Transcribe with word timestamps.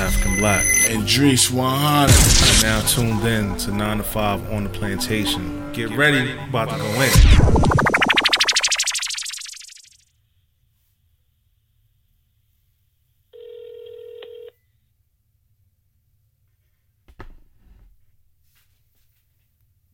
African 0.00 0.38
Black. 0.38 0.64
And 0.88 1.02
Drees 1.02 1.50
100. 1.50 2.62
You're 2.62 2.72
now 2.72 2.80
tuned 2.86 3.24
in 3.24 3.56
to 3.58 3.70
9 3.70 3.96
to 3.98 4.02
5 4.02 4.52
on 4.52 4.64
the 4.64 4.70
plantation. 4.70 5.72
Get, 5.72 5.90
ready, 5.90 6.32
about 6.48 6.70
to 6.70 6.78
go 6.78 7.00
in. 7.02 7.10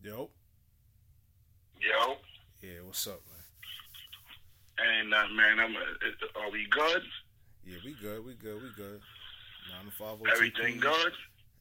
Yo, 0.03 0.31
Yo, 1.81 2.17
yeah, 2.63 2.71
what's 2.85 3.07
up, 3.09 3.21
man? 3.27 3.43
and 4.79 5.15
uh, 5.15 5.27
man, 5.35 5.59
I'm. 5.59 5.75
Uh, 5.75 6.41
are 6.41 6.51
we 6.51 6.67
good? 6.71 7.03
Yeah, 7.65 7.79
we 7.85 7.95
good, 8.01 8.25
we 8.25 8.35
good, 8.35 8.63
we 8.63 8.69
good. 8.77 9.01
9 9.71 9.85
to 9.85 9.91
5 9.99 10.19
OTP. 10.19 10.33
Everything 10.33 10.81
good? 10.81 11.13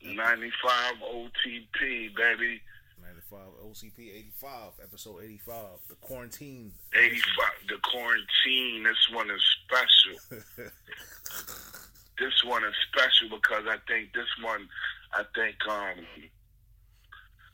95 0.03 0.95
OTP, 1.01 2.15
baby. 2.15 2.61
95 3.01 3.39
OTP 3.65 3.99
85, 4.15 4.71
episode 4.83 5.23
85, 5.23 5.55
the 5.89 5.95
quarantine. 5.95 6.71
85. 6.93 7.21
The 7.67 7.77
quarantine. 7.83 8.83
This 8.83 9.09
one 9.11 9.29
is 9.29 9.41
special. 9.63 10.41
this 12.19 12.43
one 12.43 12.63
is 12.63 12.73
special 12.91 13.37
because 13.37 13.63
I 13.67 13.77
think 13.87 14.13
this 14.13 14.29
one, 14.41 14.67
I 15.13 15.23
think 15.35 15.55
um, 15.69 16.05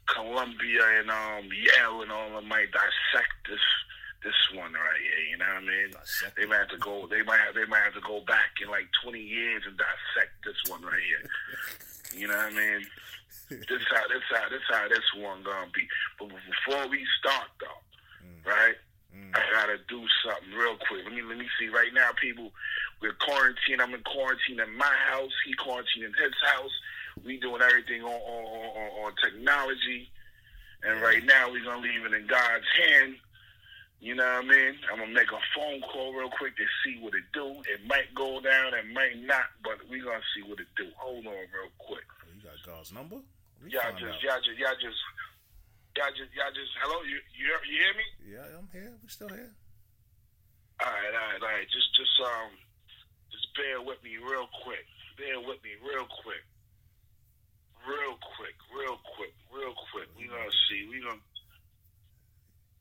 Columbia 0.08 0.99
and 0.99 1.10
um, 1.10 1.49
Yale 1.52 2.02
and 2.02 2.12
all 2.12 2.27
of 2.27 2.34
them 2.34 2.48
might 2.48 2.72
dissect 2.72 3.34
this 3.49 3.60
this 4.24 4.38
one 4.54 4.74
right 4.74 5.02
here. 5.02 5.22
You 5.32 5.38
know 5.38 5.50
what 5.50 5.64
I 5.64 5.66
mean? 5.66 5.90
They 6.38 6.46
might 6.46 6.66
have 6.66 6.70
to 6.70 6.78
go. 6.78 7.08
They 7.10 7.24
might 7.24 7.42
have. 7.42 7.56
They 7.56 7.66
might 7.66 7.84
have 7.84 7.96
to 7.96 8.06
go 8.06 8.22
back 8.22 8.58
in 8.62 8.70
like 8.70 8.88
20 9.04 9.20
years 9.20 9.64
and 9.66 9.78
dissect 9.78 10.34
this 10.46 10.58
one 10.70 10.82
right 10.82 11.02
here. 11.02 11.26
You 12.22 12.28
know 12.28 12.38
what 12.38 12.54
I 12.54 12.56
mean? 12.56 12.86
This 13.52 13.84
how 13.92 14.08
this 14.08 14.24
how 14.32 14.48
this 14.48 14.63
how 14.70 14.88
this 14.88 15.04
one 15.18 15.44
gonna 15.44 15.68
be. 15.76 15.84
But 16.18 16.30
before 16.30 16.88
we 16.88 17.04
start 17.20 17.52
though, 17.60 17.84
right? 18.50 18.80
Mm. 19.12 19.36
I 19.36 19.44
gotta 19.52 19.76
do 19.90 20.00
something 20.24 20.56
real 20.56 20.78
quick. 20.88 21.04
Let 21.04 21.12
me 21.13 21.22
let 21.22 21.38
me 21.38 21.48
see. 21.60 21.68
Right 21.68 21.91
now, 21.94 22.12
people, 22.16 22.54
we're 23.02 23.12
quarantined. 23.20 23.82
I'm 23.82 23.94
in 23.94 24.04
quarantine 24.08 24.62
in 24.62 24.78
my 24.78 24.96
house. 25.12 25.35
He 25.46 25.54
quarantined 25.56 26.06
in 26.06 26.13
his 26.16 26.32
house. 26.48 26.72
We 27.26 27.41
doing 27.44 27.62
everything 27.62 28.04
on 28.04 28.16
on, 28.16 28.44
on, 28.48 28.90
on 29.04 29.12
technology. 29.20 30.10
And 30.84 31.02
right 31.02 31.24
now, 31.26 31.52
we're 31.52 31.66
gonna 31.66 31.84
leave 31.84 32.06
it 32.06 32.13
in 32.13 32.28
God's 32.28 32.72
hand. 32.88 33.16
You 34.02 34.18
know 34.18 34.26
what 34.26 34.46
I 34.46 34.49
mean? 34.49 34.74
I'm 34.90 34.98
gonna 34.98 35.13
make 35.13 35.30
a 35.30 35.38
phone 35.54 35.77
call 35.85 36.18
real 36.18 36.34
quick 36.34 36.57
to 36.57 36.66
see 36.82 36.98
what 36.98 37.13
it 37.13 37.21
do. 37.38 37.62
It 37.70 37.85
might 37.85 38.10
go 38.18 38.41
down, 38.41 38.74
it 38.74 38.90
might 38.90 39.21
not, 39.21 39.54
but 39.62 39.77
we 39.94 40.02
gonna 40.02 40.26
see 40.34 40.41
what 40.41 40.57
it 40.57 40.66
do. 40.74 40.90
Hold 40.98 41.30
on 41.30 41.46
real 41.54 41.70
quick. 41.77 42.10
Oh, 42.26 42.34
you 42.34 42.41
got 42.41 42.57
God's 42.66 42.90
number? 42.90 43.22
Y'all 43.70 43.94
just, 43.94 44.18
y'all 44.26 44.41
just, 44.41 44.57
y'all 44.57 44.74
just, 44.82 44.98
y'all 45.94 46.13
just, 46.18 46.34
y'all 46.34 46.49
just. 46.49 46.74
Hello, 46.82 46.98
you, 47.05 47.22
you, 47.38 47.46
you 47.70 47.77
hear 47.77 47.94
me? 47.94 48.07
Yeah, 48.26 48.57
I'm 48.57 48.66
here. 48.74 48.90
We 49.05 49.05
still 49.05 49.29
here. 49.29 49.54
All 50.82 50.90
right, 50.90 51.13
all 51.13 51.27
right, 51.29 51.41
all 51.46 51.54
right. 51.62 51.70
Just, 51.70 51.94
just, 51.94 52.18
um, 52.26 52.57
just 53.29 53.54
bear 53.54 53.85
with 53.85 54.02
me 54.02 54.18
real 54.18 54.49
quick. 54.66 54.82
Bear 55.13 55.38
with 55.46 55.62
me 55.62 55.77
real 55.77 56.10
quick. 56.26 56.41
Real 57.85 58.18
quick, 58.34 58.57
real 58.74 58.98
quick, 59.13 59.34
real 59.54 59.77
quick. 59.94 60.10
We 60.18 60.26
gonna 60.26 60.49
see. 60.66 60.90
We 60.90 61.05
gonna. 61.05 61.22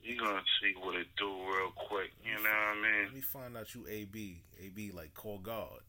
We 0.03 0.17
gonna 0.17 0.43
see 0.61 0.73
what 0.81 0.97
it 0.97 1.07
do 1.17 1.29
real 1.29 1.71
quick. 1.77 2.11
You 2.25 2.35
know 2.35 2.41
what 2.43 2.49
I 2.49 2.75
mean? 2.75 3.05
Let 3.05 3.15
me 3.15 3.21
find 3.21 3.57
out 3.57 3.75
you 3.75 3.87
AB. 3.89 4.43
AB 4.65 4.91
like 4.93 5.15
call 5.15 5.39
God. 5.39 5.81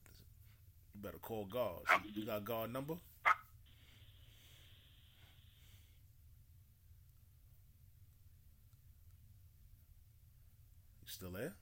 You 0.94 1.02
better 1.02 1.18
call 1.18 1.46
God. 1.46 1.80
Um, 1.94 2.04
You 2.14 2.26
got 2.26 2.44
God 2.46 2.72
number? 2.72 2.94
You 11.02 11.08
still 11.08 11.32
there? 11.32 11.54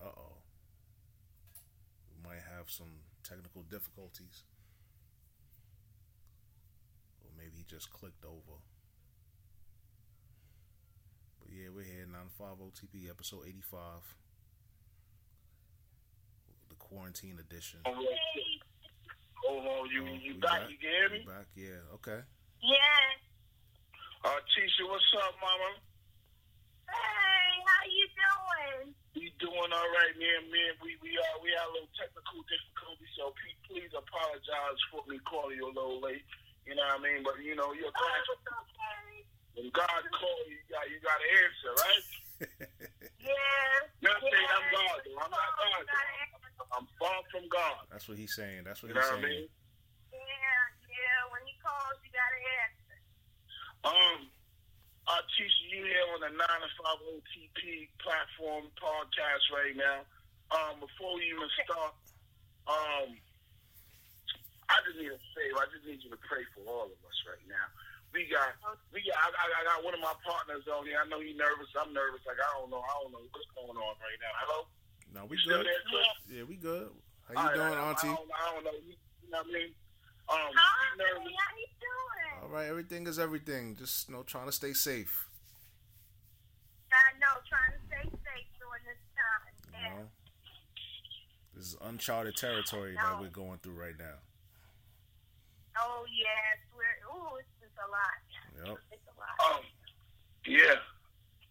Uh 0.00 0.06
oh. 0.16 0.36
We 2.10 2.28
might 2.28 2.42
have 2.56 2.70
some 2.70 3.00
technical 3.22 3.62
difficulties. 3.62 4.42
Or 7.22 7.30
maybe 7.36 7.58
he 7.58 7.64
just 7.68 7.90
clicked 7.92 8.24
over. 8.24 8.58
But 11.44 11.52
yeah, 11.52 11.68
we're 11.68 11.84
here, 11.84 12.08
95 12.08 12.56
OTP, 12.64 13.10
episode 13.12 13.44
85. 13.44 14.00
The 16.72 16.76
quarantine 16.80 17.36
edition. 17.36 17.80
Hold 17.84 18.00
on, 18.00 18.16
hold 19.44 19.84
on. 19.84 19.92
You, 19.92 20.00
Oh, 20.08 20.16
you 20.24 20.34
we 20.34 20.40
back? 20.40 20.64
You 20.72 20.76
hear 20.80 21.08
me? 21.12 21.20
back, 21.28 21.46
yeah, 21.52 21.84
okay. 22.00 22.24
Yeah. 22.64 23.04
Uh, 24.24 24.40
Tisha, 24.56 24.88
what's 24.88 25.04
up, 25.20 25.36
Mama? 25.36 25.70
Hey, 26.88 27.52
how 27.60 27.84
you 27.92 28.06
doing? 28.16 28.96
We 29.12 29.28
doing 29.36 29.68
all 29.72 29.90
right, 30.00 30.14
man. 30.16 30.48
Man, 30.48 30.72
we 30.80 30.96
we 31.04 31.12
uh, 31.12 31.36
we 31.44 31.52
had 31.52 31.68
a 31.68 31.72
little 31.76 31.92
technical 31.92 32.40
difficulty, 32.48 33.04
so 33.20 33.36
please, 33.36 33.60
please 33.68 33.92
apologize 33.92 34.80
for 34.88 35.04
me 35.04 35.20
calling 35.28 35.60
you 35.60 35.68
a 35.68 35.74
little 35.76 36.00
late. 36.00 36.24
You 36.64 36.72
know 36.72 36.88
what 36.88 37.00
I 37.00 37.04
mean? 37.04 37.20
But 37.20 37.36
you 37.44 37.52
know, 37.52 37.76
you're 37.76 37.92
Oh, 37.92 38.00
class. 38.00 38.24
it's 38.32 38.48
okay. 38.48 39.28
When 39.54 39.70
God 39.70 40.02
calls 40.12 40.44
you, 40.50 40.58
you 40.58 40.66
got 40.70 40.84
you 40.90 40.98
got 41.02 41.18
to 41.18 41.28
answer, 41.42 41.70
right? 41.78 42.06
Yeah. 43.24 44.04
Not 44.04 44.20
saying. 44.20 44.36
I'm 44.52 44.68
God, 44.68 45.00
though. 45.00 45.16
I'm 45.16 45.32
not 45.32 45.48
God. 45.56 45.80
You. 45.80 46.60
I'm 46.76 46.86
far 47.00 47.24
from 47.32 47.48
God. 47.48 47.88
That's 47.88 48.04
what 48.04 48.20
he's 48.20 48.36
saying. 48.36 48.68
That's 48.68 48.84
what 48.84 48.92
You 48.92 49.00
he's 49.00 49.00
know 49.00 49.16
what 49.16 49.24
I 49.24 49.32
saying. 49.32 49.48
mean? 49.48 49.48
Yeah, 50.12 50.60
yeah. 50.92 51.18
When 51.32 51.40
he 51.48 51.56
calls, 51.64 51.96
you 52.04 52.12
gotta 52.12 52.40
answer. 52.60 52.96
Um, 53.88 54.18
uh, 55.08 55.24
Tisha, 55.32 55.64
you 55.72 55.88
here 55.88 56.04
on 56.12 56.20
the 56.20 56.36
9 56.36 56.36
to 56.36 56.68
5 56.84 57.16
OTP 57.16 57.88
platform 58.04 58.68
podcast 58.76 59.44
right 59.56 59.72
now. 59.72 60.04
Um, 60.52 60.84
before 60.84 61.16
we 61.16 61.24
even 61.32 61.48
start, 61.64 61.96
um, 62.68 63.08
I 64.68 64.76
just 64.84 65.00
need 65.00 65.16
a 65.16 65.20
favor. 65.32 65.64
I 65.64 65.68
just 65.72 65.88
need 65.88 66.04
you 66.04 66.12
to 66.12 66.20
pray 66.28 66.44
for 66.52 66.60
all 66.68 66.92
of 66.92 67.00
us 67.08 67.18
right 67.24 67.40
now. 67.48 67.66
We 68.14 68.30
got, 68.30 68.54
we 68.94 69.02
got. 69.02 69.18
I, 69.18 69.26
I, 69.26 69.44
I 69.58 69.62
got 69.66 69.82
one 69.82 69.90
of 69.92 69.98
my 69.98 70.14
partners 70.22 70.62
on 70.70 70.86
here. 70.86 71.02
I 71.02 71.06
know 71.10 71.18
he's 71.18 71.34
nervous. 71.34 71.66
I'm 71.74 71.90
nervous. 71.90 72.22
Like 72.22 72.38
I 72.38 72.46
don't 72.62 72.70
know. 72.70 72.78
I 72.78 72.92
don't 73.02 73.10
know 73.10 73.26
what's 73.34 73.50
going 73.58 73.74
on 73.74 73.94
right 73.98 74.20
now. 74.22 74.32
Hello. 74.38 74.58
No, 75.10 75.20
we 75.26 75.34
You 75.34 75.42
still 75.42 75.58
good. 75.58 75.66
there, 75.66 75.82
Chris? 75.90 76.06
Yeah, 76.30 76.44
we 76.46 76.54
good. 76.54 76.94
How 77.26 77.34
you 77.34 77.38
All 77.38 77.46
right, 77.50 77.54
doing, 77.58 77.74
I, 77.74 77.90
Auntie? 77.90 78.08
I, 78.10 78.14
don't, 78.14 78.30
I 78.30 78.42
don't 78.54 78.64
know. 78.70 78.76
You, 78.86 78.94
you 78.94 79.28
know 79.34 79.42
what 79.42 79.50
I 79.50 79.58
mean? 79.58 79.70
Um, 80.30 80.50
Hi, 80.54 80.96
nervous. 80.96 81.26
how 81.34 81.52
you 81.58 81.68
doing? 81.82 82.32
All 82.42 82.50
right, 82.54 82.66
everything 82.70 83.06
is 83.10 83.18
everything. 83.18 83.74
Just 83.74 84.08
you 84.08 84.14
know, 84.14 84.22
trying 84.22 84.46
to 84.46 84.54
stay 84.54 84.72
safe. 84.72 85.26
I 86.94 87.18
know, 87.18 87.34
trying 87.50 87.74
to 87.74 87.82
stay 87.90 88.06
safe 88.06 88.48
during 88.62 88.82
this 88.86 89.02
time. 89.18 89.42
You 89.50 89.74
Yeah. 89.74 89.90
know, 89.98 90.06
this 91.58 91.66
is 91.66 91.76
uncharted 91.82 92.36
territory 92.36 92.94
that 92.94 93.18
we're 93.20 93.28
going 93.34 93.58
through 93.58 93.74
right 93.74 93.98
now. 93.98 94.22
Oh 95.78 96.06
yes, 96.06 96.62
we're. 96.70 96.98
Ooh, 97.10 97.36
it's 97.42 97.50
just 97.74 97.86
a 97.86 97.90
lot. 97.90 98.68
Yep. 98.68 98.78
It's 98.92 99.02
a 99.06 99.14
lot. 99.18 99.56
Um, 99.56 99.62
yeah, 100.46 100.78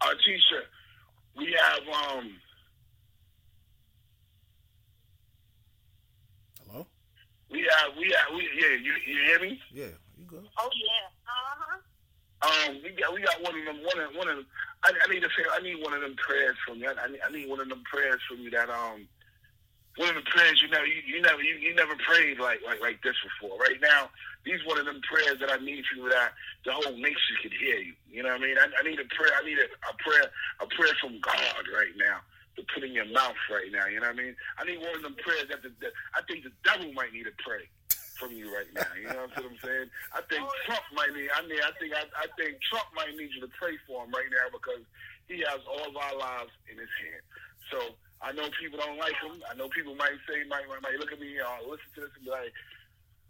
our 0.02 0.14
T-shirt. 0.14 0.68
We 1.36 1.56
have 1.60 1.82
um, 1.90 2.32
Hello? 6.68 6.88
we 7.50 7.68
have 7.70 7.98
we 7.98 8.14
have 8.16 8.36
we 8.36 8.48
yeah. 8.56 8.78
You, 8.78 8.94
you 9.06 9.18
hear 9.26 9.40
me? 9.40 9.60
Yeah, 9.72 9.86
you 10.18 10.26
good? 10.28 10.46
Oh 10.60 10.70
yeah. 10.74 11.10
Uh 11.26 11.56
huh. 11.60 11.80
Um, 12.44 12.82
we 12.84 12.92
got 12.92 13.14
we 13.14 13.22
got 13.22 13.42
one 13.42 13.58
of 13.58 13.66
them. 13.66 13.84
One 13.84 14.00
of 14.00 14.16
one 14.16 14.28
of 14.28 14.36
them. 14.38 14.46
I, 14.84 14.92
I 15.04 15.12
need 15.12 15.22
to 15.22 15.30
say 15.30 15.44
I 15.52 15.62
need 15.62 15.82
one 15.82 15.94
of 15.94 16.02
them 16.02 16.16
prayers 16.18 16.56
from 16.68 16.78
you. 16.80 16.90
I, 16.90 17.04
I 17.04 17.08
need, 17.08 17.22
I 17.28 17.32
need 17.32 17.50
one 17.50 17.60
of 17.60 17.70
them 17.70 17.84
prayers 17.92 18.22
from 18.30 18.40
you 18.40 18.52
that 18.52 18.70
um. 18.70 19.08
One 19.98 20.10
of 20.10 20.16
the 20.16 20.26
prayers 20.26 20.58
you 20.62 20.70
never, 20.70 20.88
you, 20.88 21.02
you 21.06 21.22
never, 21.22 21.42
you, 21.44 21.56
you 21.62 21.76
never 21.76 21.94
prayed 22.02 22.40
like, 22.40 22.66
like 22.66 22.82
like 22.82 23.04
this 23.04 23.14
before. 23.22 23.60
Right 23.60 23.78
now, 23.82 24.10
these 24.44 24.58
one 24.66 24.80
of 24.80 24.86
them 24.86 25.02
prayers 25.06 25.38
that 25.40 25.52
I 25.54 25.62
need 25.64 25.86
you 25.94 26.10
that 26.10 26.34
the 26.66 26.74
whole 26.74 26.98
nation 26.98 27.34
could 27.42 27.54
hear 27.54 27.78
you. 27.78 27.94
You 28.10 28.24
know 28.24 28.34
what 28.34 28.42
I 28.42 28.46
mean? 28.46 28.58
I, 28.58 28.66
I 28.74 28.82
need 28.82 29.00
a 29.00 29.06
prayer. 29.14 29.34
I 29.38 29.46
need 29.46 29.62
a, 29.62 29.70
a 29.70 29.94
prayer, 30.02 30.28
a 30.62 30.68
prayer 30.68 30.94
from 31.00 31.22
God 31.22 31.64
right 31.70 31.94
now 31.98 32.26
to 32.58 32.62
put 32.74 32.84
in 32.84 32.94
your 32.94 33.06
mouth 33.10 33.38
right 33.50 33.70
now. 33.72 33.86
You 33.86 34.02
know 34.02 34.10
what 34.10 34.18
I 34.18 34.24
mean? 34.24 34.36
I 34.58 34.66
need 34.66 34.82
one 34.82 34.96
of 34.98 35.02
them 35.02 35.16
prayers 35.22 35.46
that 35.50 35.62
the, 35.62 35.70
the 35.78 35.94
I 36.18 36.26
think 36.26 36.44
the 36.44 36.54
devil 36.66 36.90
might 36.94 37.14
need 37.14 37.30
to 37.30 37.36
pray 37.38 37.70
from 38.18 38.34
you 38.34 38.50
right 38.50 38.70
now. 38.74 38.90
You 38.98 39.10
know 39.10 39.30
what 39.30 39.46
I'm 39.46 39.58
saying? 39.62 39.90
I 40.14 40.22
think 40.26 40.42
Trump 40.66 40.86
might 40.94 41.14
need. 41.14 41.30
I 41.34 41.46
mean, 41.46 41.62
I 41.62 41.74
think 41.78 41.94
I, 41.94 42.06
I 42.18 42.28
think 42.38 42.62
Trump 42.66 42.90
might 42.98 43.14
need 43.14 43.30
you 43.34 43.42
to 43.46 43.52
pray 43.58 43.78
for 43.86 44.06
him 44.06 44.12
right 44.14 44.30
now 44.30 44.50
because 44.54 44.86
he 45.28 45.46
has 45.46 45.62
all 45.70 45.86
of 45.86 45.96
our 45.98 46.16
lives 46.18 46.54
in 46.70 46.78
his 46.78 46.92
hand. 47.02 47.24
So 47.72 47.78
I 48.24 48.32
know 48.32 48.48
people 48.56 48.80
don't 48.80 48.98
like 48.98 49.20
him. 49.20 49.36
I 49.52 49.54
know 49.60 49.68
people 49.68 49.96
might 49.96 50.16
say, 50.24 50.48
might 50.48 50.64
might 50.82 50.96
look 50.98 51.12
at 51.12 51.20
me 51.20 51.36
or 51.44 51.68
listen 51.68 51.92
to 51.96 52.02
this 52.08 52.16
and 52.16 52.24
be 52.24 52.32
like, 52.32 52.56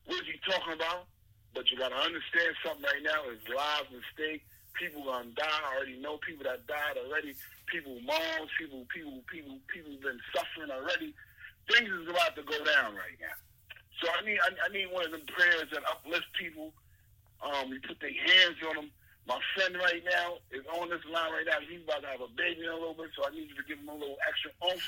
"What 0.06 0.22
is 0.22 0.30
he 0.30 0.38
talking 0.46 0.74
about?" 0.78 1.10
But 1.54 1.70
you 1.70 1.78
got 1.78 1.90
to 1.90 1.98
understand 1.98 2.54
something 2.62 2.86
right 2.86 3.02
now. 3.02 3.26
Is 3.34 3.42
lives 3.50 3.90
at 3.90 4.06
stake. 4.14 4.46
People 4.78 5.06
gonna 5.06 5.34
die. 5.34 5.62
I 5.66 5.78
already 5.78 5.98
know 5.98 6.18
people 6.22 6.46
that 6.46 6.66
died 6.70 6.98
already. 7.02 7.34
People 7.74 7.98
moms, 8.06 8.54
people, 8.58 8.86
people, 8.94 9.22
people, 9.26 9.58
people 9.68 9.94
been 10.02 10.22
suffering 10.34 10.70
already. 10.70 11.14
things 11.70 11.90
is 11.90 12.10
about 12.10 12.36
to 12.36 12.44
go 12.44 12.58
down 12.66 12.94
right 12.94 13.18
now. 13.22 13.38
So 14.02 14.10
I 14.14 14.26
need 14.26 14.38
I, 14.46 14.50
I 14.66 14.70
need 14.74 14.94
one 14.94 15.06
of 15.06 15.12
them 15.12 15.26
prayers 15.26 15.70
that 15.74 15.82
uplift 15.90 16.30
people. 16.38 16.74
Um, 17.42 17.74
you 17.74 17.80
put 17.82 18.00
their 18.00 18.14
hands 18.14 18.58
on 18.70 18.76
them. 18.78 18.90
My 19.24 19.40
friend 19.56 19.76
right 19.80 20.04
now 20.04 20.36
is 20.52 20.68
on 20.76 20.92
this 20.92 21.04
line 21.08 21.32
right 21.32 21.48
now. 21.48 21.64
He's 21.64 21.80
about 21.84 22.04
to 22.04 22.12
have 22.12 22.20
a 22.20 22.32
baby 22.36 22.68
in 22.68 22.72
a 22.72 22.76
little 22.76 22.98
bit, 22.98 23.08
so 23.16 23.24
I 23.24 23.32
need 23.32 23.48
you 23.48 23.56
to 23.56 23.64
give 23.64 23.80
him 23.80 23.88
a 23.88 23.96
little 23.96 24.20
extra 24.28 24.52
oomph. 24.68 24.84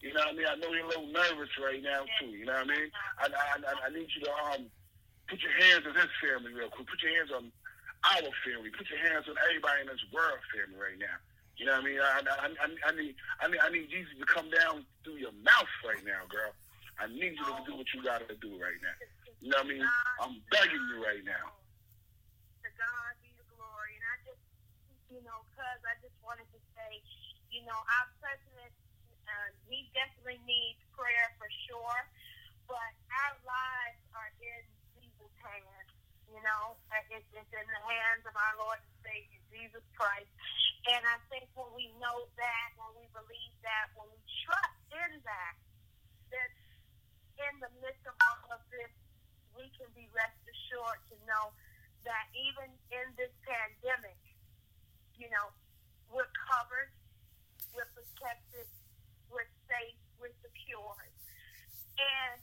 You 0.00 0.12
know 0.16 0.24
what 0.24 0.32
I 0.32 0.36
mean? 0.36 0.48
I 0.48 0.56
know 0.56 0.72
you're 0.72 0.88
a 0.88 0.92
little 0.92 1.12
nervous 1.12 1.52
right 1.60 1.80
now 1.84 2.04
too. 2.20 2.32
You 2.32 2.48
know 2.48 2.56
what 2.56 2.68
I 2.68 2.72
mean? 2.72 2.88
I 3.20 3.24
I, 3.28 3.56
I, 3.60 3.72
I 3.84 3.88
need 3.92 4.08
you 4.12 4.24
to 4.24 4.32
um 4.48 4.62
put 5.28 5.40
your 5.44 5.56
hands 5.60 5.84
on 5.88 5.92
his 5.96 6.12
family 6.20 6.52
real 6.52 6.72
quick. 6.72 6.88
Put 6.88 7.00
your 7.04 7.16
hands 7.16 7.32
on 7.32 7.52
our 8.12 8.32
family. 8.44 8.72
Put 8.72 8.88
your 8.88 9.00
hands 9.02 9.28
on 9.28 9.36
everybody 9.44 9.84
in 9.84 9.88
this 9.92 10.04
world 10.12 10.40
family 10.52 10.76
right 10.80 11.00
now. 11.00 11.16
You 11.56 11.64
know 11.64 11.80
what 11.80 11.84
I 11.84 11.88
mean? 11.88 12.00
I, 12.00 12.20
I, 12.20 12.48
I, 12.52 12.68
I 12.88 12.92
need 12.96 13.16
I 13.40 13.44
need 13.48 13.60
I 13.60 13.68
need 13.72 13.88
Jesus 13.92 14.12
to 14.20 14.28
come 14.28 14.48
down 14.52 14.84
through 15.04 15.20
your 15.20 15.32
mouth 15.40 15.72
right 15.84 16.04
now, 16.04 16.28
girl. 16.28 16.52
I 17.00 17.08
need 17.08 17.36
you 17.36 17.44
to 17.44 17.60
do 17.64 17.76
what 17.76 17.88
you 17.92 18.00
got 18.04 18.24
to 18.24 18.36
do 18.40 18.56
right 18.56 18.80
now. 18.80 18.96
You 19.40 19.52
know 19.52 19.60
what 19.60 19.68
I 19.68 19.68
mean? 19.68 19.84
I'm 20.20 20.40
begging 20.52 20.84
you 20.92 21.04
right 21.04 21.24
now. 21.24 21.52
To 22.64 22.68
God 22.72 23.12
be 23.20 23.32
the 23.36 23.44
glory. 23.52 24.00
And 24.00 24.04
I 24.04 24.16
just, 24.24 24.40
you 25.10 25.22
know, 25.22 25.44
cuz 25.54 25.78
I 25.86 25.94
just 26.02 26.16
wanted 26.22 26.48
to 26.52 26.60
say, 26.74 27.02
you 27.50 27.62
know, 27.64 27.78
our 27.78 28.08
president, 28.20 28.72
uh, 29.26 29.48
he 29.70 29.90
definitely 29.94 30.38
needs 30.46 30.80
prayer 30.94 31.28
for 31.38 31.48
sure, 31.68 32.00
but 32.66 32.92
our 33.22 33.34
lives 33.46 34.02
are 34.14 34.30
in 34.42 34.62
Jesus' 34.98 35.36
hands. 35.42 35.90
You 36.30 36.42
know, 36.42 36.76
it's, 37.10 37.26
it's 37.32 37.52
in 37.54 37.66
the 37.70 37.82
hands 37.86 38.26
of 38.26 38.34
our 38.34 38.54
Lord 38.58 38.78
and 38.82 38.96
Savior, 39.06 39.40
Jesus 39.50 39.84
Christ. 39.94 40.30
And 40.86 41.02
I 41.02 41.18
think 41.30 41.50
when 41.54 41.70
we 41.74 41.90
know 41.98 42.26
that, 42.38 42.68
when 42.78 42.94
we 42.98 43.06
believe 43.14 43.54
that, 43.62 43.90
when 43.98 44.06
we 44.10 44.20
trust 44.46 44.78
in 44.94 45.10
that, 45.22 45.54
that 46.30 46.50
in 47.42 47.54
the 47.62 47.70
midst 47.82 48.02
of 48.06 48.14
all 48.22 48.58
of 48.58 48.62
this, 48.70 48.90
we 49.58 49.66
can 49.78 49.88
be 49.94 50.06
rest 50.14 50.38
assured 50.46 51.00
to 51.10 51.16
know 51.26 51.50
that 52.06 52.26
even 52.38 52.70
in 52.94 53.06
this 53.18 53.32
pandemic, 53.42 54.18
you 55.16 55.28
know, 55.32 55.48
we're 56.12 56.28
covered, 56.36 56.92
we're 57.72 57.88
protected, 57.96 58.68
we're 59.32 59.48
safe, 59.64 59.96
we're 60.20 60.32
secure, 60.44 60.96
and 61.96 62.36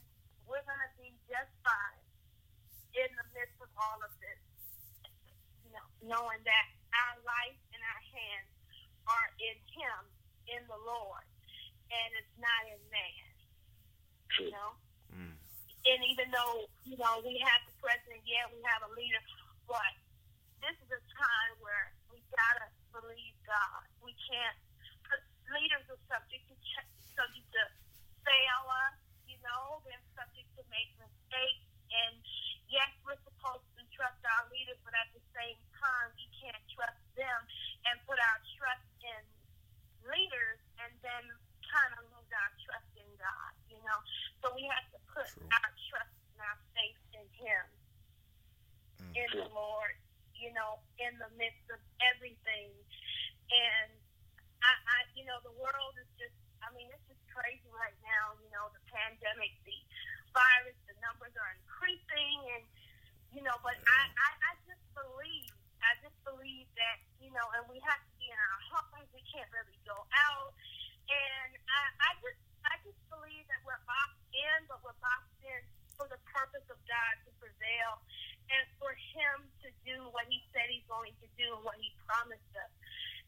we're 0.46 0.62
going 0.66 0.82
to 0.82 0.92
be 0.98 1.14
just 1.30 1.50
fine 1.62 2.02
in 2.98 3.10
the 3.14 3.26
midst 3.34 3.58
of 3.62 3.70
all 3.78 3.98
of 4.02 4.10
this. 4.18 4.42
You 5.66 5.70
know, 5.74 5.86
knowing 6.02 6.42
that 6.42 6.66
our 6.94 7.14
life 7.22 7.58
and 7.70 7.80
our 7.82 8.02
hands 8.10 8.50
are 9.06 9.28
in 9.38 9.56
Him, 9.70 10.00
in 10.50 10.62
the 10.66 10.80
Lord, 10.82 11.26
and 11.90 12.08
it's 12.18 12.36
not 12.38 12.60
in 12.70 12.82
man. 12.90 13.30
You 14.42 14.50
know? 14.50 14.70
Mm. 15.14 15.34
And 15.84 16.00
even 16.10 16.26
though, 16.34 16.66
you 16.82 16.98
know, 16.98 17.22
we 17.22 17.38
have 17.38 17.62
the 17.70 17.74
president, 17.78 18.26
yeah, 18.26 18.50
we 18.50 18.58
have 18.66 18.82
a 18.82 18.90
leader, 18.98 19.22
but 19.70 19.94
this 20.58 20.74
is 20.80 20.90
a 20.90 21.02
time 21.14 21.54
where 21.60 21.92
gotta 22.34 22.66
believe 22.90 23.36
God. 23.46 23.84
We 24.02 24.12
can't, 24.26 24.58
because 25.02 25.22
leaders 25.50 25.86
are 25.90 26.02
subject 26.10 26.44
to 26.50 26.56
ch- 26.60 26.90
subject 27.14 27.48
to 27.54 27.64
fail 28.26 28.62
us, 28.86 28.96
you 29.30 29.38
know, 29.42 29.80
they're 29.86 30.06
subject 30.18 30.48
to 30.58 30.62
make 30.70 30.90
mistakes. 30.98 31.64
And 31.94 32.18
yes, 32.70 32.90
we're 33.06 33.20
supposed 33.22 33.66
to 33.78 33.82
trust 33.94 34.18
our 34.26 34.44
leaders, 34.50 34.78
but 34.82 34.94
at 34.98 35.08
the 35.14 35.22
same 35.34 35.58
time, 35.78 36.08
we 36.18 36.26
can't 36.42 36.64
trust 36.74 36.98
them 37.14 37.40
and 37.86 37.94
put 38.08 38.18
our 38.18 38.38
trust 38.58 38.88
in 39.04 39.22
leaders 40.10 40.58
and 40.82 40.92
then 41.00 41.24
kind 41.70 41.92
of 41.98 42.02
lose 42.12 42.30
our 42.34 42.52
trust 42.66 42.90
in 42.98 43.08
God, 43.18 43.52
you 43.70 43.78
know. 43.82 43.98
So 44.42 44.50
we 44.54 44.66
have 44.68 44.86
to 44.94 44.98
put 45.10 45.26
True. 45.30 45.46
our 45.48 45.70
trust 45.90 46.14
and 46.34 46.38
our 46.42 46.58
faith 46.74 47.00
in 47.14 47.26
Him, 47.38 47.64
Mm. 49.02 49.10
in 49.16 49.28
the 49.42 49.48
Lord, 49.50 49.94
you 50.44 50.52
know, 50.52 50.76
in 51.00 51.16
the 51.16 51.32
midst 51.40 51.64
of 51.72 51.80
everything. 52.04 52.68
And 53.48 53.88
I, 54.60 54.72
I, 54.76 54.98
you 55.16 55.24
know, 55.24 55.40
the 55.40 55.56
world 55.56 55.96
is 55.96 56.10
just, 56.20 56.36
I 56.60 56.68
mean, 56.76 56.92
it's 56.92 57.08
just 57.08 57.24
crazy 57.32 57.72
right 57.72 57.96
now. 58.04 58.36
You 58.44 58.52
know, 58.52 58.68
the 58.76 58.84
pandemic, 58.92 59.56
the 59.64 59.72
virus, 60.36 60.76
the 60.84 60.96
numbers 61.00 61.32
are 61.40 61.50
increasing, 61.64 62.60
and 62.60 62.64
you 63.32 63.40
know, 63.40 63.56
but 63.64 63.74
I, 63.88 64.00
I, 64.12 64.30
I 64.36 64.52
just 64.68 64.84
believe, 64.92 65.48
I 65.80 65.96
just 66.04 66.14
believe 66.28 66.68
that, 66.76 67.00
you 67.18 67.32
know, 67.32 67.46
and 67.56 67.64
we 67.66 67.80
have 67.82 67.98
to 67.98 68.12
be 68.20 68.28
in 68.28 68.36
our 68.36 68.60
homes. 68.70 69.08
We 69.16 69.24
can't 69.32 69.48
really 69.50 69.80
go 69.88 69.96
out, 70.12 70.52
and 71.08 71.50
I, 71.56 71.82
I 72.04 72.10
just, 72.20 72.40
I 72.68 72.74
just 72.84 73.00
believe 73.08 73.48
that 73.48 73.60
we're 73.64 73.80
boxed 73.88 74.28
in, 74.36 74.58
but 74.68 74.78
we're 74.84 74.96
boxed 75.00 75.40
in 75.42 75.60
for 75.98 76.06
the 76.10 76.20
purpose 76.30 76.66
of 76.70 76.78
God 76.86 77.14
to 77.26 77.30
prevail, 77.42 78.02
and 78.50 78.64
for 78.80 78.92
Him 79.14 79.48
to 79.64 79.68
do 79.84 79.96
what 80.12 80.26
He 80.28 80.42
said 80.52 80.68
He's 80.68 80.86
going 80.88 81.12
to 81.20 81.28
do, 81.38 81.56
and 81.56 81.64
what 81.64 81.76
He 81.80 81.92
promised 82.06 82.52
us. 82.56 82.72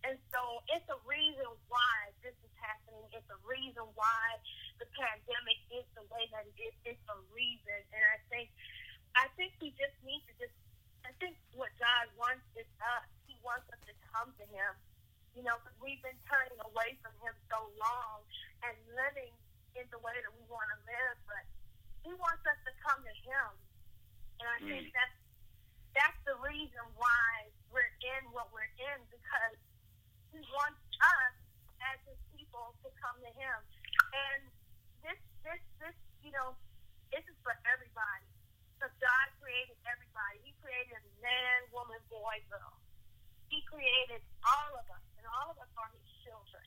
And 0.05 0.19
so 0.31 0.63
it's 0.71 0.87
a 0.93 1.01
reason 1.09 1.49
why 1.67 1.97
this 2.23 2.37
is 2.45 2.55
happening. 2.61 3.03
It's 3.11 3.27
a 3.33 3.41
reason 3.43 3.83
why 3.97 4.39
the 4.79 4.87
pandemic 4.95 5.59
is 5.73 5.87
the 5.99 6.05
way 6.13 6.29
that 6.31 6.47
it 6.47 6.57
is. 6.61 6.75
It's 6.85 7.07
a 7.11 7.19
reason. 7.33 7.81
And 7.91 8.05
I 8.15 8.19
think 8.31 8.53
I 9.17 9.27
think 9.35 9.57
we 9.59 9.73
just 9.75 9.97
need 10.05 10.23
to 10.29 10.33
just 10.39 10.55
I 11.03 11.13
think 11.19 11.35
what 11.57 11.73
God 11.81 12.07
wants 12.15 12.45
is 12.55 12.69
us. 12.83 13.09
He 13.27 13.35
wants 13.43 13.67
us 13.73 13.81
to 13.89 13.95
come 14.13 14.31
to 14.37 14.47
him. 14.47 14.73
You 15.35 15.43
know, 15.43 15.59
'cause 15.59 15.75
we've 15.81 16.01
been 16.03 16.19
turning 16.29 16.61
away 16.61 16.97
from 17.03 17.13
him 17.21 17.35
so 17.51 17.69
long 17.77 18.25
and 18.63 18.75
living 18.95 19.33
in 19.75 19.89
the 19.91 19.99
way 20.01 20.17
that 20.21 20.33
we 20.33 20.45
want 20.49 20.71
to 20.71 20.79
live, 20.87 21.17
but 21.27 21.45
he 22.05 22.13
wants 22.15 22.47
us 22.47 22.59
to 22.65 22.73
come 22.81 23.03
to 23.05 23.15
him. 23.27 23.49
And 24.41 24.47
I 24.47 24.59
think 24.61 24.85
mm. 24.89 24.97
that's 24.97 25.17
that's 25.97 26.21
the 26.29 26.37
reason 26.45 26.85
why 27.01 27.49
we're 27.73 27.93
in 28.05 28.23
what 28.37 28.53
we're 28.53 28.69
in 28.77 28.99
because 29.09 29.57
he 30.29 30.41
wants 30.53 30.81
us 31.01 31.35
as 31.81 31.97
his 32.05 32.21
people 32.37 32.77
to 32.85 32.89
come 33.01 33.17
to 33.25 33.33
him. 33.33 33.59
And 34.13 34.41
this 35.01 35.21
this 35.41 35.61
this 35.81 35.97
you 36.21 36.33
know, 36.37 36.53
this 37.09 37.25
is 37.25 37.39
for 37.41 37.57
everybody. 37.65 38.29
So 38.77 38.93
God 39.01 39.27
created 39.41 39.79
everybody. 39.89 40.37
He 40.45 40.53
created 40.61 41.01
man, 41.25 41.59
woman, 41.73 41.97
boy, 42.13 42.37
girl. 42.53 42.77
He 43.49 43.65
created 43.65 44.21
all 44.45 44.77
of 44.77 44.85
us, 44.93 45.05
and 45.17 45.25
all 45.33 45.55
of 45.55 45.57
us 45.57 45.71
are 45.81 45.89
his 45.97 46.05
children. 46.27 46.61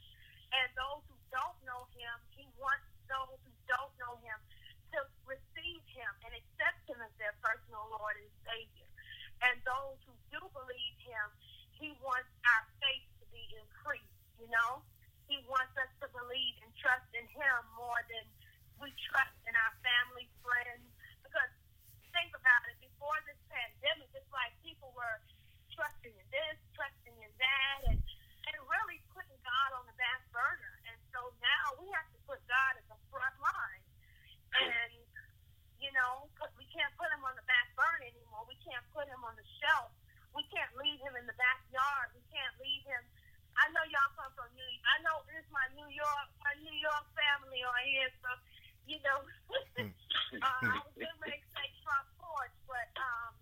And 0.49 0.65
those 0.73 1.05
who 1.05 1.17
don't 1.29 1.59
know 1.67 1.85
him, 1.93 2.15
he 2.33 2.49
wants 2.57 2.87
those 3.05 3.37
who 3.45 3.53
don't 3.69 3.93
know 4.01 4.17
him 4.25 4.39
to 4.95 5.01
receive 5.25 5.83
him 5.89 6.11
and 6.25 6.31
accept 6.33 6.81
him 6.89 6.99
as 7.01 7.13
their 7.21 7.35
personal 7.43 7.85
Lord 7.93 8.17
and 8.17 8.31
Savior. 8.45 8.89
And 9.45 9.55
those 9.63 9.97
who 10.03 10.13
do 10.33 10.41
believe 10.51 10.97
him, 10.99 11.27
he 11.77 11.95
wants 12.03 12.29
our 12.43 12.63
faith 12.83 13.07
to 13.23 13.25
be 13.31 13.43
increased, 13.55 14.19
you 14.35 14.49
know? 14.51 14.83
He 15.31 15.39
wants 15.45 15.77
us 15.77 15.91
to 16.01 16.07
believe 16.09 16.55
and 16.65 16.71
trust 16.75 17.05
in 17.13 17.23
him 17.29 17.57
more 17.77 18.01
than 18.09 18.25
we 18.81 18.89
trust 19.13 19.37
in 19.45 19.53
our 19.53 19.73
family, 19.85 20.25
friends. 20.41 20.83
Because 21.21 21.51
think 22.11 22.33
about 22.33 22.65
it, 22.67 22.75
before 22.81 23.15
this 23.29 23.37
pandemic, 23.47 24.09
it's 24.17 24.33
like 24.33 24.51
people 24.65 24.91
were 24.97 25.21
trusting 25.71 26.11
in 26.11 26.27
this, 26.33 26.57
trusting 26.73 27.15
in 27.15 27.31
that, 27.39 27.77
and, 27.93 27.99
and 28.01 28.57
really 28.67 28.99
putting 29.13 29.37
God 29.45 29.69
on 29.79 29.85
the 29.87 29.95
back 29.95 30.25
burner. 30.33 30.73
And 30.89 30.97
so 31.13 31.31
now 31.39 31.77
we 31.77 31.87
have 31.93 32.09
to 32.11 32.19
put 32.25 32.41
God 32.49 32.73
at 32.75 32.85
the 32.89 32.99
front 33.13 33.37
line. 33.39 33.88
And, 34.57 34.91
you 35.77 35.91
know, 35.93 36.25
we 36.57 36.65
can't 36.73 36.91
put 36.97 37.09
him 37.13 37.21
on 37.23 37.37
the 37.37 37.45
back 37.45 37.69
burner 37.77 38.09
anymore. 38.09 38.45
We 38.49 38.57
can't 38.65 38.85
put 38.91 39.05
him 39.05 39.21
on 39.21 39.37
the 39.37 39.47
shelf. 39.61 39.93
We 40.33 40.45
can't 40.53 40.71
leave 40.77 41.01
him 41.01 41.17
in 41.17 41.25
the 41.25 41.37
backyard. 41.37 42.13
We 42.13 42.23
can't 42.29 42.55
leave 42.61 42.85
him. 42.85 43.01
I 43.59 43.67
know 43.75 43.83
y'all 43.91 44.13
come 44.15 44.31
from 44.39 44.47
New 44.55 44.63
York. 44.63 44.85
I 44.87 44.97
know 45.03 45.19
is 45.35 45.47
my 45.51 45.67
New 45.75 45.89
York, 45.91 46.27
my 46.39 46.55
New 46.63 46.77
York 46.79 47.05
family 47.11 47.59
on 47.65 47.81
here. 47.83 48.11
So, 48.23 48.29
you 48.87 48.97
know, 49.03 49.19
uh, 49.83 50.63
I 50.63 50.79
was 50.79 50.95
gonna 50.95 51.19
make 51.27 51.43
say 51.51 51.67
front 51.83 52.07
porch, 52.23 52.55
but 52.65 52.87
um, 52.95 53.35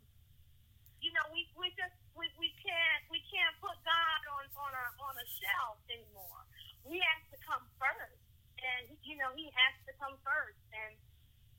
you 1.06 1.14
know, 1.14 1.26
we 1.30 1.46
we 1.54 1.70
just 1.78 1.94
we, 2.18 2.26
we 2.42 2.50
can't 2.66 3.02
we 3.14 3.22
can't 3.30 3.54
put 3.62 3.78
God 3.86 4.22
on 4.34 4.46
on 4.58 4.72
a 4.74 4.86
on 5.06 5.14
a 5.22 5.28
shelf 5.38 5.78
anymore. 5.86 6.42
He 6.90 6.98
has 6.98 7.22
to 7.32 7.38
come 7.46 7.64
first, 7.78 8.18
and 8.62 8.98
you 9.06 9.16
know, 9.18 9.30
he 9.38 9.50
has 9.54 9.74
to 9.88 9.94
come 10.02 10.18
first, 10.26 10.60
and 10.74 10.94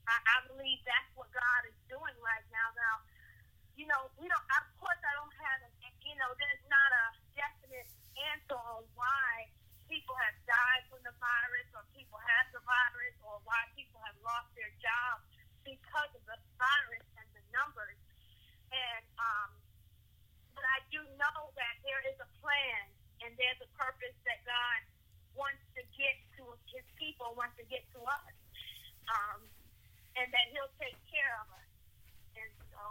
I, 0.07 0.15
I 0.15 0.37
believe 0.51 0.79
that's 0.83 1.11
what 1.15 1.31
God 1.31 1.61
is 1.67 1.77
doing 1.87 2.17
right 2.23 2.45
now. 2.51 2.67
Now, 2.75 2.95
you 3.75 3.85
know, 3.87 4.11
we 4.19 4.27
don't. 4.27 4.45
Of 4.59 4.65
course, 4.79 4.99
I 5.03 5.13
don't 5.15 5.35
have. 5.39 5.59
A, 5.63 5.69
you 6.03 6.15
know, 6.17 6.31
there's 6.41 6.65
not 6.67 6.89
a 6.89 7.05
definite 7.37 7.89
answer 8.33 8.57
on 8.57 8.83
why 8.97 9.47
people 9.85 10.17
have 10.17 10.35
died 10.49 10.83
from 10.91 11.01
the 11.05 11.15
virus, 11.21 11.67
or 11.73 11.85
people 11.95 12.19
have 12.19 12.47
the 12.51 12.63
virus, 12.65 13.15
or 13.23 13.39
why 13.47 13.61
people 13.77 14.01
have 14.03 14.17
lost 14.25 14.49
their 14.57 14.71
jobs 14.81 15.25
because 15.63 16.11
of 16.15 16.23
the 16.27 16.37
virus 16.57 17.05
and 17.15 17.27
the 17.37 17.43
numbers. 17.53 17.99
And 18.69 19.05
um, 19.17 19.49
but 20.53 20.65
I 20.65 20.83
do 20.91 21.01
know 21.15 21.39
that 21.55 21.75
there 21.87 22.03
is 22.11 22.19
a 22.19 22.29
plan 22.43 22.83
and 23.23 23.31
there's 23.39 23.59
a 23.63 23.69
purpose 23.79 24.15
that 24.27 24.43
God 24.43 24.79
wants 25.39 25.63
to 25.79 25.81
get 25.95 26.19
to 26.35 26.43
his 26.67 26.83
people, 26.99 27.31
wants 27.39 27.55
to 27.55 27.65
get 27.71 27.87
to 27.95 27.99
us, 28.03 28.35
um, 29.07 29.39
and 30.19 30.27
that 30.35 30.45
he'll 30.51 30.75
take 30.75 30.99
care 31.07 31.33
of 31.39 31.47
us. 31.55 31.69
And 32.35 32.51
so, 32.75 32.83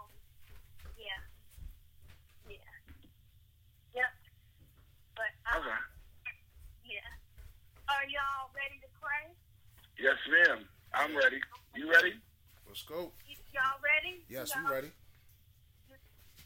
yeah, 0.96 1.20
yeah, 2.48 2.72
yep. 3.92 4.12
But 5.12 5.30
um, 5.52 5.60
okay. 5.60 5.76
yeah, 6.88 7.92
are 7.92 8.08
y'all 8.08 8.48
ready 8.56 8.80
to 8.80 8.88
pray? 8.96 9.28
Yes, 10.00 10.16
ma'am. 10.32 10.64
I'm 10.96 11.12
ready. 11.12 11.44
You 11.76 11.92
ready? 11.92 12.16
Let's 12.66 12.82
go. 12.88 13.12
Y'all 13.52 13.80
ready? 13.84 14.24
Yes, 14.28 14.52
we 14.56 14.64
ready. 14.64 14.90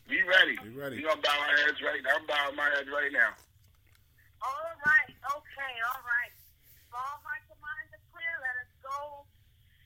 We 0.08 0.22
ready. 0.22 0.58
We 0.62 0.70
ready. 0.74 0.96
We 0.96 1.02
gonna 1.02 1.22
bow 1.22 1.38
our 1.38 1.56
heads 1.66 1.78
right 1.82 2.02
now. 2.02 2.18
I'm 2.18 2.26
bowing 2.26 2.56
my 2.56 2.68
head 2.74 2.86
right 2.90 3.12
now. 3.12 3.32
All 4.42 4.74
right. 4.84 5.01
Okay, 5.22 5.74
all 5.86 6.02
right. 6.02 6.34
All 6.90 7.22
hearts 7.22 7.46
and 7.46 7.62
minds 7.62 7.94
are 7.94 8.04
clear. 8.10 8.34
Let 8.42 8.56
us 8.66 8.72
go 8.82 9.22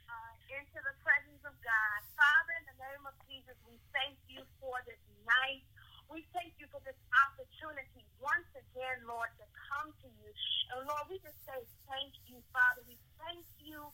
uh, 0.09 0.33
into 0.49 0.81
the 0.81 0.97
presence 1.05 1.45
of 1.45 1.53
God. 1.61 1.99
Father, 2.17 2.57
in 2.57 2.65
the 2.73 2.79
name 2.81 3.05
of 3.05 3.13
Jesus, 3.29 3.53
we 3.69 3.77
thank 3.93 4.17
you 4.33 4.41
for 4.65 4.81
this 4.89 4.97
night. 5.29 5.61
We 6.09 6.25
thank 6.33 6.57
you 6.57 6.65
for 6.73 6.81
this 6.89 6.97
opportunity 7.29 8.01
once 8.17 8.49
again, 8.57 9.05
Lord, 9.05 9.29
to 9.37 9.45
come 9.69 9.93
to 9.93 10.09
you. 10.09 10.31
And 10.73 10.89
Lord, 10.89 11.05
we 11.13 11.21
just 11.21 11.37
say 11.45 11.61
thank 11.85 12.17
you, 12.33 12.41
Father. 12.49 12.81
We 12.89 12.97
thank 13.21 13.45
you, 13.61 13.85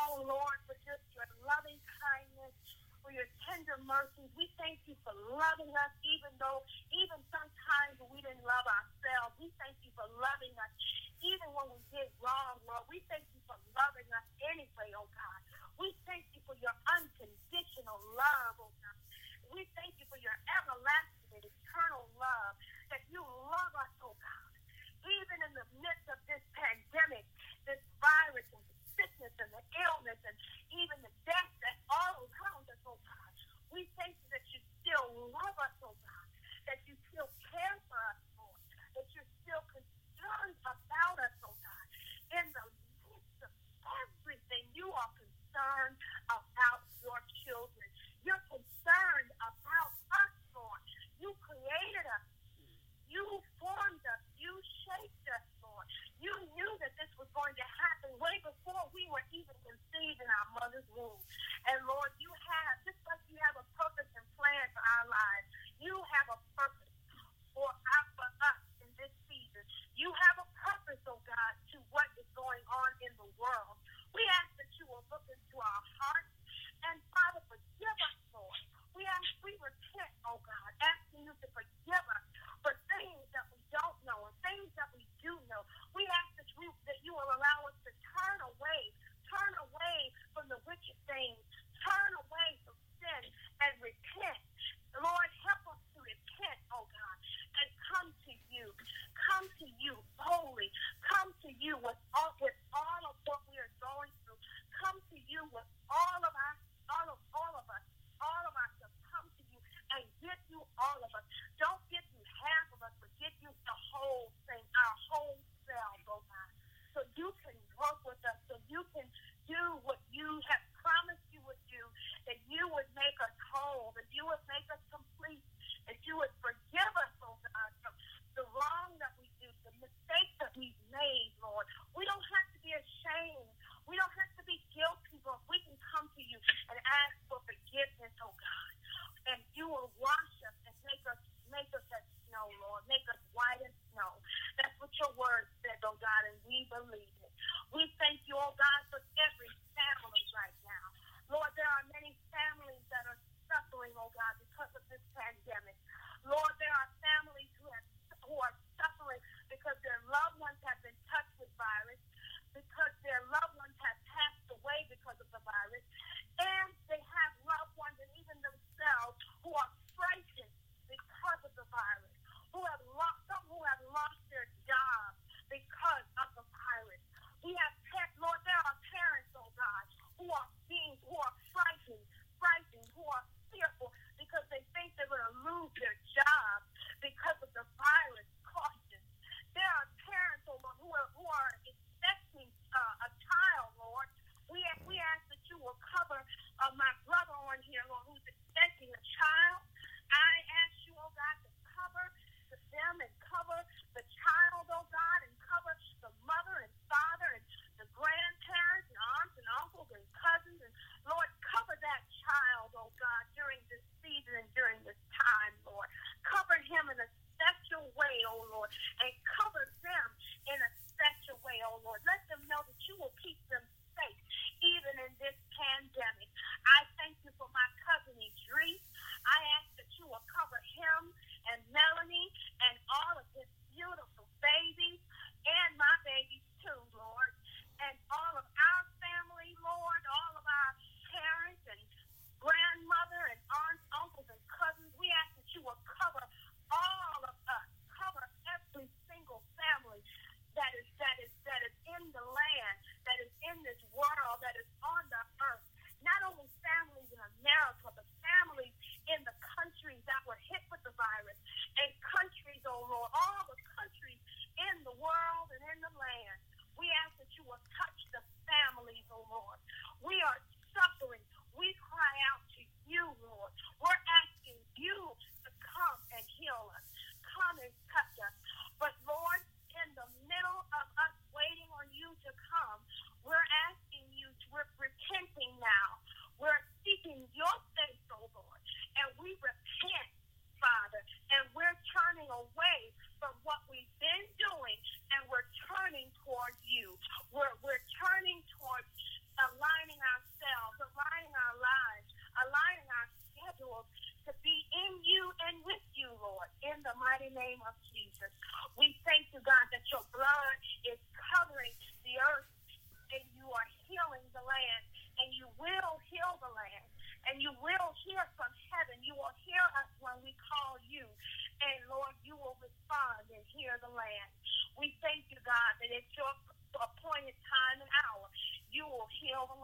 oh 0.00 0.16
Lord, 0.24 0.58
for 0.64 0.76
just 0.88 1.04
your 1.12 1.28
loving 1.44 1.76
kindness, 2.00 2.56
for 3.04 3.12
your 3.12 3.28
tender 3.44 3.76
mercies. 3.84 4.32
We 4.40 4.48
thank 4.56 4.80
you 4.88 4.96
for 5.04 5.12
loving 5.36 5.68
us, 5.84 5.92
even 6.00 6.32
though, 6.40 6.64
even 6.96 7.20
sometimes 7.28 8.00
we 8.08 8.24
didn't 8.24 8.40
love 8.48 8.64
ourselves. 8.64 8.87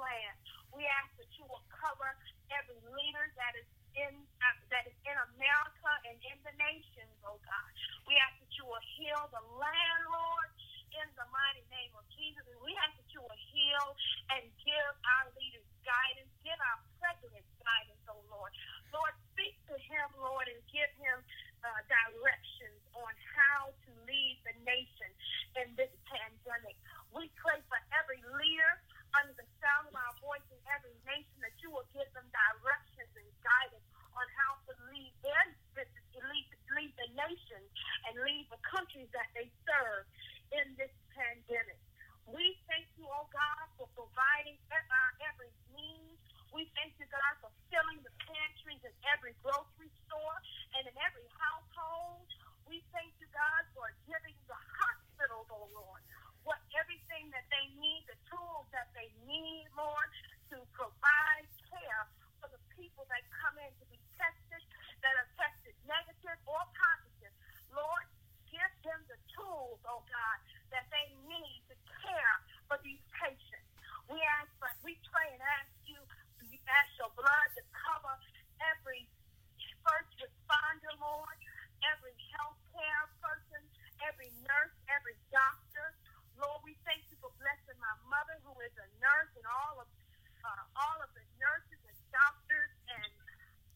Land. 0.04 0.37
We 0.76 0.84
ask 0.84 1.08
that 1.16 1.30
you 1.40 1.49
will 1.49 1.64
cover 1.73 2.12
every 2.52 2.80
leader 2.92 3.26
that 3.40 3.54
is 3.56 3.68
in 3.96 4.14
uh, 4.42 4.56
that 4.75 4.84
is 4.90 4.96
in 5.06 5.16
America 5.34 5.92
and 6.04 6.18
in 6.20 6.38
the 6.44 6.54
nations, 6.61 7.14
oh 7.25 7.40
God. 7.40 7.70
We 8.04 8.14
ask 8.20 8.37
that 8.42 8.52
you 8.58 8.66
will 8.68 8.84
heal 8.99 9.23
the 9.32 9.44
land, 9.56 10.02
Lord, 10.11 10.50
in 11.00 11.08
the 11.16 11.26
mighty 11.32 11.64
name 11.73 11.94
of 11.96 12.04
Jesus. 12.12 12.44
And 12.50 12.61
we 12.61 12.75
ask 12.84 12.94
that 12.99 13.11
you 13.14 13.23
will 13.23 13.40
heal 13.54 13.87
and 14.37 14.44
give 14.62 14.92
our 15.16 15.26
leaders 15.38 15.66
guidance, 15.87 16.30
give 16.42 16.58
our 16.58 16.80
president 17.00 17.46
guidance, 17.62 18.02
oh 18.11 18.23
Lord. 18.28 18.52
Lord, 18.92 19.14
speak 19.34 19.56
to 19.70 19.76
him, 19.78 20.06
Lord, 20.20 20.46
and 20.50 20.61
give 20.70 20.90
him 21.00 21.18
uh, 21.64 21.80
directions 21.88 22.80
on 22.99 23.12
how 23.34 23.73
to 23.73 23.90
lead 24.06 24.37
the 24.44 24.54
nation 24.66 25.11
in 25.64 25.68
this 25.78 25.92
pandemic. 26.06 26.76
We 27.14 27.30
pray 27.40 27.58
for 27.70 27.80
every 27.96 28.20
leader 28.38 28.73
under 29.23 29.35
the 29.38 29.49
sound 29.62 29.87
of 29.90 29.94
our 29.94 30.14
voice 30.23 30.47
in 30.50 30.61
every 30.71 30.94
nation 31.06 31.37
that 31.42 31.54
you 31.62 31.71
will 31.71 31.87
give 31.94 32.09
them 32.16 32.26
directions 32.30 33.11
and 33.14 33.28
guidance 33.44 33.87
on 34.14 34.26
how 34.38 34.59
to 34.66 34.73
lead 34.90 35.12
their 35.23 35.44
lead, 36.30 36.47
lead 36.75 36.92
the 36.99 37.09
nation 37.18 37.62
and 38.09 38.14
lead 38.23 38.47
the 38.50 38.61
countries 38.66 39.11
that 39.11 39.28
they 39.35 39.50
serve 39.66 40.06
in 40.54 40.66
this 40.78 40.92
pandemic. 41.14 41.78
We 42.25 42.56
thank 42.71 42.88
you, 42.97 43.04
oh 43.04 43.28
God, 43.28 43.66
for 43.76 43.87
providing 43.92 44.56
our 44.73 45.11
every 45.28 45.52
need. 45.75 46.16
We 46.54 46.71
thank 46.78 46.94
you, 47.02 47.06
God, 47.11 47.35
for 47.42 47.50
filling 47.68 48.00
the 48.06 48.14
pantries 48.25 48.80
in 48.87 48.94
every 49.11 49.35
grocery 49.42 49.90
store 50.06 50.38
and 50.78 50.86
in 50.86 50.95
every 51.02 51.26
household. 51.34 52.25
We 52.65 52.80
thank 52.95 53.12
you, 53.19 53.28
God, 53.34 53.62
for 53.75 53.91
giving 54.06 54.38
the 54.47 54.56
hospitals, 54.56 55.50
oh 55.50 55.67
Lord, 55.75 56.02
what 56.45 56.61
everything 56.76 57.33
that 57.33 57.49
they 57.49 57.67
need, 57.80 58.04
the 58.09 58.17
tools 58.28 58.69
that 58.73 58.93
they 58.93 59.09
need, 59.25 59.69
Lord, 59.76 60.09
to 60.52 60.61
provide 60.76 61.49
care 61.69 62.04
for 62.41 62.49
the 62.52 62.61
people 62.76 63.09
that 63.09 63.25
come 63.33 63.57
in 63.61 63.73
to 63.80 63.87
be 63.89 63.99
tested, 64.17 64.63
that 65.00 65.15
are 65.17 65.30
tested 65.41 65.75
negative 65.89 66.39
or 66.45 66.63
positive. 66.76 67.35
Lord, 67.73 68.07
give 68.52 68.73
them 68.85 69.00
the 69.09 69.19
tools, 69.35 69.80
oh 69.89 70.04
God, 70.07 70.39
that 70.73 70.87
they 70.93 71.09
need 71.26 71.61
to 71.73 71.76
care 72.04 72.37
for 72.69 72.78
these 72.85 73.02
patients. 73.17 73.69
We 74.09 74.21
ask, 74.41 74.52
but 74.61 74.76
we 74.85 74.97
pray 75.09 75.28
and 75.33 75.43
ask 75.43 75.73
you, 75.89 75.99
you 76.52 76.61
ask 76.69 76.91
your 77.00 77.11
blood 77.17 77.49
to 77.57 77.63
cover 77.73 78.15
every 78.61 79.09
first 79.85 80.13
responder, 80.21 80.93
Lord, 81.00 81.39
every 81.85 82.17
healthcare 82.37 83.04
person, 83.21 83.63
every 84.04 84.30
nurse, 84.45 84.76
every 84.93 85.17
doctor. 85.33 85.89
Lord, 86.38 86.62
we 86.66 86.75
thank 86.86 87.02
you 87.10 87.16
for 87.23 87.30
blessing 87.38 87.78
my 87.78 87.94
mother, 88.10 88.36
who 88.47 88.54
is 88.64 88.75
a 88.78 88.88
nurse, 89.02 89.32
and 89.38 89.47
all 89.47 89.82
of 89.82 89.88
uh, 90.44 90.64
all 90.76 90.99
of 91.02 91.10
the 91.16 91.25
nurses 91.40 91.80
and 91.88 91.99
doctors 92.12 92.73
and 92.90 93.12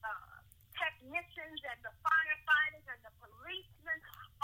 uh, 0.05 0.39
technicians 0.77 1.61
and 1.65 1.81
the 1.83 1.95
firefighters 2.05 2.87
and 2.91 3.01
the 3.05 3.15
policemen, 3.23 3.99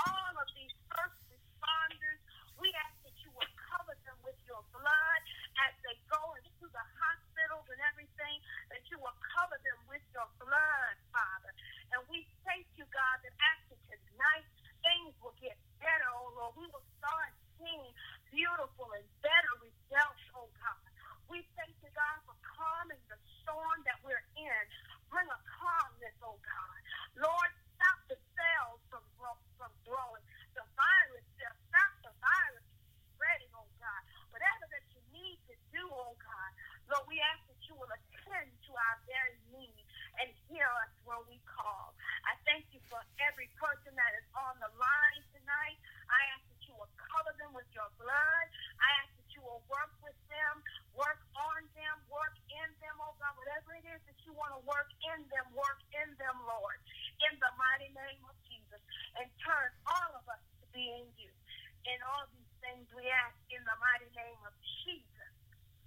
all 0.09 0.35
of 0.39 0.49
these 0.57 0.75
first 0.95 1.19
responders. 1.31 2.21
We 2.61 2.71
ask 2.87 2.97
that 3.05 3.17
you 3.27 3.31
will 3.35 3.53
cover 3.71 3.95
them 4.07 4.19
with 4.25 4.39
your 4.49 4.63
blood 4.73 5.21
as 5.69 5.75
they 5.85 5.97
go 6.11 6.23
into 6.41 6.67
the 6.71 6.85
hospitals 7.01 7.67
and 7.71 7.81
everything, 7.93 8.37
that 8.73 8.83
you 8.91 8.99
will 9.03 9.17
cover 9.37 9.59
them 9.67 9.81
with 9.91 10.05
your 10.15 10.29
blood, 10.41 10.97
Father. 11.13 11.53
And 11.95 12.01
we 12.09 12.25
thank 12.47 12.67
you, 12.79 12.87
God, 12.95 13.17
that 13.27 13.35
after 13.57 13.77
tonight, 13.91 14.47
things 14.83 15.15
will 15.21 15.37
get 15.43 15.59
better, 15.83 16.11
oh 16.15 16.33
Lord. 16.39 16.55
We 16.59 16.67
will 16.73 16.87
start 16.99 17.33
seeing 17.65 17.89
beautiful 18.29 18.89
and 18.93 19.09
better 19.25 19.55
results, 19.65 20.25
oh 20.37 20.53
God. 20.61 20.85
We 21.33 21.41
thank 21.57 21.73
you, 21.81 21.89
God, 21.97 22.21
for 22.29 22.37
calming 22.45 23.01
the 23.09 23.17
storm 23.41 23.81
that 23.89 23.97
we're 24.05 24.27
in. 24.37 24.63
Bring 25.09 25.25
a 25.33 25.41
calmness, 25.49 26.17
oh 26.21 26.37
God. 26.45 26.79
Lord, 27.25 27.53
stop 27.81 27.99
the 28.13 28.21
cells 28.37 28.81
from, 28.93 29.05
from 29.57 29.73
growing. 29.89 30.25
The 30.53 30.65
virus, 30.77 31.25
stop 31.41 31.93
the 32.05 32.13
virus 32.21 32.67
spreading, 33.17 33.53
oh 33.57 33.71
God. 33.81 34.03
Whatever 34.37 34.65
that 34.77 34.85
you 34.93 35.01
need 35.17 35.41
to 35.49 35.57
do, 35.73 35.85
oh 35.89 36.15
God. 36.21 36.51
Lord, 36.93 37.09
we 37.09 37.17
ask 37.33 37.41
that 37.49 37.63
you 37.65 37.75
will 37.81 37.89
attend 37.89 38.53
to 38.69 38.73
our 38.77 38.97
very 39.09 39.41
need 39.57 39.81
and 40.21 40.29
hear 40.53 40.69
us 40.85 40.93
when 41.09 41.23
we 41.33 41.41
call. 41.49 41.97
I 42.29 42.37
thank 42.45 42.69
you 42.77 42.83
for 42.93 43.01
every 43.25 43.49
person 43.57 43.97
that 43.97 44.13
is 44.21 44.29
on 44.37 44.61
the 44.61 44.71
line 44.77 45.23
tonight. 45.33 45.79
I 46.13 46.21
ask 46.37 46.45
you 46.75 46.83
will 46.83 46.91
cover 46.99 47.31
them 47.39 47.55
with 47.55 47.71
your 47.71 47.87
blood. 48.03 48.47
I 48.83 48.89
ask 49.07 49.15
that 49.15 49.31
you 49.31 49.47
will 49.47 49.63
work 49.71 49.95
with 50.03 50.19
them, 50.27 50.55
work 50.99 51.23
on 51.39 51.63
them, 51.79 51.97
work 52.11 52.35
in 52.51 52.69
them, 52.83 52.99
oh 52.99 53.15
God. 53.23 53.31
Whatever 53.39 53.79
it 53.79 53.87
is 53.87 54.03
that 54.11 54.19
you 54.27 54.35
want 54.35 54.59
to 54.59 54.63
work 54.67 54.91
in 55.15 55.23
them, 55.31 55.47
work 55.55 55.79
in 55.95 56.11
them, 56.19 56.35
Lord. 56.43 56.79
In 57.31 57.39
the 57.39 57.53
mighty 57.55 57.95
name 57.95 58.23
of 58.27 58.35
Jesus. 58.51 58.83
And 59.23 59.31
turn 59.47 59.71
all 59.87 60.19
of 60.19 60.27
us 60.27 60.43
to 60.59 60.67
be 60.75 60.83
in 60.83 61.07
you. 61.15 61.31
In 61.87 61.99
all 62.11 62.27
these 62.35 62.51
things 62.59 62.91
we 62.91 63.07
ask 63.07 63.39
in 63.55 63.63
the 63.63 63.79
mighty 63.79 64.11
name 64.11 64.41
of 64.43 64.55
Jesus. 64.83 65.31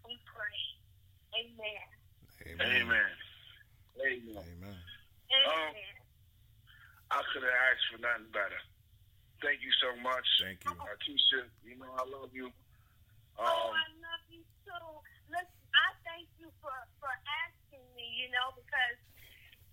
We 0.07 0.15
pray. 0.23 0.63
Amen. 1.35 1.87
Amen. 2.47 2.63
Amen. 2.63 3.11
Amen. 3.99 4.39
Amen. 4.39 4.79
Amen. 5.35 5.51
Um, 5.51 5.75
I 7.11 7.19
could 7.35 7.43
have 7.43 7.59
asked 7.75 7.87
for 7.91 7.99
nothing 7.99 8.31
better. 8.31 8.61
Thank 9.41 9.61
you 9.61 9.73
so 9.77 9.93
much. 10.01 10.25
Thank 10.41 10.59
you. 10.65 10.73
Artisha, 10.81 11.45
you 11.61 11.77
know 11.77 11.91
I 11.93 12.05
love 12.09 12.33
you. 12.33 12.49
oh, 13.37 13.45
Um, 13.45 13.73
I 13.77 13.85
love 14.01 14.23
you 14.33 14.41
too. 14.65 14.89
Listen, 15.29 15.61
I 15.77 15.87
thank 16.01 16.25
you 16.41 16.49
for, 16.61 16.73
for 16.97 17.11
asking 17.45 17.85
me, 17.93 18.05
you 18.17 18.33
know, 18.33 18.49
because, 18.57 18.97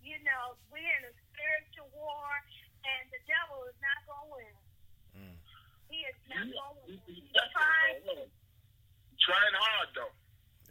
you 0.05 0.21
know, 0.21 0.53
we're 0.69 0.85
in 0.85 1.03
a 1.09 1.13
spiritual 1.33 1.89
war 1.97 2.29
and 2.85 3.09
the 3.09 3.17
devil 3.25 3.65
is 3.65 3.77
not 3.81 3.99
going 4.05 4.21
to 4.21 4.33
win. 4.37 4.53
Mm. 5.17 5.35
He 5.89 5.97
is 6.05 6.17
not 6.29 6.45
going 6.45 6.53
to 6.53 6.85
win. 6.85 7.01
He's 7.09 7.25
He's 7.25 7.49
trying. 7.49 8.29
trying 9.17 9.55
hard 9.57 9.89
though. 9.97 10.13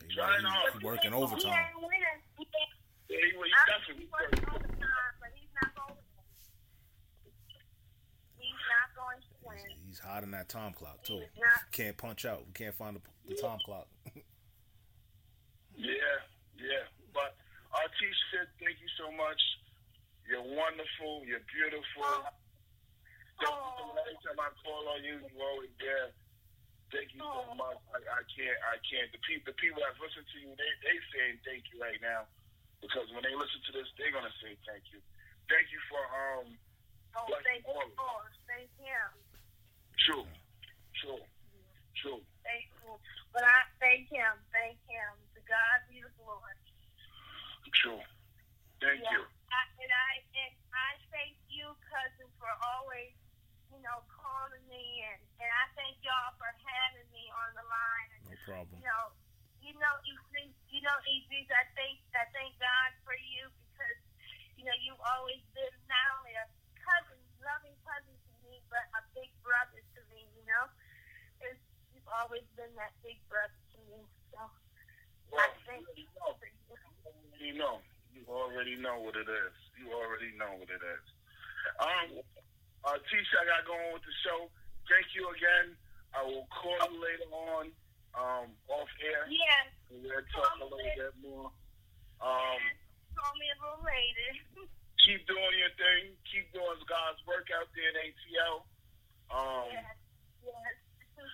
He, 0.06 0.14
Trying 0.14 0.46
he- 0.46 0.54
hard. 0.54 0.70
he 0.78 0.86
working 0.86 1.10
He 1.10 1.18
overtime. 1.18 1.50
ain't 1.50 1.82
winning. 1.82 2.18
He 2.38 2.44
ain't, 2.46 2.72
Yeah, 3.10 3.18
he, 3.26 3.30
he 3.34 3.50
I 3.50 3.62
definitely 3.66 4.06
he's 4.06 4.12
working 4.14 4.44
overtime, 4.54 5.12
but 5.18 5.30
he's 5.34 5.50
not 5.58 5.70
going 5.74 5.96
to 5.98 6.04
win. 6.14 6.22
He's 8.38 8.62
not 8.70 8.88
going 8.94 9.18
to 9.18 9.32
win. 9.42 9.43
He's 9.86 9.98
hot 9.98 10.22
in 10.22 10.30
that 10.32 10.48
time 10.48 10.72
clock 10.72 11.02
too. 11.04 11.20
He's 11.34 11.40
not. 11.42 11.70
Can't 11.72 11.96
punch 11.96 12.24
out. 12.24 12.42
We 12.46 12.52
can't 12.52 12.74
find 12.74 12.96
the, 12.96 13.02
the 13.28 13.40
time 13.40 13.58
clock. 13.64 13.86
Yeah, 15.76 16.16
yeah. 16.54 16.86
But 17.10 17.34
Artisha, 17.74 18.14
said 18.30 18.46
thank 18.62 18.78
you 18.78 18.86
so 18.94 19.10
much. 19.10 19.42
You're 20.22 20.46
wonderful. 20.46 21.26
You're 21.26 21.42
beautiful. 21.50 22.06
Thank 23.42 23.50
you 23.50 23.74
so 23.74 23.90
much. 23.90 24.06
Every 24.06 24.18
time 24.22 24.38
I 24.38 24.50
call 24.62 24.86
on 24.94 25.02
you, 25.02 25.18
you 25.18 25.34
always 25.42 25.74
there. 25.82 26.14
Thank 26.94 27.10
you 27.18 27.26
so 27.26 27.26
Oh. 27.26 27.58
much. 27.58 27.82
I, 27.90 27.98
I 28.06 28.22
can't. 28.30 28.58
I 28.70 28.78
can't. 28.86 29.10
The 29.10 29.18
people, 29.26 29.50
the 29.50 29.58
people 29.58 29.82
that 29.82 29.98
listen 29.98 30.22
to 30.22 30.36
you, 30.46 30.54
they 30.54 30.70
they 30.86 30.96
saying 31.10 31.42
thank 31.42 31.66
you 31.74 31.82
right 31.82 31.98
now 31.98 32.30
because 32.78 33.10
when 33.10 33.26
they 33.26 33.34
listen 33.34 33.58
to 33.66 33.72
this, 33.74 33.90
they're 33.98 34.14
gonna 34.14 34.30
say 34.38 34.54
thank 34.62 34.86
you. 34.94 35.02
Thank 35.50 35.74
you 35.74 35.80
for 35.90 35.98
um. 36.06 36.54
Oh, 37.18 37.26
thank 37.42 37.66
you 37.66 37.74
you. 37.74 37.98
Lord. 37.98 38.30
Thank 38.46 38.70
him. 38.78 39.10
True. 39.98 40.26
True. 40.98 41.22
True. 41.96 42.20
Thank 42.44 42.66
you. 42.82 42.92
But 43.32 43.44
I 43.46 43.58
thank 43.80 44.10
him. 44.10 44.34
Thank 44.52 44.78
him. 44.90 45.12
To 45.34 45.40
God 45.46 45.76
be 45.88 46.02
the 46.02 46.10
glory. 46.18 46.54
True. 47.72 48.02
Thank 48.80 49.02
Yeah. 49.02 49.12
you. 49.18 49.22
I, 49.50 49.60
and 49.82 49.92
I 49.92 50.12
and 50.34 50.54
I 50.74 50.90
thank 51.10 51.36
you, 51.48 51.74
cousin, 51.86 52.26
for 52.38 52.50
always, 52.74 53.14
you 53.70 53.78
know, 53.82 54.02
calling 54.10 54.62
me, 54.68 55.02
and 55.10 55.20
and 55.40 55.50
I 55.50 55.64
thank 55.78 55.98
y'all 56.02 56.34
for 56.38 56.50
having 56.50 57.06
me 57.14 57.30
on 57.30 57.50
the 57.54 57.64
line. 57.66 58.08
And 58.18 58.22
No 58.30 58.36
problem. 58.46 58.74
you 58.78 58.82
know, 58.86 59.04
you 59.62 59.74
know, 59.78 59.94
Idris, 60.06 60.52
you 60.70 60.80
know, 60.82 60.96
Idris, 61.06 61.48
I 61.54 61.64
thank 61.78 61.98
I 62.14 62.26
thank 62.34 62.58
God 62.58 62.90
for 63.06 63.14
you 63.14 63.46
because 63.72 63.98
you 64.58 64.64
know 64.66 64.74
you've 64.82 65.02
always 65.16 65.42
been 65.54 65.74
not 65.90 66.06
only 66.18 66.34
a 66.38 66.46
cousin, 66.78 67.18
loving 67.42 67.74
cousin 67.86 68.14
to 68.14 68.23
me, 68.23 68.23
but 68.74 68.90
a 68.98 69.02
big 69.14 69.30
brother 69.46 69.78
to 69.78 70.00
me, 70.10 70.26
you 70.34 70.42
know? 70.50 70.66
It's, 71.46 71.62
you've 71.94 72.10
always 72.10 72.42
been 72.58 72.74
that 72.74 72.90
big 73.06 73.22
brother 73.30 73.54
to 73.54 73.78
me. 73.86 74.02
So 74.34 74.42
well, 75.30 75.46
I 75.46 75.54
thank 75.62 75.86
you. 75.94 76.10
You 77.38 77.54
know. 77.54 77.78
You 78.10 78.26
already 78.26 78.74
know 78.78 78.98
what 78.98 79.14
it 79.14 79.30
is. 79.30 79.54
You 79.78 79.94
already 79.94 80.34
know 80.34 80.58
what 80.58 80.70
it 80.70 80.82
is. 80.82 81.04
Um, 81.82 82.08
uh, 82.86 82.98
Tisha, 83.10 83.36
I 83.38 83.44
got 83.46 83.66
going 83.66 83.90
with 83.94 84.06
the 84.06 84.16
show. 84.26 84.50
Thank 84.90 85.12
you 85.14 85.26
again. 85.34 85.74
I 86.14 86.22
will 86.22 86.46
call 86.50 86.78
you 86.94 86.98
later 87.02 87.30
on, 87.30 87.64
um, 88.14 88.46
off 88.70 88.90
air. 89.02 89.26
Yeah. 89.26 89.70
We'll 89.90 90.24
talk 90.30 90.62
a 90.62 90.66
little 90.66 90.78
bit 90.78 91.14
more. 91.20 91.50
Um, 92.22 92.58
yeah. 92.58 93.18
Call 93.18 93.34
me 93.34 93.46
a 93.50 93.58
little 93.62 93.82
later. 93.82 94.70
keep 95.04 95.22
doing 95.28 95.54
your 95.60 95.72
thing. 95.76 96.16
Keep 96.32 96.50
doing 96.56 96.80
God's 96.88 97.20
work 97.28 97.52
out 97.52 97.68
there 97.76 97.92
at 97.92 97.96
ATL. 98.00 98.56
Um, 99.28 99.68
yes. 99.70 99.96
Yes. 100.42 101.32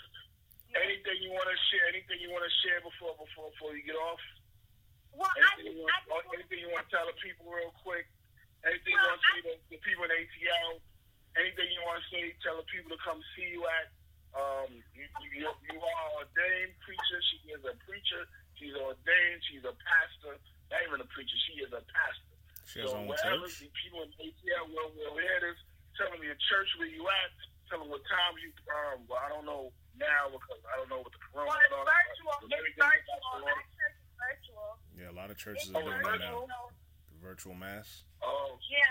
Anything 0.75 1.19
you 1.23 1.35
want 1.35 1.51
to 1.51 1.59
share? 1.71 1.87
Anything 1.91 2.23
you 2.23 2.31
want 2.31 2.47
to 2.47 2.55
share 2.63 2.79
before 2.83 3.15
before 3.19 3.51
before 3.55 3.75
you 3.75 3.83
get 3.83 3.99
off? 3.99 4.23
Well, 5.11 5.27
anything, 5.35 5.83
I, 5.83 5.99
you, 6.07 6.07
want, 6.07 6.23
I, 6.31 6.39
anything 6.39 6.59
you 6.63 6.71
want 6.71 6.87
to 6.87 6.91
tell 6.95 7.07
the 7.11 7.19
people 7.19 7.51
real 7.51 7.75
quick? 7.83 8.07
Anything 8.63 8.95
well, 8.95 9.03
you 9.03 9.11
want 9.11 9.19
to 9.19 9.27
say 9.35 9.41
to 9.43 9.53
the 9.75 9.83
people 9.83 10.07
in 10.07 10.13
ATL? 10.15 10.71
Anything 11.35 11.67
you 11.75 11.83
want 11.83 11.99
to 11.99 12.07
say? 12.15 12.23
Tell 12.47 12.59
the 12.59 12.69
people 12.71 12.95
to 12.95 13.01
come 13.03 13.19
see 13.35 13.51
you 13.51 13.67
at. 13.67 13.91
Um, 14.31 14.71
you, 14.95 15.11
you, 15.35 15.43
you 15.43 15.79
are 15.83 16.07
a 16.07 16.23
ordained 16.23 16.79
preacher. 16.87 17.19
She 17.35 17.51
is 17.51 17.63
a 17.67 17.75
preacher. 17.83 18.23
She's 18.55 18.79
ordained. 18.79 19.43
She's 19.51 19.67
a 19.67 19.75
pastor. 19.75 20.39
Not 20.71 20.87
even 20.87 21.03
a 21.03 21.09
preacher. 21.11 21.35
She 21.51 21.67
is 21.67 21.75
a 21.75 21.83
pastor. 21.83 22.31
She 22.71 22.79
has 22.79 22.95
so 22.95 23.03
her 23.03 23.03
own 23.03 23.11
church. 23.11 23.67
People 23.83 24.07
in 24.07 24.15
ATL 24.15 24.71
will, 24.71 24.95
will 24.95 25.19
hear 25.19 25.43
this. 25.43 25.59
Tell 25.99 26.07
them 26.15 26.23
your 26.23 26.39
church 26.47 26.71
where 26.79 26.87
you 26.87 27.03
at. 27.03 27.35
Tell 27.67 27.83
them 27.83 27.91
what 27.91 28.07
time 28.07 28.39
you. 28.39 28.55
Um, 28.71 29.03
well, 29.11 29.19
I 29.19 29.27
don't 29.27 29.43
know 29.43 29.75
now 29.99 30.31
because 30.31 30.63
I 30.71 30.79
don't 30.79 30.87
know 30.87 31.03
what 31.03 31.11
the 31.11 31.19
corona. 31.19 31.51
Well, 31.51 31.59
it's 31.59 31.83
virtual. 31.83 32.35
It's 32.47 32.79
virtual. 32.79 33.43
My 33.43 33.59
church 33.75 33.99
is 33.99 34.15
virtual. 34.15 34.71
Yeah, 34.95 35.11
a 35.11 35.17
lot 35.19 35.35
of 35.35 35.37
churches 35.39 35.67
it's 35.67 35.75
are 35.75 35.83
doing 35.83 35.99
virtual. 35.99 36.47
that 36.47 36.55
now. 36.55 36.71
The 37.11 37.19
virtual 37.19 37.59
mass. 37.59 38.07
Oh. 38.23 38.55
Um, 38.55 38.63
yeah, 38.71 38.87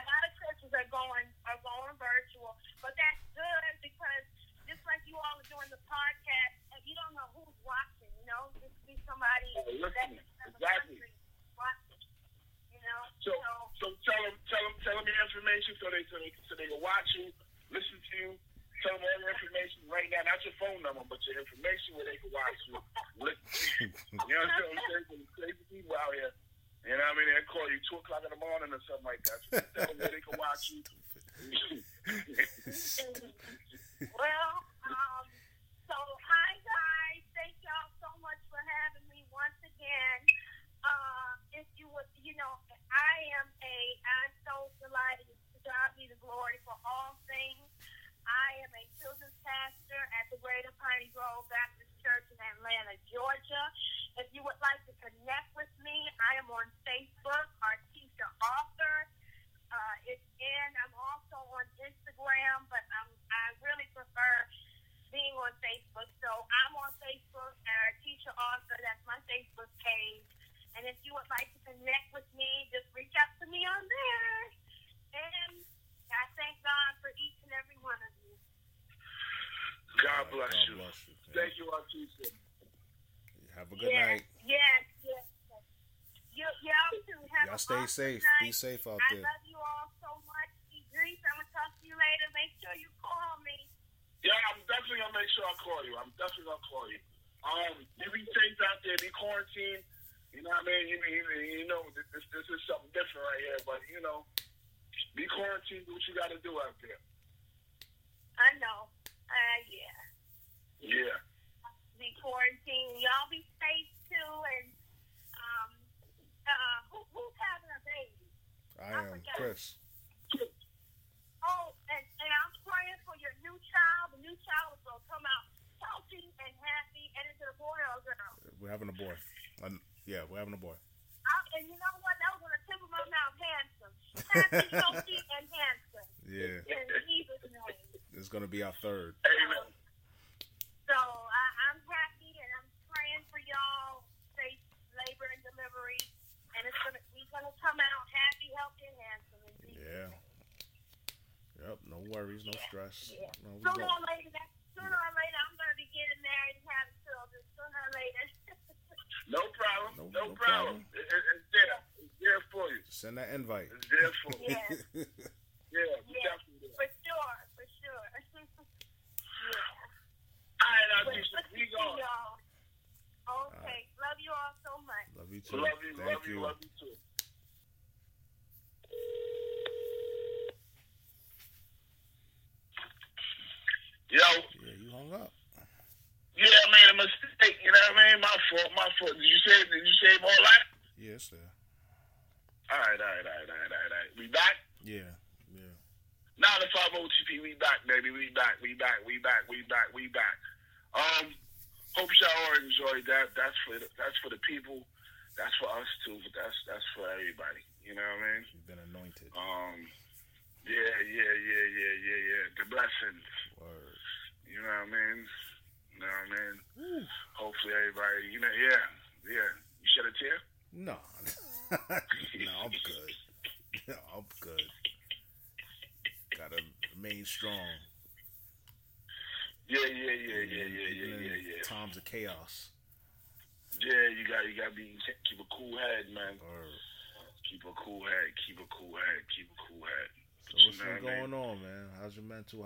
stay 87.70 87.86
safe. 87.88 88.24
Be 88.42 88.52
safe 88.52 88.88
out 88.88 89.00
there. 89.12 89.24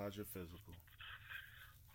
How's 0.04 0.18
your 0.20 0.28
physical? 0.36 0.76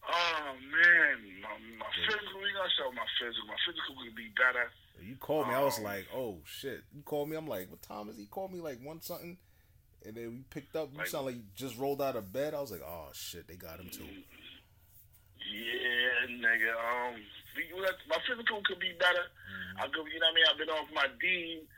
Oh 0.08 0.56
man, 0.56 1.16
my, 1.44 1.52
my 1.76 1.92
physical. 2.08 2.40
You 2.40 2.56
gotta 2.56 2.72
show 2.72 2.88
my 2.96 3.04
physical. 3.20 3.52
My 3.52 3.60
physical 3.68 3.92
could 4.00 4.16
be 4.16 4.32
better. 4.32 4.72
You 5.04 5.20
called 5.20 5.48
me. 5.48 5.52
Um, 5.52 5.60
I 5.60 5.64
was 5.68 5.76
um, 5.76 5.84
like, 5.84 6.08
oh 6.16 6.40
shit. 6.48 6.88
You 6.96 7.04
called 7.04 7.28
me. 7.28 7.36
I'm 7.36 7.46
like, 7.46 7.68
what 7.68 7.84
time 7.84 8.08
is 8.08 8.16
he? 8.16 8.24
Called 8.24 8.48
me 8.56 8.64
like 8.64 8.80
one 8.80 9.04
something, 9.04 9.36
and 10.08 10.16
then 10.16 10.40
we 10.40 10.40
picked 10.48 10.72
up. 10.72 10.88
You 10.92 11.04
like, 11.04 11.12
sound 11.12 11.26
like 11.26 11.36
you 11.36 11.44
just 11.52 11.76
rolled 11.76 12.00
out 12.00 12.16
of 12.16 12.32
bed. 12.32 12.56
I 12.56 12.64
was 12.64 12.72
like, 12.72 12.80
oh 12.80 13.12
shit, 13.12 13.46
they 13.46 13.60
got 13.60 13.76
him 13.76 13.92
too. 13.92 14.08
Yeah, 15.44 16.32
nigga. 16.32 16.72
Um, 16.72 17.20
my 18.08 18.20
physical 18.24 18.64
could 18.64 18.80
be 18.80 18.96
better. 18.96 19.28
Mm-hmm. 19.28 19.84
I 19.84 19.92
could, 19.92 20.08
you 20.08 20.16
know 20.16 20.32
what 20.32 20.32
I 20.32 20.36
mean. 20.40 20.46
I've 20.48 20.56
been 20.56 20.72
off 20.72 20.88
my 20.96 21.08
dean, 21.20 21.68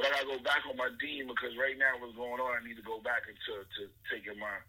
but 0.00 0.06
I 0.06 0.24
gotta 0.24 0.32
go 0.32 0.38
back 0.40 0.64
on 0.64 0.80
my 0.80 0.88
dean 0.96 1.28
because 1.28 1.52
right 1.60 1.76
now 1.76 2.00
what's 2.00 2.16
going 2.16 2.40
on, 2.40 2.56
I 2.56 2.64
need 2.64 2.80
to 2.80 2.86
go 2.88 3.04
back 3.04 3.28
into 3.28 3.68
to 3.68 3.92
taking 4.08 4.40
my 4.40 4.64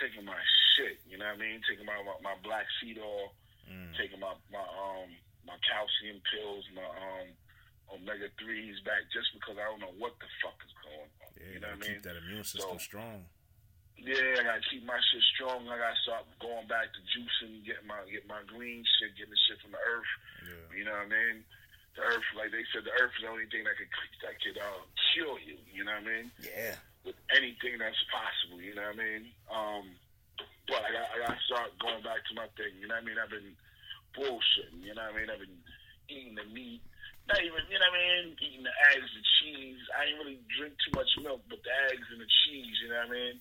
taking 0.00 0.24
my 0.24 0.38
shit. 0.76 1.00
You 1.08 1.18
know 1.18 1.26
what 1.30 1.40
I 1.40 1.44
mean? 1.44 1.60
Taking 1.68 1.86
my 1.86 1.96
my, 2.04 2.16
my 2.22 2.36
black 2.42 2.66
seed 2.80 2.98
oil. 3.00 3.32
Mm. 3.66 3.90
taking 3.98 4.22
my 4.22 4.30
my 4.54 4.62
um 4.62 5.10
my 5.42 5.58
calcium 5.66 6.22
pills, 6.30 6.62
my 6.70 6.86
um 6.86 7.26
omega 7.90 8.30
threes 8.38 8.78
back 8.86 9.02
just 9.10 9.26
because 9.34 9.58
I 9.58 9.66
don't 9.66 9.82
know 9.82 9.94
what 9.98 10.14
the 10.22 10.30
fuck 10.38 10.54
is 10.62 10.70
going 10.86 11.10
on. 11.22 11.30
Yeah, 11.34 11.50
you 11.50 11.58
know 11.58 11.74
what 11.74 11.82
I 11.82 11.86
mean? 11.86 11.98
keep 11.98 12.06
that 12.06 12.14
immune 12.18 12.46
system 12.46 12.78
So- 12.78 12.86
strong. 12.86 13.26
Yeah, 13.98 14.38
I 14.38 14.44
gotta 14.44 14.62
keep 14.70 14.84
my 14.84 15.00
shit 15.10 15.24
strong. 15.34 15.66
I 15.72 15.80
gotta 15.80 15.98
start 16.04 16.28
going 16.38 16.68
back 16.68 16.92
to 16.94 17.00
juicing, 17.10 17.64
getting 17.64 17.88
my 17.88 18.04
get 18.06 18.28
my 18.28 18.44
green 18.46 18.84
shit, 19.00 19.16
getting 19.16 19.32
the 19.32 19.40
shit 19.48 19.58
from 19.64 19.72
the 19.72 19.80
earth. 19.82 20.12
Yeah. 20.46 20.66
You 20.76 20.84
know 20.84 20.92
what 20.94 21.08
I 21.08 21.16
mean? 21.16 21.36
The 21.96 22.02
earth, 22.04 22.28
like 22.36 22.52
they 22.52 22.62
said, 22.70 22.84
the 22.84 22.92
earth 23.00 23.16
is 23.16 23.24
the 23.24 23.32
only 23.32 23.48
thing 23.48 23.64
that 23.64 23.74
could 23.80 23.88
that 24.22 24.36
could 24.44 24.58
uh, 24.60 24.84
kill 25.16 25.40
you. 25.42 25.56
You 25.72 25.82
know 25.88 25.96
what 25.96 26.06
I 26.06 26.12
mean? 26.12 26.26
Yeah. 26.44 26.76
With 27.06 27.14
anything 27.30 27.78
that's 27.78 28.02
possible. 28.10 28.58
You 28.60 28.74
know 28.74 28.82
what 28.90 28.98
I 28.98 29.04
mean? 29.06 29.22
Um, 29.46 29.84
but 30.66 30.82
I 30.82 30.90
got 30.90 31.06
I 31.14 31.16
got 31.22 31.32
to 31.38 31.42
start 31.46 31.70
going 31.78 32.02
back 32.02 32.20
to 32.26 32.32
my 32.34 32.50
thing. 32.58 32.74
You 32.82 32.90
know 32.90 32.98
what 32.98 33.06
I 33.06 33.06
mean? 33.06 33.16
I've 33.22 33.30
been 33.30 33.54
bullshitting. 34.18 34.82
You 34.82 34.92
know 34.98 35.06
what 35.06 35.14
I 35.14 35.18
mean? 35.22 35.28
I've 35.30 35.40
been 35.46 35.58
eating 36.10 36.34
the 36.34 36.44
meat. 36.50 36.82
Not 37.26 37.42
even, 37.42 37.58
you 37.66 37.74
know 37.78 37.90
what 37.90 37.98
I 37.98 38.22
mean? 38.22 38.38
Eating 38.38 38.62
the 38.66 38.76
eggs, 38.94 39.10
the 39.10 39.24
cheese. 39.42 39.82
I 39.98 40.06
ain't 40.10 40.18
really 40.22 40.38
drink 40.46 40.78
too 40.82 40.94
much 40.94 41.10
milk, 41.22 41.42
but 41.50 41.58
the 41.62 41.74
eggs 41.90 42.06
and 42.14 42.22
the 42.22 42.30
cheese. 42.46 42.74
You 42.82 42.90
know 42.90 43.02
what 43.02 43.10
I 43.10 43.18
mean? 43.18 43.36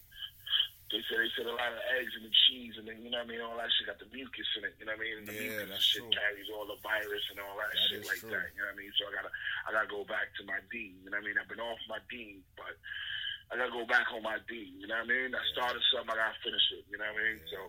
They 0.93 1.01
said 1.09 1.17
they 1.17 1.29
said 1.33 1.49
a 1.49 1.53
lot 1.57 1.73
of 1.73 1.81
eggs 1.97 2.13
and 2.13 2.25
the 2.29 2.33
cheese, 2.45 2.77
and 2.77 2.85
then 2.85 3.01
you 3.01 3.09
know 3.09 3.17
what 3.21 3.29
I 3.29 3.33
mean. 3.33 3.41
All 3.41 3.57
that 3.57 3.69
shit 3.73 3.89
got 3.89 3.97
the 4.01 4.09
mucus 4.13 4.45
in 4.57 4.69
it. 4.69 4.77
You 4.77 4.85
know 4.85 4.93
what 4.93 5.01
I 5.01 5.05
mean? 5.05 5.17
And 5.21 5.25
the 5.29 5.33
Yeah, 5.33 5.65
mucus 5.65 5.81
shit 5.81 6.01
true. 6.05 6.13
carries 6.13 6.49
all 6.53 6.65
the 6.69 6.77
virus 6.85 7.25
and 7.33 7.41
all 7.41 7.57
that, 7.57 7.73
That 7.73 7.85
shit 7.89 8.05
like 8.05 8.21
true. 8.21 8.33
that. 8.37 8.53
You 8.53 8.61
know 8.61 8.69
what 8.69 8.77
I 8.77 8.81
mean? 8.85 8.93
So 8.97 9.01
I 9.09 9.11
gotta 9.17 9.33
I 9.65 9.69
gotta 9.73 9.89
go 9.89 10.01
back 10.05 10.29
to 10.37 10.45
my 10.49 10.61
dean. 10.69 10.93
You 11.05 11.09
know 11.09 11.17
what 11.17 11.25
I 11.25 11.29
mean? 11.29 11.37
I've 11.41 11.49
been 11.49 11.61
off 11.61 11.81
my 11.89 11.97
dean, 12.09 12.41
but 12.53 12.73
I 13.51 13.57
gotta 13.57 13.71
go 13.71 13.85
back 13.85 14.09
on 14.13 14.23
my 14.25 14.37
D. 14.49 14.73
You 14.79 14.87
know 14.89 14.97
what 15.01 15.09
I 15.09 15.13
mean? 15.13 15.29
I 15.35 15.41
started 15.53 15.81
something, 15.93 16.11
I 16.11 16.17
gotta 16.17 16.37
finish 16.41 16.65
it. 16.77 16.83
You 16.89 16.97
know 16.97 17.05
what 17.09 17.19
I 17.19 17.23
mean? 17.23 17.37
So 17.53 17.59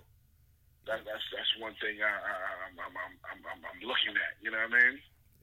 that, 0.88 0.98
that's 1.04 1.24
that's 1.34 1.52
one 1.60 1.74
thing 1.82 2.00
I, 2.00 2.08
I, 2.08 2.34
I'm, 2.70 2.74
I'm, 2.80 2.94
I'm, 2.96 3.14
I'm, 3.28 3.40
I'm, 3.44 3.60
I'm 3.60 3.80
looking 3.84 4.14
at. 4.16 4.34
You 4.40 4.50
know 4.54 4.62
what 4.64 4.72
I 4.72 4.78
mean? 4.80 4.94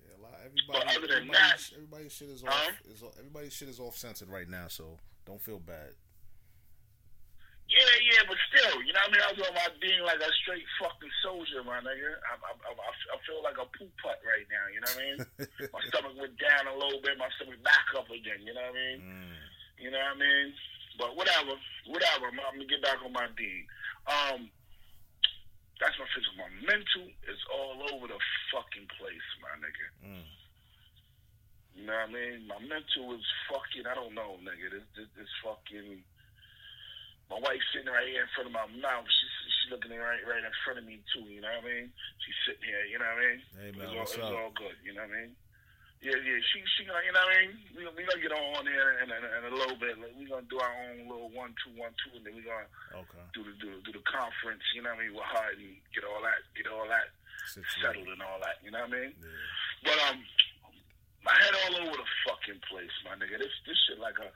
Yeah, 0.02 0.16
a 0.18 0.22
lot, 0.24 0.36
everybody, 0.42 0.74
But 0.74 0.84
other 0.90 1.08
than 1.08 1.30
everybody's, 1.30 1.70
that- 1.70 1.76
everybody's 1.78 2.14
shit 2.18 2.30
is 2.34 2.42
Huh? 2.42 2.50
off. 2.50 2.76
Is 2.90 3.04
everybody's 3.20 3.54
shit 3.54 3.70
is 3.70 3.80
off 3.80 3.96
censored 3.98 4.30
right 4.34 4.50
now, 4.50 4.66
so 4.72 4.98
don't 5.28 5.42
feel 5.42 5.60
bad. 5.62 5.94
Yeah, 7.64 7.96
yeah, 8.06 8.22
but 8.28 8.38
still, 8.52 8.84
you 8.86 8.92
know 8.94 9.02
what 9.08 9.10
I 9.10 9.14
mean? 9.18 9.24
I 9.24 9.30
was 9.34 9.42
on 9.50 9.56
my 9.56 9.70
dean 9.82 10.04
like 10.06 10.20
a 10.20 10.30
straight 10.44 10.68
fucking 10.78 11.10
soldier, 11.24 11.64
my 11.64 11.80
nigga. 11.82 12.12
I, 12.22 12.36
I, 12.38 12.52
I, 12.70 12.72
I 12.76 13.16
feel 13.26 13.40
like 13.42 13.56
a 13.58 13.66
poop 13.74 13.90
putt 14.04 14.20
right 14.22 14.46
now. 14.52 14.66
You 14.70 14.84
know 14.84 14.92
what 14.94 15.00
I 15.00 15.08
mean? 15.08 15.18
my 15.74 15.82
stomach 15.90 16.14
went 16.20 16.36
down 16.38 16.70
a 16.70 16.76
little 16.76 17.00
bit, 17.02 17.18
my 17.18 17.32
stomach 17.40 17.58
back 17.66 17.88
up 17.98 18.12
again. 18.14 18.44
You 18.46 18.54
know 18.54 18.62
what 18.68 18.78
I 18.78 18.82
mean? 18.84 18.98
Mm. 19.02 19.34
You 19.78 19.92
know 19.92 20.00
what 20.00 20.16
I 20.16 20.20
mean? 20.20 20.48
But 20.98 21.16
whatever, 21.18 21.54
whatever. 21.90 22.30
I'm, 22.30 22.40
I'm 22.40 22.56
gonna 22.62 22.70
get 22.70 22.82
back 22.86 23.02
on 23.04 23.12
my 23.14 23.28
dean. 23.36 23.66
Um, 24.06 24.40
that's 25.82 25.98
my 25.98 26.06
physical. 26.14 26.38
My 26.38 26.54
mental 26.64 27.10
is 27.28 27.40
all 27.50 27.82
over 27.92 28.08
the 28.08 28.20
fucking 28.54 28.88
place, 29.02 29.28
my 29.42 29.54
nigga. 29.60 29.88
Mm. 30.06 30.26
You 31.74 31.84
know 31.90 31.98
what 31.98 32.10
I 32.10 32.14
mean? 32.14 32.46
My 32.46 32.62
mental 32.62 33.18
is 33.18 33.26
fucking. 33.50 33.90
I 33.90 33.98
don't 33.98 34.14
know, 34.14 34.38
nigga. 34.46 34.70
This, 34.70 34.86
this, 34.96 35.10
this 35.18 35.32
fucking. 35.42 36.06
My 37.32 37.40
wife's 37.42 37.66
sitting 37.74 37.90
right 37.90 38.06
here 38.06 38.22
in 38.30 38.32
front 38.38 38.52
of 38.52 38.56
my 38.56 38.70
mouth. 38.78 39.10
She's 39.10 39.34
she's 39.50 39.68
looking 39.74 39.98
right 39.98 40.22
right 40.30 40.46
in 40.46 40.54
front 40.62 40.78
of 40.78 40.86
me 40.86 41.02
too. 41.10 41.26
You 41.26 41.42
know 41.42 41.50
what 41.50 41.66
I 41.66 41.74
mean? 41.74 41.88
She's 42.22 42.38
sitting 42.46 42.68
here. 42.70 42.86
You 42.86 43.02
know 43.02 43.10
what 43.10 43.18
I 43.18 43.26
mean? 43.26 43.40
Hey 43.58 43.70
It's 43.74 43.78
man, 43.82 43.88
all, 43.90 43.98
what's 43.98 44.14
it's 44.14 44.22
up? 44.22 44.38
all 44.38 44.54
good. 44.54 44.78
You 44.86 44.94
know 44.94 45.02
what 45.02 45.18
I 45.18 45.22
mean? 45.26 45.32
Yeah, 46.04 46.20
yeah. 46.20 46.40
She, 46.52 46.60
she 46.76 46.84
gonna, 46.84 47.00
you 47.08 47.16
know 47.16 47.24
what 47.24 47.32
I 47.32 47.48
mean? 47.48 47.52
We, 47.80 47.82
we 47.96 48.04
gonna 48.04 48.20
get 48.20 48.36
on 48.36 48.68
here 48.68 49.00
in, 49.00 49.08
in, 49.08 49.24
in 49.24 49.44
a 49.48 49.56
little 49.56 49.80
bit. 49.80 49.96
Like, 49.96 50.12
we 50.20 50.28
gonna 50.28 50.44
do 50.52 50.60
our 50.60 50.74
own 50.92 51.08
little 51.08 51.32
one, 51.32 51.56
two, 51.64 51.72
one, 51.80 51.96
two, 52.04 52.12
and 52.20 52.24
then 52.28 52.36
we 52.36 52.44
gonna 52.44 52.68
Okay. 52.92 53.24
do 53.32 53.42
the 53.48 53.56
do, 53.58 53.72
do 53.88 53.92
the 53.96 54.04
conference. 54.04 54.62
You 54.76 54.84
know 54.84 54.92
what 54.92 55.00
I 55.00 55.08
mean? 55.08 55.16
With 55.16 55.24
her 55.32 55.48
and 55.56 55.80
get 55.96 56.04
all 56.04 56.20
that, 56.22 56.40
get 56.60 56.68
all 56.68 56.84
that 56.92 57.08
settled 57.80 58.12
and 58.12 58.20
all 58.20 58.38
that. 58.44 58.60
You 58.68 58.76
know 58.76 58.84
what 58.84 58.92
I 58.92 59.00
mean? 59.00 59.12
Yeah. 59.16 59.88
But 59.88 59.98
um, 60.12 60.18
my 61.24 61.36
head 61.40 61.56
all 61.56 61.88
over 61.88 61.96
the 61.96 62.10
fucking 62.28 62.60
place, 62.68 62.92
my 63.08 63.16
nigga. 63.16 63.40
This 63.40 63.56
this 63.64 63.80
shit 63.88 63.98
like 64.04 64.20
a. 64.20 64.28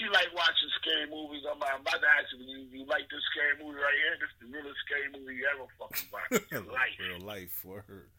She 0.00 0.10
like 0.10 0.26
watching 0.34 0.72
scary 0.82 1.06
movies. 1.06 1.46
I'm, 1.46 1.62
I'm 1.62 1.78
about 1.86 2.02
to 2.02 2.10
ask 2.18 2.26
you, 2.34 2.42
you, 2.42 2.58
you 2.74 2.82
like 2.90 3.06
this 3.14 3.22
scary 3.30 3.54
movie 3.62 3.78
right 3.78 3.94
here? 4.02 4.18
This 4.18 4.26
is 4.34 4.38
the 4.42 4.50
realest 4.50 4.80
scary 4.82 5.06
movie 5.14 5.38
you 5.38 5.46
ever 5.46 5.70
fucking 5.78 6.10
watched 6.10 6.34
in 6.50 6.50
your 6.50 6.66
life. 6.74 6.98
Real 6.98 7.22
life 7.22 7.54
word. 7.62 8.10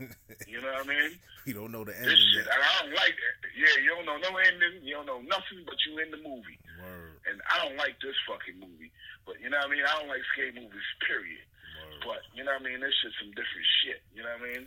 You 0.50 0.60
know 0.60 0.72
what 0.74 0.86
I 0.86 0.88
mean? 0.88 1.10
you 1.46 1.54
don't 1.54 1.70
know 1.70 1.84
the 1.84 1.92
This 1.94 2.10
ending 2.10 2.30
shit, 2.34 2.46
yet. 2.46 2.50
I 2.50 2.82
don't 2.82 2.94
like 2.94 3.14
it. 3.14 3.34
Yeah, 3.54 3.74
you 3.82 3.90
don't 3.94 4.06
know 4.06 4.18
no 4.18 4.32
ending. 4.38 4.82
You 4.82 4.98
don't 4.98 5.06
know 5.06 5.22
nothing, 5.22 5.62
but 5.66 5.78
you 5.86 5.98
in 6.02 6.10
the 6.10 6.18
movie. 6.22 6.58
Word. 6.82 7.20
And 7.30 7.38
I 7.46 7.62
don't 7.64 7.78
like 7.78 7.96
this 8.02 8.16
fucking 8.26 8.58
movie. 8.58 8.90
But 9.26 9.38
you 9.40 9.48
know 9.48 9.58
what 9.62 9.70
I 9.70 9.74
mean? 9.74 9.84
I 9.86 9.92
don't 10.00 10.10
like 10.10 10.24
skate 10.34 10.54
movies, 10.54 10.88
period. 11.06 11.46
Word. 11.46 12.02
But 12.04 12.20
you 12.34 12.42
know 12.42 12.52
what 12.58 12.66
I 12.66 12.68
mean? 12.68 12.80
This 12.82 12.94
shit's 13.02 13.16
some 13.22 13.32
different 13.32 13.68
shit. 13.82 14.00
You 14.12 14.22
know 14.26 14.34
what 14.34 14.42
I 14.42 14.48
mean? 14.50 14.64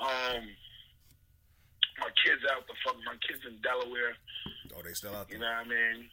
Um, 0.00 0.42
my 2.00 2.10
kids 2.24 2.40
out 2.48 2.64
the 2.64 2.76
fuck. 2.80 2.96
My 3.04 3.18
kids 3.26 3.44
in 3.44 3.58
Delaware. 3.60 4.16
Oh, 4.72 4.80
they 4.80 4.94
still 4.96 5.12
out 5.12 5.28
there. 5.28 5.36
You 5.36 5.44
know 5.44 5.50
what 5.50 5.66
I 5.66 5.72
mean? 5.72 6.08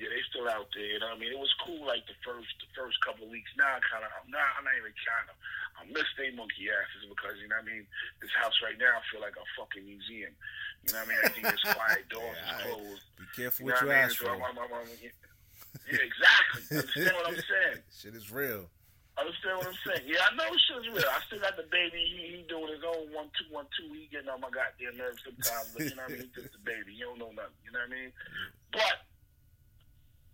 Yeah, 0.00 0.08
they 0.08 0.22
still 0.32 0.48
out 0.48 0.72
there. 0.72 0.96
You 0.96 1.00
know 1.02 1.12
what 1.12 1.20
I 1.20 1.20
mean? 1.20 1.32
It 1.34 1.40
was 1.42 1.52
cool 1.60 1.84
like 1.84 2.08
the 2.08 2.16
first 2.24 2.48
the 2.64 2.70
first 2.72 2.96
couple 3.04 3.28
of 3.28 3.32
weeks. 3.34 3.52
Now 3.60 3.76
I 3.76 3.80
kind 3.84 4.00
of 4.00 4.08
I'm 4.16 4.30
not 4.32 4.48
I'm 4.56 4.64
not 4.64 4.72
even 4.80 4.96
kind 5.04 5.28
of 5.28 5.36
I 5.80 5.88
miss 5.88 6.04
they 6.20 6.28
monkey 6.36 6.68
asses 6.68 7.08
because 7.08 7.40
you 7.40 7.48
know 7.48 7.56
what 7.56 7.72
I 7.72 7.72
mean. 7.72 7.84
This 8.20 8.28
house 8.36 8.54
right 8.60 8.76
now 8.76 9.00
I 9.00 9.02
feel 9.08 9.24
like 9.24 9.40
a 9.40 9.46
fucking 9.56 9.88
museum. 9.88 10.36
You 10.84 10.92
know 10.92 11.00
what 11.00 11.08
I 11.08 11.08
mean? 11.08 11.18
Everything 11.24 11.46
is 11.48 11.64
quiet, 11.64 12.04
doors 12.12 12.36
Yeah, 12.36 12.52
is 12.52 12.62
closed. 12.68 13.06
Be 13.16 13.26
careful 13.32 13.60
You 13.64 13.72
what 13.72 13.80
you 13.80 13.90
ask 13.90 14.16
for. 14.20 14.28
Yeah, 14.28 16.04
exactly. 16.04 16.60
Understand 16.76 17.16
what 17.16 17.26
I'm 17.32 17.40
saying? 17.40 17.78
Shit 18.00 18.14
is 18.14 18.28
real. 18.28 18.68
Understand 19.18 19.58
what 19.60 19.68
I'm 19.68 19.80
saying? 19.84 20.04
Yeah, 20.08 20.24
I 20.24 20.32
know 20.32 20.48
shit's 20.56 20.88
real. 20.88 21.04
I 21.04 21.20
still 21.28 21.44
got 21.44 21.52
the 21.52 21.68
baby. 21.68 22.00
He, 22.08 22.40
he 22.40 22.48
doing 22.48 22.72
his 22.72 22.80
own 22.80 23.12
one 23.12 23.28
two 23.36 23.44
one 23.52 23.68
two. 23.76 23.92
He 23.92 24.08
getting 24.08 24.32
on 24.32 24.40
my 24.40 24.48
goddamn 24.48 24.96
nerves 24.96 25.20
sometimes. 25.20 25.76
But 25.76 25.92
you 25.92 25.96
know 25.98 26.08
what 26.08 26.16
I 26.16 26.24
mean? 26.24 26.24
He's 26.24 26.48
just 26.48 26.56
a 26.56 26.62
baby. 26.64 26.96
You 26.96 27.12
don't 27.12 27.20
know 27.20 27.32
nothing. 27.36 27.60
You 27.60 27.72
know 27.76 27.84
what 27.84 27.92
I 27.92 28.00
mean? 28.00 28.12
But 28.72 28.96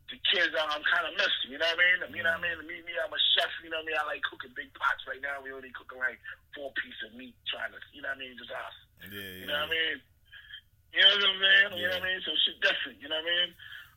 the 0.06 0.18
kids, 0.30 0.54
I'm, 0.54 0.70
I'm 0.70 0.84
kind 0.86 1.06
of 1.10 1.14
missing. 1.18 1.50
You 1.50 1.58
know 1.58 1.66
what 1.66 1.78
I 1.78 2.06
mean? 2.06 2.14
You 2.14 2.22
know 2.22 2.30
what 2.38 2.46
I 2.46 2.54
mean? 2.54 2.56
Me, 2.70 2.76
me, 2.86 2.94
I'm 2.98 3.10
a 3.10 3.20
chef. 3.34 3.50
You 3.66 3.70
know 3.74 3.82
what 3.82 3.86
I 3.86 3.90
mean? 3.90 3.98
I 3.98 4.04
like 4.06 4.22
cooking 4.26 4.54
big 4.54 4.70
pots. 4.78 5.02
Right 5.06 5.18
now, 5.18 5.42
we 5.42 5.50
only 5.50 5.74
cooking 5.74 5.98
like 5.98 6.18
four 6.54 6.70
pieces 6.78 7.10
of 7.10 7.18
meat. 7.18 7.34
Trying 7.50 7.74
to, 7.74 7.78
you 7.90 8.00
know 8.06 8.14
what 8.14 8.18
I 8.18 8.22
mean? 8.22 8.38
Just 8.38 8.54
us. 8.54 8.76
Yeah, 9.02 9.10
You 9.10 9.22
yeah. 9.42 9.50
know 9.50 9.66
what 9.66 9.70
I 9.70 9.74
mean? 9.74 9.96
You 10.94 11.00
know 11.02 11.10
what 11.10 11.26
I'm 11.26 11.40
saying? 11.42 11.70
You 11.76 11.86
know 11.90 11.98
what 11.98 12.06
I 12.06 12.08
mean? 12.08 12.20
So 12.22 12.30
shit 12.46 12.58
different. 12.62 12.96
You 13.02 13.08
know 13.10 13.18
what 13.18 13.26
I 13.26 13.34
mean? 13.34 13.50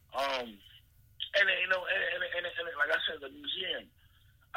Um, 0.10 0.48
and 1.38 1.46
you 1.46 1.70
know, 1.70 1.82
and, 1.86 2.02
and, 2.18 2.22
and, 2.42 2.46
and, 2.50 2.66
like 2.82 2.90
I 2.90 3.00
said, 3.06 3.22
the 3.22 3.30
museum. 3.30 3.86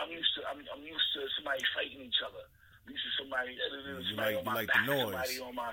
I'm 0.01 0.09
used 0.09 0.33
to. 0.41 0.49
I'm, 0.49 0.57
I'm 0.73 0.81
used 0.89 1.09
to 1.21 1.29
somebody 1.37 1.61
fighting 1.77 2.01
each 2.01 2.17
other. 2.25 2.49
I'm 2.89 2.97
used 2.97 3.05
to 3.05 3.13
somebody. 3.21 3.53
uh, 3.61 4.01
You 4.01 4.17
like- 4.17 4.41
on 4.41 4.41
you 4.41 4.49
my 4.49 4.55
like 4.57 4.71
the 4.73 4.81
noise. 4.89 5.13
Somebody 5.13 5.37
on 5.45 5.53
my. 5.55 5.71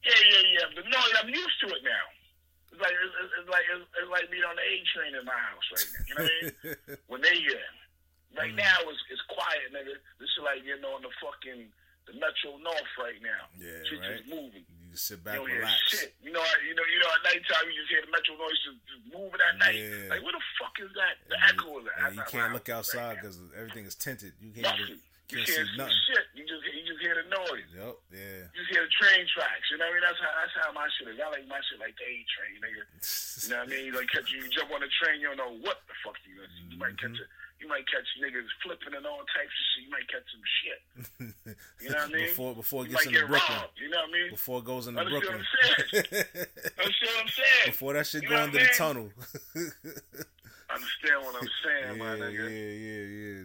Yeah, 0.00 0.16
yeah, 0.16 0.44
yeah. 0.56 0.66
The 0.80 0.84
noise. 0.88 1.14
I'm 1.20 1.28
used 1.28 1.58
to 1.60 1.66
it 1.76 1.84
now. 1.84 2.04
It's 2.74 2.82
like 2.82 2.90
it's, 2.98 3.14
it's 3.38 3.46
like 3.54 3.66
it's, 3.70 3.86
it's 4.02 4.10
like 4.10 4.26
being 4.34 4.42
on 4.42 4.58
the 4.58 4.66
A 4.66 4.74
train 4.90 5.14
in 5.14 5.22
my 5.22 5.38
house 5.38 5.62
right 5.70 5.86
now. 5.94 6.02
You 6.10 6.14
know 6.18 6.22
what 6.26 6.34
I 6.34 6.42
mean? 6.42 6.98
when 7.10 7.20
they 7.22 7.36
here. 7.38 7.62
Right 8.34 8.50
Mm. 8.50 8.66
now 8.66 8.82
it's 8.90 8.98
it's 9.14 9.22
quiet, 9.30 9.70
nigga. 9.70 9.94
This 10.18 10.26
is 10.34 10.42
like 10.42 10.66
getting 10.66 10.82
on 10.82 11.06
the 11.06 11.12
fucking 11.22 11.70
the 12.10 12.12
Metro 12.18 12.58
North 12.58 12.92
right 12.98 13.22
now. 13.22 13.46
Yeah, 13.54 13.78
Shit 13.86 14.02
right. 14.02 14.18
just 14.18 14.26
moving. 14.26 14.66
You 14.66 14.90
just 14.90 15.06
sit 15.06 15.22
You 15.22 15.24
back, 15.24 15.38
hear 15.46 15.62
relax. 15.62 15.78
shit. 15.86 16.18
You 16.18 16.34
know, 16.34 16.42
you 16.66 16.74
know, 16.74 16.82
you 16.82 16.98
know. 16.98 17.08
At 17.14 17.22
nighttime, 17.30 17.70
you 17.70 17.78
just 17.78 17.94
hear 17.94 18.02
the 18.02 18.10
Metro 18.10 18.34
noise 18.34 18.58
just, 18.66 18.80
just 18.90 19.04
moving 19.14 19.38
at 19.38 19.54
night. 19.62 19.78
Yeah. 19.78 20.10
Like, 20.10 20.20
where 20.26 20.34
the 20.34 20.42
fuck 20.58 20.74
is 20.82 20.90
that? 20.98 21.14
The 21.30 21.38
And 21.46 21.54
echo 21.54 21.78
is 21.78 21.86
you, 21.86 21.90
that? 21.94 22.10
you 22.18 22.24
can't 22.26 22.52
look 22.52 22.66
outside 22.68 23.22
because 23.22 23.38
everything 23.54 23.86
is 23.86 23.94
tinted. 23.94 24.34
You 24.42 24.50
can't 24.50 24.66
nothing. 24.66 24.98
even, 24.98 25.13
You 25.32 25.40
can't 25.40 25.48
can't 25.48 25.68
see 25.72 25.78
nothing. 25.80 26.00
shit. 26.04 26.24
You 26.36 26.44
just 26.44 26.62
you 26.68 26.82
just 26.84 27.00
hear 27.00 27.16
the 27.16 27.26
noise. 27.32 27.64
Yep, 27.72 27.94
yeah. 28.12 28.44
You 28.52 28.58
just 28.60 28.70
hear 28.70 28.84
the 28.84 28.92
train 29.00 29.24
tracks. 29.32 29.66
You 29.72 29.80
know 29.80 29.88
what 29.88 29.96
I 29.96 29.98
mean? 29.98 30.04
That's 30.04 30.20
how 30.20 30.32
that's 30.36 30.54
how 30.60 30.68
my 30.76 30.86
shit 30.94 31.08
is. 31.08 31.16
I 31.16 31.26
like 31.32 31.48
my 31.48 31.60
shit 31.64 31.80
like 31.80 31.96
the 31.96 32.04
A 32.04 32.14
train, 32.28 32.54
nigga. 32.60 32.82
You 32.84 33.48
know 33.50 33.64
what 33.64 33.66
I 33.66 33.72
mean? 33.72 33.90
Like 33.96 34.08
catch 34.12 34.28
you, 34.30 34.44
jump 34.52 34.68
on 34.70 34.84
the 34.84 34.90
train, 35.00 35.24
you 35.24 35.32
don't 35.32 35.40
know 35.40 35.56
what 35.64 35.80
the 35.88 35.96
fuck 36.04 36.20
you 36.28 36.36
gonna 36.36 36.52
see. 36.60 36.76
You 36.76 36.78
might 36.78 36.96
catch 37.00 37.16
Mm-hmm. 37.16 37.24
a, 37.40 37.42
you 37.62 37.68
might 37.72 37.86
catch 37.88 38.04
niggas 38.20 38.50
flipping 38.60 38.92
and 38.92 39.06
all 39.08 39.24
types 39.32 39.48
of 39.48 39.64
shit. 39.72 39.82
You 39.88 39.92
might 39.96 40.08
catch 40.12 40.26
some 40.28 40.44
shit. 40.60 40.80
You 41.80 41.88
know 41.88 41.96
what 42.04 42.10
I 42.10 42.12
mean? 42.12 42.26
before 42.28 42.52
before 42.54 42.80
it 42.84 42.90
gets 42.92 43.06
into 43.06 43.18
get 43.24 43.28
Brooklyn. 43.28 43.58
robbed. 43.58 43.80
You 43.80 43.88
know 43.88 44.04
what 44.04 44.10
I 44.10 44.12
mean? 44.12 44.30
Before 44.30 44.58
it 44.60 44.64
goes 44.68 44.84
into 44.86 45.00
Understand 45.00 45.24
Brooklyn. 45.24 46.04
what 46.04 46.84
I'm 46.84 46.84
what 46.84 47.16
I'm 47.24 47.28
saying? 47.32 47.66
before 47.72 47.92
that 47.96 48.06
shit 48.06 48.22
You 48.22 48.28
go 48.28 48.36
under 48.44 48.58
the 48.60 48.68
tunnel. 48.76 49.08
Understand 50.68 51.18
what 51.24 51.34
I'm 51.40 51.48
saying, 51.64 51.96
yeah, 51.96 52.04
my 52.04 52.16
yeah, 52.16 52.48
yeah, 52.48 53.04
yeah. 53.04 53.44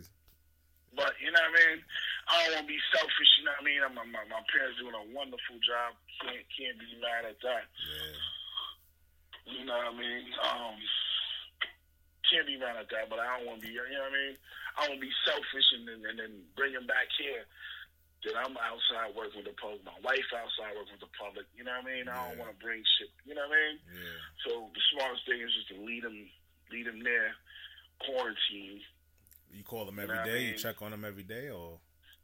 But 1.00 1.16
you 1.24 1.32
know 1.32 1.40
what 1.40 1.56
I 1.56 1.64
mean? 1.64 1.78
I 2.28 2.32
don't 2.44 2.52
want 2.60 2.68
to 2.68 2.74
be 2.76 2.82
selfish. 2.92 3.32
You 3.40 3.48
know 3.48 3.56
what 3.56 3.64
I 3.64 3.70
mean? 3.72 3.80
My, 3.96 4.04
my, 4.04 4.24
my 4.28 4.44
parents 4.52 4.76
doing 4.84 4.92
a 5.00 5.06
wonderful 5.16 5.56
job. 5.64 5.96
Can't 6.20 6.44
can't 6.52 6.76
be 6.76 6.92
mad 7.00 7.24
at 7.24 7.40
that. 7.40 7.72
Yeah. 7.72 8.20
You 9.48 9.64
know 9.64 9.80
what 9.80 9.96
I 9.96 9.96
mean? 9.96 10.28
Um, 10.44 10.76
can't 12.28 12.44
be 12.52 12.60
mad 12.60 12.76
at 12.76 12.92
that. 12.92 13.08
But 13.08 13.24
I 13.24 13.40
don't 13.40 13.48
want 13.48 13.64
to 13.64 13.72
be. 13.72 13.72
You 13.72 13.80
know 13.80 14.12
what 14.12 14.12
I 14.12 14.20
mean? 14.20 14.36
I 14.76 14.78
don't 14.84 14.90
want 14.92 15.00
to 15.00 15.08
be 15.08 15.16
selfish 15.24 15.68
and 15.80 15.88
then 15.88 16.04
and 16.04 16.20
then 16.20 16.34
bring 16.60 16.76
them 16.76 16.84
back 16.84 17.08
here. 17.16 17.48
Then 18.20 18.36
I'm 18.36 18.60
outside 18.60 19.16
working 19.16 19.40
with 19.40 19.48
the 19.48 19.56
public. 19.56 19.80
My 19.88 19.96
wife 20.04 20.28
outside 20.36 20.76
working 20.76 21.00
with 21.00 21.08
the 21.08 21.16
public. 21.16 21.48
You 21.56 21.64
know 21.64 21.80
what 21.80 21.88
I 21.88 21.96
mean? 21.96 22.12
I 22.12 22.20
don't 22.28 22.44
want 22.44 22.52
to 22.52 22.60
bring 22.60 22.84
shit. 23.00 23.08
You 23.24 23.40
know 23.40 23.48
what 23.48 23.56
I 23.56 23.64
mean? 23.72 23.76
Yeah. 23.96 24.20
So 24.44 24.52
the 24.76 24.84
smartest 24.92 25.24
thing 25.24 25.40
is 25.40 25.56
just 25.56 25.72
to 25.72 25.80
lead 25.80 26.04
them, 26.04 26.28
lead 26.68 26.92
them 26.92 27.00
there, 27.00 27.32
quarantine. 28.04 28.84
You 29.52 29.64
call 29.64 29.86
them 29.86 29.98
You 29.98 30.08
know 30.08 30.14
what 30.14 30.30
I 30.30 30.32
day. 30.32 30.42
You 30.54 30.58
check 30.58 30.82
on 30.82 30.92
them 30.92 31.04
every 31.06 31.24
day, 31.24 31.50
or 31.50 31.80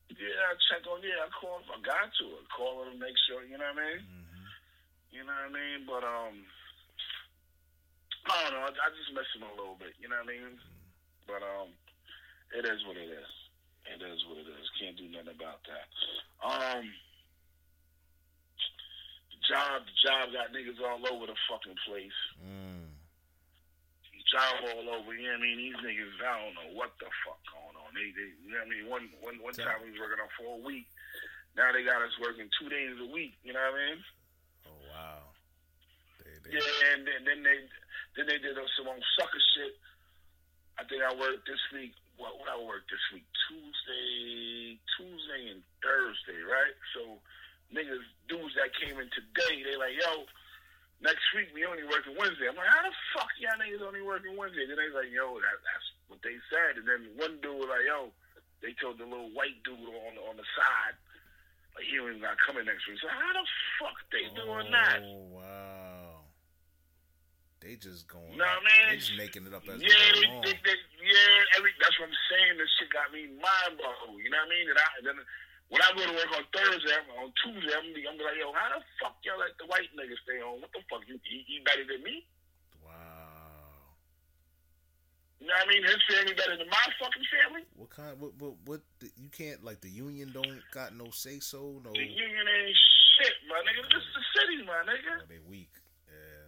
Yeah, 0.10 0.50
I 0.50 0.54
check 0.70 0.86
on. 0.86 1.02
Yeah, 1.02 1.26
I 1.26 1.30
call 1.34 1.60
if 1.62 1.70
I 1.70 1.80
got 1.82 2.10
to. 2.22 2.26
I 2.38 2.44
call 2.54 2.86
them 2.86 3.00
make 3.00 3.18
sure. 3.28 3.44
You 3.44 3.58
know 3.58 3.66
what 3.74 3.82
I 3.82 3.86
mean? 3.86 4.00
hmm 4.06 4.46
You 5.12 5.22
know 5.26 5.34
what 5.34 5.50
I 5.50 5.54
mean? 5.54 5.80
But 5.90 6.04
um, 6.06 6.36
I 8.30 8.36
don't 8.46 8.54
know. 8.54 8.66
I, 8.66 8.72
I 8.74 8.88
just 8.94 9.12
miss 9.14 9.30
them 9.34 9.50
a 9.50 9.58
little 9.58 9.78
bit. 9.78 9.98
You 9.98 10.10
know 10.10 10.22
what 10.22 10.30
I 10.30 10.34
mean? 10.34 10.54
But 11.26 11.42
um, 11.42 11.70
it 12.54 12.66
is 12.66 12.86
what 12.86 12.98
it 12.98 13.10
is. 13.10 13.32
It 13.86 14.02
is 14.02 14.20
what 14.30 14.38
it 14.42 14.50
is. 14.50 14.66
Can't 14.82 14.98
do 14.98 15.06
nothing 15.10 15.34
about 15.38 15.62
that. 15.70 15.88
Um, 16.42 16.86
the 19.34 19.40
job, 19.46 19.86
the 19.86 19.96
job 20.02 20.24
got 20.34 20.50
niggas 20.54 20.82
all 20.82 21.02
over 21.10 21.26
the 21.30 21.38
fucking 21.50 21.78
place. 21.86 22.18
mm. 22.42 22.90
Job 24.36 24.68
all 24.68 24.88
over. 25.00 25.16
You 25.16 25.32
know 25.32 25.40
what 25.40 25.48
I 25.48 25.48
mean? 25.48 25.58
These 25.64 25.80
niggas, 25.80 26.20
I 26.20 26.36
don't 26.44 26.56
know 26.60 26.70
what 26.76 26.92
the 27.00 27.08
fuck 27.24 27.40
going 27.48 27.80
on. 27.80 27.90
They, 27.96 28.12
they 28.12 28.36
you 28.44 28.52
know 28.52 28.60
what 28.60 28.68
I 28.68 28.74
mean? 28.76 28.86
One, 28.92 29.06
one, 29.24 29.38
one 29.40 29.56
time 29.56 29.80
we 29.80 29.96
was 29.96 30.00
working 30.04 30.20
on 30.20 30.28
for 30.36 30.60
a 30.60 30.62
week. 30.62 30.92
Now 31.56 31.72
they 31.72 31.88
got 31.88 32.04
us 32.04 32.12
working 32.20 32.52
two 32.60 32.68
days 32.68 33.00
a 33.00 33.08
week. 33.08 33.40
You 33.48 33.56
know 33.56 33.64
what 33.64 33.80
I 33.80 33.84
mean? 33.96 34.00
oh 34.68 34.80
wow. 34.92 35.24
They, 36.20 36.36
they, 36.44 36.60
Yeah, 36.60 36.92
and 36.92 37.08
then, 37.08 37.24
then 37.24 37.40
they 37.48 37.58
then 38.20 38.26
they 38.28 38.40
did 38.44 38.60
some 38.76 38.92
on 38.92 39.00
sucker 39.16 39.40
shit. 39.56 39.80
I 40.76 40.84
think 40.84 41.00
I 41.00 41.16
worked 41.16 41.48
this 41.48 41.64
week. 41.72 41.96
What 42.20 42.36
what 42.36 42.52
I 42.52 42.60
worked 42.60 42.92
this 42.92 43.08
week? 43.16 43.24
Tuesday, 43.48 44.76
Tuesday 45.00 45.56
and 45.56 45.64
Thursday, 45.80 46.44
right? 46.44 46.76
So 46.92 47.24
niggas 47.72 48.04
dudes 48.28 48.56
that 48.60 48.76
came 48.76 49.00
in 49.00 49.08
today, 49.16 49.64
they 49.64 49.80
like, 49.80 49.96
yo, 49.96 50.28
next 51.02 51.26
week 51.36 51.52
we 51.52 51.66
only 51.66 51.84
working 51.88 52.16
Wednesday. 52.16 52.48
I'm 52.48 52.56
like, 52.56 52.70
how 52.70 52.84
the 52.84 52.96
fuck 53.16 53.32
y'all 53.40 53.58
niggas 53.60 53.84
only 53.84 54.04
working 54.04 54.36
Wednesday? 54.38 54.68
Then 54.68 54.80
they 54.80 54.92
like, 54.94 55.12
yo, 55.12 55.36
that, 55.40 55.58
that's 55.64 55.88
what 56.08 56.20
they 56.24 56.36
said. 56.52 56.80
And 56.80 56.86
then 56.88 57.02
one 57.20 57.40
dude 57.42 57.56
was 57.60 57.72
like, 57.72 57.86
yo, 57.88 58.12
they 58.64 58.72
told 58.80 58.98
the 58.98 59.08
little 59.08 59.32
white 59.36 59.60
dude 59.68 59.78
on 59.80 60.14
the, 60.16 60.22
on 60.26 60.36
the 60.40 60.48
side, 60.56 60.96
like 61.76 61.86
he 61.86 62.00
ain't 62.00 62.24
got 62.24 62.40
coming 62.42 62.66
next 62.66 62.88
week. 62.88 63.00
So 63.04 63.12
how 63.12 63.32
the 63.36 63.46
fuck 63.82 63.98
they 64.10 64.26
doing 64.34 64.72
that? 64.72 65.00
Oh 65.04 65.28
wow. 65.36 66.26
They 67.66 67.74
just 67.82 68.06
going. 68.06 68.38
Nah, 68.38 68.46
up. 68.46 68.62
man. 68.62 68.94
They 68.94 69.02
just 69.02 69.18
making 69.18 69.50
it 69.50 69.54
up 69.58 69.66
as 69.66 69.82
Yeah, 69.82 69.90
they 69.90 70.22
they, 70.22 70.28
go 70.30 70.38
along. 70.38 70.46
they, 70.46 70.54
they, 70.54 70.78
yeah, 71.02 71.58
every, 71.58 71.74
that's 71.82 71.98
what 71.98 72.14
I'm 72.14 72.20
saying. 72.30 72.62
This 72.62 72.70
shit 72.78 72.94
got 72.94 73.10
me 73.10 73.26
mind 73.42 73.82
blown. 73.82 74.22
You 74.22 74.30
know 74.30 74.38
what 74.38 74.54
I 74.54 74.54
mean? 74.54 74.70
And 74.70 74.78
I, 74.78 74.88
then 75.02 75.18
when 75.70 75.82
I 75.82 75.90
go 75.98 76.06
to 76.06 76.14
work 76.14 76.32
on 76.38 76.46
Thursday, 76.54 76.94
I'm, 76.94 77.10
on 77.26 77.30
Tuesday, 77.42 77.74
I'm, 77.74 77.90
gonna 77.90 77.98
be- 77.98 78.06
I'm 78.06 78.16
gonna 78.16 78.22
be 78.22 78.30
like, 78.30 78.40
yo, 78.40 78.54
how 78.54 78.70
the 78.78 78.82
fuck 79.02 79.18
y'all 79.26 79.42
let 79.42 79.58
the 79.58 79.66
white 79.66 79.90
niggas 79.98 80.22
stay 80.24 80.38
home? 80.42 80.62
What 80.62 80.70
the 80.72 80.82
fuck? 80.90 81.02
You, 81.10 81.18
better 81.66 81.86
than 81.90 82.06
me? 82.06 82.22
Wow. 82.86 83.98
You 85.42 85.48
know 85.50 85.58
what 85.58 85.66
I 85.66 85.72
mean? 85.74 85.84
His 85.84 86.02
family 86.10 86.34
better 86.38 86.56
than 86.58 86.70
my 86.70 86.86
fucking 87.02 87.28
family. 87.34 87.64
What 87.76 87.90
kind? 87.90 88.14
What? 88.22 88.34
What? 88.38 88.54
What? 88.66 88.82
the- 89.02 89.12
You 89.18 89.30
can't 89.34 89.66
like 89.66 89.82
the 89.82 89.90
union 89.90 90.32
don't 90.32 90.62
got 90.72 90.94
no 90.94 91.10
say 91.10 91.42
so. 91.42 91.82
No. 91.84 91.92
The 91.94 92.06
union 92.08 92.46
ain't 92.46 92.78
shit, 93.20 93.36
my 93.50 93.60
nigga. 93.66 93.82
This 93.90 94.06
is 94.06 94.14
the 94.16 94.26
city, 94.38 94.58
my 94.70 94.82
nigga. 94.86 95.22
Oh, 95.22 95.28
they 95.28 95.42
weak. 95.50 95.74
Yeah. 96.08 96.46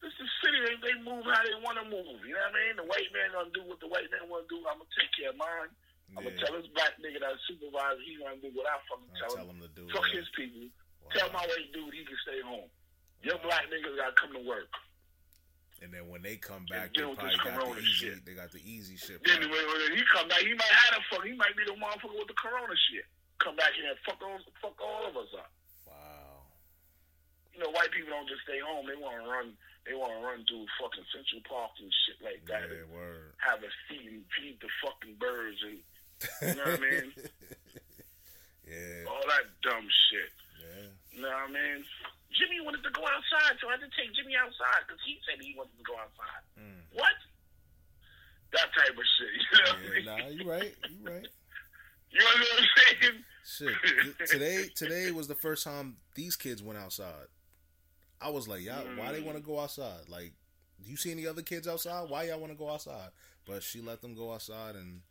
This 0.00 0.14
is 0.14 0.24
the 0.24 0.30
city. 0.46 0.58
They, 0.62 0.74
they 0.78 0.96
move 1.04 1.26
how 1.26 1.42
they 1.44 1.58
want 1.60 1.76
to 1.82 1.86
move. 1.90 2.22
You 2.24 2.38
know 2.38 2.46
what 2.48 2.54
I 2.54 2.58
mean? 2.58 2.74
The 2.80 2.86
white 2.88 3.10
man 3.12 3.28
gonna 3.34 3.50
do 3.52 3.62
what 3.66 3.82
the 3.82 3.90
white 3.90 4.08
man 4.14 4.30
want 4.30 4.46
to 4.46 4.50
do. 4.50 4.62
I'm 4.64 4.78
gonna 4.80 4.94
take 4.96 5.10
care 5.12 5.34
of 5.34 5.38
mine. 5.42 5.74
I'm 6.16 6.26
gonna 6.26 6.36
tell 6.42 6.54
this 6.58 6.66
black 6.74 6.98
nigga 6.98 7.22
that 7.22 7.38
supervisor 7.46 8.02
he 8.02 8.18
gonna 8.18 8.42
do 8.42 8.50
what 8.52 8.66
I 8.66 8.76
fucking 8.90 9.14
tell 9.14 9.32
tell 9.36 9.46
him. 9.46 9.62
to 9.62 9.70
do. 9.72 9.86
Fuck 9.94 10.10
his 10.10 10.26
people. 10.34 10.66
Wow. 11.06 11.14
Tell 11.14 11.28
my 11.30 11.44
white 11.46 11.70
dude 11.70 11.94
he 11.94 12.02
can 12.02 12.18
stay 12.26 12.42
home. 12.42 12.66
Your 13.22 13.38
black 13.46 13.70
niggas 13.70 13.94
gotta 13.94 14.16
come 14.18 14.34
to 14.34 14.42
work. 14.42 14.70
And 15.80 15.88
then 15.88 16.12
when 16.12 16.20
they 16.20 16.36
come 16.36 16.68
back, 16.68 16.92
deal 16.92 17.16
they 17.16 17.24
probably 17.24 17.40
got 17.40 17.44
the 17.44 17.52
corona 17.56 17.80
easy. 17.80 18.12
shit. 18.12 18.20
They 18.28 18.36
got 18.36 18.52
the 18.52 18.60
easy 18.60 19.00
shit. 19.00 19.24
Then 19.24 19.40
when, 19.48 19.64
when 19.64 19.96
he 19.96 20.04
come 20.12 20.28
back, 20.28 20.44
he 20.44 20.52
might 20.52 20.76
have 20.88 21.00
a 21.00 21.02
fuck. 21.08 21.24
He 21.24 21.32
might 21.32 21.56
be 21.56 21.64
the 21.64 21.72
motherfucker 21.72 22.20
with 22.20 22.28
the 22.28 22.36
corona 22.36 22.76
shit. 22.92 23.08
Come 23.40 23.56
back 23.56 23.72
here 23.72 23.88
and 23.88 23.96
fuck 24.04 24.20
all, 24.20 24.36
fuck 24.60 24.76
all 24.76 25.08
of 25.08 25.16
us 25.16 25.32
up. 25.32 25.48
Wow. 25.88 26.44
You 27.56 27.64
know, 27.64 27.72
white 27.72 27.88
people 27.96 28.12
don't 28.12 28.28
just 28.28 28.44
stay 28.44 28.60
home. 28.60 28.84
They 28.84 29.00
want 29.00 29.24
to 29.24 29.24
run. 29.24 29.56
They 29.88 29.96
want 29.96 30.12
to 30.12 30.20
run 30.20 30.44
through 30.44 30.68
fucking 30.76 31.08
Central 31.08 31.40
Park 31.48 31.72
and 31.80 31.88
shit 32.04 32.20
like 32.20 32.44
that. 32.52 32.68
Yeah. 32.68 32.84
Word. 32.92 33.32
have 33.40 33.64
a 33.64 33.72
seat 33.88 34.04
and 34.04 34.28
feed 34.36 34.60
the 34.60 34.68
fucking 34.84 35.16
birds 35.16 35.56
and 35.64 35.80
you 36.42 36.54
know 36.54 36.64
what 36.64 36.78
I 36.78 36.84
mean? 36.84 37.08
yeah. 38.68 39.08
all 39.08 39.24
that 39.28 39.46
dumb 39.62 39.86
shit. 40.08 40.30
Yeah. 40.60 40.88
You 41.12 41.22
know 41.22 41.28
what 41.28 41.50
I 41.50 41.52
mean? 41.52 41.84
Jimmy 42.32 42.62
wanted 42.62 42.82
to 42.86 42.92
go 42.94 43.02
outside, 43.02 43.58
so 43.60 43.68
I 43.68 43.76
had 43.76 43.84
to 43.84 43.92
take 43.92 44.14
Jimmy 44.14 44.38
outside 44.38 44.86
because 44.86 45.02
he 45.04 45.18
said 45.26 45.42
he 45.42 45.54
wanted 45.58 45.76
to 45.76 45.84
go 45.84 45.98
outside. 45.98 46.42
Mm. 46.56 46.80
What? 46.94 47.16
That 48.52 48.70
type 48.74 48.94
of 48.94 49.06
shit. 49.18 49.32
You 49.40 49.58
know 49.58 49.70
what 49.70 49.78
I 49.78 49.94
mean? 49.94 50.04
Nah, 50.06 50.28
you 50.30 50.44
right. 50.48 50.74
You 50.88 51.00
right. 51.04 51.28
You 52.12 52.18
know 52.18 52.26
what 52.26 52.48
I'm 52.58 52.66
saying? 53.00 53.24
Shit. 53.44 54.28
Today, 54.28 54.68
today 54.74 55.12
was 55.12 55.28
the 55.28 55.36
first 55.36 55.62
time 55.62 55.96
these 56.16 56.34
kids 56.34 56.60
went 56.60 56.76
outside. 56.76 57.28
I 58.20 58.30
was 58.30 58.48
like, 58.48 58.62
y'all, 58.62 58.84
why 58.96 59.12
they 59.12 59.20
want 59.20 59.36
to 59.36 59.42
go 59.42 59.60
outside? 59.60 60.08
Like, 60.08 60.32
do 60.84 60.90
you 60.90 60.96
see 60.96 61.12
any 61.12 61.26
other 61.26 61.42
kids 61.42 61.68
outside? 61.68 62.10
Why 62.10 62.24
y'all 62.24 62.40
want 62.40 62.50
to 62.50 62.58
go 62.58 62.68
outside? 62.68 63.10
But 63.46 63.62
she 63.62 63.80
let 63.80 64.02
them 64.02 64.16
go 64.16 64.32
outside, 64.32 64.74
and 64.74 65.02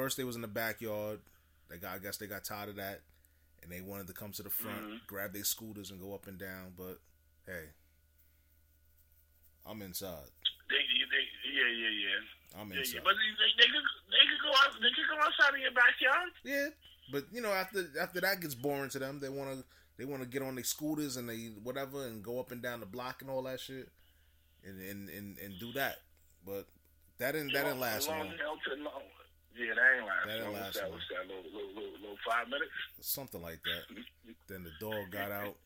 first 0.00 0.16
they 0.16 0.24
was 0.24 0.36
in 0.36 0.42
the 0.42 0.48
backyard. 0.48 1.20
They 1.68 1.76
got, 1.76 1.94
I 1.94 1.98
guess, 1.98 2.16
they 2.16 2.26
got 2.26 2.42
tired 2.44 2.70
of 2.70 2.76
that, 2.76 3.00
and 3.62 3.70
they 3.70 3.80
wanted 3.80 4.06
to 4.08 4.12
come 4.12 4.32
to 4.32 4.42
the 4.42 4.50
front, 4.50 4.82
Mhm. 4.82 5.06
grab 5.06 5.32
their 5.32 5.44
scooters, 5.44 5.90
and 5.90 6.00
go 6.00 6.14
up 6.14 6.26
and 6.26 6.38
down. 6.38 6.74
But 6.76 6.98
hey, 7.46 7.70
I'm 9.66 9.82
inside. 9.82 10.30
They, 10.68 10.76
they, 10.76 11.24
yeah, 11.52 11.68
yeah, 11.68 11.88
yeah. 11.88 12.60
I'm 12.60 12.72
yeah, 12.72 12.78
inside. 12.78 12.94
yeah. 12.96 13.00
But 13.04 13.14
they, 13.14 13.28
they, 13.38 13.50
they, 13.62 13.68
could, 13.70 13.86
they 14.10 14.24
could 14.26 14.42
go 14.42 14.50
out. 14.50 14.72
They 14.80 14.90
could 14.90 15.08
go 15.10 15.18
outside 15.22 15.54
in 15.54 15.60
your 15.60 15.72
backyard. 15.72 16.30
Yeah, 16.44 16.68
but 17.12 17.24
you 17.32 17.40
know, 17.42 17.52
after 17.52 17.86
after 18.00 18.20
that 18.20 18.40
gets 18.40 18.54
boring 18.54 18.90
to 18.90 18.98
them, 18.98 19.20
they 19.20 19.28
want 19.28 19.52
to 19.58 19.64
they 19.98 20.04
want 20.06 20.22
to 20.22 20.28
get 20.28 20.42
on 20.42 20.54
their 20.54 20.64
scooters 20.64 21.16
and 21.16 21.28
they 21.28 21.52
whatever 21.62 22.06
and 22.06 22.22
go 22.22 22.40
up 22.40 22.50
and 22.50 22.62
down 22.62 22.80
the 22.80 22.86
block 22.86 23.20
and 23.20 23.30
all 23.30 23.42
that 23.44 23.60
shit, 23.60 23.88
and 24.64 24.80
and 24.80 25.08
and, 25.10 25.38
and 25.38 25.58
do 25.60 25.72
that. 25.72 25.98
But 26.44 26.66
that 27.18 27.32
didn't 27.32 27.52
that 27.52 27.64
didn't 27.64 27.80
last 27.80 28.08
long. 28.08 28.32
Yeah, 29.56 29.74
that 29.74 29.96
ain't 29.96 30.06
last 30.06 30.26
That 30.26 30.36
didn't 30.38 30.52
last 30.54 30.74
that? 30.74 30.90
What's 30.90 31.04
that? 31.10 31.26
Little, 31.26 31.42
little, 31.52 31.74
little, 31.74 32.00
little 32.00 32.16
five 32.26 32.46
minutes. 32.48 32.70
Something 33.00 33.42
like 33.42 33.60
that. 33.64 33.84
Then 34.48 34.64
the 34.64 34.72
dog 34.80 35.10
got 35.10 35.30
out. 35.30 35.56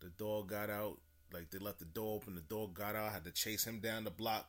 The 0.00 0.08
dog 0.18 0.48
got 0.48 0.70
out. 0.70 0.98
Like 1.32 1.50
they 1.50 1.58
left 1.58 1.78
the 1.80 1.84
door 1.84 2.16
open. 2.16 2.34
The 2.34 2.40
dog 2.42 2.74
got 2.74 2.94
out. 2.96 3.08
I 3.08 3.12
had 3.12 3.24
to 3.24 3.32
chase 3.32 3.64
him 3.64 3.80
down 3.80 4.04
the 4.04 4.10
block. 4.10 4.48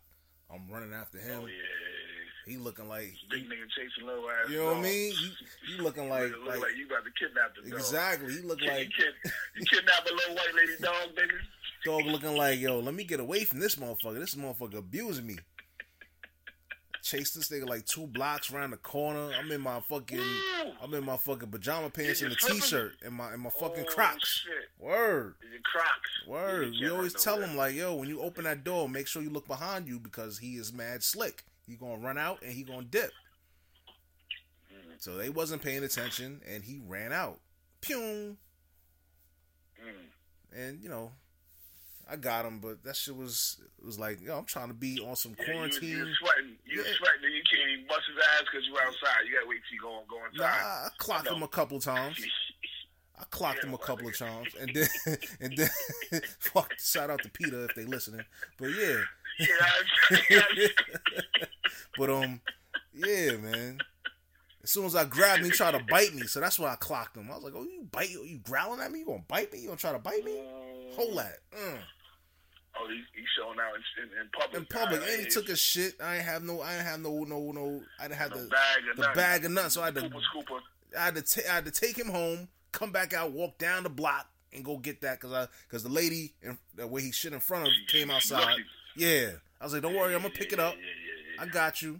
I'm 0.53 0.69
running 0.69 0.93
after 0.93 1.17
him. 1.19 1.41
Oh 1.43 1.45
yeah. 1.47 1.53
He 2.45 2.57
looking 2.57 2.88
like 2.89 3.13
Big 3.29 3.45
nigga 3.45 3.69
chasing 3.75 4.07
little 4.07 4.25
ass. 4.29 4.49
you 4.49 4.57
know 4.57 4.65
what 4.65 4.77
I 4.77 4.82
mean. 4.82 5.13
He, 5.13 5.32
he 5.75 5.82
looking 5.82 6.09
like 6.09 6.29
Look, 6.32 6.47
like, 6.47 6.59
like 6.61 6.71
you 6.77 6.86
about 6.88 7.03
to 7.05 7.11
kidnap 7.19 7.55
the 7.55 7.69
dog. 7.69 7.79
exactly. 7.79 8.34
He 8.34 8.39
look 8.41 8.61
You 8.61 8.67
like 8.69 8.89
kid, 8.97 9.13
you 9.55 9.65
kidnap 9.65 10.05
a 10.09 10.13
little 10.13 10.36
white 10.36 10.55
lady 10.55 10.73
dog, 10.82 11.15
nigga. 11.15 11.38
Dog 11.86 12.05
looking 12.05 12.36
like, 12.38 12.59
yo, 12.59 12.79
let 12.79 12.93
me 12.93 13.03
get 13.03 13.19
away 13.19 13.43
from 13.43 13.59
this 13.59 13.75
motherfucker. 13.75 14.19
This 14.19 14.36
motherfucker 14.36 14.77
abusing 14.77 15.25
me. 15.27 15.38
Chased 17.02 17.36
this 17.36 17.49
nigga 17.49 17.68
like 17.68 17.86
two 17.86 18.06
blocks 18.06 18.54
around 18.54 18.72
the 18.72 18.78
corner. 18.78 19.32
I'm 19.38 19.52
in 19.52 19.62
my 19.62 19.80
fucking 19.80 20.20
Woo! 20.20 20.72
I'm 20.82 20.93
in 20.93 21.04
my 21.04 21.18
fucking 21.18 21.49
pajama 21.49 21.89
pants 21.89 22.22
and 22.22 22.32
a 22.32 22.36
slippers? 22.36 22.62
t-shirt 22.62 22.93
and 23.04 23.16
my 23.16 23.32
and 23.34 23.41
my 23.41 23.49
fucking 23.49 23.86
oh, 23.88 23.91
Crocs. 23.91 24.43
Shit. 24.45 24.54
Word. 24.80 25.36
Crocs. 25.64 26.28
Word. 26.28 26.70
We 26.72 26.78
you 26.78 26.93
always 26.93 27.14
tell 27.14 27.39
run 27.39 27.49
him 27.49 27.58
like, 27.58 27.74
yo, 27.74 27.95
when 27.95 28.08
you 28.08 28.22
open 28.22 28.43
that 28.43 28.64
door, 28.64 28.88
make 28.88 29.08
sure 29.08 29.24
you 29.24 29.32
look 29.32 29.47
behind 29.47 29.88
you 29.88 29.99
because 29.99 30.38
he 30.38 30.56
is 30.56 30.72
mad 30.72 31.04
slick. 31.04 31.43
He 31.66 31.76
gonna 31.76 31.97
run 31.97 32.18
out 32.18 32.39
and 32.43 32.52
he 32.52 32.64
gonna 32.64 32.84
dip. 32.84 33.12
Mm. 34.72 34.99
So 34.99 35.18
they 35.18 35.30
wasn't 35.30 35.64
paying 35.64 35.84
attention 35.84 36.41
and 36.47 36.64
he 36.64 36.80
ran 36.86 37.12
out. 37.12 37.39
Pew. 37.82 38.38
Mm. 39.84 40.56
And 40.56 40.84
you 40.84 40.89
know, 40.89 41.14
I 42.12 42.18
got 42.18 42.45
him, 42.45 42.59
but 42.59 42.84
that 42.84 42.95
shit 42.97 43.16
was 43.16 43.57
it 43.80 43.86
was 43.86 43.97
like, 43.97 44.20
yo, 44.22 44.38
I'm 44.38 44.45
trying 44.45 44.68
to 44.68 44.74
be 44.74 44.99
on 44.99 45.16
some 45.16 45.34
Yeah, 45.39 45.45
quarantine. 45.45 45.89
you 45.89 46.14
sweating. 46.20 46.57
You 46.66 46.84
Yeah. 46.84 46.91
sweating 46.97 47.24
and 47.24 47.34
you 47.34 47.41
can't 47.49 47.70
even 47.72 47.88
bust 47.88 48.01
his 48.07 48.18
ass 48.36 48.43
because 48.51 48.68
you're 48.68 48.82
outside. 48.82 49.26
You 49.28 49.36
gotta 49.36 49.47
wait 49.47 49.62
till 49.70 49.76
you 49.76 49.82
go, 49.82 50.03
go 50.09 50.18
Nah, 50.18 50.28
inside. 50.28 50.45
I 50.86 50.89
clocked 50.97 51.26
No. 51.30 51.36
him 51.36 51.43
a 51.43 51.47
couple 51.47 51.80
times. 51.80 52.18
I 53.18 53.24
clocked 53.30 53.64
Yeah, 53.64 53.70
him 53.70 53.76
a 53.76 53.78
couple 53.78 54.07
of 54.07 54.18
times, 54.18 54.55
and 54.59 54.74
then 54.74 54.88
and 55.39 55.55
then 55.55 55.70
fuck. 56.39 56.74
Shout 56.80 57.09
out 57.09 57.22
to 57.24 57.30
Peter 57.30 57.64
if 57.66 57.76
they 57.76 57.86
listening. 57.86 58.26
But 58.57 58.72
yeah, 58.74 59.03
yeah, 59.39 60.68
but 61.95 62.09
um, 62.09 62.41
yeah, 62.93 63.38
man. 63.38 63.84
As 64.64 64.70
soon 64.70 64.86
as 64.86 64.95
I 64.95 65.05
grabbed 65.05 65.39
him, 65.39 65.45
he 65.45 65.51
tried 65.51 65.72
to 65.72 65.80
bite 65.80 66.14
me. 66.14 66.28
So 66.28 66.39
that's 66.39 66.59
why 66.59 66.72
I 66.72 66.76
clocked 66.76 67.18
him. 67.18 67.30
I 67.32 67.36
was 67.36 67.43
like, 67.43 67.53
"Oh, 67.55 67.64
you 67.64 67.88
bite? 67.91 68.09
You 68.12 68.39
growling 68.43 68.80
at 68.80 68.91
me? 68.91 68.99
You 68.99 69.05
gonna 69.05 69.24
bite 69.28 69.51
me? 69.51 69.59
You 69.59 69.68
gonna 69.68 69.78
try 69.78 69.91
to 69.91 69.99
bite 69.99 70.24
me? 70.24 70.38
Hold 70.95 71.18
that." 71.18 71.38
Mm. 71.51 71.80
Oh, 72.80 72.88
he, 72.88 73.03
he's 73.13 73.28
showing 73.38 73.57
out 73.59 73.76
in, 73.76 74.03
in, 74.03 74.22
in 74.22 74.30
public. 74.32 74.59
In 74.59 74.65
public, 74.65 75.01
and 75.09 75.26
he 75.26 75.30
took 75.30 75.47
his 75.47 75.59
shit. 75.59 75.95
I 76.01 76.15
ain't 76.17 76.26
have 76.26 76.43
no. 76.43 76.61
I 76.61 76.76
ain't 76.76 76.86
have 76.86 76.99
no. 76.99 77.24
No. 77.24 77.51
No. 77.51 77.82
I 77.99 78.03
didn't 78.07 78.17
have 78.17 78.32
no 78.32 78.43
the 78.43 78.47
bag 78.47 78.89
of 78.89 78.95
the 78.95 79.01
nothing. 79.01 79.15
bag 79.15 79.45
of 79.45 79.51
nuts. 79.51 79.74
So 79.76 79.82
I 79.82 79.86
had 79.86 79.95
to. 79.95 80.01
Scooper, 80.01 80.22
scooper. 80.36 80.59
I 80.97 81.05
had 81.05 81.15
to. 81.15 81.49
I 81.51 81.55
had 81.55 81.65
to 81.65 81.72
take 81.72 81.97
him 81.97 82.07
home. 82.07 82.47
Come 82.72 82.91
back 82.91 83.13
out. 83.13 83.32
Walk 83.32 83.57
down 83.57 83.84
the 83.84 83.89
block 83.89 84.30
and 84.53 84.63
go 84.63 84.78
get 84.78 85.01
that 85.01 85.19
because 85.19 85.34
I 85.34 85.47
because 85.67 85.84
the 85.84 85.89
lady 85.89 86.34
in, 86.41 86.57
the 86.76 86.88
way 86.88 87.01
he 87.01 87.11
shit 87.11 87.34
in 87.34 87.39
front 87.39 87.65
of 87.65 87.72
came 87.88 88.09
outside. 88.09 88.57
Yeah, 88.95 89.32
I 89.59 89.63
was 89.63 89.74
like, 89.74 89.82
"Don't 89.82 89.95
worry, 89.95 90.13
I'm 90.13 90.22
gonna 90.22 90.34
pick 90.34 90.53
it 90.53 90.59
up. 90.59 90.76
I 91.39 91.45
got 91.45 91.82
you." 91.82 91.99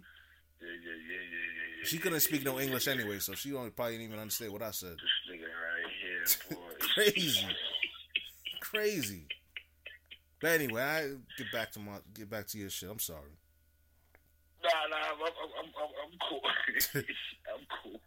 yeah, 0.60 0.68
yeah, 0.68 0.74
yeah, 0.74 1.14
yeah, 1.14 1.78
yeah, 1.80 1.84
She 1.84 1.98
couldn't 1.98 2.20
speak 2.20 2.44
no 2.44 2.60
English 2.60 2.88
anyway, 2.88 3.18
so 3.18 3.34
she 3.34 3.50
don't 3.50 3.74
probably 3.74 3.94
didn't 3.94 4.08
even 4.08 4.18
understand 4.20 4.52
what 4.52 4.62
I 4.62 4.70
said. 4.70 4.92
This 4.92 5.36
nigga 5.36 5.42
right 5.42 5.92
here, 6.02 6.56
boy. 6.56 7.12
Crazy. 7.12 7.46
Crazy. 8.60 9.26
But 10.42 10.50
anyway, 10.60 10.82
I 10.82 11.02
get 11.38 11.50
back 11.52 11.70
to 11.72 11.78
my 11.78 11.98
get 12.14 12.28
back 12.28 12.46
to 12.48 12.58
your 12.58 12.68
shit. 12.68 12.90
I'm 12.90 12.98
sorry. 12.98 13.20
Nah, 14.62 14.68
nah, 14.90 14.96
I'm, 14.96 15.22
I'm, 15.22 15.32
I'm, 15.58 15.70
I'm, 15.82 15.90
I'm 16.04 16.18
cool. 16.28 16.40
I'm 17.54 17.66
cool. 17.82 18.00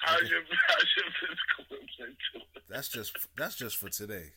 How's 0.00 0.30
your, 0.30 0.40
how's 0.68 0.86
your 0.96 1.06
physical? 1.20 2.56
That's 2.68 2.88
just 2.88 3.16
that's 3.36 3.56
just 3.56 3.76
for 3.76 3.88
today. 3.88 4.30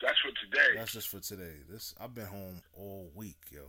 That's 0.00 0.18
for 0.18 0.30
today. 0.44 0.76
That's 0.76 0.92
just 0.92 1.08
for 1.08 1.20
today. 1.20 1.54
This 1.70 1.94
I've 2.00 2.14
been 2.14 2.26
home 2.26 2.60
all 2.76 3.10
week, 3.14 3.38
yo. 3.50 3.62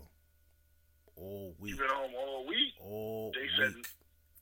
All 1.15 1.53
week. 1.59 1.71
You've 1.71 1.79
been 1.79 1.89
home 1.89 2.11
all 2.17 2.47
week. 2.47 2.73
All 2.81 3.31
They 3.35 3.41
week. 3.41 3.51
said- 3.57 3.91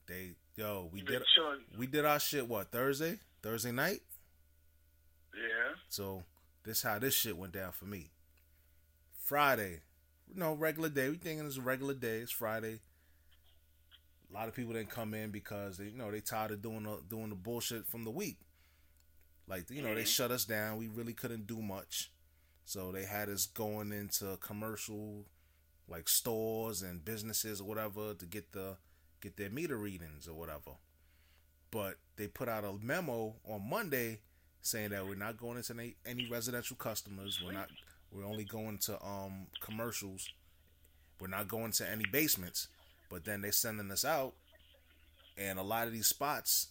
They 0.06 0.30
yo, 0.56 0.88
we 0.90 1.02
did 1.02 1.22
chilling. 1.34 1.60
we 1.76 1.86
did 1.86 2.06
our 2.06 2.18
shit 2.18 2.46
what 2.48 2.70
Thursday? 2.72 3.18
Thursday 3.42 3.72
night? 3.72 4.00
Yeah. 5.34 5.74
So 5.90 6.22
this 6.64 6.82
how 6.82 6.98
this 6.98 7.14
shit 7.14 7.36
went 7.36 7.52
down 7.52 7.72
for 7.72 7.84
me. 7.86 8.10
Friday, 9.14 9.80
no 10.34 10.54
regular 10.54 10.88
day. 10.88 11.08
We 11.08 11.16
thinking 11.16 11.46
it's 11.46 11.56
a 11.56 11.60
regular 11.62 11.94
day. 11.94 12.18
It's 12.18 12.32
Friday. 12.32 12.80
A 14.30 14.34
lot 14.34 14.48
of 14.48 14.54
people 14.54 14.72
didn't 14.72 14.90
come 14.90 15.12
in 15.14 15.30
because 15.30 15.76
they, 15.76 15.86
you 15.86 15.98
know, 15.98 16.10
they 16.10 16.20
tired 16.20 16.52
of 16.52 16.62
doing 16.62 16.84
the 16.84 17.00
doing 17.08 17.28
the 17.28 17.34
bullshit 17.36 17.86
from 17.86 18.04
the 18.04 18.10
week. 18.10 18.38
Like 19.46 19.68
you 19.70 19.82
know, 19.82 19.94
they 19.94 20.04
Mhm. 20.04 20.06
shut 20.06 20.30
us 20.30 20.44
down. 20.44 20.78
We 20.78 20.88
really 20.88 21.12
couldn't 21.12 21.46
do 21.46 21.60
much, 21.60 22.10
so 22.64 22.92
they 22.92 23.04
had 23.04 23.28
us 23.28 23.44
going 23.46 23.92
into 23.92 24.36
commercial, 24.38 25.26
like 25.88 26.08
stores 26.08 26.80
and 26.80 27.04
businesses 27.04 27.60
or 27.60 27.64
whatever 27.64 28.14
to 28.14 28.26
get 28.26 28.52
the 28.52 28.78
get 29.20 29.36
their 29.36 29.50
meter 29.50 29.76
readings 29.76 30.26
or 30.26 30.34
whatever. 30.34 30.76
But 31.70 31.98
they 32.16 32.26
put 32.28 32.48
out 32.48 32.64
a 32.64 32.72
memo 32.72 33.40
on 33.44 33.68
Monday 33.68 34.20
saying 34.62 34.90
that 34.90 35.06
we're 35.06 35.14
not 35.16 35.36
going 35.36 35.58
into 35.58 35.74
any, 35.74 35.96
any 36.06 36.28
residential 36.28 36.76
customers. 36.76 37.40
We're 37.44 37.52
not. 37.52 37.68
We're 38.10 38.26
only 38.26 38.44
going 38.44 38.78
to 38.78 39.02
um 39.04 39.46
commercials. 39.60 40.28
We're 41.20 41.28
not 41.28 41.48
going 41.48 41.72
to 41.72 41.90
any 41.90 42.04
basements. 42.10 42.68
But 43.10 43.24
then 43.24 43.42
they're 43.42 43.52
sending 43.52 43.90
us 43.90 44.06
out, 44.06 44.32
and 45.36 45.58
a 45.58 45.62
lot 45.62 45.86
of 45.86 45.92
these 45.92 46.06
spots 46.06 46.68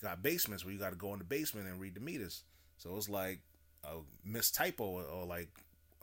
got 0.00 0.22
basements 0.22 0.64
where 0.64 0.72
you 0.72 0.78
got 0.78 0.90
to 0.90 0.96
go 0.96 1.12
in 1.12 1.18
the 1.18 1.24
basement 1.24 1.66
and 1.66 1.80
read 1.80 1.94
the 1.94 2.00
meters. 2.00 2.44
So 2.78 2.96
it's 2.96 3.08
like 3.08 3.40
a 3.82 3.96
missed 4.24 4.54
typo 4.54 4.84
or, 4.84 5.02
or 5.02 5.26
like, 5.26 5.48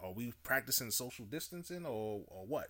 are 0.04 0.12
we 0.12 0.34
practicing 0.44 0.92
social 0.92 1.24
distancing 1.26 1.86
or 1.86 2.22
or 2.28 2.46
what? 2.46 2.68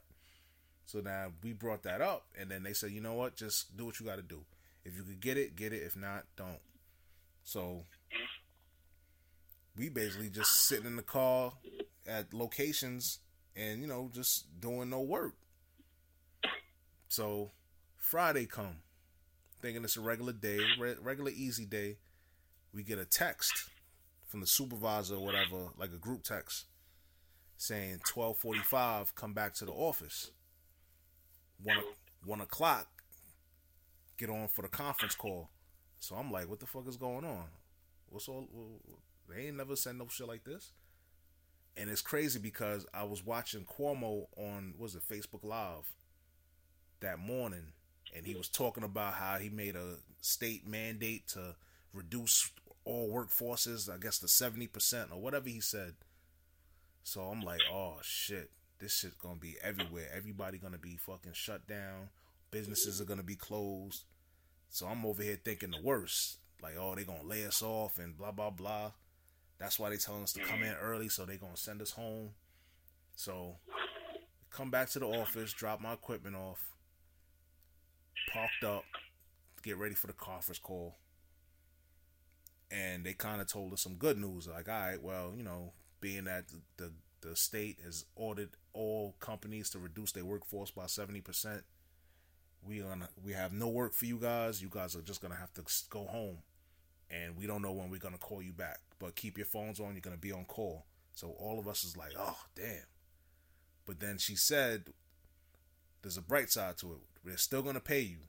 So 0.85 0.99
now 0.99 1.31
we 1.43 1.53
brought 1.53 1.83
that 1.83 2.01
up, 2.01 2.27
and 2.39 2.51
then 2.51 2.63
they 2.63 2.73
said, 2.73 2.91
you 2.91 3.01
know 3.01 3.15
what, 3.15 3.35
just 3.35 3.75
do 3.75 3.85
what 3.85 3.99
you 3.99 4.05
got 4.05 4.17
to 4.17 4.21
do. 4.21 4.41
If 4.85 4.95
you 4.95 5.03
could 5.03 5.19
get 5.19 5.37
it, 5.37 5.55
get 5.55 5.73
it. 5.73 5.81
If 5.81 5.97
not, 5.97 6.25
don't. 6.37 6.59
So 7.43 7.83
we 9.77 9.89
basically 9.89 10.29
just 10.29 10.67
sitting 10.67 10.87
in 10.87 10.95
the 10.95 11.03
car 11.03 11.53
at 12.07 12.33
locations 12.33 13.19
and 13.55 13.81
you 13.81 13.87
know 13.87 14.09
just 14.13 14.59
doing 14.59 14.89
no 14.89 15.01
work. 15.01 15.35
So 17.07 17.51
Friday 17.95 18.45
come, 18.45 18.77
thinking 19.61 19.83
it's 19.83 19.97
a 19.97 20.01
regular 20.01 20.33
day, 20.33 20.59
re- 20.79 20.95
regular 21.01 21.31
easy 21.31 21.65
day. 21.65 21.97
We 22.73 22.83
get 22.83 22.99
a 22.99 23.05
text 23.05 23.53
from 24.27 24.41
the 24.41 24.47
supervisor 24.47 25.15
or 25.15 25.23
whatever, 25.25 25.69
like 25.77 25.91
a 25.93 25.97
group 25.97 26.23
text, 26.23 26.65
saying 27.57 27.99
twelve 28.05 28.37
forty 28.37 28.59
five, 28.59 29.15
come 29.15 29.33
back 29.33 29.53
to 29.55 29.65
the 29.65 29.71
office. 29.71 30.31
One 31.63 31.77
one 32.25 32.41
o'clock, 32.41 32.87
get 34.17 34.29
on 34.29 34.47
for 34.47 34.61
the 34.63 34.67
conference 34.67 35.15
call. 35.15 35.49
So 35.99 36.15
I'm 36.15 36.31
like, 36.31 36.49
what 36.49 36.59
the 36.59 36.65
fuck 36.65 36.87
is 36.87 36.97
going 36.97 37.25
on? 37.25 37.45
What's 38.09 38.27
all? 38.27 38.47
They 39.27 39.47
ain't 39.47 39.57
never 39.57 39.75
said 39.75 39.95
no 39.95 40.07
shit 40.07 40.27
like 40.27 40.43
this. 40.43 40.71
And 41.75 41.89
it's 41.89 42.01
crazy 42.01 42.39
because 42.39 42.85
I 42.93 43.03
was 43.03 43.23
watching 43.25 43.65
Cuomo 43.65 44.27
on 44.35 44.73
was 44.77 44.95
it 44.95 45.03
Facebook 45.07 45.43
Live 45.43 45.93
that 47.01 47.19
morning, 47.19 47.73
and 48.15 48.25
he 48.25 48.33
was 48.33 48.49
talking 48.49 48.83
about 48.83 49.13
how 49.13 49.37
he 49.37 49.49
made 49.49 49.75
a 49.75 49.97
state 50.21 50.65
mandate 50.65 51.27
to 51.29 51.55
reduce 51.93 52.51
all 52.83 53.09
workforces, 53.09 53.93
I 53.93 53.97
guess 53.97 54.17
to 54.19 54.27
seventy 54.27 54.65
percent 54.65 55.11
or 55.11 55.21
whatever 55.21 55.49
he 55.49 55.59
said. 55.59 55.93
So 57.03 57.21
I'm 57.21 57.41
like, 57.41 57.61
oh 57.71 57.97
shit, 58.01 58.49
this 58.79 58.97
shit's 58.97 59.13
gonna 59.15 59.35
be 59.35 59.55
everywhere. 59.61 60.09
Everybody 60.15 60.57
gonna 60.57 60.79
be 60.79 60.97
fucking 60.97 61.33
shut 61.33 61.67
down. 61.67 62.09
Businesses 62.49 62.99
are 62.99 63.05
gonna 63.05 63.23
be 63.23 63.35
closed. 63.35 64.05
So 64.69 64.87
I'm 64.87 65.05
over 65.05 65.21
here 65.21 65.39
thinking 65.43 65.71
the 65.71 65.81
worst. 65.81 66.37
Like, 66.61 66.73
oh, 66.79 66.95
they 66.95 67.03
gonna 67.03 67.23
lay 67.23 67.45
us 67.45 67.61
off 67.61 67.99
and 67.99 68.17
blah 68.17 68.31
blah 68.31 68.49
blah. 68.49 68.91
That's 69.59 69.79
why 69.79 69.89
they 69.89 69.97
telling 69.97 70.23
us 70.23 70.33
to 70.33 70.39
come 70.41 70.59
mm-hmm. 70.59 70.65
in 70.65 70.75
early, 70.75 71.09
so 71.09 71.25
they 71.25 71.37
gonna 71.37 71.57
send 71.57 71.81
us 71.81 71.91
home. 71.91 72.31
So 73.15 73.57
come 74.51 74.69
back 74.69 74.89
to 74.91 74.99
the 74.99 75.07
office, 75.07 75.53
drop 75.53 75.81
my 75.81 75.93
equipment 75.93 76.35
off, 76.35 76.59
parked 78.31 78.63
up, 78.63 78.83
get 79.63 79.77
ready 79.77 79.95
for 79.95 80.07
the 80.07 80.13
conference 80.13 80.59
call. 80.59 80.97
And 82.69 83.05
they 83.05 83.13
kind 83.13 83.41
of 83.41 83.47
told 83.47 83.73
us 83.73 83.81
some 83.81 83.95
good 83.95 84.17
news, 84.17 84.47
like, 84.47 84.67
all 84.67 84.75
right, 84.75 85.01
well, 85.01 85.33
you 85.35 85.43
know, 85.43 85.71
being 86.01 86.25
that 86.25 86.49
the, 86.49 86.61
the 86.77 86.91
the 87.21 87.35
state 87.35 87.79
has 87.83 88.05
ordered 88.15 88.49
all 88.73 89.15
companies 89.19 89.69
to 89.71 89.79
reduce 89.79 90.11
their 90.11 90.25
workforce 90.25 90.69
by 90.69 90.85
seventy 90.85 91.21
percent, 91.21 91.63
we 92.63 92.79
gonna 92.79 93.09
we 93.23 93.33
have 93.33 93.53
no 93.53 93.67
work 93.67 93.93
for 93.93 94.05
you 94.05 94.17
guys. 94.17 94.61
You 94.61 94.69
guys 94.69 94.95
are 94.95 95.01
just 95.01 95.21
gonna 95.21 95.35
have 95.35 95.53
to 95.55 95.63
go 95.89 96.05
home, 96.05 96.37
and 97.09 97.35
we 97.35 97.47
don't 97.47 97.61
know 97.61 97.71
when 97.71 97.89
we're 97.89 97.99
gonna 97.99 98.17
call 98.17 98.41
you 98.41 98.53
back. 98.53 98.79
But 98.99 99.15
keep 99.15 99.37
your 99.37 99.45
phones 99.45 99.79
on. 99.79 99.93
You're 99.93 100.01
gonna 100.01 100.17
be 100.17 100.31
on 100.31 100.45
call. 100.45 100.85
So 101.13 101.29
all 101.39 101.59
of 101.59 101.67
us 101.67 101.83
is 101.83 101.97
like, 101.97 102.13
oh 102.17 102.37
damn. 102.55 102.85
But 103.85 103.99
then 103.99 104.17
she 104.17 104.35
said, 104.35 104.85
there's 106.01 106.17
a 106.17 106.21
bright 106.21 106.49
side 106.49 106.77
to 106.79 106.93
it. 106.93 106.99
We're 107.23 107.37
still 107.37 107.61
gonna 107.61 107.79
pay 107.79 108.01
you. 108.01 108.19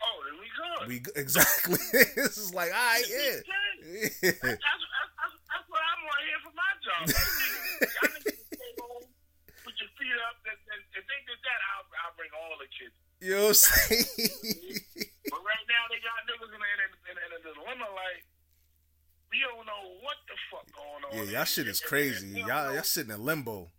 Oh, 0.00 0.16
then 0.24 0.36
we 0.40 0.48
good. 0.56 0.88
We 0.88 0.96
exactly. 1.20 1.78
this 1.92 2.38
is 2.38 2.54
like, 2.54 2.70
all 2.72 2.78
right, 2.80 3.04
yeah. 3.08 3.40
That's, 3.44 4.20
that's, 4.20 4.40
that's, 4.40 5.36
that's 5.48 5.66
what 5.68 5.80
I'm 5.80 6.00
on 6.08 6.20
here 6.24 6.40
for 6.40 6.54
my 6.56 6.72
job. 6.80 7.02
Y'all 7.08 8.10
niggas 8.16 8.40
stay 8.48 8.72
home, 8.80 9.04
put 9.64 9.74
your 9.76 9.92
feet 10.00 10.18
up. 10.24 10.36
And, 10.48 10.60
and 10.72 10.82
if 10.96 11.04
they 11.04 11.20
did 11.28 11.40
that, 11.44 11.60
I'll, 11.72 11.86
I'll 12.04 12.16
bring 12.16 12.32
all 12.32 12.56
the 12.56 12.68
kids. 12.72 12.96
you 13.20 13.36
know 13.36 13.52
what 13.52 13.60
I'm 13.60 13.60
saying? 13.60 14.80
But 15.30 15.46
right 15.46 15.66
now, 15.70 15.86
they 15.86 16.02
got 16.02 16.26
niggas 16.26 16.50
in, 16.50 16.58
in, 16.58 16.90
in, 17.06 17.16
in 17.22 17.30
a 17.38 17.40
dilemma 17.44 17.86
like, 17.94 18.26
we 19.30 19.38
don't 19.46 19.62
know 19.66 19.82
what 20.02 20.18
the 20.26 20.36
fuck 20.50 20.66
going 20.74 21.02
on. 21.06 21.10
yeah, 21.14 21.38
y'all 21.40 21.48
shit 21.48 21.66
is 21.70 21.80
crazy. 21.80 22.26
and 22.26 22.34
we 22.34 22.40
don't 22.42 22.48
Y'all 22.50 22.74
y'all 22.74 22.82
sitting 22.82 23.12
in 23.14 23.22
limbo. 23.24 23.70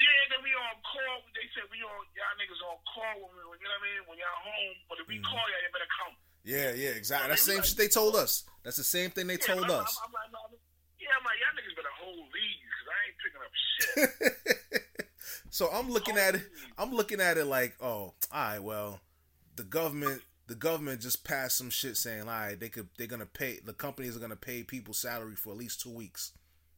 Yeah, 0.00 0.20
then 0.32 0.40
we 0.42 0.50
on 0.56 0.74
call. 0.82 1.22
They 1.36 1.46
said 1.54 1.68
we 1.70 1.78
on 1.84 2.02
y'all 2.16 2.34
niggas 2.40 2.60
on 2.64 2.76
call 2.88 3.14
when 3.28 3.30
we, 3.36 3.56
you 3.60 3.68
know 3.68 3.76
what 3.76 3.84
I 3.84 3.86
mean, 3.86 4.00
when 4.10 4.16
y'all 4.18 4.40
home. 4.42 4.74
But 4.88 4.96
if 5.00 5.06
we 5.08 5.16
Mm-hmm. 5.20 5.28
call 5.30 5.44
y'all, 5.46 5.62
you 5.62 5.70
better 5.72 5.92
come. 5.94 6.14
Yeah, 6.44 6.70
yeah, 6.76 6.92
exactly. 6.98 7.28
That's 7.30 7.44
the 7.44 7.52
same 7.52 7.60
like- 7.62 7.68
shit 7.68 7.78
they 7.78 7.88
told 7.88 8.16
us. 8.16 8.44
That's 8.64 8.76
the 8.76 8.84
same 8.84 9.10
thing 9.10 9.26
they 9.28 9.38
Yeah, 9.40 9.54
told 9.54 9.64
I'm, 9.70 9.84
us. 9.84 9.92
I'm, 10.02 10.08
I'm, 10.12 10.32
I'm, 10.34 10.56
yeah, 10.98 11.12
I'm 11.16 11.24
like 11.24 11.38
y'all 11.40 11.54
niggas 11.56 11.76
better 11.76 11.94
hold 12.00 12.26
these 12.32 12.60
because 12.64 12.88
I 12.90 12.98
ain't 13.04 13.16
picking 13.20 13.42
up 13.44 13.52
shit. 14.80 14.94
so 15.50 15.68
I'm 15.72 15.88
looking 15.90 16.16
at 16.16 16.34
it. 16.36 16.42
I'm 16.76 16.92
looking 16.92 17.20
at 17.20 17.36
it 17.38 17.44
like, 17.46 17.76
oh, 17.80 17.86
all 17.86 18.14
right, 18.32 18.58
well, 18.58 19.00
the 19.56 19.64
government, 19.64 20.22
the 20.46 20.54
government 20.54 21.00
just 21.00 21.24
passed 21.24 21.56
some 21.56 21.70
shit 21.70 21.96
saying, 21.96 22.22
all 22.22 22.26
right, 22.26 22.58
they 22.60 22.68
could, 22.68 22.88
they're 22.98 23.06
gonna 23.06 23.26
pay, 23.26 23.60
the 23.64 23.72
companies 23.72 24.16
are 24.16 24.20
gonna 24.20 24.36
pay 24.36 24.62
people's 24.62 24.98
salary 24.98 25.36
for 25.36 25.50
at 25.50 25.58
least 25.58 25.80
two 25.80 25.90
weeks 25.90 26.32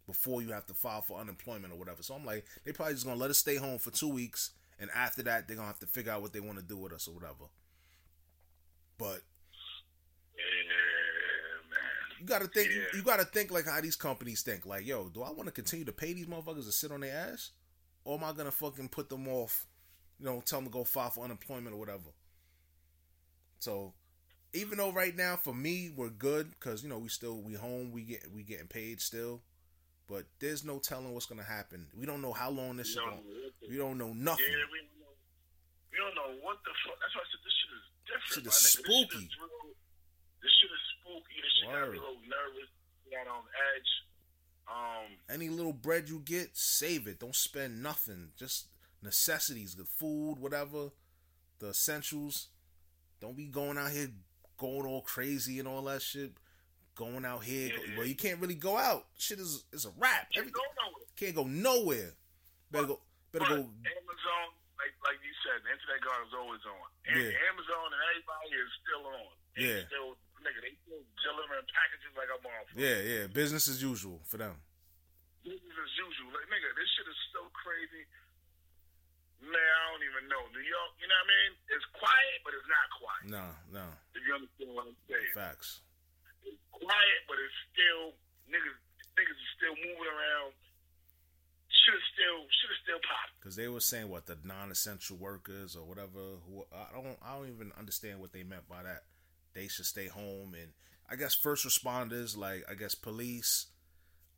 before 0.06 0.40
you 0.40 0.52
have 0.52 0.66
to 0.66 0.74
file 0.74 1.02
for 1.02 1.18
unemployment 1.18 1.72
or 1.72 1.76
whatever. 1.76 2.02
So 2.02 2.14
I'm 2.14 2.24
like, 2.24 2.44
they 2.64 2.72
probably 2.72 2.94
just 2.94 3.06
gonna 3.06 3.18
let 3.18 3.30
us 3.30 3.38
stay 3.38 3.56
home 3.56 3.78
for 3.78 3.90
two 3.90 4.08
weeks, 4.08 4.50
and 4.78 4.88
after 4.94 5.22
that, 5.24 5.46
they're 5.48 5.56
gonna 5.56 5.66
have 5.68 5.80
to 5.80 5.86
figure 5.86 6.12
out 6.12 6.22
what 6.22 6.32
they 6.32 6.40
want 6.40 6.58
to 6.58 6.64
do 6.64 6.76
with 6.76 6.92
us 6.92 7.08
or 7.08 7.12
whatever. 7.14 7.46
But 8.98 9.22
yeah, 10.36 10.44
man. 11.70 12.20
you 12.20 12.26
gotta 12.26 12.46
think, 12.46 12.70
Yeah. 12.70 12.84
you 12.94 13.02
gotta 13.02 13.24
think 13.24 13.50
like 13.50 13.66
how 13.66 13.80
these 13.80 13.96
companies 13.96 14.42
think. 14.42 14.64
Like, 14.64 14.86
yo, 14.86 15.08
do 15.08 15.22
I 15.22 15.30
want 15.30 15.46
to 15.46 15.52
continue 15.52 15.84
to 15.86 15.92
pay 15.92 16.12
these 16.12 16.26
motherfuckers 16.26 16.66
to 16.66 16.72
sit 16.72 16.92
on 16.92 17.00
their 17.00 17.14
ass, 17.32 17.50
or 18.04 18.16
am 18.16 18.24
I 18.24 18.32
gonna 18.32 18.50
fucking 18.52 18.88
put 18.90 19.08
them 19.08 19.26
off 19.28 19.66
You 20.18 20.24
know, 20.26 20.40
tell 20.40 20.60
them 20.60 20.68
to 20.68 20.72
go 20.72 20.84
file 20.84 21.10
for 21.10 21.24
unemployment 21.24 21.74
or 21.74 21.78
whatever. 21.78 22.08
So, 23.58 23.94
even 24.52 24.78
though 24.78 24.92
right 24.92 25.14
now 25.16 25.36
for 25.36 25.54
me 25.54 25.90
we're 25.94 26.08
good 26.10 26.50
because 26.50 26.82
you 26.82 26.88
know 26.88 26.98
we 26.98 27.08
still 27.08 27.40
we 27.40 27.54
home 27.54 27.90
we 27.92 28.02
get 28.02 28.24
we 28.32 28.42
getting 28.42 28.68
paid 28.68 29.00
still, 29.00 29.42
but 30.08 30.24
there's 30.40 30.64
no 30.64 30.78
telling 30.78 31.12
what's 31.12 31.26
gonna 31.26 31.42
happen. 31.42 31.86
We 31.96 32.06
don't 32.06 32.22
know 32.22 32.32
how 32.32 32.50
long 32.50 32.76
this 32.76 32.88
We 32.88 32.92
shit 32.94 33.02
don't 33.02 33.10
going. 33.10 33.24
know 33.26 33.40
what 33.42 33.52
the- 33.60 33.68
We 33.68 33.76
don't 33.76 33.98
know 33.98 34.12
nothing. 34.12 34.46
Yeah, 34.48 34.64
we 34.72 34.78
don't 34.80 35.00
know. 35.00 35.14
We 35.92 35.98
don't 35.98 36.14
know 36.14 36.44
what 36.44 36.58
the 36.64 36.70
fuck. 36.86 36.96
That's 37.00 37.14
why 37.14 37.22
I 37.22 37.28
said 37.32 37.40
this 37.44 37.54
shit 37.58 37.72
is 37.76 37.86
different. 38.06 38.32
Shit 38.32 38.46
is 38.46 38.52
nigga. 38.52 38.62
This 38.62 38.70
shit 38.70 38.84
spooky. 38.84 39.24
is 39.26 39.36
real. 39.40 39.74
This 40.42 40.52
shit 40.60 40.70
is 40.70 40.84
spooky. 41.00 41.36
This 41.42 41.52
shit 41.58 41.68
got 41.72 41.90
me 41.90 41.98
a 41.98 42.00
little 42.00 42.20
nervous. 42.22 42.70
Got 43.10 43.26
on 43.28 43.42
edge. 43.74 43.90
Um, 44.68 45.16
Any 45.30 45.48
little 45.48 45.72
bread 45.72 46.08
you 46.08 46.18
get, 46.20 46.56
save 46.56 47.06
it. 47.06 47.20
Don't 47.20 47.34
spend 47.36 47.82
nothing. 47.82 48.32
Just 48.36 48.68
necessities, 49.00 49.74
the 49.76 49.84
food, 49.84 50.38
whatever, 50.38 50.90
the 51.60 51.68
essentials. 51.70 52.48
Don't 53.20 53.36
be 53.36 53.46
going 53.46 53.78
out 53.78 53.90
here 53.90 54.10
going 54.58 54.86
all 54.86 55.02
crazy 55.02 55.58
and 55.58 55.68
all 55.68 55.82
that 55.84 56.02
shit. 56.02 56.32
Going 56.94 57.24
out 57.28 57.44
here, 57.44 57.68
Yeah, 57.76 57.96
well, 57.98 58.06
you 58.06 58.16
can't 58.16 58.40
really 58.40 58.54
go 58.56 58.76
out. 58.76 59.04
Shit 59.18 59.38
is 59.38 59.64
is 59.72 59.84
a 59.84 59.92
wrap. 60.00 60.28
you 60.32 60.40
Everything 60.40 60.56
know 60.80 60.96
it. 61.04 61.08
can't 61.16 61.34
go 61.36 61.44
nowhere. 61.44 62.16
Better 62.72 62.86
go. 62.88 63.00
Better 63.32 63.44
But 63.44 63.52
go. 63.52 63.68
Amazon, 63.68 64.44
like 64.80 64.96
like 65.04 65.20
you 65.20 65.34
said, 65.44 65.60
the 65.60 65.76
internet 65.76 66.00
guard 66.00 66.24
is 66.24 66.32
always 66.32 66.64
on. 66.64 66.88
And 67.04 67.20
Yeah. 67.20 67.36
Amazon 67.52 67.86
and 67.92 68.00
everybody 68.00 68.48
is 68.56 68.70
still 68.80 69.04
on. 69.12 69.28
They 69.52 69.60
Yeah. 69.60 69.80
Still, 69.92 70.16
nigga, 70.40 70.60
they 70.64 70.72
still 70.88 71.04
delivering 71.20 71.68
packages 71.68 72.12
like 72.16 72.32
a 72.32 72.38
motherfucker. 72.40 72.80
Yeah, 72.80 72.98
yeah. 73.04 73.22
Business 73.28 73.68
as 73.68 73.82
usual 73.84 74.24
for 74.24 74.40
them. 74.40 74.56
Business 75.44 75.76
as 75.76 75.92
usual. 76.00 76.32
Like, 76.32 76.48
nigga, 76.48 76.68
this 76.80 76.88
shit 76.96 77.08
is 77.12 77.20
so 77.36 77.44
crazy. 77.52 78.08
Man, 79.42 79.52
I 79.52 79.82
don't 79.92 80.04
even 80.06 80.24
know. 80.32 80.42
New 80.52 80.64
York, 80.64 80.92
you 80.96 81.06
know 81.06 81.18
what 81.20 81.28
I 81.28 81.34
mean? 81.36 81.50
It's 81.68 81.88
quiet, 81.92 82.38
but 82.40 82.52
it's 82.56 82.70
not 82.70 82.86
quiet. 82.96 83.24
No, 83.28 83.44
no. 83.68 83.86
If 84.16 84.24
you 84.24 84.32
understand 84.32 84.72
what 84.72 84.88
I'm 84.88 84.98
saying. 85.06 85.36
Facts. 85.36 85.84
It's 86.42 86.56
quiet, 86.72 87.20
but 87.28 87.36
it's 87.36 87.58
still 87.72 88.16
niggas. 88.48 88.78
Niggas 89.16 89.36
are 89.36 89.52
still 89.56 89.76
moving 89.76 90.08
around. 90.08 90.52
Shit 91.72 91.96
is 91.96 92.06
still, 92.12 92.38
shit 92.48 92.70
is 92.72 92.80
still 92.84 93.00
popping. 93.04 93.36
Because 93.40 93.56
they 93.56 93.68
were 93.68 93.84
saying 93.84 94.08
what 94.08 94.26
the 94.26 94.36
non-essential 94.44 95.16
workers 95.16 95.76
or 95.76 95.84
whatever. 95.84 96.40
Who 96.48 96.64
I 96.72 96.92
don't, 96.92 97.16
I 97.20 97.36
don't 97.36 97.48
even 97.48 97.72
understand 97.76 98.20
what 98.20 98.32
they 98.32 98.42
meant 98.42 98.68
by 98.68 98.82
that. 98.82 99.04
They 99.52 99.68
should 99.68 99.86
stay 99.86 100.08
home, 100.08 100.52
and 100.52 100.72
I 101.08 101.16
guess 101.16 101.34
first 101.34 101.64
responders, 101.64 102.36
like 102.36 102.64
I 102.68 102.74
guess 102.74 102.94
police, 102.94 103.66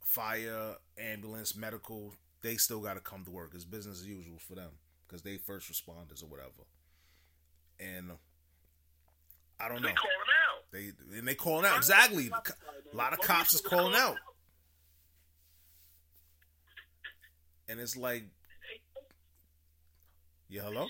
fire, 0.03 0.77
ambulance, 0.97 1.57
medical, 1.57 2.15
they 2.43 2.55
still 2.55 2.81
got 2.81 2.95
to 2.95 3.01
come 3.01 3.25
to 3.25 3.31
work. 3.31 3.51
It's 3.55 3.65
business 3.65 4.01
as 4.01 4.07
usual 4.07 4.39
for 4.39 4.55
them 4.55 4.71
because 5.09 5.23
they 5.23 5.39
first 5.39 5.73
responders 5.73 6.23
or 6.23 6.27
whatever. 6.27 6.67
And 7.81 8.13
I 9.59 9.69
don't 9.69 9.83
know. 9.83 9.89
They 9.89 9.95
calling 9.95 10.13
out. 10.45 10.65
They 11.11 11.17
and 11.19 11.27
they 11.27 11.35
calling 11.35 11.65
out 11.65 11.77
exactly. 11.79 12.31
A 12.93 12.97
lot 12.97 13.13
of 13.13 13.21
cops 13.21 13.55
is 13.55 13.61
calling 13.61 13.95
out, 13.95 14.17
and 17.69 17.81
it's 17.81 17.97
like, 17.97 18.25
yeah, 20.49 20.63
hello. 20.63 20.87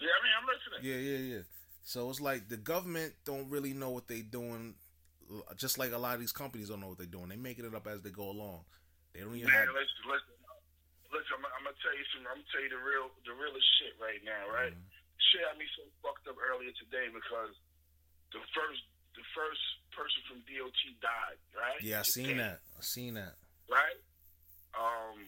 Yeah, 0.00 0.08
I 0.08 0.20
mean, 0.24 0.32
I'm 0.40 0.46
listening. 0.46 0.80
Yeah, 0.82 0.96
yeah, 0.96 1.34
yeah. 1.36 1.42
So 1.82 2.08
it's 2.10 2.20
like 2.20 2.48
the 2.48 2.56
government 2.56 3.14
don't 3.24 3.48
really 3.50 3.72
know 3.72 3.90
what 3.90 4.08
they 4.08 4.22
doing. 4.22 4.74
Just 5.56 5.78
like 5.78 5.92
a 5.92 5.98
lot 5.98 6.14
of 6.14 6.20
these 6.20 6.32
companies 6.32 6.68
don't 6.68 6.80
know 6.80 6.88
what 6.88 6.98
they're 6.98 7.06
doing. 7.06 7.28
They 7.28 7.36
making 7.36 7.64
it 7.64 7.74
up 7.74 7.86
as 7.86 8.02
they 8.02 8.10
go 8.10 8.30
along. 8.30 8.60
They 9.12 9.20
don't 9.20 9.34
even 9.36 9.48
Man, 9.48 9.58
have. 9.58 9.68
listen, 9.68 10.10
listen, 10.10 10.34
listen. 11.14 11.34
I'm, 11.38 11.44
I'm 11.46 11.64
gonna 11.66 11.78
tell 11.82 11.94
you 11.94 12.06
some. 12.14 12.26
I'm 12.26 12.40
gonna 12.40 12.50
tell 12.50 12.62
you 12.64 12.72
the 12.72 12.82
real, 12.82 13.06
the 13.26 13.34
realest 13.34 13.68
shit 13.78 13.94
right 14.00 14.22
now, 14.24 14.48
right? 14.50 14.72
Mm-hmm. 14.74 15.22
Shit 15.30 15.44
had 15.46 15.58
me 15.60 15.68
so 15.76 15.84
fucked 16.00 16.26
up 16.26 16.38
earlier 16.40 16.72
today 16.80 17.12
because 17.12 17.52
the 18.32 18.40
first, 18.56 18.82
the 19.14 19.24
first 19.36 19.62
person 19.92 20.20
from 20.26 20.38
DOT 20.48 20.80
died, 21.02 21.38
right? 21.52 21.78
Yeah, 21.84 22.00
I 22.00 22.06
seen 22.06 22.40
that. 22.40 22.64
I 22.74 22.82
seen 22.82 23.14
that. 23.20 23.36
Right? 23.68 23.98
Um, 24.74 25.26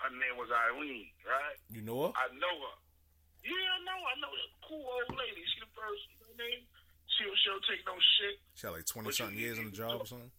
her 0.00 0.12
name 0.12 0.36
was 0.36 0.48
Eileen, 0.52 1.10
right? 1.24 1.58
You 1.72 1.82
know 1.82 2.08
her? 2.08 2.12
I 2.16 2.28
know 2.36 2.54
her. 2.54 2.76
Yeah, 3.42 3.58
I 3.58 3.78
know. 3.82 3.98
I 3.98 4.14
know 4.22 4.30
that 4.30 4.50
cool 4.62 4.86
old 4.86 5.12
lady. 5.18 5.42
She 5.50 5.58
the 5.58 5.70
first. 5.74 6.06
You 6.14 6.16
know 6.22 6.30
what 6.30 6.38
I 6.38 6.46
mean? 6.46 6.62
She'll, 7.18 7.36
she'll 7.42 7.64
take 7.66 7.82
no 7.84 7.98
shit. 7.98 8.36
She 8.54 8.62
had 8.64 8.78
like 8.78 8.86
twenty 8.86 9.10
something 9.12 9.36
years 9.36 9.58
on 9.58 9.68
the 9.68 9.76
job 9.76 10.00
or 10.00 10.06
something. 10.06 10.32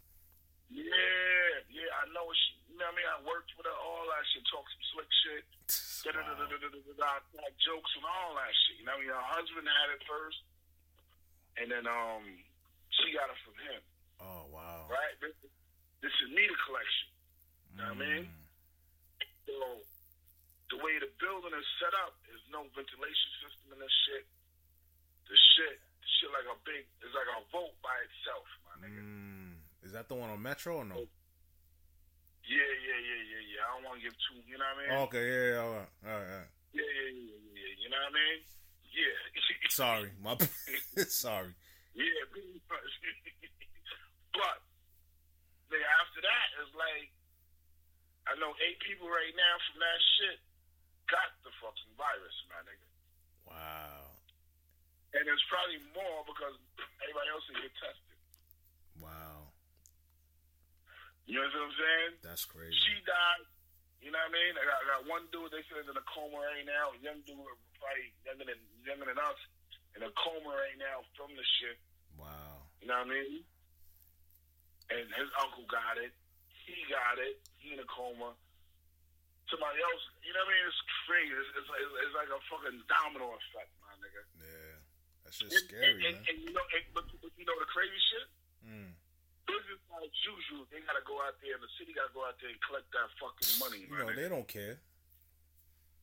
Yeah, 0.71 1.67
yeah, 1.69 1.91
I 2.01 2.09
know 2.15 2.25
she. 2.31 2.63
You 2.73 2.81
know 2.81 2.89
what 2.89 2.97
I 2.97 2.97
mean? 2.97 3.05
I 3.05 3.19
worked 3.21 3.53
with 3.53 3.69
her, 3.69 3.72
that 4.23 4.31
shit, 4.31 4.43
talk 4.47 4.63
some 4.71 4.85
slick 4.95 5.11
shit, 5.27 5.43
Wow. 6.07 7.19
like 7.35 7.55
jokes 7.59 7.91
and 7.99 8.05
all 8.07 8.31
that 8.39 8.51
shit. 8.67 8.79
You 8.79 8.85
know 8.87 8.95
what 8.95 9.03
I 9.03 9.07
mean? 9.07 9.11
Her 9.11 9.27
husband 9.35 9.67
had 9.67 9.87
it 9.91 10.01
first, 10.07 10.39
and 11.59 11.67
then 11.67 11.83
um, 11.87 12.23
she 12.95 13.11
got 13.11 13.27
it 13.27 13.39
from 13.43 13.55
him, 13.59 13.81
Oh 14.23 14.47
wow. 14.47 14.87
right? 14.87 15.15
This, 15.19 15.35
this 15.99 16.15
is 16.23 16.27
Nita 16.31 16.55
collection. 16.63 17.07
You 17.67 17.75
know 17.83 17.91
what 17.91 17.99
I 17.99 18.05
mean? 18.07 18.23
Mm. 18.31 18.39
So 19.51 19.55
the 20.71 20.79
way 20.79 20.95
the 21.03 21.11
building 21.19 21.51
is 21.51 21.67
set 21.83 21.91
up, 22.07 22.15
there's 22.23 22.43
no 22.47 22.63
ventilation 22.71 23.29
system 23.43 23.75
in 23.75 23.79
this 23.83 23.95
shit. 24.07 24.23
The 25.27 25.35
shit, 25.55 25.75
the 25.83 26.09
shit 26.19 26.29
like 26.31 26.47
a 26.47 26.55
big, 26.63 26.83
it's 27.03 27.11
like 27.15 27.27
a 27.27 27.43
vote 27.51 27.75
by 27.83 27.95
itself, 28.07 28.47
my 28.67 28.75
nigga. 28.87 29.03
Mm. 29.03 29.55
Is 29.83 29.91
that 29.91 30.07
the 30.07 30.15
one 30.15 30.31
on 30.31 30.39
Metro 30.39 30.79
or 30.79 30.87
no? 30.87 31.07
Yeah, 32.43 32.59
yeah, 32.59 32.99
yeah, 32.99 33.21
yeah, 33.31 33.43
yeah. 33.55 33.61
I 33.63 33.67
don't 33.75 33.83
want 33.87 33.97
to 33.99 34.03
give 34.03 34.15
too, 34.19 34.39
you 34.43 34.59
know 34.59 34.67
what 34.67 34.83
I 34.83 34.83
mean? 34.83 34.91
Okay, 35.07 35.23
yeah, 35.23 35.45
yeah, 35.55 35.63
all 35.63 35.71
right, 35.79 35.91
all 36.03 36.11
right. 36.11 36.27
All 36.27 36.39
right. 36.43 36.51
Yeah, 36.75 36.83
yeah, 36.83 37.11
yeah, 37.15 37.39
yeah. 37.55 37.71
You 37.79 37.87
know 37.89 38.01
what 38.03 38.11
I 38.11 38.19
mean? 38.19 38.39
Yeah. 38.91 39.15
Sorry, 39.73 40.09
my 40.21 40.37
sorry. 41.09 41.49
yeah, 41.97 42.21
pretty 42.31 42.61
much. 42.69 42.93
but 44.37 44.57
then 45.73 45.81
after 46.03 46.19
that, 46.21 46.47
it's 46.61 46.75
like 46.77 47.09
I 48.29 48.37
know 48.37 48.53
eight 48.61 48.77
people 48.85 49.09
right 49.09 49.33
now 49.33 49.53
from 49.65 49.81
that 49.81 49.99
shit 50.19 50.37
got 51.09 51.29
the 51.41 51.49
fucking 51.57 51.93
virus, 51.97 52.37
my 52.53 52.61
nigga. 52.69 52.85
Wow, 53.49 54.13
And 55.17 55.25
there's 55.25 55.41
probably 55.49 55.81
more 55.97 56.21
because 56.29 56.53
everybody 57.01 57.27
else 57.33 57.43
will 57.49 57.59
get 57.65 57.73
tested. 57.81 58.17
wow, 59.01 59.49
You 61.25 61.39
know 61.39 61.47
what 61.47 61.71
I'm 61.71 61.75
saying? 61.75 62.13
that's 62.19 62.43
crazy. 62.43 62.75
She 62.75 62.99
died. 63.07 63.47
You 64.03 64.11
know 64.11 64.19
what 64.19 64.35
I 64.35 64.35
mean? 64.35 64.53
I 64.59 64.63
got, 64.67 64.77
I 64.83 64.85
got 64.91 65.01
one 65.07 65.25
dude. 65.31 65.47
They 65.55 65.63
said 65.71 65.79
is 65.79 65.87
in 65.87 65.95
a 65.95 66.03
coma 66.11 66.35
right 66.35 66.67
now. 66.67 66.91
A 66.91 66.99
young 66.99 67.23
dude, 67.23 67.39
probably 67.79 68.11
younger 68.27 68.45
than 68.51 68.59
younger 68.83 69.07
than 69.07 69.15
us, 69.15 69.39
in 69.95 70.03
a 70.03 70.11
coma 70.19 70.51
right 70.51 70.75
now 70.75 71.07
from 71.15 71.31
the 71.39 71.45
shit. 71.59 71.79
Wow. 72.19 72.67
You 72.83 72.91
know 72.91 72.99
what 72.99 73.07
I 73.07 73.15
mean? 73.15 73.47
And 74.91 75.07
his 75.15 75.31
uncle 75.39 75.63
got 75.71 75.95
it. 75.95 76.11
He 76.67 76.75
got 76.91 77.15
it. 77.15 77.39
He 77.55 77.71
in 77.71 77.79
a 77.79 77.87
coma. 77.87 78.35
Somebody 79.47 79.79
else. 79.79 80.03
You 80.27 80.35
know 80.35 80.43
what 80.43 80.51
I 80.51 80.55
mean? 80.59 80.63
It's 80.67 80.83
crazy. 81.07 81.31
It's, 81.31 81.51
it's, 81.63 81.69
like, 81.71 81.83
it's 82.03 82.15
like 82.19 82.31
a 82.35 82.39
fucking 82.51 82.79
domino 82.91 83.39
effect, 83.39 83.71
my 83.79 83.95
nigga. 84.03 84.23
Yeah, 84.35 84.75
that's 85.23 85.39
just 85.39 85.71
scary, 85.71 85.95
and, 85.95 85.95
and, 86.03 86.15
man. 86.19 86.27
and 86.27 86.37
you 86.43 86.51
know, 86.51 86.65
but, 86.91 87.07
but 87.23 87.31
you 87.39 87.47
know 87.47 87.55
the 87.55 87.71
crazy 87.71 87.99
shit. 88.11 88.27
Mm. 88.67 88.91
Business 89.43 89.81
as 89.99 90.13
usual. 90.23 90.63
They 90.71 90.79
gotta 90.87 91.03
go 91.03 91.19
out 91.23 91.35
there, 91.43 91.55
and 91.59 91.63
the 91.63 91.71
city 91.79 91.91
gotta 91.91 92.13
go 92.15 92.23
out 92.23 92.39
there 92.39 92.49
and 92.49 92.61
collect 92.63 92.87
that 92.95 93.09
fucking 93.19 93.53
money, 93.59 93.81
You 93.85 93.95
know 93.99 94.07
nigga. 94.11 94.15
they 94.23 94.29
don't 94.31 94.47
care. 94.47 94.79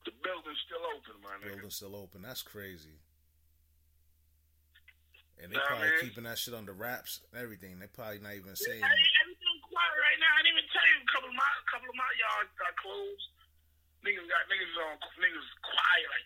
The 0.05 0.13
building's 0.21 0.61
still 0.65 0.81
open, 0.97 1.15
my 1.21 1.33
nigga. 1.41 1.57
Building's 1.61 1.77
still 1.77 1.95
open. 1.97 2.21
That's 2.21 2.41
crazy. 2.45 2.97
And 5.41 5.49
they 5.49 5.57
Nah, 5.57 5.65
probably 5.65 5.89
man. 5.89 6.01
keeping 6.05 6.25
that 6.29 6.37
shit 6.37 6.53
under 6.53 6.73
wraps 6.73 7.21
and 7.33 7.41
everything. 7.41 7.81
They're 7.81 7.89
probably 7.89 8.21
not 8.21 8.37
even 8.37 8.53
saying. 8.53 8.81
Everything 8.81 9.57
quiet 9.65 9.95
right 9.97 10.19
now. 10.21 10.29
I 10.37 10.41
didn't 10.45 10.57
even 10.61 10.69
tell 10.69 10.85
you. 10.85 10.97
A 11.01 11.09
couple 11.09 11.29
of 11.33 11.37
my, 11.37 11.49
a 11.49 11.65
couple 11.69 11.89
of 11.89 11.97
my 11.97 12.11
yards 12.17 12.51
got 12.61 12.73
closed. 12.77 13.25
Niggas 14.05 14.25
got 14.29 14.45
niggas 14.49 14.73
on 14.85 14.97
niggas 15.21 15.49
quiet 15.65 16.05
like, 16.13 16.25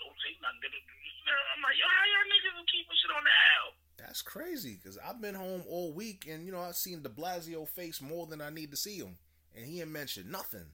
don't 0.00 0.16
say 0.24 0.32
nothing. 0.40 0.72
I'm 0.72 1.60
like, 1.64 1.76
yo, 1.76 1.84
how 1.88 2.04
y'all 2.08 2.28
niggas 2.28 2.56
are 2.60 2.68
keeping 2.72 2.96
shit 3.00 3.12
on 3.12 3.24
the 3.24 3.32
L? 3.64 3.68
That's 4.04 4.20
crazy 4.20 4.76
because 4.76 5.00
I've 5.00 5.24
been 5.24 5.32
home 5.32 5.64
all 5.64 5.96
week 5.96 6.28
and 6.28 6.44
you 6.44 6.52
know 6.52 6.60
I've 6.60 6.76
seen 6.76 7.00
De 7.00 7.08
Blasio 7.08 7.64
face 7.64 8.04
more 8.04 8.28
than 8.28 8.44
I 8.44 8.52
need 8.52 8.68
to 8.70 8.76
see 8.76 9.00
him, 9.00 9.16
and 9.56 9.64
he 9.64 9.80
ain't 9.80 9.88
mentioned 9.88 10.28
nothing. 10.28 10.68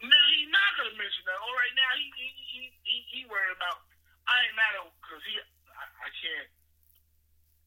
Man, 0.00 0.26
he 0.32 0.48
not 0.48 0.72
gonna 0.80 0.96
mention 0.96 1.20
that. 1.28 1.36
All 1.36 1.52
right 1.60 1.76
now, 1.76 1.92
he 2.00 2.08
he 2.16 2.28
he 2.32 2.60
he, 2.80 2.96
he 3.12 3.20
worried 3.28 3.52
about. 3.60 3.84
I 4.24 4.32
ain't 4.48 4.56
mad 4.56 4.72
at 4.72 4.88
him 4.88 4.92
because 5.04 5.20
he. 5.28 5.36
I, 5.36 5.84
I 5.84 6.08
can't. 6.08 6.48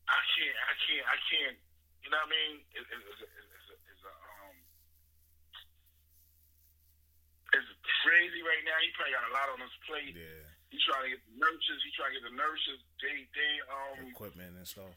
I 0.10 0.22
can't. 0.34 0.58
I 0.58 0.74
can't. 0.74 1.06
I 1.06 1.18
can't. 1.30 1.58
You 2.02 2.10
know 2.10 2.18
what 2.18 2.34
I 2.34 2.36
mean? 2.36 2.54
It, 2.74 2.84
it, 2.90 2.98
it's 2.98 3.22
a, 3.22 3.28
it's 3.30 3.68
a, 3.70 3.76
it's 3.94 4.04
a, 4.10 4.14
um. 4.42 4.58
It's 7.62 7.70
crazy 8.02 8.42
right 8.42 8.64
now. 8.66 8.74
He 8.82 8.90
probably 8.98 9.14
got 9.14 9.30
a 9.30 9.34
lot 9.38 9.54
on 9.54 9.62
his 9.62 9.78
plate. 9.86 10.18
Yeah, 10.18 10.50
He 10.74 10.82
trying 10.90 11.06
to 11.06 11.12
get 11.14 11.22
the 11.30 11.38
nurses. 11.38 11.78
He 11.86 11.90
trying 11.94 12.12
to 12.12 12.18
get 12.18 12.26
the 12.34 12.34
nurses. 12.36 12.78
They 12.98 13.30
they 13.38 13.52
um 13.70 14.10
equipment 14.10 14.58
and 14.58 14.66
stuff. 14.66 14.90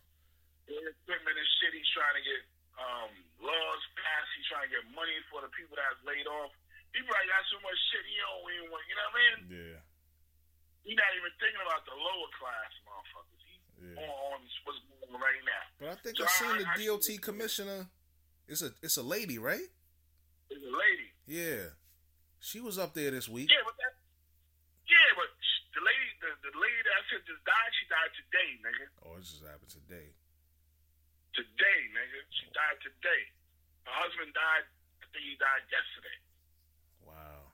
their 0.64 0.88
equipment 0.96 1.36
and 1.36 1.48
shit. 1.60 1.76
He's 1.76 1.90
trying 1.92 2.16
to 2.16 2.24
get 2.24 2.40
um 2.80 3.12
laws 3.44 3.82
passed. 4.00 4.30
He's 4.40 4.48
trying 4.48 4.64
to 4.64 4.72
get 4.72 4.84
money 4.96 5.16
for 5.28 5.44
the 5.44 5.52
people 5.52 5.76
that's 5.76 6.00
laid 6.08 6.24
off. 6.24 6.56
he 6.96 7.04
probably 7.04 7.28
got 7.28 7.44
so 7.52 7.60
much 7.60 7.76
shit 7.92 8.08
he 8.08 8.16
don't 8.16 8.40
even 8.56 8.72
want. 8.72 8.84
You 8.88 8.96
know 8.96 9.04
what 9.04 9.12
I 9.12 9.20
mean? 9.20 9.36
Yeah. 9.52 9.78
He 10.88 10.96
not 10.96 11.12
even 11.18 11.32
thinking 11.36 11.60
about 11.60 11.84
the 11.84 11.92
lower 11.98 12.30
class 12.40 12.70
motherfuckers. 12.88 13.42
He's 13.44 13.60
Yeah. 13.92 14.00
on, 14.00 14.32
on 14.32 14.38
what's 14.64 14.80
going 14.88 15.12
on 15.12 15.20
right 15.20 15.42
now. 15.44 15.64
But 15.76 15.88
I 15.92 15.96
think 16.00 16.16
So 16.16 16.24
I 16.24 16.32
seen 16.40 16.54
I- 16.56 16.64
the 16.64 16.68
I- 16.72 16.78
DOT 16.88 17.08
commissioner. 17.20 17.80
It's 18.48 18.62
a 18.64 18.72
it's 18.80 18.96
a 18.96 19.04
lady, 19.04 19.36
right? 19.36 19.68
It's 20.48 20.64
a 20.64 20.72
lady. 20.72 21.12
Yeah. 21.28 21.76
She 22.40 22.60
was 22.64 22.78
up 22.80 22.94
there 22.96 23.10
this 23.12 23.28
week. 23.28 23.50
Yeah, 23.52 23.60
but 23.66 23.76
that. 23.76 23.92
Yeah, 24.86 25.10
but 25.18 25.28
the 25.76 25.84
lady, 25.84 26.08
the, 26.24 26.30
the 26.40 26.54
lady 26.56 26.80
that 26.88 26.94
I 26.96 27.02
said 27.12 27.20
just 27.28 27.44
died. 27.44 27.72
She 27.76 27.84
died 27.92 28.12
today, 28.16 28.50
nigga. 28.64 28.86
Oh, 29.04 29.20
it 29.20 29.28
just 29.28 29.44
happened 29.44 29.68
today. 29.68 30.08
Today, 31.36 31.80
nigga. 31.92 32.18
She 32.32 32.48
died 32.56 32.80
today. 32.80 33.22
Her 33.84 33.92
husband 33.92 34.32
died. 34.32 34.64
I 35.04 35.06
think 35.12 35.24
he 35.28 35.36
died 35.36 35.68
yesterday. 35.68 36.18
Wow. 37.04 37.52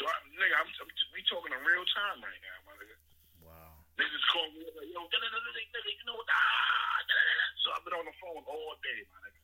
So, 0.00 0.08
I, 0.08 0.16
nigga, 0.32 0.56
I'm, 0.56 0.68
I'm, 0.80 0.88
we 1.12 1.20
talking 1.28 1.52
in 1.52 1.60
real 1.60 1.84
time 1.92 2.24
right 2.24 2.40
now, 2.40 2.56
my 2.64 2.74
nigga. 2.80 2.96
Wow. 3.44 3.84
Niggas 4.00 4.24
call 4.32 4.48
me 4.56 4.64
like, 4.72 4.88
yo, 4.88 5.04
da 5.12 5.16
da 5.20 5.28
da 5.28 5.38
da 5.44 5.52
da, 5.52 5.60
you 5.84 6.04
know 6.08 6.16
what? 6.16 6.28
Ah, 6.32 6.98
da, 7.04 7.12
da, 7.12 7.22
da, 7.28 7.34
da. 7.36 7.46
So 7.60 7.66
I've 7.76 7.84
been 7.84 7.92
on 8.00 8.08
the 8.08 8.16
phone 8.16 8.40
all 8.48 8.80
day, 8.80 9.04
my 9.12 9.20
nigga. 9.28 9.40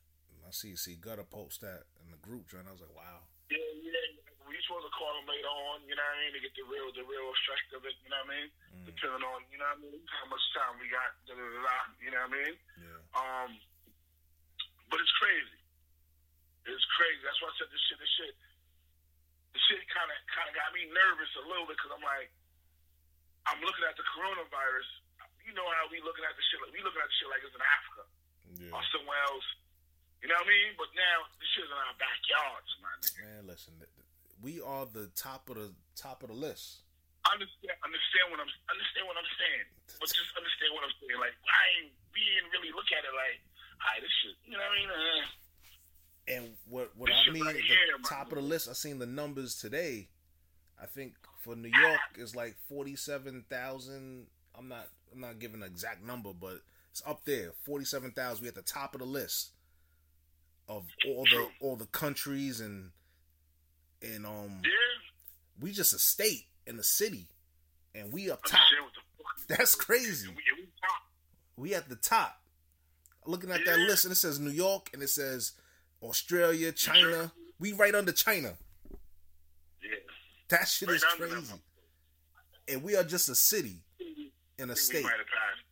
I 0.49 0.51
see 0.51 0.73
see 0.73 0.97
Gutter 0.97 1.29
post 1.29 1.61
that 1.61 1.85
in 2.01 2.09
the 2.09 2.17
group 2.17 2.49
joint. 2.49 2.65
I 2.65 2.73
was 2.73 2.81
like, 2.81 2.97
wow. 2.97 3.28
Yeah, 3.49 3.57
yeah. 3.81 4.07
We 4.49 4.57
supposed 4.65 4.85
to 4.89 4.93
call 4.97 5.13
them 5.13 5.29
later 5.29 5.45
on, 5.69 5.85
you 5.85 5.93
know 5.93 6.01
what 6.01 6.17
I 6.17 6.21
mean, 6.25 6.33
to 6.33 6.41
get 6.41 6.53
the 6.57 6.65
real, 6.65 6.89
the 6.89 7.05
real 7.05 7.29
effect 7.37 7.69
of 7.77 7.85
it, 7.85 7.93
you 8.01 8.09
know 8.09 8.17
what 8.25 8.33
I 8.33 8.33
mean? 8.33 8.47
Mm. 8.73 8.85
Depending 8.89 9.21
on, 9.21 9.39
you 9.53 9.61
know 9.61 9.69
what 9.69 9.77
I 9.77 9.85
mean, 9.85 10.01
how 10.09 10.25
much 10.25 10.41
time 10.57 10.73
we 10.81 10.89
got, 10.89 11.13
da 11.29 11.37
da 11.37 11.45
da 11.45 11.59
da, 11.69 11.77
you 12.01 12.09
know 12.09 12.17
what 12.25 12.33
I 12.33 12.37
mean? 12.37 12.53
Yeah. 12.81 12.99
Um, 13.13 13.49
but 14.89 14.97
it's 14.97 15.13
crazy. 15.21 15.59
It's 16.65 16.87
crazy. 16.97 17.21
That's 17.21 17.37
why 17.45 17.53
I 17.53 17.55
said 17.61 17.69
this 17.69 17.81
shit. 17.89 17.97
This 18.01 18.13
shit. 18.17 18.33
The 19.53 19.61
shit 19.69 19.81
kind 19.93 20.09
of 20.09 20.17
kind 20.33 20.45
of 20.49 20.53
got 20.57 20.69
me 20.73 20.85
nervous 20.93 21.29
a 21.41 21.45
little 21.45 21.65
bit 21.69 21.77
because 21.77 21.93
I'm 21.93 22.05
like, 22.05 22.29
I'm 23.49 23.61
looking 23.65 23.85
at 23.85 23.97
the 23.97 24.05
coronavirus. 24.17 24.89
You 25.45 25.53
know 25.57 25.65
how 25.77 25.89
we 25.89 26.01
looking 26.05 26.25
at 26.25 26.33
the 26.37 26.45
shit? 26.49 26.61
Like 26.61 26.73
we 26.73 26.81
looking 26.85 27.01
at 27.01 27.09
the 27.09 27.17
shit 27.21 27.29
like 27.29 27.41
it's 27.45 27.53
in 27.57 27.61
Africa 27.65 28.03
Yeah. 28.65 28.73
or 28.77 28.81
somewhere 28.93 29.17
else. 29.29 29.45
You 30.19 30.27
know 30.27 30.35
what 30.35 30.47
I 30.47 30.51
mean? 30.51 30.69
But 30.75 30.89
now 30.95 31.15
this 31.39 31.47
shit's 31.55 31.71
in 31.71 31.79
our 31.79 31.95
backyards, 31.95 32.71
man. 32.83 32.97
Man, 33.23 33.41
listen, 33.47 33.73
we 34.43 34.59
are 34.59 34.83
the 34.87 35.07
top 35.15 35.47
of 35.49 35.55
the 35.55 35.71
top 35.95 36.23
of 36.23 36.29
the 36.29 36.35
list. 36.35 36.83
Understand? 37.27 37.75
Understand 37.83 38.25
what 38.31 38.39
I'm 38.39 38.51
understand 38.71 39.03
what 39.07 39.15
I'm 39.19 39.31
saying? 39.35 39.67
But 39.99 40.07
just 40.07 40.31
understand 40.35 40.71
what 40.75 40.83
I'm 40.87 40.95
saying. 41.03 41.19
Like 41.19 41.35
I 41.47 41.61
ain't 41.79 41.91
we 42.15 42.21
ain't 42.39 42.47
really 42.51 42.71
look 42.75 42.87
at 42.91 43.03
it 43.03 43.11
like, 43.15 43.39
alright, 43.79 44.01
this 44.03 44.13
shit. 44.23 44.35
You 44.47 44.55
know 44.55 44.63
what 44.63 44.75
I 44.75 44.79
mean? 44.79 44.89
Uh, 44.91 45.23
And 46.29 46.43
what 46.67 46.87
what 46.95 47.11
I 47.11 47.31
mean, 47.31 47.43
right 47.43 47.55
the 47.55 47.61
here, 47.63 47.79
my 47.99 48.07
top 48.07 48.31
of 48.31 48.39
the 48.39 48.45
list. 48.47 48.67
I 48.67 48.73
seen 48.73 48.99
the 48.99 49.07
numbers 49.07 49.55
today. 49.59 50.07
I 50.81 50.85
think 50.87 51.15
for 51.43 51.55
New 51.55 51.71
York 51.71 51.99
is 52.17 52.35
like 52.35 52.55
forty 52.67 52.95
seven 52.95 53.43
thousand. 53.49 54.27
I'm 54.57 54.67
not 54.67 54.87
I'm 55.11 55.19
not 55.19 55.39
giving 55.39 55.61
an 55.63 55.67
exact 55.67 56.03
number, 56.03 56.31
but 56.31 56.59
it's 56.91 57.03
up 57.05 57.23
there. 57.25 57.51
Forty 57.63 57.85
seven 57.85 58.11
thousand. 58.11 58.43
We 58.43 58.47
at 58.47 58.55
the 58.55 58.63
top 58.63 58.95
of 58.95 58.99
the 58.99 59.07
list 59.07 59.51
of 60.69 60.85
all 61.07 61.23
the 61.23 61.29
True. 61.29 61.47
all 61.59 61.75
the 61.75 61.87
countries 61.87 62.61
and 62.61 62.91
and 64.01 64.25
um 64.25 64.61
yeah. 64.63 64.71
we 65.59 65.71
just 65.71 65.93
a 65.93 65.99
state 65.99 66.45
in 66.65 66.77
the 66.77 66.83
city, 66.83 67.27
and 67.95 68.13
we 68.13 68.29
up 68.29 68.43
top. 68.45 68.61
That's 69.47 69.73
crazy. 69.73 70.27
We, 70.27 70.35
we 70.35 70.67
top. 70.79 71.01
We 71.57 71.73
at 71.73 71.89
the 71.89 71.95
top. 71.95 72.39
Looking 73.25 73.51
at 73.51 73.65
that 73.65 73.79
list, 73.79 74.05
and 74.05 74.11
it 74.11 74.15
says 74.15 74.39
New 74.39 74.51
York, 74.51 74.89
and 74.93 75.03
it 75.03 75.09
says 75.09 75.53
Australia, 76.01 76.71
China. 76.71 77.31
We 77.59 77.73
right 77.73 77.93
under 77.93 78.11
China. 78.11 78.53
Yeah. 79.83 79.89
That 80.49 80.67
shit 80.67 80.87
Right 80.87 80.95
is 80.95 81.03
crazy. 81.03 81.53
And 82.69 82.83
we 82.83 82.95
are 82.95 83.03
just 83.03 83.27
a 83.29 83.35
city 83.35 83.81
in 84.57 84.69
a 84.69 84.75
state. 84.75 85.03
Might 85.03 85.11
have 85.11 85.19
passed. 85.25 85.65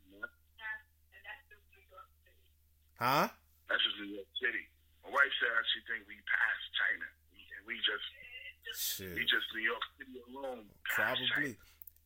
Huh? 2.99 3.29
That's 3.69 3.83
just 3.83 3.95
New 4.01 4.15
York 4.15 4.25
City. 4.41 4.67
Wife 5.17 5.33
said 5.41 5.49
she 5.73 5.81
think 5.89 6.05
we 6.05 6.13
passed 6.29 6.67
China, 6.77 7.07
and 7.57 7.61
we 7.65 7.73
just 7.81 8.05
we 9.17 9.23
just 9.25 9.49
New 9.55 9.65
York 9.65 9.81
City 9.97 10.21
alone. 10.29 10.69
Probably. 10.93 11.57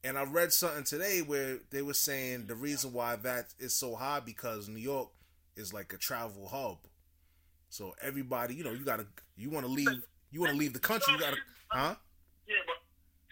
And 0.04 0.18
I 0.18 0.24
read 0.24 0.54
something 0.54 0.86
today 0.86 1.20
where 1.22 1.60
they 1.72 1.82
were 1.82 1.94
saying 1.94 2.48
the 2.48 2.56
reason 2.56 2.94
why 2.94 3.18
that 3.18 3.54
is 3.60 3.76
so 3.76 3.96
high 3.96 4.22
because 4.22 4.70
New 4.70 4.80
York 4.80 5.10
is 5.58 5.74
like 5.74 5.92
a 5.92 5.98
travel 5.98 6.48
hub. 6.48 6.78
So 7.70 7.94
everybody, 8.02 8.56
you 8.56 8.64
know, 8.64 8.72
you 8.72 8.86
gotta 8.86 9.08
you 9.36 9.50
wanna 9.50 9.68
leave 9.68 10.02
you 10.32 10.40
wanna 10.40 10.54
leave 10.54 10.74
the 10.74 10.80
country, 10.80 11.14
you 11.14 11.20
gotta 11.20 11.38
huh? 11.68 11.96
Yeah, 12.48 12.56
but 12.66 12.80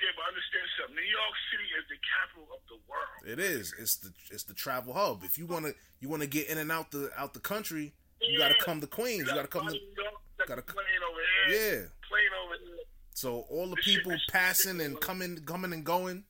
yeah, 0.04 0.12
but 0.16 0.28
understand 0.28 0.68
something. 0.76 0.96
New 0.96 1.10
York 1.10 1.36
City 1.52 1.68
is 1.80 1.86
the 1.88 2.00
capital 2.04 2.48
of 2.52 2.62
the 2.68 2.80
world. 2.84 3.24
It 3.26 3.40
is. 3.40 3.74
It's 3.80 3.96
the 3.96 4.12
it's 4.30 4.44
the 4.44 4.54
travel 4.54 4.94
hub. 4.94 5.24
If 5.24 5.38
you 5.38 5.46
wanna 5.46 5.72
you 6.02 6.10
wanna 6.10 6.28
get 6.28 6.50
in 6.50 6.58
and 6.58 6.70
out 6.70 6.92
the 6.92 7.12
out 7.18 7.34
the 7.34 7.40
country, 7.40 7.94
you 8.22 8.38
gotta 8.38 8.56
come 8.64 8.82
to 8.82 8.88
Queens. 8.88 9.28
You 9.28 9.34
gotta 9.36 9.48
come 9.48 9.68
to 9.68 9.74
New 9.74 9.80
York, 9.80 10.14
got 10.38 10.48
gotta- 10.48 10.62
a 10.62 10.64
plane 10.64 10.86
over 11.10 11.20
here. 11.50 11.56
Yeah. 11.82 11.88
Plane 12.08 12.34
over 12.46 12.56
here. 12.64 12.84
So 13.14 13.42
all 13.50 13.68
the 13.70 13.76
This 13.76 13.86
people 13.86 14.12
is 14.12 14.22
passing 14.32 14.72
and 14.82 14.96
ridiculous. 14.96 15.06
coming 15.06 15.46
coming 15.46 15.74
and 15.74 15.86
going, 15.86 16.24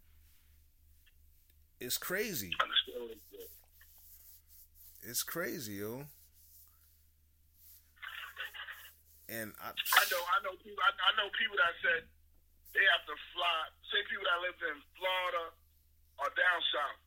it's 1.80 1.98
crazy. 1.98 2.52
It's 5.02 5.24
crazy, 5.24 5.74
yo. 5.76 6.06
And 9.30 9.54
I, 9.62 9.70
I 9.70 10.04
know, 10.10 10.22
I 10.26 10.38
know 10.42 10.54
people. 10.58 10.82
I, 10.82 10.90
I 10.90 11.12
know 11.22 11.30
people 11.38 11.58
that 11.62 11.74
said 11.86 12.02
they 12.74 12.82
have 12.82 13.06
to 13.06 13.16
fly. 13.38 13.60
Say 13.94 14.02
people 14.10 14.26
that 14.26 14.42
live 14.42 14.58
in 14.58 14.78
Florida 14.98 15.54
or 16.18 16.28
down 16.34 16.60
south. 16.74 17.00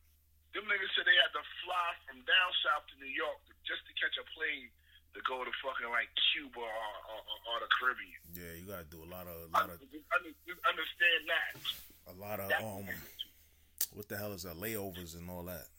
Them 0.53 0.69
niggas 0.69 0.91
said 0.93 1.09
they 1.09 1.17
had 1.17 1.33
to 1.33 1.43
fly 1.65 1.87
from 2.05 2.21
down 2.29 2.49
south 2.61 2.85
to 2.93 2.95
New 3.01 3.09
York 3.09 3.41
to, 3.49 3.53
just 3.65 3.81
to 3.89 3.91
catch 3.97 4.13
a 4.21 4.25
plane 4.37 4.69
to 5.17 5.19
go 5.25 5.41
to 5.41 5.51
fucking 5.65 5.89
like 5.89 6.09
Cuba 6.33 6.61
or, 6.61 6.69
or, 7.09 7.19
or, 7.53 7.57
the 7.61 7.69
Caribbean. 7.77 8.21
yeah, 8.33 8.53
you 8.57 8.65
gotta 8.65 8.85
do 8.89 9.01
a 9.01 9.09
lot 9.09 9.25
of 9.29 9.33
a 9.33 9.49
lot 9.53 9.69
of 9.69 9.77
I, 9.77 10.17
I 10.17 10.17
understand 10.69 11.21
that. 11.29 11.51
a 12.09 12.15
lot 12.17 12.37
of 12.41 12.49
That- 12.49 12.61
um 12.65 12.85
what 13.93 14.09
the 14.09 14.17
hell 14.17 14.33
is 14.33 14.41
that 14.45 14.57
layovers 14.57 15.13
and 15.13 15.29
all 15.29 15.45
that. 15.45 15.69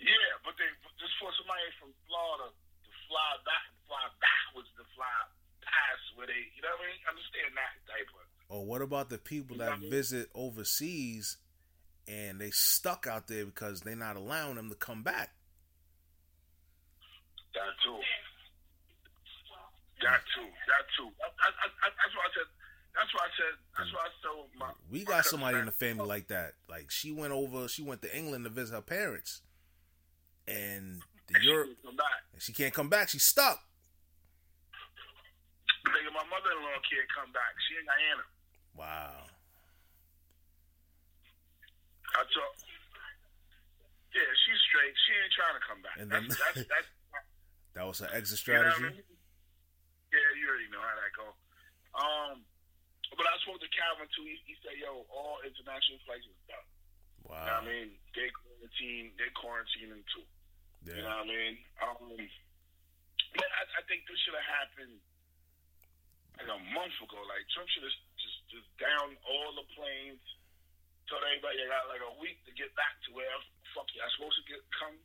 Yeah, 0.00 0.32
but 0.44 0.56
they 0.56 0.68
just 0.96 1.12
for 1.20 1.28
somebody 1.36 1.64
from 1.80 1.92
Florida 2.08 2.48
to 2.52 2.90
fly 3.08 3.30
back 3.44 3.68
and 3.68 3.80
fly 3.88 4.04
backwards 4.20 4.68
to 4.80 4.84
fly 4.96 5.12
past 5.60 6.04
where 6.16 6.28
they, 6.28 6.40
you 6.56 6.60
know 6.64 6.72
what 6.76 6.88
I 6.88 6.92
mean? 6.92 7.00
Understand 7.08 7.50
that 7.56 7.74
type 7.88 8.08
of. 8.16 8.24
Or 8.48 8.60
what 8.64 8.80
about 8.80 9.08
the 9.08 9.18
people 9.18 9.56
that 9.60 9.80
visit 9.80 10.28
overseas 10.36 11.36
and 12.08 12.40
they 12.40 12.50
stuck 12.50 13.06
out 13.06 13.28
there 13.28 13.44
because 13.44 13.80
they're 13.80 13.96
not 13.96 14.16
allowing 14.16 14.56
them 14.56 14.68
to 14.70 14.76
come 14.76 15.02
back? 15.02 15.30
That 17.54 17.72
too. 17.84 17.98
That 20.02 20.20
too. 20.34 20.48
That 20.66 20.84
too. 20.98 21.08
I, 21.22 21.48
I, 21.48 21.66
I, 21.66 21.88
that's 21.96 22.14
why 22.14 22.24
I 22.26 22.32
said. 22.34 22.48
That's 22.94 23.10
why 23.14 23.24
I 23.24 23.32
said. 23.34 23.54
That's 23.78 23.92
why 23.92 24.02
I 24.06 24.10
told 24.22 24.48
my. 24.58 24.70
We 24.90 24.98
my 25.00 25.04
got 25.04 25.24
somebody 25.24 25.58
in 25.58 25.66
the 25.66 25.72
family 25.72 26.06
like 26.06 26.28
that. 26.28 26.54
Like 26.68 26.90
she 26.90 27.12
went 27.12 27.32
over, 27.32 27.68
she 27.68 27.82
went 27.82 28.02
to 28.02 28.16
England 28.16 28.44
to 28.44 28.50
visit 28.50 28.74
her 28.74 28.82
parents, 28.82 29.42
and 30.46 31.00
the 31.28 31.34
and 31.34 31.42
she 31.42 31.48
Europe, 31.48 31.68
back. 31.96 32.20
she 32.38 32.52
can't 32.52 32.74
come 32.74 32.88
back. 32.88 33.08
She's 33.08 33.24
stuck. 33.24 33.64
Nigga, 35.88 36.12
my 36.12 36.24
mother-in-law 36.28 36.80
can't 36.90 37.08
come 37.14 37.32
back. 37.32 37.54
She 37.68 37.76
in 37.76 37.84
Guyana. 37.84 38.24
Wow. 38.76 39.33
I 42.14 42.22
told. 42.30 42.54
Yeah, 44.14 44.30
she's 44.46 44.60
straight. 44.70 44.94
She 44.94 45.10
ain't 45.18 45.34
trying 45.34 45.56
to 45.58 45.64
come 45.66 45.80
back. 45.82 45.96
And 45.98 46.06
then- 46.06 46.30
that's, 46.30 46.38
that's, 46.38 46.62
that's 46.72 46.88
That 47.74 47.84
was 47.90 47.98
her 47.98 48.10
exit 48.14 48.38
You 48.46 48.54
know 48.54 48.62
I 48.62 48.70
strategy. 48.70 49.02
mean? 49.02 49.18
Yeah, 50.14 50.28
you 50.38 50.44
already 50.46 50.70
know 50.70 50.78
how 50.78 50.94
that 50.94 51.10
go. 51.18 51.26
Um, 51.98 52.34
but 53.18 53.26
I 53.26 53.34
spoke 53.42 53.58
to 53.58 53.70
Calvin 53.74 54.06
too. 54.14 54.22
He, 54.26 54.38
he 54.46 54.54
said, 54.62 54.78
"Yo, 54.78 55.02
all 55.10 55.42
international 55.42 55.98
flights 56.06 56.22
is 56.30 56.38
done. 56.46 56.62
You 57.26 57.34
know 57.34 57.34
what 57.34 57.50
Wow. 57.50 57.58
I 57.58 57.66
mean? 57.66 57.88
They 58.14 58.30
quarantine. 58.30 59.06
They 59.18 59.26
quarantining 59.34 60.06
too. 60.14 60.22
You 60.86 61.02
know 61.02 61.10
Yeah. 61.10 61.18
what 61.18 61.26
I 61.26 61.30
mean? 61.34 61.54
Um, 61.82 62.14
but 63.34 63.50
I, 63.50 63.62
I 63.78 63.82
think 63.90 64.06
this 64.06 64.18
should 64.22 64.38
have 64.38 64.46
happened 64.46 64.94
like 66.38 66.46
a 66.50 66.60
month 66.70 66.94
ago. 67.02 67.18
Like 67.26 67.42
Trump 67.50 67.66
should 67.74 67.82
have 67.82 67.94
just 68.22 68.38
just 68.54 68.68
down 68.78 69.18
all 69.26 69.50
the 69.58 69.66
planes. 69.74 70.22
Told 71.10 71.20
everybody 71.28 71.60
they 71.60 71.68
got 71.68 71.84
like 71.92 72.00
a 72.00 72.14
week 72.20 72.40
to 72.48 72.52
get 72.56 72.72
back 72.76 72.96
to 73.06 73.12
where 73.12 73.28
fuck 73.76 73.88
you. 73.92 74.00
I 74.00 74.08
supposed 74.16 74.40
to 74.40 74.44
get 74.48 74.60
come. 74.72 74.96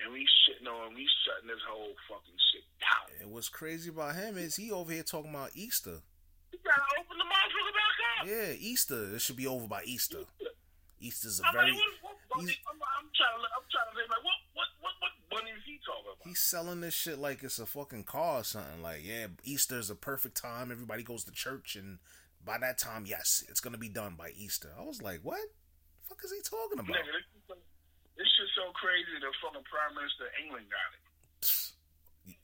And 0.00 0.12
we 0.16 0.24
shitting 0.44 0.64
on, 0.68 0.96
we 0.96 1.04
shutting 1.24 1.48
this 1.48 1.60
whole 1.68 1.92
fucking 2.08 2.40
shit 2.52 2.64
down. 2.80 3.04
And 3.20 3.28
what's 3.32 3.48
crazy 3.52 3.90
about 3.92 4.16
him 4.16 4.36
is 4.40 4.56
he 4.56 4.72
over 4.72 4.92
here 4.92 5.04
talking 5.04 5.28
about 5.32 5.52
Easter. 5.54 6.00
You 6.52 6.58
gotta 6.64 6.88
open 6.96 7.16
the 7.20 7.28
motherfucker 7.28 7.74
back 7.76 7.96
up. 8.20 8.26
Yeah, 8.28 8.52
Easter. 8.56 9.14
It 9.14 9.20
should 9.20 9.36
be 9.36 9.46
over 9.46 9.68
by 9.68 9.82
Easter. 9.84 10.24
Easter's 11.00 11.40
a 11.40 11.46
I'm 11.46 11.52
very 11.52 11.72
like, 11.72 11.80
what, 12.02 12.16
what 12.28 12.40
he's- 12.44 12.56
I'm, 12.68 12.76
I'm 12.80 13.08
trying 13.16 13.40
to, 13.40 13.48
I'm 13.56 13.66
trying 13.72 13.88
to 13.88 13.94
say, 13.96 14.06
like, 14.08 14.24
what, 14.24 14.38
what, 14.52 14.68
what, 14.80 14.92
what 15.00 15.12
bunny 15.30 15.50
is 15.56 15.62
he 15.64 15.80
talking 15.84 16.04
about? 16.12 16.26
He's 16.28 16.40
selling 16.40 16.80
this 16.80 16.94
shit 16.94 17.18
like 17.18 17.42
it's 17.42 17.58
a 17.58 17.66
fucking 17.66 18.04
car 18.04 18.40
or 18.40 18.44
something. 18.44 18.82
Like, 18.82 19.00
yeah, 19.04 19.28
Easter's 19.44 19.88
a 19.90 19.94
perfect 19.94 20.36
time. 20.36 20.70
Everybody 20.72 21.02
goes 21.02 21.24
to 21.24 21.32
church, 21.32 21.76
and 21.76 21.98
by 22.44 22.58
that 22.58 22.78
time, 22.78 23.04
yes, 23.06 23.44
it's 23.48 23.60
gonna 23.60 23.78
be 23.78 23.88
done 23.88 24.14
by 24.16 24.30
Easter. 24.36 24.72
I 24.78 24.82
was 24.84 25.02
like, 25.02 25.20
what? 25.22 25.40
The 25.40 26.08
fuck 26.08 26.18
is 26.24 26.32
he 26.32 26.40
talking 26.42 26.78
about? 26.78 26.96
Nigga, 26.96 27.12
this, 27.12 27.26
is 27.36 27.42
so- 27.48 27.54
this 28.16 28.28
shit's 28.36 28.50
so 28.56 28.72
crazy. 28.74 29.18
The 29.20 29.32
fucking 29.42 29.64
prime 29.70 29.94
minister 29.94 30.24
of 30.24 30.32
England 30.44 30.66
got 30.70 30.90
it. 30.96 31.00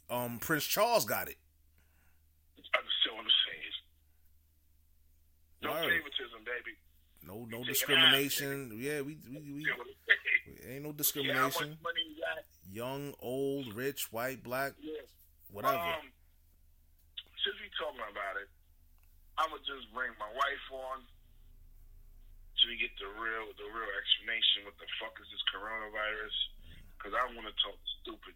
Um, 0.09 0.39
Prince 0.39 0.65
Charles 0.65 1.05
got 1.05 1.29
it. 1.29 1.37
I'm 2.75 2.85
still 3.03 3.19
on 3.19 3.25
the 3.25 3.31
same. 3.31 3.73
No 5.63 5.71
Word. 5.73 5.89
favoritism, 5.89 6.45
baby. 6.45 6.77
No, 7.27 7.45
no 7.51 7.65
discrimination. 7.65 8.71
Yeah, 8.77 9.01
we, 9.01 9.17
we, 9.29 9.41
we, 9.41 9.63
Still 9.65 9.81
on 9.81 9.87
the 9.89 10.15
same. 10.63 10.71
ain't 10.71 10.83
no 10.83 10.91
Yeah, 10.91 10.95
discrimination. 10.97 11.79
got? 11.83 12.45
Young, 12.71 13.15
old, 13.21 13.75
rich, 13.75 14.13
white, 14.13 14.43
black, 14.45 14.73
Yeah. 14.81 15.01
whatever. 15.51 15.75
Um, 15.77 16.13
since 17.43 17.57
we 17.63 17.67
talking 17.79 18.01
about 18.01 18.37
it, 18.43 18.49
I'm 19.37 19.53
gonna 19.53 19.65
just 19.69 19.93
bring 19.93 20.13
my 20.17 20.33
wife 20.33 20.67
on 20.73 21.05
so 22.57 22.73
we 22.73 22.81
get 22.81 22.97
the 22.97 23.13
real, 23.21 23.53
the 23.61 23.69
real 23.69 23.93
explanation. 24.01 24.65
What 24.65 24.81
the 24.81 24.89
fuck 24.97 25.13
is 25.21 25.29
this 25.29 25.45
coronavirus? 25.53 26.37
Because 26.97 27.13
I 27.13 27.29
want 27.37 27.45
to 27.45 27.57
talk 27.61 27.77
stupid. 28.01 28.33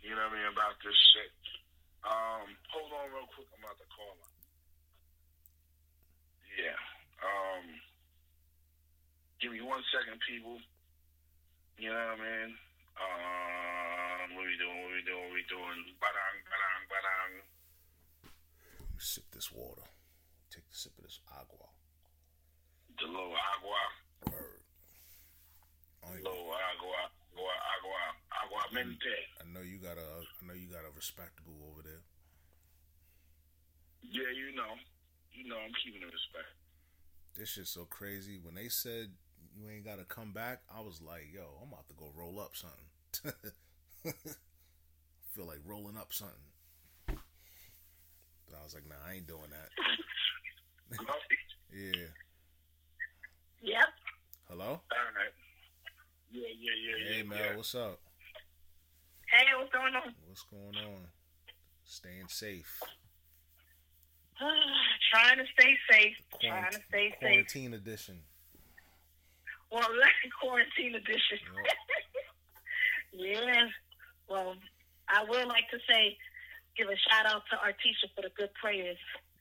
You 0.00 0.16
know 0.16 0.24
what 0.24 0.32
I 0.32 0.40
mean 0.40 0.48
about 0.48 0.80
this 0.80 0.96
shit. 1.12 1.36
Um, 2.00 2.48
hold 2.72 2.88
on 2.96 3.12
real 3.12 3.28
quick. 3.28 3.44
I'm 3.52 3.60
about 3.60 3.76
to 3.76 3.88
call 3.92 4.16
her. 4.16 4.32
Yeah. 6.56 6.80
Um, 7.20 7.64
give 9.36 9.52
me 9.52 9.60
one 9.60 9.84
second, 9.92 10.16
people. 10.24 10.56
You 11.76 11.92
know 11.92 12.00
what 12.00 12.16
I 12.16 12.24
mean? 12.24 12.50
Um, 12.96 14.26
what 14.32 14.48
we 14.48 14.56
doing? 14.56 14.80
What 14.80 14.96
we 14.96 15.04
doing? 15.04 15.28
What 15.28 15.36
we 15.36 15.44
doing? 15.44 15.78
Badang, 16.00 16.36
badang, 16.48 16.82
badang. 16.88 17.32
Me 19.00 19.04
sip 19.08 19.24
this 19.32 19.50
water. 19.50 19.88
Take 20.52 20.68
a 20.70 20.76
sip 20.76 20.92
of 20.98 21.04
this 21.04 21.20
agua. 21.32 21.72
The 23.00 23.06
little 23.08 23.32
agua, 23.32 23.80
Word. 24.28 24.60
Little 26.20 26.52
agua, 26.52 27.08
agua, 27.32 27.56
agua, 27.80 28.02
agua 28.28 28.62
mente. 28.74 29.16
I 29.40 29.48
know 29.48 29.64
you 29.64 29.78
got 29.78 29.96
a. 29.96 30.04
I 30.20 30.46
know 30.46 30.52
you 30.52 30.68
got 30.68 30.84
a 30.84 30.92
respectable 30.94 31.56
over 31.72 31.80
there. 31.80 32.04
Yeah, 34.02 34.28
you 34.36 34.54
know, 34.54 34.76
you 35.32 35.48
know, 35.48 35.56
I'm 35.56 35.72
keeping 35.82 36.02
it 36.02 36.12
respect. 36.12 36.52
This 37.38 37.48
shit's 37.48 37.70
so 37.70 37.86
crazy. 37.86 38.38
When 38.42 38.54
they 38.54 38.68
said 38.68 39.16
you 39.56 39.70
ain't 39.70 39.86
gotta 39.86 40.04
come 40.04 40.32
back, 40.32 40.60
I 40.68 40.82
was 40.82 41.00
like, 41.00 41.32
yo, 41.32 41.48
I'm 41.62 41.72
about 41.72 41.88
to 41.88 41.94
go 41.94 42.12
roll 42.14 42.38
up 42.38 42.52
something. 42.52 42.92
Feel 45.32 45.46
like 45.46 45.64
rolling 45.64 45.96
up 45.96 46.12
something. 46.12 46.49
But 48.50 48.60
I 48.60 48.64
was 48.64 48.74
like, 48.74 48.88
nah, 48.88 48.96
I 49.08 49.14
ain't 49.14 49.26
doing 49.26 49.50
that. 49.50 49.70
Yeah. 51.72 52.10
Yep. 53.62 53.88
Hello? 54.48 54.66
All 54.66 55.10
right. 55.14 55.30
Yeah, 56.32 56.42
yeah, 56.58 56.72
yeah, 56.74 56.96
yeah. 56.98 57.16
Hey 57.16 57.22
Mel, 57.22 57.38
yeah. 57.38 57.56
what's 57.56 57.76
up? 57.76 58.00
Hey, 59.30 59.46
what's 59.56 59.70
going 59.70 59.94
on? 59.94 60.12
What's 60.26 60.42
going 60.50 60.84
on? 60.84 61.06
Staying 61.84 62.26
safe. 62.26 62.80
Trying 64.40 65.38
to 65.38 65.44
stay 65.58 65.76
safe. 65.92 66.16
Trying 66.42 66.72
to 66.72 66.80
stay 66.88 67.10
safe. 67.10 67.18
quarantine 67.20 67.74
edition. 67.74 68.18
Well, 69.70 69.86
that's 70.00 70.34
quarantine 70.40 70.96
edition. 70.96 71.38
yeah. 73.12 73.68
Well, 74.28 74.54
I 75.08 75.22
would 75.22 75.46
like 75.46 75.68
to 75.70 75.78
say, 75.88 76.16
give 76.80 76.88
a 76.88 76.96
shout 76.96 77.26
out 77.28 77.42
to 77.52 77.60
Artisha 77.60 78.08
for 78.16 78.22
the 78.22 78.32
good 78.36 78.48
prayers. 78.56 78.96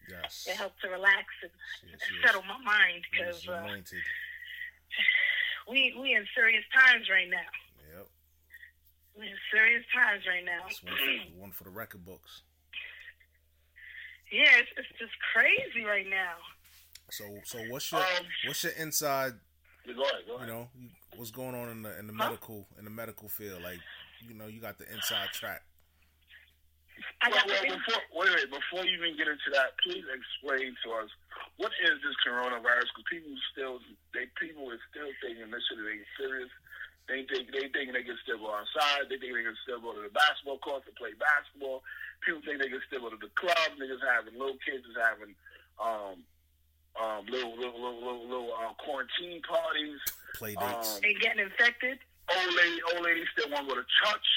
Yes. 0.09 0.47
It 0.49 0.55
helped 0.57 0.81
to 0.81 0.89
relax 0.89 1.23
and 1.43 1.51
Yes, 1.87 2.01
settle 2.25 2.43
my 2.43 2.57
mind 2.59 3.03
because 3.11 3.47
was 3.47 3.55
uh, 3.55 3.63
we 5.71 5.95
we 5.99 6.13
in 6.13 6.25
serious 6.35 6.63
times 6.75 7.07
right 7.09 7.29
now. 7.29 7.47
Yep. 7.95 8.07
We 9.17 9.27
in 9.27 9.37
serious 9.53 9.85
times 9.95 10.23
right 10.27 10.43
now. 10.43 10.67
It's 10.67 10.83
one 10.83 10.95
for, 10.97 11.31
one 11.39 11.51
for 11.51 11.63
the 11.63 11.69
record 11.69 12.03
books. 12.05 12.41
yeah, 14.31 14.57
it's, 14.59 14.69
it's 14.77 14.89
just 14.99 15.13
crazy 15.33 15.85
right 15.85 16.07
now. 16.09 16.35
So 17.11 17.23
so 17.45 17.59
what's 17.69 17.91
your 17.91 18.01
Um, 18.01 18.25
what's 18.47 18.63
your 18.63 18.73
inside 18.73 19.33
Go 19.85 20.03
ahead, 20.03 20.13
go 20.27 20.39
you 20.41 20.47
know, 20.47 20.69
what's 21.15 21.31
going 21.31 21.55
on 21.55 21.69
in 21.69 21.81
the 21.83 21.97
in 21.97 22.07
the 22.07 22.13
Huh? 22.13 22.25
medical 22.29 22.67
in 22.77 22.83
the 22.85 22.91
medical 22.91 23.27
field? 23.29 23.63
Like, 23.63 23.79
you 24.27 24.35
know, 24.35 24.45
you 24.47 24.59
got 24.59 24.77
the 24.77 24.91
inside 24.91 25.29
track. 25.33 25.63
I 27.21 27.29
Well, 27.29 27.37
got 27.39 27.47
well, 27.47 27.61
the 27.63 27.75
before, 27.75 28.03
wait, 28.15 28.31
wait, 28.35 28.49
before 28.51 28.83
you 28.85 28.95
even 28.97 29.17
get 29.17 29.27
into 29.27 29.49
that, 29.53 29.75
please 29.83 30.05
explain 30.07 30.75
to 30.85 30.87
us 31.03 31.09
what 31.59 31.75
is 31.83 31.99
this 31.99 32.15
coronavirus? 32.23 32.87
Because 32.95 33.07
people 33.11 33.35
still, 33.51 33.75
they 34.15 34.31
people 34.39 34.71
are 34.71 34.79
still 34.91 35.11
thinking 35.19 35.51
this 35.51 35.63
shit 35.67 35.79
ain't 35.83 36.07
serious. 36.15 36.51
They 37.11 37.25
think 37.25 37.51
they 37.51 37.67
think 37.73 37.91
they 37.91 38.05
can 38.05 38.15
still 38.23 38.37
go 38.39 38.53
outside. 38.53 39.09
They 39.09 39.17
think 39.17 39.33
they 39.33 39.43
can 39.43 39.57
still 39.65 39.81
go 39.81 39.97
to 39.97 40.05
the 40.05 40.13
basketball 40.13 40.61
court 40.61 40.85
to 40.85 40.93
play 40.93 41.11
basketball. 41.17 41.81
People 42.21 42.45
think 42.45 42.61
they 42.61 42.69
can 42.69 42.79
still 42.85 43.01
go 43.03 43.09
to 43.11 43.19
the 43.19 43.33
club. 43.33 43.75
Niggas 43.75 43.99
having 44.05 44.37
little 44.37 44.61
kids 44.61 44.85
is 44.85 44.95
having 44.95 45.33
um 45.81 46.21
um 46.95 47.25
little 47.27 47.57
little 47.57 47.75
little 47.75 47.99
little, 47.99 48.25
little 48.29 48.51
uh, 48.55 48.71
quarantine 48.79 49.41
parties. 49.41 49.99
Play 50.37 50.53
dates. 50.55 50.95
Um, 50.95 51.01
they 51.01 51.17
getting 51.17 51.43
infected. 51.43 51.97
old 52.29 52.53
lady, 52.55 52.79
old 52.93 53.03
ladies 53.03 53.27
still 53.33 53.49
want 53.49 53.67
to 53.67 53.73
go 53.73 53.81
to 53.81 53.87
church 54.05 54.29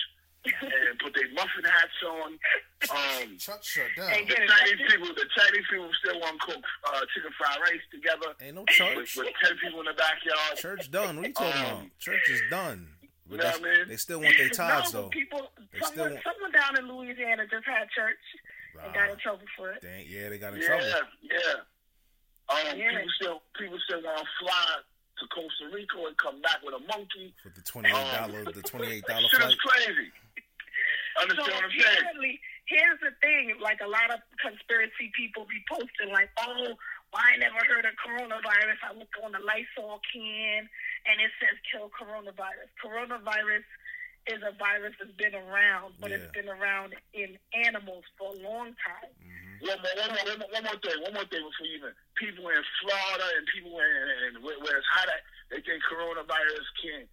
and 0.45 0.99
put 0.99 1.15
their 1.15 1.31
muffin 1.35 1.65
hats 1.65 1.99
on. 2.03 2.31
Um, 2.91 3.39
Church 3.39 3.65
shut 3.65 3.87
down. 3.97 4.11
Hey, 4.11 4.25
the 4.25 4.35
get 4.35 4.49
Chinese 4.49 4.81
people, 4.91 5.09
the 5.15 5.27
Chinese 5.39 5.67
people 5.71 5.91
still 6.03 6.19
want 6.21 6.41
to 6.41 6.47
cook 6.47 6.65
uh, 6.91 7.01
chicken 7.15 7.31
fried 7.39 7.59
rice 7.63 7.85
together 7.95 8.35
Ain't 8.43 8.57
no 8.57 8.63
with, 8.63 8.71
church. 8.71 9.17
with 9.17 9.29
ten 9.43 9.55
people 9.63 9.81
in 9.81 9.87
the 9.87 9.95
backyard. 9.95 10.57
Church 10.57 10.91
done. 10.91 11.17
What 11.17 11.25
are 11.25 11.29
you 11.29 11.35
talking 11.35 11.61
Um, 11.63 11.67
about? 11.87 11.99
Church 11.99 12.27
is 12.31 12.43
done. 12.51 12.89
You 13.31 13.39
know 13.39 13.45
what 13.45 13.61
I 13.61 13.63
mean? 13.65 13.89
They 13.89 13.97
still 13.97 14.21
want 14.21 14.37
their 14.37 14.51
tithes 14.51 14.93
no, 14.93 15.03
though. 15.03 15.07
but 15.09 15.13
people, 15.13 15.51
They 15.73 15.79
still 15.79 15.89
someone, 15.95 16.11
want- 16.13 16.25
someone 16.27 16.53
down 16.53 16.73
in 16.79 16.85
Louisiana 16.91 17.47
just 17.49 17.65
had 17.65 17.89
church 17.95 18.21
and 18.83 18.93
got 18.93 19.05
in 19.05 19.11
Right. 19.15 19.19
trouble 19.21 19.47
for 19.57 19.71
it. 19.73 19.81
Dang, 19.81 20.05
yeah, 20.09 20.29
they 20.29 20.39
got 20.39 20.53
in 20.55 20.61
Yeah, 20.61 20.67
trouble. 20.67 20.85
yeah. 21.23 21.39
Um, 22.51 22.77
Yeah. 22.77 22.91
People 22.99 23.13
still, 23.17 23.43
people 23.57 23.79
still 23.87 24.03
want 24.03 24.19
to 24.19 24.27
fly 24.43 24.77
to 25.19 25.25
Costa 25.29 25.71
Rica 25.73 25.97
and 26.05 26.17
come 26.19 26.43
back 26.43 26.61
with 26.63 26.75
a 26.75 26.81
monkey. 26.81 27.33
With 27.45 27.55
the 27.55 27.63
twenty 27.63 27.89
eight 27.89 28.13
dollar 28.13 28.45
the 28.45 28.63
twenty 28.63 28.91
eight 28.93 29.05
dollar 29.07 29.23
Shit 29.31 29.41
flight. 29.41 29.89
is 29.89 29.97
crazy. 31.17 31.37
So 31.37 31.43
what 31.43 31.65
I'm 31.65 31.71
saying? 31.71 32.39
here's 32.67 33.01
the 33.01 33.13
thing: 33.21 33.55
like 33.61 33.81
a 33.85 33.89
lot 33.89 34.09
of 34.13 34.21
conspiracy 34.41 35.13
people 35.17 35.45
be 35.47 35.61
posting, 35.69 36.13
like, 36.13 36.31
"Oh, 36.41 36.77
well, 37.13 37.23
I 37.23 37.37
never 37.37 37.61
heard 37.69 37.85
of 37.85 37.93
coronavirus." 38.01 38.81
I 38.85 38.93
look 38.97 39.13
on 39.23 39.33
the 39.33 39.43
Lysol 39.45 40.01
can, 40.13 40.69
and 41.07 41.17
it 41.21 41.31
says 41.41 41.57
"kill 41.71 41.91
coronavirus." 41.93 42.71
Coronavirus 42.81 43.65
is 44.31 44.39
a 44.47 44.55
virus 44.55 44.95
that's 45.03 45.11
been 45.19 45.35
around, 45.35 45.95
but 45.99 46.11
Yeah. 46.11 46.19
it's 46.23 46.31
been 46.31 46.49
around 46.49 46.95
in 47.13 47.37
animals 47.67 48.05
for 48.17 48.31
a 48.31 48.39
long 48.39 48.71
time. 48.79 49.11
Mm-hmm. 49.19 49.67
One 49.67 49.79
more, 49.83 49.95
one 49.99 50.11
more, 50.15 50.25
one 50.27 50.39
more, 50.39 50.49
one 50.55 50.65
more 50.65 50.79
thing, 50.79 50.99
one 51.03 51.15
more 51.15 51.27
thing 51.27 51.43
before 51.43 51.67
you 51.67 51.75
even. 51.83 51.93
People 52.15 52.47
in 52.49 52.63
Florida 52.83 53.27
and 53.37 53.47
people 53.51 53.75
in, 53.79 53.91
in 54.31 54.43
where, 54.43 54.59
where 54.63 54.79
it's 54.79 54.87
hot 54.95 55.09
at, 55.11 55.23
they 55.51 55.59
think 55.63 55.83
coronavirus 55.91 56.67
can't 56.83 57.09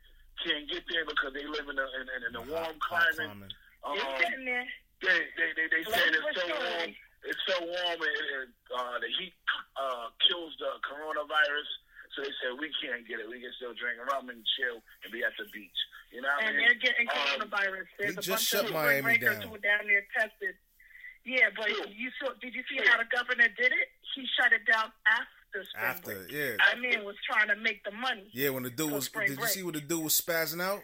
can't 0.45 0.69
get 0.69 0.83
there 0.87 1.03
because 1.05 1.33
they 1.33 1.45
live 1.45 1.67
in 1.67 1.77
a 1.77 1.87
in, 1.99 2.05
in, 2.13 2.21
in 2.29 2.35
a 2.37 2.41
warm 2.45 2.77
Hot- 2.79 3.01
hot 3.03 3.13
climate. 3.17 3.53
Climate. 3.83 4.01
Um, 4.03 4.13
it's 4.13 4.23
sitting 4.23 4.45
there. 4.45 4.65
they 5.01 5.17
they 5.37 5.49
they, 5.55 5.67
they 5.71 5.83
say 5.87 6.03
it's 6.09 6.17
so 6.19 6.47
Laboratory. 6.47 6.59
warm. 6.59 6.91
It's 7.27 7.43
so 7.51 7.57
warm 7.59 7.99
and, 7.99 8.25
and 8.39 8.49
uh, 8.71 8.95
the 9.03 9.11
heat 9.19 9.35
uh, 9.75 10.07
kills 10.27 10.55
the 10.59 10.71
coronavirus. 10.87 11.69
So 12.15 12.23
they 12.25 12.33
said 12.41 12.55
we 12.59 12.71
can't 12.81 13.03
get 13.07 13.19
it. 13.19 13.27
We 13.29 13.39
can 13.43 13.51
still 13.59 13.75
drink 13.75 13.99
rum 14.01 14.29
and 14.31 14.39
chill 14.57 14.79
and 15.03 15.11
be 15.11 15.21
at 15.23 15.35
the 15.37 15.45
beach. 15.51 15.79
You 16.15 16.21
know 16.25 16.31
what 16.31 16.41
I 16.43 16.47
and 16.47 16.57
mean? 16.57 16.65
they're 16.65 16.81
getting 16.81 17.07
Um, 17.11 17.43
coronavirus. 17.45 17.85
There's 17.99 18.15
they 18.15 18.19
a 18.19 18.23
just 18.23 18.29
bunch 18.29 18.49
shut 18.49 18.65
of 18.65 18.73
Miami 18.73 18.99
spring 19.03 19.03
breakers 19.19 19.37
down. 19.37 19.41
who 19.45 19.49
were 19.53 19.63
down 19.63 19.83
there 19.85 20.05
tested. 20.15 20.55
Yeah, 21.27 21.51
but 21.55 21.67
True. 21.67 21.91
you 21.93 22.09
saw. 22.17 22.31
Did 22.41 22.55
you 22.55 22.63
see 22.71 22.79
how 22.87 22.97
the 22.97 23.05
governor 23.11 23.47
did 23.59 23.71
it? 23.75 23.87
He 24.15 24.25
shut 24.39 24.51
it 24.55 24.63
down 24.65 24.89
after 25.05 25.59
spring 25.69 25.85
After, 25.85 26.15
break. 26.25 26.31
yeah. 26.31 26.55
That 26.57 26.79
man 26.81 27.05
was 27.05 27.15
trying 27.29 27.49
to 27.49 27.55
make 27.61 27.83
the 27.83 27.91
money. 27.91 28.31
Yeah, 28.33 28.49
when 28.49 28.63
the 28.63 28.71
dude 28.71 28.91
was 28.91 29.05
spring 29.05 29.27
did 29.27 29.39
you 29.39 29.47
see 29.47 29.61
what 29.61 29.75
the 29.75 29.81
dude 29.81 30.03
was 30.03 30.19
spazzing 30.19 30.61
out? 30.63 30.81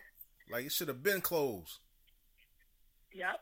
Like 0.52 0.66
it 0.66 0.72
should 0.74 0.90
have 0.90 1.02
been 1.02 1.22
closed. 1.22 1.80
Yep. 3.16 3.40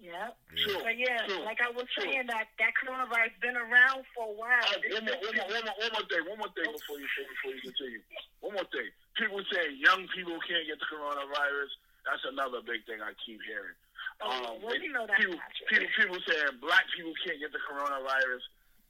Yep. 0.00 0.32
True. 0.56 0.80
But 0.80 0.96
yeah, 0.96 1.26
True. 1.28 1.44
like 1.44 1.60
I 1.60 1.68
was 1.76 1.84
True. 1.92 2.08
saying, 2.08 2.30
that 2.32 2.48
that 2.56 2.72
coronavirus 2.78 3.36
been 3.44 3.58
around 3.58 4.06
for 4.16 4.32
a 4.32 4.34
while. 4.38 4.64
Uh, 4.64 4.80
one, 4.96 5.04
more, 5.04 5.18
one, 5.20 5.34
more, 5.36 5.48
one, 5.50 5.64
more, 5.66 5.76
one 5.76 5.92
more 5.92 6.06
thing, 6.08 6.22
one 6.24 6.38
more 6.40 6.52
thing 6.56 6.70
before 6.72 6.96
you 6.96 7.08
before 7.10 7.52
you 7.52 7.60
continue. 7.60 8.00
One 8.40 8.54
more 8.56 8.68
thing. 8.72 8.88
People 9.20 9.42
say 9.52 9.74
young 9.76 10.08
people 10.16 10.38
can't 10.48 10.64
get 10.64 10.80
the 10.80 10.88
coronavirus. 10.88 11.70
That's 12.08 12.24
another 12.32 12.64
big 12.64 12.80
thing 12.88 13.04
I 13.04 13.12
keep 13.20 13.44
hearing. 13.44 13.76
Oh, 14.24 14.56
well, 14.64 14.72
they- 14.72 14.80
we 14.80 14.88
know 14.88 15.04
that's 15.04 15.20
people, 15.20 15.36
not 15.36 15.52
true. 15.68 15.68
people, 15.68 15.90
people 16.00 16.20
saying 16.24 16.56
black 16.64 16.86
people 16.96 17.12
can't 17.20 17.36
get 17.36 17.52
the 17.52 17.60
coronavirus. 17.60 18.40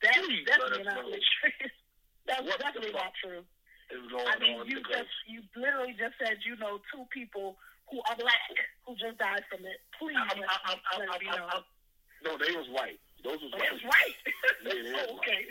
That's 0.04 0.14
Please 0.22 0.46
definitely 0.46 0.84
let 0.86 0.94
us 0.94 1.10
not 1.10 1.10
true. 1.10 1.70
That's 2.30 2.46
What 2.46 2.58
definitely 2.62 2.94
not 2.94 3.12
true. 3.18 3.42
I 3.90 4.38
mean, 4.38 4.60
on 4.62 4.66
you 4.70 4.78
just 4.86 5.10
you 5.26 5.42
literally 5.58 5.96
just 5.98 6.14
said 6.22 6.38
you 6.46 6.54
know 6.56 6.78
two 6.94 7.02
people 7.10 7.58
who 7.90 7.98
are 8.08 8.16
black 8.16 8.54
who 8.86 8.94
just 8.96 9.18
died 9.18 9.42
from 9.50 9.66
it. 9.66 9.78
Please 9.98 10.16
I'm, 10.16 10.38
let, 10.40 10.48
I'm, 10.64 10.78
I'm, 10.78 10.98
let 11.00 11.08
I'm, 11.10 11.14
it 11.16 11.20
be 11.20 11.28
I'm. 11.28 11.42
I'm, 11.50 11.64
no, 12.24 12.36
they 12.38 12.52
was 12.54 12.68
white. 12.70 13.00
Those 13.24 13.40
was 13.42 13.52
white. 13.52 13.68
That's 13.70 13.84
right. 13.96 14.16
Yeah, 14.64 14.72
they 14.72 14.82
was 14.94 15.08
oh, 15.10 15.16
okay. 15.20 15.42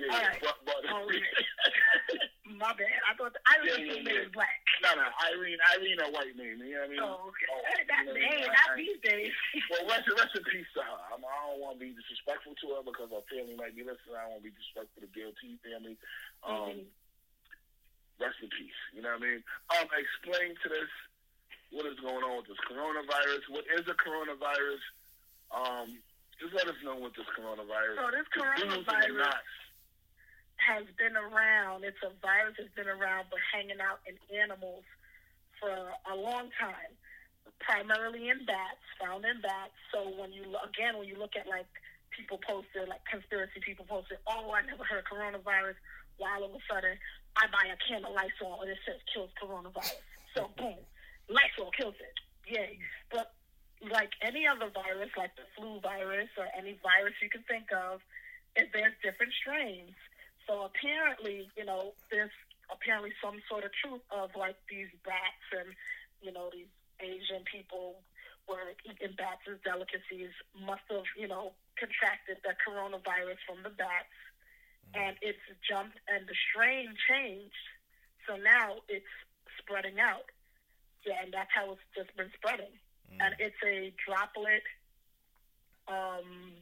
Yeah, 0.00 0.08
All 0.08 0.24
right. 0.24 0.40
but, 0.40 0.56
but 0.64 0.80
Okay. 0.88 1.20
My 2.58 2.72
bad. 2.76 2.88
I 3.08 3.12
thought 3.16 3.32
the 3.32 3.40
Irish 3.48 3.80
Yeah, 3.80 3.96
yeah, 3.96 4.02
name 4.04 4.28
was 4.28 4.32
black. 4.36 4.60
no, 4.84 4.92
no, 4.98 5.04
Irene, 5.24 5.60
Irene, 5.72 6.00
a 6.04 6.08
white 6.12 6.32
name. 6.36 6.60
You 6.64 6.76
know 6.76 6.84
what 6.84 6.88
I 6.88 6.92
mean? 6.92 7.00
Oh, 7.00 7.28
okay. 7.32 7.48
Oh, 7.48 7.60
Hey, 7.64 7.80
that, 7.88 8.02
you 8.04 8.12
know, 8.12 8.20
hey, 8.28 8.44
I- 8.44 8.52
not 8.52 8.70
I- 8.72 8.80
these 8.80 8.98
days. 9.04 9.32
Well, 9.72 9.84
rest, 9.88 10.04
rest 10.12 10.36
in 10.36 10.44
peace 10.52 10.68
to 10.76 10.84
her. 10.84 10.96
I'm, 11.12 11.22
I 11.24 11.32
don't 11.48 11.60
want 11.64 11.76
to 11.76 11.80
be 11.80 11.92
disrespectful 11.96 12.52
to 12.60 12.66
her 12.76 12.82
because 12.84 13.08
her 13.12 13.24
family 13.30 13.56
might 13.56 13.72
be 13.76 13.84
listening. 13.84 14.16
I 14.16 14.26
don't 14.28 14.36
want 14.36 14.42
to 14.44 14.48
be 14.48 14.56
disrespectful 14.56 14.96
to 15.00 15.04
the 15.08 15.12
Gail 15.12 15.32
family. 15.64 15.96
Um, 16.44 16.88
Mhm. 16.88 16.88
Rest 18.20 18.38
in 18.44 18.50
peace. 18.52 18.80
You 18.92 19.00
know 19.02 19.16
what 19.16 19.24
I 19.24 19.28
mean? 19.28 19.40
Um, 19.72 19.86
explain 19.96 20.52
to 20.62 20.68
this 20.68 20.92
what 21.72 21.88
is 21.88 21.98
going 22.04 22.20
on 22.20 22.44
with 22.44 22.48
this 22.52 22.60
coronavirus. 22.68 23.48
What 23.48 23.64
is 23.72 23.88
a 23.88 23.96
coronavirus? 23.96 24.82
Um, 25.48 25.88
just 26.36 26.52
let 26.52 26.68
us 26.68 26.76
know 26.84 26.96
what 26.96 27.16
this 27.16 27.28
coronavirus. 27.32 27.96
So 27.96 28.08
this 28.12 28.28
the 28.28 28.44
do's 28.44 28.60
and 28.62 28.70
the 28.70 28.84
coronavirus 28.84 29.48
has 30.68 30.84
been 31.00 31.16
around. 31.16 31.82
It's 31.82 31.98
a 32.04 32.12
virus 32.20 32.54
that's 32.60 32.72
been 32.76 32.92
around, 32.92 33.26
but 33.32 33.40
hanging 33.50 33.80
out 33.80 34.04
in 34.06 34.14
animals 34.36 34.84
for 35.58 35.72
a 35.72 36.14
long 36.14 36.52
time. 36.60 36.92
Primarily 37.58 38.28
in 38.28 38.44
bats, 38.44 38.82
found 39.00 39.24
in 39.24 39.40
bats. 39.40 39.74
So 39.90 40.06
when 40.18 40.30
you 40.30 40.44
again, 40.62 40.98
when 40.98 41.08
you 41.08 41.16
look 41.18 41.34
at 41.38 41.46
like 41.46 41.66
people 42.10 42.38
posted, 42.42 42.86
like 42.86 43.02
conspiracy 43.08 43.62
people 43.64 43.86
posted, 43.88 44.18
oh, 44.28 44.52
I 44.52 44.62
never 44.66 44.84
heard 44.84 45.02
of 45.02 45.08
coronavirus. 45.08 45.78
While 46.18 46.44
all 46.44 46.50
of 46.50 46.54
a 46.54 46.62
sudden, 46.68 46.94
I 47.38 47.48
buy 47.48 47.70
a 47.70 47.78
can 47.88 48.04
of 48.04 48.12
Lysol 48.12 48.60
and 48.60 48.70
it 48.70 48.78
says 48.84 49.00
kills 49.08 49.30
coronavirus. 49.40 49.98
So 50.34 50.50
boom, 50.58 50.78
Lysol 51.32 51.72
kills 51.72 51.96
it. 51.96 52.16
Yay! 52.46 52.78
But 53.10 53.32
like 53.90 54.12
any 54.22 54.46
other 54.46 54.70
virus, 54.70 55.10
like 55.16 55.34
the 55.34 55.48
flu 55.56 55.80
virus 55.80 56.28
or 56.36 56.46
any 56.52 56.78
virus 56.84 57.16
you 57.22 57.30
can 57.32 57.42
think 57.48 57.72
of, 57.72 58.00
is 58.54 58.68
there's 58.72 58.94
different 59.02 59.32
strains. 59.40 59.96
So 60.46 60.68
apparently, 60.68 61.48
you 61.56 61.64
know, 61.64 61.94
there's 62.10 62.34
apparently 62.70 63.12
some 63.22 63.40
sort 63.48 63.64
of 63.64 63.72
truth 63.72 64.04
of 64.10 64.30
like 64.36 64.56
these 64.68 64.90
bats 65.04 65.46
and, 65.56 65.74
you 66.20 66.32
know, 66.32 66.50
these 66.52 66.70
Asian 67.00 67.42
people 67.48 68.02
were 68.48 68.74
eating 68.84 69.14
bats 69.16 69.46
as 69.46 69.58
delicacies 69.62 70.34
must 70.58 70.84
have, 70.90 71.06
you 71.18 71.28
know, 71.28 71.54
contracted 71.78 72.38
the 72.42 72.54
coronavirus 72.60 73.38
from 73.46 73.62
the 73.62 73.70
bats 73.70 74.14
mm. 74.90 74.98
and 74.98 75.16
it's 75.22 75.42
jumped 75.62 75.98
and 76.10 76.26
the 76.26 76.36
strain 76.50 76.92
changed. 77.08 77.66
So 78.26 78.36
now 78.36 78.82
it's 78.88 79.08
spreading 79.58 79.98
out. 79.98 80.26
Yeah, 81.04 81.22
and 81.22 81.32
that's 81.32 81.50
how 81.54 81.72
it's 81.72 81.82
just 81.96 82.14
been 82.16 82.30
spreading. 82.38 82.72
And 83.20 83.34
it's 83.38 83.58
a 83.64 83.92
droplet 84.06 84.62
um 85.88 86.52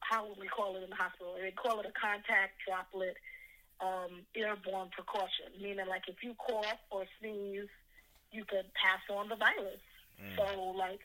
how 0.00 0.28
would 0.28 0.38
we 0.38 0.48
call 0.48 0.76
it 0.76 0.82
in 0.82 0.90
the 0.90 0.96
hospital? 0.96 1.34
They 1.40 1.50
call 1.50 1.80
it 1.80 1.86
a 1.86 1.92
contact 1.96 2.60
droplet 2.66 3.16
um, 3.80 4.22
airborne 4.36 4.90
precaution, 4.92 5.52
meaning 5.60 5.86
like 5.88 6.08
if 6.08 6.16
you 6.22 6.34
cough 6.36 6.80
or 6.90 7.04
sneeze, 7.20 7.68
you 8.32 8.44
could 8.44 8.68
pass 8.74 9.00
on 9.08 9.28
the 9.28 9.36
virus. 9.36 9.80
So 10.36 10.44
like 10.76 11.00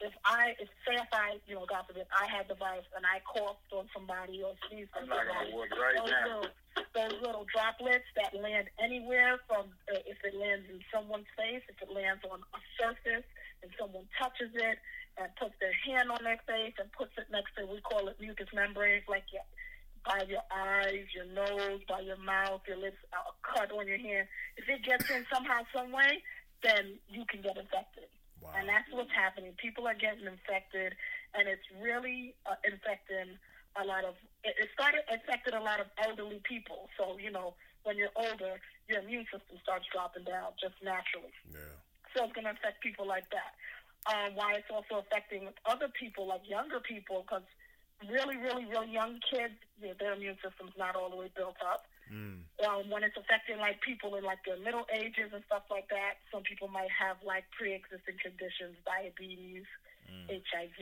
if 0.00 0.14
I, 0.24 0.54
if 0.62 0.70
say 0.86 0.94
if 0.94 1.10
I, 1.10 1.42
you 1.46 1.58
know, 1.58 1.66
God 1.66 1.86
forbid, 1.86 2.06
I 2.14 2.30
had 2.30 2.46
the 2.46 2.54
virus 2.54 2.86
and 2.94 3.02
I 3.02 3.18
coughed 3.26 3.66
on 3.74 3.90
somebody 3.90 4.42
or 4.42 4.54
sneezed 4.70 4.94
on 4.94 5.10
somebody, 5.10 5.50
right 5.74 5.98
those 5.98 6.10
now. 6.10 6.26
little, 6.26 6.50
those 6.94 7.16
little 7.18 7.46
droplets 7.50 8.06
that 8.14 8.30
land 8.34 8.70
anywhere 8.78 9.42
from 9.50 9.74
uh, 9.90 9.98
if 10.06 10.22
it 10.22 10.38
lands 10.38 10.70
in 10.70 10.78
someone's 10.94 11.30
face, 11.34 11.66
if 11.66 11.78
it 11.82 11.90
lands 11.90 12.22
on 12.30 12.38
a 12.38 12.60
surface 12.78 13.26
and 13.62 13.70
someone 13.74 14.06
touches 14.14 14.54
it 14.54 14.78
and 15.18 15.26
puts 15.34 15.58
their 15.58 15.74
hand 15.82 16.14
on 16.14 16.22
their 16.22 16.38
face 16.46 16.78
and 16.78 16.86
puts 16.94 17.10
it 17.18 17.26
next 17.34 17.50
to 17.58 17.66
we 17.66 17.82
call 17.82 18.06
it 18.06 18.14
mucous 18.22 18.48
membranes, 18.54 19.02
like 19.10 19.26
your 19.34 19.42
by 20.06 20.22
your 20.30 20.46
eyes, 20.54 21.04
your 21.10 21.26
nose, 21.34 21.82
by 21.88 22.00
your 22.00 22.16
mouth, 22.22 22.62
your 22.66 22.78
lips, 22.78 22.96
a 23.12 23.18
cut 23.42 23.70
on 23.74 23.86
your 23.86 23.98
hand. 23.98 24.28
If 24.56 24.68
it 24.68 24.82
gets 24.86 25.10
in 25.10 25.26
somehow, 25.32 25.66
some 25.74 25.92
way, 25.92 26.22
then 26.62 26.98
you 27.10 27.24
can 27.28 27.42
get 27.42 27.58
infected. 27.58 28.08
Wow. 28.48 28.60
And 28.60 28.68
that's 28.68 28.88
what's 28.90 29.12
happening. 29.12 29.52
People 29.60 29.84
are 29.84 29.96
getting 29.96 30.24
infected, 30.24 30.96
and 31.36 31.44
it's 31.48 31.64
really 31.76 32.34
uh, 32.48 32.56
infecting 32.64 33.36
a 33.76 33.84
lot 33.84 34.08
of. 34.08 34.16
It, 34.44 34.56
it 34.56 34.68
started 34.72 35.04
infected 35.12 35.52
a 35.52 35.60
lot 35.60 35.80
of 35.80 35.92
elderly 36.00 36.40
people. 36.48 36.88
So 36.96 37.20
you 37.20 37.30
know, 37.30 37.54
when 37.84 38.00
you're 38.00 38.14
older, 38.16 38.56
your 38.88 39.04
immune 39.04 39.28
system 39.28 39.60
starts 39.60 39.84
dropping 39.92 40.24
down 40.24 40.56
just 40.56 40.80
naturally. 40.80 41.32
Yeah. 41.52 41.76
So 42.16 42.24
it's 42.24 42.32
going 42.32 42.48
to 42.48 42.56
affect 42.56 42.80
people 42.80 43.04
like 43.04 43.28
that. 43.36 43.52
Um, 44.08 44.32
why 44.32 44.56
it's 44.56 44.70
also 44.72 45.04
affecting 45.04 45.52
other 45.68 45.92
people, 45.92 46.24
like 46.24 46.40
younger 46.48 46.80
people, 46.80 47.26
because 47.28 47.44
really, 48.08 48.40
really, 48.40 48.64
really 48.64 48.88
young 48.88 49.20
kids, 49.28 49.60
you 49.82 49.92
know, 49.92 49.94
their 50.00 50.14
immune 50.14 50.38
system's 50.40 50.72
not 50.78 50.96
all 50.96 51.10
the 51.10 51.16
way 51.16 51.28
built 51.36 51.60
up 51.60 51.84
Mm. 52.08 52.40
um, 52.64 52.88
when 52.88 53.04
it's 53.04 53.16
affecting 53.16 53.58
like 53.60 53.80
people 53.84 54.16
in 54.16 54.24
like 54.24 54.40
their 54.48 54.56
middle 54.56 54.86
ages 54.88 55.28
and 55.32 55.44
stuff 55.44 55.68
like 55.70 55.88
that. 55.92 56.24
Some 56.32 56.42
people 56.42 56.68
might 56.68 56.88
have 56.88 57.20
like 57.20 57.44
pre-existing 57.52 58.16
conditions, 58.16 58.80
diabetes, 58.88 59.68
HIV, 60.08 60.80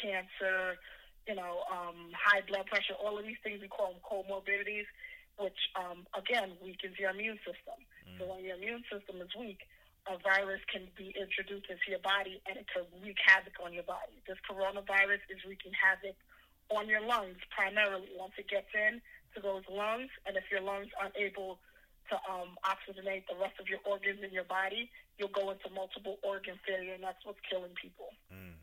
cancer, 0.00 0.80
you 1.28 1.36
know, 1.36 1.62
um, 1.68 2.10
high 2.16 2.40
blood 2.48 2.66
pressure. 2.66 2.96
All 2.96 3.18
of 3.18 3.24
these 3.24 3.36
things 3.44 3.60
we 3.60 3.68
call 3.68 3.92
them 3.92 4.00
comorbidities, 4.00 4.88
which 5.36 5.58
um, 5.76 6.08
again 6.16 6.56
weakens 6.64 6.96
your 6.98 7.10
immune 7.12 7.38
system. 7.44 7.76
So 8.18 8.28
when 8.32 8.44
your 8.44 8.56
immune 8.56 8.84
system 8.88 9.20
is 9.20 9.30
weak, 9.36 9.60
a 10.08 10.18
virus 10.18 10.60
can 10.66 10.88
be 10.98 11.14
introduced 11.14 11.70
into 11.70 11.86
your 11.88 12.02
body 12.02 12.42
and 12.48 12.58
it 12.58 12.66
can 12.72 12.82
wreak 13.04 13.20
havoc 13.22 13.54
on 13.62 13.72
your 13.72 13.86
body. 13.86 14.18
This 14.26 14.40
coronavirus 14.48 15.22
is 15.30 15.44
wreaking 15.46 15.72
havoc 15.76 16.16
on 16.70 16.88
your 16.88 17.04
lungs 17.04 17.38
primarily 17.54 18.08
once 18.16 18.32
it 18.38 18.48
gets 18.48 18.72
in 18.74 19.00
to 19.34 19.40
those 19.40 19.62
lungs 19.70 20.10
and 20.26 20.36
if 20.36 20.44
your 20.50 20.60
lungs 20.60 20.88
aren't 21.00 21.16
able 21.16 21.58
to 22.10 22.16
um, 22.28 22.58
oxygenate 22.66 23.24
the 23.30 23.38
rest 23.38 23.56
of 23.60 23.68
your 23.68 23.78
organs 23.86 24.20
in 24.20 24.32
your 24.32 24.44
body, 24.44 24.90
you'll 25.18 25.32
go 25.32 25.50
into 25.50 25.70
multiple 25.70 26.18
organ 26.22 26.58
failure 26.66 26.94
and 26.94 27.02
that's 27.02 27.22
what's 27.24 27.40
killing 27.48 27.72
people. 27.78 28.10
Mm. 28.28 28.58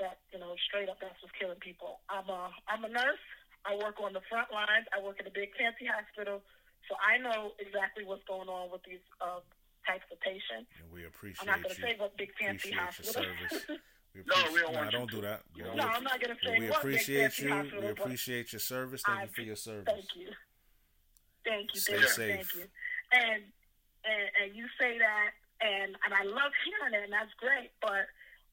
That, 0.00 0.18
you 0.32 0.40
know, 0.42 0.58
straight 0.66 0.88
up 0.88 0.98
that's 0.98 1.20
what's 1.22 1.34
killing 1.38 1.60
people. 1.62 2.00
I'm 2.10 2.26
a 2.26 2.50
I'm 2.66 2.82
a 2.82 2.90
nurse. 2.90 3.22
I 3.62 3.76
work 3.78 3.96
on 4.02 4.12
the 4.12 4.24
front 4.28 4.50
lines. 4.50 4.90
I 4.90 5.00
work 5.00 5.20
at 5.20 5.26
a 5.26 5.32
big 5.32 5.54
fancy 5.56 5.86
hospital. 5.86 6.42
So 6.90 6.98
I 7.00 7.16
know 7.16 7.56
exactly 7.56 8.04
what's 8.04 8.24
going 8.28 8.48
on 8.48 8.68
with 8.68 8.82
these 8.84 9.00
uh, 9.20 9.40
types 9.86 10.04
of 10.12 10.20
patients. 10.20 10.68
And 10.82 10.90
we 10.92 11.06
appreciate 11.06 11.40
I'm 11.40 11.48
not 11.48 11.62
going 11.62 11.74
to 11.74 11.80
say 11.80 11.94
what 11.96 12.16
big 12.16 12.34
fancy 12.36 12.72
hospital. 12.72 13.24
We 14.14 14.22
No, 14.26 14.34
we 14.36 14.40
appreciate- 14.42 14.62
don't 14.62 14.74
want 14.74 14.74
nah, 14.74 14.84
you 14.84 14.90
don't 14.98 15.08
to. 15.10 15.14
do 15.16 15.22
that. 15.22 15.42
But 15.52 15.70
we, 15.70 15.74
no, 15.76 15.82
I'm 15.88 16.04
not 16.04 16.20
going 16.20 16.36
to 16.36 16.44
say 16.46 16.58
we 16.58 16.68
appreciate 16.68 17.38
you. 17.38 17.48
hospital. 17.50 17.80
We 17.82 17.88
appreciate 17.88 18.52
your 18.52 18.60
service. 18.60 19.02
Thank 19.04 19.18
I 19.18 19.22
you 19.24 19.28
for 19.30 19.42
your 19.42 19.56
service. 19.56 19.84
Thank 19.86 20.16
you. 20.16 20.28
Thank 21.44 21.74
you. 21.74 21.80
Stay 21.80 21.92
thank 21.98 22.08
safe. 22.08 22.50
Thank 22.52 22.54
you. 22.54 22.66
And, 23.12 23.42
and 24.04 24.24
and 24.42 24.56
you 24.56 24.66
say 24.80 24.98
that, 24.98 25.30
and 25.60 25.96
and 26.04 26.14
I 26.14 26.22
love 26.24 26.52
hearing 26.64 26.94
it, 26.94 27.04
and 27.04 27.12
that's 27.12 27.32
great. 27.38 27.70
But 27.82 28.06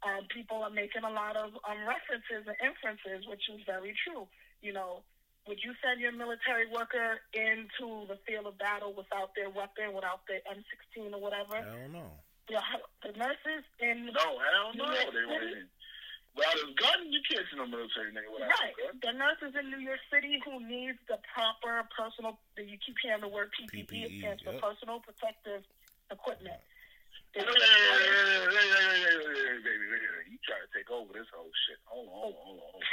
um, 0.03 0.25
people 0.33 0.63
are 0.63 0.69
making 0.73 1.03
a 1.03 1.09
lot 1.11 1.35
of 1.37 1.53
um, 1.67 1.85
references 1.87 2.45
and 2.47 2.57
inferences, 2.61 3.27
which 3.29 3.45
is 3.53 3.61
very 3.65 3.93
true. 4.05 4.27
You 4.61 4.73
know, 4.73 5.03
would 5.47 5.59
you 5.63 5.73
send 5.83 6.01
your 6.01 6.11
military 6.11 6.67
worker 6.73 7.21
into 7.33 8.05
the 8.07 8.17
field 8.27 8.45
of 8.47 8.57
battle 8.57 8.93
without 8.97 9.33
their 9.35 9.49
weapon, 9.49 9.93
without 9.93 10.21
their 10.27 10.41
M16 10.49 11.13
or 11.13 11.21
whatever? 11.21 11.55
I 11.57 11.61
don't 11.85 11.93
no. 11.93 12.11
The, 12.49 12.57
the 13.05 13.11
nurses 13.17 13.63
in 13.79 14.07
No, 14.11 14.27
hell 14.39 14.71
no. 14.75 14.85
Yeah. 14.91 15.09
They 15.13 15.25
went 15.29 15.43
in. 15.43 15.67
Without 16.31 16.55
his 16.55 16.71
gun, 16.79 17.11
you 17.11 17.19
can't 17.27 17.43
send 17.51 17.59
a 17.59 17.67
military 17.67 18.11
nigga 18.15 18.31
without 18.31 18.47
Right. 18.55 18.71
his 18.79 18.95
gun. 19.03 19.03
The 19.03 19.13
nurses 19.19 19.51
in 19.59 19.67
New 19.69 19.83
York 19.83 19.99
City 20.07 20.39
who 20.47 20.63
needs 20.63 20.97
the 21.11 21.19
proper 21.35 21.83
personal, 21.91 22.39
you 22.55 22.79
keep 22.79 22.95
hearing 23.03 23.19
the 23.19 23.27
word 23.27 23.51
PPE, 23.51 23.83
PPE, 23.83 24.03
it 24.07 24.11
stands 24.23 24.41
for 24.43 24.53
yep. 24.55 24.61
personal 24.63 24.99
protective 25.03 25.63
equipment. 26.09 26.59
Hey, 27.35 27.43
They- 27.43 27.51
hey, 27.51 27.61
You 30.31 30.37
try 30.47 30.55
to 30.59 30.67
take 30.75 30.89
over 30.89 31.11
this 31.13 31.27
whole 31.35 31.51
shit. 31.67 31.77
Hold 31.85 32.07
on, 32.07 32.13
hold 32.15 32.35
on, 32.35 32.41
hold 32.43 32.59
on. 32.59 32.71
Hold 32.71 32.83
on. 32.83 32.87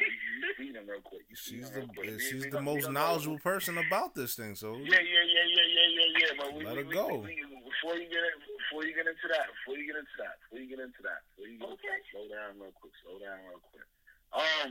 You, 0.00 0.46
you 0.46 0.54
feed 0.54 0.74
him 0.74 0.86
real 0.88 1.00
quick. 1.02 1.22
You 1.28 1.36
feed 1.36 1.62
She's 1.62 1.70
him 1.70 1.86
the 1.86 1.94
quick. 1.94 2.20
She's 2.20 2.46
the 2.50 2.62
most 2.62 2.90
knowledgeable 2.90 3.38
person 3.38 3.78
about 3.78 4.14
this 4.14 4.34
thing. 4.34 4.54
So 4.54 4.76
Yeah, 4.76 4.98
yeah, 4.98 5.02
yeah, 5.02 5.46
yeah, 5.46 5.66
yeah, 5.66 5.88
yeah, 5.90 6.18
yeah. 6.18 6.32
But 6.38 6.54
we, 6.54 6.64
Let 6.64 6.76
we, 6.76 6.82
her 6.82 6.88
we, 6.88 6.94
go. 6.94 7.06
We, 7.18 7.42
before 7.64 7.96
you 7.98 8.08
get 8.08 8.18
in, 8.18 8.34
before 8.74 8.90
you 8.90 8.94
get 8.98 9.06
into 9.06 9.30
that, 9.30 9.46
before 9.54 9.78
you 9.78 9.86
get 9.86 9.94
into 10.02 10.18
that, 10.18 10.34
before 10.42 10.58
you 10.58 10.66
get 10.66 10.82
into 10.82 11.02
that, 11.06 11.22
before 11.30 11.46
you 11.46 11.54
get 11.62 11.70
into 11.70 11.78
Okay. 11.78 11.94
that, 11.94 12.10
slow 12.10 12.26
down 12.26 12.58
real 12.58 12.74
quick. 12.74 12.90
Slow 13.06 13.22
down 13.22 13.38
real 13.46 13.62
quick. 13.70 13.86
Um, 14.34 14.70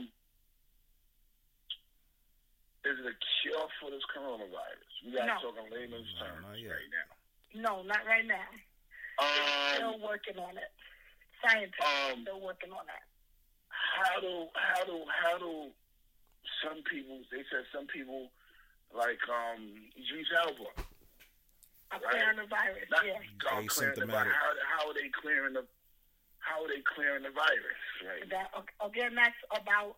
is 2.84 3.00
it 3.00 3.06
a 3.08 3.16
cure 3.40 3.64
for 3.80 3.88
this 3.88 4.04
coronavirus? 4.12 4.92
We 5.08 5.16
got 5.16 5.24
to 5.24 5.32
No. 5.32 5.40
talk 5.40 5.56
in 5.56 5.72
layman's 5.72 6.12
No, 6.20 6.20
terms 6.20 6.44
not 6.44 6.58
yet. 6.60 6.76
right 6.76 6.90
now. 6.92 7.08
No, 7.64 7.72
not 7.88 8.04
right 8.04 8.26
now. 8.28 8.48
Still 9.72 9.94
Um, 9.96 10.00
working 10.04 10.36
on 10.36 10.58
it. 10.60 10.68
Scientists 11.40 12.12
um, 12.12 12.28
still 12.28 12.40
working 12.44 12.72
on 12.76 12.84
that. 12.84 13.08
how 13.72 14.20
do 14.20 14.50
how 14.54 14.84
do 14.84 15.04
how 15.08 15.38
do 15.38 15.72
some 16.62 16.82
people? 16.84 17.24
They 17.32 17.44
said 17.48 17.64
some 17.72 17.86
people 17.86 18.30
like 18.92 19.20
um 19.32 19.90
Idris 19.96 20.28
Elba. 20.36 20.68
A 21.92 22.00
right? 22.00 22.10
clearing 22.10 22.38
the 22.40 22.48
virus. 22.48 22.88
Not 22.90 23.04
yeah. 23.04 23.20
clearing 23.68 24.00
the 24.00 24.08
How, 24.08 24.52
how 24.64 24.88
are 24.88 24.94
they 24.94 25.10
clearing 25.12 25.54
the 25.54 25.64
how 26.44 26.60
are 26.60 26.68
they 26.68 26.84
clearing 26.84 27.24
the 27.24 27.32
virus? 27.32 27.80
Right. 28.04 28.28
That 28.28 28.52
again, 28.84 29.16
that's 29.16 29.40
about 29.48 29.96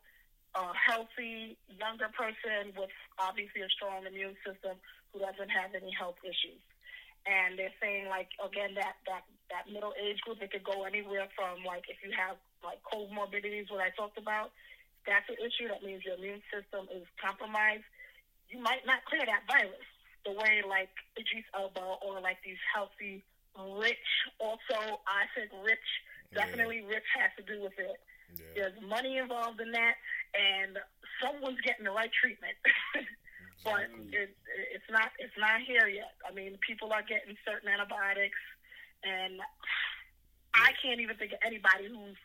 a 0.54 0.72
healthy 0.72 1.58
younger 1.68 2.08
person 2.14 2.72
with 2.78 2.94
obviously 3.18 3.60
a 3.66 3.70
strong 3.74 4.06
immune 4.06 4.38
system 4.46 4.78
who 5.12 5.20
doesn't 5.20 5.50
have 5.50 5.74
any 5.74 5.90
health 5.90 6.16
issues. 6.22 6.62
And 7.26 7.58
they're 7.58 7.74
saying 7.82 8.06
like 8.06 8.30
again 8.38 8.78
that 8.78 9.02
that 9.10 9.26
that 9.50 9.66
middle 9.66 9.92
age 9.98 10.22
group 10.22 10.38
it 10.38 10.54
could 10.54 10.64
go 10.64 10.86
anywhere 10.86 11.26
from 11.34 11.66
like 11.66 11.90
if 11.90 11.98
you 12.06 12.14
have 12.14 12.38
like 12.62 12.78
comorbidities, 12.86 13.70
what 13.70 13.82
I 13.82 13.90
talked 13.90 14.18
about, 14.18 14.54
that's 15.06 15.26
an 15.26 15.38
issue. 15.42 15.66
That 15.66 15.82
means 15.82 16.06
your 16.06 16.14
immune 16.14 16.42
system 16.50 16.86
is 16.94 17.06
compromised. 17.18 17.86
You 18.50 18.62
might 18.62 18.86
not 18.86 19.02
clear 19.10 19.26
that 19.26 19.42
virus 19.50 19.86
the 20.26 20.34
way 20.34 20.60
like 20.68 20.90
Idris 21.14 21.46
Elba 21.54 22.02
or 22.02 22.20
like 22.20 22.42
these 22.44 22.60
healthy, 22.74 23.22
rich. 23.78 24.10
Also, 24.38 25.00
I 25.06 25.30
think 25.32 25.54
rich 25.64 25.88
definitely 26.34 26.82
rich 26.82 27.06
has 27.14 27.30
to 27.38 27.44
do 27.46 27.62
with 27.62 27.78
it. 27.78 27.96
Yeah. 28.34 28.42
There's 28.54 28.78
money 28.82 29.18
involved 29.18 29.60
in 29.60 29.70
that, 29.70 29.94
and 30.34 30.76
someone's 31.22 31.62
getting 31.62 31.86
the 31.86 31.94
right 31.94 32.10
treatment. 32.10 32.58
but 33.64 33.86
it, 34.12 34.34
it's 34.74 34.90
not 34.90 35.14
it's 35.18 35.38
not 35.38 35.62
here 35.62 35.86
yet. 35.86 36.18
I 36.26 36.34
mean, 36.34 36.58
people 36.60 36.92
are 36.92 37.02
getting 37.02 37.38
certain 37.46 37.70
antibiotics, 37.70 38.42
and 39.06 39.40
I 40.54 40.74
can't 40.82 41.00
even 41.00 41.16
think 41.16 41.32
of 41.32 41.38
anybody 41.46 41.86
who's 41.86 42.18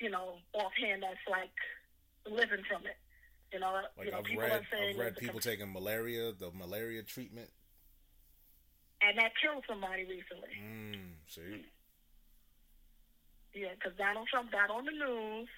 you 0.00 0.10
know 0.10 0.38
offhand 0.54 1.02
that's 1.02 1.26
like 1.28 1.54
living 2.30 2.62
from 2.70 2.86
it. 2.86 2.96
You 3.52 3.60
know, 3.60 3.80
Like 3.96 4.06
you 4.06 4.12
know, 4.12 4.18
I've 4.18 4.24
people 4.24 4.42
read, 4.42 4.52
are 4.52 4.66
saying 4.70 4.94
I've 4.94 5.00
read 5.00 5.16
people 5.16 5.40
taking 5.40 5.72
malaria, 5.72 6.32
the 6.32 6.50
malaria 6.52 7.02
treatment. 7.02 7.48
and 9.00 9.16
that 9.18 9.32
killed 9.40 9.64
somebody 9.68 10.04
recently. 10.04 10.52
Mm, 10.60 11.14
see, 11.28 11.64
Yeah, 13.54 13.72
because 13.74 13.96
Donald 13.96 14.28
Trump 14.28 14.52
got 14.52 14.70
on 14.70 14.84
the 14.84 14.92
news 14.92 15.48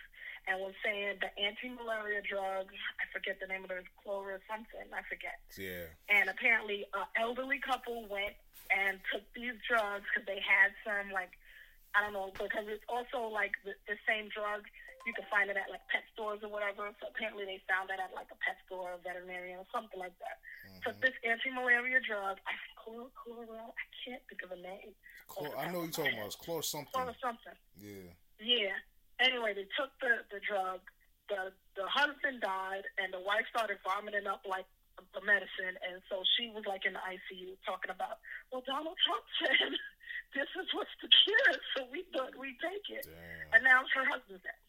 and 0.47 0.61
was 0.61 0.73
saying 0.85 1.19
the 1.21 1.29
anti-malaria 1.43 2.23
drug, 2.23 2.71
I 2.71 3.05
forget 3.13 3.41
the 3.41 3.47
name 3.49 3.65
of 3.65 3.71
it, 3.73 3.85
chlora 4.07 4.39
something, 4.49 4.87
I 4.95 5.03
forget. 5.11 5.37
yeah, 5.59 5.91
And 6.09 6.31
apparently, 6.31 6.87
an 6.95 7.07
elderly 7.19 7.59
couple 7.59 8.07
went 8.09 8.37
and 8.71 9.01
took 9.13 9.27
these 9.35 9.59
drugs 9.69 10.07
because 10.15 10.27
they 10.31 10.39
had 10.41 10.71
some 10.87 11.11
like 11.11 11.35
I 11.93 12.03
don't 12.07 12.13
know 12.15 12.31
because 12.39 12.71
it's 12.71 12.85
also 12.89 13.27
like 13.35 13.51
the, 13.67 13.75
the 13.91 13.99
same 14.07 14.29
drug. 14.31 14.63
You 15.09 15.17
can 15.17 15.25
find 15.33 15.49
it 15.49 15.57
at 15.57 15.73
like 15.73 15.81
pet 15.89 16.05
stores 16.13 16.45
or 16.45 16.53
whatever. 16.53 16.89
So 17.01 17.09
apparently, 17.09 17.49
they 17.49 17.61
found 17.65 17.89
that 17.89 18.01
at 18.01 18.13
like 18.13 18.29
a 18.29 18.39
pet 18.41 18.61
store, 18.69 18.97
a 18.97 19.01
veterinarian, 19.01 19.61
or 19.61 19.69
something 19.73 19.97
like 19.97 20.15
that. 20.21 20.41
Took 20.85 21.01
mm-hmm. 21.01 21.09
this 21.09 21.17
anti-malaria 21.25 22.01
drug. 22.05 22.37
I 22.45 22.55
chlor, 22.77 23.09
chlor, 23.17 23.49
I 23.49 23.87
can't 24.05 24.23
think 24.29 24.41
of 24.45 24.53
a 24.53 24.61
name. 24.61 24.93
Chlor, 25.29 25.53
I 25.57 25.73
know 25.73 25.85
you're 25.85 25.93
talking 25.93 26.17
about 26.17 26.33
it's 26.33 26.41
chlor 26.41 26.65
something. 26.65 26.93
Chlor 26.93 27.17
something. 27.21 27.57
Yeah, 27.81 28.13
Yeah. 28.41 28.77
Anyway, 29.21 29.53
they 29.53 29.69
took 29.77 29.93
the, 30.01 30.25
the 30.33 30.41
drug. 30.41 30.81
The 31.29 31.55
the 31.79 31.87
husband 31.87 32.43
died, 32.43 32.85
and 32.99 33.15
the 33.15 33.23
wife 33.23 33.47
started 33.49 33.79
vomiting 33.87 34.27
up 34.27 34.43
like 34.45 34.67
the 35.15 35.23
medicine, 35.25 35.77
and 35.81 36.03
so 36.13 36.23
she 36.37 36.53
was 36.53 36.65
like 36.69 36.85
in 36.85 36.93
the 36.93 37.03
ICU 37.03 37.57
talking 37.65 37.89
about, 37.89 38.21
well, 38.53 38.63
Donald 38.67 38.97
Trump 39.01 39.25
said 39.41 39.73
this 40.37 40.51
is 40.61 40.67
what's 40.77 40.93
the 41.01 41.09
cure, 41.09 41.55
so 41.77 41.79
we 41.89 42.05
we 42.37 42.57
take 42.61 42.87
it, 42.93 43.07
damn, 43.09 43.49
and 43.57 43.61
now 43.65 43.83
her 43.97 44.05
husband's 44.05 44.45
dead, 44.45 44.61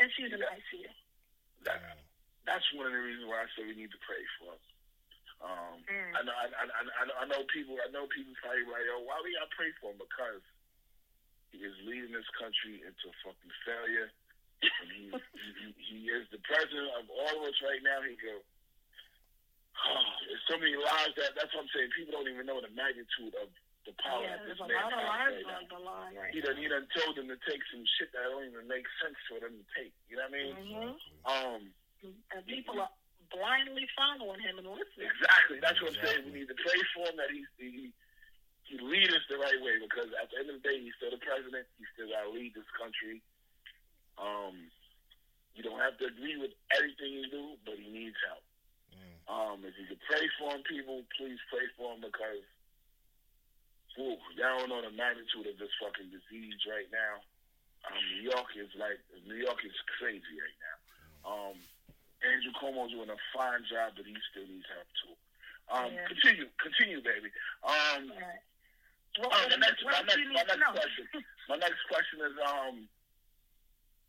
and 0.00 0.08
she's 0.16 0.32
in 0.32 0.40
the 0.40 0.48
ICU. 0.48 0.90
That, 1.64 1.80
that's 2.44 2.64
one 2.76 2.86
of 2.86 2.94
the 2.94 3.02
reasons 3.02 3.26
why 3.26 3.42
I 3.42 3.48
say 3.56 3.66
we 3.66 3.74
need 3.74 3.90
to 3.90 4.00
pray 4.06 4.22
for 4.38 4.54
him. 4.54 4.62
Um, 5.36 5.76
Mm. 5.86 6.10
I 6.16 6.20
know, 6.24 6.32
I, 6.34 6.46
I, 6.48 6.64
I, 6.64 7.02
I 7.22 7.24
know 7.28 7.44
people. 7.52 7.76
I 7.78 7.92
know 7.92 8.08
people 8.08 8.32
probably 8.40 8.64
like, 8.66 8.88
"Yo, 8.88 9.04
why 9.04 9.20
we 9.22 9.36
gotta 9.36 9.52
pray 9.52 9.68
for 9.78 9.92
him?" 9.92 10.00
Because 10.00 10.40
he 11.52 11.60
is 11.62 11.76
leading 11.84 12.10
this 12.10 12.26
country 12.40 12.80
into 12.82 13.06
fucking 13.22 13.54
failure, 13.68 14.08
and 14.64 14.88
he, 14.96 15.12
he, 15.12 15.48
he, 15.60 15.66
he 15.76 15.98
is 16.10 16.24
the 16.32 16.40
president 16.42 16.88
of 16.98 17.06
all 17.12 17.34
of 17.44 17.52
us 17.52 17.58
right 17.62 17.84
now. 17.84 18.00
He 18.02 18.16
go, 18.18 18.40
oh, 18.40 20.08
there's 20.26 20.44
so 20.48 20.56
many 20.58 20.74
lies 20.74 21.12
that 21.20 21.36
that's 21.36 21.52
what 21.54 21.68
I'm 21.68 21.72
saying. 21.76 21.92
People 21.94 22.16
don't 22.16 22.32
even 22.32 22.48
know 22.48 22.58
the 22.64 22.72
magnitude 22.72 23.36
of 23.38 23.52
the 23.86 23.94
power 24.02 24.20
Yeah, 24.26 24.36
that 24.36 24.44
this 24.50 24.58
there's 24.58 24.66
a 24.66 24.74
lot 24.74 24.90
of 24.92 24.98
has 24.98 25.06
lies 25.06 25.46
right 25.46 25.62
on 25.62 25.64
the 25.70 25.80
line 25.80 26.12
right 26.18 26.34
He 26.34 26.42
done, 26.42 26.58
he 26.58 26.66
done 26.66 26.86
told 26.92 27.14
them 27.16 27.30
to 27.30 27.38
take 27.46 27.62
some 27.70 27.86
shit 27.96 28.10
that 28.12 28.26
don't 28.26 28.44
even 28.50 28.66
make 28.66 28.84
sense 29.00 29.16
for 29.30 29.38
them 29.38 29.54
to 29.54 29.64
take. 29.78 29.94
You 30.10 30.18
know 30.18 30.26
what 30.26 30.34
I 30.34 30.42
mean? 30.42 30.54
hmm 30.58 30.92
Um, 31.24 31.60
And 32.34 32.42
people 32.46 32.76
are 32.82 32.90
blindly 33.30 33.86
following 33.94 34.42
him 34.42 34.58
and 34.58 34.66
listening. 34.66 35.06
exactly. 35.10 35.58
That's 35.62 35.78
what 35.82 35.94
I'm 35.94 36.02
saying. 36.02 36.26
We 36.30 36.42
need 36.42 36.50
to 36.50 36.58
pray 36.58 36.80
for 36.94 37.06
him 37.10 37.16
that 37.18 37.30
he 37.30 37.42
he 37.58 37.90
he 38.66 38.74
lead 38.82 39.10
us 39.14 39.22
the 39.30 39.38
right 39.38 39.58
way 39.62 39.78
because 39.78 40.10
at 40.18 40.26
the 40.34 40.42
end 40.42 40.50
of 40.50 40.58
the 40.58 40.64
day, 40.66 40.82
he's 40.82 40.94
still 40.98 41.14
the 41.14 41.22
president. 41.22 41.70
He 41.78 41.86
still 41.94 42.10
got 42.10 42.26
to 42.26 42.34
lead 42.34 42.50
this 42.54 42.66
country. 42.74 43.22
Um, 44.18 44.70
you 45.54 45.62
don't 45.62 45.78
have 45.78 45.94
to 46.02 46.10
agree 46.10 46.34
with 46.36 46.50
everything 46.74 47.14
he 47.14 47.30
do, 47.30 47.54
but 47.64 47.78
he 47.78 47.86
needs 47.86 48.18
help. 48.26 48.42
Mm. 48.90 49.14
Um, 49.30 49.58
if 49.62 49.72
you 49.78 49.86
could 49.86 50.02
pray 50.08 50.26
for 50.38 50.50
him, 50.50 50.66
people, 50.66 51.06
please 51.14 51.38
pray 51.46 51.64
for 51.78 51.94
him 51.94 52.02
because, 52.02 52.42
whew, 53.96 54.16
y'all 54.36 54.60
don't 54.60 54.68
know 54.70 54.84
the 54.84 54.92
magnitude 54.94 55.48
of 55.48 55.56
this 55.58 55.72
fucking 55.80 56.12
disease 56.12 56.60
right 56.68 56.88
now. 56.92 57.24
Um, 57.88 57.98
New 58.14 58.28
York 58.28 58.48
is 58.56 58.70
like 58.76 59.00
New 59.24 59.40
York 59.40 59.60
is 59.64 59.74
crazy 59.98 60.36
right 60.36 60.58
now. 60.60 60.76
Um, 61.26 61.56
Andrew 62.24 62.52
Cuomo's 62.56 62.92
doing 62.92 63.10
a 63.10 63.20
fine 63.34 63.64
job, 63.68 63.96
but 63.96 64.06
he 64.06 64.14
still 64.32 64.46
needs 64.48 64.66
help 64.72 64.88
too. 65.02 65.14
Um, 65.68 65.90
Yeah. 65.92 66.06
continue, 66.06 66.48
continue, 66.62 67.00
baby. 67.02 67.30
Um, 67.64 68.10
All 68.12 68.20
right. 68.20 68.42
What, 69.18 69.32
what, 69.32 69.58
next, 69.60 69.80
my 69.84 70.00
next, 70.04 70.18
my 70.28 70.44
next 70.44 70.60
question. 70.76 71.06
My 71.48 71.54
next 71.56 71.78
question 71.86 72.18
is, 72.26 72.34
um, 72.42 72.88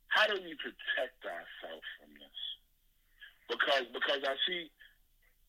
how 0.09 0.25
do 0.25 0.33
we 0.41 0.57
protect 0.57 1.21
ourselves 1.21 1.85
from 2.01 2.09
this? 2.17 2.39
Because 3.47 3.85
because 3.93 4.25
I 4.25 4.33
see, 4.49 4.71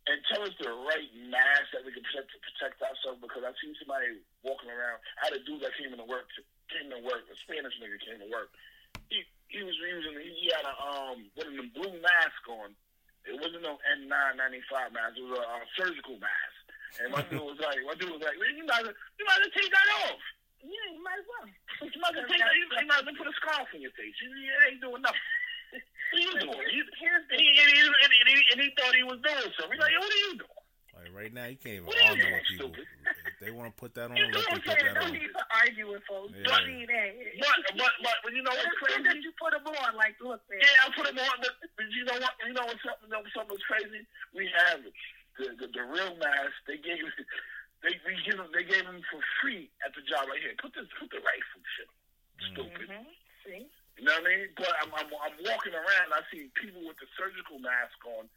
and 0.08 0.16
tell 0.32 0.40
us 0.40 0.56
the 0.56 0.72
right 0.88 1.10
mask 1.28 1.68
that 1.76 1.84
we 1.84 1.92
can 1.92 2.00
protect 2.00 2.32
protect 2.32 2.80
ourselves. 2.80 3.20
Because 3.20 3.44
I 3.44 3.52
see 3.60 3.76
somebody 3.76 4.24
walking 4.40 4.72
around. 4.72 5.04
I 5.20 5.28
had 5.28 5.36
a 5.36 5.42
dude 5.44 5.60
that 5.60 5.76
came 5.76 5.92
into 5.92 6.08
work. 6.08 6.26
Came 6.72 6.88
to 6.88 7.00
work. 7.04 7.28
A 7.28 7.36
Spanish 7.44 7.76
nigga 7.76 8.00
came 8.00 8.18
to 8.24 8.28
work. 8.32 8.48
He 9.12 9.20
he 9.52 9.60
was 9.60 9.76
using. 9.76 10.16
He 10.16 10.48
had 10.48 10.64
a 10.64 10.74
um 10.80 11.28
of 11.36 11.44
them 11.44 11.68
blue 11.76 11.94
mask 12.00 12.42
on. 12.48 12.72
It 13.28 13.36
wasn't 13.36 13.60
no 13.60 13.76
N995 14.00 14.96
mask. 14.96 15.20
It 15.20 15.28
was 15.28 15.36
a, 15.36 15.44
uh 15.44 15.64
surgical 15.76 16.16
mask. 16.16 16.56
And 17.04 17.12
my 17.12 17.20
dude 17.28 17.44
was 17.44 17.60
like, 17.60 17.76
my 17.84 17.92
dude 18.00 18.08
was 18.16 18.24
like, 18.24 18.40
you 18.40 18.64
might 18.64 18.88
you 18.88 19.24
might 19.28 19.44
as 19.44 19.52
take 19.52 19.68
that 19.68 19.88
off. 20.08 20.20
Yeah, 20.64 20.88
you 20.90 21.04
might 21.04 21.20
as 21.20 21.28
well. 21.28 21.46
You 21.84 22.00
might 22.00 22.16
as 22.16 22.24
well 22.24 22.32
take 22.32 22.40
that. 22.40 22.56
You 22.56 22.88
might 22.88 23.04
as 23.04 23.06
well 23.06 23.20
put 23.20 23.28
a 23.28 23.36
scarf 23.36 23.68
on 23.76 23.80
your 23.84 23.92
face. 23.92 24.16
You, 24.24 24.32
you 24.32 24.52
ain't 24.66 24.80
doing 24.80 25.04
nothing. 25.04 25.20
What 25.72 26.56
are 26.56 26.72
you 26.72 26.84
doing? 26.88 27.36
He, 27.36 27.46
and, 27.52 27.68
he, 27.68 27.80
and, 27.84 28.10
he, 28.10 28.18
and, 28.20 28.28
he, 28.32 28.36
and 28.52 28.58
he 28.64 28.68
thought 28.80 28.94
he 28.96 29.04
was 29.04 29.20
doing 29.20 29.52
something. 29.60 29.76
He's 29.76 29.84
like, 29.84 29.92
what 30.00 30.08
are 30.08 30.22
you 30.24 30.34
doing? 30.40 30.56
Like 30.98 31.12
right 31.14 31.30
now, 31.32 31.46
you 31.46 31.58
can't 31.60 31.84
even 31.84 31.86
What 31.86 32.00
argue 32.10 32.26
with 32.32 32.48
people. 32.48 32.72
stupid? 32.74 32.86
If 33.28 33.36
they 33.38 33.52
want 33.54 33.70
to 33.70 33.76
put 33.78 33.94
that 33.94 34.10
on, 34.10 34.16
You 34.18 34.26
let 34.34 34.34
them 34.34 34.58
doing 34.58 34.62
put 34.66 34.72
Okay, 34.74 34.82
that 34.88 34.98
no 34.98 35.06
on. 35.06 35.12
need 35.14 35.30
to 35.30 35.44
argue 35.54 35.86
with 35.94 36.02
folks. 36.10 36.32
Yeah. 36.34 36.48
Don't 36.48 36.66
need 36.66 36.88
that. 36.90 37.10
But 37.38 37.54
but 37.78 37.92
but, 38.02 38.16
but 38.26 38.30
you 38.34 38.42
know 38.42 38.50
what's 38.50 38.66
It's 38.66 38.80
good 38.82 38.98
crazy? 38.98 39.06
that 39.06 39.18
you 39.22 39.30
put 39.38 39.52
them 39.54 39.62
on. 39.68 39.90
Like, 39.94 40.16
look, 40.18 40.42
man. 40.50 40.58
Yeah, 40.58 40.82
I 40.82 40.86
put 40.90 41.06
him 41.06 41.20
on, 41.22 41.36
but, 41.38 41.54
but 41.78 41.86
you 41.94 42.02
know 42.02 42.18
what? 42.18 42.34
You 42.42 42.50
know 42.56 42.66
what's 42.66 42.82
something? 42.82 43.06
You 43.06 43.14
know 43.14 43.22
something's 43.30 43.62
crazy? 43.68 44.02
We 44.34 44.50
have 44.58 44.82
the 44.82 44.90
the, 45.54 45.66
the 45.70 45.84
real 45.86 46.18
mask. 46.18 46.56
They 46.66 46.82
gave 46.82 46.98
they 47.86 47.94
we 48.02 48.18
give 48.26 48.40
them, 48.42 48.50
they 48.50 48.66
gave 48.66 48.82
them 48.82 48.98
for 49.06 49.22
free 49.38 49.70
at 49.86 49.94
the 49.94 50.02
job 50.02 50.26
right 50.26 50.42
here. 50.42 50.58
Put 50.58 50.74
this 50.74 50.90
put 50.98 51.06
the 51.14 51.22
rifle 51.22 51.62
shit. 51.78 51.86
Mm. 52.42 52.46
Stupid. 52.58 52.88
hmm 52.90 53.06
See? 53.46 53.70
You 53.98 54.06
know 54.06 54.14
what 54.14 54.30
I 54.30 54.30
mean? 54.30 54.46
But 54.54 54.72
I'm, 54.78 54.90
I'm 54.94 55.10
I'm 55.10 55.36
walking 55.42 55.74
around. 55.74 56.08
I 56.14 56.22
see 56.30 56.46
people 56.54 56.86
with 56.86 56.96
the 57.02 57.10
surgical 57.18 57.58
mask 57.58 57.98
on, 58.06 58.30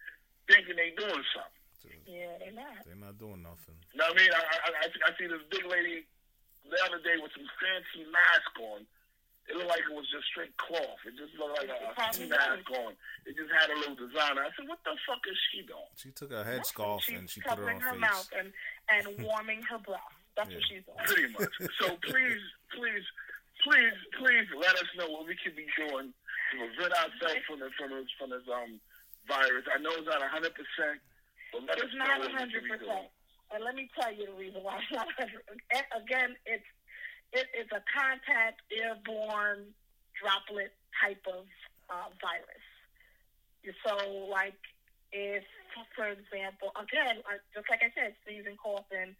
thinking 0.50 0.74
they 0.74 0.90
doing 0.98 1.22
something. 1.38 1.62
Yeah, 2.06 2.34
they're 2.42 2.54
not. 2.54 2.82
They're 2.86 2.98
not 2.98 3.18
doing 3.22 3.42
nothing. 3.46 3.78
You 3.94 4.02
know 4.02 4.10
what 4.10 4.18
I 4.18 4.26
mean? 4.26 4.32
I 4.34 4.42
I, 4.42 4.70
I, 4.84 4.88
I 4.90 5.10
see 5.18 5.30
this 5.30 5.42
big 5.54 5.66
lady 5.70 6.06
the 6.66 6.78
other 6.86 6.98
day 7.02 7.18
with 7.22 7.34
some 7.38 7.46
fancy 7.62 8.10
mask 8.10 8.54
on. 8.58 8.86
It 9.50 9.58
looked 9.58 9.74
like 9.74 9.82
it 9.86 9.94
was 9.94 10.06
just 10.14 10.30
straight 10.30 10.54
cloth. 10.62 11.02
It 11.06 11.18
just 11.18 11.34
looked 11.34 11.58
like 11.58 11.70
a, 11.70 11.78
a 11.78 12.30
mask 12.30 12.70
on. 12.78 12.94
It 13.26 13.34
just 13.34 13.50
had 13.50 13.74
a 13.74 13.78
little 13.82 13.98
design. 13.98 14.38
I 14.38 14.54
said, 14.54 14.70
"What 14.70 14.82
the 14.86 14.94
fuck 15.06 15.22
is 15.30 15.38
she 15.50 15.66
doing?" 15.66 15.92
She 15.98 16.10
took 16.14 16.30
her 16.34 16.46
headscarf 16.46 17.06
and 17.10 17.30
she 17.30 17.42
put 17.42 17.58
it 17.58 17.66
on 17.66 17.82
her 17.82 17.94
her 17.94 17.98
mouth 17.98 18.30
face. 18.30 18.50
and, 18.50 18.50
and 18.90 19.26
warming 19.26 19.62
her 19.66 19.78
breath. 19.82 20.14
That's 20.38 20.54
what 20.54 20.64
she's 20.70 20.86
doing. 20.86 21.06
Pretty 21.06 21.30
much. 21.34 21.54
So 21.82 21.98
please, 22.08 22.44
please, 22.72 23.06
please, 23.64 23.98
please 24.18 24.48
let 24.58 24.76
us 24.76 24.90
know 24.98 25.10
what 25.10 25.28
we 25.28 25.36
can 25.38 25.54
be 25.56 25.66
doing 25.78 26.14
to 26.14 26.54
prevent 26.58 26.94
ourselves 26.94 27.42
from 27.48 27.60
this 27.60 27.74
from 27.78 27.90
this 27.94 28.10
from 28.20 28.30
this 28.32 28.46
um 28.50 28.80
virus. 29.28 29.66
I 29.70 29.78
know 29.80 29.94
it's 29.98 30.08
not 30.08 30.22
hundred 30.28 30.54
percent, 30.58 31.00
but 31.54 31.64
let 31.70 31.78
us 31.78 31.90
It's 31.90 31.96
know 31.96 32.06
not 32.06 32.20
what 32.20 32.28
we 32.28 32.34
can 32.34 32.38
hundred 32.50 32.64
be 32.64 32.70
doing. 32.70 32.80
percent. 32.82 33.08
And 33.52 33.60
let 33.64 33.76
me 33.76 33.90
tell 34.00 34.12
you 34.14 34.26
the 34.32 34.38
reason 34.40 34.64
why 34.64 34.80
it's 34.80 34.92
not 34.92 35.08
hundred. 35.18 35.44
Again, 35.96 36.36
it's 36.46 36.68
it, 37.32 37.48
it's 37.56 37.72
a 37.72 37.84
contact 37.88 38.62
airborne 38.72 39.72
droplet 40.20 40.74
type 41.00 41.24
of 41.28 41.48
uh, 41.90 42.10
virus. 42.20 42.66
So, 43.86 43.94
like, 44.28 44.58
if, 45.14 45.46
for 45.96 46.10
example, 46.10 46.74
again, 46.76 47.22
just 47.54 47.70
like 47.70 47.86
I 47.86 47.94
said, 47.94 48.18
sneezing, 48.26 48.58
coughing, 48.58 49.14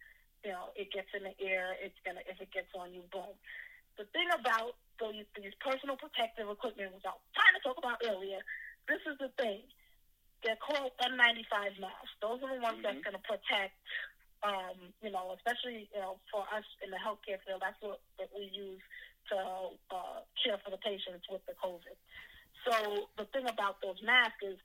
you 0.44 0.50
know, 0.50 0.74
it 0.74 0.90
gets 0.90 1.06
in 1.14 1.22
the 1.22 1.34
air, 1.38 1.78
it's 1.78 1.94
gonna 2.04 2.20
if 2.26 2.40
it 2.42 2.50
gets 2.50 2.68
on 2.74 2.92
you, 2.92 3.06
boom. 3.12 3.32
The 3.98 4.04
thing 4.12 4.28
about 4.32 4.74
these, 5.00 5.26
these 5.36 5.54
personal 5.60 5.96
protective 5.96 6.48
equipment, 6.48 6.94
which 6.94 7.04
I 7.04 7.12
was 7.12 7.24
trying 7.36 7.54
to 7.58 7.62
talk 7.62 7.78
about 7.78 7.98
earlier, 8.06 8.40
this 8.88 9.02
is 9.06 9.18
the 9.18 9.28
thing. 9.40 9.62
They're 10.42 10.58
called 10.58 10.90
N95 10.98 11.78
masks. 11.78 12.12
Those 12.20 12.42
are 12.42 12.54
the 12.56 12.62
ones 12.62 12.82
that's 12.82 12.98
Mhm. 12.98 13.04
going 13.04 13.18
to 13.18 13.22
protect, 13.22 13.74
um, 14.42 14.92
you 15.02 15.10
know, 15.10 15.32
especially 15.38 15.88
you 15.94 16.00
know 16.00 16.18
for 16.30 16.42
us 16.52 16.64
in 16.82 16.90
the 16.90 16.98
healthcare 16.98 17.38
field. 17.46 17.62
That's 17.62 17.78
what, 17.80 18.00
what 18.16 18.30
we 18.34 18.46
use 18.50 18.82
to 19.30 19.36
uh, 19.90 20.20
care 20.42 20.58
for 20.58 20.70
the 20.70 20.78
patients 20.78 21.28
with 21.30 21.46
the 21.46 21.54
COVID. 21.62 21.94
So 22.66 23.08
the 23.16 23.24
thing 23.26 23.48
about 23.48 23.80
those 23.82 24.02
masks 24.02 24.42
is 24.42 24.58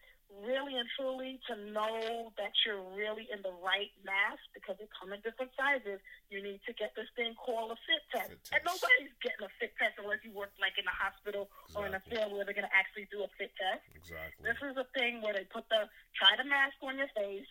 really 0.43 0.75
and 0.75 0.87
truly 0.99 1.39
to 1.47 1.55
know 1.71 2.29
that 2.37 2.51
you're 2.65 2.83
really 2.93 3.27
in 3.31 3.39
the 3.41 3.53
right 3.63 3.89
mask 4.03 4.43
because 4.53 4.75
they 4.77 4.87
come 4.93 5.11
in 5.15 5.19
different 5.23 5.51
sizes. 5.55 5.99
You 6.29 6.43
need 6.43 6.59
to 6.67 6.73
get 6.75 6.91
this 6.95 7.07
thing 7.15 7.33
called 7.39 7.71
a 7.71 7.79
fit 7.87 8.03
test, 8.11 8.31
Fit 8.35 8.51
and 8.53 8.61
nobody's 8.67 9.13
getting 9.23 9.47
a 9.47 9.51
fit 9.57 9.71
test 9.79 9.95
unless 9.97 10.19
you 10.21 10.35
work 10.35 10.51
like 10.59 10.75
in 10.75 10.85
a 10.85 10.93
hospital 10.95 11.47
or 11.73 11.87
in 11.87 11.95
a 11.95 12.01
Exactly. 12.03 12.11
field 12.19 12.29
where 12.35 12.43
they're 12.43 12.57
going 12.57 12.67
to 12.69 12.75
actually 12.75 13.07
do 13.09 13.23
a 13.23 13.29
fit 13.39 13.51
test. 13.55 13.83
Exactly. 13.95 14.41
This 14.43 14.59
is 14.61 14.75
a 14.75 14.87
thing 14.93 15.23
where 15.23 15.33
they 15.33 15.47
put 15.47 15.65
the 15.71 15.87
try 16.19 16.35
the 16.35 16.45
mask 16.47 16.75
on 16.83 16.99
your 16.99 17.11
face. 17.15 17.47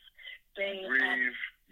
They 0.56 0.84
um, 0.84 0.92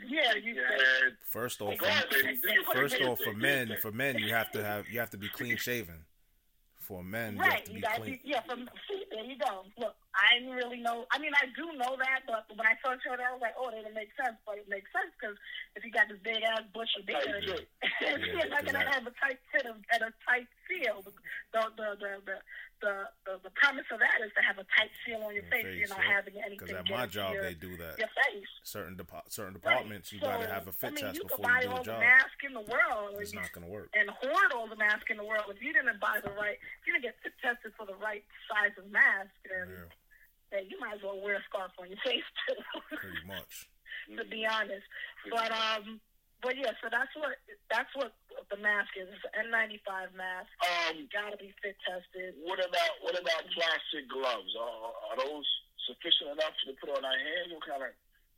Breathe. 0.00 0.12
yeah, 0.12 0.34
you 0.40 0.54
your. 0.56 1.16
First 1.28 1.60
off, 1.60 1.76
for, 1.78 1.84
baby. 1.84 2.40
Do 2.42 2.52
your 2.52 2.64
first 2.72 3.00
off, 3.00 3.20
for 3.20 3.32
men, 3.32 3.76
for 3.80 3.92
men, 3.92 4.18
you 4.18 4.32
have 4.32 4.50
to 4.52 4.64
have 4.64 4.88
you 4.88 4.98
have 5.00 5.10
to 5.10 5.18
be 5.20 5.28
clean 5.28 5.56
shaven. 5.56 6.04
For 6.84 7.02
men, 7.02 7.38
Right, 7.40 7.64
to 7.64 7.72
you 7.72 7.80
be 7.80 7.80
got 7.80 7.96
clean. 7.96 8.20
yeah. 8.24 8.44
From 8.44 8.68
see, 8.84 9.04
there 9.08 9.24
you 9.24 9.38
go. 9.40 9.64
Look, 9.80 9.96
I 10.12 10.36
didn't 10.38 10.52
really 10.52 10.76
know. 10.84 11.06
I 11.10 11.16
mean, 11.18 11.32
I 11.32 11.48
do 11.56 11.64
know 11.80 11.96
that, 11.96 12.28
but 12.28 12.44
when 12.52 12.66
I 12.68 12.76
first 12.84 13.00
heard 13.08 13.20
it, 13.20 13.24
I 13.24 13.32
was 13.32 13.40
like, 13.40 13.56
oh, 13.56 13.72
that 13.72 13.80
doesn't 13.80 13.96
make 13.96 14.12
sense. 14.20 14.36
But 14.44 14.60
it 14.60 14.68
makes 14.68 14.92
sense 14.92 15.08
because 15.16 15.36
if 15.76 15.80
you 15.84 15.88
got 15.90 16.12
this 16.12 16.20
big 16.20 16.44
ass 16.44 16.60
bushy 16.76 17.00
Tight 17.08 17.24
beard, 17.24 17.44
fit. 17.48 17.64
you're 18.36 18.52
not 18.52 18.68
gonna 18.68 18.84
have 18.84 19.06
a 19.08 19.14
tight 19.16 19.40
fit 19.48 19.64
of, 19.64 19.80
and 19.80 20.02
a 20.04 20.12
tight 20.28 20.44
seal. 20.68 21.00
The 21.08 21.12
the 21.72 21.86
the 21.96 22.10
the 22.28 22.36
the, 22.84 23.08
the, 23.24 23.40
the, 23.40 23.48
the 23.48 23.52
premise 23.56 23.88
of 23.88 23.96
that 24.04 24.20
is 24.20 24.28
to 24.36 24.42
have 24.44 24.60
a 24.60 24.66
tight 24.76 24.92
seal 25.08 25.24
on 25.24 25.32
your 25.32 25.40
Your 25.40 25.48
face. 25.48 25.64
face, 25.64 25.78
you're 25.80 25.88
not 25.88 26.04
yeah. 26.04 26.12
having 26.20 26.36
anything. 26.36 26.60
Because 26.60 26.76
at 26.76 26.88
my 26.92 27.08
job, 27.08 27.32
your, 27.32 27.42
they 27.48 27.56
do 27.56 27.72
that. 27.80 27.96
your 27.96 28.12
face. 28.12 28.52
Certain 28.62 28.92
depa- 29.00 29.24
certain 29.32 29.56
Right. 29.56 29.80
departments, 29.88 30.12
you 30.12 30.20
So, 30.20 30.28
gotta 30.28 30.46
have 30.52 30.68
a 30.68 30.72
fit 30.76 30.88
I 30.88 30.90
mean, 30.92 31.04
test 31.08 31.16
you 31.16 31.24
before 31.24 31.36
could 31.40 31.48
buy 31.48 31.60
you 31.64 31.68
do 31.68 31.72
all 31.72 31.80
the 31.80 31.96
job. 31.96 32.00
mask 32.04 32.38
in 32.44 32.52
the 32.52 32.66
world, 32.68 33.16
It's 33.16 33.32
not 33.32 33.48
gonna 33.56 33.72
work. 33.72 33.88
and 33.96 34.10
hoard 34.10 34.52
all 34.52 34.68
the 34.68 34.76
mask 34.76 35.08
in 35.08 35.16
the 35.16 35.24
world. 35.24 35.48
If 35.48 35.62
you 35.64 35.72
didn't 35.72 35.96
buy 36.00 36.20
the 36.20 36.30
right, 36.36 36.60
if 36.60 36.82
you 36.84 36.92
didn't 36.92 37.08
get 37.08 37.16
fit 37.24 37.32
tested 37.40 37.72
for 37.80 37.86
the 37.88 37.96
right 37.96 38.24
size 38.52 38.76
of 38.76 38.84
mask, 38.92 39.32
then 39.48 39.72
Yeah, 40.52 40.60
hey, 40.60 40.66
you 40.68 40.76
might 40.78 40.94
as 40.96 41.02
well 41.02 41.16
wear 41.20 41.36
a 41.40 41.42
scarf 41.48 41.72
on 41.80 41.88
your 41.88 41.98
face 42.04 42.24
too. 42.46 42.60
pretty 42.96 43.24
much. 43.26 43.68
to 44.16 44.24
be 44.28 44.44
honest, 44.44 44.84
but 45.32 45.48
um, 45.50 46.00
but 46.44 46.54
yeah, 46.60 46.76
so 46.84 46.92
that's 46.92 47.10
what 47.16 47.40
that's 47.72 47.88
what 47.96 48.12
the 48.52 48.60
mask 48.60 48.92
is. 49.00 49.08
It's 49.08 49.24
an 49.32 49.48
N95 49.48 50.12
mask. 50.12 50.52
Um, 50.60 51.08
Got 51.08 51.32
to 51.32 51.40
be 51.40 51.56
fit 51.64 51.74
tested. 51.82 52.36
what 52.44 52.60
about 52.60 52.92
what 53.00 53.16
about 53.16 53.42
plastic 53.56 54.04
gloves? 54.12 54.52
Are, 54.60 54.92
are 55.08 55.16
those 55.24 55.48
sufficient 55.88 56.36
enough 56.36 56.52
to 56.68 56.76
put 56.76 56.92
on 56.92 57.00
our 57.02 57.16
hands? 57.16 57.48
What 57.56 57.64
kind 57.64 57.82
of 57.88 57.90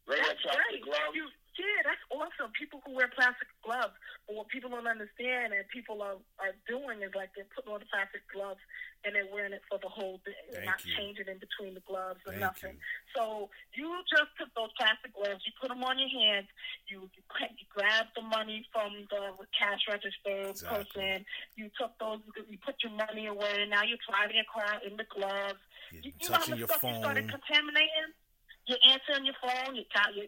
regular 0.06 0.22
That's 0.30 0.42
plastic 0.46 0.86
great. 0.86 0.86
gloves? 0.86 1.14
You, 1.18 1.26
yeah, 1.58 1.80
that's 1.84 2.04
awesome. 2.12 2.52
People 2.56 2.80
who 2.84 2.92
wear 2.94 3.08
plastic 3.12 3.48
gloves, 3.64 3.96
but 4.28 4.36
what 4.36 4.48
people 4.48 4.70
don't 4.70 4.86
understand 4.88 5.52
and 5.56 5.64
people 5.72 6.00
are, 6.04 6.20
are 6.40 6.54
doing 6.68 7.00
is 7.02 7.12
like 7.16 7.32
they're 7.36 7.48
putting 7.56 7.72
on 7.72 7.80
the 7.80 7.88
plastic 7.88 8.22
gloves 8.32 8.60
and 9.04 9.14
they're 9.14 9.28
wearing 9.32 9.52
it 9.56 9.62
for 9.70 9.78
the 9.80 9.88
whole 9.88 10.18
day. 10.26 10.36
Thank 10.52 10.66
not 10.66 10.80
you. 10.84 10.92
changing 10.96 11.28
in 11.30 11.38
between 11.38 11.72
the 11.78 11.84
gloves 11.88 12.20
or 12.26 12.32
Thank 12.36 12.44
nothing. 12.44 12.76
you. 12.76 13.14
So 13.14 13.48
you 13.72 13.88
just 14.10 14.32
took 14.36 14.50
those 14.56 14.72
plastic 14.76 15.14
gloves, 15.16 15.40
you 15.46 15.52
put 15.60 15.68
them 15.72 15.84
on 15.84 15.96
your 15.96 16.10
hands, 16.12 16.48
you, 16.88 17.08
you, 17.14 17.22
you 17.56 17.66
grab 17.72 18.10
the 18.16 18.22
money 18.24 18.64
from 18.74 18.92
the 19.08 19.46
cash 19.56 19.84
register 19.88 20.52
Exactly. 20.52 20.76
person, 20.92 21.24
you 21.56 21.70
took 21.78 21.96
those, 22.02 22.20
you 22.50 22.58
put 22.60 22.76
your 22.82 22.92
money 22.92 23.26
away, 23.30 23.64
and 23.64 23.70
now 23.70 23.84
you're 23.86 24.00
driving 24.04 24.36
your 24.36 24.48
car 24.50 24.80
in 24.84 24.96
the 24.96 25.06
gloves. 25.08 25.60
You're 25.94 26.02
You, 26.04 26.12
you 26.20 26.28
know 26.28 26.36
how 26.36 26.44
touching 26.44 26.58
much 26.58 26.58
your 26.60 26.68
stuff 26.68 26.82
you 26.84 26.98
started 27.00 27.24
phone. 27.30 27.40
contaminating? 27.40 28.10
You're 28.66 28.82
answering 28.90 29.24
your 29.26 29.38
phone. 29.38 29.78
Your, 29.78 29.86
your 30.14 30.26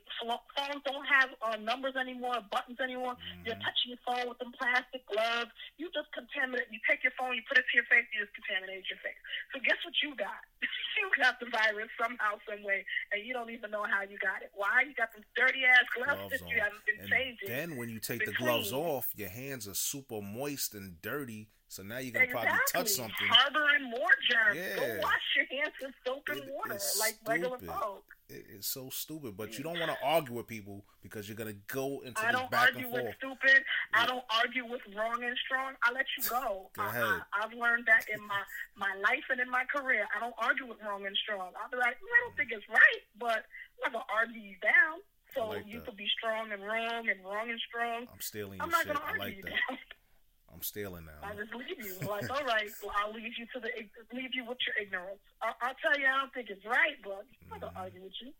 phones 0.54 0.82
don't 0.86 1.06
have 1.10 1.30
uh, 1.42 1.56
numbers 1.58 1.94
anymore, 1.98 2.38
buttons 2.50 2.78
anymore. 2.78 3.16
You're 3.44 3.56
Mhm. 3.58 3.66
touching 3.66 3.88
your 3.98 4.02
phone 4.06 4.28
with 4.28 4.38
them 4.38 4.52
plastic 4.54 5.02
gloves. 5.10 5.50
You 5.76 5.90
just 5.90 6.06
contaminate. 6.14 6.70
You 6.70 6.78
take 6.88 7.02
your 7.02 7.12
phone, 7.18 7.34
you 7.34 7.42
put 7.48 7.58
it 7.58 7.66
to 7.66 7.74
your 7.74 7.84
face, 7.90 8.06
you 8.14 8.22
just 8.22 8.34
contaminate 8.38 8.86
your 8.88 8.98
face. 9.02 9.18
So 9.52 9.58
guess 9.60 9.78
what 9.84 9.94
you 10.02 10.14
got? 10.14 10.38
you 10.98 11.10
got 11.18 11.40
the 11.40 11.46
virus 11.50 11.90
somehow, 12.00 12.38
some 12.48 12.62
way, 12.62 12.84
and 13.12 13.26
you 13.26 13.34
don't 13.34 13.50
even 13.50 13.70
know 13.70 13.82
how 13.84 14.02
you 14.02 14.18
got 14.18 14.42
it. 14.42 14.50
Why? 14.54 14.82
You 14.86 14.94
got 14.94 15.12
them 15.12 15.24
dirty 15.34 15.64
ass 15.66 15.82
gloves, 15.94 16.14
Gloves 16.14 16.30
that 16.38 16.42
on. 16.46 16.50
you 16.54 16.60
haven't 16.62 16.84
been 16.86 17.00
And 17.00 17.10
changing. 17.10 17.48
then 17.48 17.76
when 17.76 17.88
you 17.90 17.98
take 17.98 18.24
the 18.24 18.32
gloves 18.32 18.72
off, 18.72 19.10
your 19.16 19.30
hands 19.30 19.66
are 19.66 19.74
super 19.74 20.22
moist 20.22 20.74
and 20.74 21.00
dirty. 21.02 21.50
So 21.68 21.82
now 21.82 21.98
you're 21.98 22.12
gonna 22.12 22.24
exactly. 22.24 22.48
probably 22.48 22.72
touch 22.72 22.88
something. 22.94 23.26
Harboring 23.28 23.90
more 23.90 24.14
germs. 24.30 24.58
Go 24.76 25.00
wash 25.02 25.26
your 25.36 25.46
hands 25.50 25.74
with 25.82 25.92
soap 26.06 26.22
and 26.30 26.38
It 26.38 26.48
water, 26.54 26.78
like 26.98 27.16
regular 27.26 27.58
folk. 27.58 28.04
It- 28.28 28.44
It's 28.60 28.68
so 28.68 28.90
stupid, 28.90 29.36
but 29.38 29.56
you 29.56 29.64
don't 29.64 29.78
want 29.80 29.90
to 29.90 29.96
argue 30.04 30.34
with 30.34 30.46
people 30.46 30.84
because 31.02 31.26
you're 31.28 31.36
gonna 31.36 31.54
go 31.66 32.00
into 32.04 32.20
I 32.20 32.30
this 32.30 32.40
don't 32.40 32.50
back 32.50 32.68
argue 32.68 32.84
and 32.84 32.92
with 32.92 33.02
forth. 33.04 33.16
stupid. 33.16 33.64
I 33.94 34.04
don't 34.06 34.24
argue 34.30 34.66
with 34.66 34.82
wrong 34.94 35.22
and 35.24 35.36
strong. 35.46 35.74
I 35.82 35.92
let 35.92 36.04
you 36.16 36.24
go. 36.28 36.68
Go 36.76 36.82
I, 36.82 36.86
ahead. 36.88 37.04
I, 37.04 37.22
I've 37.44 37.52
learned 37.54 37.86
that 37.86 38.04
in 38.12 38.20
my, 38.26 38.42
my 38.76 38.94
life 39.00 39.24
and 39.30 39.40
in 39.40 39.48
my 39.50 39.64
career. 39.64 40.06
I 40.14 40.20
don't 40.20 40.34
argue 40.36 40.66
with 40.66 40.76
wrong 40.82 41.06
and 41.06 41.16
strong. 41.16 41.52
I'll 41.56 41.70
be 41.70 41.78
like, 41.78 41.96
"Mm, 41.96 42.04
I 42.04 42.18
don't 42.26 42.36
think 42.36 42.52
it's 42.52 42.68
right, 42.68 43.02
but 43.18 43.46
I'm 43.84 43.92
not 43.92 44.04
gonna 44.04 44.12
argue 44.12 44.40
you 44.42 44.56
down. 44.60 45.00
So 45.34 45.48
like 45.48 45.66
you 45.66 45.78
that. 45.80 45.86
could 45.86 45.96
be 45.96 46.08
strong 46.08 46.52
and 46.52 46.62
wrong 46.62 47.08
and 47.08 47.24
wrong 47.24 47.48
and 47.50 47.60
strong. 47.68 48.06
I'm 48.12 48.20
stealing 48.20 48.60
I'm 48.60 48.68
your 48.68 48.78
not 48.78 48.84
shit. 48.86 48.92
gonna 48.94 49.04
I 49.06 49.08
argue 49.10 49.24
like 49.24 49.36
you 49.36 49.42
that. 49.44 49.50
down. 49.68 49.78
I'm 50.58 50.66
stealing 50.66 51.06
now. 51.06 51.22
I 51.22 51.38
just 51.38 51.54
leave 51.54 51.70
you. 51.78 51.94
Like, 52.02 52.26
all 52.34 52.42
right, 52.42 52.66
well, 52.82 52.90
I'll 52.98 53.14
leave 53.14 53.30
you 53.38 53.46
to 53.54 53.62
the 53.62 53.70
leave 54.10 54.34
you 54.34 54.42
with 54.42 54.58
your 54.66 54.74
ignorance. 54.74 55.22
I, 55.38 55.54
I'll 55.62 55.78
tell 55.78 55.94
you, 55.94 56.02
I 56.02 56.18
don't 56.18 56.34
think 56.34 56.50
it's 56.50 56.66
right, 56.66 56.98
but 57.06 57.22
I'm 57.46 57.46
not 57.54 57.60
gonna 57.62 57.78
Mhm. 57.78 57.82
argue 57.86 58.02
with 58.02 58.18
you. 58.18 58.34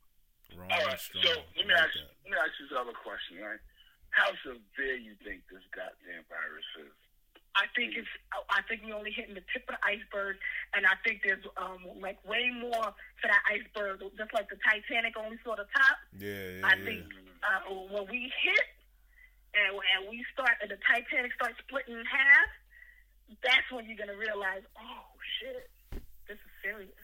Wrong 0.59 0.67
All 0.67 0.83
and 0.83 0.87
right, 0.91 0.99
so 0.99 1.15
I 1.15 1.23
let 1.55 1.63
me 1.63 1.71
like 1.71 1.79
ask 1.79 1.95
that. 1.95 2.11
let 2.27 2.31
me 2.35 2.37
ask 2.43 2.51
you 2.59 2.67
this 2.67 2.75
other 2.75 2.97
question, 2.99 3.39
right? 3.39 3.63
How 4.11 4.35
severe 4.43 4.99
do 4.99 5.03
you 5.07 5.15
think 5.23 5.47
this 5.47 5.63
goddamn 5.71 6.27
virus 6.27 6.67
is? 6.83 6.91
I 7.55 7.71
think 7.79 7.95
it's. 7.95 8.11
I 8.51 8.63
think 8.67 8.83
we're 8.83 8.99
only 8.99 9.15
hitting 9.15 9.35
the 9.39 9.47
tip 9.55 9.63
of 9.71 9.79
the 9.79 9.83
iceberg, 9.87 10.39
and 10.75 10.87
I 10.91 10.99
think 11.07 11.23
there's 11.23 11.45
um 11.55 11.87
like 12.03 12.19
way 12.27 12.51
more 12.51 12.91
to 12.91 13.25
that 13.31 13.43
iceberg. 13.47 14.03
Just 14.19 14.35
like 14.35 14.51
the 14.51 14.59
Titanic 14.67 15.15
only 15.17 15.39
saw 15.47 15.55
the 15.55 15.71
top. 15.71 15.97
Yeah, 16.19 16.35
yeah, 16.35 16.67
I 16.67 16.75
yeah. 16.75 16.85
think 16.85 17.03
uh, 17.47 17.61
when 17.95 18.11
we 18.11 18.27
hit 18.43 18.67
and, 19.55 19.73
and 19.77 20.01
we 20.11 20.25
start, 20.33 20.57
and 20.63 20.71
the 20.71 20.79
Titanic 20.85 21.33
starts 21.35 21.57
splitting 21.67 21.95
in 21.97 22.05
half, 22.05 22.49
that's 23.43 23.69
when 23.73 23.87
you're 23.89 23.99
gonna 24.01 24.17
realize, 24.19 24.63
oh 24.79 25.05
shit, 25.41 25.69
this 26.29 26.37
is 26.41 26.53
serious. 26.63 26.97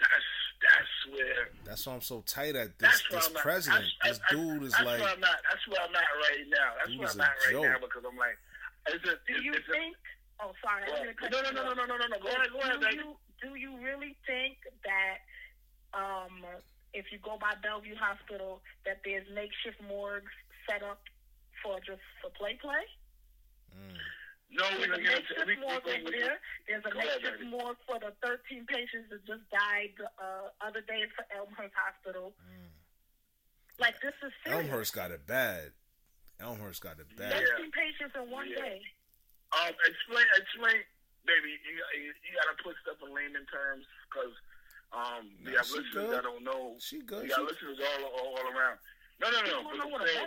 That's 0.00 0.28
that's 0.60 1.16
where 1.16 1.48
That's 1.64 1.86
why 1.86 1.92
I'm 1.96 2.00
so 2.04 2.20
tight 2.28 2.52
at 2.56 2.76
this 2.78 2.88
that's 2.88 3.04
where 3.10 3.20
this 3.20 3.28
I'm 3.32 3.36
at. 3.36 3.42
president. 3.42 3.84
That's- 4.04 4.16
This 4.16 4.18
that's- 4.28 4.32
dude 4.32 4.62
is 4.64 4.72
that's 4.72 4.84
like 4.84 5.00
where 5.00 5.12
I'm 5.16 5.24
at. 5.24 5.40
That's 5.48 5.64
where 5.68 5.80
I'm 5.80 5.96
at 5.96 6.10
right 6.20 6.44
now. 6.52 6.68
That's 6.76 6.88
Dude 6.92 6.98
where 7.00 7.08
is 7.08 7.14
I'm 7.16 7.20
a 7.20 7.24
at 7.24 7.36
right 7.48 7.62
now 7.64 7.76
because 7.80 8.02
I'm 8.04 8.16
like, 8.20 8.36
is 8.92 9.00
it? 9.04 9.18
Do 9.28 9.34
is, 9.36 9.44
you 9.44 9.52
is 9.56 9.64
it- 9.64 9.72
think? 9.72 9.96
Oh, 10.40 10.52
sorry. 10.64 10.84
I'm 10.88 11.12
cut 11.20 11.32
no, 11.32 11.40
no, 11.44 11.48
you 11.48 11.54
no, 11.56 11.64
no, 11.64 11.70
off. 11.72 11.76
no, 11.76 11.84
no, 11.84 11.96
no, 12.00 12.06
no. 12.08 12.16
Go 12.20 12.28
ahead, 12.32 12.48
go 12.52 12.58
ahead, 12.64 12.80
do 12.80 12.86
baby. 12.88 12.96
you 13.04 13.08
do 13.44 13.48
you 13.60 13.76
really 13.80 14.16
think 14.28 14.56
that 14.88 15.20
um, 15.92 16.44
if 16.96 17.12
you 17.12 17.18
go 17.20 17.36
by 17.40 17.52
Bellevue 17.60 17.96
Hospital 17.96 18.60
that 18.88 19.00
there's 19.04 19.28
makeshift 19.36 19.80
morgues 19.84 20.32
set 20.68 20.80
up 20.82 21.00
for 21.62 21.78
just 21.80 22.02
for 22.20 22.30
play 22.36 22.56
play? 22.60 22.84
mm, 23.74 23.96
No, 24.50 24.64
we're 24.78 24.86
a 24.86 24.98
gonna 24.98 25.02
get 25.02 25.22
into 25.22 25.34
makeshift 25.36 25.46
we, 25.46 25.56
morgue 25.60 25.84
we, 25.86 25.92
over 26.00 26.10
we, 26.10 26.18
there. 26.18 26.38
There's 26.66 26.84
a 26.84 26.90
Go 26.90 26.98
ahead, 26.98 27.22
makeshift 27.22 27.38
baby. 27.44 27.50
morgue 27.50 27.80
for 27.86 27.98
the 28.00 28.12
13 28.22 28.66
patients 28.66 29.08
that 29.14 29.22
just 29.26 29.44
died 29.52 29.94
the 29.98 30.08
uh, 30.18 30.50
other 30.64 30.82
day 30.84 31.04
for 31.14 31.24
Elmhurst 31.34 31.74
Hospital. 31.76 32.34
mm. 32.42 32.70
Like 33.78 33.96
this 34.04 34.14
is 34.20 34.32
serious. 34.44 34.66
Elmhurst 34.68 34.92
got 34.94 35.10
it 35.10 35.24
bad. 35.26 35.72
Elmhurst 36.40 36.80
got 36.84 36.98
it 37.00 37.08
bad. 37.16 37.32
Yeah. 37.32 37.56
13 37.56 37.70
patients 37.72 38.12
in 38.16 38.28
one 38.30 38.48
Yeah. 38.50 38.60
day. 38.60 38.80
Um, 39.50 39.74
explain, 39.82 40.26
explain, 40.36 40.78
baby. 41.26 41.56
You, 41.66 41.74
you, 41.98 42.10
you 42.22 42.30
gotta 42.38 42.54
put 42.62 42.76
stuff 42.86 43.00
in 43.02 43.10
layman 43.14 43.42
terms 43.50 43.82
because 44.06 44.34
um, 44.94 45.30
we 45.42 45.52
have 45.58 45.66
listeners 45.70 45.90
good. 45.94 46.10
that 46.14 46.22
don't 46.22 46.44
know. 46.44 46.76
She 46.78 47.00
good. 47.02 47.24
We 47.24 47.28
got 47.34 47.40
She, 47.40 47.46
listeners 47.50 47.78
all, 47.82 48.04
all 48.14 48.30
all 48.38 48.46
around. 48.54 48.78
No, 49.20 49.28
no, 49.28 49.38
no. 49.44 49.44
You 49.44 49.52
don't 49.52 49.78
know 49.78 49.88
what 49.92 50.02
a 50.02 50.08
Say- 50.08 50.24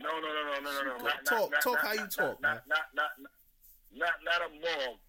No, 0.00 0.12
no, 0.16 0.28
no, 0.32 0.42
no, 0.48 0.54
no, 0.64 0.70
no, 0.72 0.82
no. 0.96 1.04
Not. 1.04 1.24
Talk- 1.28 1.52
not, 1.52 1.60
talk 1.62 1.78
not, 1.78 1.84
how 1.84 1.92
you 1.92 2.08
talk, 2.08 2.36
not, 2.40 2.64
not, 2.66 2.88
not, 2.96 3.12
not, 3.20 3.32
not, 3.92 4.16
not 4.24 4.40
a 4.48 4.50
morgue. 4.52 5.00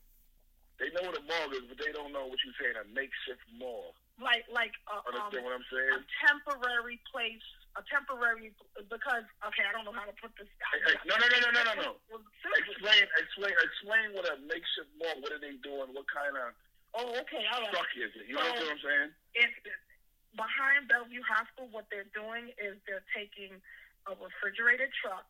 They 0.77 0.93
know 0.93 1.09
what 1.09 1.17
a 1.17 1.25
morgue 1.25 1.57
is, 1.57 1.65
but 1.65 1.79
they 1.81 1.89
don't 1.95 2.13
know 2.13 2.29
what 2.29 2.37
you're 2.45 2.53
saying. 2.61 2.77
A 2.77 2.85
makeshift 2.93 3.41
morgue. 3.57 3.97
like 4.21 4.45
like 4.53 4.75
uh, 4.85 5.01
um, 5.01 5.09
Understand 5.09 5.45
what 5.47 5.55
I'm 5.57 5.67
saying? 5.73 5.95
a 5.97 6.01
temporary 6.21 7.01
place, 7.09 7.41
a 7.79 7.81
temporary 7.89 8.53
because 8.85 9.25
okay, 9.41 9.65
I 9.65 9.71
don't 9.73 9.89
know 9.89 9.95
how 9.95 10.05
to 10.05 10.13
put 10.21 10.35
this. 10.37 10.45
Hey, 10.69 10.79
hey, 10.85 10.97
no, 11.09 11.17
no, 11.17 11.25
no, 11.25 11.37
no, 11.41 11.49
no, 11.49 11.61
no, 11.65 11.73
no. 11.81 11.91
Explain, 12.61 13.09
explain, 13.17 13.53
explain 13.57 14.05
what 14.13 14.29
a 14.29 14.37
makeshift 14.45 14.91
morgue. 15.01 15.23
What 15.25 15.33
are 15.33 15.41
they 15.41 15.57
doing? 15.65 15.89
What 15.97 16.05
kind 16.13 16.35
of 16.37 16.53
Oh, 16.97 17.13
okay, 17.25 17.43
all 17.53 17.61
right. 17.61 17.69
structure 17.69 18.05
is 18.05 18.13
it? 18.17 18.25
You 18.29 18.37
know 18.37 18.45
what 18.45 18.73
I'm 18.73 18.81
saying? 18.81 19.09
If 19.37 19.51
behind 20.37 20.85
Bellevue 20.87 21.25
Hospital, 21.25 21.67
what 21.73 21.89
they're 21.89 22.07
doing 22.13 22.53
is 22.61 22.77
they're 22.85 23.03
taking 23.11 23.57
a 24.05 24.13
refrigerated 24.15 24.93
truck, 25.01 25.25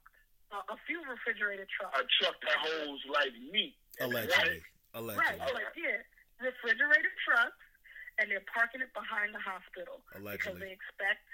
uh, 0.51 0.61
a 0.69 0.77
few 0.85 1.01
refrigerated 1.07 1.65
trucks. 1.71 1.95
A 1.97 2.05
truck 2.21 2.37
that 2.43 2.59
holds 2.59 3.01
like 3.09 3.33
meat. 3.49 3.73
Allegedly. 4.03 4.61
Right, 4.61 4.61
Allegedly. 4.93 5.41
oh, 5.41 5.53
like, 5.55 5.73
yeah, 5.73 6.03
refrigerated 6.37 7.15
trucks, 7.25 7.57
and 8.19 8.29
they're 8.29 8.45
parking 8.51 8.83
it 8.85 8.91
behind 8.93 9.33
the 9.33 9.41
hospital 9.41 10.03
Allegedly. 10.13 10.37
because 10.37 10.57
they 10.61 10.71
expect. 10.75 11.25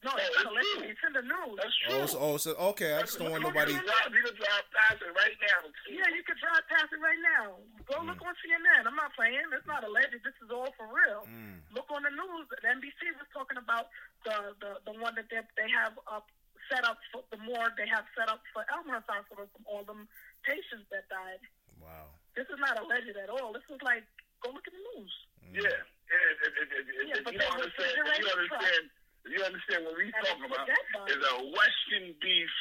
No, 0.00 0.10
Oh, 0.12 0.16
it's, 0.16 0.32
it's 0.32 0.48
allegedly, 0.48 0.80
true. 0.80 0.92
it's 0.96 1.04
in 1.04 1.12
the 1.12 1.24
news. 1.28 1.56
That's 1.60 1.76
Oh, 1.76 1.92
true. 1.92 2.08
so, 2.08 2.16
oh, 2.24 2.34
so 2.40 2.50
okay. 2.72 2.96
I 2.96 3.04
just 3.04 3.20
don't 3.20 3.28
want 3.36 3.44
nobody. 3.44 3.76
You 3.76 3.84
can 3.84 3.84
drive, 3.84 4.08
you 4.16 4.24
can 4.24 4.36
drive 4.40 4.64
past 4.72 4.98
it 5.04 5.12
right 5.12 5.36
now. 5.44 5.60
Yeah, 5.92 6.08
you 6.16 6.22
could 6.24 6.40
drive 6.40 6.64
past 6.72 6.88
it 6.88 7.00
right 7.04 7.20
now. 7.36 7.60
Go 7.84 8.00
look 8.08 8.16
on 8.24 8.32
CNN. 8.40 8.88
I'm 8.88 8.96
not 8.96 9.12
playing. 9.12 9.44
It's 9.52 9.68
not 9.68 9.84
alleged. 9.84 10.16
This 10.24 10.32
is 10.40 10.48
all 10.48 10.72
for 10.80 10.88
real. 10.88 11.28
Mm. 11.28 11.60
Look 11.76 11.84
on 11.92 12.00
the 12.08 12.12
news. 12.16 12.48
NBC 12.64 13.12
was 13.20 13.28
talking 13.36 13.60
about 13.60 13.92
the 14.24 14.56
the, 14.64 14.70
the 14.88 14.94
one 14.96 15.12
that 15.20 15.28
they, 15.28 15.44
they 15.60 15.68
have 15.68 15.92
up 16.08 16.32
set 16.72 16.86
up 16.88 16.96
for 17.12 17.20
the 17.34 17.40
morgue 17.44 17.74
they 17.76 17.88
have 17.90 18.06
set 18.16 18.30
up 18.32 18.40
for 18.56 18.64
Elmhurst 18.72 19.04
Hospital 19.04 19.50
from 19.52 19.64
all 19.68 19.84
them 19.84 20.08
patients 20.48 20.88
that 20.88 21.04
died. 21.12 21.44
Wow. 21.76 22.08
This 22.38 22.48
is 22.48 22.56
not 22.56 22.80
alleged 22.80 23.12
at 23.20 23.28
all. 23.28 23.52
This 23.52 23.68
is 23.68 23.76
like 23.84 24.08
go 24.40 24.48
look 24.48 24.64
at 24.64 24.72
the 24.72 24.80
news. 24.96 25.12
Yeah. 25.60 25.68
If, 26.08 26.40
if, 26.40 26.52
if, 26.56 26.68
if, 26.72 26.84
if, 26.88 27.06
Yeah, 27.06 27.20
if 27.20 27.24
but 27.28 27.32
you 27.36 27.38
don't 27.42 27.52
then 27.52 27.68
understand, 27.68 27.92
if 28.00 28.18
you 28.18 28.30
understand, 28.32 28.84
if 28.88 28.99
you 29.28 29.40
understand 29.44 29.84
what 29.84 29.94
we're 29.96 30.10
talking 30.24 30.44
about, 30.48 30.64
is 31.10 31.20
a 31.20 31.34
Western 31.52 32.14
beef 32.22 32.52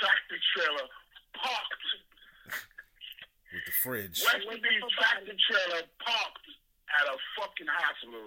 tractor 0.00 0.38
trailer 0.56 0.86
parked. 1.38 1.86
With 3.54 3.64
the 3.70 3.76
fridge. 3.82 4.18
Western 4.22 4.58
beef 4.58 4.82
tractor 4.98 5.36
trailer 5.38 5.82
parked 6.02 6.46
at 6.98 7.04
a 7.06 7.16
fucking 7.38 7.70
hospital. 7.70 8.26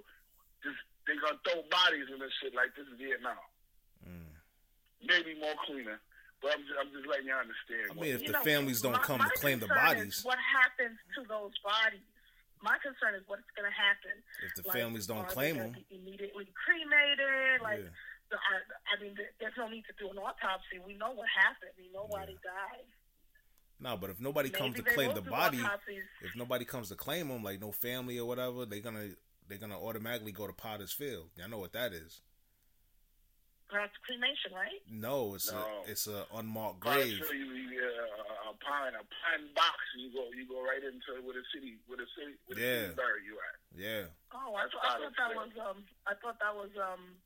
Just, 0.63 0.79
they 1.05 1.15
gonna 1.19 1.39
throw 1.43 1.63
bodies 1.67 2.07
in 2.07 2.19
this 2.19 2.31
shit 2.39 2.55
like 2.55 2.71
this 2.79 2.87
is 2.87 2.95
Vietnam. 2.95 3.39
Mm. 4.07 4.31
Maybe 5.03 5.35
more 5.39 5.55
cleaner. 5.67 5.99
But 6.41 6.53
I'm 6.53 6.61
just, 6.69 6.77
I'm 6.79 6.91
just 6.93 7.07
letting 7.09 7.27
y'all 7.27 7.41
understand. 7.41 7.91
I 7.91 7.93
mean, 7.97 8.13
if 8.13 8.21
You 8.21 8.27
the 8.31 8.39
know, 8.39 8.45
families 8.47 8.79
don't 8.81 8.93
my- 8.93 9.03
come 9.03 9.19
my 9.19 9.27
to 9.27 9.35
claim 9.41 9.59
the 9.59 9.67
bodies, 9.67 10.21
what 10.23 10.37
happens 10.37 10.95
to 11.17 11.25
those 11.27 11.51
bodies? 11.65 12.05
My 12.61 12.77
concern 12.81 13.15
is 13.15 13.23
what's 13.27 13.45
going 13.55 13.69
to 13.69 13.75
happen. 13.75 14.17
if 14.45 14.55
the 14.55 14.67
Like, 14.67 14.77
families 14.77 15.05
don't 15.07 15.27
claim 15.27 15.57
them, 15.57 15.75
immediately 15.89 16.47
cremated. 16.65 17.61
Like, 17.61 17.79
Yeah. 17.79 17.89
the, 18.31 18.37
I, 18.37 18.55
I 18.97 19.01
mean, 19.01 19.15
there's 19.39 19.53
no 19.57 19.67
need 19.69 19.85
to 19.85 19.93
do 19.99 20.09
an 20.09 20.17
autopsy. 20.17 20.79
We 20.85 20.95
know 20.95 21.11
what 21.13 21.27
happened. 21.29 21.71
We 21.77 21.89
know 21.93 22.05
why 22.07 22.21
Yeah. 22.21 22.25
they 22.27 22.37
died. 22.43 22.85
no. 23.79 23.95
But 23.97 24.09
if 24.09 24.19
nobody 24.19 24.49
comes 24.49 24.75
to 24.77 24.83
claim 24.83 25.13
the 25.13 25.21
body, 25.21 25.61
autopsies. 25.61 26.03
if 26.21 26.35
nobody 26.35 26.65
comes 26.65 26.89
to 26.89 26.95
claim 26.95 27.27
them, 27.29 27.43
like 27.43 27.61
no 27.61 27.71
family 27.71 28.17
or 28.19 28.27
whatever, 28.27 28.65
they're 28.65 28.79
gonna 28.81 29.09
they're 29.47 29.57
gonna 29.59 29.79
automatically 29.79 30.31
go 30.31 30.47
to 30.47 30.53
Potter's 30.53 30.91
Field. 30.91 31.29
Y'all 31.37 31.47
know 31.49 31.59
what 31.59 31.73
that 31.73 31.93
is? 31.93 32.21
That's 33.67 33.91
cremation, 34.07 34.55
right? 34.55 34.79
No, 34.89 35.35
it's 35.35 35.51
No. 35.51 35.59
a 35.59 35.91
it's 35.91 36.07
a 36.07 36.23
unmarked 36.35 36.79
grave. 36.79 37.19
show 37.19 37.33
you 37.35 37.51
uh, 37.83 38.49
a 38.49 38.53
pine, 38.63 38.95
a 38.95 39.03
pine 39.03 39.45
box, 39.53 39.75
and 39.93 40.07
you 40.07 40.09
go, 40.15 40.23
you 40.31 40.47
go 40.47 40.63
right 40.63 40.79
into 40.81 41.19
where 41.27 41.35
the 41.35 41.43
city, 41.53 41.75
where 41.87 41.99
the 41.99 42.07
city, 42.15 42.33
where 42.47 42.55
the 42.55 42.63
Yeah. 42.63 42.81
city 42.87 42.95
bury 42.95 43.21
you 43.27 43.35
at. 43.37 43.55
Yeah, 43.75 44.03
Oh, 44.33 44.55
I, 44.55 44.65
thought- 44.71 44.87
I 44.87 44.97
thought 45.03 45.15
that 45.19 45.35
was 45.35 45.51
um. 45.59 45.83
I 46.07 46.13
thought 46.15 46.39
that 46.39 46.55
was 46.55 46.71
um. 46.79 47.19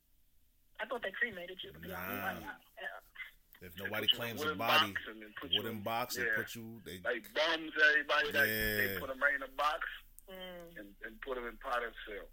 I 0.81 0.85
thought 0.89 1.03
they 1.05 1.13
cremated 1.13 1.61
you. 1.63 1.71
To 1.73 1.79
be 1.79 1.93
honest. 1.93 2.41
Nah. 2.41 2.57
Yeah. 2.81 3.67
if 3.69 3.77
nobody 3.77 4.07
put 4.09 4.17
you 4.17 4.17
in 4.17 4.17
a 4.17 4.17
claims 4.17 4.41
a 4.41 4.43
wooden 4.49 4.57
body, 4.57 4.89
box 4.91 5.01
and 5.13 5.21
then 5.21 5.33
put 5.39 5.49
wooden 5.53 5.77
in- 5.77 5.83
box, 5.85 6.15
they 6.17 6.25
yeah. 6.25 6.35
put 6.41 6.49
you. 6.57 6.81
They 6.83 6.97
Like 7.05 7.25
bums, 7.37 7.71
everybody 7.77 8.31
that 8.33 8.45
they 8.49 8.93
Yeah. 8.93 8.99
put 8.99 9.07
them 9.13 9.21
right 9.21 9.35
in 9.37 9.43
a 9.45 9.53
box 9.53 9.85
Mm. 10.25 10.79
and, 10.79 10.89
and 11.05 11.13
put 11.21 11.35
them 11.35 11.45
in 11.45 11.57
Potter's 11.57 11.93
Field. 12.07 12.25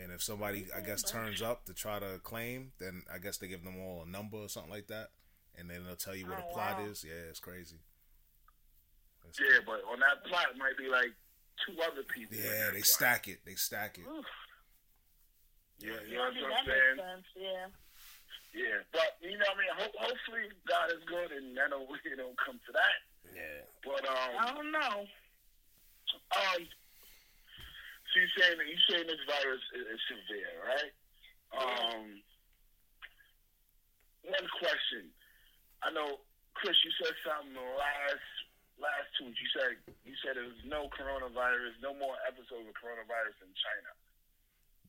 And 0.00 0.12
if 0.12 0.22
somebody 0.22 0.66
I 0.76 0.80
guess 0.80 1.02
turns 1.02 1.42
up 1.42 1.64
to 1.66 1.74
try 1.74 1.98
to 1.98 2.18
claim, 2.22 2.72
then 2.78 3.02
I 3.12 3.18
guess 3.18 3.36
they 3.38 3.48
give 3.48 3.64
them 3.64 3.76
all 3.80 4.04
a 4.06 4.08
number 4.10 4.38
or 4.38 4.48
something 4.48 4.70
like 4.72 4.86
that, 4.88 5.10
and 5.58 5.68
then 5.70 5.84
they'll 5.84 5.96
tell 5.96 6.14
you 6.16 6.26
what 6.26 6.38
Oh, 6.38 6.48
the 6.48 6.54
plot 6.54 6.78
wow. 6.78 6.86
is. 6.86 7.04
Yeah, 7.06 7.28
it's 7.28 7.40
crazy. 7.40 7.76
It's 9.28 9.38
Yeah, 9.40 9.60
but 9.66 9.82
on 9.90 10.00
that 10.00 10.24
plot 10.28 10.46
might 10.58 10.76
be 10.78 10.88
like 10.88 11.12
two 11.66 11.76
other 11.82 12.02
people. 12.14 12.36
Yeah, 12.36 12.70
they 12.72 12.82
plot. 12.82 12.86
stack 12.86 13.28
it. 13.28 13.40
They 13.44 13.54
stack 13.54 13.98
it. 13.98 14.06
Oof. 14.08 14.24
Yeah, 15.78 15.98
you 16.08 16.14
know 16.16 16.30
what 16.30 16.36
I'm 16.36 16.66
saying? 16.66 16.96
sense. 16.98 17.26
Yeah. 17.36 17.66
Yeah, 18.54 18.84
but 18.92 19.16
you 19.24 19.32
know, 19.38 19.48
what 19.48 19.56
I 19.56 19.60
mean, 19.60 19.72
ho- 19.80 19.98
hopefully 20.12 20.44
God 20.68 20.92
is 20.92 21.00
good, 21.08 21.32
and 21.32 21.56
I 21.58 21.68
know 21.72 21.88
we 21.88 21.96
don't 22.16 22.36
come 22.36 22.60
to 22.66 22.72
that. 22.76 22.96
Yeah. 23.34 23.64
But 23.80 24.04
um, 24.04 24.32
I 24.38 24.52
don't 24.52 24.70
know. 24.70 25.08
um, 26.36 26.60
so 28.12 28.20
you 28.20 28.28
saying 28.36 28.56
you 28.68 28.78
saying 28.92 29.06
this 29.08 29.24
virus 29.26 29.62
is, 29.74 29.84
is 29.96 30.00
severe, 30.12 30.52
right? 30.68 30.92
Um, 31.56 32.20
one 34.24 34.48
question. 34.60 35.10
I 35.82 35.90
know, 35.90 36.20
Chris, 36.54 36.76
you 36.84 36.92
said 37.02 37.14
something 37.26 37.56
last 37.56 38.28
last 38.78 39.08
tweet. 39.18 39.34
You 39.34 39.48
said 39.56 39.70
you 40.04 40.14
said 40.22 40.36
there 40.36 40.46
was 40.46 40.62
no 40.66 40.86
coronavirus, 40.94 41.74
no 41.82 41.94
more 41.94 42.14
episodes 42.26 42.68
of 42.68 42.74
coronavirus 42.78 43.36
in 43.42 43.50
China. 43.56 43.90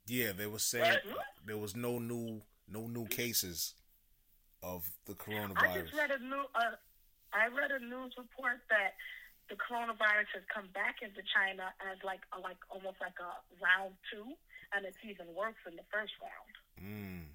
Yeah, 0.05 0.31
they 0.33 0.47
were 0.47 0.59
saying 0.59 0.83
Right. 0.83 1.27
there 1.45 1.57
was 1.57 1.75
no 1.75 1.97
new 1.99 2.41
no 2.67 2.87
new 2.87 3.05
cases 3.07 3.73
of 4.61 4.87
the 5.05 5.13
I 5.13 5.15
coronavirus. 5.15 5.83
just 5.89 5.93
read 5.97 6.11
a 6.11 6.19
new. 6.19 6.43
Uh, 6.55 6.75
I 7.33 7.47
read 7.47 7.71
a 7.71 7.79
news 7.79 8.13
report 8.17 8.61
that 8.69 8.93
the 9.49 9.55
coronavirus 9.59 10.31
has 10.39 10.45
come 10.47 10.69
back 10.73 11.03
into 11.03 11.19
China 11.35 11.71
as 11.91 11.99
like 12.03 12.23
a, 12.31 12.39
like 12.39 12.59
almost 12.71 12.99
like 13.03 13.17
a 13.19 13.31
round 13.59 13.95
two, 14.11 14.35
and 14.71 14.85
it's 14.85 14.99
even 15.03 15.27
worse 15.35 15.57
than 15.65 15.75
the 15.75 15.87
first 15.91 16.13
round. 16.21 16.53
Mm. 16.79 17.27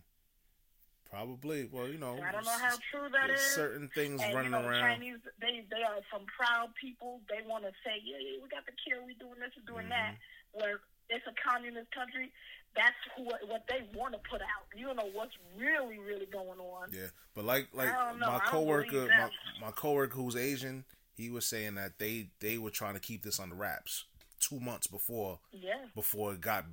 Probably. 1.08 1.68
Well, 1.72 1.88
you 1.88 1.96
know, 1.96 2.20
I 2.20 2.32
don't 2.32 2.44
know 2.44 2.60
how 2.60 2.76
true 2.92 3.08
that 3.08 3.32
is. 3.32 3.40
certain 3.40 3.88
things 3.88 4.20
and, 4.20 4.34
running 4.34 4.52
you 4.52 4.60
know, 4.60 4.68
around. 4.68 5.00
Chinese, 5.00 5.24
they 5.40 5.64
they 5.72 5.80
are 5.80 6.04
some 6.12 6.28
proud 6.28 6.68
people. 6.76 7.20
They 7.32 7.40
want 7.48 7.64
to 7.64 7.72
say, 7.80 7.96
yeah, 8.04 8.20
yeah, 8.20 8.44
we 8.44 8.48
got 8.48 8.68
the 8.68 8.76
cure, 8.76 9.00
we 9.00 9.16
doing 9.16 9.40
this, 9.40 9.52
we 9.56 9.64
doing 9.64 9.88
that. 9.88 10.20
Mm-hmm. 10.20 10.60
Where 10.60 10.80
it's 11.08 11.24
a 11.24 11.32
communist 11.40 11.88
country, 11.96 12.28
that's 12.76 12.96
who 13.16 13.24
what 13.24 13.64
they 13.68 13.88
want 13.96 14.12
to 14.12 14.20
put 14.28 14.40
out. 14.40 14.68
You 14.76 14.86
don't 14.86 14.96
know 14.96 15.10
what's 15.12 15.32
really, 15.56 15.98
really 15.98 16.26
going 16.26 16.60
on. 16.60 16.92
Yeah, 16.92 17.08
but 17.34 17.44
like 17.44 17.68
like 17.72 17.88
I 17.88 18.10
don't 18.10 18.20
know. 18.20 18.32
my 18.32 18.40
coworker, 18.40 19.08
my, 19.08 19.30
my 19.60 19.72
coworker 19.72 20.14
who's 20.14 20.36
Asian, 20.36 20.84
he 21.18 21.28
was 21.28 21.44
saying 21.44 21.74
that 21.74 21.98
they 21.98 22.30
they 22.40 22.56
were 22.56 22.70
trying 22.70 22.94
to 22.94 23.00
keep 23.00 23.22
this 23.22 23.38
under 23.38 23.54
wraps 23.56 24.04
two 24.40 24.60
months 24.60 24.86
before 24.86 25.40
Yeah. 25.52 25.86
before 25.94 26.32
it 26.32 26.40
got 26.40 26.64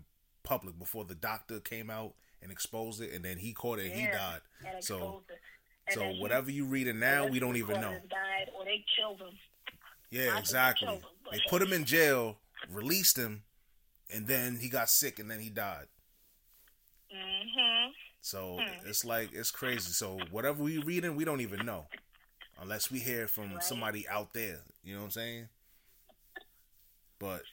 public, 0.43 0.77
before 0.79 1.03
the 1.03 1.15
doctor 1.15 1.59
came 1.59 1.89
out 1.89 2.13
and 2.41 2.51
exposed 2.51 3.01
it, 3.01 3.11
and 3.11 3.25
then 3.25 3.37
he 3.39 3.51
caught 3.53 3.79
it 3.79 3.87
and 3.87 3.95
he 3.95 4.05
died. 4.07 4.41
and 4.65 4.83
So. 4.83 5.21
So 5.91 6.15
whatever 6.19 6.49
you 6.49 6.65
reading 6.65 6.97
now, 6.99 7.27
we 7.27 7.39
don't 7.39 7.57
even 7.57 7.79
know. 7.79 7.91
Died 8.09 8.49
or 8.57 8.65
they 8.65 8.83
killed 8.97 9.19
him. 9.21 9.37
Yeah, 10.09 10.37
exactly. 10.39 10.87
they 10.87 10.93
him, 10.95 11.01
They 11.31 11.39
put 11.47 11.61
him 11.61 11.73
in 11.73 11.85
jail, 11.85 12.39
released 12.71 13.17
him, 13.17 13.43
and 14.11 14.25
then 14.27 14.57
he 14.57 14.67
got 14.69 14.89
sick 14.89 15.19
and 15.19 15.29
then 15.29 15.39
he 15.39 15.49
died. 15.49 15.85
hmm 17.11 17.91
So 18.21 18.57
Hmm. 18.59 18.87
it's 18.89 19.05
like 19.05 19.29
it's 19.33 19.51
crazy. 19.51 19.91
So 19.91 20.25
whatever 20.31 20.63
we 20.63 20.79
reading, 20.79 21.15
we 21.15 21.23
don't 21.25 21.41
even 21.41 21.65
know, 21.65 21.85
unless 22.57 22.89
we 22.91 22.99
hear 22.99 23.27
from 23.27 23.53
Right. 23.55 23.63
somebody 23.63 24.07
out 24.07 24.33
there. 24.33 24.61
You 24.83 24.93
know 24.95 25.01
what 25.01 25.05
I'm 25.05 25.11
saying? 25.11 25.49
But 27.19 27.43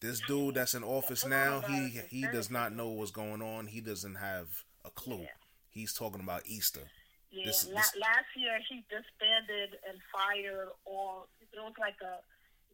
this 0.00 0.20
dude 0.26 0.54
that's 0.56 0.74
in 0.74 0.82
office 0.84 1.24
now, 1.24 1.60
he 1.60 1.88
he 2.10 2.22
does 2.26 2.50
not 2.50 2.72
know 2.72 2.88
what's 2.90 3.10
going 3.10 3.42
on. 3.42 3.66
He 3.68 3.80
doesn't 3.80 4.16
have 4.16 4.64
a 4.84 4.90
clue. 4.90 5.22
Yeah. 5.22 5.28
He's 5.70 5.92
talking 5.94 6.20
about 6.20 6.42
Easter. 6.46 6.90
Yeah, 7.30 7.46
This- 7.46 7.66
la- 7.66 7.80
this- 7.80 7.96
last 7.96 8.26
year 8.36 8.60
he 8.68 8.84
disbanded 8.88 9.78
and 9.88 10.00
fired 10.12 10.68
all. 10.84 11.28
It 11.40 11.48
was 11.58 11.74
like 11.78 12.00
a 12.00 12.22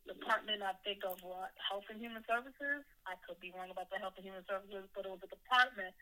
department, 0.07 0.63
I 0.63 0.73
think, 0.85 1.05
of 1.05 1.23
uh, 1.25 1.47
Health 1.69 1.85
and 1.89 2.01
Human 2.01 2.25
Services. 2.27 2.85
I 3.07 3.15
could 3.27 3.39
be 3.41 3.53
wrong 3.53 3.71
about 3.71 3.89
the 3.91 3.99
Health 3.99 4.15
and 4.17 4.25
Human 4.27 4.45
Services, 4.47 4.89
but 4.95 5.07
it 5.07 5.11
was 5.11 5.21
a 5.23 5.29
department 5.29 5.95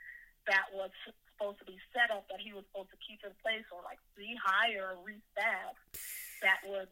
that 0.48 0.72
was 0.72 0.90
supposed 1.38 1.60
to 1.62 1.66
be 1.68 1.78
set 1.94 2.10
up 2.10 2.26
that 2.32 2.42
he 2.42 2.50
was 2.50 2.66
supposed 2.72 2.90
to 2.90 2.98
keep 2.98 3.22
in 3.22 3.30
place 3.44 3.64
or 3.70 3.84
like 3.86 4.00
rehire 4.18 4.96
or 4.96 4.98
restaff 5.06 5.76
that 6.42 6.58
would 6.66 6.90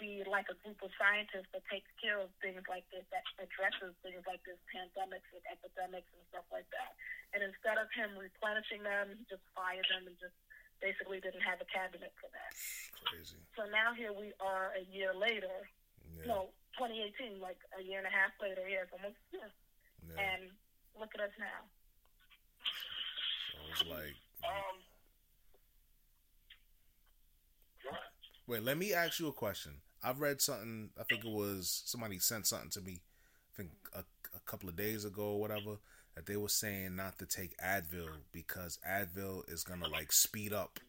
be 0.00 0.24
like 0.24 0.48
a 0.48 0.56
group 0.64 0.80
of 0.80 0.88
scientists 0.96 1.52
that 1.52 1.60
takes 1.68 1.90
care 2.00 2.16
of 2.16 2.32
things 2.40 2.64
like 2.72 2.88
this, 2.88 3.04
that 3.12 3.26
addresses 3.36 3.92
things 4.00 4.24
like 4.24 4.40
this, 4.48 4.56
pandemics 4.72 5.28
and 5.36 5.44
epidemics 5.44 6.08
and 6.16 6.24
stuff 6.32 6.48
like 6.48 6.64
that. 6.72 6.96
And 7.36 7.44
instead 7.44 7.76
of 7.76 7.92
him 7.92 8.16
replenishing 8.16 8.80
them, 8.80 9.12
he 9.12 9.22
just 9.28 9.44
fired 9.52 9.84
them 9.92 10.08
and 10.08 10.16
just 10.16 10.34
basically 10.80 11.20
didn't 11.20 11.44
have 11.44 11.60
a 11.60 11.68
cabinet 11.68 12.16
for 12.16 12.32
that. 12.32 12.52
Crazy. 13.04 13.36
So 13.52 13.68
now 13.68 13.92
here 13.92 14.16
we 14.16 14.32
are 14.40 14.72
a 14.72 14.84
year 14.88 15.12
later. 15.12 15.68
Yeah. 16.16 16.32
No, 16.32 16.38
2018, 16.80 17.38
like 17.38 17.60
a 17.76 17.84
year 17.84 18.00
and 18.00 18.08
a 18.08 18.14
half 18.14 18.32
later. 18.40 18.64
Yeah, 18.64 18.88
it's 18.88 18.94
almost 18.96 19.20
yeah. 19.30 19.52
yeah. 20.08 20.16
And 20.16 20.42
look 20.96 21.12
at 21.12 21.20
us 21.20 21.36
now. 21.36 21.68
It's 23.70 23.84
like, 23.88 24.16
Um, 24.44 24.80
wait. 28.46 28.62
Let 28.62 28.78
me 28.78 28.92
ask 28.92 29.18
you 29.20 29.28
a 29.28 29.32
question. 29.32 29.80
I've 30.02 30.20
read 30.20 30.40
something. 30.40 30.90
I 30.98 31.04
think 31.04 31.24
it 31.24 31.30
was 31.30 31.82
somebody 31.84 32.18
sent 32.18 32.46
something 32.46 32.70
to 32.70 32.80
me. 32.80 33.02
I 33.52 33.56
think 33.56 33.70
a, 33.94 34.00
a 34.34 34.40
couple 34.46 34.68
of 34.68 34.76
days 34.76 35.04
ago 35.04 35.32
or 35.34 35.40
whatever 35.40 35.76
that 36.16 36.26
they 36.26 36.36
were 36.36 36.48
saying 36.48 36.96
not 36.96 37.18
to 37.18 37.26
take 37.26 37.56
Advil 37.58 38.08
because 38.32 38.78
Advil 38.88 39.48
is 39.50 39.62
gonna 39.62 39.88
like 39.88 40.10
speed 40.12 40.52
up 40.52 40.80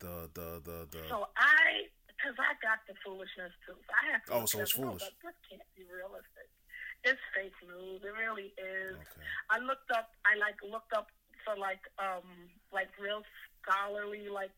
The 0.00 0.28
the 0.34 0.60
the 0.64 0.88
the. 0.90 1.02
So 1.08 1.28
I, 1.36 1.86
because 2.08 2.34
I 2.38 2.52
got 2.60 2.82
the 2.88 2.94
foolishness 3.04 3.52
too. 3.64 3.78
So 3.78 3.92
I 3.94 4.12
have 4.12 4.24
to. 4.26 4.32
Oh, 4.32 4.46
so 4.46 4.58
it's 4.60 4.76
was 4.76 4.84
foolish. 4.84 5.02
Like, 5.02 5.22
this 5.22 5.38
can't 5.48 5.62
be 5.76 5.84
realistic. 5.86 6.50
It's 7.04 7.20
fake 7.34 7.54
news. 7.66 8.02
It 8.02 8.14
really 8.18 8.54
is. 8.58 8.94
okay. 8.94 9.26
I 9.50 9.58
looked 9.58 9.90
up. 9.90 10.10
I 10.26 10.36
like 10.38 10.58
looked 10.62 10.92
up 10.92 11.06
for 11.44 11.56
like 11.56 11.82
um 11.98 12.24
like 12.72 12.88
real 12.98 13.22
scholarly 13.62 14.28
like 14.28 14.54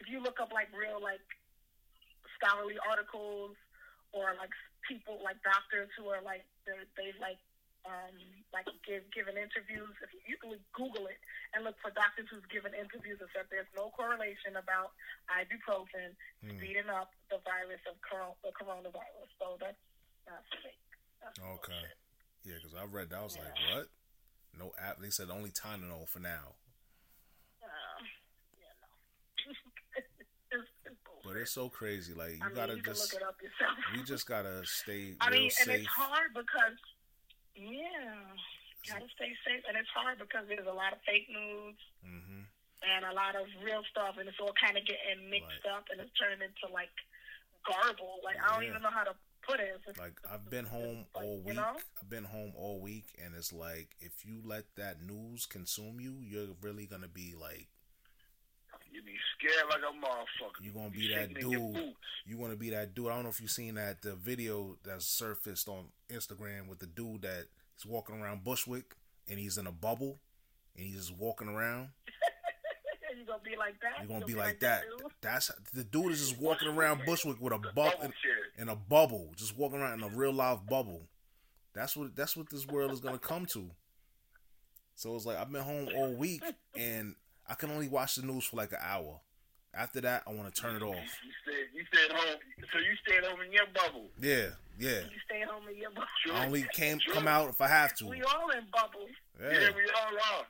if 0.00 0.08
you 0.08 0.20
look 0.20 0.40
up 0.40 0.52
like 0.52 0.68
real 0.76 1.00
like 1.00 1.22
scholarly 2.36 2.76
articles 2.84 3.56
or 4.12 4.34
like 4.36 4.52
people 4.88 5.18
like 5.24 5.36
doctors 5.42 5.88
who 5.98 6.08
are 6.08 6.22
like 6.22 6.44
they 6.66 7.12
like 7.20 7.40
um 7.86 8.14
like 8.50 8.66
give 8.82 9.06
given 9.14 9.38
interviews. 9.38 9.94
If 10.02 10.10
you, 10.14 10.20
you 10.34 10.36
can 10.42 10.58
Google 10.74 11.06
it 11.06 11.18
and 11.54 11.62
look 11.62 11.78
for 11.78 11.94
doctors 11.94 12.26
who's 12.30 12.42
given 12.50 12.74
interviews 12.74 13.18
and 13.22 13.30
said 13.30 13.46
there's 13.50 13.70
no 13.78 13.94
correlation 13.94 14.58
about 14.58 14.92
ibuprofen 15.30 16.14
Hmm. 16.42 16.58
speeding 16.58 16.90
up 16.92 17.10
the 17.30 17.38
virus 17.46 17.80
of 17.88 17.96
cor- 18.04 18.36
the 18.44 18.52
coronavirus. 18.58 19.30
So 19.38 19.56
that's 19.62 19.78
that's 20.26 20.50
fake. 20.62 20.82
That's 21.22 21.38
Okay. 21.38 21.72
bullshit. 21.72 21.98
Yeah, 22.44 22.58
because 22.62 22.74
I 22.78 22.84
read 22.86 23.10
that. 23.10 23.18
I 23.18 23.26
was 23.26 23.38
like, 23.38 23.54
what? 23.74 23.86
No 24.58 24.72
app. 24.80 24.98
They 25.00 25.10
said 25.10 25.28
only 25.30 25.50
Tylenol 25.50 26.08
for 26.08 26.20
now. 26.20 26.56
Uh, 27.62 28.02
yeah, 28.58 28.72
no. 28.80 29.52
it's, 29.96 30.68
it's. 30.84 30.96
But 31.24 31.36
it's 31.36 31.52
so 31.52 31.68
crazy. 31.68 32.14
Like 32.14 32.38
you 32.38 32.42
I 32.42 32.46
mean, 32.48 32.54
gotta 32.56 32.76
you 32.76 32.82
just. 32.82 33.12
look 33.12 33.22
it 33.22 33.26
up 33.26 33.36
yourself. 33.42 33.76
We 33.94 34.02
just 34.04 34.26
gotta 34.26 34.62
stay 34.64 35.14
I 35.20 35.30
mean, 35.30 35.50
and 35.60 35.68
safe. 35.68 35.80
it's 35.82 35.86
hard 35.90 36.30
because, 36.34 36.78
yeah, 37.54 38.30
gotta 38.88 39.08
stay 39.18 39.34
safe, 39.44 39.64
and 39.68 39.76
it's 39.76 39.90
hard 39.90 40.18
because 40.22 40.46
there's 40.48 40.66
a 40.70 40.72
lot 40.72 40.92
of 40.92 41.00
fake 41.06 41.26
news 41.28 41.76
hmm 42.04 42.46
and 42.86 43.02
a 43.08 43.14
lot 43.16 43.34
of 43.34 43.48
real 43.64 43.82
stuff, 43.90 44.14
and 44.20 44.28
it's 44.28 44.38
all 44.38 44.54
kind 44.54 44.76
of 44.78 44.84
getting 44.86 45.26
mixed 45.32 45.64
Right. 45.66 45.74
up, 45.74 45.88
and 45.90 45.98
it's 45.98 46.12
turned 46.14 46.38
into 46.44 46.70
like 46.70 46.92
garble. 47.66 48.20
Like 48.22 48.38
I 48.38 48.54
don't 48.54 48.68
even 48.68 48.82
know 48.84 48.94
how 48.94 49.02
to 49.02 49.16
put. 49.46 49.60
Like 49.98 50.20
I've 50.30 50.48
been 50.50 50.64
home 50.66 51.06
like, 51.14 51.24
all 51.24 51.36
you 51.38 51.42
week. 51.46 51.56
know? 51.56 51.76
I've 52.00 52.08
been 52.10 52.24
home 52.24 52.52
all 52.56 52.80
week, 52.80 53.06
and 53.24 53.34
it's 53.34 53.52
like 53.52 53.96
if 54.00 54.24
you 54.24 54.40
let 54.44 54.64
that 54.76 55.02
news 55.02 55.46
consume 55.46 56.00
you, 56.00 56.16
you're 56.22 56.48
really 56.60 56.86
gonna 56.86 57.08
be 57.08 57.34
like 57.40 57.68
You 58.92 59.02
be 59.02 59.12
scared 59.38 59.66
like 59.70 59.82
a 59.82 59.94
motherfucker. 59.94 60.64
you 60.64 60.72
gonna 60.72 60.90
You 60.94 61.08
be 61.08 61.14
that 61.14 61.28
shaking 61.30 61.36
in 61.42 61.50
your 61.50 61.72
dude. 61.72 61.94
You 62.26 62.38
want 62.38 62.52
to 62.52 62.58
be 62.58 62.70
that 62.70 62.94
dude. 62.94 63.06
I 63.08 63.14
don't 63.14 63.24
know 63.24 63.28
if 63.30 63.40
you've 63.40 63.50
seen 63.50 63.74
that 63.76 64.02
the 64.02 64.14
video 64.14 64.76
that 64.84 65.02
surfaced 65.02 65.68
on 65.68 65.86
Instagram 66.10 66.68
with 66.68 66.78
the 66.80 66.86
dude 66.86 67.22
that 67.22 67.46
he's 67.74 67.86
walking 67.86 68.20
around 68.20 68.42
Bushwick 68.44 68.94
and 69.28 69.38
he's 69.38 69.58
in 69.58 69.66
a 69.66 69.72
bubble 69.72 70.18
and 70.76 70.86
he's 70.86 70.96
just 70.96 71.16
walking 71.18 71.48
around. 71.48 71.88
you 73.16 73.24
gonna 73.26 73.38
be 73.42 73.56
like 73.56 73.80
that. 73.80 73.98
You're 74.00 74.08
gonna 74.08 74.26
be 74.26 74.34
like 74.34 74.60
that. 74.60 74.82
dude. 74.98 75.10
That's 75.20 75.50
the 75.74 75.84
dude 75.84 76.12
is 76.12 76.28
just 76.28 76.40
walking 76.40 76.68
around 76.68 77.02
Bushwick 77.06 77.40
with 77.40 77.52
a 77.52 77.58
bubble 77.58 77.90
chair. 78.00 78.10
in 78.58 78.68
a 78.68 78.76
bubble, 78.76 79.32
just 79.36 79.56
walking 79.56 79.80
around 79.80 80.02
in 80.02 80.04
a 80.04 80.14
real 80.14 80.32
live 80.32 80.66
bubble. 80.66 81.02
That's 81.74 81.96
what 81.96 82.14
that's 82.16 82.36
what 82.36 82.50
this 82.50 82.66
world 82.66 82.92
is 82.92 83.00
gonna 83.00 83.18
come 83.18 83.46
to. 83.46 83.70
So 84.94 85.14
it's 85.14 85.26
like 85.26 85.36
I've 85.36 85.52
been 85.52 85.62
home 85.62 85.88
all 85.94 86.12
week 86.12 86.42
and 86.78 87.14
I 87.48 87.54
can 87.54 87.70
only 87.70 87.88
watch 87.88 88.16
the 88.16 88.26
news 88.26 88.44
for 88.44 88.56
like 88.56 88.72
an 88.72 88.78
hour. 88.82 89.20
After 89.74 90.00
that, 90.00 90.22
I 90.26 90.32
want 90.32 90.52
to 90.54 90.58
turn 90.58 90.74
it 90.74 90.82
off. 90.82 90.94
You 90.96 91.32
stayed, 91.44 91.66
you 91.74 91.84
stayed 91.92 92.10
home. 92.10 92.38
So 92.72 92.78
you 92.78 92.96
stayed 93.06 93.22
home 93.28 93.40
in 93.42 93.52
your 93.52 93.66
bubble. 93.74 94.06
Yeah, 94.18 94.46
yeah. 94.78 95.00
You 95.04 95.18
stay 95.28 95.42
home 95.46 95.64
in 95.70 95.76
your 95.76 95.90
bubble. 95.90 96.06
I 96.32 96.46
only 96.46 96.64
came 96.72 96.98
True. 96.98 97.12
come 97.12 97.28
out 97.28 97.50
if 97.50 97.60
I 97.60 97.68
have 97.68 97.94
to. 97.96 98.06
We 98.06 98.22
all 98.22 98.48
in 98.56 98.64
bubbles. 98.72 99.10
Yeah, 99.38 99.52
Yeah, 99.52 99.68
we 99.76 99.82
all 99.82 100.38
are. 100.38 100.46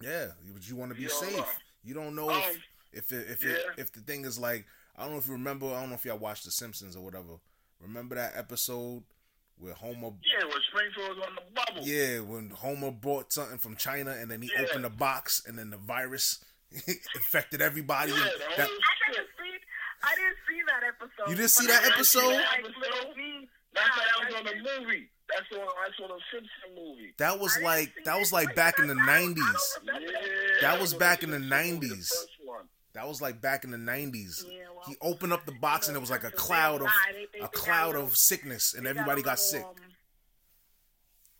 yeah. 0.00 0.26
But 0.54 0.66
you 0.66 0.74
want 0.76 0.90
to 0.94 0.98
be 0.98 1.06
safe. 1.08 1.38
are. 1.38 1.46
You 1.86 1.94
don't 1.94 2.14
know 2.14 2.28
Um, 2.30 2.42
if 2.92 3.10
if 3.10 3.12
it, 3.12 3.30
if 3.30 3.44
yeah. 3.44 3.50
it, 3.52 3.60
if 3.78 3.92
the 3.92 4.00
thing 4.00 4.24
is 4.24 4.38
like 4.38 4.66
I 4.96 5.02
don't 5.02 5.12
know 5.12 5.18
if 5.18 5.26
you 5.26 5.32
remember. 5.34 5.66
I 5.68 5.80
don't 5.80 5.90
know 5.90 5.94
if 5.94 6.04
y'all 6.04 6.18
watched 6.18 6.44
The 6.44 6.50
Simpsons 6.50 6.96
or 6.96 7.02
whatever. 7.04 7.38
Remember 7.80 8.14
that 8.16 8.32
episode 8.36 9.02
where 9.58 9.74
Homer 9.74 10.10
Yeah, 10.24 10.44
when 10.44 10.60
Springfield 10.70 11.16
was 11.18 11.26
on 11.28 11.34
the 11.34 11.42
bubble. 11.54 11.82
Yeah, 11.86 12.20
when 12.20 12.50
Homer 12.50 12.90
brought 12.90 13.32
something 13.32 13.58
from 13.58 13.76
China 13.76 14.10
and 14.12 14.30
then 14.30 14.42
he 14.42 14.50
Yeah. 14.54 14.62
opened 14.62 14.84
the 14.84 14.90
box 14.90 15.42
and 15.46 15.58
then 15.58 15.70
the 15.70 15.76
virus 15.76 16.42
infected 17.14 17.60
everybody. 17.62 18.12
Yeah, 18.12 18.18
and 18.18 18.26
that- 18.56 18.68
I 18.68 19.12
didn't 19.12 19.28
see. 19.38 19.58
I 20.02 20.14
didn't 20.14 20.36
see 20.48 20.60
that 20.66 20.82
episode. 20.86 21.30
You 21.30 21.36
didn't 21.36 21.50
see 21.50 21.66
that 21.66 21.80
I 21.80 21.84
did 21.84 21.92
episode? 21.92 22.20
see, 22.20 22.36
like, 22.36 22.62
little 22.80 23.14
scenes. 23.14 23.48
That's 23.74 23.86
Yeah, 23.88 23.92
why 23.96 24.24
that 24.30 24.32
was 24.32 24.34
on 24.40 24.44
the 24.44 24.84
movie. 24.86 25.10
That's 25.28 25.48
the 25.50 25.60
on 25.60 25.66
that's 25.84 26.00
on 26.00 26.08
the 26.08 26.20
Simpson 26.32 26.74
movie. 26.84 27.12
that 27.18 27.38
was 27.40 27.56
I 27.58 27.60
like 27.62 27.88
see 27.96 28.02
that 28.04 28.18
was 28.18 28.32
like 28.32 28.54
back 28.54 28.78
in 28.78 28.86
the 28.86 28.92
I 28.94 28.96
don't- 28.96 29.08
I 29.08 29.18
don't 29.20 29.34
nineties. 29.36 29.78
that. 29.86 30.58
That 30.62 30.80
was 30.80 30.94
back 30.94 31.22
in 31.22 31.30
the 31.30 31.38
90s. 31.38 32.12
That 32.94 33.06
was 33.06 33.20
like 33.20 33.40
back 33.42 33.64
in 33.64 33.70
the 33.72 33.76
nineties. 33.78 34.44
Yeah, 34.48 34.60
well, 34.74 34.84
He 34.86 34.96
opened 35.02 35.32
up 35.32 35.44
the 35.44 35.52
box 35.52 35.88
and 35.88 35.96
it 35.96 36.00
was 36.00 36.10
like 36.10 36.24
a 36.24 36.30
cloud 36.30 36.80
of. 36.80 36.88
They- 37.12 37.26
they- 37.34 37.44
a 37.44 37.48
cloud 37.48 37.88
little- 37.94 38.04
of 38.06 38.16
sickness 38.16 38.72
and 38.74 38.86
they 38.86 38.92
got 38.92 39.00
everybody 39.00 39.22
got 39.22 39.38
sick. 39.40 39.62
um, 39.64 39.74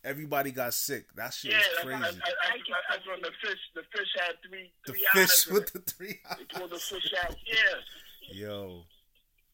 Everybody 0.03 0.51
got 0.51 0.73
sick. 0.73 1.07
That 1.15 1.33
shit 1.33 1.51
Yeah, 1.51 1.57
was 1.57 1.65
that's, 1.67 1.83
crazy. 1.85 1.99
that's, 2.01 2.15
that's, 2.15 2.63
that's 2.89 3.07
when 3.07 3.21
the 3.21 3.31
fish 3.41 3.59
the 3.75 3.81
fish 3.97 4.07
had 4.19 4.35
three 4.47 4.71
The 4.85 4.93
three 4.93 5.07
eyes. 5.15 5.43
fish 5.43 5.47
with 5.51 5.63
it. 5.63 5.73
the 5.85 5.91
three 5.91 6.19
They 6.37 6.43
pulled 6.59 6.69
the 6.71 6.79
fish 6.79 7.13
out. 7.25 7.35
Yeah. 7.45 8.43
Yo. 8.47 8.83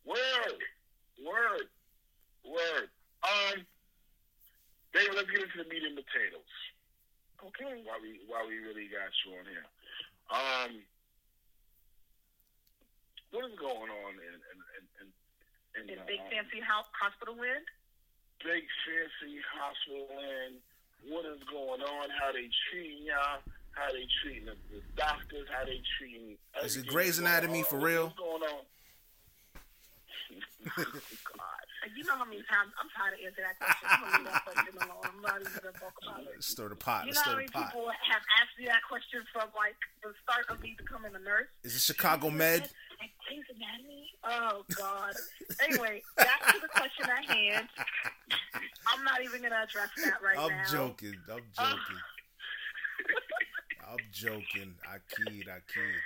Word. 0.06 0.18
Word. 1.26 1.68
Word. 2.44 2.90
Um 3.24 3.66
David, 4.94 5.14
let's 5.18 5.30
get 5.30 5.42
into 5.42 5.58
the 5.58 5.68
meat 5.70 5.84
and 5.84 5.98
potatoes. 5.98 6.54
Okay. 7.44 7.82
While 7.84 8.00
we 8.02 8.22
while 8.30 8.46
we 8.48 8.58
really 8.64 8.88
got 8.88 9.10
you 9.26 9.36
on 9.36 9.46
here. 9.50 9.66
Um 10.32 10.72
what 13.32 13.46
is 13.50 13.58
going 13.58 13.90
on 13.90 14.14
in 14.22 14.34
in 14.38 14.58
in, 14.78 14.84
in, 15.02 15.08
in, 15.82 15.90
In 15.90 16.00
uh, 16.00 16.06
Big 16.08 16.22
um, 16.22 16.30
Fancy 16.30 16.62
Ho- 16.62 16.88
Hospital 16.94 17.34
Wind. 17.36 17.66
big 18.46 18.64
fancy 18.86 19.42
hospital 19.50 20.06
land. 20.16 20.62
What 21.10 21.26
is 21.26 21.42
going 21.52 21.82
on? 21.82 22.08
How 22.16 22.32
they 22.32 22.48
treating 22.70 23.04
y'all? 23.10 23.42
How 23.72 23.92
they 23.92 24.06
treating 24.22 24.46
the, 24.46 24.56
the 24.72 24.80
doctors? 24.96 25.48
How 25.52 25.66
they 25.66 25.82
treating? 25.98 26.38
Is 26.64 26.78
it 26.78 26.86
everything 26.86 26.94
Grey's 26.94 27.20
going 27.20 27.28
Anatomy 27.32 27.60
on? 27.60 27.66
for 27.66 27.80
real? 27.80 28.06
What's 28.14 28.20
going 28.20 28.44
on? 28.44 28.64
God. 31.34 31.63
You 31.92 32.04
know 32.08 32.16
how 32.16 32.24
many 32.24 32.40
times 32.48 32.72
I'm 32.80 32.88
tired 32.96 33.20
of 33.20 33.22
answering 33.28 33.48
that 33.52 33.60
question. 33.60 33.88
I'm 33.92 34.24
that 34.24 34.44
question 34.48 34.74
alone. 34.80 35.04
I'm 35.04 35.20
not 35.20 35.36
even 35.44 35.52
gonna 35.52 35.76
talk 35.76 35.96
about 36.00 36.24
it. 36.24 36.40
Stir 36.40 36.70
the 36.72 36.80
pot. 36.80 37.08
You 37.08 37.14
know 37.14 37.22
how 37.28 37.36
many 37.36 37.52
people 37.52 37.92
have 37.92 38.24
asked 38.40 38.56
me 38.56 38.66
that 38.72 38.84
question 38.88 39.20
from 39.36 39.52
like 39.52 39.76
the 40.00 40.16
start 40.24 40.48
of 40.48 40.64
me 40.64 40.76
becoming 40.80 41.12
a 41.12 41.20
nurse? 41.20 41.52
Is 41.64 41.76
it 41.76 41.84
Chicago 41.84 42.32
Med? 42.32 42.64
Like 43.04 43.12
Grey's 43.28 43.44
Anatomy? 43.52 44.08
Oh 44.24 44.64
God. 44.80 45.14
anyway, 45.60 46.02
back 46.16 46.40
to 46.56 46.60
the 46.64 46.72
question 46.72 47.04
at 47.04 47.26
hand. 47.28 47.68
I'm 48.88 49.04
not 49.04 49.20
even 49.24 49.44
gonna 49.44 49.68
address 49.68 49.92
that 50.08 50.24
right 50.24 50.40
now. 50.40 50.48
I'm 50.48 50.72
joking. 50.72 51.16
I'm 51.28 51.44
joking. 51.52 52.02
I'm 53.84 54.04
joking. 54.12 54.72
I 54.88 54.98
kid. 55.12 55.48
I 55.52 55.60
kid. 55.68 56.00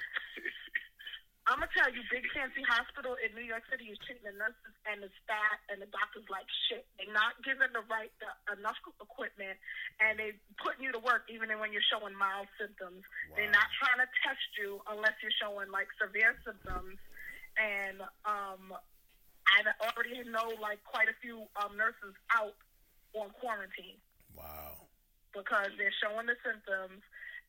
I'm 1.48 1.64
gonna 1.64 1.72
tell 1.72 1.88
you, 1.96 2.04
Big 2.12 2.28
Fancy 2.36 2.60
Hospital 2.68 3.16
in 3.24 3.32
New 3.32 3.48
York 3.48 3.64
City 3.72 3.88
is 3.88 3.96
treating 4.04 4.28
the 4.28 4.36
nurses 4.36 4.76
and 4.84 5.00
the 5.00 5.08
staff 5.24 5.60
and 5.72 5.80
the 5.80 5.88
doctors 5.96 6.28
like 6.28 6.44
shit. 6.68 6.84
They're 7.00 7.08
not 7.16 7.40
giving 7.40 7.72
the 7.72 7.88
right 7.88 8.12
the, 8.20 8.28
enough 8.60 8.76
equipment, 9.00 9.56
and 10.04 10.20
they 10.20 10.36
putting 10.60 10.84
you 10.84 10.92
to 10.92 11.00
work 11.00 11.24
even 11.32 11.48
when 11.56 11.72
you're 11.72 11.88
showing 11.88 12.12
mild 12.20 12.52
symptoms. 12.60 13.00
They're 13.40 13.48
not 13.48 13.72
trying 13.80 14.04
to 14.04 14.10
test 14.28 14.44
you 14.60 14.84
unless 14.92 15.16
you're 15.24 15.36
showing 15.40 15.72
like 15.72 15.88
severe 15.96 16.36
symptoms. 16.44 17.00
And 17.56 18.04
um, 18.28 18.76
I 19.48 19.64
already 19.88 20.28
know 20.28 20.52
like 20.60 20.84
quite 20.84 21.08
a 21.08 21.16
few 21.24 21.48
um, 21.64 21.80
nurses 21.80 22.12
out 22.36 22.60
on 23.16 23.32
quarantine 23.40 23.96
Wow. 24.36 24.84
because 25.32 25.72
they're 25.80 25.96
showing 26.04 26.28
the 26.28 26.36
symptoms 26.44 27.02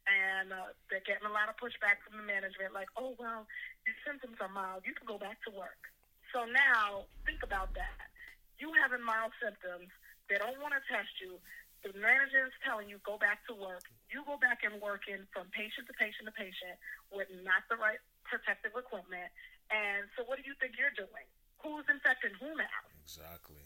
and 0.09 0.53
uh, 0.53 0.73
they're 0.89 1.05
getting 1.05 1.29
a 1.29 1.35
lot 1.35 1.53
of 1.53 1.61
pushback 1.61 2.01
from 2.01 2.17
the 2.17 2.25
management 2.25 2.73
like, 2.73 2.89
oh, 2.97 3.13
well, 3.21 3.45
your 3.85 3.97
symptoms 4.09 4.41
are 4.41 4.49
mild. 4.49 4.89
You 4.89 4.97
can 4.97 5.05
go 5.05 5.21
back 5.21 5.37
to 5.45 5.51
work. 5.53 5.93
So 6.33 6.49
now, 6.49 7.09
think 7.29 7.45
about 7.45 7.77
that. 7.77 8.09
You 8.57 8.73
having 8.81 9.05
mild 9.05 9.37
symptoms. 9.39 9.93
They 10.29 10.37
don't 10.37 10.61
want 10.61 10.77
to 10.77 10.83
test 10.89 11.13
you. 11.21 11.41
The 11.87 11.95
manager 11.97 12.51
is 12.51 12.57
telling 12.67 12.91
you, 12.91 12.99
go 13.07 13.17
back 13.17 13.47
to 13.49 13.55
work. 13.55 13.87
You 14.11 14.25
go 14.27 14.37
back 14.37 14.65
and 14.67 14.77
working 14.83 15.25
from 15.31 15.49
patient 15.55 15.87
to 15.89 15.95
patient 15.95 16.27
to 16.27 16.35
patient 16.35 16.77
with 17.13 17.31
not 17.45 17.65
the 17.71 17.79
right 17.79 18.01
protective 18.27 18.75
equipment. 18.77 19.31
And 19.73 20.09
so 20.17 20.25
what 20.25 20.41
do 20.41 20.45
you 20.45 20.57
think 20.59 20.77
you're 20.77 20.93
doing? 20.97 21.29
Who's 21.63 21.87
infecting 21.89 22.35
who 22.41 22.51
now? 22.57 22.83
Exactly. 23.05 23.63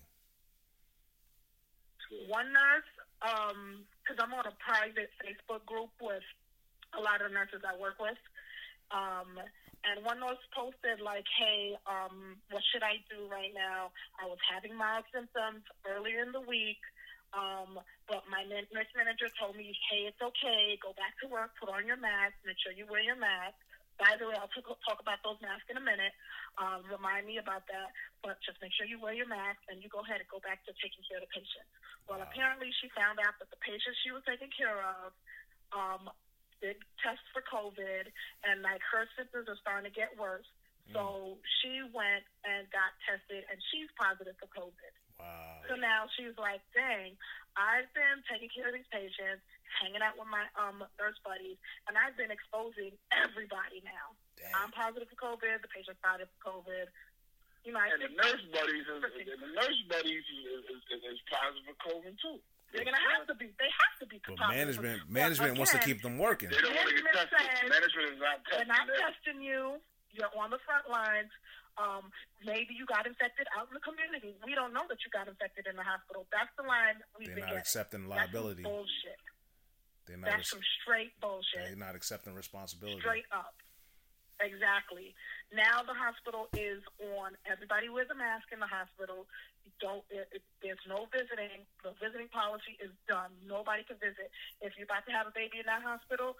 one 2.28 2.52
nurse, 2.52 2.90
um, 3.24 3.89
because 4.02 4.18
I'm 4.22 4.34
on 4.34 4.46
a 4.46 4.56
private 4.58 5.10
Facebook 5.22 5.64
group 5.64 5.90
with 6.00 6.26
a 6.92 7.00
lot 7.00 7.22
of 7.22 7.32
nurses 7.32 7.62
I 7.64 7.78
work 7.80 7.96
with, 8.02 8.18
um, 8.90 9.40
and 9.82 10.04
one 10.04 10.20
nurse 10.20 10.42
posted 10.54 11.00
like, 11.00 11.26
"Hey, 11.38 11.76
um, 11.86 12.42
what 12.50 12.62
should 12.70 12.82
I 12.82 13.02
do 13.10 13.26
right 13.26 13.54
now? 13.54 13.90
I 14.20 14.26
was 14.26 14.38
having 14.50 14.74
mild 14.74 15.04
symptoms 15.12 15.64
earlier 15.86 16.22
in 16.22 16.32
the 16.32 16.40
week." 16.42 16.82
Um, 17.32 17.80
but 18.08 18.28
my 18.28 18.44
nurse 18.44 18.92
manager 18.92 19.28
told 19.40 19.56
me, 19.56 19.72
hey, 19.88 20.04
it's 20.04 20.20
okay. 20.20 20.76
Go 20.82 20.92
back 20.92 21.16
to 21.24 21.28
work. 21.28 21.56
Put 21.58 21.70
on 21.72 21.86
your 21.86 21.96
mask. 21.96 22.36
Make 22.44 22.60
sure 22.60 22.72
you 22.72 22.84
wear 22.84 23.00
your 23.00 23.16
mask. 23.16 23.56
By 24.02 24.18
the 24.18 24.26
way, 24.26 24.34
I'll 24.34 24.50
talk, 24.50 24.66
talk 24.82 24.98
about 24.98 25.22
those 25.22 25.38
masks 25.38 25.70
in 25.70 25.78
a 25.78 25.84
minute. 25.84 26.10
Um, 26.58 26.82
remind 26.90 27.30
me 27.30 27.38
about 27.38 27.70
that. 27.70 27.94
But 28.18 28.42
just 28.42 28.58
make 28.58 28.74
sure 28.74 28.82
you 28.82 28.98
wear 28.98 29.14
your 29.14 29.30
mask 29.30 29.62
and 29.70 29.78
you 29.78 29.86
go 29.86 30.02
ahead 30.02 30.18
and 30.18 30.26
go 30.26 30.42
back 30.42 30.66
to 30.66 30.74
taking 30.82 31.06
care 31.06 31.22
of 31.22 31.24
the 31.24 31.30
patient. 31.30 31.62
Well, 32.10 32.18
Wow. 32.18 32.26
apparently 32.26 32.74
she 32.82 32.90
found 32.98 33.22
out 33.22 33.38
that 33.38 33.54
the 33.54 33.60
patient 33.62 33.94
she 34.02 34.10
was 34.10 34.26
taking 34.26 34.50
care 34.50 34.82
of 34.82 35.14
um, 35.70 36.10
did 36.58 36.82
tests 36.98 37.22
for 37.30 37.46
COVID 37.46 38.10
and 38.42 38.66
like 38.66 38.82
her 38.90 39.06
symptoms 39.14 39.46
are 39.46 39.58
starting 39.62 39.86
to 39.86 39.94
get 39.94 40.10
worse. 40.18 40.50
So 40.92 41.38
she 41.62 41.80
went 41.94 42.26
and 42.44 42.66
got 42.74 42.90
tested 43.06 43.46
and 43.48 43.56
she's 43.70 43.88
positive 43.96 44.34
for 44.36 44.50
COVID. 44.50 44.92
Wow. 45.22 45.62
So 45.70 45.78
now 45.78 46.10
she's 46.18 46.34
like, 46.36 46.60
dang, 46.74 47.14
I've 47.54 47.86
been 47.94 48.20
taking 48.26 48.50
care 48.50 48.66
of 48.68 48.74
these 48.74 48.88
patients, 48.90 49.46
hanging 49.80 50.02
out 50.02 50.18
with 50.18 50.26
my 50.28 50.44
um 50.58 50.82
nurse 50.98 51.16
buddies, 51.22 51.56
and 51.86 51.94
I've 51.96 52.18
been 52.18 52.34
exposing 52.34 52.92
everybody 53.14 53.80
now. 53.86 54.12
I'm 54.58 54.74
positive 54.74 55.06
for 55.06 55.18
COVID. 55.38 55.62
The 55.62 55.70
patient's 55.70 56.02
positive 56.02 56.26
for 56.42 56.58
COVID. 56.60 56.90
You 57.62 57.70
know, 57.70 57.78
And 57.78 58.02
the 58.02 58.10
nurse 58.18 58.42
buddies 58.50 58.82
is, 58.90 58.98
and 59.06 59.38
the 59.38 59.52
nurse 59.54 59.78
buddies 59.86 60.26
is, 60.26 60.66
is, 60.66 60.82
is, 60.98 61.00
is 61.14 61.20
positive 61.30 61.62
for 61.70 61.76
COVID 61.94 62.18
too. 62.18 62.42
they're 62.74 62.82
gonna 62.82 62.98
have 63.14 63.22
to 63.30 63.38
be. 63.38 63.54
They 63.54 63.70
have 63.70 63.94
to 64.02 64.06
be. 64.10 64.18
But 64.26 64.34
positive. 64.34 64.58
management 64.58 64.98
But 65.06 65.14
management 65.14 65.52
wants 65.62 65.70
to 65.70 65.78
keep 65.78 66.02
them 66.02 66.18
working. 66.18 66.50
They 66.50 66.58
don't 66.58 66.74
want 66.74 66.90
to 66.90 66.94
get 66.98 67.06
Management 67.06 67.30
tested. 67.30 67.54
says 67.62 67.70
Management 67.70 68.06
is 68.10 68.18
not 68.18 68.36
They're 68.50 68.66
not 68.66 68.84
them. 68.90 68.98
testing 68.98 69.38
you. 69.46 69.78
You're 70.10 70.34
on 70.34 70.50
the 70.50 70.58
front 70.66 70.90
lines. 70.90 71.30
Um, 71.80 72.12
maybe 72.44 72.74
you 72.76 72.84
got 72.84 73.06
infected 73.06 73.46
out 73.56 73.68
in 73.68 73.74
the 73.74 73.80
community. 73.80 74.36
We 74.44 74.54
don't 74.54 74.72
know 74.76 74.84
that 74.88 75.00
you 75.04 75.10
got 75.10 75.28
infected 75.28 75.64
in 75.66 75.76
the 75.76 75.82
hospital. 75.82 76.26
That's 76.28 76.52
the 76.60 76.64
line 76.68 77.00
we've 77.16 77.28
They're 77.32 77.36
been 77.40 77.48
not 77.48 77.56
getting. 77.56 77.64
accepting 77.64 78.02
That's 78.08 78.28
liability. 78.32 78.62
bullshit. 78.62 79.20
They're 80.06 80.20
not. 80.20 80.30
That's 80.36 80.52
ac- 80.52 80.60
some 80.60 80.64
straight 80.82 81.12
bullshit. 81.20 81.64
They're 81.64 81.76
not 81.80 81.96
accepting 81.96 82.34
responsibility. 82.36 83.00
Straight 83.00 83.24
up. 83.32 83.54
Exactly. 84.40 85.14
Now 85.54 85.80
the 85.86 85.94
hospital 85.94 86.48
is 86.56 86.82
on. 87.16 87.36
Everybody 87.46 87.88
wears 87.88 88.10
a 88.10 88.18
mask 88.18 88.50
in 88.50 88.58
the 88.58 88.66
hospital. 88.66 89.24
You 89.64 89.70
don't. 89.80 90.02
It, 90.10 90.28
it, 90.32 90.42
there's 90.60 90.82
no 90.88 91.06
visiting. 91.14 91.62
The 91.86 91.94
visiting 92.02 92.26
policy 92.28 92.74
is 92.82 92.90
done. 93.06 93.30
Nobody 93.46 93.84
can 93.86 93.96
visit. 94.02 94.28
If 94.60 94.74
you're 94.76 94.88
about 94.90 95.06
to 95.06 95.12
have 95.14 95.30
a 95.30 95.34
baby 95.34 95.62
in 95.62 95.66
that 95.70 95.86
hospital, 95.86 96.34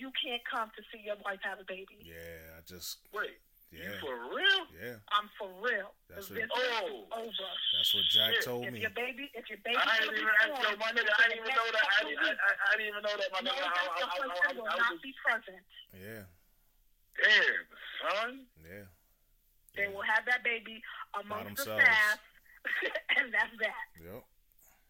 you 0.00 0.08
can't 0.16 0.40
come 0.48 0.72
to 0.74 0.82
see 0.88 1.04
your 1.04 1.20
wife 1.22 1.44
have 1.44 1.60
a 1.60 1.68
baby. 1.68 2.00
Yeah, 2.00 2.56
I 2.56 2.64
just 2.64 3.04
Wait, 3.12 3.36
you 3.74 3.82
yeah 3.90 3.98
for 4.00 4.14
real? 4.30 4.62
yeah. 4.78 4.96
I'm 5.10 5.26
for 5.38 5.50
real. 5.58 5.90
That's 6.08 6.30
what- 6.30 6.38
visit 6.38 6.50
Oh. 6.54 7.06
over. 7.10 7.50
That's 7.74 7.90
what 7.94 8.04
Jack 8.14 8.32
Shit. 8.38 8.44
told 8.46 8.64
If 8.66 8.72
me. 8.72 8.80
your 8.80 8.94
baby, 8.94 9.30
if 9.34 9.50
your 9.50 9.58
baby, 9.66 9.76
I 9.76 9.98
didn't 9.98 10.14
even 10.14 10.28
ask 10.40 10.62
yo, 10.62 10.76
my 10.78 10.90
nigga. 10.94 11.10
I 11.10 11.28
didn't 11.28 11.42
even 11.42 11.54
know 11.54 11.68
that. 11.74 11.86
I 11.90 12.00
didn't, 12.06 12.22
I, 12.22 12.30
I, 12.30 12.52
I 12.54 12.72
didn't 12.78 12.88
even 12.94 13.02
know 13.02 13.16
that, 13.18 13.28
my 13.34 13.40
No, 13.42 13.50
nigga. 13.50 13.66
I, 13.66 13.68
I, 13.68 13.74
I, 13.74 14.06
I, 14.06 14.50
I, 14.50 14.52
will 14.54 14.68
I 14.70 14.76
not 14.78 14.92
was 14.94 15.02
be 15.02 15.12
present. 15.20 15.64
Yeah, 15.92 16.22
damn, 17.18 17.62
son. 18.02 18.46
yeah. 18.62 18.86
They 19.76 19.88
will 19.90 20.06
have 20.06 20.22
that 20.30 20.44
baby 20.46 20.78
amongst 21.18 21.66
the 21.66 21.74
themselves. 21.74 21.82
staff, 21.82 22.18
and 23.18 23.34
that's 23.34 23.54
that. 23.58 23.86
Yep. 23.98 24.22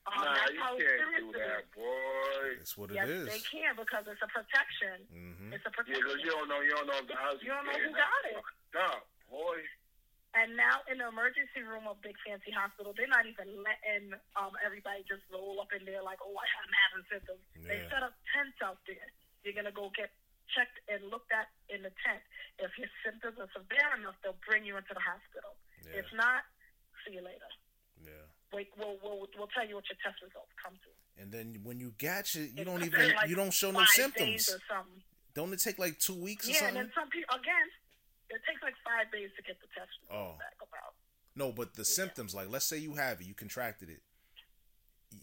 Um, 0.05 0.21
Nah, 0.21 0.37
that's 0.37 0.53
you 0.53 0.61
how 0.61 0.77
can't 0.77 1.01
serious 1.01 1.25
do 1.25 1.33
that, 1.41 1.65
boy. 1.73 2.61
It's 2.61 2.77
what 2.77 2.91
it 2.93 3.01
Yes, 3.01 3.09
is. 3.09 3.25
they 3.25 3.41
can 3.41 3.73
because 3.73 4.05
it's 4.05 4.21
a 4.21 4.29
protection. 4.29 5.01
Mm-hmm. 5.09 5.57
It's 5.57 5.65
a 5.65 5.73
Yeah, 5.73 5.81
'cause 5.81 5.89
protection. 5.89 6.21
you 6.21 6.31
don't 6.37 6.49
know, 6.53 6.61
you 6.61 6.77
don't 6.77 6.85
know 6.87 7.01
if 7.01 7.09
the 7.09 7.17
house. 7.17 7.41
You 7.41 7.49
don't 7.57 7.65
know 7.65 7.73
who 7.73 7.89
got 7.97 8.25
it. 8.29 8.37
Stop, 8.75 9.07
boy. 9.31 9.63
And 10.35 10.59
now 10.59 10.83
in 10.91 10.99
the 10.99 11.07
emergency 11.07 11.63
room 11.63 11.87
of 11.87 12.03
big 12.03 12.19
fancy 12.27 12.51
hospital, 12.51 12.91
they're 12.91 13.07
not 13.07 13.23
even 13.23 13.55
letting 13.63 14.11
um, 14.35 14.51
everybody 14.67 15.07
just 15.07 15.23
roll 15.31 15.63
up 15.63 15.71
in 15.71 15.87
there 15.87 16.03
like, 16.03 16.19
oh, 16.27 16.35
I'm 16.35 16.75
having 16.91 17.07
symptoms. 17.07 17.39
They 17.55 17.79
set 17.87 18.03
up 18.03 18.19
tents 18.35 18.59
out 18.59 18.83
there. 18.91 19.07
You're 19.47 19.55
gonna 19.55 19.71
go 19.71 19.95
get 19.95 20.11
checked 20.51 20.83
and 20.91 21.07
looked 21.07 21.31
at 21.31 21.55
in 21.71 21.87
the 21.87 21.95
tent. 22.03 22.19
If 22.59 22.75
your 22.75 22.91
symptoms 23.07 23.39
are 23.39 23.47
severe 23.55 23.95
enough, 23.95 24.19
they'll 24.27 24.35
bring 24.43 24.67
you 24.67 24.75
into 24.75 24.91
the 24.91 25.05
hospital. 25.07 25.55
Yeah. 25.87 26.03
If 26.03 26.11
not, 26.11 26.43
see 27.07 27.15
you 27.15 27.23
later. 27.23 27.47
Yeah. 28.03 28.27
Wait, 28.51 28.75
we'll, 28.75 28.99
we'll 29.07 29.31
we'll 29.39 29.51
tell 29.55 29.63
you 29.71 29.79
what 29.79 29.87
your 29.87 30.03
test 30.03 30.19
results 30.19 30.51
come 30.59 30.75
to. 30.83 30.91
And 31.23 31.31
then 31.31 31.63
when 31.63 31.79
you 31.79 31.95
got 31.95 32.35
you, 32.35 32.51
you 32.51 32.59
It's 32.59 32.67
don't 32.67 32.83
even 32.83 33.15
like 33.15 33.31
you 33.31 33.39
don't 33.39 33.55
show 33.55 33.71
no 33.71 33.87
symptoms. 33.87 34.51
days 34.51 34.51
or 34.51 34.59
something. 34.67 34.99
Don't 35.31 35.55
it 35.55 35.63
take 35.63 35.79
like 35.79 35.99
two 36.03 36.19
weeks 36.19 36.51
or 36.51 36.59
something? 36.59 36.75
Yeah, 36.75 36.83
and 36.83 36.91
then 36.91 36.91
some 36.95 37.07
people 37.11 37.35
again, 37.39 37.67
it 38.31 38.41
takes 38.49 38.63
like 38.63 38.75
five 38.85 39.11
days 39.13 39.31
to 39.37 39.43
get 39.43 39.61
the 39.61 39.69
test 39.77 39.93
Oh. 40.11 40.35
back 40.39 40.57
about. 40.63 40.95
No, 41.37 41.51
but 41.53 41.75
the 41.75 41.85
symptoms, 41.85 42.35
like 42.35 42.49
let's 42.49 42.65
say 42.67 42.79
you 42.79 42.95
have 42.95 43.21
it, 43.21 43.27
you 43.27 43.35
contracted 43.35 43.91
it, 43.91 44.03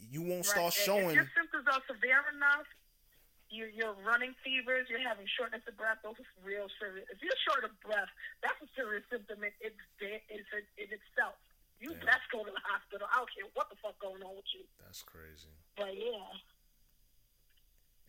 you 0.10 0.22
won't 0.22 0.46
Right. 0.48 0.72
start 0.72 0.74
showing. 0.74 1.10
If 1.12 1.16
your 1.16 1.32
symptoms 1.36 1.68
are 1.68 1.82
severe 1.88 2.24
enough, 2.36 2.68
you're, 3.50 3.70
you're 3.70 3.94
running 4.08 4.34
fevers, 4.44 4.88
you're 4.90 5.04
having 5.04 5.28
shortness 5.38 5.62
of 5.68 5.76
breath. 5.76 6.00
Those 6.04 6.16
are 6.20 6.44
real 6.44 6.68
serious. 6.80 7.08
If 7.12 7.20
you're 7.22 7.36
short 7.48 7.64
of 7.66 7.72
breath, 7.82 8.08
that's 8.42 8.56
a 8.64 8.68
serious 8.76 9.04
symptom 9.12 9.44
in, 9.44 9.52
it's, 9.60 9.76
it's, 10.00 10.50
in 10.78 10.88
itself. 10.92 11.36
You 11.80 11.92
Yeah. 11.92 12.06
best 12.06 12.24
go 12.32 12.44
to 12.46 12.52
the 12.52 12.60
hospital. 12.64 13.08
I 13.12 13.18
don't 13.18 13.32
care 13.34 13.50
what 13.56 13.70
the 13.70 13.76
fuck 13.84 13.98
going 14.00 14.22
on 14.24 14.36
with 14.36 14.46
you. 14.54 14.64
That's 14.84 15.02
crazy. 15.04 15.50
But 15.76 15.98
yeah, 15.98 16.32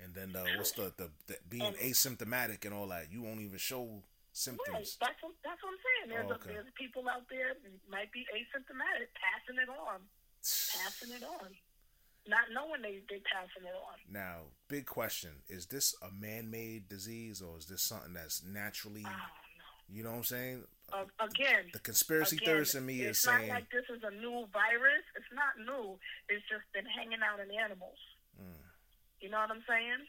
And 0.04 0.14
then 0.14 0.32
the 0.32 0.42
what's 0.56 0.72
the, 0.72 0.92
the, 0.96 1.10
the 1.26 1.38
being 1.48 1.62
And- 1.62 1.76
asymptomatic 1.76 2.64
and 2.64 2.74
all 2.74 2.88
that, 2.88 3.10
you 3.10 3.22
won't 3.22 3.40
even 3.40 3.58
show 3.58 4.02
right. 4.72 4.86
That's 5.00 5.20
what 5.22 5.32
that's 5.44 5.60
what 5.62 5.70
I'm 5.76 5.82
saying. 5.82 6.06
There's, 6.08 6.30
Oh, 6.30 6.40
a, 6.40 6.48
there's 6.48 6.66
people 6.78 7.04
out 7.08 7.28
there 7.30 7.52
might 7.90 8.10
be 8.12 8.24
asymptomatic, 8.32 9.12
passing 9.16 9.60
it 9.60 9.68
on, 9.68 10.00
passing 10.42 11.12
it 11.14 11.22
on, 11.22 11.50
not 12.26 12.48
knowing 12.52 12.82
they 12.82 13.02
they 13.08 13.20
passing 13.28 13.64
it 13.68 13.74
on. 13.76 13.96
Now, 14.10 14.48
big 14.68 14.86
question: 14.86 15.30
Is 15.48 15.66
this 15.66 15.94
a 16.02 16.10
man-made 16.18 16.88
disease 16.88 17.42
or 17.42 17.58
is 17.58 17.66
this 17.66 17.84
something 17.86 18.14
that's 18.14 18.42
naturally? 18.44 19.02
Know. 19.02 19.10
You 19.92 20.02
know 20.04 20.10
what 20.10 20.16
I'm 20.18 20.24
saying? 20.24 20.64
Uh, 20.92 21.04
again, 21.20 21.68
The 21.72 21.80
conspiracy 21.80 22.36
Again, 22.36 22.46
theorist 22.46 22.74
in 22.74 22.86
me 22.86 23.00
is 23.02 23.16
it's 23.18 23.24
saying, 23.24 23.48
not 23.48 23.54
like 23.56 23.70
this 23.70 23.84
is 23.94 24.02
a 24.04 24.10
new 24.14 24.46
virus. 24.52 25.04
It's 25.16 25.28
not 25.34 25.56
new. 25.60 25.98
It's 26.28 26.44
just 26.48 26.64
been 26.72 26.86
hanging 26.86 27.20
out 27.20 27.40
in 27.40 27.50
animals. 27.52 27.98
Mm. 28.40 28.56
You 29.20 29.30
know 29.30 29.38
what 29.40 29.50
I'm 29.50 29.62
saying? 29.68 30.06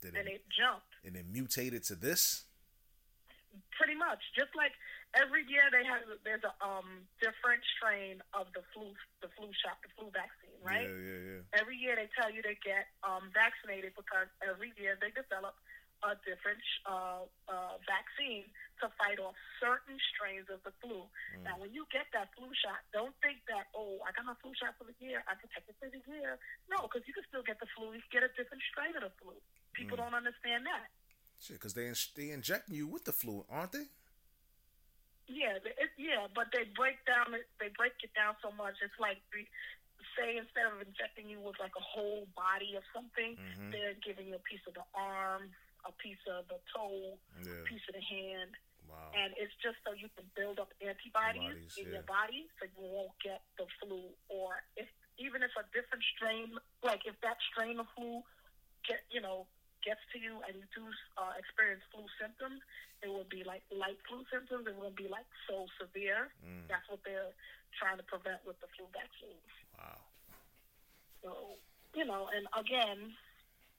did 0.00 0.16
And 0.16 0.26
it, 0.28 0.34
it 0.34 0.44
jumped. 0.50 0.86
and 1.04 1.14
it 1.14 1.26
mutated 1.30 1.84
to 1.84 1.94
this? 1.94 2.44
Pretty 3.76 3.96
much. 3.96 4.20
Just 4.36 4.52
like 4.56 4.72
every 5.12 5.44
year 5.48 5.68
they 5.68 5.84
have 5.84 6.04
there's 6.24 6.44
a 6.44 6.54
um 6.64 7.04
different 7.20 7.60
strain 7.76 8.22
of 8.32 8.48
the 8.56 8.62
flu 8.72 8.92
the 9.20 9.28
flu 9.36 9.48
shot, 9.60 9.76
the 9.84 9.90
flu 9.96 10.08
vaccine, 10.12 10.56
right? 10.64 10.88
Yeah, 10.88 11.02
yeah, 11.04 11.20
yeah. 11.42 11.60
Every 11.60 11.76
year 11.76 11.94
they 11.96 12.08
tell 12.16 12.32
you 12.32 12.40
to 12.46 12.54
get 12.64 12.88
um 13.04 13.28
vaccinated 13.34 13.92
because 13.96 14.28
every 14.40 14.72
year 14.80 14.96
they 15.00 15.12
develop 15.12 15.56
a 16.02 16.18
different 16.26 16.58
uh, 16.82 17.22
uh, 17.46 17.78
vaccine 17.86 18.42
to 18.82 18.90
fight 18.98 19.22
off 19.22 19.38
certain 19.62 19.94
strains 20.10 20.50
of 20.50 20.58
the 20.66 20.74
flu. 20.82 21.06
Mm. 21.06 21.46
Now, 21.46 21.54
when 21.62 21.70
you 21.70 21.86
get 21.94 22.10
that 22.10 22.34
flu 22.34 22.50
shot, 22.58 22.82
don't 22.90 23.14
think 23.22 23.38
that, 23.46 23.70
oh, 23.70 24.02
I 24.02 24.10
got 24.10 24.26
my 24.26 24.34
flu 24.42 24.50
shot 24.58 24.74
for 24.74 24.82
the 24.82 24.98
year, 24.98 25.22
I'm 25.30 25.38
protected 25.38 25.78
for 25.78 25.86
the 25.86 26.02
year. 26.10 26.42
No, 26.66 26.90
because 26.90 27.06
you 27.06 27.14
can 27.14 27.22
still 27.30 27.46
get 27.46 27.62
the 27.62 27.70
flu. 27.78 27.94
You 27.94 28.02
can 28.10 28.18
get 28.18 28.26
a 28.26 28.34
different 28.34 28.66
strain 28.66 28.98
of 28.98 29.06
the 29.06 29.14
flu. 29.22 29.38
People 29.78 29.94
Mm. 29.94 30.10
don't 30.10 30.18
understand 30.26 30.66
that. 30.66 30.90
Shit, 31.42 31.58
because 31.58 31.74
they 31.74 31.86
in- 31.90 31.98
they 32.14 32.30
injecting 32.30 32.74
you 32.76 32.86
with 32.86 33.02
the 33.04 33.12
flu, 33.12 33.44
aren't 33.50 33.72
they? 33.72 33.86
Yeah, 35.26 35.58
they- 35.58 35.74
it, 35.74 35.90
yeah, 35.96 36.28
but 36.34 36.52
they 36.52 36.64
break 36.78 37.04
down 37.04 37.34
it. 37.34 37.48
They 37.58 37.68
break 37.70 37.94
it 38.04 38.14
down 38.14 38.36
so 38.42 38.52
much. 38.52 38.76
It's 38.80 38.98
like 39.00 39.18
say 40.16 40.36
instead 40.36 40.66
of 40.66 40.80
injecting 40.82 41.26
you 41.28 41.40
with 41.40 41.58
like 41.58 41.74
a 41.74 41.80
whole 41.80 42.26
body 42.36 42.76
of 42.76 42.84
something, 42.92 43.34
Mhm. 43.36 43.72
they're 43.72 43.94
giving 43.94 44.26
you 44.28 44.34
a 44.36 44.38
piece 44.40 44.60
of 44.66 44.74
the 44.74 44.84
arm, 44.94 45.50
a 45.84 45.92
piece 45.92 46.20
of 46.26 46.46
the 46.48 46.60
toe, 46.72 47.18
Yeah. 47.42 47.52
a 47.52 47.64
piece 47.64 47.88
of 47.88 47.94
the 47.94 48.00
hand, 48.02 48.54
Wow. 48.86 49.10
and 49.14 49.32
it's 49.38 49.54
just 49.56 49.78
so 49.82 49.92
you 49.92 50.10
can 50.10 50.26
build 50.36 50.60
up 50.60 50.70
antibodies 50.82 51.42
Antibodies, 51.42 51.78
in 51.78 51.86
yeah. 51.86 51.92
your 51.94 52.02
body, 52.02 52.50
so 52.58 52.66
you 52.66 52.72
won't 52.82 53.18
get 53.20 53.42
the 53.56 53.66
flu. 53.80 54.14
Or 54.28 54.62
if 54.76 54.88
even 55.16 55.42
if 55.42 55.56
a 55.56 55.62
different 55.72 56.04
strain, 56.14 56.58
like 56.82 57.06
if 57.06 57.18
that 57.22 57.40
strain 57.50 57.80
of 57.80 57.88
flu, 57.94 58.22
get 58.84 59.02
you 59.10 59.20
know 59.20 59.46
gets 59.82 60.02
to 60.14 60.18
you 60.18 60.40
and 60.46 60.58
you 60.58 60.66
do 60.72 60.86
uh, 61.18 61.34
experience 61.36 61.82
flu 61.90 62.06
symptoms, 62.18 62.62
it 63.02 63.10
will 63.10 63.28
be 63.28 63.42
like 63.42 63.62
light 63.74 63.98
flu 64.06 64.22
symptoms. 64.30 64.70
It 64.70 64.78
won't 64.78 64.96
be 64.96 65.10
like 65.10 65.26
so 65.50 65.66
severe. 65.76 66.30
Mm. 66.42 66.70
That's 66.70 66.86
what 66.86 67.02
they're 67.02 67.34
trying 67.76 67.98
to 67.98 68.06
prevent 68.06 68.42
with 68.46 68.58
the 68.62 68.70
flu 68.78 68.86
vaccine. 68.94 69.42
Wow. 69.74 69.98
So, 71.22 71.30
you 71.98 72.06
know, 72.06 72.30
and 72.30 72.46
again, 72.54 73.14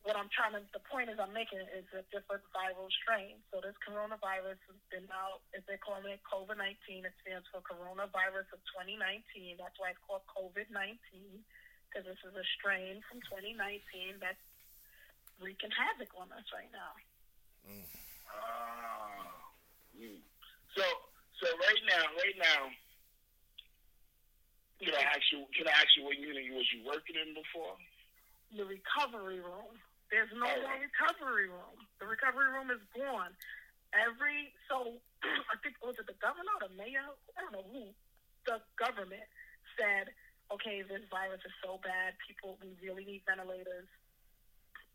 what 0.03 0.19
I'm 0.19 0.27
trying 0.35 0.51
to, 0.59 0.61
the 0.75 0.83
point 0.83 1.07
is 1.07 1.15
I'm 1.15 1.31
making 1.31 1.63
is 1.71 1.87
a 1.95 2.03
different 2.11 2.43
viral 2.51 2.91
strain. 2.91 3.39
So 3.51 3.63
this 3.63 3.75
coronavirus 3.87 4.59
has 4.67 4.79
been 4.91 5.07
out, 5.15 5.39
if 5.55 5.63
they're 5.63 5.79
calling 5.79 6.11
it 6.11 6.19
COVID-19, 6.27 7.07
it 7.07 7.15
stands 7.23 7.47
for 7.47 7.63
Coronavirus 7.63 8.51
of 8.51 8.59
2019. 8.75 9.55
That's 9.55 9.79
why 9.79 9.95
it's 9.95 10.03
called 10.03 10.27
COVID-19, 10.27 10.99
because 11.87 12.03
this 12.03 12.19
is 12.19 12.35
a 12.35 12.43
strain 12.59 12.99
from 13.07 13.23
2019 13.31 14.19
that's 14.19 14.43
wreaking 15.41 15.73
havoc 15.73 16.11
on 16.17 16.29
us 16.33 16.47
right 16.53 16.69
now. 16.73 16.91
Ah. 18.29 19.29
Mm. 19.97 20.21
So, 20.75 20.83
so 21.39 21.45
right 21.53 21.83
now, 21.85 22.03
right 22.17 22.37
now, 22.37 22.61
can 24.81 24.93
I 24.93 25.05
ask 25.15 25.23
you? 25.31 25.45
Can 25.55 25.69
I 25.69 25.75
ask 25.79 25.89
you 25.95 26.03
what 26.03 26.17
unit 26.17 26.43
you 26.43 26.57
was 26.57 26.67
you 26.75 26.83
working 26.83 27.15
in 27.15 27.31
before? 27.37 27.77
the 28.53 28.65
recovery 28.65 29.41
room. 29.41 29.73
There's 30.13 30.29
no 30.29 30.45
more 30.45 30.69
right. 30.69 30.85
recovery 30.85 31.49
room. 31.49 31.77
The 31.97 32.05
recovery 32.05 32.53
room 32.53 32.69
is 32.69 32.83
gone. 32.93 33.33
every 33.93 34.53
so 34.69 35.01
I 35.53 35.57
think 35.65 35.81
was 35.81 35.97
it 35.97 36.05
the 36.05 36.17
governor 36.21 36.53
or 36.61 36.69
the 36.69 36.73
mayor? 36.77 37.09
I 37.33 37.37
don't 37.41 37.53
know 37.53 37.65
who. 37.65 37.89
The 38.45 38.61
government 38.77 39.25
said, 39.73 40.13
okay, 40.53 40.85
this 40.85 41.01
virus 41.09 41.41
is 41.41 41.55
so 41.65 41.81
bad, 41.81 42.13
people 42.21 42.59
we 42.61 42.77
really 42.85 43.05
need 43.05 43.25
ventilators. 43.25 43.89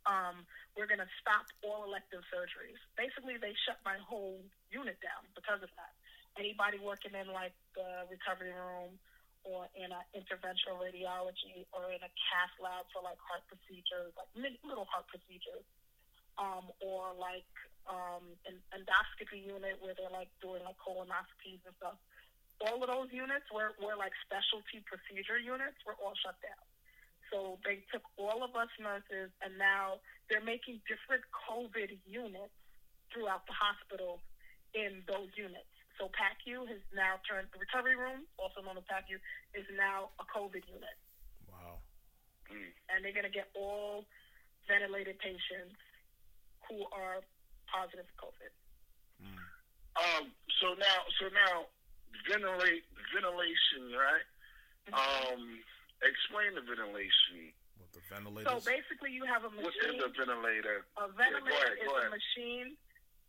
Um, 0.06 0.46
we're 0.76 0.86
gonna 0.86 1.10
stop 1.20 1.48
all 1.66 1.84
elective 1.88 2.22
surgeries. 2.30 2.78
Basically, 2.94 3.36
they 3.40 3.54
shut 3.66 3.80
my 3.82 3.98
whole 3.98 4.38
unit 4.70 5.00
down 5.02 5.26
because 5.34 5.62
of 5.62 5.70
that. 5.74 5.92
Anybody 6.38 6.78
working 6.78 7.16
in 7.18 7.26
like 7.34 7.56
the 7.74 8.06
recovery 8.06 8.54
room 8.54 8.94
or 9.42 9.66
in 9.74 9.90
an 9.90 10.04
interventional 10.12 10.76
radiology 10.78 11.64
or 11.72 11.88
in 11.88 12.00
a 12.04 12.12
cath 12.14 12.54
lab 12.60 12.84
for 12.92 13.00
like 13.02 13.18
heart 13.18 13.42
procedures, 13.48 14.12
like 14.14 14.30
little 14.62 14.86
heart 14.86 15.08
procedures, 15.08 15.64
um, 16.36 16.68
or 16.84 17.16
like 17.16 17.48
um, 17.88 18.36
an 18.44 18.60
endoscopy 18.76 19.40
unit 19.40 19.80
where 19.80 19.96
they're 19.96 20.12
like 20.12 20.28
doing 20.44 20.60
like 20.62 20.76
colonoscopies 20.76 21.64
and 21.64 21.74
stuff. 21.80 21.96
All 22.60 22.82
of 22.82 22.88
those 22.90 23.10
units 23.10 23.48
were, 23.48 23.72
were 23.80 23.96
like 23.96 24.12
specialty 24.26 24.84
procedure 24.84 25.40
units 25.40 25.80
were 25.88 25.96
all 26.02 26.14
shut 26.18 26.36
down. 26.44 26.67
So 27.30 27.60
they 27.64 27.84
took 27.92 28.02
all 28.16 28.42
of 28.42 28.56
us 28.56 28.72
nurses 28.80 29.30
and 29.44 29.56
now 29.60 30.00
they're 30.28 30.44
making 30.44 30.80
different 30.88 31.24
COVID 31.48 31.96
units 32.08 32.56
throughout 33.12 33.44
the 33.48 33.56
hospital 33.56 34.20
in 34.72 35.04
those 35.08 35.32
units. 35.36 35.68
So 35.96 36.08
PACU 36.14 36.68
has 36.68 36.80
now 36.94 37.18
turned 37.26 37.50
the 37.50 37.58
recovery 37.58 37.98
room, 37.98 38.24
also 38.38 38.62
known 38.62 38.78
as 38.78 38.86
PACU, 38.86 39.18
is 39.52 39.66
now 39.74 40.14
a 40.22 40.24
COVID 40.30 40.62
unit. 40.68 40.96
Wow. 41.50 41.82
And 42.88 43.02
they're 43.02 43.16
going 43.16 43.28
to 43.28 43.34
get 43.34 43.50
all 43.58 44.06
ventilated 44.70 45.18
patients 45.18 45.76
who 46.68 46.86
are 46.92 47.20
positive 47.66 48.06
for 48.14 48.30
COVID. 48.30 48.52
Um. 49.98 50.30
So 50.62 50.78
now, 50.78 50.98
so 51.18 51.26
now, 51.34 51.66
ventilate 52.30 52.86
ventilation, 53.10 53.90
right? 53.90 54.26
Um. 54.94 55.58
Explain 56.02 56.54
the 56.54 56.62
ventilation. 56.62 57.50
With 57.78 57.90
the 57.94 58.02
ventilator? 58.06 58.46
So 58.48 58.62
basically, 58.62 59.10
you 59.10 59.26
have 59.26 59.42
a 59.42 59.50
machine. 59.50 59.66
What 59.66 59.74
is 59.74 59.98
machine. 59.98 60.02
a 60.02 60.10
ventilator? 60.14 60.76
A 60.94 61.10
go 61.10 61.14
ventilator 61.18 61.74
ahead, 61.74 61.82
is 61.82 61.90
a 61.90 62.10
machine 62.14 62.68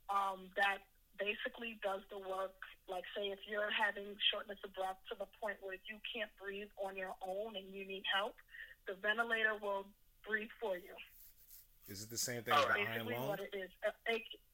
um, 0.10 0.40
that 0.54 0.86
basically 1.18 1.82
does 1.82 2.06
the 2.14 2.22
work. 2.22 2.54
Like, 2.86 3.06
say, 3.18 3.30
if 3.34 3.42
you're 3.50 3.70
having 3.74 4.18
shortness 4.34 4.58
of 4.66 4.74
breath 4.78 4.98
to 5.10 5.18
the 5.18 5.30
point 5.42 5.58
where 5.62 5.78
you 5.90 5.98
can't 6.06 6.30
breathe 6.42 6.70
on 6.82 6.98
your 6.98 7.14
own 7.22 7.54
and 7.58 7.66
you 7.74 7.86
need 7.86 8.06
help, 8.10 8.34
the 8.90 8.94
ventilator 8.98 9.58
will 9.62 9.86
breathe 10.26 10.50
for 10.62 10.78
you. 10.78 10.94
Is 11.90 12.06
it 12.06 12.10
the 12.14 12.18
same 12.22 12.42
thing 12.46 12.54
Oh, 12.54 12.62
as 12.62 12.66
the 12.70 12.86
iron 12.86 12.86
basically, 13.10 13.16
lung? 13.18 13.28
what 13.34 13.42
it 13.42 13.54
is. 13.54 13.70
A, 13.82 13.90
a, 14.10 14.16
a 14.18 14.49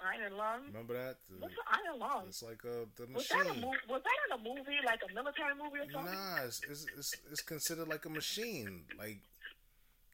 iron 0.00 0.36
lung. 0.36 0.60
Remember 0.68 0.94
that? 0.94 1.16
The- 1.28 1.40
What's 1.42 1.54
an 1.54 1.66
iron 1.86 1.98
lung? 1.98 2.24
It's 2.28 2.42
like 2.42 2.64
uh, 2.64 2.86
the 2.96 3.06
machine. 3.06 3.14
Was 3.14 3.28
that 3.28 3.40
a 3.40 3.48
machine. 3.48 3.60
mo- 3.62 3.84
Was 3.94 4.02
that 4.02 4.18
in 4.26 4.40
a 4.40 4.42
movie, 4.48 4.78
like 4.86 5.00
a 5.08 5.14
military 5.14 5.54
movie 5.54 5.78
or 5.82 5.90
something? 5.92 6.14
Nah, 6.14 6.44
it's, 6.44 6.60
it's 6.70 6.86
it's 6.96 7.14
it's 7.30 7.40
considered 7.42 7.88
like 7.88 8.04
a 8.04 8.10
machine. 8.10 8.84
Like 8.98 9.18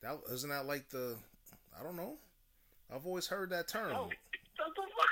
that 0.03 0.19
isn't 0.32 0.51
that 0.51 0.66
like 0.66 0.89
the 0.90 1.16
I 1.78 1.82
don't 1.82 1.97
know. 1.97 2.16
I've 2.95 3.07
always 3.07 3.27
heard 3.27 3.51
that 3.51 3.69
term. 3.69 3.93
Oh, 3.95 4.09
what? 4.09 5.09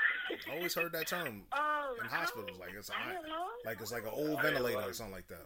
I 0.51 0.55
always 0.57 0.73
heard 0.75 0.91
that 0.93 1.07
term 1.07 1.43
Oh, 1.53 1.95
in 2.01 2.07
hospitals. 2.07 2.57
Like 2.59 2.71
it's 2.77 2.89
iron 2.89 3.17
iron, 3.17 3.29
lung. 3.29 3.47
like 3.65 3.79
it's 3.81 3.91
like 3.91 4.03
an 4.03 4.11
old 4.13 4.41
ventilator 4.41 4.81
or 4.81 4.93
something 4.93 5.13
like 5.13 5.27
that. 5.27 5.41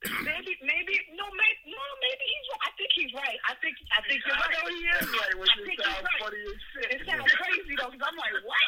Maybe, 0.00 0.56
maybe, 0.64 0.96
no, 1.12 1.28
maybe, 1.28 1.76
no, 1.76 1.82
maybe 2.00 2.24
he's. 2.24 2.46
right. 2.48 2.64
I 2.64 2.70
think 2.72 2.90
he's 2.96 3.12
right. 3.12 3.38
I 3.44 3.52
think, 3.60 3.76
I 3.92 4.00
think 4.08 4.24
you're 4.24 4.32
right. 4.32 4.48
I 4.48 4.64
right. 4.64 4.64
know 4.64 4.72
he 4.72 4.80
is 4.88 5.08
right, 5.12 5.36
which 5.36 5.52
I 5.52 5.60
it 5.60 5.64
think 5.68 5.76
he's 5.76 5.84
sounds 5.84 6.08
right. 6.08 6.20
funny 6.24 6.40
as 6.40 6.60
shit. 6.72 6.88
It 6.88 7.00
sounds 7.04 7.32
crazy 7.36 7.74
though, 7.76 7.92
because 7.92 8.08
I'm 8.08 8.16
like, 8.16 8.36
what? 8.48 8.64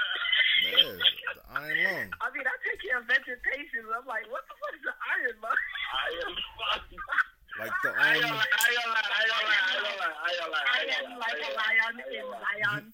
Yeah, 0.63 0.93
the 0.93 1.45
iron 1.57 1.79
lung. 1.89 2.09
I 2.21 2.27
mean, 2.37 2.45
I 2.45 2.55
take 2.61 2.81
care 2.85 3.01
of 3.01 3.09
veteran 3.09 3.41
patients. 3.49 3.89
I'm 3.89 4.05
like, 4.05 4.29
what 4.29 4.45
the 4.45 4.55
fuck 4.61 4.77
is 4.77 4.85
the 4.85 4.93
iron 4.93 5.37
lung? 5.41 5.57
Iron 5.57 6.37
am 6.37 6.39
fucking. 6.61 7.01
Like 7.59 7.73
the 7.85 7.91
I 7.93 8.15
don't 8.15 8.25
um, 8.25 8.37
lie, 8.37 8.49
I 8.49 8.69
don't 8.73 8.91
lie, 8.93 9.09
I 9.13 9.23
don't 9.29 9.45
lie, 9.45 9.63
I 9.63 9.77
don't 9.77 9.99
lie, 10.01 10.17
I 10.17 10.33
don't 10.41 10.51
lie, 10.51 10.65
I 10.65 10.73
I 10.73 10.83
am 10.83 11.05
don't 11.05 11.21
like 11.21 11.37
a 11.37 11.51
lie, 11.53 11.77
lion 11.77 11.95
in 12.09 12.25
Zion. 12.33 12.85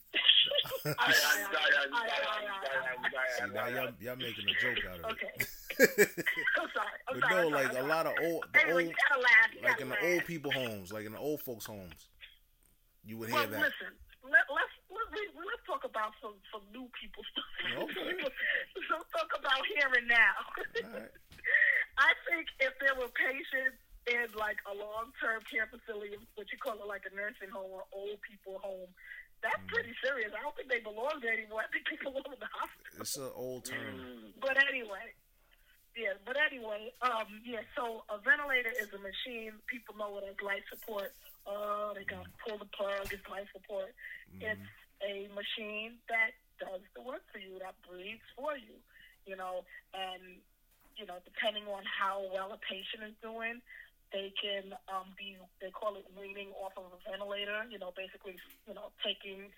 Zion, 0.82 1.14
Zion, 1.52 1.90
Zion, 1.94 2.48
Zion, 2.66 2.98
see 3.28 3.39
Zion, 3.39 3.52
now 3.55 3.64
Zion. 3.70 3.74
y'all 3.76 3.93
y'all 4.01 4.16
making 4.18 4.47
a 4.51 4.56
joke 4.59 4.82
out 4.90 4.98
of 4.98 5.05
it. 5.06 5.12
Okay, 5.14 5.35
I'm 6.59 6.68
sorry. 6.74 6.98
I'm 7.06 7.14
but 7.20 7.30
sorry. 7.30 7.35
no, 7.39 7.47
I'm 7.47 7.52
like 7.55 7.70
sorry, 7.72 7.78
a 7.78 7.82
I'm 7.82 7.89
lot 7.89 8.06
of 8.06 8.14
old, 8.18 8.43
the 8.52 8.59
sorry. 8.59 8.64
Anyway, 8.66 8.82
old, 8.82 8.90
you 8.90 8.97
gotta 9.09 9.20
laugh. 9.22 9.48
You 9.55 9.62
like 9.62 9.70
gotta 9.78 9.82
in 9.82 9.89
the 9.89 9.94
laugh. 9.94 10.05
old 10.10 10.22
people 10.26 10.51
homes, 10.51 10.93
like 10.93 11.06
in 11.06 11.12
the 11.12 11.18
old 11.22 11.40
folks 11.43 11.66
homes, 11.66 12.01
you 13.05 13.16
would 13.18 13.28
hear 13.30 13.39
Well, 13.39 13.47
that. 13.48 13.60
listen, 13.62 13.93
let, 14.26 14.44
let's 14.51 14.74
let, 14.90 15.06
we, 15.14 15.22
let's 15.39 15.62
talk 15.70 15.86
about 15.86 16.12
some 16.20 16.35
some 16.51 16.66
new 16.74 16.90
people 16.98 17.22
stuff. 17.30 17.47
Okay. 17.86 18.26
so 18.90 18.94
talk 19.14 19.30
about 19.39 19.62
here 19.70 19.86
and 19.94 20.09
now. 20.10 20.35
All 20.82 20.98
right. 20.98 21.14
I 21.98 22.10
think 22.30 22.47
if 22.59 22.74
there 22.82 22.94
were 22.98 23.10
patients 23.14 23.78
in 24.09 24.28
like 24.36 24.59
a 24.64 24.74
long 24.74 25.12
term 25.20 25.43
care 25.51 25.68
facility, 25.68 26.16
what 26.35 26.48
you 26.51 26.59
call 26.59 26.80
it 26.80 26.86
like 26.89 27.05
a 27.05 27.12
nursing 27.14 27.51
home 27.52 27.68
or 27.70 27.85
old 27.93 28.20
people 28.24 28.59
home, 28.64 28.89
that's 29.43 29.60
Mm. 29.62 29.68
pretty 29.68 29.94
serious. 30.02 30.32
I 30.35 30.40
don't 30.43 30.55
think 30.56 30.68
they 30.68 30.80
belong 30.80 31.20
there 31.20 31.32
anymore. 31.32 31.62
I 31.62 31.68
think 31.70 31.86
they 31.89 31.97
belong 32.02 32.26
in 32.26 32.40
the 32.40 32.51
hospital. 32.51 33.01
It's 33.01 33.16
an 33.16 33.30
old 33.35 33.64
term. 33.64 33.94
Mm. 34.01 34.40
But 34.40 34.56
anyway, 34.66 35.14
yeah. 35.97 36.14
But 36.24 36.36
anyway, 36.40 36.93
um, 37.02 37.40
yeah. 37.44 37.62
So 37.76 38.05
a 38.09 38.18
ventilator 38.18 38.72
is 38.80 38.90
a 38.93 38.98
machine. 38.98 39.52
People 39.66 39.94
know 39.97 40.18
it 40.18 40.24
as 40.26 40.40
life 40.43 40.64
support. 40.70 41.14
Oh, 41.47 41.93
they 41.94 42.05
got 42.05 42.24
to 42.24 42.30
pull 42.44 42.59
the 42.59 42.66
plug. 42.76 43.12
It's 43.12 43.26
life 43.28 43.48
support. 43.52 43.94
It's 44.40 44.60
a 45.01 45.28
machine 45.32 45.97
that 46.09 46.32
does 46.60 46.82
the 46.94 47.01
work 47.01 47.22
for 47.32 47.39
you, 47.39 47.59
that 47.60 47.74
breathes 47.89 48.26
for 48.36 48.56
you. 48.56 48.74
You 49.24 49.36
know, 49.36 49.64
and 49.94 50.40
you 50.98 51.06
know, 51.06 51.14
depending 51.24 51.62
on 51.70 51.85
how 51.86 52.26
well 52.35 52.51
a 52.52 52.59
patient 52.59 53.05
is 53.06 53.14
doing, 53.22 53.62
they 54.12 54.32
can 54.40 54.72
um, 54.89 55.12
be. 55.16 55.36
They 55.60 55.70
call 55.70 55.97
it 56.01 56.06
weaning 56.16 56.52
off 56.56 56.72
of 56.80 56.89
a 56.89 57.01
ventilator. 57.05 57.68
You 57.68 57.78
know, 57.78 57.93
basically, 57.93 58.40
you 58.64 58.74
know, 58.74 58.89
taking, 59.05 59.52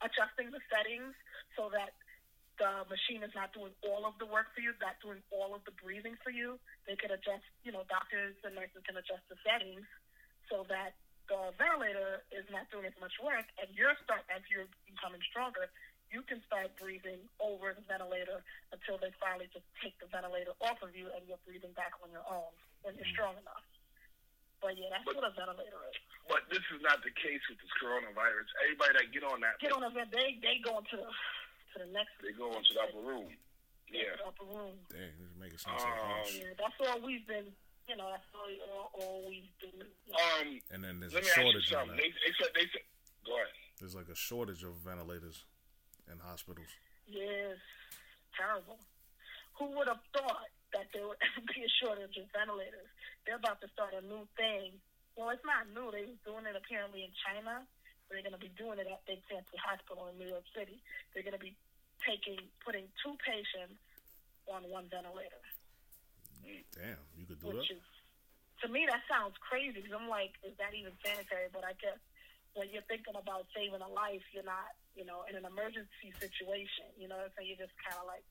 adjusting 0.00 0.52
the 0.52 0.62
settings 0.72 1.12
so 1.56 1.68
that 1.72 1.92
the 2.60 2.84
machine 2.92 3.24
is 3.24 3.32
not 3.32 3.56
doing 3.56 3.72
all 3.88 4.04
of 4.04 4.20
the 4.20 4.28
work 4.28 4.52
for 4.52 4.60
you, 4.60 4.76
not 4.84 5.00
doing 5.00 5.24
all 5.32 5.56
of 5.56 5.64
the 5.64 5.72
breathing 5.80 6.16
for 6.20 6.28
you. 6.28 6.60
They 6.84 6.96
can 6.96 7.08
adjust, 7.08 7.44
you 7.64 7.72
know, 7.72 7.88
doctors 7.88 8.36
and 8.44 8.52
nurses 8.52 8.84
can 8.84 9.00
adjust 9.00 9.24
the 9.32 9.40
settings 9.40 9.88
so 10.52 10.68
that 10.68 10.92
the 11.32 11.56
ventilator 11.56 12.20
is 12.34 12.44
not 12.52 12.68
doing 12.68 12.84
as 12.84 12.96
much 13.00 13.16
work 13.22 13.48
and 13.56 13.70
you're 13.72 13.96
start 14.04 14.26
as 14.28 14.44
you're 14.52 14.68
becoming 14.84 15.24
stronger, 15.24 15.72
you 16.10 16.26
can 16.26 16.42
start 16.44 16.74
breathing 16.76 17.22
over 17.38 17.72
the 17.72 17.84
ventilator 17.86 18.42
until 18.74 18.98
they 18.98 19.14
finally 19.22 19.46
just 19.54 19.64
take 19.78 19.94
the 20.02 20.10
ventilator 20.10 20.52
off 20.60 20.82
of 20.82 20.92
you 20.92 21.08
and 21.16 21.22
you're 21.30 21.40
breathing 21.46 21.72
back 21.78 21.94
on 22.02 22.10
your 22.10 22.26
own 22.28 22.50
when 22.82 22.98
you're 22.98 23.08
strong 23.14 23.38
enough. 23.40 23.64
But 24.60 24.76
yeah, 24.76 24.92
that's 24.92 25.08
what 25.08 25.24
a 25.24 25.32
ventilator 25.32 25.80
is. 25.88 25.96
But 26.28 26.44
this 26.52 26.62
is 26.70 26.80
not 26.84 27.00
the 27.02 27.10
case 27.16 27.40
with 27.48 27.58
this 27.58 27.72
coronavirus. 27.80 28.46
Everybody 28.68 28.92
that 29.00 29.06
get 29.10 29.24
on 29.24 29.40
that, 29.40 29.56
Get 29.58 29.72
on 29.72 29.82
a 29.82 29.90
vent, 29.90 30.12
they 30.12 30.36
they 30.44 30.60
go 30.62 30.78
into 30.78 31.00
the 31.00 31.08
to 31.08 31.76
the 31.84 31.88
next 31.90 32.12
they 32.22 32.32
go 32.36 32.52
into 32.52 32.70
the 32.76 32.82
upper 32.84 33.02
room. 33.02 33.32
Yeah. 33.90 34.14
the 34.20 34.28
upper 34.30 34.46
room. 34.46 34.76
Dang, 34.92 35.10
this 35.18 35.26
is 35.32 35.36
making 35.40 35.58
sense. 35.58 35.80
so 35.82 35.88
Um, 35.90 35.98
harsh. 35.98 36.38
Yeah, 36.38 36.54
that's 36.60 36.78
all 36.86 37.00
we've 37.02 37.26
been. 37.26 37.50
You 37.90 37.98
know, 37.98 38.06
that's 38.14 38.22
all, 38.30 38.46
all, 38.70 38.86
all 38.94 39.18
we've 39.26 39.50
been. 39.58 39.82
You 40.06 40.14
know, 40.14 40.22
Um, 40.38 40.48
And 40.70 40.84
then 40.84 41.00
there's 41.02 41.10
a 41.16 41.18
me 41.18 41.26
ask 41.26 41.34
you 41.34 41.42
shortage 41.42 41.72
of 41.74 41.88
that. 41.90 41.96
They, 41.98 42.10
they 42.14 42.32
said 42.38 42.50
they 42.54 42.66
said. 42.70 42.86
Go 43.26 43.34
ahead. 43.34 43.50
There's 43.82 43.96
like 43.98 44.06
a 44.12 44.14
shortage 44.14 44.62
of 44.62 44.76
ventilators 44.86 45.42
in 46.06 46.20
hospitals. 46.22 46.70
yes, 47.10 47.58
terrible. 48.36 48.78
Who 49.58 49.66
would 49.76 49.88
have 49.88 50.00
thought 50.14 50.46
that 50.72 50.86
there 50.94 51.02
would 51.08 51.18
ever 51.18 51.42
be 51.50 51.64
a 51.66 51.70
shortage 51.82 52.14
of 52.16 52.30
ventilators? 52.30 52.86
They're 53.24 53.40
about 53.40 53.60
to 53.60 53.68
start 53.72 53.94
a 53.94 54.02
new 54.04 54.24
thing. 54.36 54.80
Well, 55.16 55.30
it's 55.30 55.44
not 55.44 55.68
new. 55.70 55.92
They 55.92 56.08
was 56.08 56.20
doing 56.24 56.46
it 56.48 56.56
apparently 56.56 57.04
in 57.04 57.12
China. 57.20 57.66
They're 58.08 58.24
going 58.24 58.34
to 58.34 58.42
be 58.42 58.50
doing 58.58 58.82
it 58.82 58.88
at 58.90 59.06
Big 59.06 59.22
Fancy 59.30 59.54
Hospital 59.60 60.10
in 60.10 60.18
New 60.18 60.26
York 60.26 60.46
City. 60.50 60.82
They're 61.14 61.22
going 61.22 61.36
to 61.36 61.42
be 61.42 61.54
taking, 62.02 62.40
putting 62.64 62.90
two 63.04 63.14
patients 63.22 63.78
on 64.50 64.66
one 64.66 64.90
ventilator. 64.90 65.38
Damn, 66.74 66.98
you 67.14 67.28
could 67.28 67.38
do 67.38 67.54
which 67.54 67.70
is 67.70 67.84
to 68.60 68.68
me 68.68 68.84
that 68.88 69.00
sounds 69.08 69.36
crazy 69.40 69.80
because 69.80 69.96
I'm 69.96 70.08
like, 70.08 70.36
is 70.44 70.52
that 70.60 70.76
even 70.76 70.92
sanitary? 71.00 71.48
But 71.48 71.64
I 71.64 71.72
guess 71.80 71.96
when 72.52 72.68
you're 72.68 72.84
thinking 72.84 73.16
about 73.16 73.48
saving 73.56 73.80
a 73.80 73.88
life, 73.88 74.24
you're 74.32 74.46
not, 74.46 74.76
you 74.92 75.04
know, 75.04 75.24
in 75.28 75.36
an 75.36 75.48
emergency 75.48 76.12
situation. 76.20 76.92
You 77.00 77.08
know, 77.08 77.20
so 77.32 77.38
you're 77.40 77.60
just 77.60 77.72
kind 77.80 77.96
of 77.96 78.04
like, 78.04 78.24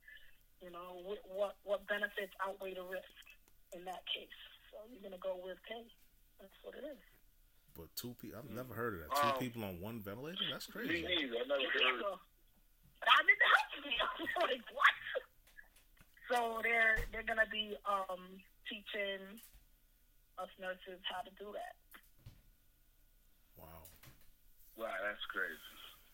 you 0.62 0.70
know, 0.70 1.02
what 1.34 1.58
what 1.66 1.86
benefits 1.90 2.34
outweigh 2.46 2.78
the 2.78 2.86
risk 2.86 3.16
in 3.74 3.86
that 3.90 4.06
case. 4.06 4.42
So 4.80 4.88
you're 4.88 5.04
gonna 5.04 5.20
go 5.20 5.36
with 5.44 5.60
pay. 5.68 5.84
That's 6.40 6.56
what 6.64 6.72
it 6.80 6.88
is. 6.88 7.04
But 7.76 7.92
two 8.00 8.16
people, 8.16 8.40
I've 8.40 8.48
never 8.48 8.72
heard 8.72 8.96
of 8.96 9.00
that. 9.04 9.12
Two 9.20 9.28
Um, 9.36 9.40
people 9.44 9.64
on 9.68 9.76
one 9.84 10.00
ventilator? 10.00 10.40
That's 10.48 10.72
Me 10.72 10.88
crazy. 10.88 11.04
neither. 11.04 11.36
I 11.36 11.44
never 11.52 11.68
heard. 11.68 12.00
So, 12.00 12.16
I 13.04 13.20
didn't 13.28 13.44
help 13.44 13.68
me. 13.84 13.92
I'm 14.40 14.48
like, 14.48 14.64
what? 14.72 14.96
So 16.32 16.40
they're 16.64 16.96
they're 17.12 17.28
gonna 17.28 17.50
be 17.52 17.76
um, 17.84 18.40
teaching 18.72 19.20
us 20.40 20.48
nurses 20.64 21.04
how 21.12 21.28
to 21.28 21.32
do 21.36 21.52
that. 21.52 21.76
Wow. 23.60 23.84
Wow, 24.80 24.96
that's 25.04 25.26
crazy. 25.28 25.60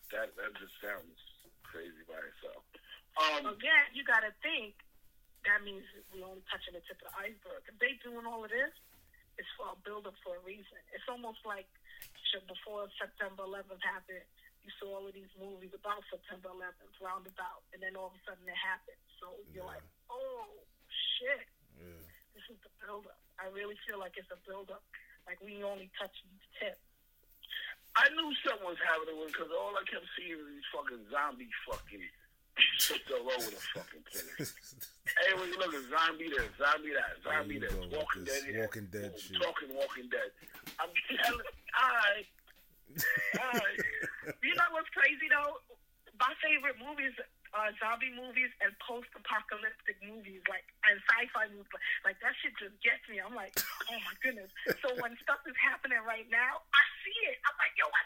That 0.10 0.34
that 0.42 0.58
just 0.58 0.74
sounds 0.82 1.22
crazy 1.62 2.02
by 2.10 2.18
itself. 2.34 2.66
Um, 3.22 3.46
Again, 3.54 3.86
you 3.94 4.02
got 4.04 4.26
to 4.26 4.34
think 4.42 4.74
that 5.46 5.62
means 5.64 5.86
we're 6.14 6.26
only 6.26 6.44
touching 6.50 6.74
the 6.74 6.82
tip 6.86 6.98
of 7.06 7.10
the 7.10 7.16
iceberg. 7.18 7.62
If 7.70 7.76
they 7.78 7.96
doing 8.02 8.26
all 8.26 8.44
of 8.44 8.52
this, 8.52 8.74
it's 9.38 9.50
for 9.60 9.72
a 9.74 9.78
build 9.86 10.08
up 10.10 10.16
for 10.26 10.38
a 10.40 10.42
reason. 10.44 10.80
It's 10.96 11.06
almost 11.08 11.44
like 11.46 11.68
before 12.52 12.92
September 13.00 13.48
11th 13.48 13.80
happened, 13.80 14.28
you 14.60 14.68
saw 14.76 15.00
all 15.00 15.08
of 15.08 15.16
these 15.16 15.32
movies 15.40 15.72
about 15.72 16.04
September 16.12 16.52
11th, 16.52 16.92
roundabout, 17.00 17.64
and 17.72 17.80
then 17.80 17.96
all 17.96 18.12
of 18.12 18.16
a 18.20 18.22
sudden 18.28 18.44
it 18.44 18.60
happened. 18.60 19.00
So 19.24 19.32
you're 19.56 19.64
Yeah. 19.64 19.80
like, 19.80 19.86
oh 20.12 20.52
shit, 21.16 21.48
Yeah. 21.80 22.04
this 22.36 22.44
is 22.52 22.60
the 22.60 22.68
build 22.84 23.08
up. 23.08 23.16
I 23.40 23.48
really 23.56 23.78
feel 23.88 24.00
like 24.04 24.18
it's 24.20 24.28
a 24.32 24.40
build 24.44 24.68
up. 24.72 24.84
Like 25.26 25.40
we 25.40 25.64
only 25.64 25.88
touched 25.96 26.20
the 26.28 26.40
tip. 26.60 26.78
I 27.96 28.10
knew 28.12 28.28
something 28.44 28.68
was 28.68 28.80
happening 28.84 29.16
because 29.28 29.48
all 29.56 29.72
I 29.80 29.84
kept 29.88 30.04
seeing 30.20 30.36
was 30.44 30.48
these 30.52 30.68
fucking 30.76 31.08
zombie 31.10 31.48
fucking 31.64 32.04
shit 32.77 33.02
all 33.11 33.27
over 33.27 33.52
the 33.52 33.61
fucking 33.73 34.03
hey, 34.40 35.32
when 35.36 35.48
you 35.52 35.57
look 35.60 35.73
at 35.73 35.86
zombie 35.91 36.30
this, 36.30 36.48
zombie 36.57 36.94
that, 36.95 37.19
zombie 37.23 37.60
There 37.60 37.69
this, 37.69 37.76
you 37.76 37.84
go 37.84 37.88
with 37.88 37.99
Walking 37.99 38.23
Dead 38.26 38.41
Walking 38.60 38.88
Dead 38.91 39.11
shit. 39.19 39.38
talking 39.41 39.72
Walking 39.76 40.07
Dead. 40.10 40.32
I'm 40.80 40.91
telling, 41.19 41.49
I, 41.76 42.23
I, 43.44 43.60
You 44.44 44.53
know 44.56 44.69
what's 44.72 44.90
crazy 44.95 45.27
though? 45.27 45.60
My 46.15 46.32
favorite 46.40 46.80
movies 46.80 47.11
are 47.56 47.72
zombie 47.80 48.11
movies 48.11 48.52
and 48.60 48.76
post-apocalyptic 48.84 49.95
movies, 50.03 50.44
like 50.52 50.68
and 50.88 50.99
sci-fi 51.07 51.48
movies. 51.56 51.72
Like 52.03 52.19
that 52.19 52.36
shit 52.44 52.52
just 52.60 52.76
gets 52.84 53.03
me. 53.07 53.23
I'm 53.23 53.36
like, 53.36 53.56
oh 53.88 53.99
my 53.99 54.15
goodness. 54.19 54.52
So 54.84 54.91
when 54.99 55.15
stuff 55.23 55.40
is 55.48 55.56
happening 55.60 55.99
right 56.03 56.27
now, 56.27 56.64
I 56.76 56.84
see 57.03 57.18
it. 57.32 57.40
I'm 57.48 57.56
like, 57.56 57.76
yo, 57.80 57.88
I 57.88 58.03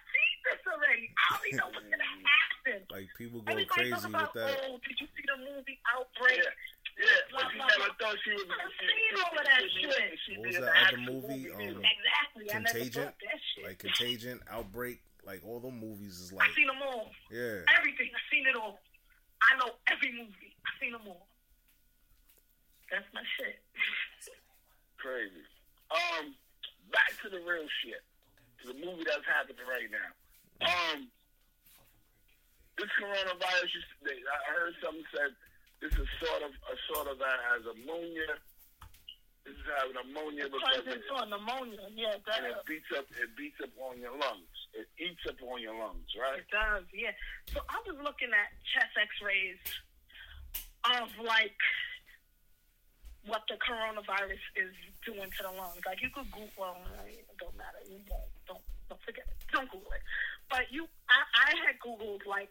this 0.49 0.61
already. 0.65 1.07
I 1.13 1.23
already 1.37 1.53
know 1.57 1.69
what's 1.69 1.85
gonna 1.89 2.09
happen. 2.09 2.79
Like 2.89 3.07
people 3.17 3.41
go 3.45 3.51
Everybody 3.53 3.69
crazy 3.69 3.93
talk 3.93 4.03
with 4.03 4.13
about, 4.13 4.33
that. 4.33 4.57
oh, 4.67 4.77
did 4.85 4.97
you 4.99 5.07
see 5.13 5.25
the 5.29 5.37
movie 5.45 5.77
Outbreak? 5.93 6.41
yeah, 6.41 6.53
yeah, 6.99 7.21
but 7.31 7.45
she 7.53 7.57
never 7.57 7.89
thought 8.01 8.17
she 8.25 8.31
was. 8.35 8.45
I've 8.49 8.75
seen 8.81 9.13
all 9.17 9.33
of 9.37 9.45
that 9.45 9.61
shit. 9.71 10.19
she 10.25 10.31
What 10.37 10.47
was 10.49 10.55
did 10.57 10.63
that 10.65 10.75
other 10.89 10.99
movie, 10.99 11.47
movie. 11.47 11.71
um, 11.71 11.81
Exactly. 11.85 12.45
Contagion, 12.49 13.03
thought 13.09 13.21
that 13.23 13.39
shit. 13.55 13.63
like 13.65 13.79
Contagion, 13.79 14.37
Outbreak, 14.51 14.99
like 15.23 15.41
all 15.45 15.59
the 15.63 15.71
movies 15.71 16.19
is 16.19 16.33
like. 16.33 16.49
I've 16.49 16.55
seen 16.55 16.67
them 16.67 16.81
all. 16.83 17.09
yeah. 17.31 17.63
Everything. 17.77 18.09
I've 18.11 18.27
seen 18.29 18.45
it 18.49 18.55
all. 18.57 18.81
I 19.39 19.55
know 19.61 19.71
every 19.87 20.11
movie. 20.11 20.51
I've 20.67 20.75
seen 20.81 20.91
them 20.91 21.07
all. 21.07 21.27
That's 22.91 23.05
my 23.13 23.21
shit. 23.39 23.61
Crazy. 24.97 25.45
Um, 25.93 26.35
back 26.91 27.15
to 27.23 27.29
the 27.29 27.39
real 27.45 27.65
shit. 27.85 28.01
To 28.61 28.73
the 28.73 28.77
movie 28.83 29.05
that's 29.07 29.23
happening 29.23 29.63
right 29.63 29.87
now. 29.87 30.11
Um, 30.61 31.07
this 32.77 32.91
coronavirus. 32.99 33.71
I 34.07 34.39
heard 34.51 34.73
something 34.83 35.07
said 35.11 35.31
this 35.81 35.93
is 35.95 36.07
sort 36.19 36.43
of 36.43 36.51
a 36.51 36.75
sort 36.91 37.07
of 37.07 37.17
a, 37.19 37.33
as 37.55 37.63
ammonia. 37.67 38.39
This 39.47 39.55
is 39.55 39.67
having 39.79 39.95
ammonia 39.95 40.51
because 40.51 40.83
Causes 40.83 40.99
it, 40.99 41.07
for 41.07 41.23
pneumonia. 41.25 41.79
Yeah, 41.95 42.19
it 42.19 42.23
and 42.27 42.45
it 42.51 42.59
beats 42.67 42.91
up. 42.91 43.07
It 43.15 43.31
beats 43.35 43.59
up 43.63 43.71
on 43.79 43.99
your 43.99 44.11
lungs. 44.11 44.51
It 44.75 44.87
eats 44.99 45.23
up 45.27 45.39
on 45.41 45.63
your 45.63 45.79
lungs, 45.79 46.07
right? 46.19 46.43
It 46.43 46.51
does, 46.51 46.85
yeah. 46.93 47.15
So 47.51 47.63
I 47.67 47.79
was 47.87 47.95
looking 48.03 48.29
at 48.29 48.51
chest 48.67 48.93
x-rays 48.99 49.63
of 50.85 51.09
like 51.23 51.57
what 53.25 53.43
the 53.47 53.55
coronavirus 53.59 54.43
is 54.55 54.75
doing 55.05 55.31
to 55.39 55.41
the 55.43 55.53
lungs. 55.55 55.81
Like 55.85 56.01
you 56.01 56.09
could 56.11 56.29
Google, 56.31 56.51
well, 56.59 56.77
it 57.07 57.25
don't 57.39 57.55
matter. 57.57 57.79
You 57.87 57.99
don't 58.07 58.28
forget 59.05 59.25
it. 59.27 59.37
Don't 59.53 59.69
Google 59.69 59.91
it. 59.93 60.03
But 60.49 60.71
you, 60.73 60.89
I, 61.09 61.21
I 61.45 61.51
had 61.61 61.77
Googled 61.77 62.25
like 62.25 62.49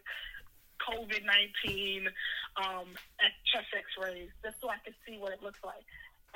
COVID 0.79 1.23
nineteen 1.27 2.07
um, 2.55 2.87
at 3.19 3.35
chest 3.43 3.67
X-rays 3.75 4.31
just 4.43 4.61
so 4.61 4.69
I 4.71 4.79
could 4.83 4.95
see 5.03 5.19
what 5.19 5.33
it 5.35 5.43
looks 5.43 5.59
like. 5.63 5.83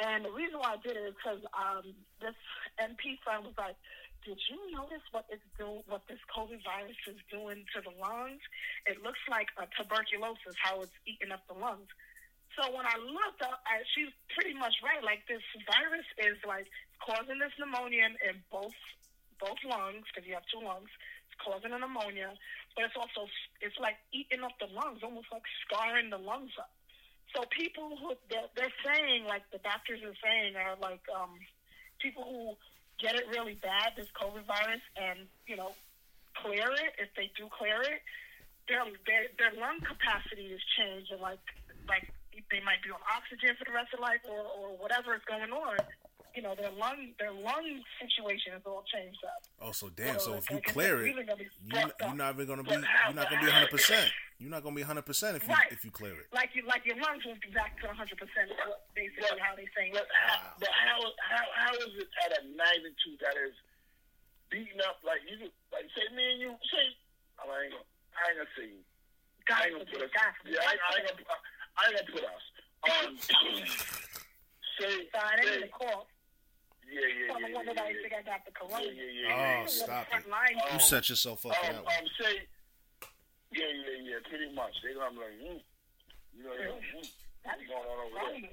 And 0.01 0.25
the 0.25 0.33
reason 0.33 0.57
why 0.59 0.75
I 0.75 0.79
did 0.81 0.97
it 0.97 1.05
is 1.13 1.15
because 1.15 1.39
um, 1.53 1.93
this 2.19 2.35
NP 2.81 3.21
friend 3.23 3.45
was 3.45 3.55
like, 3.55 3.77
"Did 4.25 4.41
you 4.49 4.57
notice 4.73 5.05
what 5.13 5.29
it's 5.29 5.45
doing? 5.55 5.85
What 5.87 6.03
this 6.09 6.19
COVID 6.33 6.59
virus 6.65 6.97
is 7.07 7.21
doing 7.31 7.63
to 7.75 7.79
the 7.79 7.93
lungs? 8.01 8.41
It 8.89 8.99
looks 9.05 9.21
like 9.29 9.47
a 9.55 9.69
tuberculosis, 9.77 10.57
how 10.59 10.81
it's 10.81 10.97
eating 11.05 11.31
up 11.31 11.45
the 11.47 11.55
lungs." 11.55 11.87
So 12.57 12.69
when 12.69 12.85
I 12.85 12.97
looked 13.01 13.41
up, 13.41 13.65
I, 13.65 13.81
she's 13.97 14.13
pretty 14.37 14.53
much 14.53 14.77
right. 14.85 15.01
Like 15.01 15.25
this 15.25 15.41
virus 15.65 16.05
is 16.21 16.37
like 16.45 16.69
causing 17.01 17.41
this 17.41 17.53
pneumonia 17.57 18.13
in 18.13 18.37
both 18.51 18.77
both 19.43 19.59
lungs 19.67 20.07
because 20.07 20.23
you 20.23 20.39
have 20.39 20.47
two 20.47 20.63
lungs. 20.63 20.87
It's 21.27 21.35
causing 21.43 21.75
a 21.75 21.79
pneumonia, 21.79 22.31
but 22.75 22.87
it's 22.87 22.95
also 22.95 23.27
it's 23.59 23.75
like 23.75 23.99
eating 24.15 24.39
up 24.39 24.55
the 24.63 24.71
lungs, 24.71 25.03
almost 25.03 25.27
like 25.35 25.43
scarring 25.67 26.07
the 26.07 26.21
lungs 26.21 26.55
up. 26.55 26.71
So 27.35 27.43
people 27.51 27.99
who 27.99 28.15
they're, 28.31 28.47
they're 28.55 28.77
saying, 28.85 29.27
like 29.27 29.43
the 29.51 29.59
doctors 29.59 29.99
are 30.05 30.15
saying, 30.23 30.55
are 30.55 30.79
like 30.79 31.03
um, 31.11 31.35
people 31.99 32.23
who 32.23 32.55
get 33.03 33.19
it 33.19 33.27
really 33.27 33.59
bad, 33.59 33.99
this 33.99 34.07
COVID 34.15 34.47
virus, 34.47 34.85
and 34.95 35.27
you 35.45 35.59
know 35.59 35.75
clear 36.39 36.71
it. 36.71 36.95
If 37.01 37.11
they 37.19 37.27
do 37.35 37.51
clear 37.51 37.81
it, 37.83 37.99
their 38.71 38.85
their, 39.03 39.27
their 39.35 39.53
lung 39.59 39.83
capacity 39.83 40.55
is 40.55 40.61
changed, 40.77 41.11
and 41.11 41.19
like 41.19 41.43
like 41.89 42.07
they 42.31 42.61
might 42.63 42.79
be 42.85 42.93
on 42.93 43.01
oxygen 43.11 43.57
for 43.59 43.65
the 43.65 43.75
rest 43.75 43.91
of 43.91 43.99
life, 43.99 44.23
or 44.29 44.45
or 44.55 44.77
whatever 44.77 45.15
is 45.17 45.25
going 45.27 45.51
on. 45.51 45.77
You 46.33 46.41
know, 46.41 46.55
their 46.57 46.71
lung 46.73 47.13
their 47.21 47.29
lung 47.31 47.67
situation 48.01 48.57
is 48.57 48.65
all 48.65 48.81
changed 48.89 49.21
up. 49.21 49.45
Oh, 49.61 49.69
so 49.71 49.89
damn. 49.93 50.17
So 50.17 50.33
if 50.33 50.49
you 50.49 50.57
clear 50.65 50.97
it, 51.05 51.13
really 51.13 51.23
gonna 51.29 51.37
be 51.37 51.45
you 51.45 51.77
fucked 51.77 52.01
you're 52.01 52.15
not 52.17 52.33
even 52.33 52.47
gonna 52.49 52.63
be 52.65 52.73
you're 52.73 53.13
not 53.13 53.29
gonna 53.29 53.41
be 53.45 53.53
100. 53.53 53.69
percent 53.69 54.09
You're 54.41 54.49
not 54.49 54.63
gonna 54.65 54.73
be 54.75 54.81
100 54.81 55.05
percent 55.05 55.37
if 55.37 55.45
you 55.45 55.53
Right. 55.53 55.69
if 55.69 55.85
you 55.85 55.91
clear 55.93 56.17
it. 56.17 56.25
like 56.33 56.49
you 56.57 56.65
like 56.65 56.81
your 56.89 56.97
lungs 56.97 57.21
won't 57.21 57.37
be 57.37 57.53
back 57.53 57.77
to 57.81 57.87
100 57.87 58.17
percent. 58.17 58.49
Basically, 58.97 59.29
But- 59.29 59.39
how 59.45 59.53
they 59.53 59.69
saying. 59.77 59.93
But 59.93 60.09
how, 60.09 60.57
but 60.57 60.73
how, 60.73 60.97
how, 61.21 61.45
how 61.53 61.71
is 61.85 61.93
it 62.01 62.09
at 62.25 62.31
a 62.41 62.41
magnitude 62.57 63.21
that 63.21 63.37
is 63.37 63.53
beating 64.49 64.81
up 64.89 64.97
like 65.05 65.21
you 65.29 65.37
could- 65.37 65.53
like 65.69 65.85
say 65.93 66.09
me 66.17 66.33
and 66.33 66.41
you 66.41 66.49
say 66.73 66.85
I 67.37 67.45
ain't 67.45 67.77
gonna 67.77 67.85
I 68.17 68.21
ain't 68.33 68.37
gonna 68.41 68.53
say 68.57 68.65
you. 68.73 68.81
I 68.81 69.45
God 69.45 69.61
ain't 69.69 69.73
gonna 69.77 69.85
put 69.85 70.01
forbid, 70.01 70.17
us. 70.17 70.33
Yeah, 70.49 70.65
I, 70.65 70.73
I 70.81 70.91
ain't 70.97 71.05
gonna 71.13 71.21
put- 71.21 71.45
I 71.77 71.81
ain't 71.85 71.97
gonna 72.01 72.09
put 72.09 72.25
us. 72.25 72.45
Um, 72.83 73.15
say, 74.81 75.07
So 75.13 75.19
I 75.21 75.35
didn't 75.39 75.61
say 75.61 75.67
call. 75.69 76.07
Yeah, 76.93 77.01
yeah, 77.01 77.25
yeah, 77.25 77.33
I 77.33 77.39
yeah, 77.41 77.57
yeah, 77.57 78.05
yeah, 78.05 78.17
I 78.17 78.21
got 78.21 78.41
the 78.45 78.51
corona. 78.53 78.85
yeah, 78.85 78.91
yeah, 78.93 79.27
yeah, 79.27 79.61
Oh, 79.63 79.67
stop 79.67 80.07
Front 80.09 80.25
it. 80.25 80.31
line. 80.31 80.55
You 80.73 80.79
set 80.79 81.09
yourself 81.09 81.45
up 81.45 81.55
for 81.55 81.65
Um, 81.65 81.73
that 81.75 81.85
one. 81.85 81.93
um, 81.97 82.07
say, 82.21 82.33
yeah, 83.51 83.69
yeah, 83.69 83.97
yeah, 84.13 84.19
pretty 84.29 84.49
much. 84.53 84.73
They 84.85 84.93
gonna 84.93 85.11
be 85.11 85.17
like, 85.25 85.37
mm. 85.41 85.61
you 86.37 86.43
know, 86.45 86.53
yeah, 86.53 86.77
mm. 86.77 87.05
That's 87.43 87.59
what's 87.59 87.67
going 87.67 87.83
on 87.89 87.97
over 88.07 88.39
there? 88.39 88.49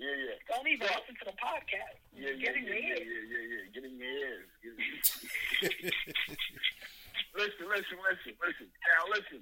Yeah, 0.00 0.16
yeah. 0.16 0.36
Don't 0.48 0.64
even 0.64 0.86
listen 0.88 1.12
to 1.20 1.24
the 1.28 1.36
podcast. 1.36 1.96
Yeah, 2.16 2.32
yeah, 2.32 2.40
Get 2.40 2.56
yeah, 2.56 2.72
yeah, 2.72 3.04
yeah, 3.04 3.24
yeah, 3.28 3.44
yeah. 3.52 3.64
Get 3.74 3.84
in 3.84 3.94
your 4.00 4.08
ears. 4.08 4.48
Get 4.64 4.72
listen, 7.36 7.64
listen, 7.68 7.98
listen, 8.00 8.32
listen. 8.40 8.68
Now, 8.88 9.02
listen. 9.12 9.40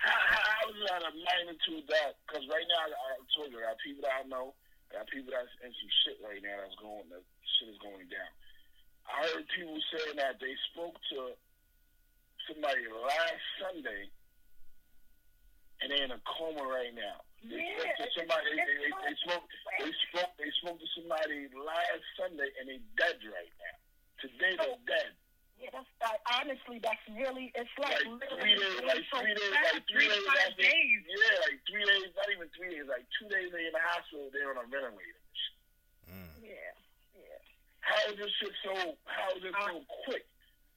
How, 0.00 0.16
how, 0.16 0.40
how 0.40 0.62
is 0.72 0.76
it 0.80 0.88
at 0.96 1.04
a 1.04 1.12
magnitude 1.12 1.84
that? 1.92 2.16
Because 2.24 2.48
right 2.48 2.64
now, 2.72 2.80
I, 2.88 2.88
I 2.88 3.20
told 3.36 3.52
you, 3.52 3.60
I 3.60 3.68
got 3.68 3.76
people 3.84 4.00
that 4.08 4.24
I 4.24 4.28
know, 4.32 4.56
I 4.90 4.98
got 4.98 5.06
people 5.06 5.30
that's 5.30 5.54
in 5.62 5.70
some 5.70 5.92
shit 6.02 6.18
right 6.18 6.42
now 6.42 6.66
that's 6.66 6.74
going, 6.82 7.06
that 7.14 7.22
shit 7.46 7.70
is 7.70 7.78
going 7.78 8.10
down. 8.10 8.30
I 9.06 9.22
heard 9.22 9.46
people 9.54 9.78
saying 9.94 10.18
that 10.18 10.42
they 10.42 10.54
spoke 10.74 10.98
to 11.14 11.38
somebody 12.50 12.82
last 12.90 13.42
Sunday, 13.62 14.10
and 15.78 15.94
they're 15.94 16.10
in 16.10 16.14
a 16.14 16.20
coma 16.26 16.66
right 16.66 16.90
now. 16.90 17.22
They 17.38 17.62
Yeah, 17.62 17.94
spoke 17.94 17.96
to 18.02 18.06
somebody. 18.18 18.50
They, 18.50 18.66
they, 18.66 18.90
it's 18.90 18.98
they, 18.98 19.16
spoke. 19.22 19.46
They 19.78 19.92
spoke. 20.10 20.32
They 20.42 20.50
spoke 20.58 20.78
to 20.82 20.88
somebody 20.98 21.46
last 21.54 22.04
Sunday, 22.18 22.50
and 22.58 22.66
they 22.66 22.82
dead 22.98 23.22
right 23.30 23.54
now. 23.62 23.76
Today 24.18 24.58
they're 24.58 24.82
dead. 24.90 25.14
Yeah, 25.60 25.68
that's 25.76 25.92
like, 26.00 26.20
honestly, 26.24 26.80
that's 26.80 27.04
really. 27.12 27.52
It's 27.52 27.68
like, 27.76 28.00
Like 28.00 28.32
three 28.40 28.56
days, 28.56 28.80
literally 28.80 28.88
like 28.88 29.04
so 29.12 29.20
three 29.20 29.36
days, 29.36 29.52
like 29.52 29.84
three 29.92 30.08
days 30.08 30.24
five 30.24 30.40
after. 30.48 30.62
days. 30.64 31.00
Yeah, 31.04 31.36
like 31.44 31.60
three 31.68 31.84
days. 31.84 32.08
Not 32.16 32.28
even 32.32 32.48
three 32.56 32.70
days. 32.72 32.86
Like 32.88 33.04
two 33.20 33.28
days 33.28 33.48
they're 33.52 33.68
in 33.68 33.74
the 33.76 33.84
hospital. 33.84 34.32
They're 34.32 34.48
on 34.50 34.64
a 34.64 34.66
ventilator. 34.72 35.20
Mm. 36.08 36.32
Yeah, 36.40 36.72
yeah. 37.12 37.40
How 37.84 38.00
is 38.08 38.16
this 38.16 38.32
shit 38.40 38.54
so? 38.64 38.96
How 39.04 39.28
is 39.36 39.44
it 39.44 39.52
so 39.52 39.84
quick? 40.08 40.24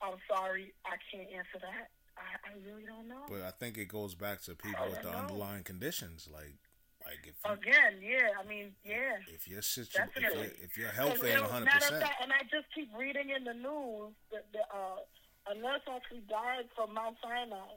I'm 0.04 0.20
sorry, 0.28 0.76
I 0.84 1.00
can't 1.08 1.32
answer 1.32 1.64
that. 1.64 1.88
I, 2.20 2.36
I 2.44 2.52
really 2.68 2.84
don't 2.84 3.08
know. 3.08 3.24
But 3.32 3.42
I 3.42 3.52
think 3.52 3.78
it 3.80 3.88
goes 3.88 4.16
back 4.16 4.42
to 4.44 4.54
people 4.54 4.84
with 4.90 5.02
the 5.02 5.12
know. 5.12 5.18
underlying 5.18 5.64
conditions, 5.64 6.28
like 6.32 6.60
like 7.06 7.24
if 7.28 7.36
you, 7.36 7.52
Again, 7.52 7.94
yeah. 8.02 8.30
I 8.40 8.44
mean, 8.48 8.72
yeah. 8.84 9.18
if 9.28 9.48
you're 9.48 9.62
situ- 9.62 9.88
if 9.88 9.94
Definitely. 10.14 10.52
you're, 10.56 10.66
if 10.66 10.78
you're 10.78 10.90
healthy 10.96 11.32
Because, 11.34 11.52
and 11.54 11.68
100 11.68 11.72
percent, 11.72 12.04
and 12.22 12.32
I 12.32 12.42
just 12.50 12.68
keep 12.74 12.90
reading 12.98 13.30
in 13.36 13.44
the 13.44 13.54
news 13.54 14.14
that 14.32 14.46
the, 14.54 14.64
uh, 14.72 15.04
a 15.52 15.54
nurse 15.60 15.84
actually 15.92 16.24
died 16.32 16.68
from 16.76 16.94
Mount 16.96 17.18
Sinai. 17.22 17.76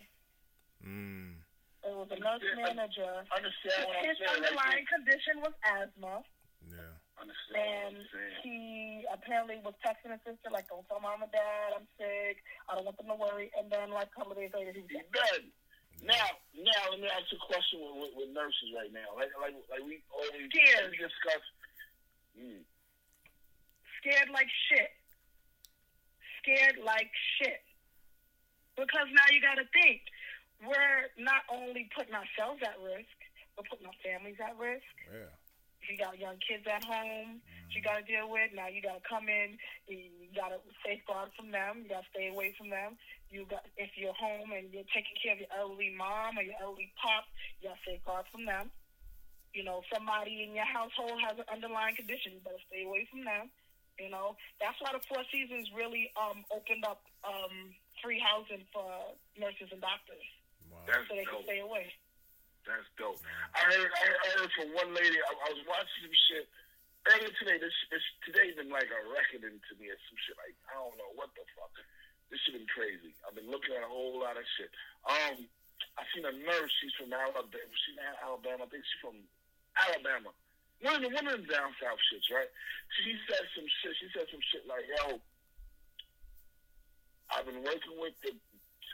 mm, 0.87 1.35
It 1.83 1.95
was 1.95 2.09
a 2.11 2.19
nurse 2.19 2.43
Yeah, 2.43 2.63
I- 2.67 2.75
manager. 2.75 3.13
Understand 3.35 3.83
what 3.87 3.97
I'm 3.99 4.05
His 4.07 4.17
saying? 4.19 4.31
Underlying 4.43 4.87
condition 4.87 5.35
was 5.43 5.55
asthma, 5.67 6.23
yeah, 6.67 6.95
understand 7.19 7.97
and 7.99 8.07
what 8.11 8.43
he 8.43 9.07
apparently 9.13 9.59
was 9.63 9.75
texting 9.87 10.11
his 10.15 10.23
sister 10.27 10.51
like, 10.51 10.67
"Don't 10.69 10.87
tell 10.89 11.01
mom 11.01 11.23
and 11.23 11.31
dad 11.33 11.75
I'm 11.75 11.87
sick. 11.99 12.43
I 12.71 12.75
don't 12.75 12.85
want 12.87 12.97
them 12.99 13.07
to 13.11 13.15
worry." 13.19 13.51
And 13.59 13.71
then, 13.71 13.91
like 13.91 14.09
a 14.11 14.15
couple 14.15 14.33
of 14.33 14.39
days 14.39 14.51
later, 14.55 14.73
he 14.73 14.83
was 14.83 14.91
He's 14.91 15.07
dead. 15.15 15.51
Dead. 16.01 16.13
Now, 16.13 16.27
now 16.61 16.83
let 16.91 17.01
me 17.01 17.09
ask 17.09 17.31
you 17.33 17.39
a 17.39 17.47
question 17.47 17.81
with, 17.81 17.95
with, 18.01 18.13
with 18.17 18.31
nurses 18.35 18.73
right 18.77 18.93
now. 18.93 19.15
Like, 19.17 19.33
like, 19.41 19.55
like 19.71 19.85
we 19.85 20.03
always 20.13 20.49
Scared. 20.53 20.91
we 20.93 20.99
discuss. 21.01 21.45
Mm, 22.37 22.63
Scared 24.01 24.31
like 24.31 24.49
shit. 24.71 24.93
Scared 26.43 26.79
like 26.85 27.11
shit. 27.39 27.63
Because 28.77 29.09
now 29.11 29.27
you 29.33 29.41
got 29.41 29.57
to 29.57 29.67
think, 29.73 30.05
we're 30.61 31.09
not 31.19 31.43
only 31.49 31.89
putting 31.97 32.13
ourselves 32.15 32.61
at 32.63 32.77
risk, 32.85 33.17
we're 33.57 33.65
putting 33.69 33.87
our 33.89 33.99
families 34.05 34.37
at 34.39 34.53
risk. 34.61 34.85
Yeah. 35.09 35.33
If 35.83 35.91
you 35.93 35.97
got 35.99 36.19
young 36.19 36.37
kids 36.43 36.67
at 36.67 36.83
home, 36.83 37.39
you 37.71 37.79
got 37.83 38.01
to 38.01 38.05
deal 38.09 38.27
with. 38.31 38.51
Now 38.57 38.67
you 38.67 38.83
got 38.83 38.99
to 38.99 39.05
come 39.07 39.29
in. 39.29 39.55
You 39.87 40.27
got 40.35 40.51
to 40.51 40.59
safeguard 40.83 41.31
from 41.37 41.53
them. 41.53 41.85
You 41.87 41.95
got 41.95 42.03
to 42.03 42.11
stay 42.11 42.27
away 42.33 42.55
from 42.59 42.71
them. 42.71 42.97
You 43.31 43.47
got 43.47 43.63
if 43.77 43.91
you're 43.95 44.17
home 44.17 44.51
and 44.51 44.73
you're 44.73 44.89
taking 44.91 45.15
care 45.21 45.35
of 45.37 45.41
your 45.43 45.53
elderly 45.55 45.93
mom 45.95 46.39
or 46.39 46.43
your 46.43 46.59
elderly 46.59 46.91
pop, 46.99 47.27
you 47.61 47.69
got 47.71 47.79
to 47.79 47.83
safeguard 47.87 48.27
from 48.33 48.47
them. 48.47 48.71
You 49.55 49.65
know, 49.65 49.81
somebody 49.93 50.43
in 50.45 50.55
your 50.59 50.69
household 50.69 51.17
has 51.23 51.39
an 51.39 51.49
underlying 51.49 51.97
condition. 51.97 52.35
You 52.37 52.43
better 52.45 52.61
stay 52.69 52.83
away 52.85 53.07
from 53.09 53.25
them. 53.25 53.49
You 53.97 54.13
know, 54.13 54.37
that's 54.61 54.77
why 54.85 54.93
the 54.93 55.01
Four 55.09 55.25
Seasons 55.33 55.73
really 55.73 56.13
um, 56.21 56.45
opened 56.53 56.85
up 56.85 57.01
um, 57.25 57.73
free 58.05 58.21
housing 58.21 58.69
for 58.69 58.85
nurses 59.41 59.73
and 59.73 59.81
doctors, 59.81 60.21
Wow. 60.69 60.85
so 61.09 61.17
they 61.17 61.25
can 61.25 61.41
stay 61.49 61.61
away. 61.65 61.89
That's 62.67 62.91
dope. 62.99 63.23
I 63.55 63.63
heard, 63.71 63.91
I 63.95 64.27
heard, 64.35 64.51
from 64.59 64.75
one 64.75 64.91
lady. 64.91 65.17
I, 65.23 65.31
I 65.31 65.49
was 65.55 65.63
watching 65.71 66.03
some 66.03 66.19
shit 66.27 66.47
earlier 67.07 67.33
today. 67.39 67.63
This, 67.63 67.73
today's 68.27 68.59
been 68.59 68.75
like 68.75 68.91
a 68.91 69.01
reckoning 69.07 69.63
to 69.63 69.73
me. 69.79 69.95
It's 69.95 70.03
some 70.11 70.19
shit 70.27 70.35
like 70.35 70.59
I 70.67 70.75
don't 70.75 70.99
know 70.99 71.15
what 71.15 71.31
the 71.39 71.47
fuck. 71.55 71.71
This 72.27 72.43
shit 72.43 72.59
been 72.59 72.67
crazy. 72.67 73.15
I've 73.23 73.39
been 73.39 73.47
looking 73.47 73.71
at 73.79 73.87
a 73.87 73.91
whole 73.91 74.19
lot 74.19 74.35
of 74.35 74.43
shit. 74.59 74.71
Um, 75.07 75.47
I 75.95 76.03
seen 76.11 76.27
a 76.27 76.35
nurse. 76.35 76.75
She's 76.83 76.95
from 76.99 77.15
Alabama. 77.15 77.71
She's 77.87 77.97
not 77.97 78.19
Alabama. 78.19 78.67
I 78.67 78.69
think 78.75 78.83
she's 78.83 79.03
from 79.03 79.17
Alabama. 79.79 80.35
One 80.83 80.99
of 80.99 81.03
the 81.07 81.11
one 81.15 81.25
of 81.31 81.39
them 81.39 81.47
down 81.47 81.71
south 81.79 82.03
shits, 82.11 82.29
right? 82.35 82.51
She 83.01 83.15
said 83.31 83.47
some 83.55 83.69
shit. 83.81 83.95
She 84.03 84.11
said 84.11 84.27
some 84.27 84.43
shit 84.51 84.67
like, 84.67 84.85
"Yo, 84.91 85.23
I've 87.31 87.47
been 87.47 87.63
working 87.63 87.95
with 87.97 88.19
the, 88.27 88.35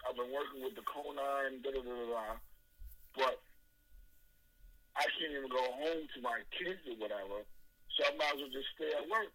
I've 0.04 0.14
been 0.20 0.30
working 0.30 0.60
with 0.60 0.76
the 0.76 0.84
Conine, 0.84 1.64
da 1.64 1.72
da 1.72 1.80
da, 1.80 1.94
da 2.12 2.36
but 3.16 3.40
I 4.96 5.04
can't 5.16 5.32
even 5.32 5.48
go 5.48 5.62
home 5.72 6.04
to 6.04 6.18
my 6.20 6.44
kids 6.52 6.80
or 6.88 6.96
whatever. 7.00 7.40
So 7.96 8.04
I 8.08 8.12
might 8.16 8.36
as 8.36 8.40
well 8.44 8.52
just 8.52 8.68
stay 8.76 8.92
at 8.92 9.04
work. 9.08 9.32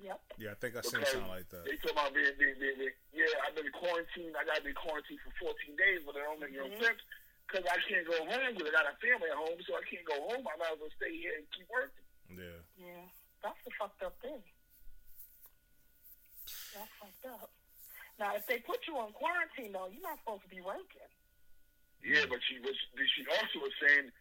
Yep. 0.00 0.20
Yeah, 0.40 0.52
I 0.52 0.58
think 0.60 0.76
I 0.76 0.80
seen 0.80 1.04
something 1.04 1.28
like 1.28 1.48
that. 1.52 1.64
They 1.68 1.76
talking 1.80 1.92
about 1.92 2.12
being, 2.16 2.32
being, 2.40 2.56
being, 2.56 2.76
being, 2.80 2.96
yeah, 3.12 3.28
I've 3.44 3.52
been 3.52 3.68
quarantined. 3.72 4.32
I 4.32 4.48
got 4.48 4.60
to 4.60 4.64
be 4.64 4.72
quarantined 4.72 5.20
for 5.20 5.52
14 5.52 5.76
days, 5.76 6.00
but 6.08 6.16
it 6.16 6.24
don't 6.24 6.40
make 6.40 6.56
no 6.56 6.64
Mhm. 6.68 6.80
sense 6.80 7.00
because 7.44 7.64
I 7.68 7.76
can't 7.84 8.06
go 8.08 8.16
home 8.24 8.52
because 8.56 8.68
I 8.68 8.72
got 8.72 8.88
a 8.88 8.96
family 8.96 9.28
at 9.28 9.36
home, 9.36 9.60
so 9.68 9.76
I 9.76 9.84
can't 9.84 10.04
go 10.08 10.16
home. 10.32 10.40
I 10.48 10.56
might 10.56 10.72
as 10.72 10.80
well 10.80 10.92
stay 10.96 11.12
here 11.20 11.36
and 11.36 11.44
keep 11.52 11.68
working. 11.68 12.04
Yeah. 12.32 12.60
Yeah, 12.80 13.04
that's 13.44 13.60
the 13.64 13.72
fucked 13.76 14.00
up 14.02 14.16
thing. 14.24 14.40
That's 16.72 16.92
fucked 16.96 17.26
up. 17.28 17.52
Now, 18.18 18.36
if 18.36 18.46
they 18.46 18.60
put 18.60 18.80
you 18.88 18.96
on 18.96 19.12
quarantine, 19.12 19.72
though, 19.72 19.88
you're 19.88 20.02
not 20.04 20.18
supposed 20.20 20.44
to 20.44 20.48
be 20.48 20.60
working. 20.60 21.08
Yeah, 22.02 22.24
but 22.28 22.40
she 22.48 22.58
was. 22.60 22.76
She 23.16 23.26
also 23.28 23.60
was 23.60 23.72
saying 23.80 24.12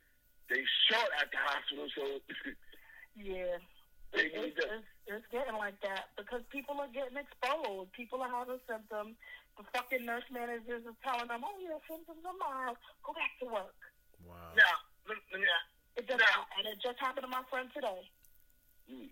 they 0.50 0.64
shot 0.90 1.10
at 1.22 1.30
the 1.32 1.38
hospital, 1.40 1.88
so 1.96 2.04
Yeah, 3.16 3.60
they 4.14 4.32
it's, 4.32 4.58
it's, 4.58 4.90
it's 5.08 5.28
getting 5.30 5.58
like 5.60 5.76
that 5.84 6.14
because 6.18 6.42
people 6.50 6.80
are 6.82 6.90
getting 6.94 7.20
exposed. 7.20 7.92
People 7.94 8.22
are 8.24 8.32
having 8.32 8.62
symptoms. 8.70 9.18
The 9.60 9.66
fucking 9.76 10.06
nurse 10.08 10.24
managers 10.32 10.88
are 10.88 10.96
telling 11.04 11.28
them, 11.28 11.44
"Oh, 11.44 11.58
your 11.60 11.84
symptoms 11.90 12.24
are 12.24 12.38
mild. 12.40 12.80
Go 13.04 13.12
back 13.12 13.34
to 13.44 13.46
work." 13.52 13.76
Wow. 14.24 14.56
Now, 14.56 14.76
let, 15.06 15.20
let 15.36 15.40
me 15.44 15.48
ask. 15.52 15.68
It 16.00 16.08
just 16.08 16.22
Now- 16.24 16.48
and 16.56 16.64
it 16.70 16.80
just 16.80 16.96
happened 17.04 17.28
to 17.28 17.32
my 17.34 17.44
friend 17.52 17.68
today. 17.76 18.02
Mm, 18.88 19.12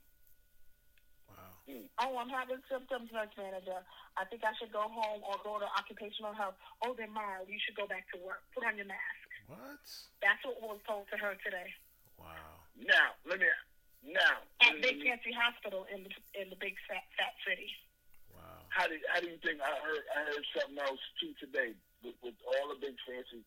Wow. 1.28 1.52
mm. 1.68 1.86
Oh, 2.00 2.16
I'm 2.18 2.32
having 2.32 2.64
symptoms, 2.72 3.12
nurse 3.12 3.36
manager. 3.36 3.84
I 4.16 4.24
think 4.26 4.42
I 4.48 4.56
should 4.58 4.72
go 4.72 4.88
home 4.88 5.22
or 5.28 5.36
go 5.44 5.60
to 5.60 5.68
occupational 5.78 6.32
health. 6.34 6.56
Oh, 6.82 6.96
they're 6.96 7.12
mild. 7.12 7.52
You 7.52 7.60
should 7.60 7.76
go 7.76 7.86
back 7.86 8.08
to 8.16 8.18
work. 8.24 8.42
Put 8.56 8.64
on 8.66 8.78
your 8.80 8.88
mask. 8.88 9.27
What? 9.48 9.84
That's 10.22 10.44
what 10.44 10.60
was 10.62 10.80
told 10.88 11.08
to 11.12 11.18
her 11.18 11.36
today 11.44 11.72
Wow. 12.20 12.66
Now, 12.76 13.14
let 13.26 13.40
me. 13.40 13.48
Now, 14.06 14.42
at 14.62 14.74
let 14.78 14.82
Big 14.82 15.02
Fancy 15.04 15.34
Hospital 15.34 15.86
in 15.94 16.04
the 16.06 16.12
in 16.38 16.50
the 16.50 16.60
big 16.60 16.74
fat 16.90 17.06
fat 17.18 17.34
city. 17.46 17.70
Wow. 18.34 18.66
how 18.70 18.86
do 18.86 18.96
how 19.10 19.20
do 19.22 19.28
you 19.30 19.38
think 19.42 19.62
I 19.62 19.74
heard 19.82 20.04
I 20.14 20.20
heard 20.30 20.46
something 20.54 20.78
else 20.82 21.02
too 21.22 21.34
today 21.42 21.74
with, 22.06 22.14
with 22.22 22.38
all 22.46 22.70
the 22.70 22.78
big 22.78 22.94
fancy 23.06 23.42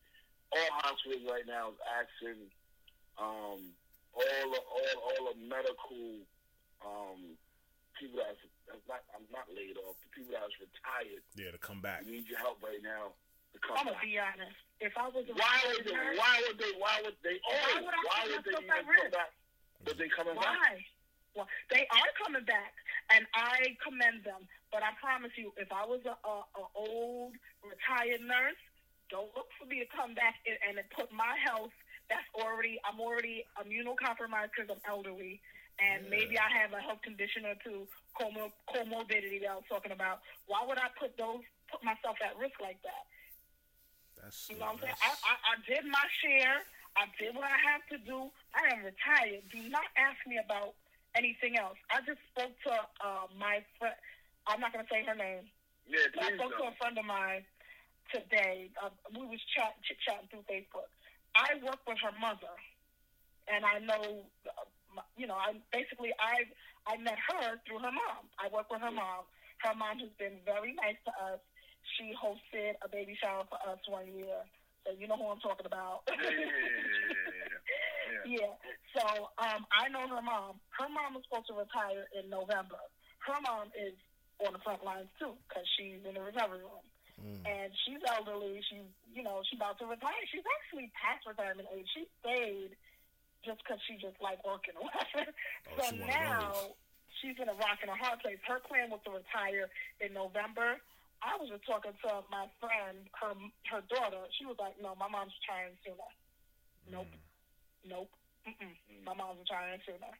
all 0.51 0.71
hospitals 0.83 1.23
right 1.27 1.47
now 1.47 1.71
is 1.71 1.79
asking 1.87 2.51
um 3.15 3.71
all 4.11 4.45
the, 4.51 4.59
all 4.59 4.95
all 5.07 5.21
the 5.31 5.37
medical 5.39 6.19
um 6.83 7.39
people 7.95 8.19
that's, 8.19 8.43
that's 8.67 8.83
not 8.91 9.03
I'm 9.15 9.23
not 9.31 9.47
laid 9.51 9.79
off 9.87 9.95
the 10.03 10.11
people 10.11 10.35
that's 10.35 10.55
retired 10.59 11.23
Yeah, 11.39 11.55
to 11.55 11.59
come 11.61 11.79
back. 11.79 12.03
need 12.03 12.27
your 12.27 12.39
help 12.43 12.59
right 12.59 12.83
now 12.83 13.15
to 13.15 13.15
come 13.15 13.30
I'm 13.59 13.85
gonna 13.85 13.97
be 14.01 14.17
honest. 14.17 14.57
If 14.81 14.93
I 14.97 15.07
was 15.13 15.25
a 15.29 15.33
Why 15.37 15.57
would 15.69 15.85
they 15.85 15.93
nurse, 15.93 16.17
why 16.17 16.35
would 16.47 16.57
they 16.57 16.73
why 16.79 16.95
would 17.03 17.17
they 17.21 17.37
oh 17.45 17.53
Why 17.53 17.81
would 17.81 17.95
why 18.07 18.21
would 18.31 18.43
they 18.45 18.55
even 18.57 18.67
come 18.67 18.87
risk? 18.89 19.11
back? 19.13 19.31
But 19.85 19.95
they 19.97 20.09
coming 20.09 20.35
back. 20.35 20.45
Why? 20.57 20.71
Well, 21.35 21.47
they 21.71 21.87
are 21.87 22.11
coming 22.19 22.43
back, 22.43 22.73
and 23.15 23.23
I 23.33 23.77
commend 23.79 24.25
them. 24.27 24.43
But 24.73 24.83
I 24.83 24.91
promise 24.99 25.31
you, 25.39 25.53
if 25.55 25.71
I 25.71 25.85
was 25.87 26.03
a, 26.03 26.15
a, 26.27 26.35
a 26.59 26.63
old 26.75 27.31
retired 27.63 28.19
nurse, 28.19 28.59
don't 29.07 29.31
look 29.37 29.47
for 29.55 29.63
me 29.63 29.79
to 29.79 29.87
come 29.95 30.11
back 30.11 30.35
and, 30.43 30.57
and 30.67 30.73
it 30.79 30.91
put 30.91 31.07
my 31.13 31.37
health. 31.39 31.71
That's 32.11 32.27
already 32.35 32.81
I'm 32.83 32.99
already 32.99 33.45
immunocompromised 33.55 34.51
because 34.51 34.67
I'm 34.73 34.83
elderly, 34.83 35.39
and 35.79 36.03
Yeah. 36.03 36.11
maybe 36.11 36.35
I 36.35 36.49
have 36.51 36.73
a 36.75 36.81
health 36.83 36.99
condition 37.05 37.45
or 37.47 37.55
two, 37.63 37.87
comor- 38.19 38.51
comorbidity 38.67 39.39
that 39.47 39.55
I 39.55 39.57
was 39.61 39.67
talking 39.71 39.93
about. 39.95 40.19
Why 40.51 40.65
would 40.67 40.77
I 40.81 40.91
put 40.99 41.15
those 41.15 41.45
put 41.71 41.79
myself 41.85 42.17
at 42.19 42.35
risk 42.35 42.59
like 42.59 42.81
that? 42.83 43.07
That's. 44.21 44.49
You 44.49 44.57
know 44.59 44.69
what 44.71 44.85
I'm 44.85 44.93
saying? 44.93 44.99
I, 45.01 45.09
I, 45.25 45.33
I 45.51 45.53
did 45.65 45.83
my 45.89 46.05
share. 46.21 46.61
I 46.95 47.07
did 47.17 47.33
what 47.35 47.47
I 47.47 47.57
have 47.71 47.83
to 47.89 47.97
do. 48.03 48.29
I 48.53 48.63
am 48.75 48.83
retired. 48.85 49.43
Do 49.51 49.59
not 49.71 49.87
ask 49.95 50.19
me 50.27 50.37
about 50.43 50.75
anything 51.15 51.57
else. 51.57 51.79
I 51.89 52.03
just 52.03 52.19
spoke 52.35 52.51
to 52.67 52.73
uh, 53.01 53.25
my 53.39 53.63
friend. 53.79 53.95
I'm 54.47 54.59
not 54.59 54.73
going 54.73 54.83
to 54.85 54.91
say 54.91 55.03
her 55.07 55.15
name. 55.15 55.47
Yeah, 55.87 56.11
But 56.13 56.23
I 56.23 56.27
please 56.31 56.37
spoke 56.37 56.53
to 56.59 56.63
don't. 56.67 56.73
a 56.75 56.77
friend 56.77 56.95
of 56.99 57.05
mine 57.07 57.43
today. 58.11 58.69
Uh, 58.77 58.91
we 59.15 59.23
was 59.25 59.39
chat, 59.55 59.73
chit 59.87 59.97
chatting 60.03 60.27
through 60.29 60.43
Facebook. 60.51 60.91
I 61.33 61.55
work 61.63 61.79
with 61.87 61.97
her 62.03 62.11
mother, 62.19 62.51
and 63.47 63.63
I 63.63 63.79
know, 63.79 64.27
uh, 64.51 64.67
my- 64.91 65.07
you 65.15 65.25
know, 65.27 65.39
I 65.39 65.55
basically 65.71 66.11
I 66.19 66.43
I 66.91 66.97
met 66.99 67.15
her 67.31 67.55
through 67.63 67.79
her 67.79 67.91
mom. 67.93 68.27
I 68.35 68.51
work 68.51 68.67
with 68.67 68.81
her 68.83 68.91
mom. 68.91 69.23
Her 69.63 69.73
mom 69.75 69.99
has 70.03 70.09
been 70.19 70.41
very 70.43 70.73
nice 70.75 70.99
to 71.07 71.11
us. 71.23 71.39
She 71.97 72.13
hosted 72.15 72.75
a 72.83 72.89
baby 72.89 73.17
shower 73.19 73.43
for 73.49 73.59
us 73.67 73.79
one 73.87 74.07
year, 74.13 74.43
so 74.85 74.93
you 74.97 75.07
know 75.07 75.17
who 75.17 75.27
I'm 75.27 75.39
talking 75.39 75.65
about. 75.65 76.07
Yeah, 76.07 76.15
yeah, 76.15 76.29
yeah, 76.29 76.47
yeah, 77.27 77.51
yeah. 78.25 78.41
Yeah. 78.41 78.53
So 78.91 79.31
um, 79.39 79.63
I 79.71 79.87
know 79.87 80.03
her 80.03 80.19
mom. 80.19 80.59
Her 80.75 80.91
mom 80.91 81.15
was 81.15 81.23
supposed 81.23 81.47
to 81.47 81.55
retire 81.55 82.11
in 82.11 82.27
November. 82.27 82.75
Her 83.23 83.39
mom 83.39 83.71
is 83.71 83.95
on 84.43 84.51
the 84.51 84.59
front 84.59 84.83
lines 84.83 85.07
too 85.15 85.31
because 85.47 85.63
she's 85.79 86.03
in 86.03 86.11
the 86.11 86.19
recovery 86.19 86.59
room. 86.59 86.83
Mm. 87.15 87.39
And 87.47 87.69
she's 87.87 88.03
elderly. 88.03 88.59
She's, 88.67 88.83
you 89.15 89.23
know, 89.23 89.39
she's 89.47 89.55
about 89.55 89.79
to 89.79 89.87
retire. 89.87 90.27
She's 90.27 90.43
actually 90.43 90.91
past 90.91 91.23
retirement 91.23 91.71
age. 91.71 91.87
She 91.95 92.03
stayed 92.19 92.75
just 93.47 93.63
because 93.63 93.79
she 93.87 93.95
just 93.95 94.19
like 94.19 94.43
working 94.43 94.75
or 94.75 94.91
whatever. 94.91 95.31
Oh, 95.71 95.79
so 95.79 95.95
she 95.95 96.03
now 96.03 96.75
she's 97.21 97.37
in 97.37 97.47
a 97.47 97.55
rock 97.55 97.79
and 97.79 97.89
a 97.93 97.97
hard 97.97 98.19
place. 98.19 98.43
Her 98.43 98.59
plan 98.65 98.89
was 98.89 98.99
to 99.05 99.15
retire 99.15 99.69
in 100.01 100.11
November. 100.11 100.83
I 101.21 101.37
was 101.37 101.49
just 101.53 101.65
talking 101.69 101.93
to 101.93 102.09
my 102.33 102.49
friend, 102.57 103.05
her 103.21 103.33
her 103.69 103.81
daughter. 103.93 104.25
She 104.37 104.45
was 104.45 104.57
like, 104.57 104.73
"No, 104.81 104.97
my 104.97 105.07
mom's 105.07 105.33
retiring 105.41 105.77
sooner." 105.85 106.09
Nope. 106.89 107.13
Nope. 107.85 108.09
Mm-mm. 108.47 108.73
My 109.05 109.13
mom's 109.13 109.45
retiring 109.45 109.81
sooner. 109.85 110.13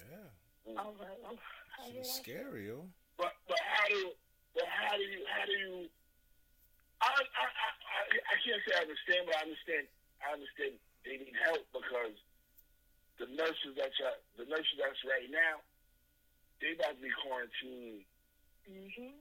Yeah. 0.00 0.80
I 0.80 0.82
was 0.88 0.96
like, 0.96 1.20
oh, 1.28 1.36
how 1.76 1.84
She's 1.92 2.08
scary, 2.08 2.72
yo. 2.72 2.88
But 3.20 3.36
but 3.44 3.60
how 3.60 3.84
do 3.88 4.16
but 4.56 4.64
how 4.64 4.96
do 4.96 5.04
you 5.04 5.20
how 5.28 5.44
do 5.44 5.52
you 5.52 5.74
I 7.04 7.12
I 7.12 7.44
I, 7.44 7.68
I, 7.84 8.00
I 8.32 8.36
can't 8.40 8.62
say 8.64 8.72
I 8.72 8.82
understand, 8.88 9.28
but 9.28 9.36
I 9.36 9.42
understand 9.44 9.84
I 10.24 10.28
understand 10.32 10.72
they 11.04 11.20
need 11.20 11.36
help 11.44 11.68
because 11.68 12.16
the 13.20 13.28
nurses 13.28 13.76
that's 13.76 13.94
at, 14.00 14.24
the 14.40 14.48
nurses 14.48 14.76
that's 14.80 14.98
right 15.04 15.28
now, 15.28 15.60
they 16.64 16.72
about 16.72 16.96
to 16.96 17.02
be 17.04 17.12
quarantined 17.22 18.08
Mm 18.64 18.88
Mhm. 18.88 19.12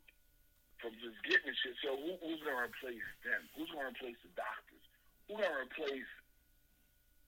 From 0.83 0.91
just 0.99 1.15
getting 1.23 1.47
the 1.47 1.55
shit. 1.63 1.75
So 1.79 1.95
who, 1.95 2.19
who's 2.19 2.43
gonna 2.43 2.67
replace 2.67 3.07
them? 3.23 3.41
Who's 3.55 3.71
gonna 3.71 3.89
replace 3.95 4.19
the 4.19 4.31
doctors? 4.35 4.83
Who's 5.31 5.39
gonna 5.39 5.63
replace 5.63 6.09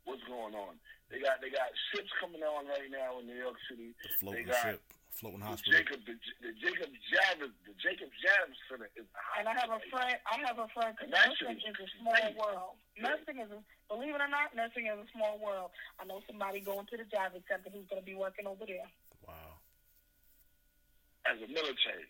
what's 0.04 0.26
going 0.28 0.52
on? 0.54 0.76
They 1.08 1.24
got 1.24 1.40
they 1.40 1.48
got 1.50 1.72
ships 1.96 2.12
coming 2.20 2.44
on 2.44 2.68
right 2.68 2.92
now 2.92 3.24
in 3.24 3.32
New 3.32 3.40
York 3.40 3.56
City. 3.72 3.96
The 4.04 4.10
floating 4.20 4.52
got- 4.52 4.60
ship, 4.62 4.82
floating 5.16 5.40
The 5.40 5.48
hospital. 5.56 5.72
Jacob 5.80 6.00
the, 6.04 6.16
the 6.44 6.52
Jacob 6.60 6.90
Javits 7.08 7.56
the 7.64 7.74
Jacob 7.80 8.10
Javits 8.20 8.60
Center 8.68 8.90
is 9.00 9.08
And 9.40 9.48
I 9.48 9.56
have 9.56 9.72
a 9.72 9.80
friend. 9.88 10.18
I 10.28 10.36
have 10.44 10.60
a 10.60 10.68
friend. 10.76 10.92
Cause 11.00 11.08
Nursing 11.08 11.56
nursing 11.56 11.72
is 11.72 11.80
a 11.80 11.88
small 12.04 12.20
crazy. 12.20 12.36
world. 12.36 12.76
Nursing 13.00 13.38
is, 13.44 13.50
a, 13.52 13.60
believe 13.92 14.16
it 14.16 14.22
or 14.24 14.32
not, 14.32 14.52
nursing 14.56 14.88
is 14.88 14.96
a 15.00 15.08
small 15.16 15.36
world. 15.40 15.72
I 16.00 16.04
know 16.08 16.20
somebody 16.28 16.60
going 16.60 16.88
to 16.92 16.96
the 17.00 17.08
Javits 17.08 17.48
Center 17.48 17.72
who's 17.72 17.88
going 17.88 18.00
to 18.02 18.06
be 18.08 18.16
working 18.16 18.48
over 18.48 18.64
there. 18.68 18.88
Wow. 19.28 19.60
as 21.26 21.38
a 21.42 21.48
military. 21.52 22.08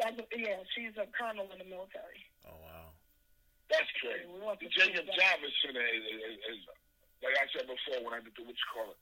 That's 0.00 0.16
a, 0.18 0.24
yeah, 0.36 0.62
she's 0.74 0.94
a 0.96 1.06
colonel 1.16 1.48
in 1.52 1.58
the 1.58 1.68
military. 1.68 2.22
Oh 2.46 2.56
wow. 2.62 2.92
That's 3.70 3.88
crazy. 4.00 4.26
We 4.32 4.40
want 4.40 4.60
to 4.60 4.68
Jacob 4.68 5.04
see 5.04 5.16
that. 5.16 5.40
Javits 5.40 5.56
Center 5.64 5.80
is, 5.80 6.04
is, 6.04 6.36
is, 6.52 6.60
like 7.22 7.36
I 7.40 7.46
said 7.56 7.66
before 7.68 8.04
when 8.04 8.14
I 8.14 8.20
did 8.24 8.32
the 8.36 8.42
what 8.42 8.52
you 8.56 8.68
call 8.72 8.90
it. 8.92 9.00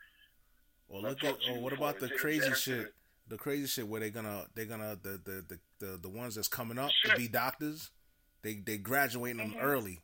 Well, 0.89 1.03
look 1.03 1.23
at. 1.25 1.31
talked 1.41 1.45
Oh, 1.51 1.61
what 1.61 1.73
about 1.73 1.99
the 1.99 2.09
Jacob 2.09 2.21
crazy 2.21 2.51
Javits 2.51 2.57
shit? 2.57 2.95
The 3.29 3.37
crazy 3.39 3.67
shit 3.67 3.87
where 3.87 4.01
they're 4.01 4.11
gonna 4.11 4.47
they're 4.55 4.67
gonna 4.67 4.99
the 5.01 5.21
the 5.25 5.45
the 5.49 5.59
the, 5.79 5.97
the 6.03 6.09
ones 6.09 6.35
that's 6.35 6.49
coming 6.49 6.79
up 6.79 6.91
to 7.05 7.17
be 7.17 7.29
doctors. 7.29 7.91
They 8.43 8.55
they 8.55 8.79
graduating 8.79 9.39
them 9.39 9.53
Mhm. 9.55 9.63
early. 9.63 10.01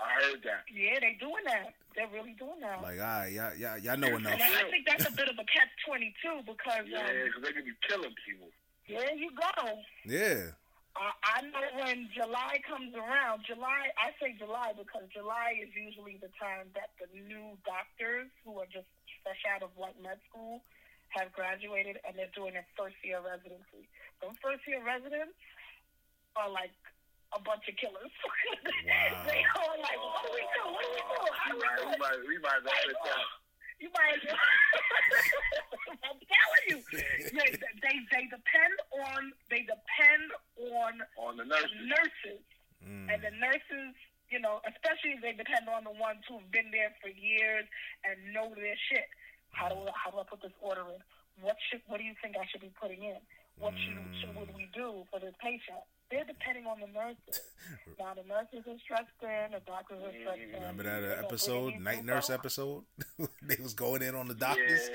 I 0.00 0.24
heard 0.24 0.42
that. 0.44 0.64
Yeah, 0.72 0.98
they're 1.00 1.18
doing 1.20 1.44
that. 1.46 1.74
They're 1.94 2.08
really 2.08 2.32
doing 2.38 2.60
that. 2.60 2.80
Like, 2.80 2.98
all 2.98 3.04
right, 3.04 3.28
y'all, 3.32 3.54
y'all, 3.54 3.78
y'all 3.78 3.96
know 3.98 4.16
enough. 4.16 4.32
and 4.32 4.42
I, 4.42 4.64
I 4.66 4.70
think 4.70 4.86
that's 4.88 5.04
a 5.06 5.12
bit 5.12 5.28
of 5.28 5.36
a 5.36 5.44
catch 5.44 5.68
twenty 5.86 6.14
two 6.24 6.40
because 6.48 6.88
Yeah, 6.88 7.00
um, 7.04 7.12
because 7.28 7.42
they 7.44 7.52
could 7.52 7.64
be 7.68 7.76
killing 7.88 8.14
people. 8.24 8.48
There 8.88 9.14
you 9.14 9.30
go. 9.36 9.78
Yeah. 10.04 10.52
I, 10.92 11.08
I 11.24 11.40
know 11.48 11.64
when 11.80 12.08
July 12.12 12.60
comes 12.68 12.92
around, 12.92 13.48
July, 13.48 13.88
I 13.96 14.12
say 14.20 14.36
July 14.36 14.76
because 14.76 15.08
July 15.08 15.56
is 15.56 15.72
usually 15.72 16.20
the 16.20 16.28
time 16.36 16.68
that 16.76 16.92
the 17.00 17.08
new 17.16 17.56
doctors 17.64 18.28
who 18.44 18.60
are 18.60 18.68
just 18.68 18.88
fresh 19.24 19.40
out 19.48 19.64
of 19.64 19.72
like 19.80 19.96
med 20.04 20.20
school 20.28 20.60
have 21.16 21.32
graduated 21.32 21.96
and 22.04 22.12
they're 22.16 22.32
doing 22.36 22.52
their 22.52 22.68
first 22.76 22.96
year 23.00 23.20
residency. 23.24 23.88
Those 24.20 24.36
first 24.44 24.64
year 24.68 24.84
residents 24.84 25.32
are 26.36 26.48
like 26.52 26.72
a 27.32 27.40
bunch 27.40 27.64
of 27.68 27.76
killers. 27.80 28.12
Wow. 28.82 29.24
they 29.30 29.40
are 29.46 29.78
like, 29.78 29.94
what 30.02 30.20
do 30.26 30.30
we 30.34 30.42
do? 30.42 30.62
What 30.68 30.82
do 30.82 30.90
we 30.92 31.00
do? 31.06 31.20
How 31.32 31.54
do 31.54 31.56
We 31.56 31.62
we 31.62 31.62
might, 31.62 31.78
do 31.78 31.86
we 31.86 31.94
it? 31.94 32.00
might, 32.02 32.20
we 32.28 32.36
might 32.42 32.62
have 33.88 33.96
had 33.98 34.14
it 34.18 34.26
down. 34.28 34.38
You 34.38 34.62
might. 34.62 35.98
I'm 36.06 36.18
telling 36.18 36.64
you, 36.70 36.78
they, 37.34 37.50
they 37.82 37.96
they 38.10 38.24
depend 38.30 38.74
on 38.94 39.32
they 39.50 39.62
depend 39.66 40.26
on 40.70 40.92
on 41.18 41.36
the 41.36 41.44
nurses. 41.46 41.82
nurses, 41.86 42.42
Mm. 42.82 43.06
and 43.14 43.22
the 43.22 43.30
nurses, 43.38 43.94
you 44.26 44.42
know, 44.42 44.58
especially 44.66 45.14
if 45.14 45.22
they 45.22 45.30
depend 45.38 45.70
on 45.70 45.86
the 45.86 45.94
ones 46.02 46.18
who've 46.26 46.42
been 46.50 46.74
there 46.74 46.90
for 46.98 47.06
years 47.06 47.62
and 48.02 48.18
know 48.34 48.50
their 48.58 48.74
shit. 48.90 49.06
How 49.54 49.70
do 49.70 49.78
how 49.94 50.10
do 50.10 50.18
I 50.18 50.26
put 50.26 50.42
this 50.42 50.50
order 50.58 50.82
in? 50.90 50.98
What 51.38 51.54
should 51.70 51.78
what 51.86 51.98
do 52.02 52.04
you 52.04 52.14
think 52.18 52.34
I 52.34 52.42
should 52.50 52.60
be 52.60 52.74
putting 52.74 53.06
in? 53.06 53.22
What 53.62 53.70
should, 53.78 53.94
should 54.18 54.34
would 54.34 54.50
we 54.58 54.66
do 54.74 55.06
for 55.14 55.20
this 55.22 55.34
patient? 55.38 55.78
They're 56.12 56.24
depending 56.24 56.66
on 56.66 56.78
the 56.80 56.86
nurses. 56.88 57.40
Now 57.98 58.12
the 58.14 58.22
nurses 58.28 58.66
are 58.68 58.78
stressed 58.84 59.22
in, 59.22 59.52
the 59.52 59.60
doctors 59.64 60.02
are 60.02 60.12
stressed 60.20 60.40
in. 60.40 60.52
Remember 60.54 60.82
that 60.82 61.00
They're 61.00 61.18
uh, 61.18 61.22
episode, 61.24 61.74
night 61.80 62.00
people. 62.00 62.14
nurse 62.14 62.28
episode? 62.28 62.82
they 63.42 63.56
was 63.62 63.72
going 63.72 64.02
in 64.02 64.14
on 64.16 64.26
the 64.28 64.34
doctors. 64.34 64.90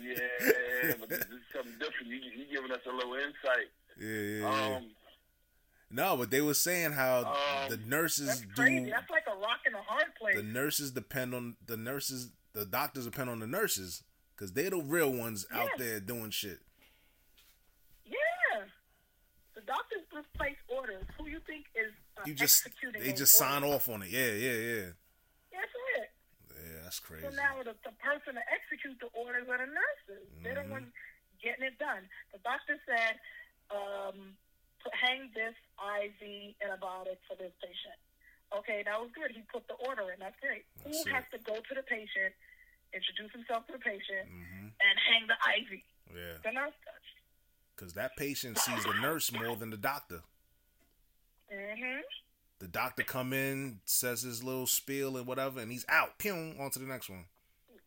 Yeah, 0.00 0.92
but 0.98 1.08
this 1.08 1.20
is 1.20 1.26
something 1.54 1.72
different. 1.78 2.08
You, 2.08 2.16
you 2.36 2.46
giving 2.52 2.70
us 2.72 2.80
a 2.86 2.92
little 2.94 3.14
insight. 3.14 3.68
yeah, 4.00 4.08
yeah, 4.08 4.38
yeah. 4.68 4.76
Um, 4.76 4.90
no, 5.90 6.16
but 6.16 6.30
they 6.30 6.40
were 6.40 6.54
saying 6.54 6.92
how 6.92 7.18
Um, 7.20 7.70
the 7.70 7.76
nurses 7.86 8.26
That's 8.26 8.40
do. 8.40 8.90
That's 8.90 9.10
like 9.10 9.24
a 9.32 9.36
rock 9.38 9.60
and 9.66 9.74
a 9.74 9.82
hard 9.82 10.06
place. 10.20 10.36
The 10.36 10.42
nurses 10.42 10.90
depend 10.90 11.34
on 11.34 11.56
the 11.66 11.76
nurses. 11.76 12.30
The 12.52 12.66
doctors 12.66 13.04
depend 13.06 13.30
on 13.30 13.38
the 13.38 13.46
nurses 13.46 14.02
because 14.36 14.52
they're 14.52 14.70
the 14.70 14.78
real 14.82 15.12
ones 15.12 15.46
out 15.52 15.70
there 15.78 16.00
doing 16.00 16.30
shit. 16.30 16.58
Yeah. 18.04 18.64
The 19.54 19.58
doctors 19.70 20.02
just 20.10 20.26
place 20.34 20.58
orders. 20.66 21.06
Who 21.14 21.30
you 21.30 21.38
think 21.46 21.70
is 21.78 21.94
uh, 22.18 22.26
You 22.26 22.34
just 22.34 22.66
executing 22.66 22.98
they 23.06 23.14
just 23.14 23.38
sign 23.38 23.62
off 23.62 23.86
on 23.86 24.02
it. 24.02 24.10
Yeah, 24.10 24.34
yeah, 24.34 24.58
yeah. 24.58 24.86
That's 25.54 25.74
it. 26.02 26.08
Yeah, 26.58 26.82
that's 26.82 26.98
crazy. 26.98 27.22
So 27.22 27.30
now 27.38 27.62
the, 27.62 27.78
the 27.86 27.94
person 28.02 28.34
to 28.34 28.42
execute 28.50 28.98
the 28.98 29.08
orders 29.14 29.46
are 29.46 29.62
the 29.62 29.70
nurses. 29.70 30.26
They're 30.42 30.58
the 30.58 30.66
Mhm. 30.66 30.74
ones 30.82 30.90
getting 31.38 31.62
it 31.62 31.78
done. 31.78 32.10
The 32.34 32.42
doctor 32.42 32.74
said, 32.84 33.14
um, 33.70 34.34
put, 34.82 34.90
hang 34.98 35.30
this 35.38 35.54
IV 35.78 36.20
antibiotic 36.60 37.22
for 37.30 37.38
this 37.38 37.54
patient. 37.62 37.96
Okay, 38.50 38.82
that 38.82 38.98
was 38.98 39.14
good. 39.14 39.30
He 39.30 39.46
put 39.46 39.62
the 39.70 39.78
order 39.86 40.10
in. 40.10 40.18
That's 40.18 40.34
great. 40.42 40.66
That's 40.82 40.90
Who 40.90 41.14
has 41.14 41.22
to 41.30 41.38
go 41.46 41.54
to 41.62 41.72
the 41.78 41.86
patient, 41.86 42.34
introduce 42.90 43.30
himself 43.30 43.64
to 43.70 43.78
the 43.78 43.82
patient, 43.82 44.26
hmm 44.26 44.74
and 44.82 44.94
hang 44.98 45.28
the 45.30 45.38
IV? 45.54 45.70
Yeah, 46.10 46.42
The 46.42 46.50
nurse 46.52 46.74
does. 46.82 47.04
Because 47.80 47.94
that 47.94 48.16
patient 48.16 48.58
sees 48.58 48.84
the 48.84 48.92
nurse 49.00 49.32
more 49.32 49.56
than 49.56 49.70
the 49.70 49.76
doctor. 49.76 50.20
Mm-hmm. 51.52 52.00
The 52.58 52.68
doctor 52.68 53.02
come 53.02 53.32
in, 53.32 53.80
says 53.86 54.22
his 54.22 54.44
little 54.44 54.66
spiel 54.66 55.16
and 55.16 55.26
whatever, 55.26 55.60
and 55.60 55.72
he's 55.72 55.86
out. 55.88 56.18
Pew, 56.18 56.54
on 56.58 56.70
to 56.72 56.78
the 56.78 56.84
next 56.84 57.08
one. 57.08 57.24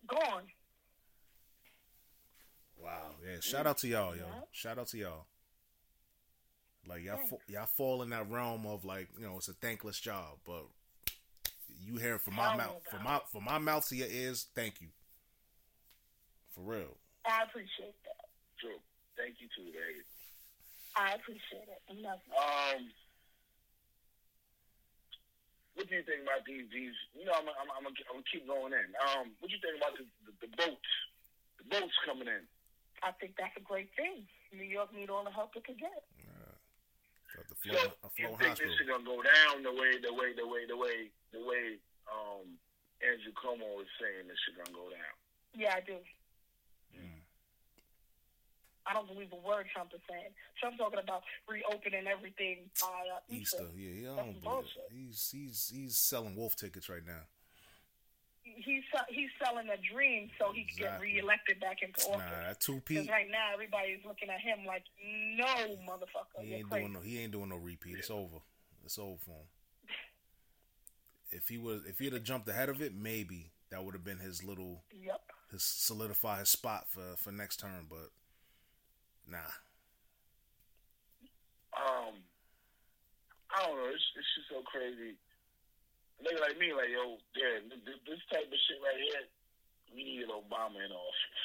Gone. 0.07 0.43
Wow. 2.77 3.11
Yeah. 3.23 3.39
Shout 3.39 3.67
out 3.67 3.77
to 3.79 3.87
y'all, 3.87 4.15
yo. 4.15 4.25
Shout 4.51 4.79
out 4.79 4.87
to 4.87 4.97
y'all. 4.97 5.25
Like 6.87 7.03
y'all, 7.03 7.19
fa- 7.29 7.37
y'all 7.47 7.65
fall 7.65 8.01
in 8.01 8.09
that 8.09 8.29
realm 8.29 8.65
of 8.65 8.83
like 8.83 9.07
you 9.17 9.25
know 9.25 9.37
it's 9.37 9.47
a 9.47 9.53
thankless 9.53 9.99
job, 9.99 10.39
but 10.45 10.65
you 11.81 11.95
hear 11.95 12.15
it 12.15 12.21
from 12.21 12.35
my 12.35 12.47
Tell 12.47 12.51
me 12.51 12.57
mouth, 12.57 12.81
from 12.89 13.03
my 13.03 13.21
from 13.31 13.43
my 13.45 13.57
mouth 13.59 13.87
to 13.87 13.95
your 13.95 14.09
ears. 14.09 14.47
Thank 14.53 14.81
you. 14.81 14.87
For 16.53 16.61
real. 16.61 16.97
I 17.25 17.43
appreciate 17.43 17.95
that. 18.03 18.27
true. 18.59 18.79
Thank 19.17 19.37
you 19.39 19.47
too, 19.53 19.69
Dave. 19.69 20.03
I 20.97 21.13
appreciate 21.17 21.69
it. 21.69 21.81
I. 21.89 22.17
Um, 22.33 22.89
what 25.73 25.89
do 25.89 25.95
you 25.97 26.05
think 26.05 26.21
about 26.21 26.45
these? 26.45 26.69
These, 26.69 26.93
you 27.17 27.25
know, 27.25 27.33
I'm, 27.33 27.49
I'm, 27.49 27.69
I'm, 27.73 27.83
gonna- 27.89 28.05
I'm 28.13 28.21
gonna 28.21 28.29
keep 28.29 28.45
going 28.45 28.73
in. 28.77 28.87
Um, 29.09 29.33
what 29.41 29.49
do 29.49 29.53
you 29.57 29.61
think 29.61 29.77
about 29.81 29.97
the, 29.97 30.05
the, 30.29 30.33
the 30.45 30.49
boats? 30.53 30.91
The 31.61 31.65
boats 31.65 31.97
coming 32.05 32.29
in. 32.29 32.45
I 33.01 33.09
think 33.17 33.33
that's 33.37 33.57
a 33.57 33.65
great 33.65 33.89
thing. 33.97 34.25
New 34.53 34.65
York 34.65 34.93
need 34.93 35.09
all 35.09 35.25
the 35.25 35.33
help 35.33 35.57
it 35.57 35.65
can 35.65 35.75
get. 35.81 36.05
Got 37.33 37.49
the 37.49 37.57
So, 37.65 37.73
flow, 37.73 37.89
you 38.21 38.29
flow 38.29 38.37
think 38.37 38.53
this 38.61 38.69
hospital. 38.69 38.77
shit 38.77 38.87
gonna 38.93 39.09
go 39.09 39.17
down 39.25 39.65
the 39.65 39.73
way, 39.73 39.97
the 39.97 40.13
way, 40.13 40.37
the 40.37 40.45
way, 40.45 40.61
the 40.69 40.77
way, 40.77 40.97
the 41.33 41.41
way 41.41 41.65
um, 42.05 42.45
Andrew 43.01 43.33
Cuomo 43.33 43.81
is 43.81 43.89
saying 43.97 44.29
this 44.29 44.37
shit 44.45 44.53
gonna 44.61 44.69
go 44.77 44.93
down? 44.93 45.13
Yeah, 45.57 45.73
I 45.73 45.81
do. 45.81 45.97
I 48.85 48.93
don't 48.93 49.07
believe 49.07 49.31
a 49.31 49.35
word 49.47 49.67
Trump 49.73 49.91
is 49.95 50.01
saying. 50.09 50.31
Trump 50.59 50.77
talking 50.77 50.99
about 50.99 51.23
reopening 51.47 52.05
everything 52.07 52.69
by 52.81 52.87
uh, 53.15 53.19
Easter, 53.29 53.63
Easter. 53.63 53.79
yeah, 53.79 54.11
That's 54.15 54.17
don't 54.17 54.41
believe 54.43 54.65
it. 54.65 54.91
He's 54.91 55.29
he's 55.31 55.71
he's 55.73 55.97
selling 55.97 56.35
wolf 56.35 56.55
tickets 56.55 56.89
right 56.89 57.05
now. 57.05 57.23
He's 58.43 58.83
he's 59.09 59.29
selling 59.43 59.67
a 59.69 59.77
dream 59.93 60.29
so 60.37 60.51
he 60.51 60.65
can 60.65 60.75
get 60.77 60.85
Exactly. 60.99 61.13
reelected 61.13 61.59
back 61.61 61.77
into 61.81 62.09
Nah, 62.11 62.15
office. 62.17 62.43
that 62.47 62.59
two 62.59 62.81
P, 62.81 62.97
right 63.09 63.27
now 63.31 63.53
everybody's 63.53 64.03
looking 64.05 64.29
at 64.29 64.41
him 64.41 64.65
like, 64.67 64.83
no, 65.37 65.45
motherfucker, 65.87 66.43
he 66.43 66.55
ain't 66.55 66.69
crazy. 66.69 66.81
doing 66.83 66.93
no 66.93 66.99
he 66.99 67.19
ain't 67.19 67.31
doing 67.31 67.49
no 67.49 67.55
repeat. 67.55 67.95
It's 67.97 68.11
over. 68.11 68.37
It's 68.83 68.99
over 68.99 69.17
for 69.17 69.31
him. 69.31 69.47
If 71.31 71.47
he 71.47 71.57
was 71.57 71.81
if 71.87 71.99
he'd 71.99 72.13
have 72.13 72.23
jumped 72.23 72.47
ahead 72.47 72.69
of 72.69 72.81
it, 72.81 72.93
maybe 72.93 73.51
that 73.71 73.83
would 73.83 73.95
have 73.95 74.03
been 74.03 74.19
his 74.19 74.43
little 74.43 74.83
Yep. 75.03 75.21
his 75.51 75.63
solidify 75.63 76.39
his 76.39 76.49
spot 76.49 76.85
for 76.89 77.15
for 77.17 77.31
next 77.31 77.59
term. 77.61 77.87
But 77.89 78.09
nah, 79.27 79.51
Um, 81.73 82.21
I 83.53 83.65
don't 83.65 83.77
know. 83.77 83.89
It's, 83.89 84.03
it's 84.17 84.31
just 84.37 84.49
so 84.49 84.61
crazy. 84.65 85.17
A 86.17 86.21
nigga 86.23 86.41
like 86.41 86.57
me, 86.57 86.73
like 86.73 86.89
yo, 86.89 87.17
yeah, 87.35 87.61
this, 87.85 87.99
this 88.05 88.21
type 88.29 88.45
of 88.47 88.59
shit 88.69 88.81
right 88.81 89.01
here, 89.01 89.25
we 89.93 90.03
need 90.03 90.21
an 90.25 90.33
Obama 90.33 90.81
in 90.81 90.91
office. 90.93 91.41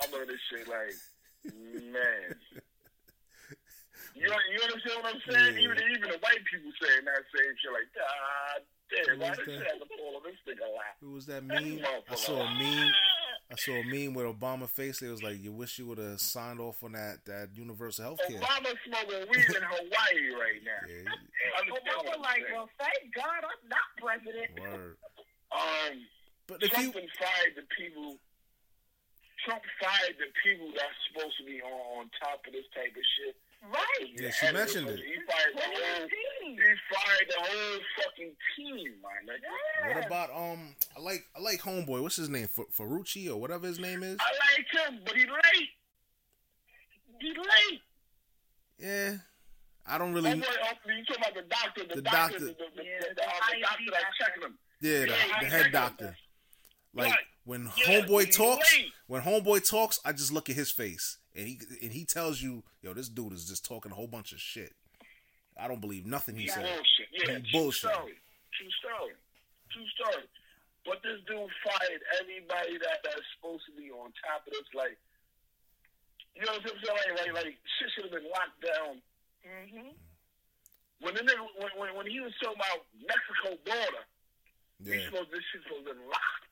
I'm 0.00 0.10
looking 0.12 0.28
at 0.28 0.28
this 0.28 0.44
shit 0.48 0.68
like, 0.68 0.96
man. 1.92 2.36
You, 4.14 4.28
you 4.28 4.60
understand 4.60 5.00
what 5.00 5.14
I'm 5.14 5.22
saying? 5.24 5.56
Yeah. 5.56 5.64
Even 5.64 5.76
even 5.88 6.08
the 6.12 6.20
white 6.20 6.44
people 6.44 6.72
saying 6.80 7.04
that 7.08 7.24
same 7.32 7.54
shit 7.56 7.72
like, 7.72 7.88
God 7.96 8.60
damn, 8.92 9.20
why 9.20 9.32
that? 9.32 9.40
shit 9.40 9.64
have 9.64 9.80
to 9.80 10.04
on 10.04 10.22
this 10.24 10.36
nigga 10.44 10.68
lap? 10.68 10.96
who 11.00 11.12
was 11.16 11.26
that 11.26 11.44
meme? 11.44 11.80
I 12.10 12.14
saw 12.14 12.42
a 12.42 12.54
meme. 12.54 12.92
I 13.52 13.56
saw 13.56 13.72
a 13.72 13.84
meme 13.84 14.14
with 14.14 14.24
Obama 14.24 14.68
face. 14.68 15.02
It 15.02 15.10
was 15.10 15.22
like, 15.22 15.42
"You 15.42 15.52
wish 15.52 15.78
you 15.78 15.86
would 15.86 15.98
have 15.98 16.20
signed 16.20 16.58
off 16.58 16.82
on 16.82 16.92
that 16.92 17.24
that 17.26 17.50
universal 17.54 18.04
health 18.04 18.20
care." 18.26 18.40
Obama 18.40 18.72
smoking 18.86 19.28
weed 19.28 19.44
in 19.56 19.62
Hawaii 19.62 20.24
right 20.40 20.60
now. 20.64 20.82
Yeah, 20.88 21.12
Understand 21.60 22.00
Obama 22.00 22.14
I'm 22.16 22.22
like, 22.22 22.44
well, 22.50 22.68
thank 22.78 23.14
God 23.14 23.44
I'm 23.44 23.68
not 23.68 23.88
president. 24.00 24.58
word. 24.60 24.96
Um, 25.52 26.06
But 26.46 26.62
if 26.62 26.70
Trump 26.70 26.94
you, 26.94 27.06
fired 27.20 27.52
the 27.56 27.66
people. 27.76 28.16
Trump 29.44 29.62
fired 29.82 30.16
the 30.22 30.30
people 30.46 30.70
that's 30.72 30.94
supposed 31.10 31.36
to 31.38 31.44
be 31.44 31.60
on, 31.60 31.72
on 31.98 32.10
top 32.22 32.40
of 32.46 32.52
this 32.54 32.64
type 32.74 32.94
of 32.94 33.04
shit. 33.18 33.36
Right. 33.62 34.08
Yeah, 34.16 34.30
she 34.30 34.46
Ahead 34.46 34.54
of 34.56 34.60
mentioned 34.60 34.88
it. 34.88 34.98
He 34.98 35.14
fired 35.30 35.54
the 35.54 35.60
whole. 35.62 36.08
He 36.08 36.58
fired 36.92 37.28
the 37.28 37.40
whole 37.40 37.78
fucking 37.96 38.32
team, 38.56 38.90
man. 39.00 39.26
Like, 39.26 39.40
Yeah. 39.42 39.96
what 39.96 40.06
about 40.06 40.30
um? 40.34 40.74
I 40.96 41.00
like 41.00 41.24
I 41.36 41.40
like 41.40 41.60
homeboy. 41.60 42.02
What's 42.02 42.16
his 42.16 42.28
name? 42.28 42.48
Fer- 42.48 42.66
Ferrucci 42.76 43.28
or 43.30 43.36
whatever 43.36 43.66
his 43.68 43.78
name 43.78 44.02
is. 44.02 44.18
I 44.20 44.32
like 44.56 44.88
him, 44.90 45.00
but 45.06 45.14
he 45.14 45.22
late. 45.22 45.68
He 47.20 47.28
late. 47.28 47.80
Yeah, 48.78 49.16
I 49.86 49.96
don't 49.98 50.12
really. 50.12 50.30
Homeboy, 50.30 50.42
uh, 50.42 50.74
you 50.88 51.04
talking 51.04 51.22
about 51.22 51.34
the 51.34 51.42
doctor, 51.48 51.84
the, 51.88 51.94
The 51.96 52.02
doctor, 52.02 52.32
doctor. 52.32 52.38
the, 52.40 52.46
the, 52.46 52.64
the, 52.76 52.84
Yeah, 52.84 52.98
the, 53.00 53.08
the 53.08 53.14
the 53.14 53.22
IMD 53.22 53.60
doctor 53.60 53.84
that's 53.92 54.02
doctor. 54.02 54.24
checking 54.24 54.42
him. 54.42 54.58
Yeah, 54.80 54.90
the, 55.00 55.06
Yeah, 55.06 55.40
the 55.40 55.46
head 55.46 55.72
doctor. 55.72 56.16
Like 56.94 57.10
Right. 57.10 57.18
when 57.44 57.70
Yeah, 57.76 58.00
homeboy 58.02 58.36
talks, 58.36 58.76
late. 58.76 58.92
when 59.06 59.22
homeboy 59.22 59.68
talks, 59.68 60.00
I 60.04 60.12
just 60.12 60.32
look 60.32 60.50
at 60.50 60.56
his 60.56 60.70
face 60.72 61.18
and 61.34 61.46
he 61.48 61.58
and 61.82 61.92
he 61.92 62.04
tells 62.04 62.40
you, 62.42 62.62
"Yo, 62.82 62.92
this 62.94 63.08
dude 63.08 63.32
is 63.32 63.46
just 63.48 63.64
talking 63.64 63.92
a 63.92 63.94
whole 63.94 64.06
bunch 64.08 64.32
of 64.32 64.40
shit." 64.40 64.72
I 65.58 65.68
don't 65.68 65.80
believe 65.80 66.06
nothing 66.06 66.36
he 66.36 66.46
Yeah, 66.46 66.54
said. 66.54 66.64
bullshit. 66.64 67.08
Yeah, 67.12 67.20
He 67.20 67.26
true 67.26 67.60
bullshit. 67.60 67.90
story. 67.92 68.16
True 68.56 68.70
story. 68.80 69.14
True 69.70 69.88
story. 70.00 70.24
But 70.84 70.98
this 71.04 71.20
dude 71.28 71.50
fired 71.62 72.02
everybody 72.20 72.78
that 72.80 73.04
that's 73.04 73.22
supposed 73.36 73.62
to 73.68 73.72
be 73.76 73.90
on 73.92 74.10
top 74.24 74.46
of 74.48 74.52
this. 74.52 74.66
Like, 74.74 74.96
you 76.34 76.42
know 76.48 76.52
what 76.56 76.64
I'm 76.72 76.80
saying? 76.80 77.16
Like, 77.20 77.32
like, 77.36 77.44
like 77.44 77.58
shit 77.78 77.88
should 77.94 78.04
have 78.08 78.16
been 78.16 78.28
locked 78.32 78.60
down. 78.64 79.02
Mm-hmm. 79.44 79.92
When 81.04 81.14
the 81.14 81.20
nigga, 81.22 81.44
when, 81.60 81.70
when, 81.76 81.90
when 82.00 82.06
he 82.08 82.18
was 82.20 82.32
talking 82.40 82.56
about 82.56 82.86
Mexico 82.96 83.58
border, 83.66 84.04
he 84.82 84.96
Yeah, 84.96 85.04
supposed 85.12 85.30
this 85.30 85.44
shit 85.52 85.62
supposed 85.68 85.86
to 85.86 85.94
be 85.94 86.06
locked. 86.08 86.51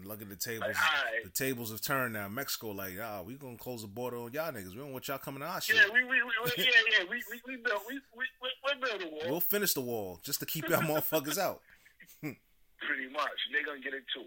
And 0.00 0.08
look 0.08 0.22
at 0.22 0.28
the 0.28 0.36
tables. 0.36 0.68
Like, 0.68 0.76
alright. 0.76 1.24
The 1.24 1.30
tables 1.30 1.70
have 1.70 1.80
turned 1.80 2.14
now. 2.14 2.28
Mexico, 2.28 2.70
like, 2.70 2.94
ah, 3.00 3.22
we 3.22 3.34
gonna 3.34 3.56
close 3.56 3.82
the 3.82 3.88
border 3.88 4.16
on 4.16 4.32
y'all 4.32 4.52
niggas. 4.52 4.72
We 4.72 4.80
don't 4.80 4.92
want 4.92 5.06
y'all 5.08 5.18
coming 5.18 5.40
to 5.40 5.46
our 5.46 5.60
shit. 5.60 5.76
Yeah, 5.76 5.92
we, 5.92 6.04
we, 6.04 6.22
we, 6.22 6.32
we 6.44 6.50
yeah, 6.56 6.70
yeah, 6.98 7.04
we, 7.08 7.22
we, 7.30 7.36
we 7.46 7.56
built, 7.62 7.82
we, 7.88 8.00
we, 8.16 8.24
we, 8.40 8.48
we 8.64 8.72
built 8.80 9.02
a 9.02 9.08
wall. 9.08 9.30
We'll 9.30 9.40
finish 9.40 9.74
the 9.74 9.82
wall 9.82 10.20
just 10.22 10.40
to 10.40 10.46
keep 10.46 10.68
y'all 10.68 10.80
motherfuckers 10.82 11.38
out. 11.38 11.60
Pretty 12.22 13.08
much, 13.12 13.38
they 13.52 13.62
gonna 13.62 13.80
get 13.80 13.92
it 13.94 14.04
too. 14.14 14.24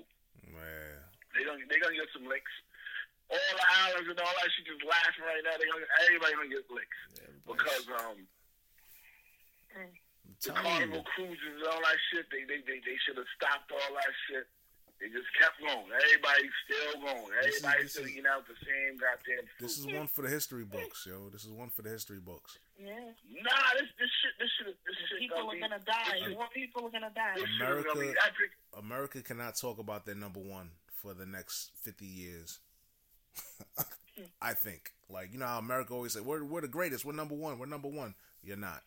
Man, 0.53 0.93
They 1.33 1.41
gonna 1.43 1.65
they 1.65 1.81
gonna 1.81 1.97
get 1.97 2.05
some 2.13 2.29
licks. 2.29 2.53
All 3.33 3.53
the 3.57 3.65
islands 3.89 4.09
and 4.13 4.19
all 4.21 4.29
that 4.37 4.49
shit 4.53 4.69
just 4.69 4.85
laughing 4.85 5.25
right 5.25 5.41
now. 5.41 5.57
They 5.57 5.65
gonna 5.65 5.89
everybody 6.05 6.31
gonna 6.37 6.53
get 6.53 6.69
licks 6.69 6.99
because 7.49 7.85
um 7.89 8.21
I'm 9.81 9.89
the 10.37 10.53
carnival 10.53 11.01
you. 11.01 11.11
cruises 11.17 11.57
and 11.57 11.65
all 11.65 11.81
that 11.81 11.97
shit. 12.13 12.29
They 12.29 12.45
they 12.45 12.61
they, 12.61 12.77
they 12.85 12.97
should 13.01 13.17
have 13.17 13.29
stopped 13.33 13.73
all 13.73 13.91
that 13.97 14.13
shit. 14.29 14.45
They 15.03 15.09
just 15.11 15.27
kept 15.35 15.59
going. 15.59 15.83
Everybody's 15.91 16.55
still 16.63 17.01
going. 17.03 17.27
This 17.43 17.59
is- 17.59 17.63
Everybody's 17.63 17.83
this 17.83 17.91
still 17.91 18.05
is- 18.05 18.11
eating 18.15 18.25
out 18.25 18.47
the 18.47 18.55
same 18.63 18.95
goddamn 18.95 19.43
food. 19.51 19.59
This 19.59 19.77
is 19.77 19.85
one 19.85 20.07
for 20.07 20.21
the 20.21 20.29
history 20.29 20.63
books, 20.63 21.03
yo. 21.05 21.27
This 21.29 21.43
is 21.43 21.51
one 21.51 21.69
for 21.69 21.81
the 21.81 21.89
history 21.89 22.19
books. 22.23 22.57
Yeah. 22.79 22.95
nah, 22.95 23.51
this 23.75 23.91
this 23.99 24.09
shit 24.23 24.31
this 24.39 24.49
shit 24.57 24.77
this 24.87 24.95
shit 25.09 25.19
People 25.19 25.49
are 25.49 25.51
be, 25.53 25.59
gonna 25.59 25.79
die. 25.85 26.29
More 26.31 26.47
people 26.55 26.87
are 26.87 26.89
gonna 26.89 27.11
die. 27.13 27.33
this 27.35 27.49
shit 27.59 27.67
is 27.67 27.83
gonna 27.83 27.99
be 27.99 28.15
America- 28.15 28.55
America 28.77 29.21
cannot 29.21 29.55
talk 29.59 29.77
about 29.77 30.05
their 30.05 30.15
number 30.15 30.39
one 30.39 30.71
for 31.01 31.13
the 31.13 31.25
next 31.25 31.71
fifty 31.83 32.05
years. 32.07 32.59
I 34.41 34.53
think, 34.53 34.93
like 35.09 35.33
you 35.33 35.39
know 35.39 35.47
how 35.47 35.57
America 35.59 35.93
always 35.93 36.13
say, 36.13 36.21
"We're 36.21 36.43
we're 36.45 36.61
the 36.61 36.67
greatest. 36.69 37.03
We're 37.03 37.11
number 37.13 37.35
one. 37.35 37.59
We're 37.59 37.65
number 37.65 37.89
one." 37.89 38.15
You're 38.41 38.57
not. 38.57 38.81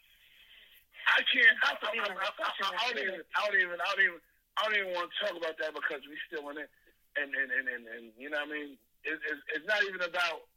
I 1.16 1.20
can't. 1.32 1.56
I, 1.62 1.72
I, 1.72 1.90
I, 1.90 2.08
I, 2.08 2.08
I, 2.08 2.86
I 2.88 2.92
don't 2.92 3.02
even. 3.02 3.20
I 3.36 3.46
don't 3.46 3.60
even. 3.60 3.80
I 3.80 3.84
don't 3.94 4.04
even. 4.04 4.20
I 4.56 4.64
don't 4.64 4.76
even 4.76 4.92
want 4.96 5.10
to 5.12 5.16
talk 5.20 5.36
about 5.36 5.56
that 5.60 5.72
because 5.76 6.02
we 6.08 6.16
still 6.28 6.48
in 6.50 6.58
it, 6.58 6.70
and 7.16 7.28
and 7.32 7.48
and 7.52 7.66
and, 7.68 7.82
and 7.86 8.04
you 8.16 8.30
know 8.30 8.40
what 8.40 8.48
I 8.48 8.52
mean. 8.52 8.76
It, 9.04 9.14
it, 9.14 9.38
it's 9.54 9.66
not 9.68 9.82
even 9.84 10.02
about 10.02 10.48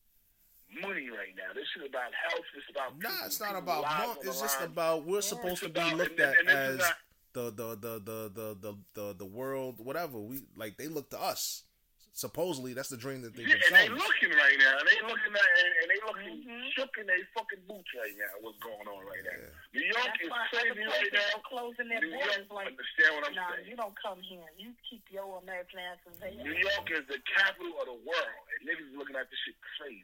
money 0.82 1.10
right 1.10 1.36
now. 1.36 1.54
This 1.54 1.68
is 1.78 1.90
about 1.90 2.12
health. 2.16 2.48
It's 2.56 2.70
about 2.72 2.98
nah. 2.98 3.26
It's 3.26 3.40
not 3.40 3.56
about 3.56 3.84
money. 3.84 4.20
It's 4.24 4.42
just 4.42 4.60
line. 4.60 4.70
about 4.70 5.06
we're 5.06 5.22
supposed 5.22 5.64
to 5.64 5.70
be 5.70 5.80
about, 5.80 5.98
looked 5.98 6.20
and, 6.20 6.30
at 6.30 6.40
and 6.40 6.50
as 6.50 6.78
not, 6.80 6.96
the, 7.34 7.44
the 7.52 7.70
the 7.76 7.94
the 8.00 8.20
the 8.34 8.48
the 8.62 8.78
the 8.94 9.16
the 9.20 9.26
world. 9.26 9.76
Whatever 9.78 10.20
we 10.20 10.42
like, 10.56 10.78
they 10.78 10.88
look 10.88 11.10
to 11.12 11.22
us. 11.22 11.64
Supposedly, 12.20 12.76
that's 12.76 12.92
the 12.92 13.00
dream 13.00 13.24
that 13.24 13.32
they've 13.32 13.48
Yeah, 13.48 13.56
been 13.64 13.72
and 13.72 13.80
they 13.80 13.88
looking 13.96 14.36
right 14.36 14.60
now. 14.60 14.76
And 14.76 14.84
they 14.92 15.00
looking 15.08 15.32
at 15.32 15.48
and, 15.56 15.72
and 15.80 15.88
they 15.88 16.00
looking 16.04 16.36
Mhm. 16.44 16.68
shook 16.76 16.92
in 17.00 17.08
their 17.08 17.24
fucking 17.32 17.64
boots 17.64 17.88
right 17.96 18.12
now. 18.20 18.28
What's 18.44 18.60
going 18.60 18.84
on 18.92 19.08
right 19.08 19.24
now? 19.24 19.40
New 19.72 19.88
York 19.88 20.04
That's 20.20 20.28
is 20.28 20.32
crazy 20.52 20.84
right 20.84 21.14
now. 21.16 21.40
closing 21.48 21.88
their 21.88 22.04
New 22.04 22.12
York, 22.12 22.28
borders. 22.28 22.52
Like, 22.52 22.68
understand 22.76 23.16
what 23.16 23.24
I'm 23.24 23.36
nah, 23.40 23.56
saying? 23.56 23.72
you 23.72 23.76
don't 23.80 23.96
come 23.96 24.20
here. 24.20 24.44
You 24.60 24.76
keep 24.84 25.08
your 25.08 25.40
American 25.40 25.80
asses 25.80 26.12
there. 26.20 26.36
New 26.36 26.60
York 26.60 26.92
is 26.92 27.08
the 27.08 27.24
capital 27.24 27.72
of 27.80 27.88
the 27.88 28.00
world, 28.04 28.44
and 28.52 28.68
niggas 28.68 28.92
looking 29.00 29.16
at 29.16 29.32
this 29.32 29.40
shit 29.48 29.56
crazy. 29.80 30.04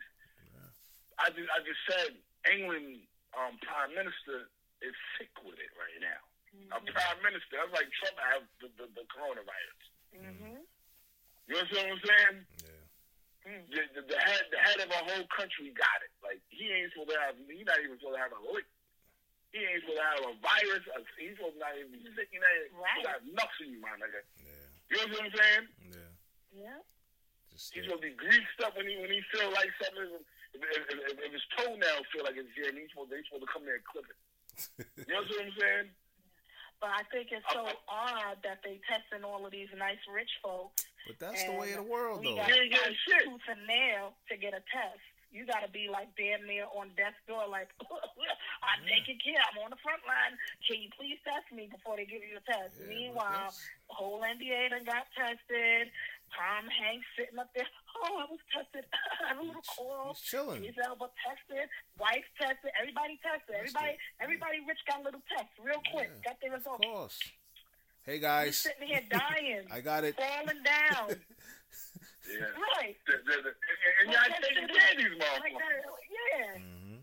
I 1.19 1.29
just, 1.35 1.49
I 1.51 1.59
just 1.67 1.81
said 1.91 2.15
England 2.47 3.03
um, 3.35 3.59
prime 3.59 3.91
minister 3.91 4.47
is 4.79 4.95
sick 5.19 5.31
with 5.43 5.59
it 5.59 5.71
right 5.75 5.99
now. 5.99 6.23
A 6.71 6.79
prime 6.79 7.19
minister, 7.27 7.59
that's 7.59 7.71
like 7.75 7.91
Trump 7.99 8.17
has 8.23 8.41
the, 8.63 8.67
the, 8.79 8.87
the 8.95 9.03
coronavirus. 9.11 9.81
Mm-hmm. 10.15 10.63
You 11.47 11.55
know 11.55 11.61
what 11.61 11.93
I'm 11.93 12.01
saying? 12.01 12.37
Yeah. 12.65 12.83
Mm, 13.45 13.61
the, 13.69 13.81
the, 13.93 14.01
the 14.09 14.17
head, 14.17 14.43
the 14.49 14.57
head 14.57 14.79
of 14.81 14.89
a 14.89 15.01
whole 15.05 15.25
country 15.29 15.69
got 15.77 15.99
it. 16.01 16.09
Like 16.25 16.41
he 16.49 16.65
ain't 16.73 16.89
supposed 16.97 17.13
to 17.13 17.17
have, 17.21 17.37
he's 17.45 17.65
not 17.69 17.77
even 17.85 17.97
supposed 18.01 18.17
to 18.17 18.23
have 18.25 18.33
a 18.33 18.41
lick. 18.49 18.65
He 19.53 19.61
ain't 19.61 19.85
supposed 19.85 20.01
to 20.01 20.07
have 20.09 20.21
a 20.25 20.33
virus. 20.41 20.83
A, 20.97 20.99
he's 21.21 21.37
supposed 21.37 21.55
to 21.55 21.61
not 21.61 21.77
even 21.77 21.93
be 21.93 22.01
sick. 22.17 22.27
He 22.33 22.41
ain't 22.41 22.73
Right. 22.73 23.05
got 23.05 23.21
nuts 23.29 23.57
in 23.61 23.77
you, 23.77 23.79
my 23.79 23.93
nigga. 24.01 24.25
Yeah. 24.41 24.65
You 24.89 24.95
know 25.05 25.21
what 25.21 25.29
I'm 25.29 25.33
saying? 25.37 25.65
Yeah. 25.93 26.11
Yeah. 26.73 26.79
Just 27.53 27.71
He's 27.71 27.85
stay- 27.85 27.89
gonna 27.93 28.01
be 28.01 28.17
greased 28.17 28.59
up 28.65 28.73
when 28.75 28.89
he 28.89 28.97
when 28.97 29.13
he 29.13 29.21
feel 29.29 29.53
like 29.53 29.69
something. 29.77 30.25
If, 30.55 30.61
if, 30.65 30.83
if, 30.87 31.15
if 31.19 31.31
his 31.35 31.45
toenails 31.59 32.07
feel 32.15 32.23
like 32.25 32.39
it's 32.39 32.47
jam, 32.57 32.73
he's 32.79 32.87
supposed, 32.89 33.11
he's 33.13 33.27
supposed 33.27 33.43
to 33.45 33.51
come 33.51 33.63
there 33.67 33.77
and 33.77 33.85
clip 33.85 34.07
it. 34.09 34.17
You 35.05 35.13
know 35.13 35.21
what 35.21 35.43
I'm 35.43 35.51
saying? 35.59 35.87
But 36.81 36.91
I 36.91 37.03
think 37.11 37.31
it's 37.31 37.45
so 37.53 37.65
odd 37.87 38.37
that 38.43 38.59
they 38.63 38.79
testing 38.85 39.23
all 39.23 39.45
of 39.45 39.51
these 39.51 39.71
nice 39.77 40.01
rich 40.11 40.29
folks. 40.43 40.83
But 41.07 41.17
that's 41.19 41.43
the 41.45 41.53
way 41.55 41.71
of 41.73 41.85
the 41.85 41.87
and 41.87 41.89
world, 41.89 42.19
we 42.21 42.33
though. 42.33 42.41
got 42.43 42.49
You 42.49 42.55
ain't 42.61 42.71
getting 42.73 42.93
to 42.93 42.99
shit. 43.07 43.23
tooth 43.25 43.47
and 43.49 43.61
nail 43.67 44.13
to 44.29 44.35
get 44.37 44.53
a 44.53 44.61
test. 44.69 45.01
You 45.31 45.43
got 45.43 45.67
to 45.67 45.71
be 45.71 45.91
like 45.91 46.07
damn 46.15 46.47
near 46.47 46.63
on 46.71 46.95
death's 46.95 47.19
door, 47.27 47.43
like 47.51 47.67
I'm 48.63 48.81
taking 48.87 49.19
care. 49.19 49.35
I'm 49.51 49.59
on 49.67 49.71
the 49.75 49.81
front 49.83 49.99
line. 50.07 50.39
Can 50.63 50.79
you 50.79 50.87
please 50.95 51.19
test 51.27 51.51
me 51.51 51.67
before 51.67 51.99
they 51.99 52.07
give 52.07 52.23
you 52.23 52.39
a 52.39 52.45
test? 52.47 52.79
Yeah, 52.79 52.87
Meanwhile, 52.87 53.51
whole 53.91 54.23
NBA 54.23 54.71
done 54.71 54.87
got 54.87 55.03
tested. 55.11 55.91
Tom 56.33 56.65
Hanks 56.67 57.05
sitting 57.17 57.37
up 57.39 57.49
there. 57.55 57.67
Oh, 58.03 58.19
I 58.19 58.25
was 58.27 58.41
tested. 58.51 58.83
I 59.23 59.29
have 59.31 59.39
a 59.39 59.45
little 59.45 59.63
cough. 59.63 60.17
He's 60.19 60.25
chilling. 60.25 60.63
His 60.63 60.75
elbow 60.83 61.09
tested. 61.23 61.69
Wife 61.99 62.27
tested. 62.39 62.71
Everybody 62.79 63.19
tested. 63.23 63.55
That's 63.55 63.71
Everybody, 63.71 63.93
good. 63.95 64.23
everybody 64.25 64.57
rich 64.67 64.81
got 64.89 64.99
a 64.99 65.03
little 65.07 65.23
test 65.31 65.51
real 65.61 65.79
quick. 65.93 66.11
Yeah, 66.11 66.25
Got 66.31 66.37
their 66.41 66.51
results. 66.57 66.83
Of 66.83 66.91
course. 66.91 67.19
Hey 68.03 68.19
He's 68.19 68.21
guys, 68.21 68.57
sitting 68.57 68.85
here 68.87 69.01
dying, 69.09 69.65
I 69.71 69.79
got 69.81 70.03
it. 70.03 70.15
falling 70.15 70.61
down. 70.63 71.15
Yeah. 72.25 72.41
right. 72.81 72.97
The, 73.05 73.13
the, 73.21 73.37
the, 73.43 73.49
and, 73.53 73.93
and 74.01 74.09
y'all 74.09 74.41
taking 74.41 74.67
care 74.67 74.91
of 74.91 74.97
these 74.97 75.13
Like 75.13 75.53
motherfuckers. 75.53 75.61
that. 75.61 76.09
Yeah. 76.09 76.57
hmm 76.57 76.95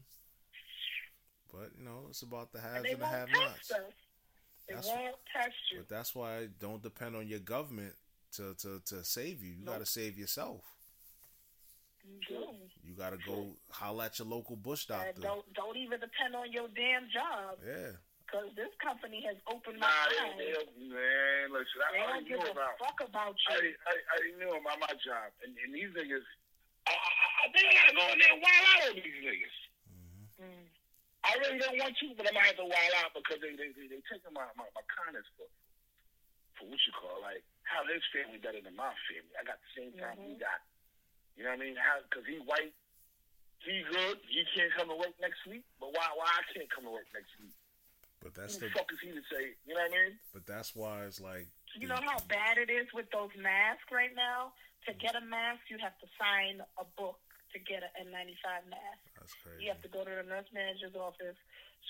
But 1.52 1.70
you 1.78 1.84
know, 1.84 2.06
it's 2.10 2.22
about 2.22 2.50
the 2.52 2.58
And 2.58 2.66
haves 2.68 2.82
they 2.82 2.92
and 2.92 3.02
the 3.02 3.06
have-nots. 3.06 3.68
They 3.68 4.74
That's- 4.74 4.86
won't 4.88 5.14
test 5.32 5.54
you. 5.70 5.78
But 5.78 5.88
that's 5.88 6.14
why 6.14 6.38
I 6.38 6.48
don't 6.58 6.82
depend 6.82 7.14
on 7.14 7.28
your 7.28 7.38
government 7.38 7.94
to 8.36 8.54
to, 8.54 8.80
to 8.86 9.04
save 9.04 9.42
you. 9.42 9.52
You 9.52 9.64
got 9.64 9.78
to 9.80 9.86
save 9.86 10.18
yourself. 10.18 10.62
Mhm. 12.02 12.58
You 12.82 12.94
got 12.98 13.10
to 13.10 13.18
go 13.24 13.54
holler 13.70 14.04
at 14.06 14.18
your 14.18 14.26
local 14.26 14.56
bush 14.56 14.86
And 14.90 14.98
doctor. 14.98 15.20
don't 15.22 15.46
don't 15.54 15.76
even 15.76 16.00
depend 16.00 16.34
on 16.34 16.50
your 16.50 16.66
damn 16.74 17.06
job 17.10 17.58
Yeah. 17.62 17.94
because 18.26 18.50
this 18.58 18.74
company 18.82 19.22
has 19.22 19.36
opened 19.46 19.78
my 19.78 19.86
Nah, 19.86 20.26
eyes. 20.26 20.34
they, 20.36 20.50
they, 20.50 20.88
man, 20.90 21.52
listen, 21.54 21.78
I 21.78 21.92
They 21.92 21.98
don't 22.02 22.26
give 22.26 22.40
knew 22.42 22.46
a 22.48 22.50
about. 22.50 22.74
fuck 22.82 22.98
about 23.06 23.36
you. 23.38 23.54
I, 23.86 23.94
I 23.94 23.94
already 24.18 24.34
knew 24.34 24.50
about 24.50 24.80
my 24.82 24.94
job, 24.98 25.30
and, 25.46 25.54
and 25.62 25.70
these 25.74 25.94
niggas. 25.94 26.26
I, 26.86 26.90
I, 26.90 27.10
I 27.46 27.52
think 27.54 27.70
I 27.70 27.72
gotta 27.78 27.94
go 27.94 28.04
in 28.10 28.18
there 28.18 28.32
and 28.34 28.42
wild 28.42 28.66
out 28.74 28.82
on 28.90 28.94
these 28.98 29.18
niggas. 29.22 29.56
Mm. 30.42 30.66
I 31.22 31.30
really 31.38 31.58
don't 31.62 31.78
want 31.78 31.94
to, 32.02 32.06
but 32.18 32.26
I'm 32.26 32.34
gonna 32.34 32.50
have 32.50 32.58
to 32.58 32.66
wild 32.66 32.94
out 32.98 33.14
because 33.14 33.38
they 33.38 33.54
they 33.54 33.70
they, 33.78 33.86
they 33.86 34.02
taking 34.10 34.34
my, 34.34 34.42
my 34.58 34.66
my 34.74 34.82
kindness 34.90 35.22
for 35.38 35.46
for 36.58 36.66
what 36.66 36.82
you 36.82 36.92
call 36.98 37.22
like 37.22 37.46
how 37.64 37.84
his 37.86 38.02
family 38.12 38.38
better 38.38 38.60
than 38.60 38.74
my 38.76 38.92
family. 39.08 39.32
I 39.38 39.44
got 39.44 39.58
the 39.62 39.72
same 39.76 39.92
time 39.98 40.18
he 40.18 40.34
Mhm. 40.34 40.40
got. 40.40 40.60
You 41.36 41.44
know 41.44 41.50
what 41.50 41.60
I 41.60 41.64
mean? 41.64 41.76
How 41.76 42.00
because 42.02 42.26
he 42.26 42.38
white, 42.40 42.74
he 43.64 43.82
good. 43.84 44.20
He 44.28 44.44
can't 44.54 44.72
come 44.74 44.88
to 44.88 44.96
work 44.96 45.18
next 45.20 45.46
week, 45.46 45.64
but 45.80 45.92
why 45.92 46.06
why 46.16 46.26
I 46.28 46.42
can't 46.52 46.68
come 46.70 46.84
to 46.84 46.90
work 46.90 47.06
next 47.14 47.32
week? 47.38 47.54
But 48.20 48.34
that's 48.34 48.54
Who 48.54 48.60
the 48.60 48.66
the 48.68 48.72
fuck 48.78 48.92
is 48.92 49.00
he 49.00 49.10
to 49.12 49.22
say? 49.30 49.56
You 49.64 49.74
know 49.74 49.80
what 49.82 49.92
I 49.92 50.04
mean? 50.08 50.20
but 50.32 50.46
that's 50.46 50.74
why 50.76 51.04
it's 51.06 51.20
like 51.20 51.48
You 51.74 51.88
know 51.88 52.00
how 52.02 52.18
bad 52.28 52.58
it 52.58 52.68
is 52.70 52.92
with 52.92 53.10
those 53.10 53.34
masks 53.36 53.90
right 53.90 54.14
now? 54.14 54.52
To 54.86 54.92
get 54.94 55.14
a 55.14 55.20
mask, 55.22 55.70
you 55.70 55.78
have 55.78 55.96
to 56.00 56.08
sign 56.18 56.60
a 56.76 56.84
book 56.84 57.21
to 57.52 57.60
get 57.60 57.84
an 57.84 58.08
N95 58.08 58.68
mask. 58.72 59.00
that's 59.16 59.34
crazy. 59.40 59.64
You 59.64 59.68
have 59.72 59.82
to 59.84 59.90
go 59.92 60.04
to 60.04 60.12
the 60.12 60.26
nurse 60.26 60.48
manager's 60.52 60.96
office. 60.96 61.36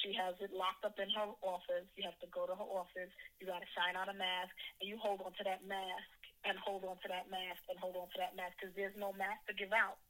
She 0.00 0.16
has 0.16 0.34
it 0.40 0.50
locked 0.56 0.82
up 0.88 0.96
in 0.98 1.08
her 1.14 1.30
office. 1.44 1.86
You 1.94 2.04
have 2.08 2.18
to 2.24 2.28
go 2.32 2.48
to 2.48 2.56
her 2.56 2.68
office. 2.74 3.12
You 3.38 3.46
got 3.46 3.60
to 3.60 3.70
sign 3.76 3.94
out 3.94 4.08
a 4.08 4.16
mask, 4.16 4.50
and 4.80 4.88
you 4.88 4.96
hold 4.98 5.20
on 5.22 5.32
to 5.36 5.44
that 5.44 5.62
mask 5.68 6.08
and 6.48 6.58
hold 6.58 6.82
on 6.82 6.96
to 7.04 7.08
that 7.12 7.30
mask 7.30 7.62
and 7.70 7.78
hold 7.78 7.94
on 7.94 8.08
to 8.10 8.18
that 8.18 8.34
mask 8.34 8.58
because 8.58 8.74
there's 8.74 8.96
no 8.98 9.12
mask 9.14 9.44
to 9.46 9.54
give 9.54 9.70
out. 9.70 10.00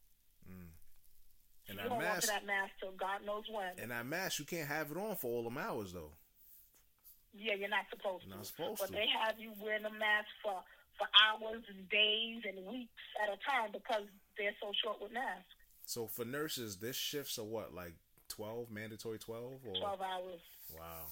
Mm. 0.49 0.73
And 1.69 1.75
you 1.83 1.89
hold 1.93 2.01
on 2.03 2.21
to 2.23 2.31
that 2.33 2.47
mask 2.49 2.73
till 2.81 2.97
God 2.97 3.21
knows 3.27 3.45
when. 3.53 3.77
and 3.77 3.91
that 3.93 4.07
mask 4.07 4.39
you 4.41 4.47
can't 4.49 4.69
have 4.71 4.89
it 4.91 4.97
on 4.97 5.17
for 5.19 5.29
all 5.29 5.45
them 5.45 5.59
hours 5.61 5.93
though. 5.93 6.15
Yeah, 7.33 7.57
you're 7.57 7.73
not 7.73 7.89
supposed 7.89 8.25
You're 8.29 8.37
to. 8.37 8.45
not 8.45 8.49
supposed 8.49 8.81
but 8.81 8.89
to. 8.93 8.97
they 8.97 9.09
have 9.09 9.37
you 9.41 9.53
wearing 9.61 9.85
a 9.85 9.93
mask 9.93 10.29
for 10.45 10.61
for 11.01 11.09
hours 11.17 11.65
and 11.73 11.89
days 11.89 12.45
and 12.45 12.61
weeks 12.69 13.01
at 13.25 13.33
a 13.33 13.41
time 13.41 13.73
because 13.73 14.05
they're 14.39 14.55
so 14.61 14.73
short 14.83 15.01
with 15.01 15.13
masks. 15.13 15.55
So 15.85 16.07
for 16.07 16.25
nurses, 16.25 16.77
this 16.79 16.97
shifts 16.97 17.39
are 17.39 17.45
what 17.45 17.75
like 17.75 17.95
twelve, 18.29 18.71
mandatory 18.71 19.19
twelve, 19.19 19.61
or 19.67 19.75
Twelve 19.75 20.01
hours. 20.01 20.41
wow. 20.73 21.07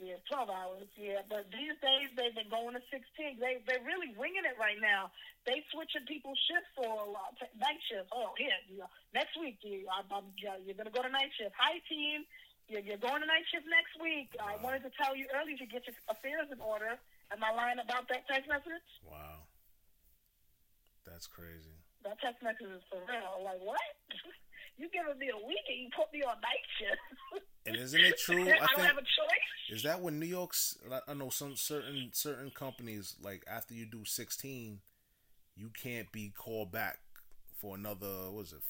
Yeah, 0.00 0.18
twelve 0.26 0.48
hours. 0.50 0.88
Yeah, 0.96 1.22
but 1.28 1.46
these 1.52 1.76
days 1.84 2.10
they've 2.16 2.34
been 2.34 2.50
going 2.50 2.74
to 2.74 2.82
sixteen. 2.90 3.38
They 3.38 3.62
they're 3.68 3.84
really 3.84 4.10
winging 4.18 4.44
it 4.48 4.56
right 4.58 4.80
now. 4.80 5.12
They 5.46 5.62
switching 5.70 6.06
people's 6.08 6.38
shifts 6.48 6.70
for 6.74 6.86
a 6.86 7.08
lot. 7.10 7.34
Night 7.58 7.78
shift. 7.90 8.08
Oh, 8.10 8.32
here, 8.38 8.54
you 8.70 8.78
know, 8.82 8.90
next 9.14 9.34
week 9.38 9.58
you 9.62 9.86
I'm, 9.90 10.06
I'm, 10.10 10.26
you're 10.38 10.74
gonna 10.78 10.94
go 10.94 11.02
to 11.02 11.12
night 11.12 11.30
shift. 11.38 11.54
Hi, 11.58 11.78
team. 11.88 12.24
You're, 12.70 12.80
you're 12.80 13.02
going 13.02 13.20
to 13.20 13.26
night 13.26 13.42
shift 13.50 13.66
next 13.68 13.98
week. 14.00 14.30
I 14.38 14.54
wanted 14.62 14.86
to 14.86 14.92
tell 14.94 15.16
you 15.18 15.26
early 15.34 15.58
to 15.58 15.66
get 15.66 15.82
your 15.84 15.98
affairs 16.08 16.46
in 16.50 16.60
order. 16.62 16.94
Am 17.34 17.42
I 17.42 17.50
lying 17.52 17.82
about 17.82 18.06
that 18.08 18.22
text 18.30 18.48
message? 18.48 18.86
Wow. 19.04 19.44
That's 21.04 21.26
crazy. 21.26 21.81
That 22.04 22.18
text 22.20 22.42
message 22.42 22.66
is 22.74 22.82
for 22.90 22.98
real. 23.06 23.44
Like 23.44 23.60
what? 23.62 23.78
you 24.78 24.88
giving 24.90 25.18
me 25.18 25.30
a 25.30 25.38
week 25.46 25.62
and 25.70 25.78
you 25.86 25.88
put 25.94 26.12
me 26.12 26.22
on 26.22 26.36
night 26.40 26.66
shift. 26.78 27.44
And 27.64 27.76
isn't 27.78 28.00
it 28.00 28.18
true? 28.18 28.42
I, 28.50 28.58
I 28.58 28.66
don't 28.74 28.86
have 28.90 28.98
a 28.98 29.06
choice. 29.06 29.60
is 29.70 29.84
that 29.84 30.00
when 30.02 30.18
New 30.18 30.26
York's. 30.26 30.76
I 31.06 31.14
know 31.14 31.30
some 31.30 31.54
certain 31.54 32.10
certain 32.10 32.50
companies 32.50 33.14
like 33.22 33.44
after 33.46 33.72
you 33.72 33.86
do 33.86 34.02
sixteen, 34.04 34.80
you 35.54 35.70
can't 35.70 36.10
be 36.10 36.34
called 36.34 36.72
back 36.72 36.98
for 37.60 37.76
another. 37.76 38.34
What 38.34 38.46
is 38.50 38.52
it? 38.52 38.66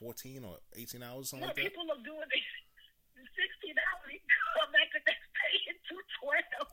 Fourteen 0.00 0.40
or 0.48 0.56
eighteen 0.74 1.02
hours, 1.02 1.28
something 1.28 1.44
No, 1.44 1.52
like 1.52 1.56
that. 1.56 1.68
people 1.68 1.84
are 1.92 2.00
doing 2.00 2.32
it. 2.32 2.44
Sixteen 3.36 3.76
hours. 3.76 4.08
You 4.08 4.24
come 4.56 4.72
back 4.72 4.88
the 4.96 5.04
next 5.04 5.28
day 5.36 5.54
in 5.68 5.76
two 5.84 6.00
twelve. 6.24 6.72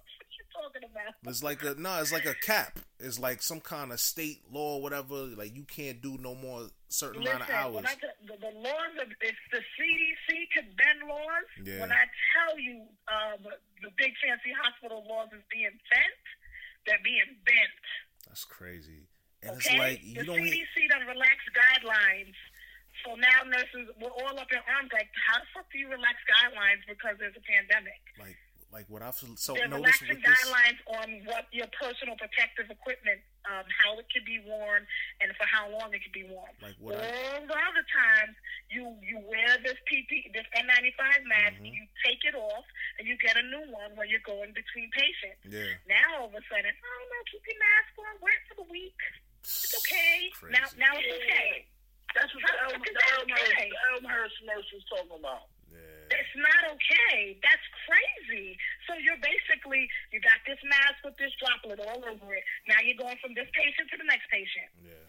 Talking 0.58 0.90
about? 0.90 1.14
It's 1.30 1.44
like 1.44 1.64
a 1.64 1.76
no. 1.76 2.00
It's 2.02 2.12
like 2.12 2.26
a 2.26 2.34
cap. 2.34 2.80
It's 3.00 3.20
like 3.20 3.42
some 3.42 3.60
kind 3.62 3.92
of 3.92 4.00
state 4.00 4.42
law, 4.52 4.78
or 4.78 4.82
whatever. 4.82 5.16
Like 5.38 5.56
you 5.56 5.64
can't 5.64 6.02
do 6.02 6.18
no 6.20 6.34
more 6.36 6.68
certain 6.90 7.22
amount 7.22 7.44
of 7.44 7.50
hours. 7.50 7.76
when 7.76 7.86
I 7.86 7.96
the, 8.26 8.38
the 8.42 8.54
laws 8.60 8.94
of 9.02 9.08
it's 9.22 9.38
the 9.52 9.60
CDC 9.78 10.28
could 10.56 10.76
bend 10.76 11.08
laws. 11.08 11.48
Yeah. 11.64 11.82
When 11.82 11.92
I 11.92 12.06
tell 12.34 12.58
you 12.60 12.84
uh, 13.08 13.38
the, 13.44 13.54
the 13.84 13.92
big 13.98 14.14
fancy 14.24 14.52
hospital 14.64 15.06
laws 15.08 15.30
is 15.36 15.44
being 15.52 15.72
bent, 15.92 16.24
they're 16.86 17.04
being 17.04 17.38
bent. 17.46 17.84
That's 18.28 18.46
crazy. 18.46 19.08
And 19.44 19.52
Okay, 19.58 19.70
it's 19.70 19.78
like 19.80 20.00
you 20.04 20.20
the 20.22 20.26
don't. 20.26 20.40
hear- 20.44 20.66
CDC 20.66 20.90
done 20.90 21.06
relaxed 21.08 21.50
guidelines. 21.54 22.34
So 23.06 23.14
now 23.14 23.46
nurses, 23.46 23.94
we're 24.02 24.10
all 24.10 24.34
up 24.42 24.50
in 24.50 24.58
arms. 24.74 24.90
Like, 24.92 25.08
how 25.30 25.38
the 25.38 25.46
fuck 25.54 25.70
do 25.72 25.78
you 25.78 25.86
relax 25.88 26.18
guidelines 26.26 26.82
because 26.90 27.14
there's 27.22 27.38
a 27.38 27.46
pandemic? 27.46 28.02
like 28.18 28.36
like 28.72 28.86
what 28.90 29.02
I've 29.02 29.16
so 29.16 29.54
They're 29.56 29.68
noticed 29.68 30.02
relaxing 30.04 30.10
with 30.10 30.22
this. 30.22 30.28
guidelines 30.44 30.80
on 31.00 31.08
what 31.26 31.48
your 31.52 31.68
personal 31.72 32.16
protective 32.20 32.70
equipment, 32.70 33.22
um, 33.48 33.64
how 33.84 33.98
it 33.98 34.06
can 34.12 34.24
be 34.28 34.40
worn, 34.46 34.86
and 35.22 35.32
for 35.40 35.48
how 35.48 35.70
long 35.72 35.94
it 35.96 36.04
can 36.04 36.12
be 36.12 36.28
worn. 36.28 36.52
Like 36.62 36.76
what 36.78 36.96
I- 37.00 37.08
All 37.08 37.42
the 37.48 37.56
other 37.58 37.86
times, 37.88 38.36
you 38.70 38.84
you 39.02 39.20
wear 39.24 39.58
this 39.64 39.80
PP, 39.88 40.30
this 40.34 40.46
N95 40.54 41.24
mask, 41.26 41.56
Mhm. 41.64 41.74
you 41.74 41.88
take 42.04 42.24
it 42.26 42.36
off, 42.36 42.66
and 43.00 43.08
you 43.08 43.16
get 43.18 43.38
a 43.38 43.44
new 43.44 43.64
one 43.72 43.96
when 43.96 44.10
you're 44.10 44.20
going 44.28 44.52
between 44.54 44.92
patients. 44.92 45.40
Yeah. 45.48 45.74
Now 45.88 46.20
all 46.22 46.26
of 46.28 46.36
a 46.36 46.42
sudden, 46.50 46.76
oh 46.84 47.08
no, 47.10 47.18
keep 47.32 47.42
your 47.48 47.60
mask 47.60 47.98
on, 48.00 48.20
wear 48.22 48.34
it 48.34 48.48
for 48.50 48.56
the 48.56 48.68
week. 48.70 49.00
It's 49.42 49.74
okay. 49.80 50.30
Crazy. 50.36 50.54
Now 50.60 50.68
now 50.78 50.98
it's 51.00 51.24
okay. 51.24 51.66
That's 52.14 52.34
what 52.34 52.42
the 52.44 52.52
How 52.58 52.70
Elm, 52.70 52.82
is 52.82 52.88
the 52.88 52.94
that 52.94 53.20
Elmhurst, 53.20 53.52
okay? 53.52 53.70
the 53.70 53.78
Elmhurst 53.94 54.36
nurse 54.44 54.72
was 54.74 54.84
talking 54.86 55.12
about. 55.20 55.48
It's 56.08 56.36
not 56.40 56.62
okay. 56.78 57.36
That's 57.44 57.68
crazy. 57.84 58.56
So 58.88 58.96
you're 59.00 59.20
basically 59.20 59.90
you 60.16 60.24
got 60.24 60.40
this 60.48 60.60
mask 60.64 61.04
with 61.04 61.18
this 61.20 61.32
droplet 61.40 61.84
all 61.84 62.00
over 62.04 62.28
it. 62.36 62.44
Now 62.68 62.80
you're 62.84 63.00
going 63.00 63.20
from 63.20 63.36
this 63.36 63.48
patient 63.52 63.92
to 63.92 63.98
the 64.00 64.08
next 64.08 64.28
patient. 64.32 64.72
Yeah. 64.80 65.08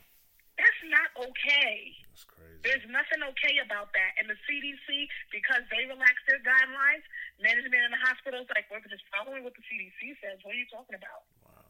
That's 0.58 0.82
not 0.90 1.08
okay. 1.30 1.94
That's 2.10 2.26
crazy. 2.26 2.58
There's 2.66 2.86
nothing 2.90 3.22
okay 3.30 3.62
about 3.62 3.94
that. 3.94 4.18
And 4.18 4.26
the 4.26 4.34
CDC, 4.42 5.06
because 5.30 5.62
they 5.70 5.86
relaxed 5.86 6.26
their 6.26 6.42
guidelines, 6.42 7.06
management 7.38 7.78
in 7.78 7.94
the 7.94 8.02
hospitals 8.02 8.50
like 8.50 8.66
we're 8.66 8.82
just 8.90 9.06
following 9.14 9.46
what 9.46 9.54
the 9.54 9.62
CDC 9.70 10.18
says. 10.18 10.42
What 10.42 10.58
are 10.58 10.60
you 10.60 10.66
talking 10.66 10.98
about? 10.98 11.30
Wow. 11.46 11.62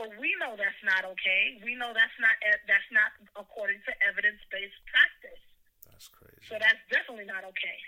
But 0.00 0.16
we 0.16 0.32
know 0.40 0.56
that's 0.56 0.80
not 0.80 1.04
okay. 1.12 1.60
We 1.60 1.76
know 1.76 1.92
that's 1.92 2.16
not 2.16 2.32
that's 2.64 2.88
not 2.88 3.12
according 3.36 3.84
to 3.84 3.92
evidence 4.00 4.40
based 4.48 4.80
practice. 4.88 5.42
That's 5.84 6.08
crazy. 6.08 6.48
So 6.48 6.56
that's 6.56 6.80
definitely 6.88 7.28
not 7.28 7.44
okay. 7.52 7.78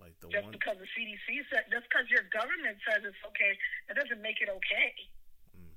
Like 0.00 0.16
the 0.24 0.32
just 0.32 0.48
one. 0.48 0.56
because 0.56 0.76
the 0.80 0.88
CDC 0.96 1.44
said, 1.52 1.68
just 1.68 1.86
because 1.86 2.08
your 2.08 2.24
government 2.32 2.80
says 2.88 3.04
it's 3.04 3.22
okay, 3.30 3.52
that 3.86 4.00
doesn't 4.00 4.24
make 4.24 4.40
it 4.40 4.48
okay. 4.48 4.90
Mm. 5.52 5.76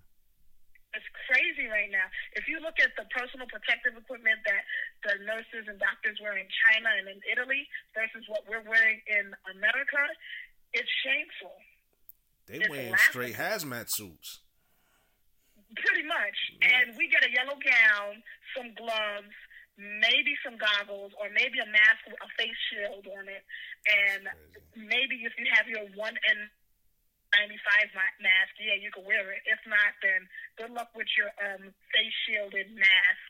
It's 0.95 1.09
crazy 1.27 1.67
right 1.67 1.91
now. 1.91 2.07
If 2.39 2.47
you 2.47 2.63
look 2.63 2.79
at 2.79 2.95
the 2.95 3.03
personal 3.11 3.45
protective 3.51 3.99
equipment 3.99 4.39
that 4.47 4.63
the 5.03 5.13
nurses 5.27 5.67
and 5.67 5.75
doctors 5.77 6.17
wear 6.23 6.39
in 6.39 6.47
China 6.65 6.89
and 6.95 7.11
in 7.11 7.19
Italy 7.27 7.67
versus 7.91 8.23
what 8.31 8.47
we're 8.47 8.63
wearing 8.63 9.03
in 9.11 9.35
America, 9.51 10.03
it's 10.71 10.89
shameful. 11.03 11.55
They 12.47 12.63
it's 12.63 12.71
wearing 12.71 12.95
laughable. 12.95 13.11
straight 13.11 13.35
hazmat 13.35 13.91
suits. 13.91 14.41
Pretty 15.75 16.05
much. 16.05 16.37
And 16.61 16.95
we 16.97 17.09
get 17.09 17.25
a 17.25 17.31
yellow 17.33 17.57
gown, 17.57 18.21
some 18.55 18.71
gloves, 18.77 19.33
maybe 19.77 20.37
some 20.45 20.57
goggles, 20.57 21.11
or 21.17 21.29
maybe 21.33 21.57
a 21.59 21.69
mask 21.69 22.05
with 22.05 22.19
a 22.21 22.29
face 22.37 22.59
shield 22.69 23.05
on 23.09 23.25
it. 23.25 23.43
And 23.89 24.23
maybe 24.77 25.25
if 25.25 25.33
you 25.37 25.45
have 25.53 25.65
your 25.65 25.85
one 25.97 26.13
N95 26.29 27.93
ma- 27.97 28.19
mask, 28.21 28.53
yeah, 28.61 28.77
you 28.77 28.93
can 28.93 29.05
wear 29.05 29.33
it. 29.33 29.41
If 29.49 29.61
not, 29.65 29.97
then 30.05 30.29
good 30.57 30.71
luck 30.71 30.93
with 30.93 31.09
your 31.17 31.33
um, 31.41 31.73
face 31.89 32.15
shielded 32.25 32.69
mask 32.77 33.29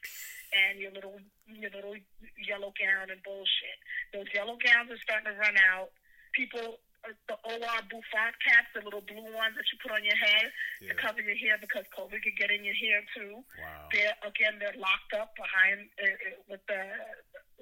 and 0.53 0.79
your 0.79 0.91
little 0.91 1.17
your 1.47 1.71
little 1.73 1.95
yellow 2.37 2.71
gown 2.75 3.09
and 3.09 3.21
bullshit. 3.23 3.79
Those 4.13 4.29
yellow 4.33 4.57
gowns 4.59 4.91
are 4.91 5.01
starting 5.01 5.33
to 5.33 5.37
run 5.39 5.57
out. 5.57 5.89
People, 6.33 6.81
the 7.27 7.37
OR 7.43 7.79
bouffant 7.91 8.35
caps, 8.39 8.71
the 8.71 8.83
little 8.83 9.03
blue 9.03 9.27
ones 9.35 9.55
that 9.59 9.67
you 9.71 9.77
put 9.83 9.91
on 9.91 10.03
your 10.03 10.15
head 10.15 10.47
to 10.87 10.93
cover 10.95 11.19
your 11.19 11.35
hair 11.35 11.59
because 11.59 11.83
COVID 11.91 12.23
could 12.23 12.37
get 12.39 12.51
in 12.51 12.63
your 12.63 12.75
hair 12.75 13.03
too. 13.15 13.43
Wow. 13.59 13.91
They're 13.91 14.15
again, 14.23 14.55
they're 14.59 14.77
locked 14.79 15.11
up 15.15 15.35
behind 15.35 15.91
uh, 15.99 16.07
uh, 16.07 16.39
with 16.47 16.63
the 16.67 16.79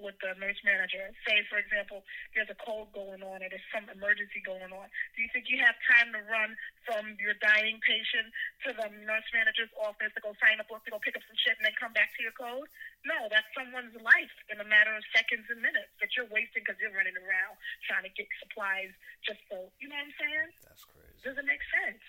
with 0.02 0.18
the 0.20 0.34
nurse 0.42 0.58
manager. 0.66 1.14
Say, 1.24 1.46
for 1.48 1.62
example, 1.62 2.04
there's 2.34 2.50
a 2.50 2.58
cold 2.58 2.90
going 2.92 3.22
on 3.22 3.40
or 3.40 3.48
there's 3.48 3.70
some 3.70 3.88
emergency 3.94 4.42
going 4.42 4.74
on. 4.74 4.88
Do 5.16 5.22
you 5.22 5.30
think 5.32 5.48
you 5.48 5.62
have 5.62 5.78
time 5.86 6.12
to 6.18 6.22
run 6.28 6.58
from 6.84 7.16
your 7.22 7.38
dying 7.40 7.78
patient 7.86 8.34
to 8.68 8.70
the 8.74 8.90
nurse 9.06 9.30
manager's 9.32 9.72
office 9.78 10.12
to 10.18 10.22
go 10.22 10.34
sign 10.42 10.60
up, 10.60 10.68
to 10.68 10.92
go 10.92 11.00
pick 11.00 11.16
up 11.16 11.24
some 11.24 11.38
shit, 11.38 11.56
and 11.62 11.64
then 11.64 11.78
come 11.78 11.94
back 11.94 12.12
to 12.18 12.22
your 12.26 12.36
code? 12.36 12.68
No, 13.06 13.30
that's 13.30 13.48
someone's 13.54 13.96
life 14.02 14.36
in 14.50 14.62
a 14.62 14.68
matter 14.68 14.94
of 14.94 15.02
seconds 15.14 15.46
and 15.50 15.62
minutes 15.62 15.94
that 16.02 16.14
you're 16.14 16.30
wasting 16.30 16.62
because 16.62 16.78
you're 16.82 16.94
running 16.94 17.18
around 17.18 17.58
trying 17.86 18.06
to 18.06 18.14
get 18.14 18.30
supplies 18.42 18.94
just 19.26 19.42
so 19.50 19.70
you 19.80 19.90
know 19.90 19.96
what 19.96 20.10
I'm 20.10 20.16
saying? 20.18 20.50
That's 20.66 20.86
crazy. 20.86 21.22
Doesn't 21.24 21.48
make 21.48 21.64
sense. 21.82 22.04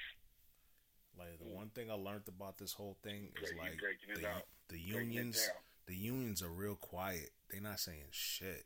Like 1.18 1.38
the 1.38 1.54
one 1.54 1.68
thing 1.68 1.90
I 1.90 1.94
learned 1.94 2.28
about 2.28 2.58
this 2.58 2.72
whole 2.72 2.96
thing 3.02 3.28
is 3.42 3.52
like 3.58 3.78
the, 4.16 4.26
the 4.68 4.80
unions. 4.80 5.50
The 5.88 5.96
unions 5.96 6.44
are 6.44 6.48
real 6.48 6.76
quiet. 6.76 7.30
They're 7.52 7.60
not 7.60 7.78
saying 7.78 8.08
shit. 8.10 8.64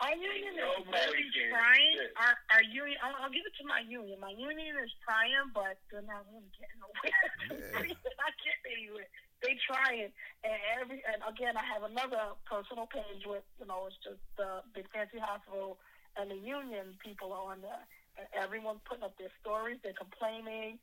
Our 0.00 0.16
union 0.16 0.56
is 0.56 0.64
No 0.64 0.80
really 0.88 1.28
more 1.28 1.60
trying. 1.60 1.92
Our, 2.16 2.34
our 2.56 2.64
union, 2.64 2.96
I'll, 3.04 3.26
I'll 3.26 3.34
give 3.34 3.44
it 3.44 3.52
to 3.60 3.68
my 3.68 3.84
union. 3.84 4.16
My 4.16 4.32
union 4.32 4.78
is 4.80 4.88
trying, 5.04 5.52
but 5.52 5.76
they're 5.92 6.06
not 6.06 6.24
really 6.30 6.48
getting 6.56 6.80
nowhere. 6.80 7.12
Yeah. 7.50 7.92
they're 8.00 8.20
not 8.22 8.34
getting 8.40 8.86
anywhere. 8.86 9.10
They 9.44 9.56
trying, 9.60 10.12
and 10.44 10.56
every 10.80 11.00
and 11.04 11.20
again, 11.24 11.56
I 11.56 11.64
have 11.68 11.84
another 11.84 12.36
personal 12.44 12.84
page 12.88 13.24
with 13.24 13.44
you 13.58 13.64
know 13.64 13.88
it's 13.88 13.96
just 14.04 14.20
the 14.36 14.60
Big 14.72 14.84
Fancy 14.92 15.16
Hospital 15.16 15.80
and 16.16 16.30
the 16.30 16.36
union 16.36 16.96
people 17.00 17.32
are 17.32 17.52
on 17.52 17.60
there, 17.64 17.84
and 18.20 18.28
everyone's 18.36 18.84
putting 18.84 19.04
up 19.04 19.16
their 19.16 19.32
stories. 19.40 19.80
They're 19.82 19.96
complaining. 19.96 20.78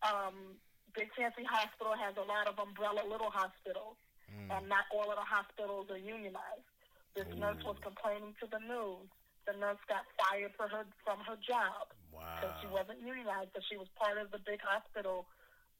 Um, 0.00 0.56
Big 0.96 1.12
Fancy 1.16 1.44
Hospital 1.44 1.94
has 1.94 2.16
a 2.16 2.24
lot 2.24 2.48
of 2.48 2.56
umbrella 2.58 3.04
little 3.04 3.30
hospitals, 3.30 4.00
Mm. 4.38 4.50
and 4.54 4.68
not 4.68 4.86
all 4.94 5.10
of 5.10 5.16
the 5.18 5.26
hospitals 5.26 5.90
are 5.90 5.98
unionized. 5.98 6.66
This 7.14 7.26
nurse 7.34 7.58
was 7.66 7.76
complaining 7.82 8.34
to 8.38 8.46
the 8.46 8.60
news. 8.62 9.10
The 9.50 9.56
nurse 9.58 9.80
got 9.88 10.04
fired 10.20 10.52
for 10.54 10.68
her 10.68 10.86
from 11.02 11.18
her 11.26 11.34
job 11.42 11.90
because 12.38 12.54
she 12.62 12.68
wasn't 12.70 13.00
unionized, 13.02 13.50
but 13.52 13.64
she 13.66 13.76
was 13.76 13.88
part 13.98 14.18
of 14.18 14.30
the 14.30 14.38
big 14.38 14.60
hospital, 14.62 15.26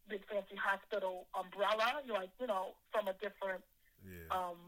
big 0.09 0.25
fancy 0.27 0.57
hospital 0.57 1.29
umbrella, 1.39 2.03
like 2.09 2.31
you 2.41 2.47
know, 2.49 2.75
from 2.91 3.07
a 3.07 3.15
different, 3.23 3.63
Yeah. 4.03 4.27
um, 4.35 4.59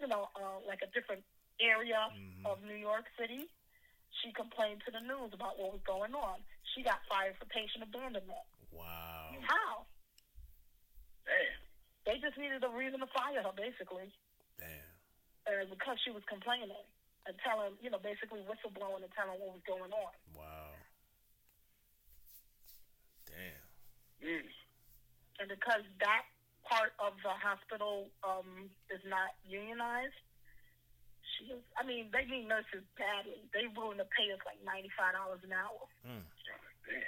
you 0.00 0.08
know, 0.08 0.28
uh, 0.34 0.58
like 0.66 0.82
a 0.82 0.90
different 0.90 1.22
area 1.60 2.10
Mhm. 2.10 2.46
of 2.46 2.62
New 2.64 2.74
York 2.76 3.04
City. 3.18 3.46
She 4.22 4.32
complained 4.32 4.82
to 4.86 4.90
the 4.90 5.00
news 5.00 5.32
about 5.34 5.58
what 5.58 5.72
was 5.72 5.82
going 5.82 6.14
on. 6.14 6.42
She 6.74 6.82
got 6.82 7.04
fired 7.06 7.36
for 7.36 7.44
patient 7.46 7.84
abandonment. 7.84 8.46
Wow. 8.72 9.36
How? 9.46 9.86
They 12.08 12.16
just 12.24 12.40
needed 12.40 12.64
a 12.64 12.72
reason 12.72 13.04
to 13.04 13.08
fire 13.12 13.44
her, 13.44 13.52
basically. 13.52 14.08
Damn. 14.56 14.88
uh, 15.44 15.68
because 15.68 16.00
she 16.00 16.10
was 16.10 16.24
complaining 16.24 16.72
and 17.28 17.34
telling, 17.44 17.76
you 17.84 17.92
know, 17.92 18.00
basically 18.00 18.40
whistleblowing 18.48 19.04
and 19.04 19.12
telling 19.12 19.36
what 19.36 19.60
was 19.60 19.64
going 19.68 19.92
on. 19.92 20.12
Wow. 20.32 20.72
Damn. 23.28 23.68
Mm. 24.24 24.48
And 25.38 25.48
because 25.52 25.84
that 26.00 26.24
part 26.64 26.96
of 26.98 27.12
the 27.22 27.30
hospital 27.36 28.08
um, 28.24 28.72
is 28.90 29.04
not 29.06 29.36
unionized, 29.46 30.16
She 31.36 31.52
was, 31.52 31.62
I 31.78 31.86
mean, 31.86 32.10
they 32.10 32.24
need 32.26 32.48
nurses 32.48 32.82
badly. 32.98 33.44
They 33.54 33.68
willing 33.70 34.02
to 34.02 34.08
pay 34.10 34.32
us 34.34 34.42
like 34.48 34.58
ninety 34.64 34.90
five 34.98 35.14
dollars 35.14 35.44
an 35.44 35.52
hour. 35.54 35.86
Mm. 36.02 36.24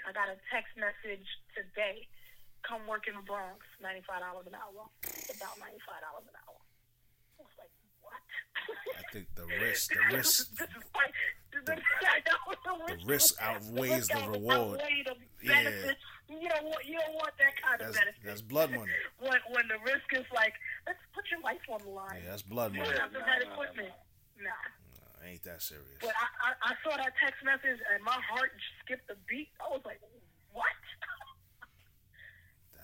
I 0.07 0.13
got 0.13 0.29
a 0.29 0.37
text 0.53 0.77
message 0.77 1.27
today. 1.57 2.07
Come 2.67 2.87
work 2.87 3.09
in 3.09 3.15
the 3.17 3.23
Bronx, 3.27 3.65
ninety 3.83 4.03
five 4.07 4.21
dollars 4.21 4.47
an 4.47 4.55
hour. 4.55 4.87
About 5.03 5.55
ninety 5.59 5.81
five 5.83 6.01
dollars 6.07 6.27
an 6.29 6.37
hour. 6.39 6.59
I 7.39 7.43
was 7.43 7.55
like, 7.59 7.73
what? 8.05 8.21
I 8.99 9.03
think 9.13 9.27
the 9.35 9.47
risk, 9.59 9.91
the 9.91 10.05
risk, 10.17 10.55
like, 10.95 11.15
the, 11.51 11.61
the, 11.67 11.77
the 12.95 13.07
risk 13.07 13.35
outweighs 13.43 14.07
the 14.09 14.23
reward. 14.29 14.79
outweigh 14.81 15.03
the 15.05 15.15
Yeah. 15.43 15.93
You 16.31 16.47
don't 16.47 16.63
want 16.71 16.87
you 16.87 16.95
don't 16.95 17.15
want 17.19 17.35
that 17.43 17.59
kind 17.59 17.81
of 17.83 17.91
That's 17.91 17.99
benefit. 17.99 18.23
that's 18.23 18.43
blood 18.43 18.71
money. 18.71 18.93
when 19.19 19.35
when 19.51 19.67
the 19.67 19.83
risk 19.83 20.07
is 20.15 20.27
like, 20.31 20.55
let's 20.87 21.01
put 21.11 21.27
your 21.33 21.41
life 21.43 21.59
on 21.67 21.83
the 21.83 21.91
line. 21.91 22.23
Yeah, 22.23 22.31
that's 22.31 22.47
blood 22.47 22.71
you 22.71 22.87
money. 22.87 22.93
don't 22.95 23.01
have 23.03 23.13
the 23.13 23.19
right 23.27 23.43
equipment. 23.43 23.91
Nah. 24.39 24.55
Nah, 24.55 25.27
ain't 25.27 25.43
that 25.43 25.59
serious? 25.61 25.99
But 25.99 26.15
I, 26.15 26.55
I 26.55 26.71
I 26.71 26.73
saw 26.87 26.95
that 26.95 27.19
text 27.19 27.43
message 27.43 27.83
and 27.91 27.99
my 28.07 28.15
heart 28.31 28.55
skipped 28.85 29.11
a 29.11 29.19
beat. 29.27 29.51
I 29.59 29.75
was 29.75 29.83
like, 29.83 29.99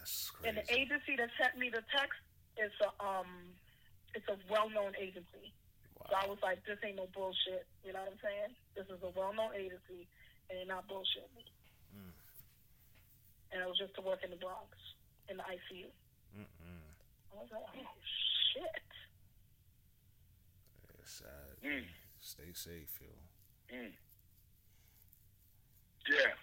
what? 0.06 0.42
That's 0.42 0.46
And 0.46 0.54
the 0.62 0.66
agency 0.70 1.16
that 1.18 1.30
sent 1.40 1.58
me 1.58 1.70
the 1.70 1.82
text 1.90 2.20
is 2.56 2.72
a 2.80 2.90
um, 3.02 3.52
it's 4.14 4.26
a 4.28 4.36
well 4.48 4.70
known 4.70 4.94
agency. 4.96 5.52
So 6.06 6.14
I 6.14 6.26
was 6.30 6.38
like, 6.42 6.62
this 6.64 6.78
ain't 6.86 6.96
no 6.96 7.10
bullshit. 7.10 7.66
You 7.82 7.92
know 7.92 8.00
what 8.06 8.14
I'm 8.14 8.22
saying? 8.22 8.52
This 8.78 8.86
is 8.86 9.02
a 9.02 9.10
well 9.18 9.34
known 9.34 9.52
agency, 9.58 10.06
and 10.48 10.54
they're 10.58 10.70
not 10.70 10.86
bullshitting 10.86 11.34
me. 11.34 11.44
Mm. 11.90 12.14
And 13.52 13.58
I 13.62 13.66
was 13.66 13.78
just 13.78 13.94
to 13.98 14.02
work 14.02 14.22
in 14.22 14.30
the 14.30 14.38
Bronx 14.38 14.70
in 15.28 15.36
the 15.36 15.42
ICU. 15.42 15.90
Mm-mm. 16.38 16.82
I 17.32 17.42
was 17.42 17.50
like, 17.50 17.66
oh 17.66 17.96
shit. 18.54 18.86
It's 21.02 21.22
sad. 21.22 21.58
Mm. 21.64 21.90
Stay 22.20 22.50
safe, 22.54 22.94
yo. 23.02 23.10
Mm. 23.76 23.92
Yeah. 26.08 26.38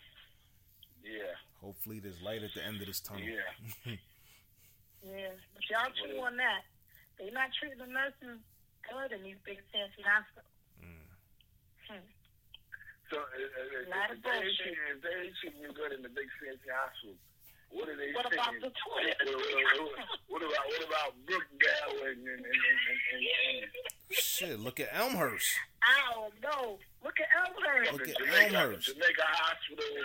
Yeah. 1.04 1.36
Hopefully, 1.62 2.00
there's 2.00 2.20
light 2.22 2.44
at 2.44 2.54
the 2.56 2.64
end 2.64 2.80
of 2.82 2.88
this 2.88 3.00
tunnel. 3.00 3.24
Yeah. 3.28 3.96
Yeah, 5.04 5.36
but 5.52 5.64
y'all 5.68 5.92
chew 6.00 6.16
on 6.24 6.40
that. 6.40 6.64
They 7.20 7.28
not 7.36 7.52
treating 7.60 7.76
the 7.76 7.92
nurses 7.92 8.40
good 8.88 9.12
in 9.12 9.20
these 9.28 9.36
big 9.44 9.60
fancy 9.76 10.00
hospitals. 10.00 10.48
Mm. 10.80 11.04
Hmm. 11.92 12.08
So, 13.12 13.20
uh, 13.20 13.28
uh, 13.28 13.92
Lot 13.92 14.16
if, 14.16 14.16
of 14.16 14.24
they 14.24 14.32
ain't 14.32 14.48
bullshit. 14.48 14.64
treating- 14.64 14.88
if 14.96 15.00
they 15.04 15.16
ain't 15.28 15.36
treating 15.44 15.60
you 15.60 15.72
good 15.76 15.92
in 15.92 16.02
the 16.08 16.14
big 16.16 16.32
fancy 16.40 16.72
hospital, 16.72 17.20
what 17.68 17.92
are 17.92 18.00
they 18.00 18.16
What 18.16 18.32
saying? 18.32 18.40
about 18.40 18.56
the 18.64 18.72
toilet? 18.80 19.18
What, 19.28 19.44
what, 19.44 19.92
what, 19.92 20.40
what 20.40 20.42
about 20.48 20.66
what 20.72 20.84
about 20.88 21.12
Brookdale 21.28 22.00
and 22.08 22.24
and 22.24 22.40
and 22.40 22.48
and, 22.48 23.00
and, 23.12 23.22
and, 23.60 23.68
Shit, 24.16 24.56
look 24.56 24.80
at 24.80 24.88
Elmhurst. 24.96 25.52
I 25.84 26.16
don't 26.16 26.32
know. 26.40 26.80
Look 27.04 27.20
at 27.20 27.28
Elmhurst. 27.44 27.92
Look 27.92 28.08
at 28.08 28.16
Jamaica, 28.24 28.56
Elmhurst. 28.56 28.88
Jamaica 28.88 29.26
Hospital. 29.28 30.00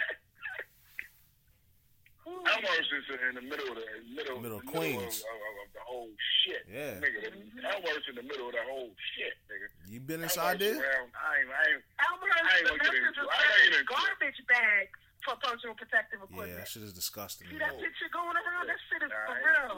Who? 2.29 2.45
Elmhurst 2.45 2.93
is 2.93 3.07
in 3.09 3.35
the 3.41 3.45
middle 3.49 3.73
of 3.73 3.77
the 3.81 3.89
middle, 4.13 4.37
Middle 4.41 4.59
of 4.61 4.67
the 4.69 4.73
Queens. 4.73 5.25
of, 5.25 5.33
of, 5.33 5.55
of 5.65 5.69
the 5.73 5.81
whole 5.89 6.13
shit. 6.45 6.63
Yeah. 6.69 7.01
nigga. 7.01 7.33
Elmhurst 7.65 8.05
in 8.13 8.17
the 8.21 8.27
middle 8.29 8.53
of 8.53 8.55
the 8.55 8.65
whole 8.69 8.93
shit, 9.17 9.33
nigga. 9.49 9.67
You 9.89 10.01
been 10.05 10.21
Elmhurst 10.21 10.37
inside 10.37 10.59
there? 10.61 10.77
around- 10.77 11.13
I 11.17 11.41
ain't, 11.41 11.49
I 11.49 11.63
ain't, 11.73 11.83
Elmhurst, 12.05 12.45
I 12.45 12.53
ain't 12.61 12.67
gonna 12.69 12.85
get 12.85 12.95
into 13.01 13.23
it. 13.25 13.33
I 13.33 13.41
ain't 13.41 13.49
selling 13.49 13.73
into 13.73 13.81
it. 13.81 13.87
garbage 13.89 14.41
bags 14.45 14.93
for 15.25 15.35
personal 15.41 15.75
protective 15.81 16.21
Yeah, 16.21 16.29
equipment. 16.29 16.59
that 16.61 16.69
shit 16.69 16.85
is 16.85 16.93
disgusting. 16.93 17.49
See 17.49 17.57
man. 17.57 17.65
that 17.65 17.81
picture 17.81 18.11
going 18.13 18.37
around? 18.37 18.65
That 18.69 18.81
shit 18.93 19.01
is 19.03 19.11
nah, 19.11 19.25
for 19.25 19.37
real. 19.41 19.77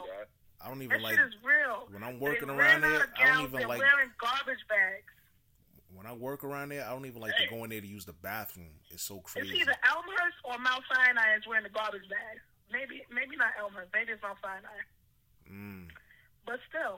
I 0.61 0.67
don't 0.69 0.77
That 0.77 0.85
even 0.91 1.01
like 1.01 1.15
shit 1.17 1.25
is 1.31 1.37
real. 1.41 1.87
when 1.89 2.03
I'm 2.03 2.19
working 2.19 2.51
they 2.51 2.53
around 2.53 2.83
ran 2.83 2.85
there. 2.85 3.07
I 3.17 3.25
don't 3.39 3.49
even 3.49 3.59
they're 3.63 3.71
like 3.71 3.79
wearing 3.81 4.11
garbage 4.21 4.61
bags. 4.69 5.07
When 6.01 6.11
I 6.11 6.15
work 6.15 6.43
around 6.43 6.69
there. 6.69 6.83
I 6.83 6.89
don't 6.89 7.05
even 7.05 7.21
like 7.21 7.37
to 7.37 7.47
go 7.47 7.63
in 7.63 7.69
there 7.69 7.81
to 7.81 7.87
use 7.87 8.05
the 8.05 8.13
bathroom. 8.13 8.73
It's 8.89 9.03
so 9.03 9.19
crazy. 9.19 9.49
It's 9.53 9.61
either 9.61 9.77
Elmhurst 9.85 10.39
or 10.43 10.57
Mount 10.57 10.81
Sinai 10.89 11.37
is 11.37 11.45
wearing 11.45 11.63
the 11.63 11.69
garbage 11.69 12.09
bag. 12.09 12.41
Maybe, 12.73 13.05
maybe 13.13 13.37
not 13.37 13.53
Elmhurst. 13.59 13.93
Maybe 13.93 14.13
it's 14.17 14.23
Mount 14.23 14.39
Sinai. 14.41 14.81
Mm. 15.45 15.93
But 16.45 16.57
still, 16.69 16.97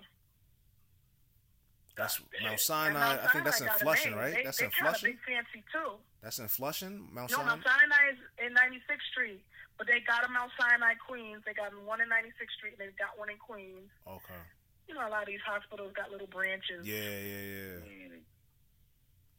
That's 1.97 2.21
Mount 2.41 2.59
Sinai. 2.59 2.93
Mount 2.93 3.19
I 3.19 3.27
think 3.27 3.43
that's 3.43 3.59
in 3.59 3.67
Sinai 3.67 3.83
Flushing, 3.83 4.15
right? 4.15 4.35
They, 4.39 4.43
that's 4.43 4.57
they 4.57 4.65
in 4.65 4.71
Flushing. 4.71 5.11
big 5.11 5.19
fancy 5.27 5.59
too. 5.67 5.99
That's 6.23 6.39
in 6.39 6.47
Flushing, 6.47 7.09
Mount 7.11 7.31
No, 7.31 7.43
Sinai. 7.43 7.59
Mount 7.59 7.63
Sinai 7.67 8.03
is 8.15 8.19
in 8.39 8.55
96th 8.55 9.03
Street, 9.11 9.43
but 9.77 9.87
they 9.87 9.99
got 10.07 10.23
a 10.23 10.31
Mount 10.31 10.51
Sinai 10.55 10.95
Queens. 10.95 11.43
They 11.43 11.51
got 11.53 11.75
one 11.83 11.99
in 11.99 12.07
96th 12.07 12.55
Street, 12.55 12.79
and 12.79 12.87
they 12.87 12.95
got 12.95 13.19
one 13.19 13.27
in 13.27 13.35
Queens. 13.35 13.91
Okay. 14.07 14.43
You 14.87 14.95
know, 14.95 15.03
a 15.03 15.11
lot 15.11 15.23
of 15.23 15.27
these 15.27 15.43
hospitals 15.43 15.91
got 15.91 16.11
little 16.11 16.27
branches. 16.31 16.87
Yeah, 16.87 17.19
yeah, 17.19 17.43
yeah. 17.51 17.73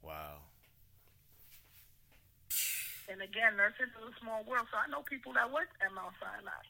Mm. 0.05 0.07
Wow. 0.07 0.37
And 3.11 3.21
again, 3.21 3.57
nursing 3.57 3.87
is 3.87 4.15
a 4.17 4.21
small 4.21 4.45
world, 4.49 4.67
so 4.71 4.79
I 4.79 4.89
know 4.91 5.03
people 5.03 5.33
that 5.35 5.53
work 5.53 5.69
at 5.85 5.93
Mount 5.95 6.15
Sinai. 6.21 6.63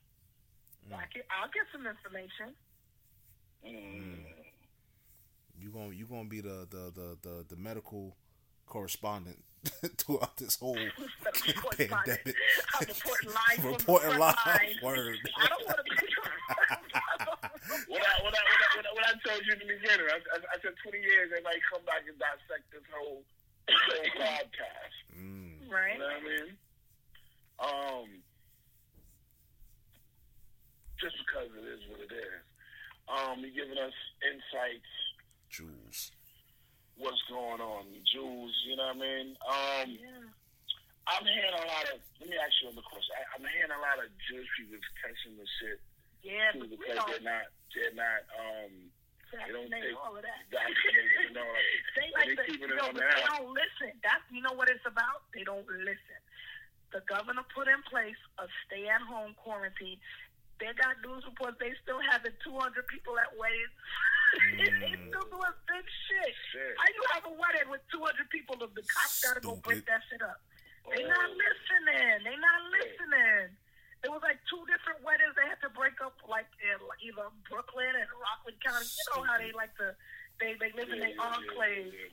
So 0.88 0.96
I 0.96 1.06
can, 1.12 1.22
I'll 1.30 1.48
get 1.48 1.64
some 1.72 1.86
information. 1.86 2.54
Mm. 3.64 4.18
You 5.60 5.70
gonna 5.70 5.94
you 5.94 6.04
gonna 6.06 6.28
be 6.28 6.40
the 6.40 6.66
the 6.68 6.92
the 6.94 7.16
the, 7.22 7.44
the 7.48 7.56
medical 7.56 8.16
correspondent 8.66 9.42
throughout 9.96 10.36
this 10.36 10.56
whole 10.56 10.76
pandemic. 11.78 12.34
I'm 12.74 12.86
reporting 12.88 13.30
live 13.30 13.64
Reporting 13.64 14.18
live. 14.18 14.36
Word. 14.82 15.18
I 15.40 15.48
don't 15.48 15.64
want 15.66 15.78
to 15.78 15.84
be. 15.84 15.90
What 17.88 18.02
I, 18.04 18.14
what, 18.22 18.34
I, 18.36 18.42
what, 18.44 18.60
I, 18.60 18.68
what, 18.76 18.86
I, 18.86 18.92
what 18.92 19.04
I 19.08 19.12
told 19.24 19.40
you 19.46 19.52
in 19.56 19.60
the 19.64 19.70
beginning, 19.70 20.06
I, 20.08 20.20
I, 20.20 20.38
I 20.52 20.56
said 20.60 20.76
20 20.84 21.00
years 21.00 21.32
they 21.32 21.40
might 21.42 21.60
come 21.72 21.80
back 21.88 22.04
and 22.04 22.16
dissect 22.20 22.68
this 22.70 22.84
whole, 22.92 23.24
this 23.66 23.80
whole 23.88 24.08
podcast. 24.20 24.96
Mm. 25.16 25.64
right. 25.72 25.96
You 25.96 26.04
know 26.04 26.12
what 26.12 26.20
I 26.20 26.28
mean? 26.28 26.48
Um, 27.60 28.06
just 31.00 31.16
because 31.24 31.48
it 31.56 31.66
is 31.66 31.82
what 31.88 32.00
it 32.04 32.12
is. 32.12 32.40
Um, 33.08 33.40
you're 33.44 33.52
giving 33.64 33.80
us 33.80 33.96
insights, 34.24 34.92
Jules. 35.52 36.12
what's 36.96 37.20
going 37.28 37.60
on, 37.60 37.84
Jules. 38.08 38.52
You 38.68 38.76
know 38.76 38.92
what 38.92 39.00
I 39.00 39.04
mean? 39.04 39.26
Um, 39.44 39.88
Yeah. 40.00 40.24
I'm 41.04 41.24
hearing 41.28 41.52
a 41.52 41.64
lot 41.68 41.84
of. 41.92 42.00
Let 42.16 42.32
me 42.32 42.36
ask 42.40 42.48
you 42.64 42.72
another 42.72 42.80
question. 42.88 43.12
I, 43.12 43.28
I'm 43.36 43.44
hearing 43.44 43.68
a 43.76 43.80
lot 43.84 44.00
of 44.00 44.08
Jewish 44.24 44.48
people 44.56 44.80
catching 45.04 45.36
the 45.36 45.44
shit 45.60 45.76
Yeah, 46.24 46.50
too 46.56 46.64
but 46.64 46.68
we 46.72 46.76
because 46.80 46.96
don't 46.96 47.10
they're 47.12 47.28
not. 47.28 47.46
They're 47.76 47.94
not. 47.96 48.20
Um, 48.34 48.72
they 49.34 49.50
don't 49.52 49.66
vaccinate 49.68 49.92
take 49.92 49.98
all 50.00 50.14
of 50.16 50.22
that. 50.24 50.40
vaccinated. 50.48 51.10
You 51.28 51.34
know, 51.36 51.44
like, 51.44 51.68
They 51.98 52.06
and 52.06 52.14
like 52.16 52.28
they 52.32 52.36
the, 52.38 52.44
keeping 52.48 52.70
it 52.72 52.78
on 52.80 52.94
but 52.96 53.02
the 53.02 53.12
they 53.12 53.24
don't 53.28 53.50
listen. 53.52 53.90
That's 54.00 54.24
you 54.32 54.40
know 54.40 54.54
what 54.56 54.70
it's 54.72 54.86
about. 54.88 55.26
They 55.36 55.44
don't 55.44 55.66
listen. 55.84 56.20
The 56.94 57.02
governor 57.10 57.42
put 57.50 57.66
in 57.66 57.82
place 57.90 58.16
a 58.38 58.46
stay-at-home 58.66 59.34
quarantine. 59.42 59.98
They 60.62 60.70
got 60.78 61.02
news 61.02 61.26
reports. 61.26 61.58
They 61.58 61.74
still 61.82 61.98
having 62.06 62.30
200 62.46 62.86
people 62.86 63.18
at 63.18 63.34
weddings. 63.34 63.74
they 64.62 64.70
Mm. 64.70 65.10
still 65.10 65.26
doing 65.30 65.56
big 65.66 65.82
shit. 66.06 66.32
Shit. 66.54 66.74
How 66.78 66.86
you 66.94 67.02
have 67.18 67.26
a 67.26 67.34
wedding 67.34 67.66
with 67.66 67.82
200 67.90 68.30
people? 68.30 68.54
The 68.62 68.70
the 68.70 68.86
cops 68.86 69.18
gotta 69.26 69.42
go 69.42 69.58
break 69.58 69.82
that 69.90 70.06
shit 70.06 70.22
up. 70.22 70.38
They 70.94 71.02
Oh. 71.02 71.10
not 71.10 71.28
listening. 71.34 72.22
They 72.22 72.36
not 72.38 72.60
listening. 72.70 73.58
It 74.04 74.12
was 74.12 74.20
like 74.20 74.36
two 74.52 74.60
different 74.68 75.00
weddings 75.00 75.32
they 75.32 75.48
had 75.48 75.56
to 75.64 75.72
break 75.72 75.96
up, 76.04 76.20
like 76.28 76.48
in 76.60 76.76
either 77.00 77.24
Brooklyn 77.48 77.96
and 77.96 78.08
Rockland 78.12 78.60
County. 78.60 78.84
You 78.84 79.04
know 79.16 79.24
how 79.24 79.40
they 79.40 79.52
like 79.56 79.72
to, 79.80 79.96
they 80.36 80.60
they 80.60 80.70
live 80.76 80.92
in 80.92 81.00
their 81.00 81.16
yeah, 81.16 81.32
enclave. 81.32 81.88
yeah, 81.88 82.12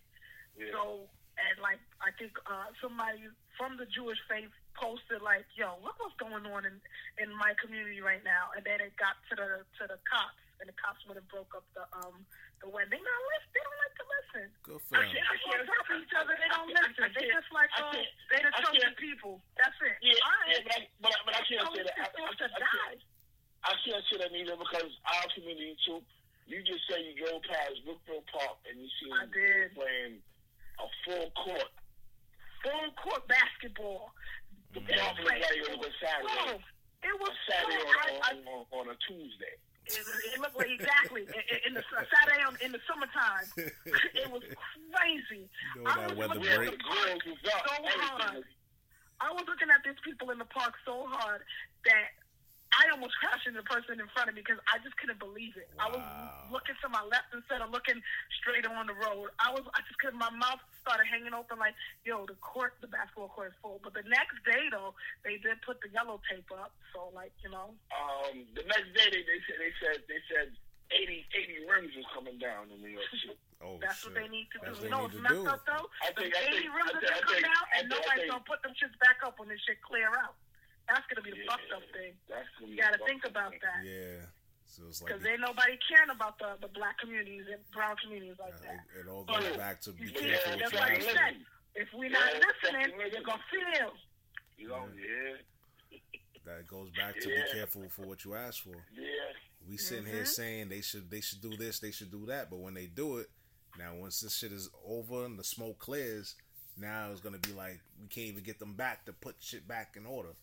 yeah. 0.56 0.72
So 0.72 1.12
and 1.36 1.56
like 1.60 1.84
I 2.00 2.16
think 2.16 2.36
uh, 2.48 2.72
somebody 2.80 3.28
from 3.60 3.76
the 3.76 3.88
Jewish 3.92 4.20
faith 4.32 4.52
posted 4.76 5.20
like, 5.20 5.48
"Yo, 5.56 5.76
look 5.84 6.00
what's 6.00 6.16
going 6.16 6.48
on 6.48 6.64
in 6.64 6.80
in 7.20 7.30
my 7.36 7.54
community 7.60 8.00
right 8.00 8.24
now." 8.24 8.56
And 8.56 8.64
then 8.64 8.80
it 8.80 8.96
got 8.96 9.20
to 9.32 9.34
the 9.36 9.50
to 9.80 9.84
the 9.92 10.00
cops, 10.08 10.40
and 10.62 10.70
the 10.70 10.78
cops 10.78 11.02
would 11.10 11.18
have 11.18 11.26
broke 11.34 11.50
up 11.58 11.66
the 11.74 11.84
um 12.06 12.22
the 12.62 12.70
wedding. 12.70 12.94
They 12.94 13.02
not 13.02 13.22
listen. 13.34 13.50
They 13.58 13.64
don't 13.66 13.80
like 13.82 13.96
to 13.98 14.06
listen. 14.06 14.46
Good 14.62 14.82
for 14.86 14.94
They 15.02 15.10
him. 15.10 15.26
just 15.26 15.44
on 15.50 15.60
top 15.66 15.86
of 15.90 15.98
each 15.98 16.14
other. 16.14 16.34
They 16.38 16.50
don't 16.54 16.70
listen. 16.70 17.06
They 17.18 17.26
just 17.34 17.50
like 17.50 17.72
I 17.74 17.82
oh, 17.82 17.92
they 18.30 18.40
the 18.46 18.52
I 18.54 18.60
chosen 18.62 18.94
people. 19.02 19.34
That's 19.58 19.76
it. 19.82 19.98
Yeah, 20.06 20.22
All 20.22 20.42
yeah, 20.46 20.62
but 20.62 20.72
I, 20.78 20.80
but 21.02 21.12
I, 21.12 21.18
but 21.26 21.34
I 21.34 21.42
can't 21.50 21.66
say 21.74 21.82
that. 21.82 21.98
I, 21.98 22.06
to 22.14 22.22
I, 22.22 22.32
to 22.38 22.46
I, 22.46 22.60
die. 22.62 22.70
can't, 22.94 23.02
I 23.66 23.74
can't 23.82 24.04
say 24.14 24.18
that 24.22 24.32
neither 24.32 24.56
because 24.56 24.90
our 25.10 25.26
community 25.34 25.74
too. 25.84 26.00
You 26.46 26.60
just 26.68 26.84
say 26.90 27.00
you 27.02 27.16
go 27.16 27.40
past 27.48 27.80
Brookville 27.86 28.26
Park 28.30 28.60
and 28.70 28.76
you 28.78 28.90
see 29.00 29.08
them 29.10 29.30
playing 29.74 30.20
a 30.78 30.88
full 31.06 31.30
court. 31.38 31.70
Full 32.66 32.88
court 33.02 33.24
basketball. 33.30 34.12
The 34.74 34.82
They 34.86 34.96
ball 35.00 35.16
play- 35.22 35.40
play 35.42 35.62
over 35.74 35.90
Saturday. 36.02 36.60
Bro, 36.60 36.60
it 37.08 37.16
was 37.22 37.32
A 37.34 37.52
Saturday 37.52 37.80
so, 37.82 37.88
on, 37.88 37.96
I, 37.96 38.10
I, 38.22 38.32
on, 38.36 38.38
on, 38.48 38.64
on 38.74 38.86
a 38.94 38.98
Tuesday. 39.08 39.56
It, 39.86 39.98
it 40.34 40.40
looked 40.40 40.58
like 40.58 40.70
exactly 40.70 41.24
in, 41.24 41.58
in- 41.68 41.74
the 41.74 41.84
Saturday 41.90 42.44
on, 42.46 42.56
in 42.64 42.72
the 42.72 42.80
summertime. 42.88 43.48
it 44.16 44.30
was 44.32 44.44
crazy. 44.94 45.50
You 45.76 45.84
know 45.84 45.90
I 45.90 46.08
was 46.08 46.16
weather 46.16 46.36
looking 46.36 46.52
at 46.52 46.58
break. 46.58 46.72
The. 46.78 47.34
So 47.44 47.52
hard. 47.54 48.44
I 49.22 49.32
was 49.34 49.44
looking 49.48 49.70
at 49.70 49.82
these 49.86 50.00
people 50.04 50.30
in 50.30 50.38
the 50.38 50.46
park 50.46 50.74
so 50.86 51.06
hard 51.08 51.42
that 51.86 52.14
I 52.74 52.88
I 52.88 52.90
almost 52.96 53.14
crashed 53.22 53.46
into 53.48 53.62
the 53.62 53.68
person 53.70 54.00
in 54.00 54.08
front 54.16 54.28
of 54.32 54.36
me 54.36 54.42
because 54.42 54.60
I 54.72 54.80
just 54.82 54.96
couldn't 54.98 55.20
believe 55.20 55.54
it. 55.56 55.70
I 55.80 55.88
was 55.92 56.02
looking 56.50 56.76
to 56.82 56.88
my 56.90 57.04
left 57.08 57.30
instead 57.36 57.62
of 57.62 57.70
looking 57.70 58.00
straight 58.42 58.66
on 58.66 58.88
the 58.90 58.98
road. 58.98 59.30
I 59.40 59.52
was, 59.54 59.64
I 59.78 59.80
just 59.86 60.00
couldn't. 60.02 60.18
My 60.20 60.32
mouth 60.34 60.60
started 60.82 61.06
hanging 61.08 61.32
open 61.36 61.60
like, 61.62 61.76
yo, 62.08 62.26
the 62.26 62.36
court, 62.42 62.80
the 62.82 62.90
basketball 62.90 63.30
court 63.32 63.54
is 63.54 63.58
full. 63.62 63.80
But 63.86 63.94
the 63.94 64.04
next 64.10 64.40
day 64.48 64.68
though, 64.74 64.96
they 65.24 65.38
did 65.40 65.62
put 65.62 65.78
the 65.86 65.92
yellow 65.94 66.20
tape 66.28 66.48
up, 66.52 66.74
so 66.96 67.12
like, 67.14 67.32
you 67.46 67.52
know, 67.54 67.76
Um, 67.94 68.44
the 68.58 68.66
next 68.66 68.90
day 68.98 69.08
they, 69.14 69.24
they 69.24 69.40
said 69.46 69.58
they 69.62 69.74
said 69.80 69.98
they 70.10 70.22
said 70.32 70.48
80, 70.92 71.24
80 71.32 71.72
rims 71.72 71.92
was 71.96 72.08
coming 72.12 72.36
down 72.42 72.68
in 72.74 72.82
New 72.82 72.92
York 72.98 73.08
City. 73.14 73.36
Oh 73.62 73.78
that's 73.78 74.02
shit. 74.02 74.10
what 74.10 74.18
they 74.18 74.26
need 74.34 74.50
to 74.50 74.58
do. 74.58 74.74
That's 74.74 74.82
You 74.82 74.90
know 74.90 75.06
they 75.06 75.22
what's 75.22 75.22
messed 75.22 75.54
up 75.54 75.62
though? 75.70 75.86
I 76.02 76.10
think- 76.18 76.34
the 76.34 76.42
I 76.42 76.50
80 76.50 76.66
think- 76.66 76.74
rims 76.74 76.90
I 76.90 76.98
are 76.98 76.98
think- 76.98 77.06
gonna 77.06 77.14
I 77.14 77.22
come 77.22 77.30
think- 77.38 77.46
out, 77.46 77.68
I 77.70 77.78
and 77.78 77.86
think- 77.86 77.94
I 77.94 78.02
nobody's 78.02 78.18
think- 78.26 78.32
gonna 78.34 78.50
put 78.50 78.60
them 78.66 78.74
shits 78.74 78.98
back 78.98 79.18
up 79.22 79.34
when 79.38 79.48
this 79.54 79.62
shit 79.70 79.78
clear 79.86 80.10
out. 80.18 80.34
That's 80.92 81.08
gonna 81.08 81.24
be 81.24 81.32
the 81.32 81.38
Yeah. 81.48 81.52
fucked 81.56 81.72
up 81.72 81.84
thing. 81.96 82.14
You 82.68 82.76
gotta 82.76 83.00
think 83.08 83.24
up. 83.24 83.32
about 83.32 83.54
that. 83.64 83.80
Yeah. 83.88 84.28
So 84.68 84.84
it's 84.88 85.02
like 85.02 85.12
Because 85.16 85.26
ain't 85.26 85.40
nobody 85.40 85.80
caring 85.88 86.10
about 86.12 86.36
the, 86.40 86.58
the 86.60 86.68
black 86.76 86.98
communities 87.00 87.48
and 87.52 87.64
brown 87.72 87.96
communities 88.04 88.36
like 88.40 88.56
uh, 88.56 88.68
that. 88.68 88.84
it, 89.00 89.08
it 89.08 89.08
all 89.08 89.24
But 89.24 89.40
goes 89.44 89.56
back 89.58 89.80
to 89.88 89.92
be 89.96 90.04
you 90.06 90.12
careful 90.12 90.60
that's 90.60 90.74
what 90.74 90.82
why 90.84 90.90
you 90.92 90.96
you 91.00 91.12
said, 91.16 91.36
if 91.76 91.88
we're 91.94 92.10
not 92.12 92.28
Yeah, 92.34 92.40
listening, 92.44 93.00
you're 93.12 93.24
gonna 93.24 93.44
feel. 93.52 93.92
You 94.58 94.68
know, 94.68 94.88
yeah, 94.96 95.98
That 96.46 96.68
goes 96.68 96.90
back 96.92 97.20
to 97.22 97.30
Yeah. 97.30 97.44
be 97.46 97.52
careful 97.52 97.90
for 97.90 98.04
what 98.06 98.24
you 98.26 98.36
ask 98.36 98.64
for. 98.64 98.76
yeah. 98.92 99.08
We 99.68 99.78
sitting 99.78 100.06
Mm-hmm. 100.06 100.14
here 100.14 100.26
saying 100.26 100.70
they 100.70 100.82
should 100.82 101.10
they 101.10 101.22
should 101.22 101.42
do 101.42 101.56
this, 101.56 101.80
they 101.80 101.92
should 101.92 102.12
do 102.12 102.26
that, 102.28 102.50
but 102.50 102.60
when 102.60 102.74
they 102.74 102.88
do 102.88 103.18
it, 103.18 103.28
now 103.78 103.96
once 103.96 104.20
this 104.22 104.36
shit 104.38 104.52
is 104.52 104.70
over 104.86 105.26
and 105.26 105.38
the 105.38 105.44
smoke 105.44 105.78
clears, 105.80 106.36
now 106.78 107.12
it's 107.12 107.22
gonna 107.22 107.38
be 107.38 107.54
like 107.54 107.80
we 108.02 108.08
can't 108.08 108.28
even 108.28 108.44
get 108.44 108.58
them 108.60 108.74
back 108.74 109.06
to 109.06 109.14
put 109.14 109.36
shit 109.40 109.68
back 109.68 109.96
in 109.98 110.06
order. 110.06 110.34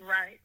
Right. 0.00 0.40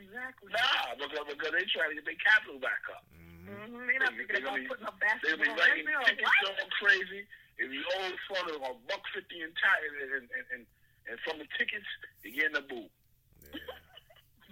Exactly. 0.00 0.48
Nah, 0.52 0.96
because, 0.96 1.28
because 1.28 1.52
they 1.52 1.64
trying 1.68 1.92
to 1.92 1.96
get 2.00 2.08
their 2.08 2.20
capital 2.24 2.56
back 2.56 2.80
up. 2.88 3.04
Mm-hmm. 3.12 3.84
They're 3.84 4.00
not 4.00 4.14
thinking 4.16 4.40
about 4.40 4.60
putting 4.68 4.86
up 4.88 4.96
They'll 5.20 5.36
be 5.36 5.44
basketball. 5.44 5.60
writing 5.60 5.84
They 5.84 5.92
feel 5.92 6.04
tickets 6.08 6.36
what? 6.40 6.56
all 6.56 6.72
crazy. 6.80 7.22
If 7.60 7.68
you 7.68 7.84
owe 8.00 8.08
of 8.08 8.62
a 8.64 8.72
buck 8.88 9.04
fifty 9.12 9.44
in 9.44 9.52
time, 9.60 9.80
and, 9.84 10.24
and, 10.24 10.26
and, 10.56 10.62
and 11.12 11.16
from 11.20 11.36
the 11.36 11.48
tickets, 11.60 11.84
you're 12.24 12.32
getting 12.32 12.56
a 12.56 12.64
boot. 12.64 12.88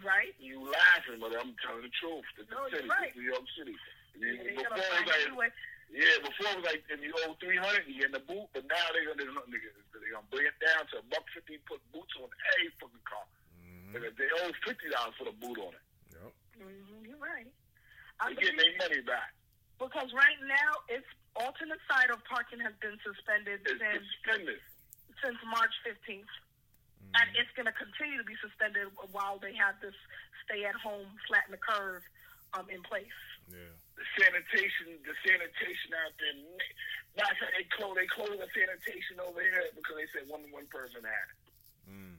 Right? 0.07 0.31
You 0.39 0.63
laughing, 0.63 1.19
but 1.19 1.35
I'm 1.35 1.59
telling 1.59 1.83
the 1.83 1.91
truth. 1.99 2.23
This 2.39 2.47
No, 2.55 2.71
the 2.71 2.79
city, 2.79 2.87
right. 2.87 3.11
New 3.19 3.27
York 3.27 3.43
City. 3.59 3.75
They're 4.15 4.39
before 4.39 4.63
it 4.63 4.71
was 4.71 5.11
like, 5.11 5.27
anyway. 5.27 5.51
yeah, 5.91 6.23
before 6.23 6.55
it 6.55 6.59
was 6.63 6.67
like 6.71 6.87
if 6.87 7.03
you 7.03 7.11
owe 7.27 7.35
three 7.43 7.59
hundred, 7.59 7.83
you 7.91 7.99
get 7.99 8.15
in 8.15 8.19
the 8.19 8.23
boot. 8.23 8.47
But 8.55 8.71
now 8.71 8.79
they're 8.95 9.11
gonna, 9.11 9.27
they're 9.27 10.15
gonna 10.15 10.31
bring 10.31 10.47
it 10.47 10.55
down 10.63 10.87
to 10.95 11.03
a 11.03 11.05
buck 11.11 11.27
fifty. 11.35 11.59
Put 11.67 11.83
boots 11.91 12.15
on 12.15 12.31
every 12.31 12.71
fucking 12.79 13.03
car. 13.11 13.27
Mm-hmm. 13.89 13.97
Because 14.05 14.15
they 14.21 14.29
owe 14.45 14.53
fifty 14.69 14.89
dollars 14.93 15.17
for 15.17 15.25
the 15.25 15.37
boot 15.41 15.57
on 15.57 15.73
it. 15.73 15.85
Yep. 16.13 16.33
Mm-hmm. 16.61 17.01
You're 17.09 17.23
right. 17.25 17.49
I 18.21 18.29
They 18.37 18.45
getting 18.53 18.61
their 18.61 18.77
money 18.85 19.01
back. 19.09 19.33
because 19.81 20.13
right 20.13 20.37
now, 20.45 20.71
it's 20.93 21.07
alternate 21.39 21.81
side 21.89 22.11
of 22.13 22.21
parking 22.29 22.61
has 22.61 22.75
been 22.85 22.99
suspended 23.01 23.63
It's 23.65 23.79
since 23.81 24.05
suspended. 24.21 24.61
since 25.25 25.39
March 25.49 25.73
15th. 25.87 26.29
And 27.17 27.27
it's 27.41 27.49
going 27.57 27.65
to 27.71 27.73
continue 27.73 28.19
to 28.21 28.27
be 28.27 28.37
suspended 28.43 28.91
while 29.17 29.39
they 29.41 29.55
have 29.57 29.79
this 29.81 29.95
stay 30.45 30.67
at 30.69 30.75
home, 30.77 31.09
flatten 31.31 31.55
the 31.57 31.63
curve 31.63 32.03
um, 32.53 32.67
in 32.69 32.83
place. 32.85 33.17
Yeah. 33.49 33.73
The 33.97 34.05
sanitation, 34.21 34.99
the 35.09 35.15
sanitation 35.25 35.95
out 36.05 36.13
there. 36.21 36.37
Not 37.17 37.33
they 37.39 37.65
close, 37.73 37.95
they 37.97 38.11
closed 38.13 38.37
the 38.37 38.51
sanitation 38.53 39.23
over 39.25 39.41
here 39.41 39.63
because 39.73 39.95
they 39.97 40.11
said 40.13 40.29
one 40.29 40.43
one 40.53 40.67
person 40.69 41.01
had 41.07 41.29
it. 41.33 41.39
Mm. 41.89 42.18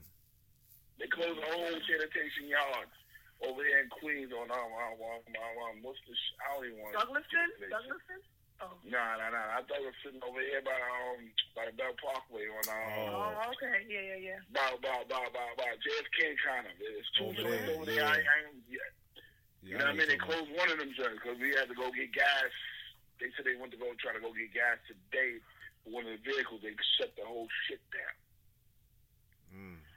They 1.00 1.08
closed 1.08 1.40
the 1.40 1.48
whole 1.48 1.80
sanitation 1.88 2.44
yards 2.52 2.92
over 3.40 3.64
here 3.64 3.80
in 3.80 3.88
Queens 3.88 4.30
on 4.36 4.52
um, 4.52 4.70
um, 4.76 5.00
um, 5.00 5.24
um, 5.24 5.56
um 5.64 5.76
what's 5.80 5.96
the 6.04 6.12
sh- 6.12 6.36
I 6.44 6.46
don't 6.60 6.68
even 6.68 6.78
want. 6.84 6.92
Douglaston? 6.92 7.48
Douglaston? 7.72 8.20
Oh. 8.60 8.76
No, 8.84 9.00
no, 9.16 9.26
no. 9.32 9.40
I 9.56 9.64
thought 9.64 9.80
it 9.80 9.88
was 9.88 9.96
sitting 10.04 10.20
over 10.20 10.36
here 10.44 10.60
by 10.60 10.76
um 10.76 11.32
by 11.56 11.64
the 11.64 11.72
Belt 11.72 11.96
Parkway 11.96 12.44
on 12.52 12.60
um 12.68 12.92
Oh. 13.08 13.32
Oh, 13.32 13.56
okay. 13.56 13.88
Yeah, 13.88 14.04
yeah, 14.12 14.36
yeah. 14.36 14.40
by 14.52 14.76
by 14.84 15.00
by 15.08 15.24
by 15.32 15.48
by 15.56 15.72
JFK 15.80 16.36
kind 16.44 16.68
of. 16.68 16.76
There's 16.76 17.08
two 17.16 17.32
Over 17.32 17.48
there, 17.48 17.72
over 17.72 17.88
there. 17.88 18.04
yeah. 18.04 18.12
I, 18.12 18.20
I, 18.20 18.36
ain't- 18.44 18.60
yeah. 18.68 18.84
Yeah, 19.64 19.72
You 19.72 19.72
know 19.80 19.88
what 19.88 19.96
I 19.96 19.96
mean? 19.96 20.08
They 20.12 20.20
closed 20.20 20.52
one 20.52 20.68
of 20.68 20.76
them 20.76 20.92
joints 20.92 21.20
because 21.24 21.40
we 21.40 21.56
had 21.56 21.68
to 21.72 21.76
go 21.76 21.88
get 21.96 22.12
gas. 22.12 22.52
They 23.20 23.32
said 23.36 23.48
they 23.48 23.56
went 23.56 23.72
to 23.72 23.80
go 23.80 23.88
try 24.00 24.12
to 24.12 24.20
go 24.20 24.32
get 24.36 24.52
gas 24.52 24.76
today 24.84 25.40
for 25.84 25.96
one 25.96 26.04
of 26.08 26.12
the 26.16 26.20
vehicles. 26.24 26.60
They 26.60 26.72
shut 27.00 27.12
the 27.16 27.24
whole 27.24 27.48
shit 27.68 27.80
down. 27.92 28.16
you're 29.52 29.60
talking 29.60 29.80
about. 29.80 29.89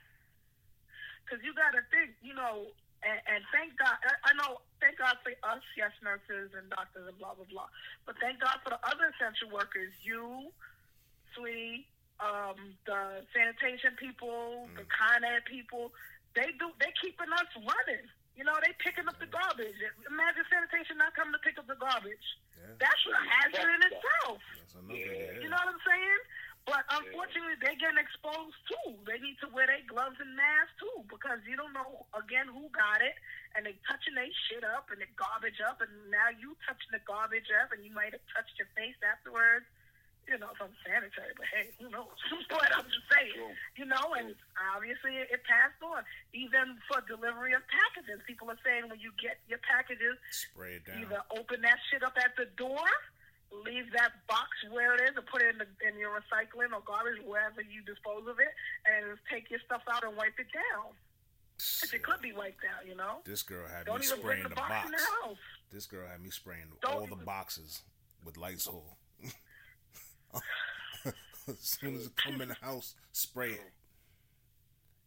Because 1.24 1.44
you 1.44 1.56
got 1.56 1.72
to 1.72 1.82
think, 1.90 2.14
you 2.22 2.36
know, 2.36 2.68
and, 3.04 3.20
and 3.28 3.42
thank 3.52 3.76
God, 3.80 3.96
I, 4.00 4.32
I 4.32 4.32
know, 4.40 4.64
thank 4.80 5.00
God 5.00 5.20
for 5.24 5.32
us, 5.44 5.64
yes, 5.76 5.92
nurses 6.04 6.56
and 6.56 6.68
doctors 6.72 7.08
and 7.08 7.16
blah, 7.20 7.36
blah, 7.36 7.48
blah. 7.48 7.68
But 8.08 8.16
thank 8.20 8.40
God 8.40 8.60
for 8.64 8.72
the 8.76 8.82
other 8.88 9.12
essential 9.12 9.52
workers, 9.52 9.92
you, 10.04 10.52
Sweetie, 11.36 11.88
um, 12.24 12.76
the 12.88 13.24
sanitation 13.36 14.00
people, 14.00 14.68
the 14.76 14.88
Con 14.88 15.24
Ed 15.28 15.44
people. 15.44 15.92
They 16.36 16.56
do, 16.56 16.72
they 16.80 16.92
keeping 17.00 17.32
us 17.34 17.50
running. 17.60 18.08
You 18.34 18.42
know, 18.48 18.58
they 18.66 18.74
picking 18.82 19.06
up 19.06 19.20
the 19.22 19.30
garbage. 19.30 19.78
Imagine 20.10 20.44
sanitation 20.50 20.98
not 20.98 21.14
coming 21.14 21.38
to 21.38 21.42
pick 21.46 21.62
up 21.62 21.70
the 21.70 21.78
garbage. 21.78 22.26
Yeah. 22.58 22.82
That's 22.82 23.04
a 23.06 23.14
hazard 23.14 23.70
in 23.70 23.82
itself. 23.94 24.42
That's 24.58 24.74
another 24.74 24.98
Yeah. 24.98 25.38
yeah. 25.38 25.44
You 25.44 25.50
know 25.54 25.60
what 25.62 25.70
I'm 25.70 25.84
saying? 25.86 26.22
But 26.64 26.88
unfortunately, 26.88 27.60
they're 27.60 27.76
getting 27.76 28.00
exposed 28.00 28.56
too. 28.72 28.96
They 29.04 29.20
need 29.20 29.36
to 29.44 29.52
wear 29.52 29.68
their 29.68 29.84
gloves 29.84 30.16
and 30.24 30.32
masks 30.32 30.72
too 30.80 31.04
because 31.12 31.44
you 31.44 31.60
don't 31.60 31.76
know 31.76 32.08
again 32.16 32.48
who 32.48 32.72
got 32.72 33.04
it, 33.04 33.20
and 33.52 33.68
they 33.68 33.76
touching 33.84 34.16
their 34.16 34.32
shit 34.48 34.64
up 34.64 34.88
and 34.88 35.04
the 35.04 35.10
garbage 35.20 35.60
up, 35.60 35.84
and 35.84 35.92
now 36.08 36.32
you 36.32 36.56
touching 36.64 36.96
the 36.96 37.04
garbage 37.04 37.52
up, 37.52 37.76
and 37.76 37.84
you 37.84 37.92
might 37.92 38.16
have 38.16 38.24
touched 38.32 38.56
your 38.56 38.72
face 38.80 38.96
afterwards. 39.04 39.68
You 40.24 40.40
know, 40.40 40.56
it's 40.56 40.64
unsanitary, 40.64 41.36
but 41.36 41.52
hey, 41.52 41.68
who 41.84 41.92
knows? 41.92 42.16
but 42.48 42.72
I'm 42.72 42.88
just 42.88 43.12
saying, 43.12 43.36
True. 43.36 43.52
you 43.76 43.84
know, 43.84 44.16
and 44.16 44.32
obviously 44.72 45.20
it, 45.20 45.28
it 45.36 45.44
passed 45.44 45.76
on. 45.84 46.08
Even 46.32 46.80
for 46.88 47.04
delivery 47.04 47.52
of 47.52 47.60
packages, 47.68 48.24
people 48.24 48.48
are 48.48 48.62
saying 48.64 48.88
when 48.88 49.04
you 49.04 49.12
get 49.20 49.44
your 49.52 49.60
packages, 49.60 50.16
Spray 50.32 50.80
it 50.80 50.88
down. 50.88 51.04
Either 51.04 51.20
open 51.36 51.60
that 51.68 51.76
shit 51.92 52.08
up 52.08 52.16
at 52.16 52.40
the 52.40 52.48
door, 52.56 52.88
leave 53.62 53.92
that 53.94 54.18
box 54.28 54.50
where 54.72 54.96
it 54.96 55.02
is, 55.02 55.14
and 55.16 55.26
put 55.30 55.42
it 55.42 55.54
in, 55.54 55.62
the, 55.62 55.70
in 55.86 56.00
your 56.00 56.18
recycling 56.18 56.74
or 56.74 56.82
garbage, 56.82 57.22
wherever 57.22 57.62
you 57.62 57.86
dispose 57.86 58.26
of 58.26 58.40
it, 58.42 58.50
and 58.90 59.14
just 59.14 59.22
take 59.30 59.50
your 59.54 59.62
stuff 59.66 59.86
out 59.92 60.04
and 60.04 60.18
wipe 60.18 60.34
it 60.42 60.50
down. 60.50 60.90
If 61.84 61.94
it 61.94 62.02
could 62.02 62.22
be 62.22 62.34
wiped 62.34 62.66
out, 62.66 62.88
you 62.88 62.96
know. 62.96 63.22
This 63.26 63.44
girl 63.44 63.68
had 63.68 63.86
Don't 63.86 64.02
me 64.02 64.06
spraying 64.08 64.44
the 64.44 64.50
the 64.50 64.56
box, 64.56 64.90
the 64.90 64.98
house. 65.28 65.38
This 65.72 65.86
girl 65.86 66.08
had 66.10 66.22
me 66.22 66.30
spraying 66.30 66.66
Don't 66.82 66.94
all 66.94 67.06
the 67.06 67.24
boxes 67.24 67.84
with 68.26 68.38
Lysol. 68.38 68.98
as 71.48 71.60
soon 71.60 71.96
as 71.96 72.08
it 72.08 72.16
come 72.16 72.42
in 72.42 72.50
the 72.50 72.58
house, 72.62 72.96
spray 73.12 73.52
it. 73.52 73.72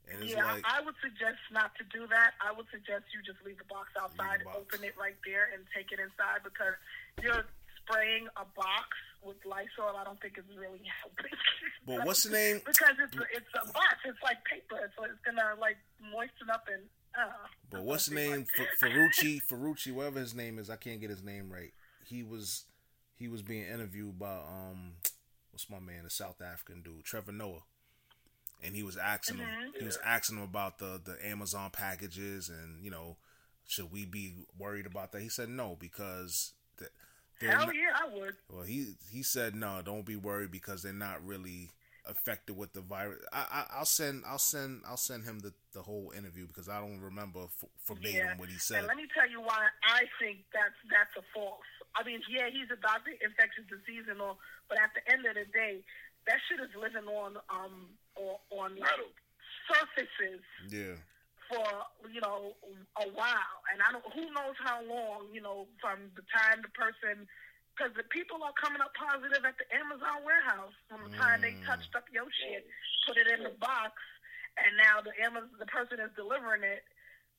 And 0.06 0.22
it's 0.22 0.32
Yeah, 0.32 0.46
like, 0.46 0.62
I 0.64 0.80
would 0.82 0.94
suggest 1.02 1.42
not 1.50 1.74
to 1.76 1.84
do 1.90 2.06
that. 2.06 2.38
I 2.38 2.52
would 2.54 2.66
suggest 2.70 3.10
you 3.10 3.20
just 3.26 3.44
leave 3.44 3.58
the 3.58 3.66
box 3.66 3.90
outside, 3.98 4.44
box. 4.44 4.56
open 4.56 4.84
it 4.86 4.94
right 4.94 5.18
there, 5.26 5.50
and 5.52 5.66
take 5.74 5.90
it 5.90 5.98
inside 5.98 6.46
because 6.46 6.78
you're 7.22 7.44
spraying 7.88 8.26
a 8.36 8.44
box 8.56 8.88
with 9.22 9.36
Lysol. 9.46 9.96
I 9.96 10.04
don't 10.04 10.20
think 10.20 10.38
is 10.38 10.44
really 10.56 10.80
helping. 11.02 11.32
but 11.86 12.04
what's 12.06 12.22
the 12.24 12.30
name? 12.30 12.60
because 12.66 12.96
it's 13.02 13.16
a, 13.16 13.22
it's 13.34 13.52
a 13.54 13.72
box. 13.72 13.94
It's 14.04 14.22
like 14.22 14.38
paper. 14.44 14.76
It's, 14.84 14.94
it's 14.98 15.20
gonna 15.24 15.58
like 15.60 15.76
moisten 16.12 16.50
up 16.52 16.64
and. 16.72 16.82
Uh, 17.18 17.32
But 17.70 17.82
what's 17.82 18.06
the 18.06 18.14
name? 18.14 18.44
F- 18.58 18.78
Ferrucci, 18.80 19.40
Ferrucci, 19.50 19.92
whatever 19.92 20.18
his 20.20 20.34
name 20.34 20.58
is, 20.58 20.68
I 20.68 20.76
can't 20.76 21.00
get 21.00 21.08
his 21.10 21.22
name 21.22 21.50
right. 21.50 21.72
He 22.04 22.22
was 22.22 22.64
he 23.16 23.26
was 23.28 23.42
being 23.42 23.64
interviewed 23.66 24.18
by 24.18 24.34
um 24.36 24.92
what's 25.50 25.70
my 25.70 25.78
man, 25.80 26.04
the 26.04 26.10
South 26.10 26.40
African 26.42 26.82
dude, 26.82 27.04
Trevor 27.04 27.32
Noah. 27.32 27.62
And 28.64 28.74
he 28.74 28.82
was 28.82 28.96
asking 28.96 29.38
him 29.38 29.48
he 29.78 29.84
was 29.84 29.98
asking 30.04 30.36
him 30.38 30.44
about 30.44 30.78
the 30.78 31.00
the 31.02 31.16
Amazon 31.26 31.70
packages 31.70 32.48
and, 32.50 32.82
you 32.84 32.90
know, 32.90 33.16
should 33.66 33.90
we 33.90 34.04
be 34.04 34.34
worried 34.58 34.86
about 34.86 35.12
that? 35.12 35.22
He 35.22 35.28
said 35.28 35.48
no 35.48 35.76
because 35.80 36.52
th- 36.78 36.90
they're 36.90 36.90
Hell 37.40 37.66
not- 37.66 37.74
yeah, 37.74 37.92
I 37.94 38.08
would. 38.14 38.34
well, 38.50 38.62
he 38.64 38.94
he 39.10 39.22
said 39.22 39.54
no, 39.54 39.80
don't 39.84 40.06
be 40.06 40.16
worried 40.16 40.50
because 40.50 40.82
they're 40.82 40.92
not 40.92 41.24
really 41.24 41.70
affected 42.08 42.56
with 42.56 42.72
the 42.72 42.80
virus. 42.80 43.18
I, 43.32 43.44
I 43.72 43.78
I'll 43.78 43.84
send 43.84 44.22
I'll 44.26 44.38
send 44.38 44.82
I'll 44.86 44.96
send 44.96 45.24
him 45.24 45.40
the, 45.40 45.52
the 45.72 45.82
whole 45.82 46.12
interview 46.16 46.46
because 46.46 46.68
I 46.68 46.78
don't 46.80 47.00
remember 47.00 47.40
f- 47.50 47.68
verbatim 47.86 48.14
Yeah. 48.14 48.36
what 48.36 48.48
he 48.48 48.58
said. 48.58 48.78
And 48.78 48.86
let 48.86 48.96
me 48.96 49.06
tell 49.12 49.28
you 49.28 49.40
why 49.40 49.66
I 49.82 50.04
think 50.22 50.46
that's 50.54 50.78
that's 50.90 51.12
a 51.18 51.24
false. 51.34 51.66
I 51.96 52.04
mean, 52.04 52.20
yeah, 52.30 52.46
he's 52.52 52.70
a 52.70 52.76
doctor, 52.80 53.10
infectious 53.24 53.64
disease 53.68 54.04
and 54.08 54.20
all, 54.20 54.38
but 54.68 54.78
at 54.78 54.90
the 54.94 55.02
end 55.12 55.26
of 55.26 55.34
the 55.34 55.50
day, 55.52 55.82
that 56.28 56.38
shit 56.48 56.60
is 56.60 56.70
living 56.78 57.08
on 57.10 57.36
um 57.50 57.88
or 58.14 58.38
on 58.50 58.76
like, 58.78 59.02
surfaces 59.66 60.40
Yeah, 60.70 60.94
for 61.48 61.66
you 62.10 62.20
know 62.20 62.54
a 63.00 63.06
while, 63.14 63.56
and 63.72 63.82
I 63.82 63.92
don't. 63.92 64.04
Who 64.14 64.26
knows 64.34 64.56
how 64.58 64.82
long? 64.84 65.30
You 65.32 65.40
know, 65.40 65.66
from 65.80 66.10
the 66.14 66.22
time 66.32 66.62
the 66.62 66.72
person, 66.74 67.26
because 67.74 67.94
the 67.96 68.06
people 68.08 68.42
are 68.42 68.54
coming 68.56 68.80
up 68.80 68.92
positive 68.94 69.44
at 69.44 69.56
the 69.58 69.66
Amazon 69.74 70.22
warehouse 70.24 70.74
from 70.90 71.06
the 71.10 71.14
time 71.16 71.40
they 71.42 71.54
mm. 71.56 71.66
touched 71.66 71.94
up 71.94 72.04
your 72.12 72.26
shit, 72.30 72.66
put 73.06 73.16
it 73.16 73.26
in 73.30 73.42
the 73.44 73.54
box, 73.62 73.98
and 74.58 74.74
now 74.76 75.00
the 75.02 75.14
Amazon 75.22 75.50
the 75.58 75.68
person 75.70 75.98
is 76.02 76.10
delivering 76.16 76.64
it. 76.64 76.82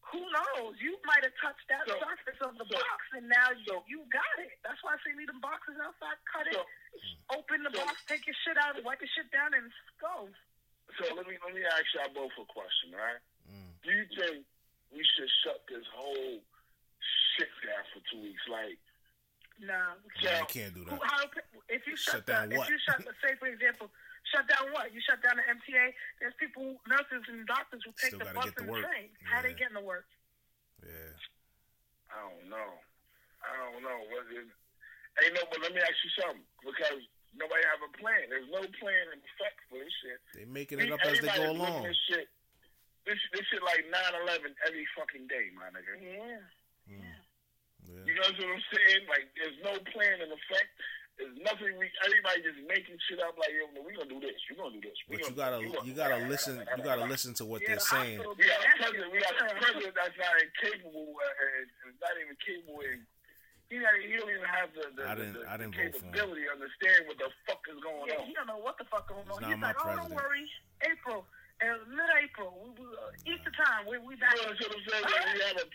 who 0.07 0.23
knows? 0.31 0.79
You 0.79 0.95
might 1.03 1.19
have 1.19 1.35
touched 1.43 1.67
that 1.67 1.83
So- 1.83 1.99
surface 1.99 2.39
of 2.39 2.55
the 2.55 2.63
so- 2.63 2.79
box, 2.79 2.99
and 3.11 3.27
now 3.27 3.51
you 3.51 3.65
so- 3.67 3.83
you 3.91 4.07
got 4.07 4.39
it. 4.39 4.55
That's 4.63 4.79
why 4.79 4.95
I 4.95 4.97
say 5.03 5.11
leave 5.19 5.27
them 5.27 5.43
boxes 5.43 5.75
outside, 5.83 6.15
cut 6.31 6.47
it, 6.47 6.55
So, 6.55 6.63
open 7.35 7.63
the 7.67 7.71
so- 7.75 7.83
box, 7.83 8.05
take 8.07 8.23
your 8.25 8.35
shit 8.47 8.55
out, 8.55 8.79
wipe 8.87 9.01
your 9.03 9.09
shit 9.11 9.27
down, 9.35 9.51
and 9.53 9.67
go. 9.99 10.31
so 10.95 11.13
let 11.13 11.27
me 11.27 11.35
let 11.43 11.51
me 11.53 11.59
ask 11.65 11.83
y'all 11.93 12.07
both 12.15 12.31
a 12.39 12.45
question, 12.47 12.95
all 12.95 13.01
right? 13.03 13.19
Do 13.83 13.89
you 13.91 14.05
think 14.17 14.45
we 14.93 15.01
should 15.15 15.29
shut 15.43 15.61
this 15.69 15.85
whole 15.95 16.39
shit 17.37 17.51
down 17.65 17.83
for 17.93 18.01
two 18.11 18.21
weeks? 18.23 18.43
Like, 18.49 18.77
Nah, 19.59 19.97
So- 20.21 20.29
Yeah, 20.29 20.39
you 20.41 20.45
can't 20.53 20.73
do 20.77 20.83
Who, 20.85 20.97
that. 21.01 21.09
how, 21.09 21.25
if 21.67 21.81
you 21.89 21.97
shut, 21.97 22.21
Shut 22.21 22.25
down 22.29 22.51
if 22.51 22.57
what? 22.61 22.69
you 22.69 22.77
shut, 22.77 23.01
say 23.25 23.33
for 23.41 23.47
example, 23.49 23.89
shut 24.29 24.45
down 24.47 24.69
what? 24.71 24.93
You 24.93 25.01
shut 25.01 25.17
down 25.25 25.37
the 25.37 25.45
MTA. 25.49 25.93
There's 26.21 26.35
people, 26.37 26.77
nurses 26.85 27.25
and 27.27 27.41
doctors 27.49 27.81
who 27.83 27.89
take 27.97 28.13
Still 28.13 28.19
the 28.21 28.25
gotta 28.25 28.35
bus 28.37 28.45
get 28.45 28.53
to 28.53 28.59
and 28.61 28.69
the 28.69 28.73
work. 28.73 28.85
train. 28.85 29.09
How 29.25 29.41
they 29.41 29.49
Yeah. 29.49 29.55
getting 29.65 29.77
to 29.77 29.81
work? 29.81 30.05
Yeah. 30.85 31.13
I 32.13 32.21
don't 32.29 32.49
know. 32.53 32.69
I 33.41 33.57
don't 33.57 33.81
know. 33.81 33.97
What 34.13 34.29
is, 34.29 34.45
ain't 35.25 35.33
no, 35.33 35.41
but 35.49 35.59
let 35.61 35.73
me 35.73 35.81
ask 35.81 35.97
you 36.05 36.11
something. 36.21 36.45
Because 36.61 37.01
nobody 37.33 37.63
have 37.65 37.81
a 37.81 37.89
plan. 37.97 38.29
There's 38.29 38.49
no 38.53 38.61
plan 38.77 39.03
in 39.09 39.17
effect 39.25 39.57
for 39.73 39.79
this 39.81 39.93
shit. 40.05 40.21
They 40.37 40.45
making 40.45 40.79
it 40.85 40.91
up 40.91 41.01
as 41.01 41.17
they 41.19 41.33
go 41.33 41.49
along. 41.49 41.81
This 41.81 41.97
shit, 42.07 42.29
this, 43.07 43.19
this 43.33 43.45
shit 43.49 43.63
like 43.63 43.87
9-11 43.87 44.51
every 44.67 44.85
fucking 44.99 45.25
day, 45.31 45.47
my 45.55 45.71
nigga. 45.71 45.95
Yeah. 45.97 46.43
Mm. 46.91 47.01
Yeah. 47.87 48.03
You 48.03 48.13
know 48.19 48.27
what 48.27 48.35
I'm 48.35 48.63
saying? 48.75 49.03
Like, 49.07 49.31
there's 49.39 49.55
no 49.63 49.79
plan 49.95 50.19
in 50.19 50.27
effect. 50.27 50.69
There's 51.15 51.33
nothing. 51.41 51.73
We 51.81 51.89
everybody 52.05 52.45
just 52.45 52.61
making 52.69 52.93
shit 53.09 53.17
up. 53.23 53.33
Like, 53.41 53.49
yo, 53.55 53.65
we 53.81 53.95
gonna 53.97 54.05
do 54.11 54.21
this. 54.21 54.37
You 54.51 54.53
gonna 54.53 54.77
do 54.77 54.83
this. 54.85 54.93
We 55.09 55.17
But 55.17 55.25
you 55.25 55.33
gonna, 55.33 55.39
gotta 55.39 55.57
gonna- 55.65 55.87
you 55.87 55.93
gotta 55.97 56.19
listen 56.29 56.61
you 56.61 56.83
gotta 56.85 57.07
listen 57.09 57.33
to 57.41 57.43
what 57.47 57.63
Yeah, 57.65 57.79
they're 57.79 57.89
saying. 57.89 58.21
hospital- 58.21 58.37
We 58.37 58.45
got 58.45 58.61
a 58.61 58.69
president. 58.77 59.07
We 59.09 59.17
got 59.25 59.33
a 59.33 59.55
president 59.57 59.93
that's 59.97 60.17
not 60.21 60.33
incapable. 60.37 61.07
Uh, 61.17 61.55
and, 61.57 61.67
and 61.89 61.93
not 61.97 62.13
even 62.21 62.37
capable. 62.37 62.79
And 62.85 63.01
he 63.71 63.81
not. 63.81 63.97
He 63.97 64.13
don't 64.13 64.29
even 64.29 64.45
have 64.45 64.69
the, 64.77 64.85
the, 64.93 65.03
I 65.09 65.15
didn't- 65.17 65.33
the, 65.33 65.39
the 65.41 65.49
I 65.49 65.55
didn't 65.57 65.73
vote 65.73 65.81
for 65.81 66.05
him. 66.05 66.13
capability 66.13 66.41
to 66.45 66.51
understand 66.53 66.99
what 67.09 67.17
the 67.17 67.29
fuck 67.49 67.61
is 67.65 67.79
going 67.81 68.05
Yeah, 68.13 68.21
on. 68.21 68.27
he 68.29 68.33
don't 68.37 68.45
know 68.51 68.61
what 68.61 68.77
the 68.77 68.85
fuck 68.85 69.09
is 69.09 69.15
going 69.17 69.25
on. 69.25 69.41
He's 69.41 69.57
He's 69.57 69.63
not 69.63 69.73
oh, 69.73 69.89
president. 69.89 70.05
don't 70.05 70.21
worry, 70.21 70.45
April, 70.85 71.25
uh, 71.61 71.77
mid-April, 71.89 72.53
we, 72.61 72.69
we, 72.77 72.85
uh, 72.93 73.11
Easter 73.33 73.53
time, 73.57 73.89
we 73.89 73.97
we 73.97 74.13
back. 74.17 74.35
You 74.37 74.45
know 74.45 74.53
what 74.53 74.61
I'm 74.61 74.85
saying? 74.85 75.05
We 75.05 75.41
have 75.47 75.57
a 75.57 75.65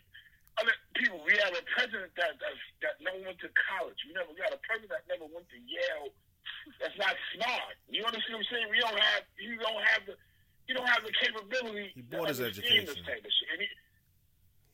other 0.61 0.77
people. 0.95 1.19
We 1.27 1.35
have 1.43 1.55
a 1.57 1.65
president 1.75 2.13
that 2.21 2.37
that, 2.39 2.55
that 2.85 2.95
never 3.03 3.19
went 3.25 3.41
to 3.43 3.49
college. 3.67 3.99
We 4.07 4.13
never 4.15 4.31
we 4.31 4.39
got 4.39 4.53
a 4.55 4.61
president 4.63 4.93
that 4.95 5.05
never 5.11 5.27
went 5.33 5.49
to 5.51 5.59
Yale. 5.59 6.13
That's 6.79 6.95
not 7.01 7.17
smart. 7.35 7.75
You 7.91 8.05
understand 8.07 8.39
what 8.39 8.47
I'm 8.47 8.51
saying? 8.53 8.69
We 8.71 8.79
don't 8.79 8.95
have. 8.99 9.23
You 9.41 9.57
don't 9.59 9.83
have 9.83 10.03
the. 10.07 10.15
You 10.71 10.79
don't 10.79 10.87
have 10.89 11.03
the 11.03 11.11
capability. 11.19 11.91
He 11.99 12.03
bought 12.07 12.31
his 12.31 12.39
understand 12.39 12.87
This 12.87 12.95
education. 12.95 13.03
type 13.03 13.25
of 13.27 13.33
shit. 13.35 13.49
And 13.51 13.61
he, 13.61 13.69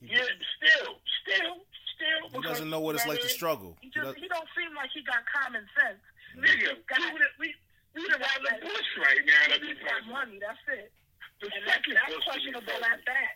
He, 0.05 0.07
yeah, 0.15 0.29
still, 0.61 1.01
still, 1.25 1.55
still. 1.97 2.23
he 2.29 2.39
doesn't 2.45 2.69
know 2.69 2.79
what 2.85 2.95
it's 2.95 3.09
like 3.09 3.25
to 3.25 3.29
struggle. 3.33 3.75
He 3.81 3.89
He 3.89 3.97
just 3.97 4.05
does- 4.05 4.21
he 4.21 4.29
don't 4.29 4.47
seem 4.53 4.71
like 4.77 4.93
he 4.93 5.01
got 5.03 5.25
common 5.33 5.65
sense. 5.81 5.99
Nigga, 6.37 6.77
God, 6.87 7.01
we 7.09 7.19
would 7.19 7.23
we 7.41 7.49
we 7.97 8.03
would 8.05 8.21
have 8.21 8.43
the 8.45 8.53
Bush 8.69 8.91
right 9.01 9.23
now. 9.25 9.41
He 9.49 9.53
That 9.57 9.61
be 9.65 9.69
just 9.73 9.81
got 9.81 9.89
president. 10.05 10.13
money. 10.13 10.37
That's 10.39 10.59
it. 10.69 10.77
The 10.77 10.77
And 10.77 10.85
that's, 10.85 10.85
second 10.85 10.85
that's 10.85 10.93
Bush 10.93 10.98
to 11.40 11.47
be 11.47 12.16
questionable 12.24 12.82
at 12.82 13.01
that. 13.06 13.35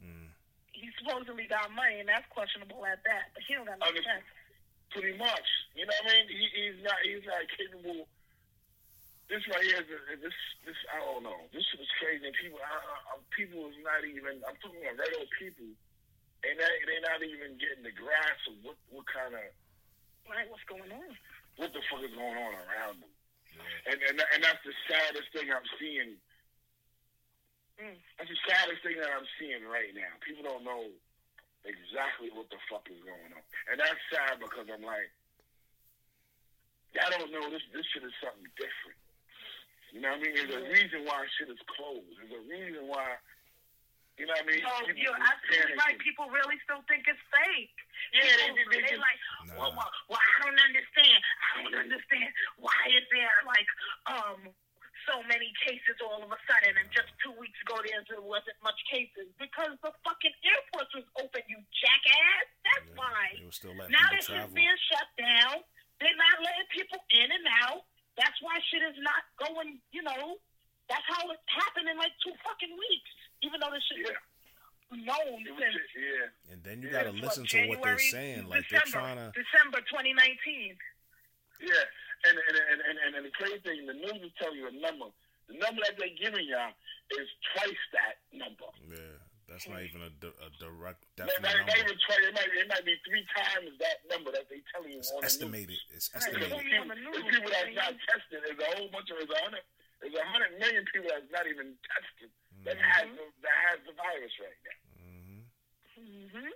Mm. 0.00 0.28
He 0.72 0.88
supposedly 0.98 1.46
got 1.48 1.68
money, 1.76 2.00
and 2.00 2.08
that's 2.08 2.26
questionable 2.32 2.80
at 2.88 3.00
that. 3.04 3.32
But 3.36 3.42
he 3.44 3.54
don't 3.54 3.68
got 3.68 3.78
no 3.80 3.86
Under- 3.92 4.02
sense. 4.02 4.24
pretty 4.90 5.16
much. 5.20 5.48
You 5.76 5.84
know 5.86 5.92
what 6.02 6.12
I 6.12 6.16
mean? 6.16 6.26
He, 6.32 6.44
he's 6.56 6.80
not 6.82 6.98
he's 7.04 7.24
not 7.28 7.44
capable. 7.54 8.08
This 9.28 9.44
right 9.46 9.62
here 9.62 9.84
is 9.84 9.88
is- 10.16 10.22
this 10.24 10.36
this 10.66 10.78
I 10.90 10.98
don't 11.04 11.22
know. 11.22 11.46
This 11.52 11.62
shit 11.70 11.80
is 11.84 11.92
crazy. 12.00 12.24
And 12.26 12.34
people, 12.40 12.58
I, 12.64 12.74
I, 13.14 13.20
people 13.36 13.68
is 13.70 13.78
not 13.84 14.02
even. 14.02 14.40
I'm 14.48 14.56
talking 14.58 14.80
about 14.82 14.98
regular 14.98 15.28
people, 15.38 15.70
and 16.42 16.54
they 16.58 16.72
they're 16.88 17.04
not 17.06 17.20
even 17.22 17.54
getting 17.60 17.84
the 17.84 17.94
grasp 17.94 18.42
of 18.50 18.56
what 18.64 18.76
what 18.90 19.06
kind 19.06 19.36
of 19.36 19.44
Right? 20.28 20.46
What's 20.46 20.62
going 20.70 20.86
on? 20.94 21.10
what 21.58 21.74
the 21.74 21.82
fuck 21.90 22.00
is 22.06 22.14
going 22.14 22.38
on 22.38 22.54
around 22.54 23.02
them. 23.02 23.12
And 23.90 23.98
and 24.08 24.16
and 24.18 24.40
that's 24.42 24.62
the 24.64 24.72
saddest 24.88 25.28
thing 25.34 25.50
I'm 25.52 25.66
seeing. 25.78 26.16
Mm. 27.80 27.96
That's 28.20 28.28
the 28.28 28.40
saddest 28.44 28.84
thing 28.84 29.00
that 29.00 29.08
I'm 29.08 29.24
seeing 29.40 29.64
right 29.64 29.88
now. 29.96 30.12
People 30.20 30.44
don't 30.44 30.64
know 30.68 30.92
exactly 31.64 32.28
what 32.28 32.52
the 32.52 32.60
fuck 32.68 32.84
is 32.92 33.00
going 33.00 33.32
on, 33.32 33.44
and 33.72 33.76
that's 33.80 34.00
sad 34.12 34.36
because 34.36 34.68
I'm 34.68 34.84
like, 34.84 35.08
I 37.00 37.08
don't 37.08 37.32
know. 37.32 37.48
This 37.48 37.64
this 37.72 37.86
shit 37.88 38.04
is 38.04 38.12
something 38.20 38.44
different. 38.60 39.00
You 39.96 40.04
know 40.04 40.12
what 40.12 40.20
I 40.20 40.28
mean? 40.28 40.34
There's 40.36 40.54
a 40.54 40.64
reason 40.70 41.08
why 41.08 41.24
shit 41.40 41.48
is 41.48 41.58
closed. 41.66 42.14
There's 42.20 42.36
a 42.36 42.44
reason 42.46 42.84
why. 42.86 43.16
You 44.18 44.28
know 44.28 44.36
what 44.36 44.44
I 44.44 44.52
mean? 44.52 44.60
So 44.60 44.68
People 44.84 45.00
you're 45.00 45.16
is 45.16 45.32
absolutely 45.32 45.80
right. 45.80 45.96
People 45.96 46.28
really 46.28 46.60
still 46.60 46.84
think 46.84 47.08
it's 47.08 47.24
fake. 47.32 47.72
Yeah, 48.12 48.28
they, 48.28 48.52
People, 48.52 48.68
they, 48.68 48.84
they, 48.84 48.92
they 48.92 49.00
like, 49.00 49.20
Nah. 49.48 49.56
well, 49.56 49.72
well, 49.72 49.90
well, 50.12 50.20
I 50.20 50.34
don't 50.44 50.60
understand. 50.60 51.18
I 51.24 51.64
don't 51.64 51.78
understand. 51.88 52.28
Why 52.60 52.76
is 52.92 53.06
there 53.08 53.32
like 53.48 53.68
um 54.12 54.40
so 55.10 55.18
many 55.26 55.50
cases 55.66 55.98
all 56.06 56.22
of 56.22 56.30
a 56.30 56.38
sudden, 56.46 56.78
and 56.78 56.86
just 56.94 57.10
two 57.18 57.34
weeks 57.34 57.58
ago 57.66 57.82
there 57.82 58.22
wasn't 58.22 58.54
much 58.62 58.78
cases 58.86 59.26
because 59.42 59.74
the 59.82 59.90
fucking 60.06 60.36
airports 60.46 60.94
was 60.94 61.06
open. 61.18 61.42
You 61.50 61.58
jackass. 61.74 62.46
That's 62.62 62.86
Yeah, 62.94 62.98
why. 63.02 63.22
They 63.34 63.42
were 63.44 63.50
still 63.58 63.74
letting 63.74 63.90
Now 63.90 64.06
people 64.06 64.16
this 64.22 64.30
is 64.30 64.38
travel. 64.38 64.54
being 64.54 64.78
shut 64.86 65.08
down. 65.18 65.56
They're 65.98 66.14
not 66.16 66.36
letting 66.46 66.68
people 66.70 67.00
in 67.10 67.28
and 67.34 67.46
out. 67.66 67.82
That's 68.14 68.38
why 68.40 68.54
shit 68.70 68.86
is 68.86 68.98
not 69.02 69.22
going. 69.42 69.82
You 69.90 70.06
know, 70.06 70.38
that's 70.86 71.04
how 71.10 71.26
it 71.34 71.40
happened 71.50 71.90
in 71.90 71.98
like 71.98 72.14
two 72.22 72.32
fucking 72.46 72.70
weeks. 72.72 73.10
Even 73.42 73.58
though 73.58 73.72
this 73.74 73.82
shit 73.90 74.06
Yeah. 74.06 74.14
was 74.94 75.00
known 75.02 75.42
was 75.42 75.58
since 75.58 75.74
just- 75.74 75.94
yeah. 75.98 76.52
And 76.54 76.58
then 76.62 76.82
you 76.82 76.88
Yeah, 76.88 77.02
gotta 77.02 77.12
what, 77.18 77.24
listen 77.34 77.46
to 77.46 77.56
what 77.66 77.82
they're 77.82 77.98
January, 77.98 78.14
saying. 78.14 78.46
Like 78.48 78.68
they're 78.70 78.86
trying 78.86 79.16
to. 79.18 79.32
December 79.34 79.80
2019. 79.90 80.78
Yeah, 81.60 81.74
and 82.26 82.36
and 82.36 82.56
and 82.56 82.80
and, 82.84 82.96
and, 83.00 83.10
and 83.20 83.24
the 83.26 83.34
crazy 83.36 83.60
thing, 83.64 83.86
the 83.86 83.96
news 83.96 84.18
will 84.20 84.34
tell 84.40 84.52
you 84.54 84.68
a 84.68 84.74
number. 84.74 85.08
The 85.48 85.56
number 85.58 85.80
that 85.86 85.98
they're 85.98 86.14
giving 86.20 86.46
y'all 86.46 86.70
is 87.18 87.26
twice 87.54 87.82
that 87.96 88.22
number. 88.30 88.70
Yeah, 88.86 89.18
that's 89.50 89.66
not 89.66 89.82
even 89.82 90.06
a, 90.06 90.12
di- 90.22 90.38
a 90.46 90.50
direct 90.62 91.02
It 91.18 91.26
definite 91.26 91.42
might, 91.42 91.58
number. 91.66 91.74
even 91.90 91.96
twice, 92.06 92.22
it, 92.22 92.34
might, 92.38 92.50
it 92.54 92.68
might 92.70 92.86
be 92.86 92.94
three 93.02 93.26
times 93.34 93.74
that 93.82 93.98
number 94.06 94.30
that 94.30 94.46
they're 94.46 94.62
telling 94.70 94.94
you 94.94 95.02
It's 95.02 95.10
on 95.10 95.18
the 95.18 95.26
news. 95.26 95.34
estimated. 95.34 95.78
It's 95.90 96.06
estimated. 96.14 96.54
There's 96.54 96.62
people, 96.70 96.86
there's 96.94 97.26
people 97.34 97.50
that's 97.50 97.74
not 97.74 97.92
tested. 98.06 98.38
There's 98.46 98.62
a 98.62 98.70
whole 98.78 98.88
bunch 98.94 99.10
of 99.10 99.18
there's 99.18 99.34
a 99.34 99.40
hundred 99.42 99.64
there's 99.98 100.14
a 100.16 100.26
hundred 100.30 100.50
million 100.62 100.84
people 100.94 101.10
that's 101.10 101.28
not 101.34 101.44
even 101.50 101.74
tested 101.82 102.30
that 102.62 102.78
has 102.78 103.10
the, 103.10 103.24
that 103.42 103.56
has 103.68 103.78
the 103.90 103.94
virus 103.98 104.34
right 104.38 104.60
now. 104.62 104.78
hmm 105.02 105.42
Mm-hmm. 105.98 106.50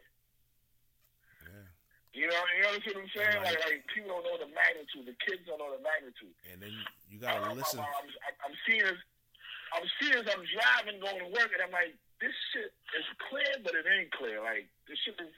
You 2.14 2.30
know, 2.30 2.38
you 2.54 2.62
know 2.62 2.78
what 2.78 2.86
I'm 2.86 3.10
saying? 3.10 3.42
Right. 3.42 3.58
Like, 3.58 3.58
like 3.66 3.82
people 3.90 4.14
don't 4.14 4.22
know 4.22 4.38
the 4.38 4.46
magnitude. 4.54 5.02
The 5.02 5.18
kids 5.18 5.42
don't 5.50 5.58
know 5.58 5.74
the 5.74 5.82
magnitude. 5.82 6.30
And 6.46 6.62
then 6.62 6.70
you 7.10 7.18
gotta 7.18 7.42
I'm, 7.42 7.58
listen. 7.58 7.82
I'm, 7.82 7.90
I'm, 7.90 8.50
I'm 8.50 8.56
seeing 8.62 8.86
this. 8.86 9.02
I'm 9.74 9.86
seeing 9.98 10.14
this. 10.22 10.30
I'm 10.30 10.46
driving, 10.46 11.02
going 11.02 11.18
to 11.26 11.30
work, 11.34 11.50
and 11.50 11.58
I'm 11.58 11.74
like, 11.74 11.90
this 12.22 12.30
shit 12.54 12.70
is 12.94 13.06
clear, 13.26 13.50
but 13.66 13.74
it 13.74 13.82
ain't 13.90 14.14
clear. 14.14 14.38
Like 14.38 14.70
this 14.86 14.94
shit 15.02 15.18
is. 15.18 15.34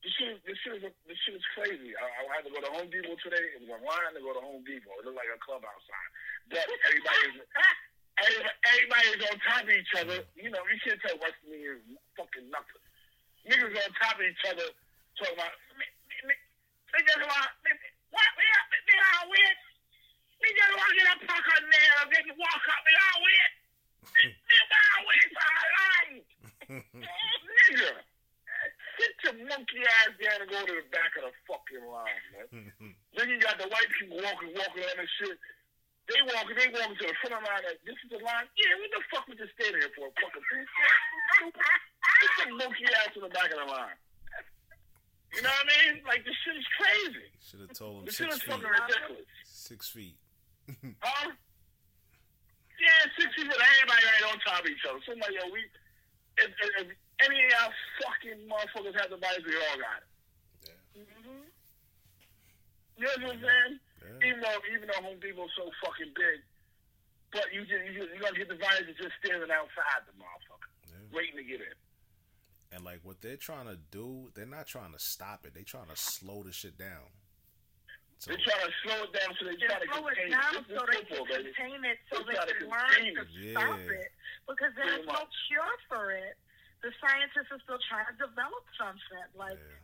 This 0.00 0.12
shit, 0.16 0.38
is- 0.38 0.44
this 0.48 0.58
shit 0.64 0.72
is 0.80 0.84
this 1.04 1.18
shit 1.28 1.36
is 1.36 1.46
crazy. 1.52 1.92
I, 1.92 2.06
I 2.08 2.40
had 2.40 2.48
to 2.48 2.52
go 2.56 2.64
to 2.64 2.72
Home 2.72 2.88
Depot 2.88 3.18
today. 3.20 3.42
It 3.52 3.60
was 3.60 3.76
a 3.76 3.80
line 3.84 4.16
to 4.16 4.22
go 4.24 4.32
to 4.32 4.40
Home 4.40 4.64
Depot. 4.64 4.96
It 4.96 5.04
looked 5.04 5.20
like 5.20 5.28
a 5.28 5.40
club 5.44 5.60
outside. 5.60 6.08
But 6.48 6.64
everybody's 6.88 7.42
everybody, 8.16 8.48
everybody's 8.72 9.20
on 9.28 9.36
top 9.44 9.66
of 9.66 9.74
each 9.76 9.92
other. 9.98 10.24
You 10.40 10.48
know, 10.48 10.62
you 10.72 10.78
can't 10.80 11.00
tell 11.04 11.20
West 11.20 11.36
Indians 11.44 11.84
fucking 12.16 12.48
nothing. 12.48 12.80
Niggas 13.50 13.76
on 13.76 13.90
top 13.98 14.16
of 14.16 14.24
each 14.24 14.44
other 14.46 14.70
talking 15.16 15.34
about. 15.34 15.52
"Me- 15.76 15.92
me- 16.08 16.24
me- 16.28 16.42
They 16.92 17.02
just 17.04 17.20
want. 17.20 17.50
What? 18.10 18.30
Just 20.56 20.72
want 20.72 20.88
to 20.88 20.94
get 20.96 21.08
a 21.10 21.16
there 21.20 22.22
and 22.22 22.38
walk 22.38 22.64
up. 22.70 22.82
Nigga. 26.70 27.92
Sit 28.96 29.12
your 29.24 29.36
monkey 29.44 29.82
ass 29.84 30.16
down 30.16 30.40
and 30.40 30.48
go 30.50 30.64
to 30.64 30.72
the 30.80 30.86
back 30.88 31.12
of 31.20 31.28
the 31.28 31.32
fucking 31.44 31.84
line, 31.84 32.22
man. 32.32 32.72
Then 33.12 33.28
you 33.28 33.36
got 33.40 33.58
the 33.60 33.68
white 33.68 33.90
people 34.00 34.16
walking, 34.24 34.56
walking 34.56 34.84
on 34.88 34.96
this 34.96 35.10
shit. 35.20 35.36
They 36.08 36.22
walking, 36.24 36.56
they 36.56 36.68
walking 36.72 36.96
to 36.96 37.06
the 37.12 37.16
front 37.20 37.36
of 37.36 37.42
line. 37.44 37.60
Like, 37.66 37.80
this 37.84 37.98
is 38.00 38.08
the 38.08 38.20
line. 38.24 38.48
Yeah, 38.56 38.72
what 38.80 38.90
the 38.96 39.02
fuck 39.12 39.24
we 39.28 39.36
just 39.36 39.52
standing 39.60 39.82
here 39.84 39.92
for? 39.92 40.08
A 40.08 40.12
fucking? 40.16 40.44
Get 41.52 42.32
some 42.40 42.56
monkey 42.56 42.86
ass 43.04 43.12
to 43.14 43.20
the 43.20 43.32
back 43.34 43.52
of 43.52 43.58
the 43.60 43.68
line. 43.68 43.98
You 45.36 45.42
know 45.44 45.52
what 45.52 45.68
I 45.68 45.92
mean? 45.92 45.94
Like 46.08 46.24
this 46.24 46.34
shit 46.44 46.56
is 46.56 46.64
crazy. 46.80 47.28
Should 47.44 47.60
have 47.68 47.76
told 47.76 48.00
him 48.00 48.04
This 48.08 48.16
shit 48.16 48.32
is 48.32 48.40
feet. 48.40 48.50
fucking 48.56 48.66
ridiculous. 48.72 49.28
Six 49.44 49.88
feet. 49.92 50.16
Huh? 51.04 51.30
Yeah, 52.76 53.00
six 53.16 53.28
people. 53.36 53.54
Everybody 53.56 54.02
right 54.04 54.24
on 54.32 54.36
top 54.44 54.60
of 54.64 54.68
each 54.68 54.84
other. 54.84 55.00
Somebody, 55.08 55.36
yo, 55.40 55.48
we. 55.48 55.64
If, 56.36 56.52
if, 56.60 56.70
if 56.84 56.88
any 57.24 57.40
of 57.40 57.48
y'all 57.48 57.72
fucking 58.04 58.44
motherfuckers 58.44 58.92
have 59.00 59.08
the 59.08 59.16
virus, 59.16 59.40
we 59.48 59.56
all 59.56 59.78
got 59.80 60.04
it. 60.04 60.08
Mm-hmm. 61.00 61.48
You 63.00 63.04
know 63.08 63.16
what 63.24 63.32
I'm 63.32 63.40
saying? 63.40 63.72
Yeah. 64.04 64.28
Even 64.28 64.40
though 64.44 64.60
even 64.72 64.84
though 64.92 65.00
Home 65.08 65.20
Depot's 65.24 65.52
so 65.56 65.68
fucking 65.84 66.12
big, 66.12 66.44
but 67.32 67.48
you 67.52 67.64
just 67.64 67.80
you 67.88 67.92
just, 67.96 68.08
you're 68.12 68.20
gonna 68.24 68.36
get 68.36 68.48
the 68.52 68.60
virus 68.60 68.84
just 69.00 69.16
standing 69.24 69.48
outside 69.48 70.04
the 70.04 70.12
motherfucker, 70.20 70.68
Yeah. 70.88 71.00
waiting 71.16 71.36
to 71.40 71.44
get 71.48 71.60
in. 71.64 71.76
And 72.72 72.84
like 72.84 73.00
what 73.02 73.20
they're 73.22 73.36
trying 73.38 73.66
to 73.66 73.78
do, 73.90 74.30
they're 74.34 74.44
not 74.46 74.66
trying 74.66 74.92
to 74.92 74.98
stop 74.98 75.46
it. 75.46 75.54
They're 75.54 75.62
trying 75.62 75.86
to 75.88 75.96
slow 75.96 76.42
the 76.42 76.52
shit 76.52 76.76
down. 76.76 77.08
So 78.18 78.32
They 78.32 78.40
try 78.42 78.56
to 78.58 78.72
slow 78.82 79.04
it 79.04 79.12
down 79.12 79.30
so 79.38 79.44
they 79.44 79.56
try 79.60 79.76
to 79.78 79.86
slow 79.92 80.08
it 80.08 80.16
down 80.32 80.52
so 80.66 80.82
is 80.82 80.88
they 80.88 81.04
can 81.04 81.24
baby. 81.28 81.52
contain 81.52 81.84
it, 81.84 81.98
so 82.10 82.24
They 82.24 82.32
they 82.32 82.56
can 82.58 82.68
learn 82.72 83.04
to 83.12 83.22
it. 83.22 83.52
stop 83.54 83.78
it. 83.78 84.10
Because 84.48 84.72
there's 84.74 85.04
no 85.06 85.20
cure 85.46 85.76
for 85.88 86.10
it. 86.16 86.34
The 86.82 86.90
scientists 87.00 87.52
are 87.52 87.60
still 87.62 87.78
trying 87.88 88.08
to 88.08 88.16
develop 88.18 88.64
something. 88.80 89.26
Like, 89.36 89.60
yeah, 89.60 89.80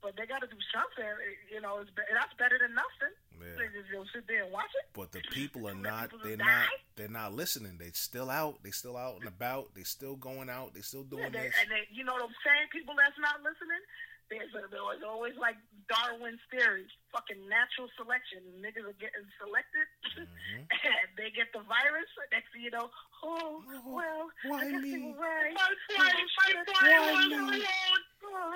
but 0.00 0.16
they 0.16 0.24
got 0.26 0.40
to 0.42 0.48
do 0.48 0.58
something. 0.72 1.06
You 1.52 1.60
know, 1.60 1.78
it's 1.84 1.90
be- 1.92 2.08
that's 2.12 2.32
better 2.40 2.56
than 2.58 2.72
nothing. 2.74 3.14
They 3.40 3.66
just 3.78 3.90
go 3.92 4.04
sit 4.14 4.26
there 4.28 4.44
and 4.44 4.52
watch 4.52 4.70
it. 4.82 4.88
But 4.94 5.12
the 5.12 5.20
people 5.32 5.68
are 5.68 5.74
not. 5.78 6.10
They're 6.24 6.36
die? 6.36 6.44
not. 6.44 6.68
They're 6.96 7.08
not 7.08 7.34
listening. 7.34 7.76
They're 7.78 7.90
still 7.92 8.30
out. 8.30 8.58
They're 8.62 8.72
still 8.72 8.96
out 8.96 9.16
and 9.20 9.28
about. 9.28 9.74
They're 9.74 9.84
still 9.84 10.16
going 10.16 10.48
out. 10.48 10.74
They 10.74 10.80
still 10.80 11.04
Yeah, 11.10 11.16
doing 11.28 11.32
they, 11.32 11.40
this. 11.48 11.54
and 11.60 11.70
they, 11.70 11.84
you 11.92 12.04
know, 12.04 12.18
those 12.18 12.34
same 12.44 12.68
people 12.72 12.94
that's 12.96 13.18
not 13.20 13.40
listening. 13.42 13.82
There's, 14.26 14.50
a, 14.58 14.66
there 14.74 14.82
was 14.82 14.98
always 15.06 15.38
like 15.38 15.54
Darwin's 15.86 16.42
theory, 16.50 16.82
fucking 17.14 17.38
natural 17.46 17.86
selection. 17.94 18.42
Niggas 18.58 18.82
are 18.82 18.98
getting 18.98 19.22
selected, 19.38 19.86
Mhm. 20.18 20.66
and 20.90 21.08
they 21.14 21.30
get 21.30 21.46
the 21.54 21.62
virus. 21.62 22.10
Next 22.34 22.50
thing 22.50 22.66
you 22.66 22.74
know, 22.74 22.90
oh 23.22 23.62
well, 23.86 24.26
why 24.50 24.66
I 24.66 24.70
guess 24.74 24.82
me? 24.82 24.90
they 24.98 25.02
were 25.06 25.14
right. 25.14 25.54
My 25.54 25.70
boy, 25.94 26.10
my 26.10 26.50
boy 26.66 26.74
Why 26.74 26.98
was 27.06 27.26
me? 27.30 27.38
alone. 27.38 28.02
Oh, 28.26 28.50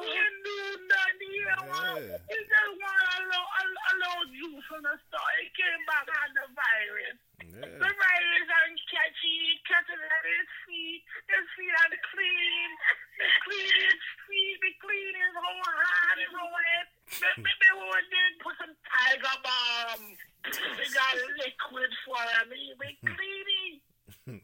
He 0.00 0.08
didn't 0.08 0.40
do 0.48 0.56
nothing. 0.88 1.20
He 1.20 1.40
didn't 1.44 1.68
want- 1.68 2.00
Yeah. 2.08 2.24
He 2.24 2.38
just 2.48 2.72
wanted 2.80 3.08
a 3.12 3.20
little, 3.28 3.50
a, 3.52 3.62
a 3.68 3.92
little 4.00 4.24
juice 4.32 4.64
from 4.72 4.82
the 4.88 4.96
store. 5.04 5.32
He 5.44 5.52
came 5.52 5.82
back 5.84 6.08
on 6.08 6.28
the 6.32 6.46
virus. 6.56 7.20
The 7.58 7.66
Yeah. 7.66 7.90
virus 7.90 8.48
ain't 8.54 8.80
catchy. 8.86 9.34
He 9.50 9.58
catches 9.66 9.98
it 9.98 10.12
at 10.14 10.24
his 10.24 10.50
feet. 10.62 11.02
His 11.26 11.46
feet 11.58 11.74
are 11.74 11.90
clean. 12.14 12.70
He 13.18 13.26
clean 13.42 13.74
his 13.82 14.02
feet. 14.30 14.58
He 14.62 14.72
clean 14.78 15.14
his 15.18 15.34
whole 15.34 15.66
hand, 15.66 16.18
were 17.82 18.04
then 18.14 18.32
put 18.38 18.54
some 18.62 18.74
tiger 18.86 19.36
balm. 19.42 20.02
They 20.46 20.86
got 20.94 21.14
liquid 21.34 21.90
for 22.06 22.22
him. 22.38 22.46
He 22.54 22.74
be 23.18 23.82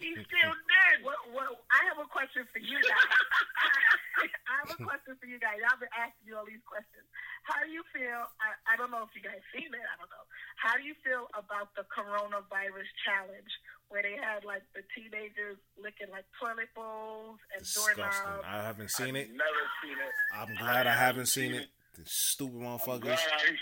He's 0.00 0.18
still 0.30 0.54
dead. 0.56 0.96
Well, 1.04 1.20
well, 1.36 1.52
I 1.68 1.80
have 1.92 2.00
a 2.00 2.08
question 2.08 2.48
for 2.52 2.58
you 2.60 2.80
guys. 2.80 3.10
I 4.48 4.54
have 4.64 4.70
a 4.72 4.78
question 4.80 5.14
for 5.20 5.26
you 5.28 5.36
guys. 5.42 5.60
I've 5.66 5.80
been 5.82 5.92
asking 5.92 6.24
you 6.24 6.36
all 6.38 6.46
these 6.48 6.62
questions. 6.64 7.04
How 7.44 7.60
do 7.60 7.68
you 7.68 7.84
feel? 7.92 8.24
I, 8.40 8.56
I 8.64 8.74
don't 8.80 8.88
know 8.88 9.04
if 9.04 9.12
you 9.12 9.20
guys 9.20 9.42
seen 9.52 9.68
it. 9.68 9.84
I 9.84 9.94
don't 10.00 10.08
know. 10.08 10.24
How 10.56 10.78
do 10.80 10.82
you 10.86 10.96
feel 11.04 11.28
about 11.36 11.74
the 11.76 11.84
coronavirus 11.92 12.88
challenge, 13.04 13.52
where 13.92 14.00
they 14.00 14.16
had 14.16 14.44
like 14.48 14.64
the 14.72 14.80
teenagers 14.96 15.60
licking 15.76 16.08
like 16.08 16.24
toilet 16.40 16.72
bowls 16.72 17.36
and 17.52 17.60
Disgusting. 17.60 18.00
doorknobs? 18.00 18.44
I 18.48 18.56
haven't 18.64 18.90
seen 18.90 19.16
it. 19.16 19.28
I've 19.28 19.36
Never 19.36 19.64
seen 19.84 19.96
it. 20.00 20.12
I'm 20.32 20.52
glad 20.56 20.86
I 20.88 20.96
haven't 20.96 21.28
seen 21.28 21.52
it. 21.52 21.68
The 21.98 22.02
stupid 22.06 22.56
I'm 22.56 22.62
motherfuckers. 22.78 23.02
glad 23.02 23.18
I 23.20 23.44
ain't 23.44 23.58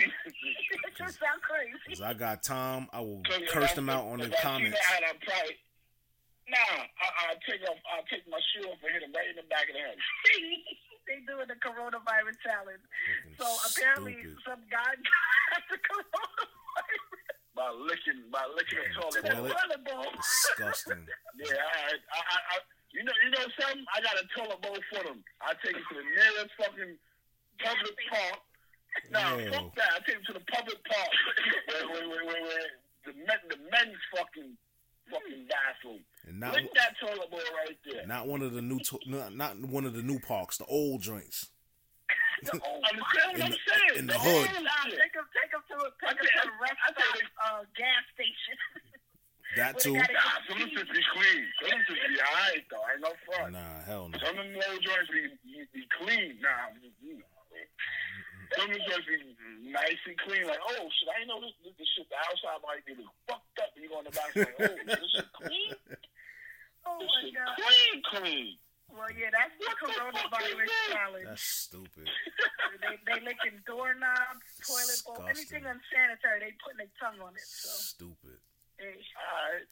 it. 0.00 0.10
it 0.88 0.94
just 0.96 1.18
sounds 1.20 1.42
crazy. 1.44 1.76
Cause 1.88 2.00
I 2.00 2.14
got 2.14 2.42
Tom. 2.42 2.88
I 2.92 3.00
will 3.00 3.22
curse 3.52 3.72
them 3.74 3.90
out 3.90 4.06
on 4.06 4.18
the 4.18 4.32
I 4.32 4.40
comments. 4.42 4.78
that, 4.78 5.00
I'd 5.12 5.20
probably, 5.20 5.54
nah, 6.50 6.78
I, 6.86 7.06
I'll 7.30 7.40
take 7.46 7.62
off. 7.66 7.78
I'll 7.90 8.06
take 8.10 8.24
my 8.30 8.40
shoe 8.52 8.66
off 8.70 8.78
and 8.82 8.92
hit 8.92 9.02
him 9.02 9.12
right 9.14 9.28
in 9.30 9.36
the 9.36 9.46
back 9.50 9.66
of 9.70 9.74
the 9.74 9.82
head. 9.82 9.98
they 11.06 11.22
doing 11.26 11.46
the 11.46 11.58
coronavirus 11.62 12.36
challenge. 12.42 12.82
Fucking 12.82 13.38
So 13.38 13.46
apparently, 13.70 14.16
stupid. 14.18 14.42
some 14.46 14.62
guy 14.70 14.92
got 15.54 15.62
the 15.70 15.78
coronavirus. 15.78 16.54
By 17.56 17.72
licking, 17.72 18.20
by 18.28 18.44
licking 18.52 18.84
a 18.84 18.88
toilet. 18.92 19.22
The 19.24 19.32
Toilet? 19.32 19.54
toilet 19.56 19.82
bowl. 19.88 20.10
Disgusting. 20.12 21.06
Yeah, 21.36 21.52
I, 21.52 21.92
I, 21.92 22.20
I, 22.20 22.36
I, 22.52 22.56
you 22.96 23.04
know, 23.04 23.12
you 23.20 23.28
know 23.28 23.44
something? 23.60 23.84
I 23.92 24.00
got 24.00 24.16
a 24.16 24.24
toilet 24.32 24.56
bowl 24.64 24.80
for 24.88 25.04
them. 25.04 25.20
I 25.44 25.52
take 25.60 25.76
it 25.76 25.84
to 25.84 25.94
the 26.00 26.04
nearest 26.16 26.52
fucking 26.56 26.96
public 27.60 27.96
park. 28.08 28.40
Nah, 29.12 29.36
Ew. 29.36 29.52
fuck 29.52 29.68
that. 29.76 29.90
I 29.92 29.98
take 30.08 30.16
it 30.16 30.26
to 30.32 30.36
the 30.36 30.44
public 30.48 30.80
park. 30.88 31.12
where, 31.68 31.84
where, 31.92 32.08
where, 32.08 32.24
where, 32.24 32.40
where 32.40 32.68
the 33.04 33.12
men, 33.20 33.40
the 33.52 33.60
men's 33.68 34.00
fucking, 34.16 34.56
fucking 35.10 35.46
bathroom. 35.48 36.00
And 36.26 36.40
not 36.40 36.54
Lick 36.54 36.72
that 36.74 36.94
toilet 37.00 37.30
bowl 37.30 37.40
right 37.66 37.78
there. 37.84 38.06
not 38.06 38.26
one 38.26 38.42
of 38.42 38.52
the 38.52 38.62
new 38.62 38.78
to, 38.80 38.98
not, 39.06 39.34
not 39.36 39.56
one 39.60 39.84
of 39.84 39.94
the 39.94 40.02
new 40.02 40.18
parks. 40.20 40.58
The 40.58 40.64
old 40.66 41.02
joints. 41.02 41.50
Understand 42.42 43.02
what 43.02 43.36
In 43.36 43.42
I'm 43.42 43.50
the- 43.50 43.56
saying? 43.66 43.98
in 43.98 44.06
the 44.06 44.12
The 44.12 44.18
hood. 44.18 44.62
Nah, 44.62 44.84
take 44.90 45.14
him, 45.16 45.26
take 45.32 45.52
him 45.54 45.62
to, 45.70 45.76
take 46.04 46.18
him 46.20 46.26
to 46.26 46.42
the 46.44 46.56
rest 46.60 46.78
stop, 46.90 47.16
uh, 47.44 47.62
gas 47.76 48.02
station. 48.14 48.56
That 49.56 49.78
too. 49.78 49.92
they 49.96 50.00
got 50.04 50.10
it- 50.10 50.16
Nah, 50.20 50.36
some 50.52 50.60
of 50.60 50.68
them 50.68 50.84
be 50.92 51.00
clean. 51.16 51.42
Some 51.64 51.80
of 51.80 51.86
them 51.86 51.96
be 52.12 52.20
alright 52.20 52.64
though. 52.68 52.82
I 52.84 52.92
ain't 52.92 53.00
no 53.00 53.12
front. 53.24 53.52
Nah, 53.56 53.80
hell 53.88 54.08
no. 54.12 54.18
Some 54.20 54.36
of 54.36 54.44
them 54.44 54.52
old 54.68 54.82
joints 54.84 55.08
be, 55.08 55.32
be, 55.48 55.64
be 55.72 55.82
clean. 55.96 56.36
Nah, 56.44 56.76
you 57.00 57.16
know. 57.16 57.24
Some 58.54 58.70
of 58.70 58.76
them 58.76 58.82
joints 58.86 59.06
be 59.10 59.70
nice 59.72 60.02
and 60.06 60.18
clean. 60.22 60.44
Like, 60.46 60.62
oh 60.62 60.86
shit, 60.92 61.08
I 61.10 61.20
ain't 61.24 61.28
know 61.32 61.40
this, 61.42 61.56
this, 61.64 61.74
this 61.82 61.88
shit. 61.98 62.06
The 62.12 62.18
outside 62.20 62.62
might 62.62 62.84
be 62.86 62.94
fucked 63.26 63.58
up, 63.58 63.70
and 63.74 63.82
you 63.82 63.90
go 63.90 63.98
in 64.00 64.06
the 64.06 64.14
back 64.14 64.30
like, 64.36 64.54
oh, 64.60 64.76
this 64.86 65.10
shit 65.14 65.28
clean. 65.34 65.72
Oh 66.86 67.02
This 67.02 67.10
my 67.10 67.18
shit 67.26 67.34
god. 67.34 67.58
clean, 67.58 67.96
clean. 68.14 68.48
Well, 68.94 69.10
yeah, 69.10 69.34
that's 69.34 69.50
the 69.58 69.66
What 69.66 69.74
the 69.74 69.90
fuck 70.30 70.38
is 70.46 70.54
coronavirus 70.54 70.70
that? 70.70 70.94
challenge. 70.94 71.26
That's 71.34 71.42
stupid. 71.66 72.06
they 72.86 72.94
they 73.10 73.18
licking 73.26 73.58
doorknobs, 73.66 74.46
toilet 74.62 75.00
bowl, 75.02 75.18
Disgusting. 75.26 75.34
anything 75.34 75.64
unsanitary. 75.66 76.38
They 76.46 76.52
putting 76.62 76.78
their 76.86 76.94
tongue 77.02 77.18
on 77.18 77.34
it. 77.34 77.42
So, 77.42 77.74
Stupid. 77.74 78.38
hey, 78.78 79.02
Alright. 79.18 79.66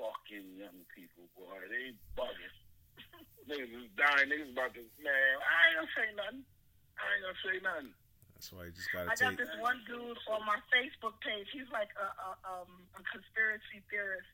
Fucking 0.00 0.48
young 0.56 0.80
people, 0.96 1.28
boy. 1.36 1.60
They 1.68 1.92
bugging. 2.16 2.56
niggas 3.52 3.84
is 3.84 3.92
dying. 4.00 4.32
Niggas 4.32 4.56
about 4.56 4.72
to, 4.74 4.82
man, 5.04 5.12
I 5.44 5.60
ain't 5.68 5.76
gonna 5.84 5.92
say 5.92 6.08
nothing. 6.16 6.42
I 6.98 7.04
ain't 7.14 7.22
gonna 7.24 7.42
say 7.42 7.56
nothing. 7.62 7.92
That's 8.34 8.50
why 8.50 8.66
you 8.68 8.74
just 8.74 8.90
gotta 8.90 9.10
I 9.10 9.16
got 9.16 9.34
take. 9.34 9.46
this 9.46 9.54
one 9.62 9.78
dude 9.86 10.18
on 10.30 10.42
my 10.44 10.58
Facebook 10.74 11.16
page. 11.22 11.48
He's 11.54 11.70
like 11.70 11.90
a, 11.96 12.06
a 12.06 12.28
um 12.44 12.70
a 12.98 13.02
conspiracy 13.06 13.80
theorist, 13.88 14.28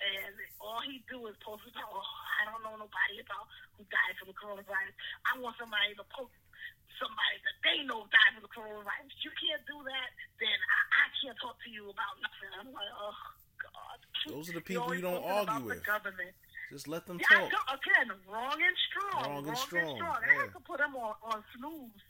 and 0.00 0.34
all 0.60 0.80
he 0.84 1.00
do 1.08 1.26
is 1.28 1.36
post 1.40 1.64
about, 1.68 1.88
oh, 1.90 2.12
I 2.40 2.48
don't 2.48 2.62
know 2.62 2.76
nobody 2.76 3.16
about 3.24 3.46
who 3.76 3.82
died 3.88 4.14
from 4.20 4.30
the 4.32 4.36
coronavirus. 4.36 4.94
I 5.28 5.40
want 5.40 5.56
somebody 5.58 5.96
to 5.96 6.04
post 6.12 6.32
somebody 7.00 7.36
that 7.42 7.56
they 7.66 7.78
know 7.88 8.06
died 8.12 8.32
from 8.36 8.44
the 8.46 8.52
coronavirus. 8.52 9.10
You 9.24 9.32
can't 9.34 9.64
do 9.66 9.80
that, 9.80 10.08
then 10.38 10.54
I, 10.54 10.78
I 11.02 11.04
can't 11.18 11.38
talk 11.40 11.56
to 11.66 11.70
you 11.72 11.88
about 11.90 12.14
nothing. 12.22 12.50
I'm 12.62 12.70
like, 12.70 12.92
oh 12.94 13.16
God. 13.58 13.98
Those 14.28 14.50
are 14.52 14.58
the 14.58 14.62
people 14.62 14.86
always 14.86 15.00
you 15.02 15.08
don't 15.08 15.18
posting 15.18 15.32
about 15.34 15.48
argue 15.50 15.68
the 15.68 15.74
with. 15.82 15.86
government. 15.88 16.34
Just 16.72 16.88
let 16.88 17.04
them 17.06 17.20
Yeah, 17.20 17.36
I 17.36 17.40
talk. 17.40 17.50
don't- 17.52 17.78
again, 17.84 18.18
wrong 18.26 18.56
and 18.62 18.76
strong. 18.88 19.24
Wrong 19.28 19.46
and 19.46 19.58
strong, 19.58 20.00
I 20.00 20.20
yeah. 20.26 20.40
have 20.40 20.52
to 20.54 20.60
put 20.60 20.78
them 20.78 20.96
on, 20.96 21.14
on 21.22 21.44
snooze. 21.54 22.02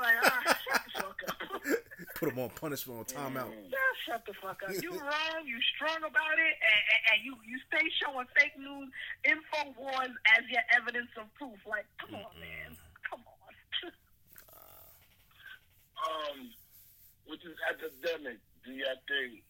Like, 0.00 0.16
ah, 0.24 0.58
shut 0.64 0.82
the 0.86 0.90
fuck 1.02 1.22
up. 1.28 1.62
Put 2.16 2.28
them 2.30 2.38
on 2.40 2.50
punishment 2.50 2.98
on 2.98 3.04
timeout. 3.04 3.52
Yeah, 3.70 3.78
shut 4.06 4.24
the 4.26 4.32
fuck 4.42 4.58
up. 4.64 4.72
You 4.82 4.90
wrong, 4.98 5.46
you 5.46 5.60
strong 5.76 5.98
about 5.98 6.34
it, 6.40 6.54
and, 6.56 6.82
and, 6.88 7.02
and 7.12 7.18
you, 7.22 7.36
you 7.46 7.60
stay 7.68 7.84
showing 8.02 8.26
fake 8.34 8.58
news, 8.58 8.90
info 9.22 9.70
wars 9.78 10.10
as 10.34 10.42
your 10.50 10.62
evidence 10.74 11.10
of 11.20 11.32
proof. 11.34 11.58
Like, 11.68 11.84
come 12.00 12.14
on, 12.16 12.32
man. 12.40 12.76
Come 13.10 13.20
on. 13.28 13.92
Um, 15.98 16.50
with 17.28 17.40
this 17.42 17.58
epidemic, 17.68 18.38
do 18.64 18.70
you 18.72 18.86
think 19.10 19.42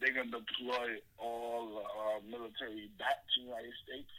they're 0.00 0.14
gonna 0.14 0.30
deploy 0.30 0.98
all 1.18 1.82
uh, 1.84 2.20
military 2.28 2.90
back 2.98 3.18
to 3.34 3.34
the 3.42 3.46
United 3.48 3.74
States? 3.84 4.12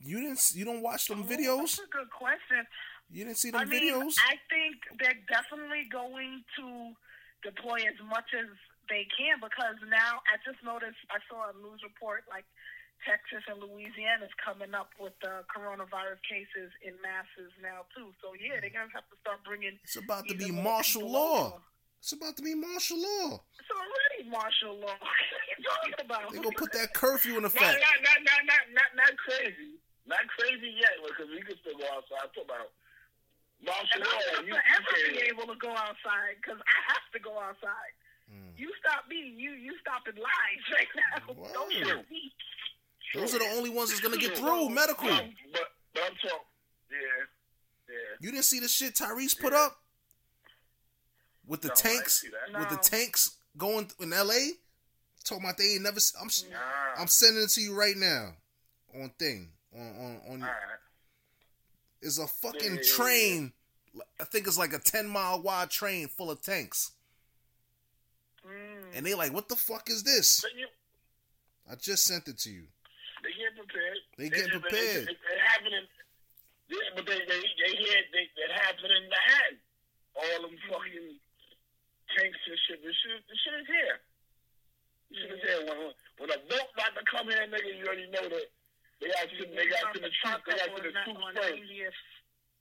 You 0.00 0.20
didn't. 0.20 0.40
You 0.54 0.64
don't 0.64 0.80
watch 0.82 1.06
them 1.08 1.22
Oh, 1.22 1.28
videos. 1.28 1.76
That's 1.76 1.90
a 1.90 1.92
good 1.92 2.10
question. 2.10 2.64
You 3.10 3.24
didn't 3.24 3.38
see 3.38 3.52
I 3.52 3.60
them 3.64 3.68
mean, 3.68 3.92
videos. 3.92 4.14
I 4.24 4.40
think 4.48 4.76
they're 4.98 5.20
definitely 5.28 5.84
going 5.92 6.42
to 6.58 6.96
deploy 7.44 7.84
as 7.84 7.98
much 8.08 8.32
as 8.32 8.48
they 8.88 9.04
can 9.12 9.36
because 9.42 9.76
now 9.90 10.22
I 10.32 10.40
just 10.48 10.62
noticed 10.64 10.96
I 11.12 11.18
saw 11.28 11.50
a 11.50 11.54
news 11.60 11.82
report 11.84 12.24
like 12.30 12.46
Texas 13.04 13.44
and 13.50 13.60
Louisiana 13.60 14.24
is 14.24 14.32
coming 14.40 14.72
up 14.72 14.90
with 14.98 15.12
the 15.20 15.44
coronavirus 15.52 16.22
cases 16.24 16.72
in 16.80 16.96
masses 17.04 17.52
now 17.60 17.84
too. 17.92 18.10
So 18.24 18.32
yeah, 18.32 18.58
they're 18.64 18.72
gonna 18.72 18.88
have 18.96 19.04
to 19.12 19.18
start 19.20 19.44
bringing. 19.44 19.76
It's 19.84 20.00
about 20.00 20.24
to 20.32 20.34
be 20.34 20.50
martial 20.50 21.02
people 21.04 21.12
law. 21.12 21.60
Over. 21.96 22.02
It's 22.02 22.12
about 22.12 22.36
to 22.36 22.42
be 22.42 22.54
martial 22.54 22.98
law. 23.00 23.40
It's 23.58 23.70
already 23.72 24.30
martial 24.30 24.76
law. 24.76 24.94
what 25.00 25.00
are 25.00 25.48
you 25.48 25.58
talking 25.64 26.04
about? 26.04 26.32
They 26.32 26.38
gonna 26.38 26.56
put 26.56 26.72
that 26.72 26.94
curfew 26.94 27.38
in 27.38 27.44
effect. 27.44 27.64
not, 27.64 27.98
not, 28.02 28.18
not, 28.22 28.40
not, 28.46 28.64
not, 28.72 28.90
not 28.96 29.12
crazy. 29.16 29.80
Not 30.06 30.22
crazy 30.38 30.70
yet, 30.78 31.02
because 31.02 31.26
we 31.34 31.42
can 31.42 31.56
still 31.60 31.74
go 31.78 31.86
outside. 31.90 32.22
I'm 32.22 32.30
talking 32.30 32.46
about 32.46 32.70
martial 33.58 33.98
And 33.98 34.06
law. 34.06 34.38
I'm 34.38 34.46
You, 34.46 34.54
not 34.54 34.62
you 34.70 34.78
forever 34.86 35.18
be 35.18 35.26
able 35.26 35.46
to 35.50 35.58
go 35.58 35.72
outside 35.74 36.38
because 36.38 36.60
I 36.62 36.78
have 36.94 37.06
to 37.10 37.18
go 37.18 37.34
outside. 37.42 37.92
Mm. 38.30 38.54
You 38.54 38.70
stop 38.78 39.06
me, 39.10 39.34
you 39.34 39.50
you 39.58 39.74
stop 39.82 40.06
in 40.06 40.14
lines 40.14 40.64
right 40.74 40.92
now. 40.94 41.34
Word. 41.34 41.50
Don't 41.54 41.72
stop 41.74 42.06
me. 42.10 42.30
Those 43.14 43.34
are 43.34 43.38
the 43.38 43.50
only 43.56 43.70
ones 43.70 43.90
that's 43.90 44.02
gonna 44.02 44.18
get 44.18 44.36
through 44.36 44.68
medical. 44.70 45.08
But, 45.08 45.74
but 45.94 46.02
I'm 46.06 46.14
talking. 46.22 46.46
Yeah, 46.90 47.26
yeah. 47.90 48.14
You 48.20 48.30
didn't 48.30 48.44
see 48.46 48.60
the 48.60 48.68
shit 48.68 48.94
Tyrese 48.94 49.38
put 49.38 49.52
up 49.52 49.78
with 51.46 51.62
the 51.62 51.68
No, 51.68 51.74
tanks, 51.74 52.24
with 52.58 52.68
the 52.70 52.76
tanks 52.76 53.36
going 53.56 53.90
in 54.00 54.12
L.A. 54.12 54.50
Talking 55.24 55.44
about 55.44 55.58
they 55.58 55.74
ain't 55.74 55.82
never. 55.82 55.98
I'm 56.20 56.28
Nah. 56.50 56.56
I'm 57.02 57.08
sending 57.08 57.42
it 57.44 57.50
to 57.50 57.60
you 57.60 57.74
right 57.74 57.96
now 57.96 58.34
on 58.94 59.10
thing. 59.18 59.50
on 59.74 59.80
on, 59.80 60.20
on 60.34 60.40
right. 60.42 60.50
is 62.00 62.18
a 62.18 62.26
fucking 62.28 62.60
Yeah, 62.62 62.70
yeah, 62.70 62.76
yeah. 62.76 62.94
train. 62.96 63.52
I 64.20 64.24
think 64.24 64.46
it's 64.46 64.58
like 64.58 64.72
a 64.72 64.78
ten 64.78 65.08
mile 65.08 65.42
wide 65.42 65.70
train 65.70 66.06
full 66.08 66.30
of 66.30 66.42
tanks, 66.42 66.92
Mm. 68.46 68.94
and 68.94 69.06
they 69.06 69.14
like, 69.14 69.32
what 69.32 69.48
the 69.48 69.56
fuck 69.56 69.90
is 69.90 70.04
this? 70.04 70.44
You, 70.56 70.66
I 71.70 71.74
just 71.74 72.04
sent 72.04 72.28
it 72.28 72.38
to 72.40 72.50
you. 72.50 72.64
they 73.24 73.30
get 73.30 73.56
prepared. 73.56 73.98
They 74.18 74.28
get 74.30 74.50
prepared. 74.50 75.08
It, 75.08 75.08
it, 75.10 75.18
it 75.18 75.40
happened 75.42 75.74
in, 75.74 75.84
yeah, 76.68 76.90
but 76.94 77.06
they 77.06 77.18
they 77.18 77.40
they 77.42 77.74
had 77.90 78.04
they 78.12 78.30
it 78.30 78.52
happened 78.52 78.92
in 78.94 79.02
Manhattan. 79.10 79.58
All 80.14 80.42
them 80.48 80.56
fucking 80.70 81.18
tanks 82.14 82.38
and 82.46 82.58
shit. 82.68 82.78
This 82.84 82.96
shit, 83.02 83.20
this 83.26 83.38
shit 83.42 83.54
is 83.62 83.68
here. 83.70 83.96
This 85.10 85.16
shit 85.22 85.32
is 85.34 85.42
here. 85.42 85.60
When 85.66 85.78
when 86.22 86.28
a 86.30 86.40
boat 86.46 86.68
about 86.74 86.92
to 86.94 87.02
come 87.10 87.26
here, 87.30 87.42
nigga, 87.50 87.70
you 87.74 87.84
already 87.86 88.08
know 88.10 88.26
that 88.30 88.46
they 89.02 89.08
got 89.10 89.26
to 89.28 89.34
they 89.50 89.66
got 89.70 89.84
to 89.94 90.00
the 90.00 90.12
troops. 90.22 90.42
They 90.46 90.54
got 90.56 90.70
to 90.76 90.82
the 90.82 90.94
troops 91.04 91.24
first. 91.34 91.62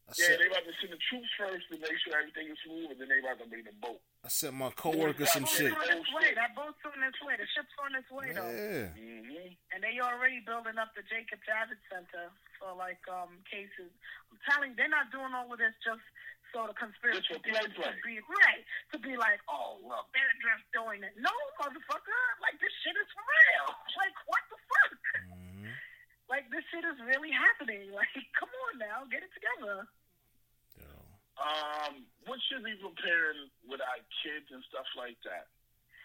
I 0.06 0.14
Yeah, 0.22 0.30
sent, 0.30 0.38
they 0.38 0.46
about 0.54 0.62
to 0.70 0.74
send 0.78 0.94
the 0.94 1.02
troops 1.10 1.26
first 1.34 1.66
to 1.74 1.82
make 1.82 1.98
sure 2.06 2.14
everything 2.14 2.46
is 2.54 2.60
smooth, 2.62 2.94
and 2.94 2.98
then 3.02 3.10
they 3.10 3.18
about 3.26 3.42
to 3.42 3.50
bring 3.50 3.66
the 3.66 3.74
boat. 3.82 3.98
I 4.22 4.30
sent 4.30 4.54
my 4.54 4.70
coworker 4.78 5.26
some 5.26 5.50
That 5.50 5.50
boat's 5.50 5.58
shit. 5.58 5.74
on 5.74 5.90
its 5.98 6.10
way. 6.14 6.30
That 6.38 6.54
boat's 6.54 6.78
on 6.86 7.02
its 7.02 7.18
way. 7.26 7.34
The 7.42 7.48
ship's 7.58 7.74
on 7.82 7.92
its 7.98 8.10
way, 8.14 8.30
though. 8.30 8.46
Yeah, 8.46 8.94
Mm-hmm. 8.94 9.58
And 9.74 9.80
they 9.82 9.98
already 9.98 10.46
building 10.46 10.78
up 10.78 10.94
the 10.94 11.02
Jacob 11.10 11.42
Javits 11.42 11.82
Center 11.90 12.30
for 12.62 12.78
like 12.78 13.02
um 13.10 13.42
cases. 13.50 13.90
I'm 14.30 14.38
telling 14.46 14.74
you, 14.74 14.78
they're 14.78 14.94
not 14.94 15.10
doing 15.10 15.34
all 15.34 15.50
of 15.50 15.58
this 15.58 15.74
just 15.82 16.06
so 16.54 16.68
the 16.70 16.76
conspiracy 16.78 17.22
Just 17.26 17.42
for 17.42 17.42
to 17.42 17.74
play. 17.74 17.96
be 18.06 18.18
right 18.22 18.64
to 18.94 18.98
be 19.02 19.14
like, 19.18 19.42
oh 19.50 19.80
look, 19.84 20.06
they're 20.14 20.38
just 20.44 20.66
doing 20.76 21.02
it. 21.04 21.14
No, 21.18 21.32
motherfucker, 21.62 22.22
like 22.44 22.56
this 22.62 22.72
shit 22.86 22.96
is 22.98 23.10
for 23.14 23.24
real. 23.26 23.70
Like 24.02 24.18
what 24.28 24.44
the 24.52 24.60
fuck? 24.70 24.92
Mhm. 25.32 25.72
Like 26.30 26.46
this 26.52 26.64
shit 26.70 26.84
is 26.86 27.00
really 27.08 27.32
happening. 27.32 27.90
Like 27.98 28.12
come 28.38 28.52
on 28.70 28.74
now, 28.80 29.08
get 29.10 29.24
it 29.24 29.32
together. 29.34 29.88
Yo. 30.78 30.92
Um, 31.40 32.06
what 32.28 32.40
should 32.48 32.62
we 32.64 32.76
be 32.76 32.84
preparing 32.84 33.48
with 33.68 33.80
our 33.82 34.02
kids 34.24 34.52
and 34.52 34.62
stuff 34.68 34.88
like 35.00 35.18
that? 35.24 35.48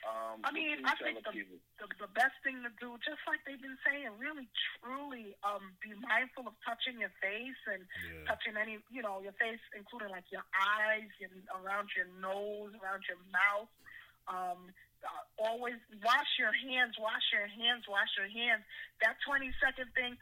Um, 0.01 0.41
I 0.45 0.51
mean, 0.57 0.81
I 0.89 0.97
think 0.97 1.21
the, 1.29 1.45
the 1.77 1.87
the 2.09 2.11
best 2.17 2.33
thing 2.41 2.65
to 2.65 2.73
do, 2.81 2.97
just 3.05 3.21
like 3.29 3.45
they've 3.45 3.61
been 3.61 3.77
saying, 3.85 4.09
really 4.17 4.49
truly 4.81 5.37
um 5.45 5.77
be 5.85 5.93
mindful 5.93 6.49
of 6.49 6.57
touching 6.65 6.97
your 7.05 7.13
face 7.21 7.61
and 7.69 7.85
Yeah. 7.85 8.25
touching 8.33 8.57
any, 8.57 8.81
you 8.89 9.05
know, 9.05 9.21
your 9.21 9.37
face, 9.37 9.61
including 9.77 10.09
like 10.09 10.25
your 10.33 10.45
eyes, 10.57 11.09
your, 11.21 11.29
around 11.53 11.93
your 11.93 12.09
nose, 12.17 12.73
around 12.81 13.05
your 13.13 13.21
mouth. 13.29 13.69
Um, 14.25 14.73
uh, 15.05 15.25
always 15.37 15.81
wash 16.05 16.33
your 16.41 16.53
hands, 16.53 16.97
wash 17.01 17.25
your 17.33 17.49
hands, 17.49 17.85
wash 17.89 18.13
your 18.17 18.29
hands. 18.29 18.65
That 19.05 19.17
20 19.29 19.53
second 19.61 19.93
thing. 19.93 20.17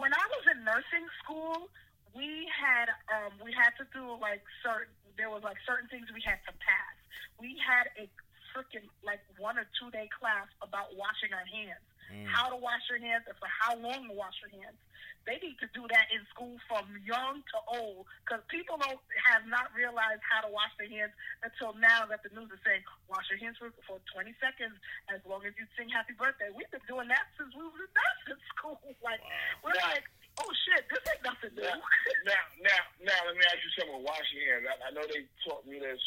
When 0.00 0.12
I 0.14 0.24
was 0.30 0.44
in 0.56 0.64
nursing 0.64 1.04
school, 1.20 1.68
we 2.16 2.48
had 2.48 2.88
um, 3.12 3.36
we 3.44 3.52
had 3.52 3.76
to 3.76 3.84
do 3.92 4.16
like 4.20 4.40
certain. 4.64 4.92
There 5.20 5.28
was 5.28 5.42
like 5.44 5.58
certain 5.68 5.88
things 5.92 6.08
we 6.16 6.22
had 6.24 6.40
to 6.48 6.54
pass. 6.64 6.96
We 7.36 7.58
had 7.60 7.90
a 7.98 8.06
freaking 8.54 8.86
like 9.04 9.20
one 9.38 9.58
or 9.58 9.66
two 9.78 9.90
day 9.90 10.08
class 10.18 10.46
about 10.62 10.92
washing 10.96 11.32
our 11.34 11.46
hands 11.48 11.82
Mm. 12.08 12.24
how 12.24 12.48
to 12.48 12.56
wash 12.56 12.80
your 12.88 12.96
hands 12.96 13.28
and 13.28 13.36
for 13.36 13.44
how 13.52 13.76
long 13.76 14.08
to 14.08 14.16
wash 14.16 14.32
your 14.40 14.48
hands. 14.48 14.80
They 15.28 15.36
need 15.44 15.60
to 15.60 15.68
do 15.76 15.84
that 15.92 16.08
in 16.08 16.24
school 16.32 16.56
from 16.64 16.88
young 17.04 17.44
to 17.52 17.58
old 17.68 18.08
because 18.24 18.40
people 18.48 18.80
don't 18.80 18.96
have 19.28 19.44
not 19.44 19.68
realized 19.76 20.24
how 20.24 20.40
to 20.40 20.48
wash 20.48 20.72
their 20.80 20.88
hands 20.88 21.12
until 21.44 21.76
now 21.76 22.08
that 22.08 22.24
the 22.24 22.32
news 22.32 22.48
is 22.48 22.56
saying 22.64 22.80
wash 23.12 23.28
your 23.28 23.36
hands 23.44 23.60
for, 23.60 23.68
for 23.84 24.00
20 24.16 24.32
seconds 24.40 24.72
as 25.12 25.20
long 25.28 25.44
as 25.44 25.52
you 25.60 25.68
sing 25.76 25.92
happy 25.92 26.16
birthday. 26.16 26.48
We've 26.48 26.64
been 26.72 26.80
doing 26.88 27.12
that 27.12 27.28
since 27.36 27.52
we 27.52 27.60
were 27.60 27.76
in 27.76 27.92
nursing 27.92 28.40
school. 28.56 28.80
Like 29.04 29.20
we're 29.60 29.76
Now- 29.76 29.92
like, 29.92 30.08
oh 30.40 30.48
shit, 30.64 30.88
this 30.88 31.04
ain't 31.12 31.20
nothing 31.28 31.52
new. 31.60 31.68
Now, 31.68 31.76
now, 32.24 32.40
now, 32.64 32.82
now, 33.04 33.20
let 33.28 33.36
me 33.36 33.44
ask 33.52 33.60
you 33.60 33.72
something. 33.76 34.00
Wash 34.00 34.24
your 34.32 34.48
hands. 34.48 34.64
I, 34.64 34.74
I 34.80 34.88
know 34.96 35.04
they 35.04 35.28
taught 35.44 35.68
me 35.68 35.76
this, 35.76 36.00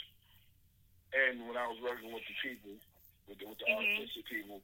and 1.13 1.47
when 1.47 1.57
I 1.57 1.67
was 1.67 1.77
working 1.83 2.11
with 2.11 2.23
the 2.27 2.35
people, 2.41 2.75
with 3.27 3.39
the, 3.39 3.45
with 3.47 3.59
the 3.59 3.65
Mhm. 3.65 3.99
autistic 3.99 4.25
people, 4.25 4.61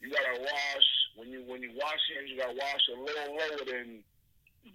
you 0.00 0.10
gotta 0.10 0.40
wash 0.40 0.88
when 1.16 1.28
you 1.30 1.42
when 1.44 1.62
you 1.62 1.72
wash 1.76 2.00
hands. 2.14 2.30
You 2.30 2.36
gotta 2.38 2.54
wash 2.56 2.82
a 2.88 2.96
little 2.98 3.36
lower 3.36 3.64
than 3.64 4.04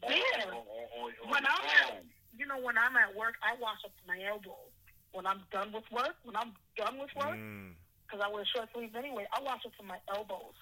on, 0.03 0.11
Yeah. 0.11 0.45
on, 0.45 0.53
on, 0.53 0.65
on, 0.97 1.13
on 1.23 1.29
When 1.29 1.45
I'm 1.45 1.65
at, 1.65 2.03
you 2.37 2.45
know, 2.45 2.57
when 2.59 2.77
I'm 2.77 2.95
at 2.95 3.15
work, 3.15 3.35
I 3.41 3.55
wash 3.55 3.83
up 3.85 3.91
to 3.91 4.07
my 4.07 4.21
elbows. 4.23 4.71
When 5.11 5.25
I'm 5.25 5.41
done 5.51 5.71
with 5.71 5.89
work, 5.91 6.15
when 6.23 6.35
I'm 6.35 6.53
done 6.77 6.97
with 6.99 7.13
work, 7.15 7.37
Mm. 7.37 7.75
because 8.05 8.21
I 8.21 8.27
wear 8.29 8.45
short 8.45 8.69
sleeves 8.73 8.95
anyway, 8.95 9.27
I 9.33 9.41
wash 9.41 9.65
up 9.65 9.75
to 9.77 9.83
my 9.83 9.99
elbows, 10.07 10.53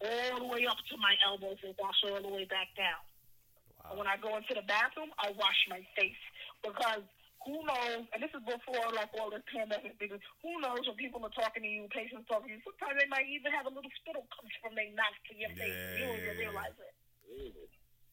all 0.00 0.38
the 0.38 0.44
way 0.44 0.66
up 0.66 0.78
to 0.90 0.96
my 0.96 1.16
elbows, 1.24 1.58
and 1.64 1.74
wash 1.78 2.02
all 2.04 2.22
the 2.22 2.28
way 2.28 2.44
back 2.44 2.74
down. 2.76 3.02
And 3.90 3.98
when 3.98 4.06
I 4.06 4.16
go 4.16 4.36
into 4.36 4.54
the 4.54 4.62
bathroom, 4.62 5.10
I 5.18 5.30
wash 5.32 5.66
my 5.68 5.82
face 5.96 6.16
because 6.62 7.02
who 7.46 7.62
knows? 7.64 8.04
And 8.10 8.18
this 8.18 8.32
is 8.34 8.42
before 8.42 8.88
like 8.94 9.10
all 9.14 9.30
this 9.30 9.44
pandemic. 9.46 9.98
Because 9.98 10.22
who 10.42 10.58
knows 10.58 10.82
when 10.86 10.98
people 10.98 11.22
are 11.22 11.34
talking 11.34 11.62
to 11.62 11.70
you, 11.70 11.86
patients 11.94 12.26
talking 12.26 12.50
to 12.50 12.54
you. 12.58 12.62
Sometimes 12.66 12.98
they 12.98 13.08
might 13.10 13.28
even 13.30 13.54
have 13.54 13.66
a 13.66 13.72
little 13.72 13.90
spittle 14.02 14.26
comes 14.34 14.52
from 14.58 14.74
their 14.74 14.90
mouth 14.98 15.18
to 15.30 15.32
your 15.38 15.52
face. 15.54 15.74
and 15.74 15.94
You 15.98 16.04
don't 16.10 16.20
even 16.22 16.36
realize 16.38 16.76
it. 16.78 16.94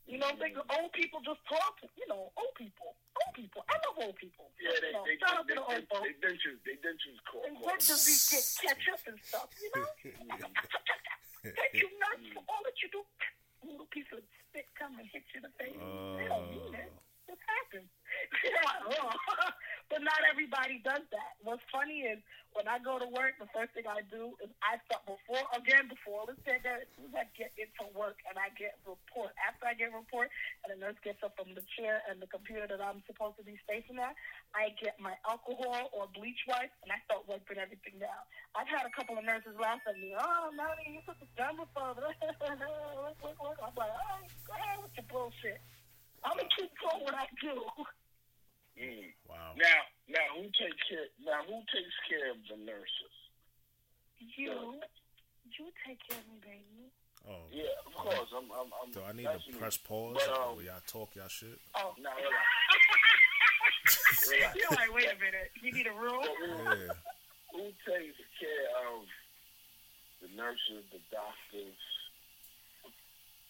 You 0.06 0.22
know, 0.22 0.30
they, 0.38 0.54
old 0.54 0.94
people 0.94 1.18
just 1.26 1.42
talk. 1.50 1.82
You 1.98 2.06
know, 2.06 2.30
old 2.38 2.54
people, 2.54 2.94
old 2.94 3.34
people. 3.34 3.66
I 3.66 3.76
love 3.90 3.98
old 4.06 4.18
people. 4.22 4.54
Yeah, 4.62 4.78
they 4.78 4.94
you 4.94 4.94
know, 4.94 5.02
they 5.02 5.18
shout 5.18 5.42
out 5.42 5.46
they, 5.50 5.58
to 5.58 5.62
the 5.62 5.66
old 5.66 5.86
folks. 5.90 6.06
they 6.06 6.14
dentures 6.22 6.60
they 6.62 6.78
dentures 6.78 7.18
let 7.66 7.82
them 7.82 8.00
be 8.06 8.14
get 8.30 8.46
catch 8.62 8.86
up 8.94 9.02
and 9.10 9.18
stuff, 9.26 9.50
you 9.58 9.70
know? 9.74 9.90
Thank 11.42 11.74
you 11.74 11.90
nuts 11.98 12.26
for 12.38 12.42
all 12.46 12.62
that 12.62 12.78
you 12.86 12.90
do. 12.94 13.02
A 13.02 13.66
little 13.66 13.90
piece 13.90 14.06
of 14.14 14.22
spit 14.22 14.70
come 14.78 14.94
and 15.02 15.10
hit 15.10 15.26
you 15.34 15.42
in 15.42 15.50
the 15.50 15.54
face. 15.58 15.74
they 15.74 16.26
don't 16.30 16.54
mean 16.54 16.74
it. 16.78 16.94
It 17.28 17.40
happens. 17.42 17.90
but 19.90 20.02
not 20.02 20.22
everybody 20.30 20.82
does 20.82 21.06
that. 21.14 21.38
What's 21.42 21.66
funny 21.70 22.06
is 22.06 22.20
when 22.56 22.72
I 22.72 22.80
go 22.80 22.98
to 22.98 23.10
work, 23.12 23.36
the 23.38 23.52
first 23.52 23.76
thing 23.76 23.84
I 23.84 24.02
do 24.08 24.34
is 24.40 24.50
I 24.64 24.80
start 24.88 25.04
before 25.04 25.44
again 25.52 25.92
before 25.92 26.24
let's 26.24 26.40
say 26.48 26.58
that 26.64 26.88
as 26.88 26.90
soon 26.96 27.12
as 27.12 27.16
I 27.16 27.26
get 27.36 27.52
into 27.60 27.86
work 27.92 28.16
and 28.26 28.40
I 28.40 28.50
get 28.56 28.80
report. 28.88 29.36
After 29.44 29.68
I 29.68 29.76
get 29.76 29.92
report 29.92 30.32
and 30.64 30.72
the 30.72 30.80
nurse 30.80 30.98
gets 31.04 31.20
up 31.22 31.36
from 31.36 31.52
the 31.54 31.66
chair 31.76 32.00
and 32.08 32.24
the 32.24 32.30
computer 32.32 32.66
that 32.66 32.80
I'm 32.80 33.04
supposed 33.06 33.38
to 33.38 33.46
be 33.46 33.60
facing 33.68 34.00
at, 34.00 34.16
I 34.56 34.72
get 34.80 34.96
my 34.98 35.20
alcohol 35.28 35.92
or 35.92 36.08
bleach 36.16 36.40
wipes 36.48 36.74
and 36.82 36.90
I 36.90 36.98
start 37.06 37.28
wiping 37.28 37.60
everything 37.60 38.00
down. 38.00 38.24
I've 38.56 38.72
had 38.72 38.88
a 38.88 38.94
couple 38.96 39.20
of 39.20 39.28
nurses 39.28 39.54
laugh 39.60 39.84
at 39.84 40.00
me. 40.00 40.16
Oh, 40.16 40.50
Melanie, 40.56 40.96
you 40.98 41.02
put 41.04 41.20
this 41.20 41.30
down 41.36 41.60
before. 41.60 41.92
I'm 41.92 42.00
like, 42.00 42.16
oh, 42.24 42.56
go 44.48 44.54
ahead 44.56 44.80
with 44.80 44.96
your 44.96 45.08
bullshit. 45.12 45.60
I'm 46.26 46.38
gonna 46.38 46.50
keep 46.58 46.72
doing 46.82 47.04
what 47.06 47.14
I 47.16 47.28
do. 47.42 47.56
Mm. 48.82 49.14
Wow. 49.30 49.54
Now, 49.56 49.80
now 50.10 50.26
who 50.36 50.44
takes 50.58 50.82
care? 50.90 51.08
Now 51.24 51.44
who 51.48 51.62
takes 51.72 51.96
care 52.10 52.32
of 52.32 52.38
the 52.50 52.58
nurses? 52.66 53.16
You, 54.38 54.52
you 55.54 55.66
take 55.86 56.00
care 56.10 56.18
of 56.20 56.26
me, 56.28 56.40
baby. 56.44 56.90
Oh. 57.30 57.46
Yeah, 57.52 57.64
of 57.86 57.94
course. 57.94 58.30
I'm. 58.36 58.50
I'm. 58.52 58.70
I'm 58.84 58.92
Do 58.92 59.02
I 59.08 59.12
need 59.14 59.26
to 59.30 59.40
me. 59.52 59.58
press 59.58 59.78
pause 59.78 60.18
But, 60.20 60.30
um, 60.34 60.56
when 60.58 60.66
y'all 60.66 60.82
talk 60.88 61.16
y'all 61.16 61.28
shit? 61.30 61.58
Oh, 61.76 61.94
No, 62.02 62.10
relax. 62.18 62.46
relax. 64.30 64.56
You're 64.56 64.72
like, 64.78 64.94
wait 64.94 65.08
a 65.10 65.16
minute. 65.18 65.52
You 65.62 65.72
need 65.72 65.88
a 65.88 65.94
room? 65.94 66.22
Yeah. 66.22 66.94
who 67.54 67.64
takes 67.88 68.18
care 68.42 68.68
of 68.92 69.06
the 70.22 70.28
nurses, 70.36 70.84
the 70.92 71.00
doctors? 71.10 71.80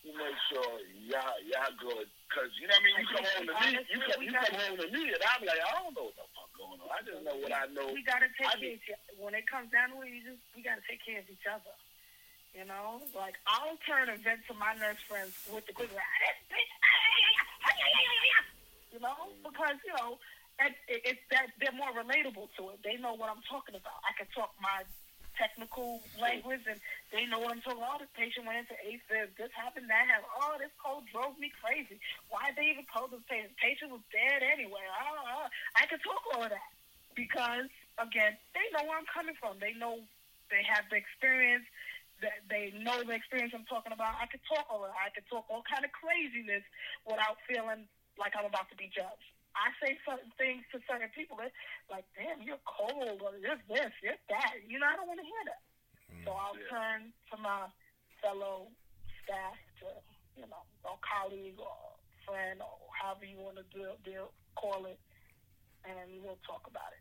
Who 0.05 0.13
makes 0.21 0.37
sure 0.53 0.77
y'all 1.09 1.33
y'all 1.49 1.73
good? 1.81 2.05
Cause 2.29 2.53
you 2.61 2.69
know 2.69 2.77
what 2.77 2.85
I 2.85 2.93
mean. 2.93 2.95
You 3.01 3.09
come 3.09 3.25
home 3.25 3.45
to 3.49 3.55
me. 3.57 3.73
You 3.89 3.99
come, 4.05 4.21
you 4.21 4.31
come 4.37 4.53
home 4.53 4.77
to 4.77 4.87
me, 4.93 5.01
and 5.09 5.23
I'm 5.33 5.41
like, 5.41 5.57
I 5.57 5.71
don't 5.81 5.97
know 5.97 6.13
what 6.13 6.17
the 6.21 6.29
fuck 6.29 6.49
going 6.53 6.77
on. 6.77 6.93
I 6.93 7.01
just 7.01 7.25
know 7.25 7.33
what 7.41 7.49
I 7.49 7.65
know. 7.73 7.89
We 7.89 8.05
gotta 8.05 8.29
take 8.37 8.45
I 8.45 8.61
care 8.61 8.77
of 8.77 8.85
each. 8.85 9.17
When 9.17 9.33
it 9.33 9.49
comes 9.49 9.73
down 9.73 9.97
to 9.97 10.05
it, 10.05 10.13
you 10.13 10.21
just 10.21 10.37
we 10.53 10.61
gotta 10.61 10.85
take 10.85 11.01
care 11.01 11.25
of 11.25 11.25
each 11.25 11.49
other. 11.49 11.73
You 12.53 12.69
know, 12.69 13.01
like 13.17 13.41
I'll 13.49 13.81
turn 13.81 14.13
and 14.13 14.21
vent 14.21 14.45
to 14.45 14.53
my 14.53 14.77
nurse 14.77 15.01
friends 15.09 15.33
with 15.49 15.65
the 15.65 15.73
quick 15.73 15.89
"Ah, 15.89 16.05
this 16.21 16.37
bitch, 16.53 16.73
you 18.93 19.01
know, 19.01 19.33
because 19.41 19.81
you 19.89 19.93
know, 19.97 20.21
it, 20.61 20.77
it, 20.85 21.01
it's 21.01 21.25
that 21.33 21.49
they're 21.57 21.73
more 21.73 21.97
relatable 21.97 22.53
to 22.61 22.77
it. 22.77 22.79
They 22.85 23.01
know 23.01 23.17
what 23.17 23.33
I'm 23.33 23.41
talking 23.49 23.73
about. 23.73 24.05
I 24.05 24.13
can 24.13 24.29
talk 24.37 24.53
my 24.61 24.85
technical 25.37 26.01
language, 26.19 26.63
and 26.67 26.79
they 27.11 27.27
know 27.27 27.39
what 27.39 27.51
I'm 27.51 27.61
talking 27.61 27.83
about. 27.83 27.99
This 27.99 28.11
patient 28.15 28.47
went 28.47 28.63
into 28.63 28.75
AFib. 28.79 29.35
This 29.37 29.51
happened. 29.55 29.87
That 29.91 30.07
happened. 30.07 30.31
Oh, 30.35 30.55
this 30.57 30.73
cold 30.79 31.05
drove 31.11 31.37
me 31.37 31.51
crazy. 31.61 31.99
Why 32.31 32.55
they 32.55 32.71
even 32.71 32.87
called 32.87 33.11
this 33.11 33.23
patient? 33.27 33.53
Patient 33.59 33.91
was 33.91 34.03
dead 34.09 34.43
anyway. 34.43 34.83
Oh. 34.87 35.47
I 35.75 35.85
can 35.85 35.99
talk 35.99 36.23
all 36.33 36.43
of 36.43 36.51
that 36.51 36.71
because 37.13 37.67
again, 37.99 38.35
they 38.55 38.65
know 38.75 38.83
where 38.87 38.97
I'm 38.99 39.07
coming 39.07 39.35
from. 39.39 39.59
They 39.59 39.75
know 39.75 39.99
they 40.49 40.63
have 40.67 40.87
the 40.89 40.97
experience. 40.99 41.67
That 42.23 42.47
they 42.47 42.71
know 42.79 43.03
the 43.03 43.11
experience 43.11 43.51
I'm 43.51 43.67
talking 43.67 43.91
about. 43.91 44.15
I 44.15 44.31
could 44.31 44.39
talk 44.47 44.63
all 44.71 44.87
of 44.87 44.95
that. 44.95 45.03
I 45.03 45.11
could 45.11 45.27
talk 45.27 45.51
all 45.51 45.67
kind 45.67 45.83
of 45.83 45.91
craziness 45.91 46.63
without 47.03 47.35
feeling 47.43 47.91
like 48.15 48.31
I'm 48.39 48.47
about 48.47 48.71
to 48.71 48.77
be 48.79 48.87
judged. 48.87 49.34
I 49.55 49.71
say 49.79 49.95
certain 50.03 50.31
things 50.37 50.63
to 50.75 50.79
certain 50.87 51.09
people 51.15 51.39
that, 51.39 51.51
like, 51.89 52.03
damn, 52.15 52.43
you're 52.43 52.61
cold, 52.67 53.23
or 53.23 53.31
you're 53.39 53.59
this, 53.71 53.91
you're 54.03 54.19
that. 54.29 54.53
You 54.67 54.79
know, 54.79 54.87
I 54.87 54.95
don't 54.99 55.07
want 55.07 55.19
to 55.23 55.25
hear 55.27 55.43
that. 55.47 55.61
So 56.27 56.31
I'll 56.35 56.55
Yeah. 56.57 56.69
turn 56.69 56.99
to 57.31 57.37
my 57.37 57.67
fellow 58.21 58.71
staff 59.23 59.57
to 59.79 59.87
you 60.35 60.45
know, 60.51 60.63
a 60.83 60.91
colleague 60.99 61.55
or 61.59 61.95
friend 62.27 62.59
or 62.61 62.75
however 62.99 63.23
you 63.23 63.37
want 63.39 63.55
to 63.55 63.63
deal, 63.71 63.95
deal, 64.03 64.33
call 64.55 64.85
it, 64.85 64.99
and 65.87 65.95
we'll 66.21 66.39
talk 66.43 66.67
about 66.67 66.91
it. 66.91 66.99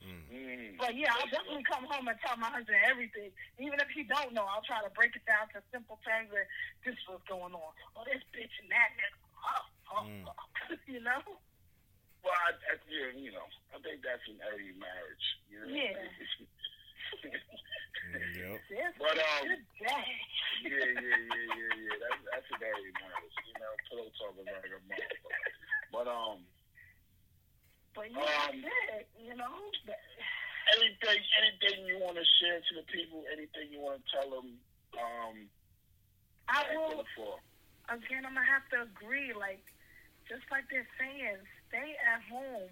Mm. 0.00 0.78
But 0.78 0.96
yeah, 0.96 1.12
I'll 1.12 1.28
definitely 1.28 1.64
come 1.68 1.84
home 1.84 2.08
and 2.08 2.16
tell 2.24 2.36
my 2.38 2.48
husband 2.48 2.78
everything. 2.88 3.32
Even 3.60 3.76
if 3.80 3.88
he 3.92 4.02
don't 4.04 4.32
know, 4.32 4.48
I'll 4.48 4.64
try 4.64 4.80
to 4.80 4.88
break 4.96 5.12
it 5.14 5.26
down 5.28 5.48
to 5.52 5.60
simple 5.68 6.00
terms 6.08 6.32
where 6.32 6.48
this 6.86 6.96
is 6.96 7.04
what's 7.06 7.28
going 7.28 7.52
on. 7.52 7.72
Oh, 7.96 8.04
this 8.08 8.24
bitch 8.32 8.54
and 8.64 8.70
that 8.72 8.96
nigga. 8.96 9.18
Oh, 9.44 9.64
oh, 9.92 10.04
Mm. 10.08 10.24
oh. 10.24 10.76
you 10.88 11.00
know? 11.04 11.20
Well, 12.20 12.36
I, 12.36 12.52
I, 12.52 12.72
yeah, 12.88 13.10
you 13.16 13.32
know, 13.32 13.46
I 13.72 13.80
think 13.80 14.04
that's 14.04 14.24
an 14.28 14.38
early 14.52 14.72
marriage. 14.76 15.26
You 15.48 15.58
know? 15.64 15.72
Yeah. 15.72 15.96
Yep. 17.24 18.60
But, 19.00 19.16
um, 19.18 19.44
yeah, 19.80 20.04
yeah, 20.62 20.70
yeah, 20.70 21.00
yeah, 21.00 21.72
yeah. 21.74 21.96
That's 22.00 22.20
that's 22.32 22.48
an 22.52 22.60
early 22.62 22.92
marriage. 23.00 23.36
You 23.48 23.56
know, 23.58 23.72
pillow 23.88 24.08
talking 24.20 24.46
like 24.46 24.68
a 24.70 24.80
motherfucker. 24.88 25.52
But 25.92 26.06
um, 26.06 26.38
But 27.96 28.08
yeah, 28.12 28.48
Um, 28.48 28.60
that's 28.62 29.04
it, 29.04 29.08
you 29.18 29.34
know? 29.34 29.56
But- 29.86 29.98
anything, 30.78 31.18
anything 31.40 31.86
you 31.86 31.98
want 31.98 32.16
to 32.16 32.26
share 32.38 32.60
to 32.60 32.72
the 32.78 32.86
people, 32.92 33.24
anything 33.32 33.72
you 33.72 33.80
want 33.80 33.98
to 33.98 34.06
tell 34.14 34.30
them, 34.30 34.54
um, 34.94 35.36
I 36.48 36.62
will, 36.76 37.02
again, 37.90 38.22
I'm 38.26 38.34
going 38.34 38.46
to 38.46 38.52
have 38.52 38.66
to 38.74 38.82
agree. 38.86 39.32
Like, 39.34 39.64
just 40.28 40.46
like 40.50 40.64
they're 40.70 40.86
saying, 40.98 41.38
stay 41.70 41.94
at 42.02 42.20
home. 42.26 42.68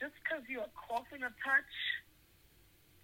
Just 0.00 0.16
because 0.24 0.40
you're 0.48 0.68
coughing 0.72 1.20
a 1.20 1.28
touch, 1.44 1.72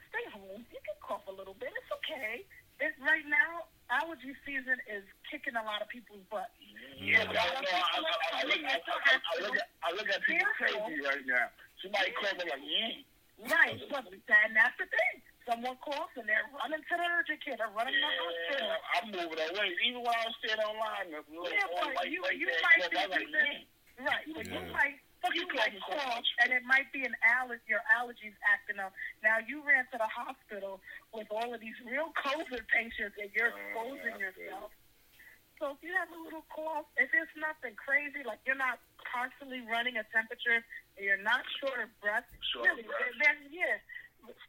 stay 0.08 0.24
home. 0.32 0.64
You 0.72 0.80
can 0.80 0.96
cough 1.04 1.28
a 1.28 1.34
little 1.36 1.52
bit. 1.60 1.68
It's 1.76 1.92
okay. 2.00 2.40
It's 2.80 2.96
right 3.04 3.24
now, 3.28 3.68
allergy 3.92 4.32
season 4.48 4.80
is 4.88 5.04
kicking 5.28 5.56
a 5.56 5.64
lot 5.64 5.84
of 5.84 5.88
people's 5.92 6.24
butt. 6.32 6.48
Yeah, 6.96 7.20
I, 7.20 7.28
know, 7.28 7.36
I, 7.36 7.36
I, 7.36 8.00
I, 8.00 8.42
look, 8.48 8.60
I, 8.64 8.76
I, 8.80 9.16
I, 9.20 9.34
look 9.44 9.56
at, 9.60 9.68
I 9.84 9.88
look 9.92 10.08
at 10.08 10.20
people 10.24 10.48
crazy 10.56 11.00
right 11.04 11.24
now. 11.28 11.52
Somebody 11.84 12.12
me 12.16 12.44
like, 12.48 12.64
yeah. 12.64 13.52
Right, 13.52 13.76
but 13.92 14.08
that, 14.08 14.48
and 14.48 14.56
that's 14.56 14.76
the 14.80 14.88
thing. 14.88 15.20
Someone 15.44 15.76
coughs 15.84 16.16
and 16.16 16.24
they're 16.24 16.48
running 16.56 16.80
to 16.80 16.94
the 16.96 17.06
urgent 17.12 17.38
care. 17.44 17.60
They're 17.60 17.70
running 17.76 17.92
to 17.92 18.00
the 18.00 18.16
hospital. 18.16 18.72
I'm 18.96 19.06
moving 19.12 19.40
away. 19.52 19.68
Even 19.84 20.00
when 20.00 20.16
I 20.16 20.24
was 20.24 20.34
staying 20.40 20.58
online, 20.64 21.12
Yeah, 21.12 21.20
but 21.68 21.92
white 21.92 22.08
you- 22.08 22.24
lady 22.24 22.40
you 22.40 22.48
there, 22.48 22.64
might 22.64 22.80
was 22.80 22.88
like, 22.96 23.12
that- 23.12 23.28
yeah. 23.28 24.04
Right, 24.08 24.24
but 24.32 24.44
you 24.48 24.56
Yeah. 24.56 24.72
Might 25.28 25.36
you 25.36 25.46
might 25.54 25.74
cough, 25.82 26.24
and 26.44 26.52
it 26.52 26.62
might 26.64 26.88
be 26.92 27.02
an 27.04 27.14
aller- 27.22 27.62
your 27.66 27.82
allergies 27.92 28.34
acting 28.46 28.78
up. 28.78 28.92
Now 29.22 29.38
you 29.42 29.62
ran 29.66 29.84
to 29.92 29.98
the 29.98 30.08
hospital 30.10 30.80
with 31.12 31.26
all 31.30 31.52
of 31.54 31.60
these 31.60 31.76
real 31.86 32.10
COVID 32.22 32.62
patients, 32.70 33.16
and 33.18 33.30
you're 33.34 33.50
Oh, 33.50 33.60
exposing 33.96 34.16
yeah, 34.20 34.30
I 34.30 34.32
feel 34.32 34.42
yourself. 34.46 34.70
So 35.56 35.72
if 35.72 35.80
you 35.80 35.92
have 35.96 36.12
a 36.12 36.20
little 36.20 36.44
cough, 36.52 36.84
if 37.00 37.08
it's 37.16 37.32
nothing 37.40 37.72
crazy, 37.80 38.20
like 38.28 38.38
you're 38.44 38.60
not 38.60 38.76
constantly 39.08 39.64
running 39.64 39.96
a 39.96 40.04
temperature, 40.12 40.60
and 40.60 41.00
you're 41.00 41.22
not 41.24 41.40
short 41.64 41.80
of 41.80 41.88
breath, 42.04 42.28
Short 42.52 42.76
of 42.76 42.84
breath. 42.84 43.16
then 43.24 43.36
yeah, 43.48 43.80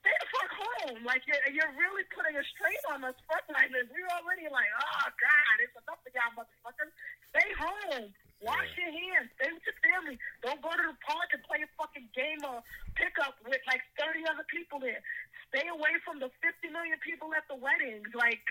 stay 0.04 0.12
the 0.20 0.28
fuck 0.36 0.52
home. 0.52 1.00
Like 1.08 1.24
you're, 1.24 1.40
you're 1.56 1.74
really 1.80 2.04
putting 2.12 2.36
a 2.36 2.44
strain 2.52 2.82
on 2.92 3.08
us 3.08 3.16
frontliners. 3.24 3.88
We're 3.88 4.12
already 4.20 4.52
like, 4.52 4.68
oh 4.76 5.08
god, 5.16 5.56
it's 5.64 5.76
enough 5.80 6.00
for 6.04 6.12
y'all 6.12 6.36
motherfuckers. 6.36 6.92
Stay 7.32 7.50
home. 7.56 8.12
Wash 8.38 8.70
your 8.78 8.94
hands. 8.94 9.34
Stay 9.42 9.50
with 9.50 9.66
your 9.66 9.78
family. 9.82 10.22
Don't 10.46 10.62
go 10.62 10.70
to 10.70 10.86
the 10.94 10.98
park 11.02 11.34
and 11.34 11.42
play 11.42 11.66
a 11.66 11.70
fucking 11.74 12.06
game 12.14 12.42
of 12.46 12.62
pickup 12.94 13.34
with 13.42 13.62
like 13.66 13.82
30 13.98 14.30
other 14.30 14.46
people 14.46 14.78
there. 14.78 15.02
Stay 15.50 15.66
away 15.72 15.96
from 16.04 16.20
the 16.20 16.30
50 16.44 16.70
million 16.76 17.00
people 17.00 17.32
at 17.32 17.48
the 17.48 17.56
weddings. 17.56 18.12
Like, 18.12 18.44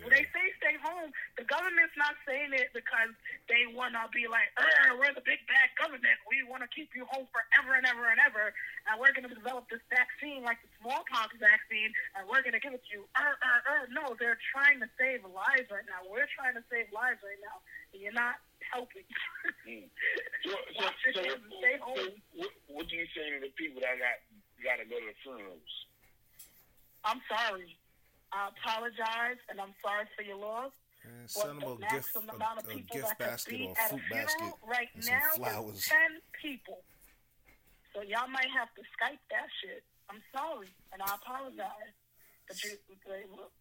when 0.00 0.10
they 0.10 0.24
say 0.32 0.44
stay 0.56 0.80
home, 0.80 1.12
the 1.36 1.44
government's 1.44 1.92
not 1.94 2.16
saying 2.24 2.56
it 2.56 2.72
because 2.72 3.12
they 3.52 3.68
want 3.68 3.92
to 3.92 4.08
be 4.16 4.24
like, 4.24 4.48
"Uh, 4.56 4.96
we're 4.96 5.12
the 5.12 5.22
big 5.22 5.44
bad 5.44 5.68
government. 5.76 6.16
We 6.24 6.40
want 6.48 6.64
to 6.64 6.70
keep 6.72 6.96
you 6.96 7.04
home 7.12 7.28
forever 7.28 7.76
and 7.76 7.84
ever 7.84 8.08
and 8.08 8.16
ever. 8.24 8.56
And 8.88 8.96
we're 8.96 9.12
going 9.12 9.28
to 9.28 9.34
develop 9.34 9.68
this 9.68 9.84
vaccine 9.92 10.40
like 10.40 10.56
the 10.64 10.70
smallpox 10.80 11.36
vaccine, 11.36 11.92
and 12.16 12.24
we're 12.24 12.40
going 12.40 12.56
to 12.56 12.62
give 12.64 12.72
it 12.72 12.80
to 12.88 12.90
you. 12.96 13.02
Uh, 13.12 13.28
uh, 13.28 13.60
uh. 13.68 13.84
No, 13.92 14.16
they're 14.16 14.40
trying 14.50 14.80
to 14.80 14.88
save 14.96 15.28
lives 15.28 15.68
right 15.68 15.84
now. 15.84 16.00
We're 16.08 16.30
trying 16.32 16.56
to 16.56 16.64
save 16.72 16.88
lives 16.96 17.20
right 17.20 17.40
now. 17.44 17.60
And 17.92 18.00
you're 18.00 18.16
not 18.16 18.40
helping. 18.72 19.06
Mm. 19.68 19.88
So, 20.44 20.50
so, 20.50 20.84
Wash 20.84 21.00
so, 21.12 21.20
hands 21.20 21.44
and 21.44 21.80
so 21.82 21.92
what, 22.36 22.52
what 22.68 22.84
do 22.88 22.96
you 22.96 23.06
say 23.12 23.28
to 23.36 23.40
the 23.40 23.52
people 23.58 23.80
that 23.84 24.00
got 24.00 24.16
got 24.64 24.76
to 24.80 24.86
go 24.88 24.96
to 24.96 25.06
the 25.08 25.18
funerals? 25.22 25.72
I'm 27.04 27.20
sorry. 27.28 27.76
I 28.32 28.52
apologize, 28.52 29.40
and 29.48 29.56
I'm 29.60 29.72
sorry 29.80 30.04
for 30.12 30.22
your 30.22 30.36
loss. 30.36 30.72
And 31.04 31.30
send 31.30 31.62
them 31.62 31.64
a 31.64 31.76
gift, 31.88 32.12
maximum 32.12 32.36
amount 32.36 32.58
of 32.60 32.68
a, 32.68 32.76
a 32.76 32.84
gift 32.92 33.16
basket 33.16 33.60
or 33.60 33.72
a 33.72 33.88
fruit 33.88 34.02
a 34.04 34.14
basket. 34.14 34.52
right 34.66 34.90
and 34.92 35.04
some 35.04 35.14
now 35.14 35.30
flowers. 35.36 35.84
ten 35.88 36.20
people. 36.36 36.84
So 37.94 38.02
y'all 38.04 38.28
might 38.28 38.50
have 38.52 38.68
to 38.76 38.82
Skype 38.96 39.22
that 39.32 39.48
shit. 39.62 39.82
I'm 40.10 40.20
sorry, 40.34 40.68
and 40.92 41.00
I 41.00 41.16
apologize. 41.16 41.94
But 42.48 42.56
you, 42.64 42.76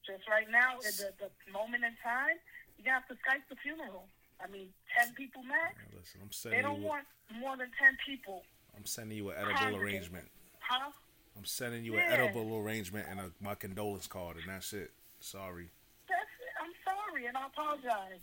just 0.07 0.23
right 0.27 0.47
now, 0.51 0.79
at 0.79 0.95
the, 0.95 1.11
the 1.19 1.29
moment 1.51 1.83
in 1.83 1.91
time, 2.03 2.39
you 2.79 2.91
have 2.91 3.07
to 3.07 3.15
Skype 3.19 3.43
the 3.49 3.55
funeral. 3.59 4.07
I 4.43 4.47
mean, 4.51 4.67
ten 4.97 5.13
people 5.15 5.43
max. 5.43 5.75
Listen, 5.97 6.21
I'm 6.23 6.31
sending. 6.31 6.57
They 6.59 6.63
don't 6.63 6.79
you. 6.81 6.85
A, 6.85 6.89
want 6.89 7.05
more 7.39 7.57
than 7.57 7.67
ten 7.79 7.97
people, 8.05 8.43
I'm 8.75 8.85
sending 8.85 9.17
you 9.17 9.29
an 9.29 9.35
edible 9.37 9.77
arrangement. 9.77 10.25
huh? 10.59 10.91
I'm 11.37 11.45
sending 11.45 11.83
you 11.85 11.95
Yeah. 11.95 12.07
an 12.13 12.19
edible 12.21 12.57
arrangement 12.57 13.07
and 13.09 13.19
a, 13.19 13.31
my 13.41 13.53
condolence 13.55 14.07
card, 14.07 14.37
and 14.37 14.45
that's 14.49 14.73
it. 14.73 14.91
Sorry. 15.19 15.69
That's 16.09 16.33
it. 16.41 16.53
I'm 16.61 16.73
sorry, 16.85 17.25
and 17.27 17.37
I 17.37 17.45
apologize. 17.47 18.21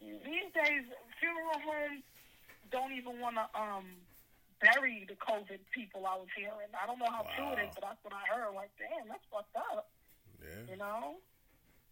These 0.00 0.50
days, 0.54 0.84
funeral 1.18 1.58
homes 1.64 2.02
don't 2.70 2.92
even 2.92 3.20
want 3.20 3.36
to 3.36 3.46
um 3.58 3.84
bury 4.60 5.06
the 5.08 5.14
COVID 5.14 5.58
people. 5.72 6.06
I 6.06 6.16
was 6.16 6.28
hearing. 6.36 6.70
I 6.74 6.86
don't 6.86 6.98
know 6.98 7.10
how 7.10 7.26
true 7.36 7.50
it 7.54 7.66
is, 7.68 7.74
but 7.74 7.82
that's 7.88 8.02
what 8.02 8.12
I 8.14 8.22
heard. 8.34 8.54
Like, 8.54 8.70
damn, 8.78 9.08
that's 9.08 9.24
fucked 9.30 9.54
up. 9.56 9.88
Yeah. 10.42 10.72
You 10.72 10.76
know. 10.78 11.16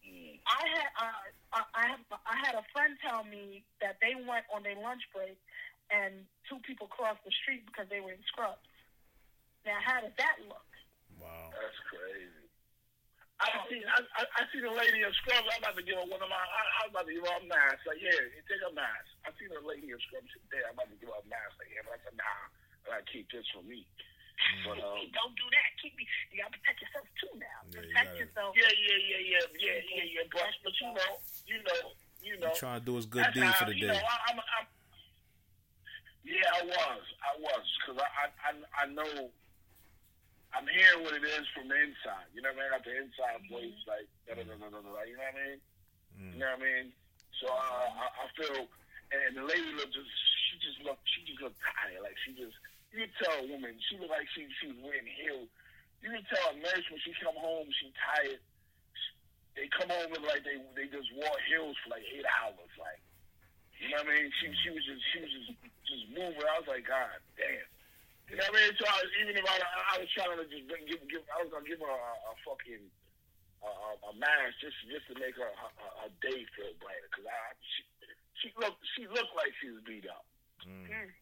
I 0.04 0.66
had 0.68 0.88
uh, 1.00 1.22
I, 1.52 1.60
I 1.76 1.84
have 1.92 2.04
I 2.24 2.36
had 2.40 2.54
a 2.56 2.64
friend 2.72 2.96
tell 3.04 3.24
me 3.24 3.64
that 3.84 4.00
they 4.00 4.16
went 4.16 4.48
on 4.48 4.64
their 4.64 4.76
lunch 4.76 5.04
break 5.12 5.36
and 5.92 6.24
two 6.48 6.58
people 6.64 6.88
crossed 6.88 7.20
the 7.24 7.34
street 7.44 7.68
because 7.68 7.86
they 7.92 8.00
were 8.00 8.16
in 8.16 8.24
scrubs. 8.24 8.64
Now, 9.68 9.78
how 9.78 10.00
does 10.00 10.16
that 10.18 10.40
look? 10.48 10.66
Wow. 11.20 11.52
That's 11.54 11.80
crazy. 11.86 12.42
I 13.42 13.50
seen 13.66 13.82
I, 13.84 13.98
I, 14.16 14.22
I 14.22 14.42
seen 14.54 14.62
a 14.62 14.70
lady 14.70 15.02
in 15.02 15.12
scrubs. 15.22 15.50
I'm 15.50 15.58
about 15.58 15.74
to 15.74 15.82
give 15.82 15.98
her 15.98 16.06
one 16.06 16.22
of 16.22 16.30
my. 16.30 16.38
I, 16.38 16.62
I 16.62 16.80
was 16.86 16.94
about 16.94 17.06
to 17.10 17.14
give 17.14 17.26
her 17.26 17.38
a 17.42 17.46
mask. 17.46 17.82
Like, 17.84 17.98
yeah, 17.98 18.14
you 18.14 18.42
take 18.46 18.62
a 18.62 18.70
mask. 18.70 19.08
I 19.26 19.34
seen 19.34 19.50
a 19.50 19.62
lady 19.62 19.90
in 19.90 19.98
scrubs 20.08 20.30
there. 20.48 20.66
I'm 20.70 20.78
about 20.78 20.88
to 20.94 20.98
give 20.98 21.10
her 21.10 21.18
a 21.18 21.26
mask. 21.26 21.58
Like, 21.58 21.70
yeah, 21.74 21.82
but 21.82 21.98
I 21.98 22.00
said, 22.06 22.16
nah. 22.16 22.42
I 22.90 23.02
keep 23.06 23.30
this 23.30 23.46
for 23.54 23.62
me. 23.62 23.86
But 24.66 24.78
um, 24.82 25.02
don't 25.14 25.34
do 25.34 25.46
that. 25.52 25.68
Keep 25.82 25.94
me. 25.98 26.04
You 26.30 26.42
gotta 26.42 26.54
protect 26.58 26.78
yourself 26.82 27.06
too 27.18 27.32
now. 27.38 27.58
Yeah, 27.68 27.80
protect 27.82 27.94
gotta- 27.94 28.20
yourself. 28.22 28.50
yeah, 28.56 28.72
yeah, 28.72 29.00
yeah, 29.02 29.22
yeah, 29.22 29.44
yeah, 29.58 29.78
yeah, 29.82 30.06
yeah. 30.18 30.24
But, 30.30 30.50
but 30.62 30.74
you 30.78 30.88
know, 30.94 31.10
you 31.46 31.58
know, 31.62 31.80
you 32.22 32.34
know. 32.38 32.50
You 32.52 32.58
trying 32.60 32.80
to 32.80 32.86
do 32.86 32.94
his 32.96 33.06
good 33.06 33.26
deed 33.34 33.50
for 33.58 33.66
the 33.66 33.74
you 33.74 33.86
day. 33.90 33.94
Know, 33.94 34.02
I, 34.06 34.16
I'm, 34.30 34.38
I'm, 34.38 34.66
yeah, 36.22 36.46
I 36.54 36.62
was. 36.66 37.02
I 37.22 37.32
was. 37.42 37.64
Because 37.82 37.98
I, 37.98 38.08
I, 38.14 38.26
I, 38.46 38.50
I 38.82 38.84
know, 38.94 39.30
I'm 40.54 40.66
hearing 40.70 41.02
what 41.02 41.14
it 41.18 41.24
is 41.26 41.46
from 41.56 41.66
the 41.66 41.76
inside. 41.82 42.30
You 42.34 42.42
know 42.42 42.54
what 42.54 42.62
I 42.62 42.62
mean? 42.62 42.72
Like 42.78 42.86
the 42.86 42.94
inside 43.02 43.40
voice, 43.50 43.80
like, 43.90 44.06
da 44.28 44.38
da 44.38 44.44
da 44.46 44.54
da 44.54 44.68
da 44.70 44.80
da. 44.86 45.02
You 45.08 45.18
know 45.18 45.26
what 45.26 45.34
I 45.34 45.42
mean? 45.42 45.58
Mm. 46.14 46.32
You 46.34 46.38
know 46.38 46.50
what 46.54 46.62
I 46.62 46.66
mean? 46.66 46.86
So 47.42 47.46
uh, 47.50 47.88
I, 47.90 48.06
I 48.06 48.24
feel, 48.38 48.68
and 49.10 49.34
the 49.34 49.42
lady 49.48 49.72
looked 49.74 49.96
just, 49.96 50.12
she 50.46 50.62
just 50.62 50.78
looked, 50.86 51.02
she 51.10 51.26
just 51.26 51.42
looked 51.42 51.58
tired. 51.58 51.98
Like 52.06 52.14
she 52.22 52.36
just, 52.38 52.54
you 52.92 53.08
could 53.08 53.16
tell 53.16 53.36
a 53.40 53.46
woman, 53.48 53.72
she 53.88 53.96
looked 53.96 54.12
like 54.12 54.28
she, 54.36 54.44
she 54.60 54.68
was 54.68 54.78
wearing 54.84 55.08
heels. 55.08 55.48
You 56.04 56.12
could 56.12 56.28
tell 56.28 56.52
a 56.52 56.56
nurse 56.60 56.84
when 56.92 57.00
she 57.00 57.16
come 57.18 57.36
home, 57.40 57.66
she 57.80 57.88
tired. 57.96 58.42
They 59.56 59.68
come 59.72 59.88
home 59.88 60.12
and 60.12 60.24
like 60.24 60.44
they, 60.44 60.60
they 60.76 60.88
just 60.92 61.08
wore 61.16 61.36
heels 61.48 61.76
for 61.84 61.92
like 61.96 62.04
eight 62.12 62.24
hours. 62.24 62.72
Like, 62.76 63.00
you 63.80 63.92
know 63.92 64.00
what 64.04 64.12
I 64.12 64.16
mean? 64.16 64.28
She, 64.40 64.48
she 64.64 64.68
was 64.72 64.84
just, 64.84 65.02
she 65.12 65.18
was 65.20 65.32
just, 65.32 65.50
just 65.88 66.04
moving. 66.12 66.44
I 66.44 66.56
was 66.60 66.68
like, 66.68 66.84
God 66.88 67.20
damn. 67.36 67.68
You 68.32 68.40
know 68.40 68.48
what 68.48 68.56
I 68.56 68.64
mean? 68.64 68.72
So 68.80 68.84
I 68.88 68.96
was, 68.96 69.10
even 69.20 69.34
if 69.36 69.44
I, 69.44 69.56
I 69.60 69.94
was 70.00 70.08
trying 70.16 70.32
to 70.36 70.48
just 70.48 70.64
bring- 70.64 70.88
give, 70.88 71.04
give, 71.08 71.24
I 71.32 71.44
was 71.44 71.52
gonna 71.52 71.68
give 71.68 71.84
her 71.84 71.92
a, 71.92 72.12
a 72.28 72.34
fucking 72.48 72.80
a, 73.60 73.68
a, 73.68 73.88
a 74.08 74.12
mask 74.16 74.56
just 74.62 74.78
just 74.88 75.04
to 75.12 75.14
make 75.20 75.36
her 75.36 75.44
a, 75.46 75.68
a, 75.68 75.86
a 76.06 76.08
day 76.24 76.40
feel 76.56 76.72
brighter. 76.80 77.12
Cause 77.12 77.28
I 77.28 77.36
she, 77.60 77.82
she 78.40 78.48
looked 78.56 78.80
she 78.96 79.04
looked 79.04 79.36
like 79.36 79.52
she 79.60 79.68
was 79.68 79.84
beat 79.84 80.08
up. 80.08 80.24
Mm. 80.64 81.12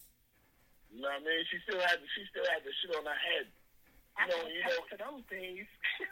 You 0.90 1.00
know 1.02 1.08
what 1.08 1.22
I 1.22 1.26
mean? 1.26 1.42
She 1.50 1.58
still 1.66 1.78
had 1.80 1.98
she 2.14 2.22
still 2.34 2.46
had 2.50 2.62
the 2.66 2.72
shit 2.82 2.90
on 2.98 3.06
her 3.06 3.20
head. 3.34 3.46
I 4.18 4.26
You 4.26 4.30
know, 4.30 4.40
you 4.50 4.60
know- 4.66 4.86
to 4.90 4.96
those 4.98 5.24
days. 5.30 5.66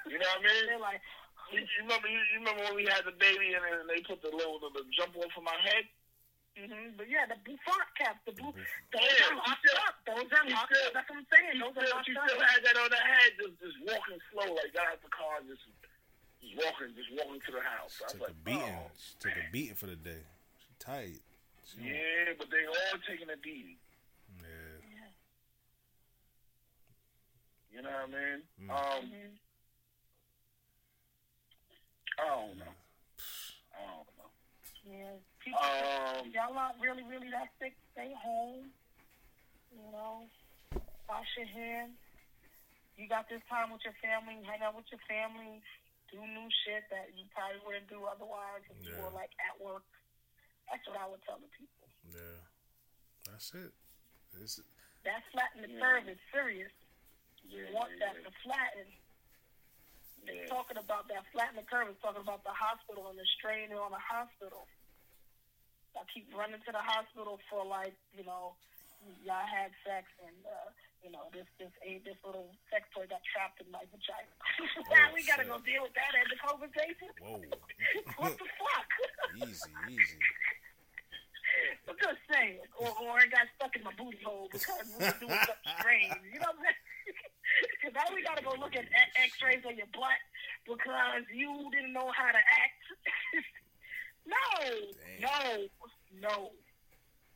You 0.07 0.19
know 0.19 0.31
what 0.39 0.43
I 0.43 0.47
mean? 0.47 0.65
They're 0.71 0.79
like, 0.83 1.03
You, 1.51 1.61
you 1.67 1.81
remember 1.83 2.07
you, 2.09 2.21
you 2.31 2.39
remember 2.45 2.63
when 2.71 2.77
we 2.79 2.87
had 2.87 3.03
the 3.09 3.17
baby 3.19 3.53
and 3.59 3.63
then 3.67 3.87
they 3.91 4.01
put 4.07 4.23
the 4.23 4.31
little 4.31 4.63
the, 4.63 4.71
the 4.79 4.85
jump 4.95 5.17
off 5.19 5.35
of 5.35 5.43
my 5.45 5.59
head? 5.67 5.85
Mm 6.59 6.67
hmm 6.71 6.89
but 6.99 7.07
yeah, 7.07 7.23
the 7.27 7.39
bouffant 7.47 7.87
cap, 7.95 8.19
the 8.27 8.35
blue, 8.35 8.51
those 8.51 8.99
Yeah, 8.99 9.31
are 9.31 9.39
locked 9.39 9.63
she 9.63 9.71
still- 9.71 9.83
up. 9.87 9.95
Those 10.07 10.27
are 10.31 10.47
locked 10.51 10.75
still- 10.75 10.87
up. 10.91 10.95
That's 10.95 11.07
what 11.11 11.19
I'm 11.23 11.29
saying. 11.31 11.55
She 11.55 11.59
Those 11.63 11.71
still, 11.75 11.87
are 11.87 11.93
locked 11.95 12.07
she 12.11 12.15
up. 12.19 12.27
still 12.27 12.43
had 12.43 12.61
that 12.67 12.77
on 12.83 12.91
her 12.91 13.07
head, 13.15 13.31
just 13.39 13.55
just 13.63 13.79
walking 13.87 14.19
slow, 14.35 14.49
like 14.59 14.71
got 14.75 14.87
out 14.91 14.99
the 15.03 15.11
car, 15.15 15.39
just 15.47 15.63
just 16.43 16.55
walking, 16.59 16.91
just 16.99 17.11
walking 17.19 17.39
to 17.47 17.53
the 17.55 17.63
house. 17.67 17.95
I 18.03 18.11
was 18.11 18.15
Took 18.19 18.31
a 18.31 18.39
beating. 18.47 18.75
oh. 18.79 18.91
She 18.99 19.13
took 19.23 19.35
a 19.39 19.45
beating 19.55 19.79
for 19.79 19.87
the 19.91 19.99
day. 19.99 20.23
She 20.59 20.71
tight. 20.83 21.23
She 21.67 21.79
don't- 21.79 21.87
Yeah, 21.95 22.35
but 22.39 22.47
they 22.51 22.63
all 22.67 22.99
taking 23.07 23.31
a 23.31 23.39
beating. 23.39 23.79
Yeah. 24.43 25.11
You 27.79 27.87
know 27.87 27.95
what 27.95 28.11
I 28.11 28.19
mean? 28.19 28.43
Mm. 28.59 28.71
Um, 28.75 29.03
Mhm. 29.07 29.39
I 32.19 32.27
don't 32.27 32.59
know. 32.59 32.75
I 33.71 33.79
don't 33.87 34.19
know. 34.19 34.31
Yeah, 34.83 35.15
people, 35.39 35.63
Um, 35.63 36.27
y'all 36.35 36.55
not 36.55 36.75
really, 36.81 37.05
really 37.05 37.31
that 37.31 37.55
sick. 37.61 37.77
Stay 37.93 38.13
home. 38.15 38.75
You 39.71 39.93
know, 39.93 40.29
wash 41.09 41.37
your 41.37 41.47
hands. 41.47 41.95
You 42.97 43.07
got 43.07 43.29
this 43.29 43.45
time 43.47 43.71
with 43.71 43.85
your 43.85 43.95
family. 44.03 44.43
Hang 44.43 44.63
out 44.63 44.75
with 44.75 44.91
your 44.91 44.99
family. 45.07 45.63
Do 46.11 46.19
new 46.27 46.51
shit 46.65 46.83
that 46.91 47.15
you 47.15 47.27
probably 47.31 47.61
wouldn't 47.61 47.87
do 47.89 48.03
otherwise 48.07 48.63
if 48.71 48.85
you 48.85 48.97
were 48.97 49.11
like 49.11 49.31
at 49.39 49.61
work. 49.61 49.85
That's 50.69 50.85
what 50.89 50.97
I 50.99 51.07
would 51.07 51.23
tell 51.23 51.39
the 51.39 51.47
people. 51.49 51.89
Yeah. 52.11 52.43
That's 53.31 53.55
it. 53.55 53.73
It's, 54.43 54.61
That 55.05 55.23
flatten 55.31 55.63
the 55.63 55.69
Yeah. 55.69 55.79
curve 55.81 56.09
is 56.09 56.19
serious. 56.33 56.73
Yeah, 57.49 57.73
want 57.73 57.93
yeah, 57.97 58.13
that 58.13 58.15
to 58.25 58.31
flatten. 58.45 58.87
yeah. 58.87 60.45
They're 60.45 60.51
talking 60.53 60.77
about 60.77 61.09
that 61.09 61.25
flatten 61.33 61.57
the 61.57 61.67
curve. 61.67 61.89
It's 61.89 62.01
talking 62.05 62.23
about 62.23 62.45
the 62.45 62.55
hospital 62.55 63.09
and 63.09 63.17
the 63.17 63.29
strain 63.41 63.73
on 63.73 63.93
the 63.93 64.03
hospital. 64.03 64.69
I 65.97 66.05
keep 66.13 66.31
running 66.31 66.63
to 66.63 66.73
the 66.73 66.85
hospital 66.85 67.41
for 67.51 67.67
like, 67.67 67.97
you 68.15 68.23
know, 68.23 68.55
y'all 69.25 69.49
had 69.49 69.75
sex 69.83 70.07
and 70.23 70.37
uh, 70.47 70.71
you 71.03 71.11
know, 71.11 71.31
this 71.31 71.47
this 71.59 71.71
a 71.87 72.03
this 72.03 72.19
little 72.27 72.51
sex 72.71 72.87
toy 72.95 73.07
got 73.07 73.23
trapped 73.27 73.63
in 73.63 73.71
my 73.71 73.83
vagina. 73.91 74.31
now 74.95 75.11
we 75.15 75.23
gotta 75.27 75.47
shit. 75.47 75.53
go 75.53 75.59
deal 75.63 75.83
with 75.87 75.95
that 75.95 76.13
at 76.15 76.27
the 76.27 76.39
COVID 76.43 76.71
patient. 76.75 77.15
whoa. 77.23 77.43
what 78.19 78.35
the 78.35 78.49
fuck? 78.59 78.89
easy, 79.47 79.73
easy. 79.91 80.19
I'm 81.87 81.97
just 81.99 82.23
saying. 82.31 82.63
Or 82.79 82.91
or 83.03 83.19
it 83.23 83.31
got 83.31 83.47
stuck 83.57 83.75
in 83.75 83.83
my 83.87 83.95
booty 83.95 84.23
hole 84.23 84.51
because 84.51 84.87
we 84.95 85.07
were 85.07 85.19
doing 85.23 85.39
something 85.47 85.75
strange. 85.79 86.15
You 86.35 86.39
know 86.43 86.51
what 86.51 86.63
I'm 86.63 86.67
saying? 86.67 86.83
Because 87.81 87.95
now 87.95 88.15
we 88.15 88.23
gotta 88.23 88.43
go 88.43 88.55
look 88.59 88.75
at 88.77 88.85
x- 88.85 89.35
x-rays 89.39 89.65
on 89.67 89.77
your 89.77 89.87
butt 89.95 90.19
because 90.67 91.23
you 91.35 91.69
didn't 91.73 91.93
know 91.93 92.11
how 92.17 92.31
to 92.31 92.39
act. 92.39 92.83
no, 94.27 94.71
no, 95.21 95.67
no. 96.21 96.51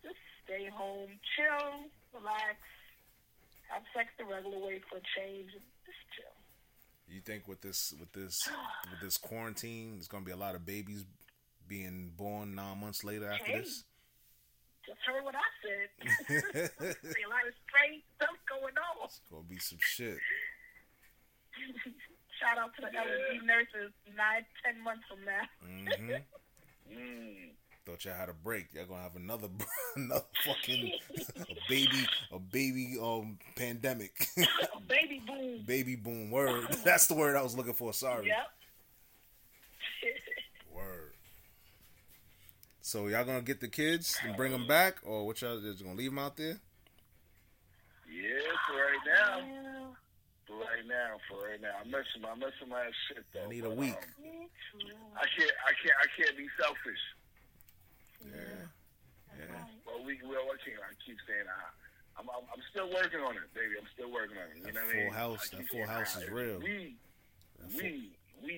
Just 0.03 0.17
stay 0.45 0.69
home, 0.73 1.09
chill, 1.37 1.87
relax, 2.15 2.57
have 3.69 3.83
sex 3.97 4.09
the 4.19 4.25
regular 4.25 4.59
way 4.59 4.81
for 4.91 4.99
a 4.99 5.03
change, 5.17 5.51
just 5.53 6.03
chill. 6.17 6.35
You 7.09 7.21
think 7.21 7.49
with 7.49 7.61
this 7.61 7.93
with 7.99 8.13
this 8.13 8.37
with 8.91 9.01
this 9.01 9.17
quarantine, 9.17 9.93
there's 9.95 10.09
gonna 10.09 10.25
be 10.25 10.33
a 10.33 10.37
lot 10.37 10.55
of 10.55 10.65
babies 10.67 11.05
being 11.69 12.13
born 12.17 12.55
nine 12.55 12.79
months 12.81 13.03
later 13.05 13.31
after 13.31 13.45
Hey. 13.45 13.59
this? 13.61 13.85
Just 14.87 14.99
heard 15.07 15.25
what 15.25 15.35
I 15.35 15.49
said. 15.63 15.89
See 17.15 17.23
a 17.23 17.31
lot 17.31 17.47
of 17.47 17.55
strange 17.69 18.03
stuff 18.17 18.37
going 18.51 18.75
on. 18.75 19.07
It's 19.07 19.21
gonna 19.31 19.45
be 19.49 19.59
some 19.59 19.79
shit. 19.81 20.19
Shout 22.41 22.59
out 22.59 22.75
to 22.75 22.83
the 22.83 22.89
L&D 22.91 23.47
nurses 23.47 23.93
nine, 24.17 24.45
ten 24.65 24.83
months 24.83 25.05
from 25.09 25.25
now. 25.25 25.47
hmm 25.63 26.13
Mm. 26.93 27.53
Thought 27.87 28.05
y'all 28.05 28.15
had 28.15 28.29
a 28.29 28.35
break. 28.35 28.75
Y'all 28.75 28.85
gonna 28.85 29.03
have 29.03 29.17
another 29.17 29.49
another 29.97 30.25
fucking 30.45 30.93
a 31.39 31.55
baby 31.69 32.07
a 32.33 32.39
baby 32.39 32.97
um 33.01 33.39
pandemic. 33.57 34.29
Baby 34.89 35.23
boom. 35.27 35.63
baby 35.65 35.97
boom 35.97 36.31
word. 36.31 36.67
That's 36.85 37.07
the 37.07 37.15
word 37.15 37.35
I 37.37 37.43
was 37.43 37.57
looking 37.57 37.73
for. 37.73 37.93
Sorry. 37.95 38.27
Yep. 38.27 38.47
Word. 40.75 41.15
So 42.83 43.07
y'all 43.07 43.25
gonna 43.25 43.43
get 43.43 43.61
the 43.61 43.69
kids 43.69 44.19
and 44.25 44.37
bring 44.37 44.51
them 44.51 44.67
back, 44.67 44.97
or 45.07 45.25
what 45.25 45.41
y'all 45.41 45.61
just 45.61 45.83
gonna 45.83 45.95
leave 45.95 46.11
them 46.11 46.19
out 46.19 46.37
there? 46.37 46.59
Yeah, 48.11 48.43
for 48.67 48.75
right 48.75 49.05
now. 49.07 49.95
For 50.47 50.59
right 50.59 50.85
now, 50.91 51.17
for 51.31 51.47
right 51.47 51.61
now. 51.63 51.79
I 51.81 51.85
miss 51.87 52.05
him. 52.15 52.27
I 52.27 52.35
miss 52.35 52.51
him 52.61 52.71
last 52.75 52.93
shit 53.09 53.25
though. 53.33 53.47
I 53.47 53.49
need 53.49 53.65
a 53.65 53.69
but, 53.71 53.79
week. 53.79 53.95
um. 53.95 54.51
I 55.15 55.25
can't. 55.31 55.55
I 55.63 55.73
can't. 55.79 55.97
I 56.03 56.07
can't 56.19 56.37
be 56.37 56.47
selfish. 56.59 57.03
Yeah. 58.27 58.67
Yeah. 59.39 59.63
But 59.87 60.05
we 60.05 60.19
will. 60.27 60.43
I 60.51 60.59
can't. 60.67 60.83
I 60.83 60.91
keep 61.07 61.17
saying 61.31 61.47
I. 61.47 61.71
I'm, 62.19 62.27
I'm, 62.29 62.45
I'm 62.53 62.61
still 62.75 62.91
working 62.93 63.23
on 63.25 63.39
it, 63.39 63.47
baby. 63.55 63.79
I'm 63.81 63.89
still 63.95 64.11
working 64.13 64.37
on 64.37 64.51
it. 64.53 64.59
You 64.59 64.65
That 64.69 64.75
know 64.75 64.85
what 64.85 64.91
I 64.91 64.99
mean? 64.99 65.07
full 65.09 65.17
house- 65.17 65.49
that 65.49 65.65
full 65.71 65.87
house 65.87 66.13
is 66.21 66.29
real. 66.29 66.59
We, 66.61 66.99
full- 67.73 67.81
we, 67.81 68.11
we. 68.43 68.55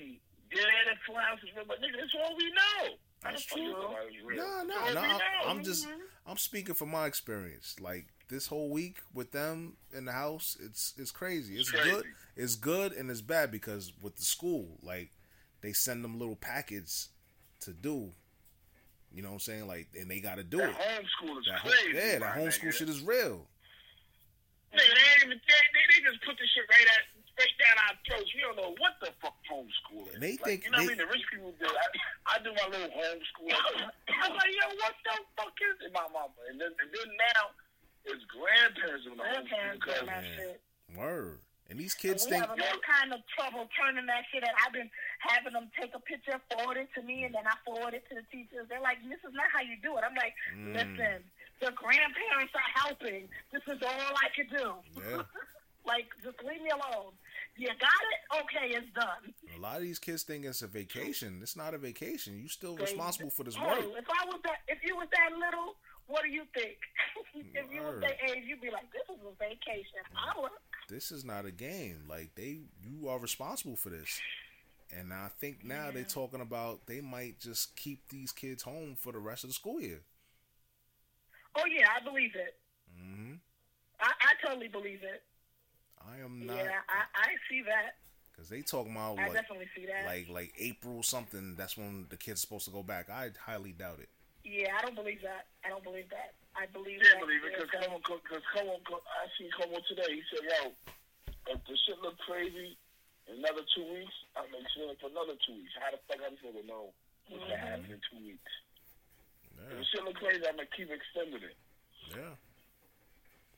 Yeah, 0.51 0.65
that 0.91 0.99
full 1.07 1.15
house 1.21 1.39
is 1.45 1.55
real, 1.55 1.69
but 1.69 1.79
nigga, 1.79 2.01
that's 2.03 2.17
all 2.19 2.35
we 2.35 2.49
know. 2.51 2.97
That's 3.25 3.47
How 3.51 3.57
the 3.57 3.57
fuck 3.57 3.59
true. 3.59 3.63
you 3.63 3.73
know 3.73 3.97
it's 4.07 4.25
real? 4.25 4.37
No, 4.39 4.63
no, 4.65 4.93
no. 4.95 5.01
I'm. 5.01 5.21
I'm 5.59 5.65
just 5.65 5.89
I'm 6.27 6.37
speaking 6.37 6.75
from 6.75 6.91
my 6.91 7.07
experience. 7.07 7.77
Like 7.81 8.07
this 8.29 8.47
whole 8.47 8.71
week 8.71 8.99
with 9.13 9.33
them 9.33 9.77
in 9.97 10.05
the 10.05 10.13
house, 10.13 10.57
it's 10.63 10.95
it's 10.99 11.11
crazy. 11.11 11.57
It's 11.57 11.71
Crazy. 11.71 11.91
good. 11.91 12.05
It's 12.37 12.55
good 12.55 12.93
and 12.93 13.11
it's 13.11 13.21
bad 13.21 13.51
because 13.51 13.93
with 14.03 14.17
the 14.17 14.23
school, 14.23 14.79
like 14.83 15.11
they 15.63 15.73
send 15.73 16.05
them 16.05 16.19
little 16.19 16.37
packets 16.37 17.09
to 17.61 17.73
do. 17.73 18.13
You 19.13 19.23
know 19.23 19.29
what 19.29 19.35
I'm 19.35 19.41
saying? 19.41 19.67
Like 19.67 19.89
and 19.99 20.11
they 20.11 20.21
got 20.21 20.37
to 20.37 20.45
do 20.45 20.59
That 20.59 20.71
it. 20.71 20.77
homeschool 20.77 21.39
is 21.39 21.47
That 21.47 21.59
ho- 21.61 21.71
crazy. 21.71 21.97
yeah, 21.97 22.19
that 22.19 22.21
my 22.21 22.27
homeschool 22.43 22.69
nigga. 22.69 22.73
shit 22.75 22.89
is 22.89 23.01
real. 23.03 23.47
Nigga, 24.75 24.79
they 24.91 25.07
ain't 25.15 25.25
even 25.27 25.39
they, 25.39 25.63
they, 25.71 25.85
they 25.95 26.11
just 26.11 26.25
put 26.27 26.35
the 26.37 26.47
shit 26.51 26.65
right 26.69 26.87
at 26.99 27.14
straight 27.35 27.57
down 27.59 27.77
our 27.91 27.95
throats. 28.07 28.31
We 28.35 28.41
don't 28.47 28.57
know 28.57 28.73
what 28.79 28.95
the 29.03 29.11
fuck 29.19 29.35
homeschool 29.51 30.07
is. 30.09 30.15
And 30.15 30.23
they 30.23 30.39
like, 30.39 30.47
think 30.47 30.59
you 30.65 30.71
know 30.71 30.79
they- 30.79 30.95
what 30.95 30.95
I 30.95 30.99
mean. 30.99 31.05
The 31.05 31.11
rich 31.11 31.27
people 31.31 31.53
do. 31.59 31.67
I, 31.67 31.87
I 32.31 32.35
do 32.41 32.51
my 32.55 32.67
little 32.71 32.95
homeschool. 32.95 33.51
I'm 34.23 34.33
like, 34.39 34.53
yo, 34.55 34.67
what 34.79 34.95
the 35.03 35.15
fuck 35.37 35.57
is 35.59 35.77
it, 35.87 35.93
my 35.93 36.07
mama? 36.15 36.33
And 36.51 36.57
then 36.63 36.71
and 36.79 36.91
then 36.95 37.11
now 37.35 37.43
it's 38.07 38.25
grandparents 38.31 39.05
doing 39.05 39.19
the 39.19 39.27
homeschool 39.27 39.75
because 39.83 40.07
that 40.07 40.23
Man. 40.23 40.35
shit. 40.39 40.59
Word. 40.95 41.39
And 41.73 41.81
these 41.81 41.97
kids 41.97 42.29
we 42.29 42.37
think 42.37 42.45
having 42.45 42.61
all 42.61 42.81
kind 42.85 43.11
of 43.17 43.25
trouble 43.33 43.65
turning 43.73 44.05
that 44.07 44.29
shit. 44.29 44.45
And 44.45 44.53
I've 44.63 44.77
been 44.77 44.91
having 45.25 45.57
them 45.57 45.73
take 45.81 45.97
a 45.97 46.03
picture, 46.05 46.37
forward 46.53 46.77
it 46.77 46.93
to 46.95 47.01
me, 47.03 47.25
and 47.25 47.33
then 47.35 47.49
I 47.49 47.57
forward 47.65 47.97
it 47.97 48.05
to 48.13 48.21
the 48.21 48.27
teachers. 48.29 48.69
They're 48.69 48.85
like, 48.85 49.01
"This 49.09 49.19
is 49.25 49.33
not 49.33 49.49
how 49.49 49.65
you 49.65 49.81
do 49.81 49.97
it." 49.97 50.05
I'm 50.05 50.13
like, 50.15 50.37
Mm. 50.53 50.77
"Listen, 50.77 51.25
the 51.65 51.73
grandparents 51.73 52.53
are 52.53 52.71
helping. 52.85 53.33
This 53.51 53.65
is 53.65 53.81
all 53.81 54.13
I 54.13 54.29
can 54.37 54.47
do. 54.53 54.67
Yeah. 55.01 55.23
like, 55.89 56.13
just 56.23 56.37
leave 56.45 56.61
me 56.61 56.69
alone. 56.69 57.17
You 57.57 57.69
got 57.69 57.79
it? 57.79 58.41
Okay, 58.45 58.75
it's 58.75 58.93
done." 58.95 59.33
a 59.57 59.61
lot 59.61 59.77
of 59.77 59.83
these 59.83 59.99
kids 59.99 60.23
think 60.25 60.45
it's 60.45 60.63
a 60.63 60.67
vacation. 60.67 61.39
It's 61.43 61.57
not 61.57 61.73
a 61.75 61.79
vacation. 61.79 62.37
You 62.39 62.49
still 62.49 62.75
They- 62.75 62.83
responsible 62.85 63.31
for 63.31 63.45
this 63.45 63.57
Oh, 63.59 63.65
work. 63.65 63.79
if 63.99 64.07
I 64.11 64.25
was 64.27 64.41
that, 64.43 64.59
if 64.69 64.83
you 64.83 64.97
was 64.97 65.09
that 65.13 65.31
little, 65.39 65.77
what 66.07 66.23
do 66.25 66.31
you 66.31 66.45
think? 66.53 66.77
if 67.55 67.73
you 67.73 67.83
was 67.83 67.95
Word. 67.95 68.03
that 68.03 68.17
age, 68.31 68.45
you'd 68.47 68.61
be 68.61 68.71
like, 68.71 68.91
"This 68.93 69.03
is 69.09 69.23
a 69.25 69.33
vacation. 69.39 70.01
I 70.17 70.41
work." 70.41 70.53
this 70.89 71.11
is 71.13 71.25
not 71.25 71.47
a 71.47 71.51
game. 71.51 72.05
Like 72.09 72.35
they, 72.35 72.59
you 72.83 73.09
are 73.09 73.19
responsible 73.19 73.77
for 73.77 73.89
this. 73.91 74.21
And 74.91 75.13
I 75.15 75.29
think 75.41 75.65
now 75.65 75.91
they're 75.91 76.05
talking 76.05 76.41
about 76.43 76.87
they 76.87 77.01
might 77.01 77.41
just 77.41 77.75
keep 77.75 78.07
these 78.11 78.33
kids 78.33 78.63
home 78.63 78.97
for 78.97 79.13
the 79.13 79.19
rest 79.19 79.45
of 79.45 79.51
the 79.51 79.55
school 79.55 79.81
year. 79.81 80.03
Oh 81.57 81.65
yeah, 81.67 81.87
I 81.97 82.05
believe 82.05 82.35
it. 82.35 82.57
Mm-hmm. 83.01 83.35
I, 84.01 84.13
I 84.21 84.47
totally 84.47 84.69
believe 84.69 85.03
it. 85.03 85.23
I 86.11 86.25
am 86.25 86.47
not 86.47 86.57
yeah, 86.57 86.81
I, 86.89 87.03
I 87.15 87.29
see 87.49 87.63
that. 87.63 87.97
because 88.33 88.49
they 88.49 88.63
talking 88.63 88.93
about 88.93 89.19
I 89.19 89.29
like, 89.29 89.35
definitely 89.35 89.69
see 89.75 89.87
that. 89.87 90.05
like 90.07 90.29
like 90.29 90.53
April 90.59 91.03
something. 91.03 91.55
That's 91.57 91.77
when 91.77 92.07
the 92.11 92.17
kids 92.17 92.41
supposed 92.41 92.65
to 92.67 92.71
go 92.71 92.83
back. 92.83 93.09
I 93.11 93.31
highly 93.41 93.73
doubt 93.73 94.01
it. 94.01 94.09
yeah, 94.45 94.77
I 94.79 94.83
don't 94.83 94.95
believe 94.95 95.23
that. 95.23 95.47
I 95.65 95.69
don't 95.71 95.85
believe 95.85 96.09
that. 96.11 96.35
I 96.55 96.67
believe 96.71 97.01
can't 97.03 97.19
that. 97.19 97.27
believe 97.27 97.43
it 97.43 97.53
because 97.57 97.71
gonna- 97.73 97.99
Cuomo, 97.99 98.23
because 98.23 98.45
Cuomo, 98.55 98.79
I 98.79 99.27
seen 99.39 99.51
Cuomo 99.59 99.81
today. 99.89 100.15
He 100.15 100.23
said, 100.31 100.45
"Yo, 100.47 100.73
if 101.51 101.59
the 101.67 101.77
shit 101.87 101.99
look 101.99 102.19
crazy 102.23 102.77
another 103.27 103.65
two 103.75 103.85
weeks, 103.89 104.15
I'm 104.37 104.53
extending 104.55 104.97
for 105.01 105.09
another 105.11 105.35
two 105.47 105.55
weeks. 105.57 105.73
How 105.81 105.91
the 105.91 105.99
fuck 106.07 106.21
I'm 106.23 106.37
supposed 106.39 106.61
to 106.61 106.67
know 106.69 106.93
what's 107.29 107.43
gonna 107.45 107.57
happen 107.57 107.89
mm-hmm. 107.89 107.97
in 107.97 108.01
two 108.07 108.21
weeks? 108.23 108.53
If 109.51 109.67
Yeah, 109.67 109.79
the 109.81 109.85
shit 109.89 110.03
look 110.05 110.17
crazy, 110.21 110.45
I'm 110.47 110.57
gonna 110.61 110.69
keep 110.77 110.91
extending 110.93 111.43
it. 111.43 111.57
yeah. 112.15 112.37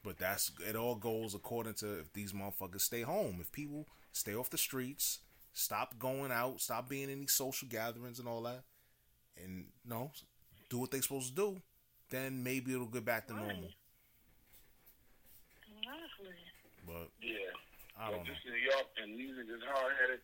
But 0.07 0.19
that's 0.19 0.53
it. 0.65 0.77
All 0.77 0.95
goes 0.95 1.35
according 1.35 1.75
to 1.75 1.99
if 1.99 2.13
these 2.13 2.33
motherfuckers 2.33 2.83
stay 2.83 3.03
home. 3.03 3.39
If 3.41 3.51
people 3.51 3.89
stay 4.13 4.37
off 4.37 4.49
the 4.51 4.57
streets, 4.57 5.19
stop 5.53 5.99
going 5.99 6.31
out, 6.31 6.61
stop 6.61 6.89
being 6.89 7.11
in 7.11 7.19
these 7.19 7.33
social 7.33 7.67
gatherings 7.67 8.21
and 8.21 8.29
all 8.29 8.43
that, 8.43 8.63
and 9.43 9.67
you 9.85 9.91
know, 9.91 10.13
do 10.71 10.79
what 10.79 10.93
they 10.93 11.01
supposed 11.01 11.31
to 11.31 11.35
do, 11.35 11.61
then 12.11 12.45
maybe 12.45 12.73
it'll 12.73 12.87
get 12.87 13.05
back 13.05 13.27
to 13.27 13.35
normal. 13.35 13.71
Honestly. 15.91 16.37
But 16.87 17.11
Yeah. 17.21 17.51
I 17.99 18.11
don't 18.13 18.19
know 18.21 18.31
this 18.31 18.39
New 18.47 18.55
York 18.63 18.87
and 19.03 19.19
these 19.19 19.35
niggas 19.35 19.67
hard 19.75 19.93
headed. 20.01 20.21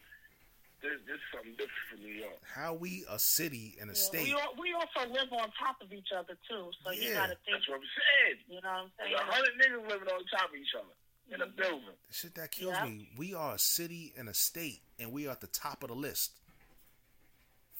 This 0.83 0.99
this 1.07 1.15
is 1.15 1.20
something 1.33 1.52
different 1.52 1.86
from 1.91 2.01
New 2.02 2.15
York. 2.15 2.39
how 2.43 2.75
we 2.75 3.05
a 3.09 3.19
city 3.19 3.77
and 3.81 3.89
a 3.89 3.94
Yeah, 3.94 3.99
state. 4.11 4.25
We, 4.25 4.33
al- 4.33 4.55
we 4.59 4.75
also 4.75 5.09
live 5.11 5.31
on 5.33 5.49
top 5.59 5.81
of 5.81 5.93
each 5.93 6.09
other 6.17 6.35
too, 6.51 6.70
so 6.85 6.91
you 6.91 7.15
gotta 7.15 7.36
think. 7.47 7.57
That's 7.57 7.69
what 7.69 7.78
I'm 7.78 7.91
saying. 7.94 8.39
You 8.49 8.61
know 8.62 8.69
what 8.69 8.91
I'm 8.91 8.91
saying? 8.99 9.15
a 9.15 9.33
hundred 9.33 9.55
niggas 9.62 9.89
living 9.89 10.09
on 10.09 10.25
top 10.27 10.51
of 10.51 10.57
each 10.57 10.75
other 10.75 10.94
in 11.35 11.41
a 11.41 11.47
building. 11.47 11.94
The 12.09 12.15
shit 12.15 12.35
that 12.35 12.51
kills 12.51 12.75
Yeah. 12.75 12.85
me. 12.85 13.09
We 13.17 13.33
are 13.35 13.55
a 13.55 13.59
city 13.59 14.12
and 14.19 14.28
a 14.28 14.35
state, 14.35 14.83
and 14.99 15.12
we 15.12 15.27
are 15.28 15.31
at 15.31 15.41
the 15.41 15.47
top 15.47 15.83
of 15.85 15.89
the 15.89 15.94
list 15.94 16.33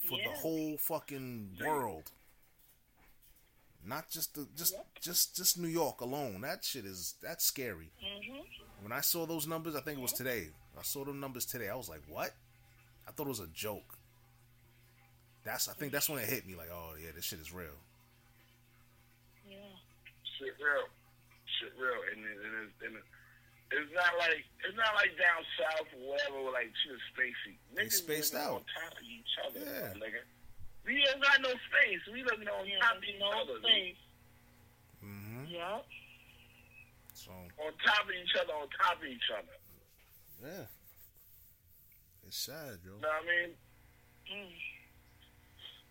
for 0.09 0.19
the 0.19 0.31
whole 0.31 0.77
fucking 0.79 1.59
world. 1.65 2.11
Not 3.85 4.09
just 4.11 4.35
the 4.37 4.47
just 4.55 4.77
just 5.01 5.35
just 5.37 5.59
New 5.59 5.67
York 5.69 6.01
alone. 6.01 6.43
That 6.43 6.65
shit 6.65 6.85
is 6.85 7.17
that's 7.21 7.45
scary. 7.45 7.91
hmm 8.01 8.39
When 8.81 8.93
I 8.93 9.01
saw 9.01 9.27
those 9.27 9.47
numbers, 9.49 9.75
I 9.75 9.81
think 9.81 9.99
it 9.99 10.03
was 10.03 10.13
today. 10.13 10.51
I 10.79 10.83
saw 10.83 11.05
them 11.05 11.19
numbers 11.19 11.45
today. 11.45 11.69
I 11.69 11.75
was 11.75 11.89
like, 11.89 12.03
what? 12.09 12.33
I 13.07 13.11
thought 13.13 13.27
it 13.27 13.31
was 13.37 13.41
a 13.41 13.49
joke. 13.49 13.99
That's 15.45 15.69
I 15.69 15.73
think 15.75 15.93
that's 15.93 16.09
when 16.09 16.19
it 16.21 16.29
hit 16.29 16.47
me. 16.47 16.55
Like, 16.55 16.71
oh 16.73 16.95
yeah, 17.03 17.11
this 17.15 17.25
shit 17.25 17.41
is 17.41 17.53
real. 17.53 17.75
Yeah. 19.49 19.59
shit 20.39 20.55
real, 20.63 20.87
shit 21.59 21.75
real, 21.77 21.99
and 22.15 22.21
it, 22.25 22.37
and 22.39 22.55
it's, 22.63 22.77
and 22.87 22.95
it, 22.97 23.05
it's 23.75 23.91
not 23.93 24.13
like 24.23 24.45
it's 24.65 24.77
not 24.79 24.95
like 24.95 25.11
down 25.19 25.43
south 25.59 25.89
or 25.99 26.15
whatever, 26.15 26.39
where 26.47 26.53
like 26.55 26.71
shit 26.87 26.95
is 26.95 27.03
spacey. 27.11 27.59
They 27.75 27.91
Niggas 27.91 28.07
spaced 28.07 28.35
out. 28.39 28.63
on 28.63 28.65
top 28.71 28.95
of 28.95 29.03
each 29.05 29.35
other, 29.43 29.59
Yeah. 29.61 29.99
nigga. 29.99 30.23
We 30.87 30.99
ain't 30.99 31.23
got 31.23 31.41
no 31.43 31.51
space. 31.71 32.03
We 32.11 32.23
living 32.23 32.47
on 32.49 32.67
top 32.83 32.97
of 32.99 33.05
each 33.05 33.19
no 33.19 33.31
other. 33.35 33.59
space. 33.63 33.99
hmm 35.03 35.45
Yeah. 35.51 35.79
So 37.15 37.31
On 37.35 37.73
top 37.87 38.07
of 38.07 38.15
each 38.15 38.35
other, 38.39 38.53
on 38.55 38.67
top 38.79 38.99
of 38.99 39.07
each 39.07 39.29
other. 39.31 39.57
yeah, 40.43 40.67
it's 42.33 42.49
sad, 42.49 42.81
yo. 42.81 42.97
You 42.97 43.05
know 43.05 43.13
what 43.13 43.21
I 43.21 43.29
mean? 43.29 43.53
Mm. 44.25 44.57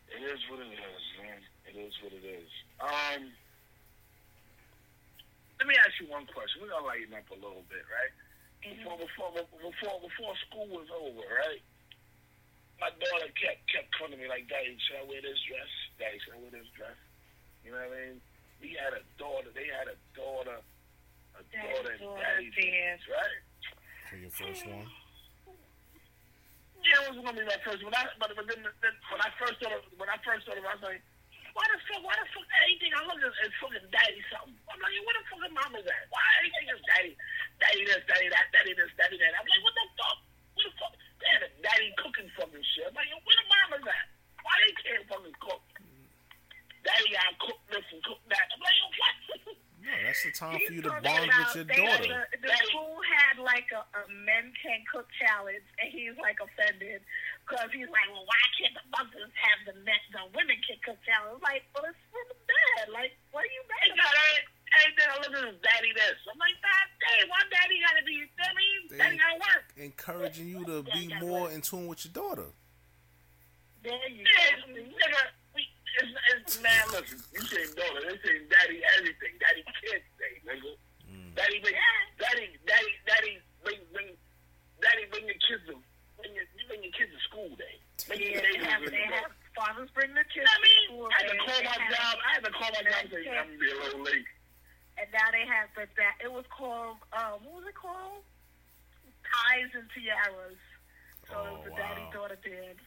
It 0.09 0.21
is 0.25 0.41
what 0.49 0.57
it 0.57 0.73
is, 0.73 1.03
man. 1.21 1.37
It 1.69 1.75
is 1.77 1.93
what 2.01 2.17
it 2.17 2.25
is. 2.25 2.49
Um, 2.81 3.29
let 5.61 5.69
me 5.69 5.77
ask 5.85 5.93
you 6.01 6.09
one 6.09 6.25
question. 6.33 6.65
We're 6.65 6.73
gonna 6.73 6.89
lighten 6.89 7.13
up 7.13 7.29
a 7.29 7.37
little 7.37 7.61
bit, 7.69 7.85
right? 7.85 8.09
Before 8.65 8.97
before 8.97 9.29
before 9.37 10.01
before 10.01 10.33
school 10.49 10.65
was 10.73 10.89
over, 10.89 11.21
right? 11.21 11.61
My 12.81 12.89
daughter 12.89 13.29
kept 13.37 13.61
kept 13.69 13.93
coming 13.93 14.17
to 14.17 14.25
me 14.25 14.25
like, 14.25 14.49
"Daddy, 14.49 14.73
should 14.81 14.97
I 14.97 15.05
wear 15.05 15.21
this 15.21 15.37
dress? 15.45 15.69
Daddy, 16.01 16.17
should 16.25 16.33
I 16.33 16.41
wear 16.41 16.49
this 16.57 16.69
dress?" 16.73 16.97
You 17.61 17.69
know 17.69 17.85
what 17.85 17.93
I 17.93 18.17
mean? 18.17 18.17
We 18.57 18.73
had 18.81 18.97
a 18.97 19.05
daughter. 19.21 19.53
They 19.53 19.69
had 19.69 19.93
a 19.93 19.97
daughter. 20.17 20.57
A 21.37 21.41
Daddy, 21.53 21.69
daughter. 21.69 21.93
and 21.93 22.01
daughter, 22.01 22.25
Daddy, 22.25 22.49
dad. 22.49 22.99
right? 23.13 23.41
For 24.09 24.17
your 24.17 24.33
first 24.33 24.65
one, 24.65 24.89
Yeah, 26.81 27.05
it 27.05 27.13
was 27.13 27.21
gonna 27.21 27.37
be 27.37 27.45
my 27.45 27.59
first. 27.61 27.85
When 27.85 27.93
I, 27.93 28.09
but, 28.17 28.33
but 28.33 28.45
then, 28.49 28.65
then 28.65 28.95
when 29.13 29.21
I 29.21 29.29
first 29.37 29.61
started, 29.61 29.85
when 29.95 30.09
I 30.09 30.17
first 30.25 30.49
started, 30.49 30.65
I 30.65 30.73
was 30.75 30.83
like, 30.83 31.01
why 31.53 31.67
the 31.67 31.77
fuck, 31.85 32.01
why 32.01 32.15
the 32.15 32.25
fuck 32.31 32.47
anything 32.63 32.95
I 32.95 33.05
look 33.05 33.19
at 33.19 33.31
is 33.43 33.53
fucking 33.59 33.85
daddy 33.91 34.21
something? 34.31 34.55
I'm 34.71 34.79
like, 34.79 34.95
where 35.03 35.15
the 35.19 35.23
fucking 35.29 35.53
mama's 35.53 35.85
at? 35.85 36.05
Why 36.09 36.23
anything 36.41 36.67
is 36.71 36.81
daddy, 36.89 37.13
daddy 37.59 37.83
this, 37.85 38.03
daddy 38.07 38.27
that, 38.31 38.47
daddy 38.55 38.73
this, 38.73 38.91
daddy 38.97 39.17
that? 39.19 39.35
I'm 39.35 39.45
like, 39.45 39.63
what 39.63 39.75
the 39.75 39.85
fuck? 39.99 40.19
Where 40.57 40.65
the 40.65 40.73
fuck? 40.79 40.93
They 41.21 41.29
had 41.29 41.43
a 41.45 41.51
daddy 41.61 41.89
cooking 42.01 42.29
fucking 42.33 42.65
shit. 42.73 42.89
I'm 42.89 42.95
like, 42.97 43.11
where 43.13 43.37
the 43.37 43.45
mama's 43.45 43.85
at? 43.85 44.07
Why 44.41 44.53
they 44.65 44.73
can't 44.81 45.05
fucking 45.05 45.37
cook? 45.37 45.63
Daddy 46.81 47.13
gotta 47.13 47.35
cook 47.37 47.61
this 47.69 47.85
and 47.93 48.01
cook 48.01 48.21
that. 48.33 48.47
I'm 48.49 48.61
like, 48.63 48.77
yo, 48.79 48.87
what? 48.97 49.15
no, 49.81 49.91
that's 50.05 50.21
the 50.23 50.31
time 50.31 50.59
for 50.65 50.73
you 50.73 50.81
to 50.85 50.89
bond 50.89 51.03
talking 51.05 51.25
with 51.25 51.55
your 51.57 51.65
about- 51.65 51.75
they 51.75 51.81
had 51.81 52.01
daughter. 52.05 52.27
a- 52.33 52.37
the 52.41 52.53
school 52.69 52.97
had 53.01 53.35
like 53.41 53.67
a, 53.73 53.81
a 53.97 54.03
men 54.13 54.53
can 54.61 54.79
cook 54.91 55.09
challenge, 55.17 55.65
and 55.81 55.89
he's 55.91 56.13
like 56.21 56.37
offended 56.39 57.01
because 57.43 57.67
he's 57.73 57.89
like, 57.89 58.07
well, 58.13 58.23
why 58.29 58.41
can't 58.61 58.73
the 58.77 58.85
mothers 58.93 59.33
have 59.41 59.59
the 59.65 59.75
men, 59.81 59.97
the 60.13 60.23
women 60.37 60.55
can 60.63 60.77
cook 60.85 61.01
challenge? 61.01 61.41
Like, 61.41 61.65
well, 61.73 61.89
it's 61.89 61.97
for 62.13 62.21
the 62.29 62.37
dad. 62.45 62.93
Like, 62.93 63.17
what 63.33 63.43
are 63.43 63.53
you 63.53 63.63
They 63.65 63.89
mad 63.91 63.97
got 63.97 64.13
about? 64.13 64.37
it. 64.37 64.45
Anything 64.71 65.07
I 65.11 65.15
look 65.19 65.33
at 65.35 65.43
is 65.51 65.59
daddy 65.67 65.91
this. 65.91 66.15
I'm 66.31 66.39
like, 66.39 66.55
God 66.63 66.87
damn, 67.03 67.27
why 67.27 67.43
daddy 67.51 67.75
gotta 67.83 68.03
be, 68.07 68.17
I 68.39 68.51
mean, 68.55 68.79
They- 68.87 68.97
daddy 69.03 69.17
gotta 69.19 69.39
work. 69.43 69.65
Encouraging 69.75 70.47
you 70.47 70.63
to 70.63 70.83
be 70.95 71.11
more 71.19 71.51
in 71.51 71.59
tune 71.59 71.87
with 71.91 72.05
your 72.07 72.13
daughter. 72.15 72.47
There 73.83 74.09
you 74.09 74.23
go. 74.23 74.31
nigga, 74.71 74.77
we, 74.77 74.93
it's, 75.99 76.11
it's, 76.31 76.53
man, 76.63 76.83
listen, 76.93 77.19
you 77.35 77.41
saying 77.51 77.73
daughter, 77.75 78.01
they 78.07 78.15
saying 78.23 78.45
daddy 78.47 78.79
everything, 78.97 79.33
daddy 79.41 79.63
kids 79.83 80.07
day, 80.21 80.33
nigga. 80.47 80.71
Mm. 81.09 81.35
Daddy 81.35 81.57
bring, 81.59 81.75
daddy, 82.19 82.47
daddy, 82.67 82.91
daddy 83.07 83.33
bring, 83.63 83.81
bring, 83.91 84.09
daddy 84.79 85.03
bring 85.11 85.25
your 85.27 85.39
kids 85.43 85.63
to, 85.67 85.75
bring 86.19 86.31
your, 86.35 86.47
you 86.55 86.63
bring 86.71 86.81
your 86.83 86.95
kids 86.95 87.11
to 87.11 87.19
school 87.27 87.51
day. 87.59 87.75
Make 88.07 88.19
Yeah, 88.23 88.39
your 88.39 88.43
they 88.45 88.55
have, 88.65 88.81
they 88.87 89.05
have 89.11 89.31
fathers 89.55 89.91
bring 89.93 90.13
their 90.15 90.27
kids 90.31 90.47
know 90.47 90.55
what 90.55 90.63
I 90.63 90.63
to 90.63 90.71
mean? 90.71 90.85
school. 90.87 91.05
I 91.11 91.17
had 91.19 91.27
to 91.29 91.39
call 91.43 91.59
my 91.67 91.77
job, 91.91 92.13
I 92.23 92.29
had 92.39 92.43
to 92.47 92.53
call 92.55 92.69
my 92.71 92.83
job 92.87 93.01
and 93.03 93.09
say, 93.11 93.23
I'm 93.27 93.47
gonna 93.51 93.59
be 93.59 93.69
a 93.71 93.77
little 93.83 94.03
late. 94.07 94.29
And 94.99 95.07
now 95.11 95.27
they 95.33 95.45
have 95.47 95.67
the 95.75 95.87
that 95.97 96.15
it 96.23 96.31
was 96.31 96.45
called 96.51 96.99
um 97.15 97.41
what 97.47 97.63
was 97.63 97.67
it 97.67 97.75
called? 97.75 98.21
Ties 99.25 99.71
and 99.73 99.87
tiaras. 99.95 100.59
So 101.29 101.33
it 101.33 101.47
Oh, 101.47 101.53
was 101.55 101.63
the 101.65 101.71
wow. 101.71 101.77
daddy 101.79 102.05
daughter 102.11 102.39
did. 102.43 102.77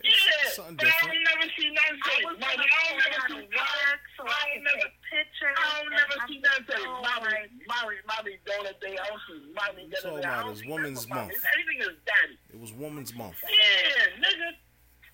Yeah, 0.00 0.48
something 0.56 0.76
but 0.80 0.88
I 0.88 0.96
don't 1.04 1.22
never 1.22 1.46
see 1.52 1.68
nothing 1.70 2.00
I 2.02 2.16
was 2.24 2.36
mommy, 2.40 2.64
I 2.64 2.80
don't 2.88 2.98
never 3.02 3.20
see 3.28 3.44
to 3.44 3.54
work 3.54 4.02
so 4.16 4.22
I 4.24 4.32
I 4.32 4.54
don't 4.54 4.64
never- 4.64 4.88
take 4.88 4.96
pictures. 5.12 5.56
I 5.56 5.66
don't 5.76 5.92
never 5.92 6.16
see 6.26 6.38
nothing 6.40 6.66
say, 6.72 6.80
so 6.82 6.90
mommy, 7.04 7.28
like, 7.28 7.50
mommy, 7.68 7.96
mommy, 8.08 8.32
donut 8.48 8.76
day, 8.82 8.94
I 8.98 9.04
don't 9.06 9.22
see 9.28 9.40
mommy, 9.52 9.82
You 9.86 9.92
da, 9.92 9.98
da, 10.00 10.08
talking 10.08 10.22
da. 10.22 10.28
About 10.32 10.42
don't 10.42 10.52
it's 10.52 10.60
see 10.62 10.72
Women's 10.72 11.04
Month. 11.08 11.30
it. 11.32 11.42
Everything 11.52 11.78
is 11.86 11.96
daddy. 12.08 12.36
It 12.52 12.60
was 12.60 12.72
Women's 12.72 13.12
Month. 13.14 13.38
Yeah, 13.46 14.16
nigga. 14.22 14.48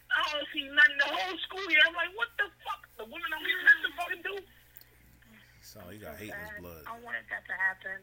I 0.08 0.20
don't 0.32 0.48
see 0.56 0.64
nothing 0.72 0.98
the 0.98 1.10
whole 1.12 1.36
school 1.44 1.66
year. 1.70 1.84
I'm 1.86 1.92
like, 1.94 2.12
what 2.16 2.28
the 2.40 2.48
fuck? 2.64 2.80
The 2.96 3.04
women 3.04 3.28
don't 3.28 3.44
even 3.44 3.64
nothing 3.68 3.84
to 3.84 3.92
fucking 4.00 4.22
do. 4.24 4.34
So 5.60 5.78
he 5.92 5.98
got 6.00 6.16
hate 6.16 6.32
in 6.32 6.40
his 6.48 6.58
blood. 6.64 6.82
I 6.88 6.96
wanted 7.04 7.28
that 7.28 7.44
to 7.44 7.54
happen. 7.60 8.00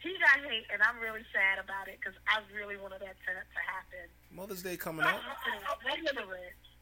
He 0.00 0.16
got 0.16 0.40
hate, 0.48 0.64
and 0.72 0.80
I'm 0.80 0.96
really 0.96 1.20
sad 1.28 1.60
about 1.60 1.84
it 1.84 2.00
because 2.00 2.16
I 2.24 2.40
really 2.56 2.80
wanted 2.80 3.04
that 3.04 3.20
to, 3.20 3.32
to 3.36 3.60
happen. 3.60 4.08
Mother's 4.32 4.64
Day 4.64 4.80
coming 4.80 5.04
up. 5.04 5.12
I, 5.12 5.60
I, 5.60 5.92
I, 5.92 6.00
never, 6.00 6.24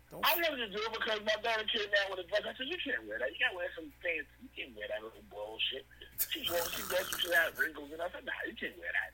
Don't 0.07 0.23
I 0.23 0.39
wanted 0.39 0.63
to 0.63 0.71
do 0.71 0.79
it 0.79 0.93
because 0.95 1.19
my 1.27 1.35
daughter 1.43 1.67
came 1.67 1.91
down 1.91 2.15
with 2.15 2.23
a 2.23 2.27
dress. 2.31 2.47
I 2.47 2.55
said, 2.55 2.71
you 2.71 2.79
can't 2.79 3.03
wear 3.11 3.19
that. 3.19 3.35
You 3.35 3.39
can't 3.43 3.59
wear 3.59 3.67
some 3.75 3.91
fancy. 3.99 4.31
You 4.39 4.51
can't 4.55 4.71
wear 4.79 4.87
that 4.87 5.03
little 5.03 5.27
bullshit. 5.35 5.83
She 6.31 6.47
wants, 6.47 6.79
she 6.79 6.87
does 6.87 7.11
some 7.11 7.19
shit 7.19 7.35
that 7.35 7.51
has 7.51 7.55
wrinkles. 7.59 7.91
And 7.91 7.99
I 7.99 8.07
said, 8.15 8.23
nah, 8.23 8.39
you 8.47 8.55
can't 8.55 8.79
wear 8.79 8.95
that. 8.95 9.11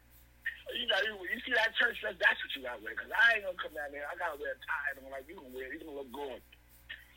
You 0.73 0.85
got 0.89 1.01
you 1.05 1.41
see 1.45 1.53
that 1.57 1.73
church 1.77 1.97
dress? 2.05 2.17
That's 2.21 2.41
what 2.41 2.53
you 2.57 2.61
got 2.65 2.77
to 2.77 2.85
wear. 2.85 2.97
Because 2.97 3.13
I 3.13 3.37
ain't 3.37 3.45
gonna 3.45 3.57
come 3.57 3.77
down 3.77 3.93
there. 3.93 4.09
I 4.09 4.17
gotta 4.17 4.41
wear 4.41 4.57
a 4.57 4.61
tie. 4.65 4.97
And 4.97 5.05
I'm 5.05 5.13
like, 5.13 5.29
you 5.29 5.37
gonna 5.37 5.53
wear? 5.53 5.69
it. 5.69 5.77
You 5.77 5.85
gonna 5.85 6.01
look 6.01 6.09
good? 6.09 6.41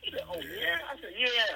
He 0.03 0.11
said, 0.11 0.27
oh 0.27 0.40
yeah. 0.40 0.83
I 0.83 0.99
said, 0.99 1.16
yeah. 1.16 1.56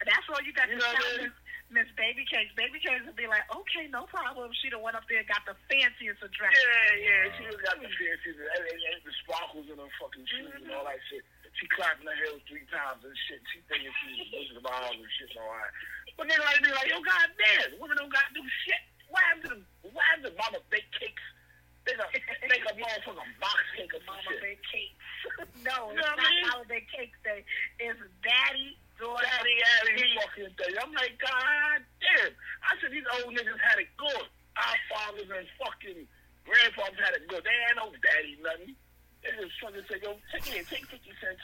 And 0.00 0.06
that's 0.12 0.28
all 0.28 0.44
you 0.44 0.52
got 0.52 0.68
You 0.68 0.76
to 0.76 0.84
know 0.84 0.92
tell 0.92 1.24
mean? 1.24 1.32
Miss 1.72 1.88
Baby 1.96 2.28
Cakes. 2.28 2.52
Baby 2.54 2.78
Cakes 2.78 3.04
would 3.08 3.16
be 3.16 3.26
like, 3.26 3.44
okay, 3.48 3.88
no 3.88 4.04
problem. 4.08 4.52
She'd 4.60 4.76
have 4.76 4.84
went 4.84 4.94
up 4.94 5.08
there 5.08 5.24
and 5.24 5.28
got 5.28 5.42
the 5.48 5.56
fanciest 5.66 6.20
of 6.20 6.30
dresses. 6.36 6.60
Yeah, 6.60 6.92
yeah. 7.00 7.32
She 7.36 7.42
just 7.48 7.60
got 7.64 7.80
the 7.80 7.88
fancy, 7.88 8.30
the, 8.36 8.44
and, 8.44 8.64
and 8.68 9.02
the 9.02 9.14
sparkles 9.24 9.66
in 9.72 9.76
her 9.80 9.92
fucking 9.96 10.26
shoes 10.28 10.52
and 10.52 10.68
mm-hmm. 10.68 10.76
all 10.76 10.84
that 10.84 11.00
shit. 11.08 11.24
She 11.56 11.68
clapping 11.72 12.08
her 12.08 12.16
heels 12.16 12.40
three 12.48 12.64
times 12.72 13.04
and 13.04 13.16
shit. 13.28 13.40
She 13.52 13.60
thinking 13.68 13.92
she's 14.04 14.28
Wizard 14.32 14.60
of 14.60 14.68
Oz 14.68 14.96
and 14.96 15.12
shit 15.20 15.32
and 15.36 15.40
all 15.44 15.52
that. 15.52 15.72
But 16.16 16.24
then 16.28 16.40
like 16.44 16.60
be 16.60 16.72
like, 16.72 16.88
yo, 16.88 17.00
goddamn, 17.00 17.80
women 17.80 17.96
don't 17.96 18.12
got 18.12 18.28
to 18.32 18.36
do 18.36 18.44
shit. 18.64 18.82
What 19.08 19.20
happened 19.28 19.44
to 19.44 19.50
the, 19.60 19.92
what 19.92 20.04
happened 20.08 20.32
to 20.32 20.34
mama 20.36 20.60
bake 20.72 20.88
cakes? 20.96 21.24
They 21.84 21.98
gonna 21.98 22.14
make 22.46 22.62
a 22.62 22.74
motherfucking 22.78 23.34
box 23.42 23.58
cake 23.74 23.90
some 23.90 24.06
Mama 24.06 24.22
shit. 24.22 24.38
Bake 24.38 24.62
Cakes. 24.70 25.02
no, 25.66 25.90
You 25.90 25.98
it's 25.98 26.06
know 26.06 26.14
what 26.14 26.18
I 26.18 26.22
not 26.22 26.30
mean? 26.30 26.46
Holiday 26.46 26.82
Cakes 26.94 27.18
Day. 27.26 27.42
It's 27.82 27.98
Daddy, 28.22 28.78
daughter. 29.02 29.26
Daddy 29.26 29.56
had 29.66 29.84
his 29.98 30.10
fucking 30.22 30.52
thing. 30.54 30.74
I'm 30.78 30.92
like, 30.94 31.18
God 31.18 31.82
damn. 31.98 32.32
I 32.62 32.70
said, 32.78 32.94
these 32.94 33.06
old 33.18 33.34
niggas 33.34 33.58
had 33.58 33.82
it 33.82 33.90
good. 33.98 34.26
Our 34.54 34.78
fathers 34.88 35.26
and 35.26 35.48
fucking 35.58 36.06
grandfathers 36.46 37.00
had 37.02 37.18
it 37.18 37.26
good. 37.26 37.42
They 37.42 37.56
ain't 37.66 37.78
no 37.82 37.90
daddy 37.98 38.38
nothing. 38.38 38.72
They 39.26 39.30
just 39.38 39.58
fucking 39.58 39.82
say, 39.90 39.98
yo, 40.02 40.14
take 40.30 40.46
it, 40.54 40.66
take 40.70 40.86
50 40.86 41.02
cents. 41.18 41.42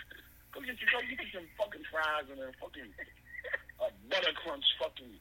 Go 0.54 0.62
get 0.62 0.78
you, 0.80 0.86
go 0.88 1.02
get 1.02 1.18
you 1.18 1.30
some 1.34 1.48
fucking 1.58 1.84
fries 1.90 2.26
and 2.30 2.38
a 2.40 2.54
fucking 2.62 2.88
a 3.82 3.86
butter 4.10 4.34
crunch 4.42 4.64
fucking 4.80 5.14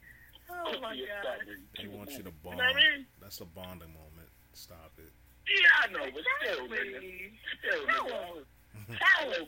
Oh 0.50 0.80
my 0.80 0.96
cookie 0.96 1.04
or 1.04 1.22
God. 1.22 1.38
something. 1.44 1.64
They 1.76 1.88
want 1.92 2.12
you 2.16 2.24
to 2.24 2.32
bond. 2.42 2.56
You 2.58 2.64
know 2.64 2.72
what 2.72 2.80
I 2.80 2.96
mean? 2.98 3.06
That's 3.20 3.40
a 3.42 3.46
bonding 3.46 3.92
moment. 3.94 4.32
Stop 4.54 4.94
it. 4.98 5.12
Yeah, 5.48 5.84
I 5.84 5.88
know, 5.92 6.08
but 6.12 6.24
still, 6.42 6.68
nigga. 6.68 6.98
Exactly. 6.98 7.36
Still, 7.60 7.84
nigga. 7.88 8.44
That 8.88 9.28
little 9.28 9.48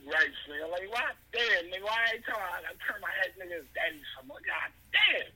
nigga. 0.50 0.66
Like, 0.72 0.90
why? 0.92 1.12
Damn, 1.32 1.66
nigga. 1.72 1.86
Why 1.86 1.98
ain't 2.14 2.26
tell 2.26 2.38
I 2.38 2.62
gotta 2.66 2.80
turn 2.84 3.00
my 3.02 3.14
head, 3.22 3.32
nigga, 3.38 3.62
as 3.62 3.70
daddy? 3.78 4.02
I'm 4.20 4.28
God 4.28 4.70
damn. 4.92 5.32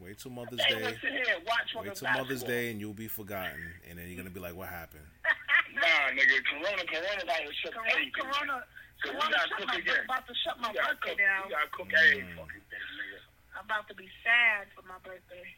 Wait 0.00 0.18
till 0.18 0.32
Mother's 0.34 0.58
They 0.58 0.74
Day. 0.74 0.82
want 0.82 0.94
to 0.94 1.00
sit 1.00 1.12
here 1.14 1.30
and 1.38 1.46
watch 1.46 1.68
Wait 1.78 1.94
till 1.94 2.10
Mother's. 2.10 2.42
Day 2.42 2.70
and 2.74 2.80
you'll 2.82 2.92
be 2.96 3.06
forgotten. 3.06 3.60
And 3.88 3.98
then 3.98 4.08
you're 4.10 4.18
gonna 4.18 4.34
be 4.34 4.40
like, 4.42 4.54
what 4.54 4.68
happened? 4.68 5.06
Nah, 5.72 6.12
nigga, 6.12 6.36
Corona, 6.52 6.84
Coronavirus 6.84 7.56
shut 7.64 7.72
Corona, 7.72 7.90
everything. 7.96 8.12
Corona, 8.12 8.56
So 9.00 9.08
Corona 9.08 9.32
shut 9.40 9.50
cook 9.56 9.68
my, 9.72 9.80
again. 9.80 10.04
about 10.04 10.24
to 10.28 10.34
shut 10.44 10.56
my 10.60 10.68
birthday 10.68 11.16
cook, 11.16 11.16
down. 11.16 11.40
you 11.48 11.56
gotta 11.56 11.72
cook 11.72 11.88
every 11.96 12.20
Mm. 12.28 12.36
fucking 12.36 12.64
thing, 12.68 12.86
nigga. 12.92 13.20
I'm 13.56 13.64
about 13.64 13.88
to 13.88 13.94
be 13.96 14.04
sad 14.20 14.68
for 14.76 14.84
my 14.84 15.00
birthday. 15.00 15.48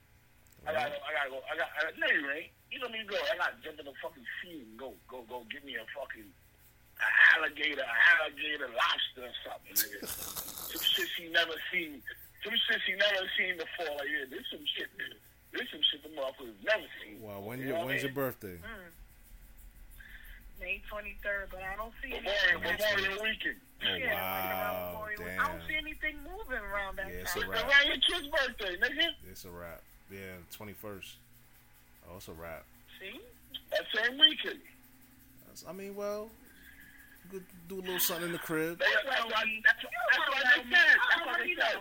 I 0.64 0.70
gotta, 0.70 0.94
I 1.02 1.10
gotta 1.18 1.30
go. 1.34 1.42
I 1.50 1.54
got. 1.58 1.66
I, 1.76 1.80
no, 1.98 2.06
you 2.14 2.30
ain't. 2.30 2.52
You 2.70 2.78
don't 2.78 2.94
need 2.94 3.10
to 3.10 3.10
go. 3.10 3.18
I 3.26 3.34
gotta 3.42 3.58
jump 3.66 3.82
in 3.82 3.86
the 3.90 3.96
fucking 3.98 4.24
sea 4.38 4.62
and 4.62 4.78
go, 4.78 4.94
go, 5.10 5.26
go. 5.26 5.42
Give 5.50 5.66
me 5.66 5.74
a 5.76 5.84
fucking 5.92 6.30
a 7.00 7.08
alligator, 7.38 7.82
a 7.82 7.98
alligator 8.20 8.68
lobster 8.70 9.26
or 9.26 9.34
something, 9.44 9.74
nigga. 9.74 10.06
some 10.08 10.82
shit 10.82 11.08
she 11.16 11.28
never 11.30 11.54
seen. 11.72 12.02
Some 12.42 12.52
shit 12.68 12.80
she 12.86 12.92
never 12.94 13.26
seen 13.38 13.56
before. 13.56 13.94
Like, 13.96 14.08
yeah, 14.12 14.24
this 14.30 14.44
some 14.50 14.64
shit. 14.76 14.88
This 15.52 15.66
some 15.70 15.80
shit 15.90 16.02
the 16.02 16.10
motherfuckers 16.10 16.54
never 16.64 16.86
seen. 17.02 17.20
Well, 17.22 17.42
when 17.42 17.58
You 17.60 17.66
you 17.68 17.72
know 17.74 17.86
when's 17.86 18.02
your 18.02 18.12
birthday? 18.12 18.58
Mm. 18.58 18.90
May 20.60 20.80
23rd, 20.90 21.50
but 21.50 21.60
I 21.62 21.76
don't 21.76 21.92
see 22.02 22.10
Memorial, 22.10 22.62
anything. 22.62 22.96
Memorial 23.02 23.22
Weekend. 23.22 23.56
Oh 23.84 23.94
Yeah, 23.96 24.14
wow, 24.14 24.88
Memorial 24.94 25.24
Week. 25.24 25.40
I 25.40 25.48
don't 25.48 25.62
see 25.68 25.76
anything 25.76 26.16
moving 26.24 26.62
around 26.62 26.96
that 26.96 27.08
Yeah, 27.08 27.20
it's 27.26 27.36
a 27.36 27.40
time. 27.40 27.50
wrap. 27.50 27.68
Around 27.68 27.86
your 27.86 27.96
kid's 28.00 28.28
birthday, 28.28 28.76
nigga. 28.78 29.08
It's 29.30 29.44
a 29.44 29.50
wrap. 29.50 29.82
Yeah, 30.10 30.38
twenty 30.52 30.72
first. 30.72 31.16
Oh, 32.08 32.16
it's 32.16 32.28
a 32.28 32.32
wrap. 32.32 32.64
See? 33.00 33.20
That 33.70 33.84
same 33.94 34.18
weekend. 34.18 34.60
That's- 35.46 35.64
I 35.68 35.72
mean, 35.72 35.94
well, 35.96 36.24
you 36.24 36.30
could 36.30 36.43
do 37.68 37.76
a 37.76 37.80
little 37.80 37.98
something 37.98 38.26
in 38.26 38.32
the 38.32 38.38
crib. 38.38 38.78
That's 38.78 38.94
what 39.04 39.04
that's 39.04 39.24
what- 39.24 39.92
that's 40.10 40.28
what 40.28 40.44
they 40.56 40.62
said. 40.70 40.96
That's 41.10 41.26
what 41.26 41.38
they 41.38 41.54
said. 41.54 41.76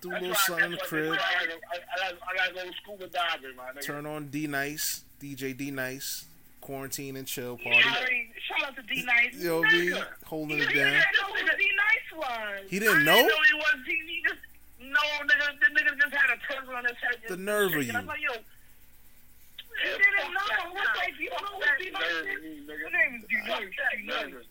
Do 0.00 0.10
a 0.10 0.18
little 0.18 0.34
something 0.34 0.64
in 0.64 0.70
the 0.72 0.76
that's 0.76 0.92
why 0.92 1.00
they 1.00 1.06
crib. 1.06 1.12
I 1.12 1.46
gotta- 1.46 1.60
I- 1.72 2.44
I 2.44 2.48
I 2.48 2.52
go 2.52 2.70
scuba 2.82 3.06
diving, 3.08 3.56
my 3.56 3.64
nigga. 3.72 3.82
Turn 3.84 4.06
on 4.06 4.28
D 4.28 4.46
Nice, 4.46 5.04
DJ 5.20 5.52
D 5.52 5.70
Nice, 5.70 6.26
quarantine 6.60 7.16
and 7.16 7.26
chill 7.26 7.56
party. 7.58 7.80
shout 7.82 8.68
out 8.68 8.76
to 8.76 8.82
D 8.82 9.02
Nice. 9.04 9.34
Yo, 9.34 9.62
B 9.62 9.94
holding 10.24 10.58
it 10.58 10.66
down. 10.66 10.74
didn't 10.74 10.94
know 10.94 11.34
who 11.34 11.56
D 11.56 11.70
Nice 11.76 12.12
was. 12.16 12.70
He 12.70 12.78
didn't 12.78 13.04
know. 13.04 13.14
know 13.14 13.42
he 13.42 13.54
was. 13.54 13.76
He, 13.86 14.22
just 14.26 14.40
no 14.80 15.00
nigga. 15.24 15.60
The 15.60 15.66
nigga 15.80 16.00
just 16.00 16.14
had 16.14 16.30
a 16.30 16.52
turban 16.52 16.74
on 16.74 16.84
his 16.84 16.96
head. 16.98 17.22
The 17.28 17.36
nerve 17.36 17.72
of 17.74 17.82
you. 17.82 18.30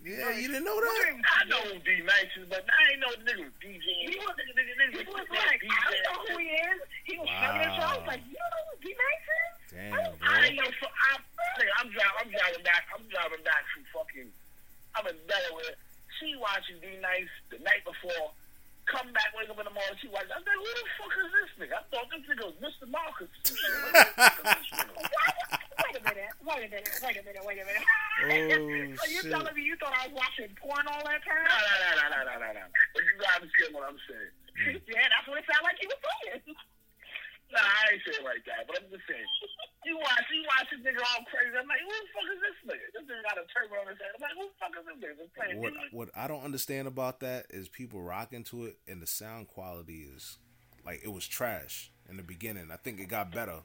Yeah, 0.05 0.29
you 0.37 0.47
didn't 0.47 0.65
know 0.65 0.77
that. 0.77 1.17
I 1.17 1.49
know 1.49 1.61
who 1.65 1.81
D 1.81 2.01
Nice 2.05 2.29
is, 2.37 2.45
but 2.45 2.61
I 2.61 2.93
ain't 2.93 3.01
know 3.01 3.09
the 3.17 3.25
nigga 3.25 3.43
was 3.49 3.57
DJing. 3.57 3.81
He 3.81 4.17
was, 4.21 4.37
he 4.37 5.01
was 5.01 5.25
like, 5.33 5.61
I 5.65 5.91
don't 5.91 6.05
know 6.05 6.19
who 6.29 6.37
he 6.37 6.49
is. 6.53 6.79
He 7.09 7.17
was 7.17 7.29
singing 7.41 7.65
his 7.65 7.73
song. 7.73 7.89
I 7.89 7.97
was 7.97 8.07
like, 8.07 8.21
you 8.29 8.37
don't 8.37 8.53
know 8.53 8.63
who 8.69 8.75
D 8.85 8.93
Nice 8.93 9.25
is? 9.25 9.53
Damn, 9.73 9.97
I 9.97 10.05
bro. 10.21 10.45
ain't 10.45 10.55
know. 10.61 10.69
For, 10.77 10.89
I'm, 11.09 11.21
nigga, 11.57 11.73
I'm 11.81 11.89
driving. 11.89 12.17
I'm 12.21 12.29
driving 12.31 12.63
back. 12.63 12.83
I'm 12.93 13.05
driving 13.09 13.43
back 13.43 13.63
from 13.73 13.83
fucking. 13.91 14.29
I'm 14.93 15.05
in 15.09 15.17
Delaware. 15.25 15.75
She 16.21 16.37
watching 16.37 16.77
D 16.79 17.01
Nice 17.01 17.33
the 17.49 17.59
night 17.65 17.81
before. 17.81 18.29
Come 18.85 19.09
back, 19.17 19.33
wake 19.33 19.49
up 19.49 19.57
in 19.57 19.65
the 19.65 19.73
morning. 19.73 19.97
She 19.97 20.07
watching. 20.14 20.30
I'm 20.30 20.45
like, 20.45 20.61
who 20.61 20.69
the 20.77 20.85
fuck 20.93 21.14
is 21.17 21.30
this 21.33 21.51
nigga? 21.57 21.81
I 21.81 21.83
thought 21.89 22.05
this 22.14 22.22
nigga 22.30 22.45
was 22.45 22.57
Mr. 22.61 22.85
Marcus. 22.85 23.33
Some 23.41 23.57
shit. 23.57 23.73
What 23.73 23.93
the 23.93 24.22
fuck 24.22 24.45
is 24.45 24.61
this 24.61 24.69
nigga? 24.77 24.93
Wait 25.81 25.95
a 25.97 26.01
minute. 26.05 26.33
Wait 26.45 26.61
a 26.61 26.69
minute. 26.69 26.93
Wait 27.01 27.17
a 27.17 27.23
minute. 27.25 27.43
Wait 27.45 27.57
a 27.57 27.65
minute. 27.65 27.85
Oh, 28.22 29.01
so 29.01 29.05
you 29.09 29.22
shit. 29.25 29.33
telling 29.33 29.55
me 29.57 29.65
you 29.65 29.75
thought 29.81 29.97
I 29.97 30.05
was 30.05 30.14
watching 30.14 30.53
porn 30.61 30.85
all 30.85 31.01
that 31.01 31.25
time? 31.25 31.49
No, 31.49 31.57
no, 31.57 31.75
no, 31.97 32.05
no, 32.14 32.19
no, 32.30 32.35
no, 32.45 32.49
no. 32.61 32.65
But 32.93 33.01
you 33.09 33.14
gotta 33.17 33.41
understand 33.41 33.73
what 33.73 33.89
I'm 33.89 33.99
saying. 34.05 34.33
yeah, 34.93 35.09
that's 35.09 35.25
what 35.25 35.41
it 35.41 35.45
sounded 35.49 35.65
like 35.65 35.81
you 35.81 35.89
were 35.89 36.01
saying. 36.05 36.45
Nah, 37.56 37.64
I 37.64 37.95
ain't 37.95 38.03
saying 38.03 38.25
like 38.27 38.43
that, 38.51 38.67
but 38.67 38.84
I'm 38.84 38.92
just 38.92 39.08
saying. 39.08 39.24
You 39.88 39.95
watch, 39.95 40.27
you 40.27 40.43
watch 40.43 40.67
this 40.75 40.82
nigga 40.84 41.00
all 41.00 41.24
crazy. 41.32 41.56
I'm 41.56 41.64
like, 41.72 41.80
who 41.80 41.93
the 41.93 42.09
fuck 42.11 42.27
is 42.27 42.42
this 42.43 42.58
nigga? 42.67 42.85
This 42.92 43.03
nigga 43.08 43.24
got 43.24 43.38
a 43.40 43.45
turban 43.48 43.80
on 43.80 43.88
his 43.88 44.00
head. 44.01 44.11
I'm 44.17 44.22
like, 44.27 44.35
who 44.35 44.43
the 44.51 44.58
fuck 44.59 44.74
is 44.75 44.84
this 44.84 44.98
nigga? 45.00 45.16
Just 45.24 45.32
playing 45.38 45.56
What 45.64 45.72
music. 45.72 45.95
what 45.95 46.08
I 46.17 46.27
don't 46.27 46.43
understand 46.43 46.90
about 46.92 47.24
that 47.24 47.48
is 47.50 47.69
people 47.69 48.01
rocking 48.03 48.43
to 48.51 48.66
it 48.66 48.75
and 48.92 49.00
the 49.00 49.08
sound 49.08 49.48
quality 49.48 50.03
is 50.03 50.35
like 50.84 51.00
it 51.06 51.14
was 51.14 51.24
trash 51.24 51.92
in 52.09 52.17
the 52.17 52.27
beginning. 52.27 52.69
I 52.74 52.77
think 52.77 53.00
it 53.00 53.08
got 53.08 53.32
better. 53.32 53.64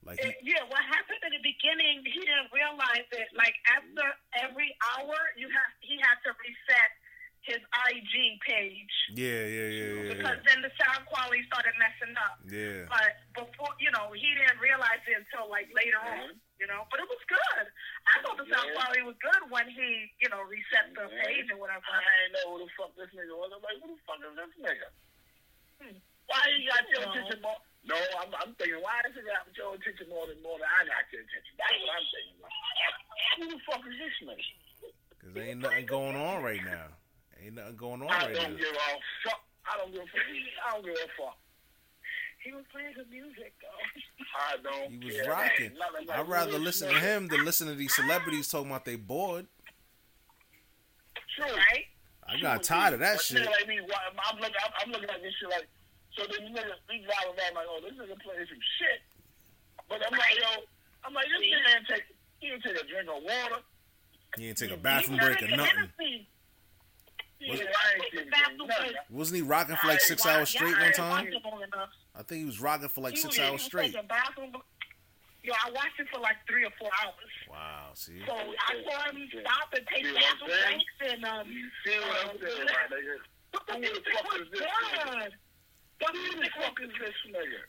Like 0.00 0.16
he, 0.20 0.32
yeah, 0.44 0.64
what 0.68 0.80
happened 0.80 1.20
in 1.28 1.32
the 1.36 1.44
beginning, 1.44 2.00
he 2.08 2.20
didn't 2.24 2.48
realize 2.56 3.04
it. 3.12 3.28
Like 3.36 3.52
after 3.68 4.06
every 4.40 4.72
hour, 4.96 5.16
you 5.36 5.44
have 5.52 5.70
he 5.84 6.00
had 6.00 6.16
to 6.24 6.32
reset 6.40 6.90
his 7.40 7.58
IG 7.88 8.14
page 8.44 8.94
yeah, 9.16 9.48
yeah, 9.48 9.68
yeah, 9.72 9.90
yeah, 9.96 10.12
because 10.12 10.38
then 10.44 10.60
the 10.60 10.68
sound 10.76 11.08
quality 11.08 11.40
started 11.48 11.72
messing 11.80 12.12
up. 12.20 12.36
yeah. 12.46 12.84
But 12.86 13.16
before, 13.32 13.72
you 13.80 13.88
know, 13.96 14.12
he 14.12 14.28
didn't 14.36 14.60
realize 14.60 15.00
it 15.08 15.16
until 15.24 15.48
like 15.48 15.66
later 15.72 15.96
on, 16.04 16.36
you 16.60 16.68
know. 16.68 16.84
But 16.92 17.00
it 17.00 17.08
was 17.08 17.18
good. 17.26 17.64
I 18.06 18.20
thought 18.20 18.36
the 18.36 18.44
sound 18.44 18.68
Yeah. 18.70 18.76
quality 18.76 19.02
was 19.08 19.16
good 19.24 19.42
when 19.48 19.66
he, 19.72 20.12
you 20.20 20.28
know, 20.28 20.44
reset 20.44 20.92
the 20.92 21.08
Yeah. 21.08 21.20
page 21.26 21.48
or 21.50 21.58
whatever. 21.58 21.82
I 21.88 22.04
ain't 22.28 22.32
know 22.36 22.46
who 22.54 22.68
the 22.68 22.70
fuck 22.76 22.92
this 22.94 23.10
nigga 23.16 23.32
was. 23.32 23.50
I'm 23.56 23.64
like, 23.64 23.78
who 23.80 23.88
the 23.88 24.00
fuck 24.04 24.20
is 24.20 24.36
this 24.36 24.54
nigga? 24.60 24.88
Hmm. 25.80 25.96
Why 26.28 26.40
you 26.54 26.68
got 26.68 26.84
your 26.92 27.02
attention 27.08 27.40
more? 27.40 27.56
No, 27.88 27.96
I'm, 28.20 28.30
I'm 28.36 28.52
thinking, 28.60 28.84
why 28.84 29.00
is 29.08 29.16
it 29.16 29.24
got 29.24 29.48
your 29.56 29.74
attention 29.80 30.12
more 30.12 30.28
than 30.28 30.38
more 30.44 30.60
than 30.60 30.68
I 30.68 30.84
got 30.84 31.08
your 31.08 31.24
attention? 31.24 31.56
That's 31.56 31.72
what 31.80 31.90
I'm 31.96 32.06
thinking. 32.12 32.38
Like, 32.44 32.56
who 33.40 33.44
the 33.48 33.60
fuck 33.64 33.82
is 33.88 33.96
this 33.96 34.16
nigga? 34.28 34.44
Cause 35.24 35.32
there 35.34 35.44
ain't 35.48 35.64
nothing 35.64 35.88
going 35.88 36.16
on 36.20 36.44
right 36.44 36.60
now. 36.62 36.92
Ain't 37.44 37.54
nothing 37.54 37.76
going 37.76 38.02
on 38.02 38.08
I 38.10 38.26
right 38.26 38.34
don't 38.34 38.52
now. 38.52 38.56
give 38.58 38.68
a 38.68 39.28
fuck. 39.28 39.40
I 39.66 39.78
don't 39.78 39.92
give 39.92 40.02
a 40.02 40.06
fuck. 40.06 40.20
I 40.66 40.70
don't 40.74 40.84
give 40.84 40.94
a 40.94 41.08
fuck. 41.16 41.38
He 42.44 42.52
was 42.52 42.64
playing 42.72 42.92
good 42.96 43.10
music 43.10 43.52
though. 43.60 44.26
I 44.32 44.56
don't 44.62 44.90
He 44.92 45.06
was 45.06 45.16
care. 45.16 45.30
rocking. 45.30 45.72
Like 45.76 46.10
I'd 46.18 46.28
rather 46.28 46.52
this 46.52 46.60
listen 46.80 46.88
to 46.88 46.98
him 47.00 47.28
than 47.28 47.44
listen 47.44 47.68
to 47.68 47.74
these 47.74 47.94
celebrities 47.94 48.48
talking 48.48 48.70
about 48.70 48.84
they 48.84 48.96
bored. 48.96 49.46
True. 51.36 51.44
Right? 51.54 51.84
I 52.26 52.40
got 52.40 52.62
tired 52.62 52.94
of 52.94 53.00
that 53.00 53.16
But 53.16 53.24
shit. 53.24 53.44
Like 53.44 53.68
me, 53.68 53.78
I'm 53.80 54.36
looking, 54.38 54.54
I'm, 54.64 54.72
I'm 54.86 54.90
looking 54.92 55.10
at 55.10 55.20
this 55.22 55.34
shit 55.40 55.50
like, 55.50 55.68
so 56.16 56.24
then 56.30 56.46
you 56.48 56.54
nigga, 56.54 56.74
we 56.88 57.02
driving 57.04 57.36
back, 57.36 57.54
like, 57.54 57.66
oh, 57.68 57.80
this 57.82 57.92
nigga 57.92 58.16
playing 58.22 58.46
some 58.48 58.64
shit. 58.78 59.00
But 59.88 60.00
I'm 60.06 60.12
like, 60.16 60.36
yo, 60.38 60.62
I'm 61.04 61.12
like, 61.14 61.26
this 61.26 61.42
nigga 61.42 61.76
ain't 61.76 61.86
take, 61.88 62.04
he 62.38 62.48
ain't 62.54 62.62
take 62.62 62.78
a 62.80 62.86
drink 62.86 63.08
of 63.10 63.22
water. 63.22 63.62
He 64.36 64.46
didn't 64.46 64.58
take 64.58 64.70
a 64.70 64.76
bathroom 64.76 65.18
break 65.18 65.42
or 65.42 65.48
nothing. 65.56 65.90
Yeah, 65.98 66.22
Was- 67.48 67.60
I 67.60 67.64
ain't 67.94 68.02
taking 68.12 68.30
Bathroom 68.30 68.68
nothing. 68.68 68.92
break. 68.92 68.96
Wasn't 69.10 69.36
he 69.36 69.42
rocking 69.42 69.76
for 69.76 69.88
like 69.88 70.00
six 70.00 70.26
hours 70.26 70.48
straight 70.50 70.76
one 70.78 70.92
time? 70.92 71.26
I 72.14 72.22
think 72.22 72.40
he 72.40 72.44
was 72.44 72.60
rocking 72.60 72.88
for 72.88 73.00
like 73.00 73.16
six 73.16 73.38
hours 73.38 73.62
straight. 73.62 73.94
was 73.94 74.04
taking. 74.08 74.52
Yo, 75.42 75.54
I 75.56 75.70
watched 75.70 75.96
it 75.98 76.06
for 76.12 76.20
like 76.20 76.36
three 76.46 76.64
or 76.66 76.70
four 76.78 76.90
hours. 77.02 77.32
Wow, 77.48 77.90
see? 77.94 78.20
So 78.26 78.32
I 78.36 78.76
saw 78.84 79.08
him 79.08 79.24
stop 79.40 79.72
and 79.72 79.86
take 79.88 80.04
See 80.04 80.12
what 80.12 80.20
I'm 80.20 80.36
bathroom 80.36 80.52
breaks 80.68 81.00
and 81.00 81.24
um. 81.24 81.48
You 81.48 81.64
see 81.80 81.96
what 81.96 82.28
I'm 82.28 82.36
saying, 82.36 82.68
my 82.68 82.84
nigga? 82.92 83.16
But 83.52 83.62
the 83.66 83.78
music 83.80 84.04
fuck 84.12 84.36
is 84.36 84.48
this 84.52 84.60
nigga? 84.60 85.00
good. 85.00 85.32
The 86.00 86.12
music 86.12 86.52
was 86.52 86.60
fuck 86.60 86.76
is 86.84 86.92
this 87.00 87.18
nigga? 87.32 87.60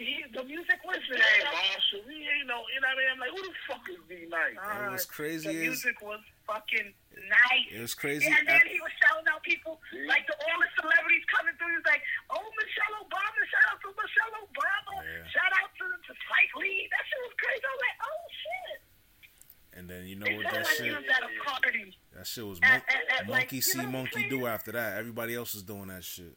He- 0.00 0.24
the 0.32 0.44
music 0.44 0.80
was 0.84 0.96
This 1.08 1.08
good. 1.08 1.20
ain't 1.20 1.44
Marshall. 1.52 2.02
We 2.08 2.16
ain't 2.24 2.46
no, 2.48 2.64
you 2.72 2.80
know 2.80 2.88
what 2.88 2.96
I 2.96 3.00
mean? 3.00 3.08
I'm 3.12 3.20
like, 3.20 3.30
who 3.36 3.42
the 3.44 3.54
fuck 3.68 3.84
is 3.88 4.00
D-Nice? 4.08 4.56
Ah, 4.58 4.88
it 4.88 4.92
was 4.92 5.04
crazy 5.06 5.48
The 5.48 5.54
is- 5.54 5.60
music 5.84 6.00
was 6.02 6.20
fucking 6.46 6.90
nice. 7.28 7.68
It 7.70 7.80
was 7.80 7.94
crazy. 7.94 8.26
And 8.26 8.48
then 8.48 8.56
At- 8.60 8.66
he 8.66 8.80
was 8.80 8.90
shouting 8.98 9.28
out 9.30 9.42
people 9.44 9.80
See? 9.92 10.04
like 10.08 10.26
the 10.26 10.34
all 10.40 10.58
the 10.58 10.70
celebrities 10.80 11.24
coming 11.30 11.54
through. 11.60 11.76
He's 11.76 11.86
like, 11.86 12.02
"Oh, 12.30 12.42
Michelle 12.58 12.96
Obama! 13.06 13.40
Shout 13.46 13.66
out 13.70 13.78
to 13.84 13.88
Michelle 13.94 14.34
Obama! 14.42 14.94
Yeah. 15.04 15.26
Shout 15.30 15.52
out 15.62 15.70
to, 15.78 15.84
to 15.86 16.12
Spike 16.26 16.52
Lee! 16.58 16.88
That 16.90 17.02
shit 17.06 17.20
was 17.22 17.34
crazy. 17.38 17.62
I 17.62 17.70
was 17.70 17.82
like, 17.86 17.98
"Oh 18.02 18.22
shit!" 18.40 18.78
And 19.78 19.88
then 19.88 20.06
you 20.06 20.16
know 20.16 20.26
It 20.26 20.36
what 20.36 20.50
that 20.52 20.64
like 20.64 20.74
shit? 20.76 20.90
was 20.96 21.04
at 21.06 21.22
a 21.22 21.30
party. 21.46 21.96
That 22.16 22.26
shit 22.26 22.44
was 22.46 22.60
mon- 22.60 22.70
at- 22.72 22.84
at, 22.88 23.28
like, 23.28 23.28
monkey 23.28 23.56
you 23.56 23.62
see, 23.62 23.78
know 23.78 23.84
what 23.84 23.88
I'm 23.88 23.92
monkey 24.10 24.28
do. 24.28 24.46
After 24.46 24.72
that, 24.72 24.98
everybody 24.98 25.34
else 25.36 25.54
is 25.54 25.62
doing 25.62 25.86
that 25.88 26.02
shit. 26.02 26.36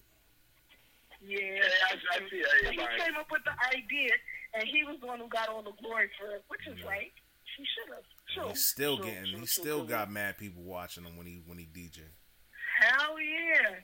Yeah, 1.23 1.39
Yeah, 1.39 1.63
I, 1.89 1.95
I 1.95 2.29
see 2.29 2.43
So 2.43 2.71
he 2.71 2.79
everybody. 2.83 2.99
came 2.99 3.15
up 3.15 3.31
with 3.31 3.43
the 3.47 3.55
idea, 3.71 4.11
and 4.53 4.67
he 4.67 4.83
was 4.83 4.99
the 4.99 5.07
one 5.07 5.19
who 5.19 5.27
got 5.31 5.47
all 5.49 5.63
the 5.63 5.71
glory 5.81 6.09
for 6.19 6.35
it, 6.35 6.43
which 6.51 6.67
is 6.67 6.77
right. 6.83 7.11
He 7.57 7.63
should 7.63 7.89
have. 7.95 8.03
Sure. 8.33 8.49
He's 8.49 8.65
still 8.65 8.97
Sure, 8.97 9.05
getting. 9.05 9.29
sure, 9.31 9.39
He 9.39 9.45
sure, 9.47 9.63
still 9.63 9.79
sure. 9.85 9.93
got 9.93 10.11
mad 10.11 10.37
people 10.37 10.63
watching 10.63 11.05
him 11.05 11.15
when 11.17 11.27
he 11.27 11.41
when 11.45 11.57
he 11.61 11.65
DJ. 11.69 12.01
Hell 12.81 13.15
yeah. 13.21 13.79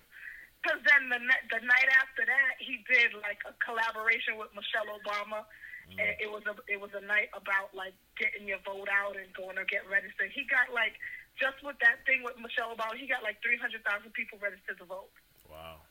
Because 0.59 0.81
then 0.83 1.07
the, 1.07 1.19
the 1.55 1.61
night 1.63 1.89
after 2.03 2.27
that, 2.27 2.59
he 2.59 2.83
did 2.91 3.15
like 3.23 3.39
a 3.47 3.53
collaboration 3.63 4.35
with 4.35 4.51
Michelle 4.51 4.89
Obama. 4.91 5.47
Mm. 5.87 5.95
And 6.03 6.11
it 6.19 6.27
was 6.29 6.43
a 6.49 6.57
it 6.67 6.81
was 6.81 6.91
a 6.97 7.03
night 7.05 7.29
about 7.37 7.71
like 7.77 7.93
getting 8.19 8.43
your 8.49 8.59
vote 8.67 8.89
out 8.91 9.15
and 9.15 9.29
going 9.37 9.55
to 9.55 9.63
get 9.69 9.87
registered. 9.87 10.33
He 10.35 10.43
got 10.49 10.73
like 10.73 10.97
just 11.39 11.61
with 11.63 11.77
that 11.79 12.03
thing 12.03 12.25
with 12.27 12.35
Michelle 12.41 12.73
Obama, 12.75 12.97
he 12.99 13.07
got 13.07 13.23
like 13.23 13.39
three 13.45 13.55
hundred 13.57 13.85
thousand 13.87 14.11
people 14.17 14.35
registered 14.43 14.75
to 14.81 14.85
vote 14.89 15.09
Wow. 15.47 15.81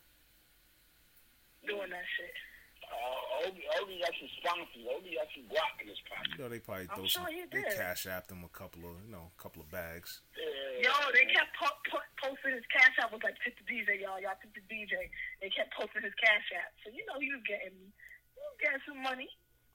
Doing 1.66 1.90
that 1.90 2.06
shit. 2.18 2.34
Uh, 2.88 3.44
Obi, 3.44 3.60
Obi 3.76 4.00
got 4.00 4.16
some 4.16 4.32
sponsors. 4.40 4.84
Obi 4.88 5.12
got 5.12 5.28
some 5.36 5.44
guap 5.52 5.76
in 5.84 5.92
his 5.92 6.00
pocket. 6.08 6.32
You 6.32 6.40
know 6.40 6.48
they 6.48 6.62
probably 6.64 6.88
I'm 6.88 6.96
throw 6.96 7.04
sure 7.04 7.28
some. 7.28 7.52
They 7.52 7.64
cash 7.76 8.08
apped 8.08 8.32
him 8.32 8.40
a 8.48 8.52
couple 8.52 8.88
of 8.88 8.96
you 9.04 9.12
know 9.12 9.28
a 9.28 9.36
couple 9.36 9.60
of 9.60 9.68
bags. 9.68 10.24
Yeah. 10.32 10.88
Yo, 10.88 10.92
they 11.12 11.28
kept 11.28 11.52
po- 11.58 11.80
po- 11.92 12.10
posting 12.16 12.56
his 12.56 12.64
cash 12.72 12.96
app 13.02 13.12
was 13.12 13.20
like 13.20 13.36
tip 13.44 13.52
the 13.60 13.66
DJ, 13.68 14.00
y'all. 14.00 14.16
Y'all 14.22 14.38
tip 14.40 14.56
the 14.56 14.64
DJ. 14.72 15.12
They 15.44 15.52
kept 15.52 15.76
posting 15.76 16.00
his 16.00 16.16
cash 16.16 16.48
app, 16.56 16.72
so 16.80 16.88
you 16.88 17.04
know 17.04 17.20
he 17.20 17.28
was 17.28 17.44
getting 17.44 17.76
he 17.76 18.40
was 18.40 18.56
getting 18.56 18.82
some 18.88 19.00
money. 19.04 19.28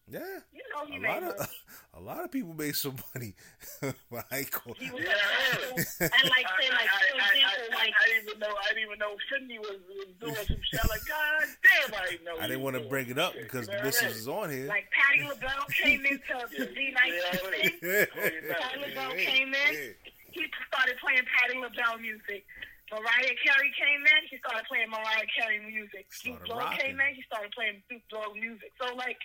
Yeah. 0.07 0.19
You 0.51 0.61
know 0.73 0.85
he 0.85 0.97
A 0.97 0.99
made 0.99 1.07
lot 1.09 1.23
of 1.23 1.49
a 1.93 1.99
lot 2.01 2.23
of 2.23 2.31
people 2.31 2.53
made 2.53 2.75
some 2.75 2.95
money. 3.15 3.33
but 4.11 4.25
I 4.31 4.43
He 4.77 4.91
was 4.91 5.01
Yeah, 5.01 5.15
I 5.15 5.55
heard. 5.55 6.11
and 6.11 6.25
like 6.29 6.47
say 6.59 6.67
like 6.69 6.89
I, 6.91 6.99
for 7.07 7.17
I, 7.17 7.23
I, 7.23 7.47
I, 7.47 7.75
like 7.75 7.93
I 7.95 8.05
didn't 8.11 8.27
even 8.27 8.39
know. 8.39 8.51
I 8.53 8.67
didn't 8.73 8.83
even 8.83 8.99
know 8.99 9.15
Fendi 9.31 9.57
was, 9.59 9.79
was 9.87 10.11
doing 10.19 10.35
some 10.47 10.59
shit. 10.69 10.89
Like, 10.89 11.05
God 11.07 11.47
damn, 11.63 11.93
I 11.95 12.09
didn't 12.09 12.25
know. 12.25 12.35
I 12.39 12.47
didn't 12.47 12.63
want 12.63 12.75
to 12.75 12.83
bring 12.89 13.09
it 13.09 13.17
up 13.17 13.33
because 13.33 13.67
the 13.67 13.79
missus 13.83 14.17
is 14.17 14.27
on 14.27 14.49
here. 14.51 14.67
like 14.67 14.89
Patti 14.91 15.23
LaBelle 15.23 15.65
came 15.81 16.05
into 16.05 16.35
to 16.35 16.73
D 16.73 16.91
night 16.91 17.13
Yeah, 17.15 17.39
thing. 17.49 17.71
Patti 17.79 18.77
LaBelle 18.83 19.15
came 19.17 19.53
in. 19.53 19.95
He 20.33 20.41
started 20.67 20.97
playing 20.99 21.23
Patti 21.39 21.57
LaBelle 21.59 21.99
music. 21.99 22.43
Mariah 22.91 23.33
Carey 23.41 23.71
came 23.73 24.01
in. 24.05 24.21
He 24.29 24.37
started 24.37 24.65
playing 24.69 24.89
Mariah 24.89 25.25
Carey 25.33 25.57
music. 25.65 26.05
Snoop 26.13 26.45
Started 26.45 26.69
Dogg 26.69 26.77
came 26.77 26.99
in. 27.01 27.15
He 27.15 27.23
started 27.25 27.49
playing 27.53 27.81
Snoop 27.87 28.03
Dogg 28.09 28.35
music. 28.37 28.69
So 28.77 28.93
like 28.93 29.17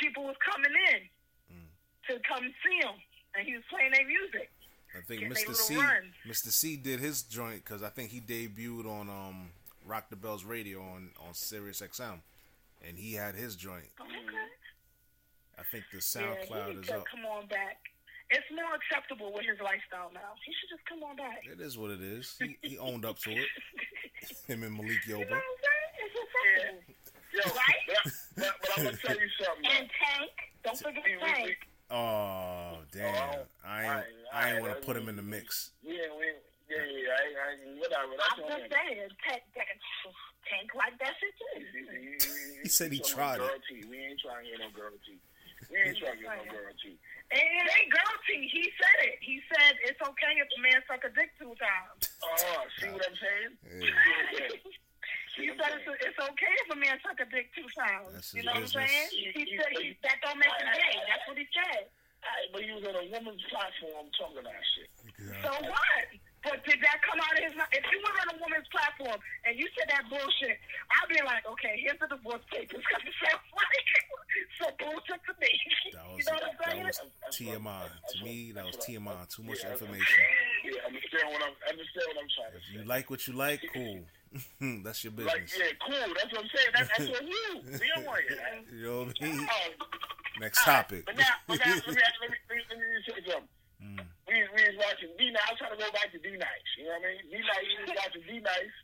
people 0.00 0.24
was 0.24 0.36
coming 0.44 0.72
in 0.92 1.00
Mm. 1.52 1.68
to 2.08 2.20
come 2.28 2.42
see 2.64 2.76
him, 2.86 2.94
and 3.34 3.46
he 3.46 3.54
was 3.54 3.62
playing 3.70 3.92
their 3.92 4.06
music. 4.06 4.50
I 4.96 5.00
think 5.02 5.28
Mister 5.28 5.52
Cee, 5.54 5.76
runs. 5.76 6.14
Mister 6.24 6.50
Cee 6.50 6.76
did 6.76 7.00
his 7.00 7.22
joint 7.22 7.64
because 7.64 7.82
I 7.82 7.90
think 7.90 8.10
he 8.10 8.20
debuted 8.20 8.86
on 8.86 9.08
um 9.10 9.50
Rock 9.84 10.08
the 10.10 10.16
Bells 10.16 10.44
Radio 10.44 10.80
on 10.80 11.10
on 11.26 11.34
Sirius 11.34 11.80
XM, 11.82 12.20
and 12.86 12.96
he 12.98 13.14
had 13.14 13.34
his 13.34 13.56
joint. 13.56 13.88
Okay. 14.00 14.48
I 15.58 15.62
think 15.70 15.84
the 15.92 15.98
Yeah, 15.98 16.34
he 16.36 16.46
SoundCloud 16.52 16.68
needs 16.76 16.88
is 16.88 16.90
up. 16.94 17.04
come 17.06 17.24
on 17.26 17.46
back. 17.48 17.78
It's 18.30 18.50
more 18.50 18.74
acceptable 18.74 19.32
with 19.32 19.46
his 19.46 19.58
lifestyle 19.60 20.10
now. 20.12 20.34
He 20.44 20.52
should 20.52 20.68
just 20.76 20.84
come 20.88 21.02
on 21.04 21.16
back. 21.16 21.44
It 21.50 21.60
is 21.60 21.78
what 21.78 21.90
it 21.92 22.00
is. 22.02 22.34
He, 22.40 22.56
he 22.60 22.76
owned 22.78 23.04
up 23.04 23.18
to 23.20 23.30
it. 23.30 23.46
Him 24.48 24.64
and 24.64 24.74
Malik 24.76 25.06
You 25.06 25.18
know 25.20 25.26
Yoba. 27.36 27.52
what 27.52 27.56
I'm 27.56 27.64
saying? 27.64 28.00
It's 28.00 28.16
acceptable. 28.16 28.36
Yo, 28.36 28.36
Right? 28.36 28.36
but, 28.36 28.42
but, 28.42 28.52
but 28.60 28.70
I'm 28.78 28.84
gonna 28.84 28.96
tell 28.96 29.16
you 29.20 29.30
something. 29.40 29.66
And 29.66 29.86
Tank, 29.92 30.32
don't 30.64 30.78
forget 30.78 31.02
We- 31.04 31.16
we- 31.16 31.20
Tank. 31.20 31.46
we- 31.46 31.56
Oh 31.88 32.82
damn! 32.90 33.14
Oh, 33.14 33.46
I 33.62 33.84
ain't 33.86 34.06
I 34.34 34.50
ain't 34.50 34.60
want 34.60 34.74
to 34.74 34.82
put 34.82 34.96
him 34.98 35.06
in 35.08 35.14
the 35.14 35.22
mix. 35.22 35.70
Yeah, 35.86 36.10
we, 36.18 36.26
yeah, 36.66 36.82
yeah, 36.82 37.14
I, 37.14 37.22
I, 37.30 37.78
whatever. 37.78 38.10
That's 38.18 38.34
I'm 38.34 38.42
what 38.42 38.58
just 38.58 38.74
saying, 38.74 39.06
Tank, 39.22 39.42
Tank 39.54 40.66
like 40.74 40.98
that 40.98 41.14
shit 41.22 41.30
too. 41.38 41.62
He 42.62 42.68
said 42.74 42.90
he 42.90 42.98
tried 42.98 43.38
it. 43.38 43.62
Tea. 43.70 43.86
We 43.86 44.02
ain't 44.02 44.18
trying 44.18 44.46
to 44.46 44.50
get 44.50 44.66
no 44.66 44.70
girl 44.74 44.90
tea. 45.06 45.22
We 45.70 45.78
ain't 45.78 45.94
trying 45.94 46.18
to 46.18 46.26
get 46.26 46.34
no 46.42 46.50
girl 46.50 46.74
tea. 46.82 46.98
And 47.30 47.38
it 47.38 47.66
ain't 47.70 47.90
girl 47.94 48.14
tea. 48.26 48.50
He 48.50 48.66
said 48.82 48.98
it. 49.06 49.18
He 49.22 49.38
said 49.46 49.78
it's 49.86 50.02
okay 50.02 50.32
if 50.42 50.50
a 50.50 50.60
man 50.66 50.82
suck 50.90 51.06
a 51.06 51.10
dick 51.14 51.30
two 51.38 51.54
times. 51.54 52.02
Oh, 52.26 52.66
see 52.82 52.90
what 52.90 53.06
I'm 53.06 53.14
saying? 53.14 53.52
Yeah. 53.78 54.74
Yeah. 55.36 55.52
He 55.52 55.58
said 55.60 55.70
it's, 55.76 55.88
it's 56.00 56.20
okay 56.20 56.52
if 56.64 56.68
a 56.72 56.78
man 56.80 56.96
suck 57.04 57.20
a 57.20 57.28
dick 57.28 57.52
two 57.52 57.68
times. 57.76 58.08
That's 58.12 58.32
you 58.32 58.42
know 58.42 58.56
business. 58.56 58.74
what 58.74 58.82
I'm 58.82 58.88
saying? 58.88 59.32
He 59.36 59.44
said 59.56 59.70
he, 59.76 59.96
that 60.02 60.16
don't 60.24 60.40
make 60.40 60.52
him 60.56 60.68
gay. 60.72 60.96
That's 61.08 61.24
what 61.28 61.36
he 61.36 61.46
said. 61.52 61.92
Alright, 62.24 62.48
but 62.52 62.60
he 62.64 62.70
was 62.72 62.84
on 62.88 62.96
a 62.96 63.06
woman's 63.12 63.44
platform 63.52 64.08
talking 64.16 64.42
that 64.42 64.64
shit. 64.74 64.90
So 65.44 65.50
what? 65.68 66.06
But 66.46 66.62
did 66.62 66.78
that 66.78 67.02
come 67.02 67.18
out 67.18 67.34
of 67.34 67.42
his 67.42 67.54
mouth? 67.58 67.66
If 67.74 67.82
you 67.90 67.98
were 67.98 68.14
on 68.22 68.30
a 68.30 68.38
woman's 68.38 68.70
platform 68.70 69.18
and 69.42 69.58
you 69.58 69.66
said 69.74 69.90
that 69.90 70.06
bullshit, 70.06 70.54
I'd 70.94 71.10
be 71.10 71.18
like, 71.26 71.42
okay, 71.42 71.74
here's 71.82 71.98
the 71.98 72.06
divorce 72.06 72.46
papers 72.54 72.78
because 72.86 73.02
it 73.02 73.16
sounds 73.18 73.42
like 73.58 73.86
some 74.62 74.74
bullshit 74.78 75.18
to 75.26 75.34
me. 75.42 75.50
That 75.90 76.06
you 76.06 76.22
was 76.22 76.26
know 76.30 76.38
what 76.38 76.54
I'm 76.70 76.78
that 76.78 76.86
was 76.86 76.98
TMI. 77.34 77.82
To 77.90 78.16
me, 78.22 78.52
that 78.54 78.62
was 78.64 78.76
TMI. 78.78 79.18
Too 79.26 79.42
much 79.42 79.58
Yeah, 79.66 79.74
information. 79.74 80.22
Yeah, 80.62 80.86
understand 80.86 81.26
what 81.34 81.42
I'm 81.42 81.54
understand 81.66 82.06
what 82.14 82.18
I'm 82.22 82.30
trying 82.30 82.52
to 82.54 82.58
If 82.62 82.66
you 82.70 82.82
like 82.86 83.10
what 83.10 83.26
you 83.26 83.32
like, 83.34 83.60
cool. 83.74 84.06
That's 84.86 85.02
your 85.02 85.12
Like, 85.18 85.50
business. 85.50 85.58
yeah, 85.58 85.74
cool. 85.82 86.14
That's 86.14 86.30
what 86.30 86.46
I'm 86.46 86.50
saying. 86.54 86.70
That, 86.78 86.86
that's 86.94 87.10
what 87.10 87.22
you. 87.26 87.46
We 87.74 87.86
don't 87.90 88.06
want 88.06 88.22
you. 88.28 88.36
That. 88.38 88.62
You 88.70 88.82
know 88.86 88.98
what 89.10 89.16
I 89.18 89.24
mean? 89.24 89.48
Oh, 89.50 89.86
Next 90.38 90.66
all 90.66 90.74
right, 90.74 90.82
topic. 90.82 91.06
But 91.06 91.16
now, 91.16 91.24
but 91.48 91.58
now 91.58 91.72
let, 91.74 91.86
me, 91.86 91.94
let, 91.94 91.96
me, 91.96 92.02
let, 92.22 92.30
me, 92.30 92.62
let 92.70 92.78
me 92.78 92.84
say 93.02 93.32
something. 93.32 93.48
Mm. 93.76 94.00
We, 94.26 94.34
we 94.54 94.60
was 94.66 94.76
watching 94.82 95.10
D 95.18 95.30
Nice. 95.30 95.42
I 95.46 95.50
was 95.54 95.58
trying 95.62 95.74
to 95.76 95.80
go 95.80 95.90
back 95.94 96.10
to 96.10 96.18
D 96.18 96.34
Nice. 96.34 96.70
You 96.78 96.90
know 96.90 96.98
what 96.98 97.06
I 97.06 97.14
mean? 97.14 97.22
D 97.30 97.34
Nice. 97.38 97.66
We 97.78 97.82
was 97.86 97.94
watching 97.94 98.24
D 98.26 98.32
Nice. 98.42 98.76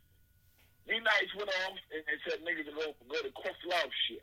D 0.86 0.90
Nice 1.02 1.30
went 1.38 1.50
off 1.66 1.76
and, 1.90 2.02
and 2.06 2.18
said 2.26 2.38
niggas 2.46 2.66
to 2.70 2.74
go 2.78 2.84
go 3.10 3.18
to 3.22 3.30
Questlove 3.34 3.90
shit, 4.06 4.22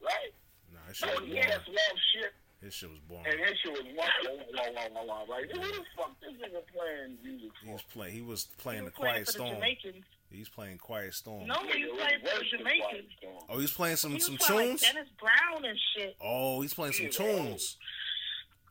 right? 0.00 0.32
Nah, 0.72 0.80
his 0.88 0.96
So 0.98 1.06
shit 1.08 1.16
was 1.20 1.28
the 1.28 1.34
boring. 1.36 1.48
Questlove 1.48 1.98
shit, 2.12 2.32
His 2.64 2.72
shit 2.74 2.90
was 2.90 3.00
boring. 3.08 3.26
and 3.28 3.36
boring. 3.36 3.48
his 3.52 3.56
shit 3.60 3.72
was 3.72 3.84
wah 3.96 4.04
wah 4.24 4.32
wah 4.56 4.68
wah 4.72 5.04
wah 5.04 5.24
wah. 5.28 5.34
Like, 5.36 5.48
who 5.52 5.60
the 5.60 5.84
fuck 5.96 6.12
this 6.20 6.32
nigga 6.40 6.60
playing 6.72 7.16
music 7.24 7.52
He 7.64 7.72
was 7.72 7.84
playing. 7.92 8.12
He 8.16 8.22
was 8.22 8.48
He 8.48 8.62
playing 8.62 8.84
was 8.84 8.92
the 8.92 8.96
Quiet 8.96 9.20
for 9.20 9.32
the 9.32 9.32
Storm. 9.32 9.54
Jamaicans. 9.56 10.04
He's 10.28 10.48
playing 10.48 10.78
Quiet 10.78 11.14
Storm. 11.14 11.46
No, 11.46 11.54
he 11.72 11.84
was 11.84 12.00
playing 12.00 12.20
for 12.20 12.38
the 12.40 12.44
Jamaicans. 12.58 13.10
Oh, 13.48 13.58
he's 13.60 13.72
playing 13.72 13.96
some 13.96 14.10
He 14.10 14.16
was 14.16 14.26
some 14.26 14.36
playing 14.36 14.68
tunes. 14.76 14.82
like 14.82 14.92
Dennis 14.94 15.08
Brown 15.20 15.64
and 15.64 15.78
shit. 15.96 16.16
Oh, 16.20 16.60
he's 16.60 16.74
playing 16.74 16.92
some 16.94 17.06
Yeah. 17.06 17.10
tunes. 17.12 17.76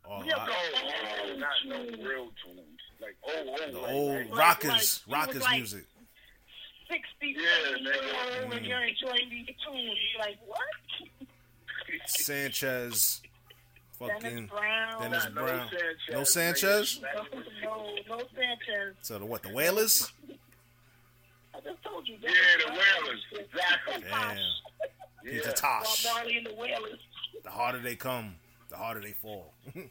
Oh, 0.08 0.24
Yeah, 0.24 0.36
I- 0.38 0.46
No, 0.46 0.54
oh, 0.54 0.72
no, 0.74 0.80
oh, 0.86 1.32
oh, 1.34 1.38
not 1.38 1.50
no 2.00 2.08
real 2.08 2.32
tunes. 2.44 2.80
Like, 3.02 3.18
oh, 3.26 3.32
oh, 3.36 3.72
the 3.72 3.80
like, 3.80 3.92
old 3.92 4.12
like, 4.30 4.38
rockers, 4.38 5.04
like- 5.08 5.18
rockers 5.28 5.42
like- 5.42 5.58
music. 5.58 5.86
60, 6.90 7.36
Yeah, 7.40 7.50
70 7.72 7.82
year 7.84 7.94
old 7.96 8.04
nigga. 8.06 8.42
and 8.44 8.54
mm. 8.54 8.68
you're 8.68 8.84
enjoying 8.84 9.30
these 9.32 9.48
tunes. 9.66 9.98
You're 10.14 10.22
like, 10.22 10.38
what? 10.46 10.60
Sanchez, 12.06 13.22
fucking 13.98 14.20
Dennis 14.22 14.50
Brown. 14.52 15.02
Dennis 15.02 15.28
Nah, 15.34 15.42
no 15.42 15.48
Sanchez, 15.48 15.98
No. 16.12 16.24
Sanchez? 16.24 17.02
No, 17.64 17.96
no 18.08 18.18
Sanchez. 18.36 18.96
So 19.02 19.18
the 19.20 19.26
what? 19.26 19.42
The 19.44 19.54
Wailers? 19.54 20.12
I 21.56 21.60
just 21.62 21.84
told 21.84 22.08
you. 22.08 22.18
Yeah, 22.22 22.30
the 22.60 22.66
Brown. 22.66 22.78
Wailers. 23.06 23.24
Exactly. 23.32 24.04
Damn. 24.10 24.38
Yeah, 25.24 25.32
Peter 25.32 25.48
Bob 25.48 25.56
Tosh. 25.56 26.06
Marley 26.06 26.38
and 26.38 26.46
the 26.46 26.54
Wailers. 26.54 27.00
The 27.44 27.50
harder 27.50 27.80
they 27.80 27.96
come, 27.96 28.36
the 28.70 28.76
harder 28.78 29.02
they 29.02 29.12
fall. 29.14 29.54
yeah. 29.76 29.82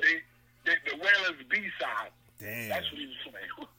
They, 0.00 0.20
they, 0.64 0.74
the 0.90 0.96
Wailers 0.96 1.42
B 1.50 1.56
side. 1.80 2.10
Damn. 2.38 2.68
That's 2.68 2.90
what 2.90 3.00
he 3.00 3.06
was 3.06 3.16
playing. 3.30 3.68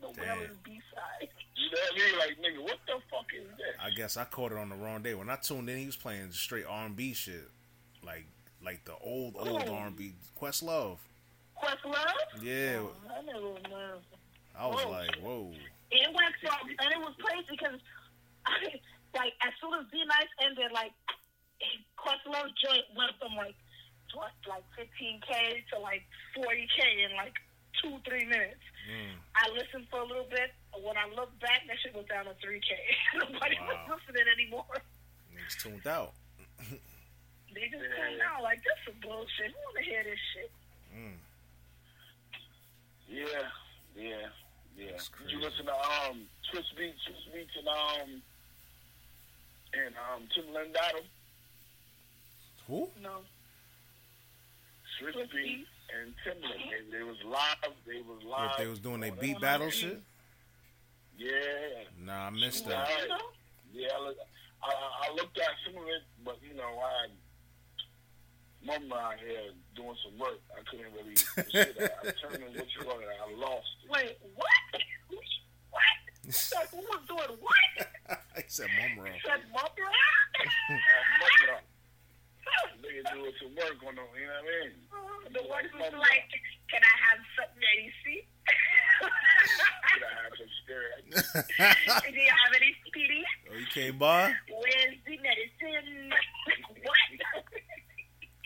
The 0.00 0.06
Damn. 0.22 0.38
Wailers 0.38 0.56
B-side. 0.64 1.28
You 1.56 1.70
know 1.70 1.76
what 1.76 1.92
I 1.92 1.98
mean? 1.98 2.18
Like, 2.18 2.38
nigga, 2.40 2.62
what 2.64 2.78
the 2.86 2.94
fuck 3.10 3.26
is 3.38 3.46
that? 3.58 3.84
I 3.84 3.90
guess 3.90 4.16
I 4.16 4.24
caught 4.24 4.50
it 4.50 4.56
on 4.56 4.70
the 4.70 4.74
wrong 4.74 5.02
day. 5.02 5.12
When 5.12 5.28
I 5.28 5.36
tuned 5.36 5.68
in, 5.68 5.76
he 5.76 5.84
was 5.84 5.94
playing 5.96 6.32
straight 6.32 6.64
R 6.66 6.86
and 6.86 6.96
B 6.96 7.12
shit, 7.12 7.44
like 8.02 8.24
like 8.64 8.82
the 8.86 8.94
old 9.04 9.34
old 9.38 9.62
Oh. 9.68 9.74
R 9.74 9.86
and 9.88 9.96
B. 9.96 10.14
Questlove. 10.40 10.96
Questlove? 11.62 11.94
Yeah, 12.42 12.78
Oh, 12.80 12.92
I 13.10 13.22
never 13.26 13.40
know. 13.68 13.98
I 14.58 14.66
was 14.68 14.82
Oh. 14.86 14.90
like, 14.90 15.14
whoa. 15.16 15.52
It 15.90 16.08
went 16.14 16.34
from, 16.40 16.70
and 16.70 16.92
it 16.92 16.98
was 16.98 17.14
crazy 17.20 17.46
because, 17.50 17.78
I, 18.46 18.52
like, 19.18 19.34
as 19.46 19.52
soon 19.60 19.74
as 19.74 19.84
D 19.92 20.02
Nice 20.06 20.32
ended, 20.48 20.72
like, 20.72 20.92
Questlove's 21.96 22.54
joint 22.62 22.84
went 22.96 23.12
from 23.20 23.36
like, 23.36 23.54
what, 24.14 24.32
like 24.48 24.64
15k 24.74 25.28
to 25.72 25.78
like 25.78 26.02
40k 26.36 26.80
in 27.06 27.16
like 27.16 27.34
two, 27.82 27.96
three 28.08 28.24
minutes. 28.24 28.64
Mm. 28.88 29.14
I 29.36 29.48
listened 29.52 29.86
for 29.90 30.00
a 30.00 30.06
little 30.08 30.26
bit. 30.30 30.50
When 30.82 30.96
I 30.96 31.06
looked 31.14 31.38
back, 31.40 31.62
that 31.68 31.76
shit 31.82 31.94
was 31.94 32.06
down 32.06 32.24
to 32.24 32.34
3k. 32.40 32.70
Nobody 33.20 33.56
Wow. 33.60 33.86
was 33.88 34.00
listening 34.00 34.26
anymore. 34.32 34.76
Niggas 35.34 35.56
tuned 35.62 35.86
out. 35.86 36.12
They 37.52 37.66
just 37.66 37.82
came 37.82 38.22
out 38.22 38.44
like, 38.46 38.62
this 38.62 38.78
is 38.86 38.94
bullshit. 39.02 39.50
Who 39.50 39.58
want 39.58 39.76
to 39.78 39.82
hear 39.82 40.04
this 40.06 40.22
shit? 40.30 40.50
Mm. 40.94 41.18
Yeah, 43.10 43.26
yeah, 43.98 44.30
yeah. 44.78 44.90
That's 44.94 45.10
Did 45.18 45.30
you 45.34 45.40
listen 45.42 45.66
to 45.66 45.74
um 45.74 46.30
Swizz 46.46 46.70
Beatz, 46.78 46.94
Swizz 47.02 47.26
Beatz, 47.34 47.50
and 47.58 47.66
um 47.66 48.22
and 49.74 49.94
um 49.98 50.22
Timbaland 50.30 50.72
Battle? 50.74 51.02
Who? 52.70 52.88
No. 53.02 53.10
Swiss 54.98 55.12
Swiss 55.14 55.26
Beats 55.34 55.44
Beats. 55.44 55.68
and 55.98 56.14
Timbaland. 56.22 56.70
They, 56.70 56.98
they 56.98 57.02
was 57.02 57.16
live. 57.26 57.72
They 57.86 58.00
was 58.00 58.22
live. 58.24 58.50
If 58.52 58.56
they 58.58 58.66
was 58.68 58.78
doing 58.78 59.00
their 59.00 59.12
beat 59.12 59.40
battle 59.40 59.70
shit? 59.70 60.00
Yeah, 61.18 61.28
Nah, 62.02 62.26
I 62.28 62.30
missed 62.30 62.64
Yeah. 62.66 62.84
that. 62.86 63.08
You 63.72 63.82
yeah. 63.82 63.88
I, 63.94 64.00
look- 64.06 64.16
I, 64.62 64.68
I- 64.68 65.08
I 65.10 65.14
looked 65.14 65.36
at 65.38 65.50
some 65.66 65.76
of 65.82 65.88
it, 65.88 66.02
but 66.24 66.38
you 66.48 66.54
know, 66.56 66.78
I 66.80 67.08
mom 68.64 68.92
out 68.92 69.18
here 69.18 69.50
doing 69.74 69.96
some 70.04 70.18
work. 70.18 70.38
I 70.56 70.62
couldn't 70.70 70.92
really. 70.94 71.16
shit, 71.16 71.76
I, 71.80 72.08
I 72.08 72.12
turned 72.12 72.42
in 72.44 72.54
what 72.56 72.66
you 72.74 72.84
call 72.84 72.98
it. 73.00 73.06
I 73.08 73.34
lost 73.34 73.66
it. 73.84 73.90
Wait, 73.90 74.18
what? 74.36 74.46
What? 75.70 75.82
Like, 76.54 76.70
who 76.70 76.76
was 76.78 77.00
doing 77.08 77.38
what? 77.40 77.86
I 78.36 78.44
said 78.46 78.68
mum 78.80 79.04
roll. 79.04 79.12
Said 79.26 79.40
mother? 79.52 79.90
I 82.40 82.50
fucked 82.66 82.74
up. 82.74 82.80
Nigga 82.80 83.02
doing 83.12 83.32
some 83.40 83.54
work 83.54 83.78
on 83.86 83.94
them. 83.96 84.06
You 84.16 84.26
know 84.26 84.40
what 84.40 84.44
I 84.44 84.64
mean? 84.64 84.72
Oh, 84.92 85.20
the 85.32 85.42
one 85.48 85.64
who's 85.72 85.92
like, 85.98 86.28
can 86.70 86.80
I 86.80 86.94
have 87.10 87.20
something 87.36 87.60
that 87.60 87.76
you 87.82 87.92
see? 88.04 88.20
Could 89.00 90.04
I 90.06 90.12
have 90.24 90.34
some 90.38 90.52
spirit? 90.62 91.00
Do 92.14 92.20
you 92.20 92.30
have 92.30 92.52
any 92.56 92.70
PD? 92.94 93.22
oh, 93.50 93.58
you 93.58 93.66
came 93.72 93.98
by? 93.98 94.32
Where's 94.48 94.96
the 95.06 95.16
medicine? 95.18 96.12
what? 96.82 97.10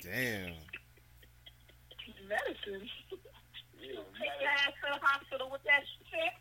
Damn. 0.02 0.54
medicine? 2.28 2.88
Yeah, 3.80 4.00
Take 4.18 4.40
your 4.40 4.50
ass 4.50 4.72
to 4.80 4.98
the 4.98 5.06
hospital 5.06 5.48
with 5.50 5.62
that 5.64 5.82
shit? 6.10 6.32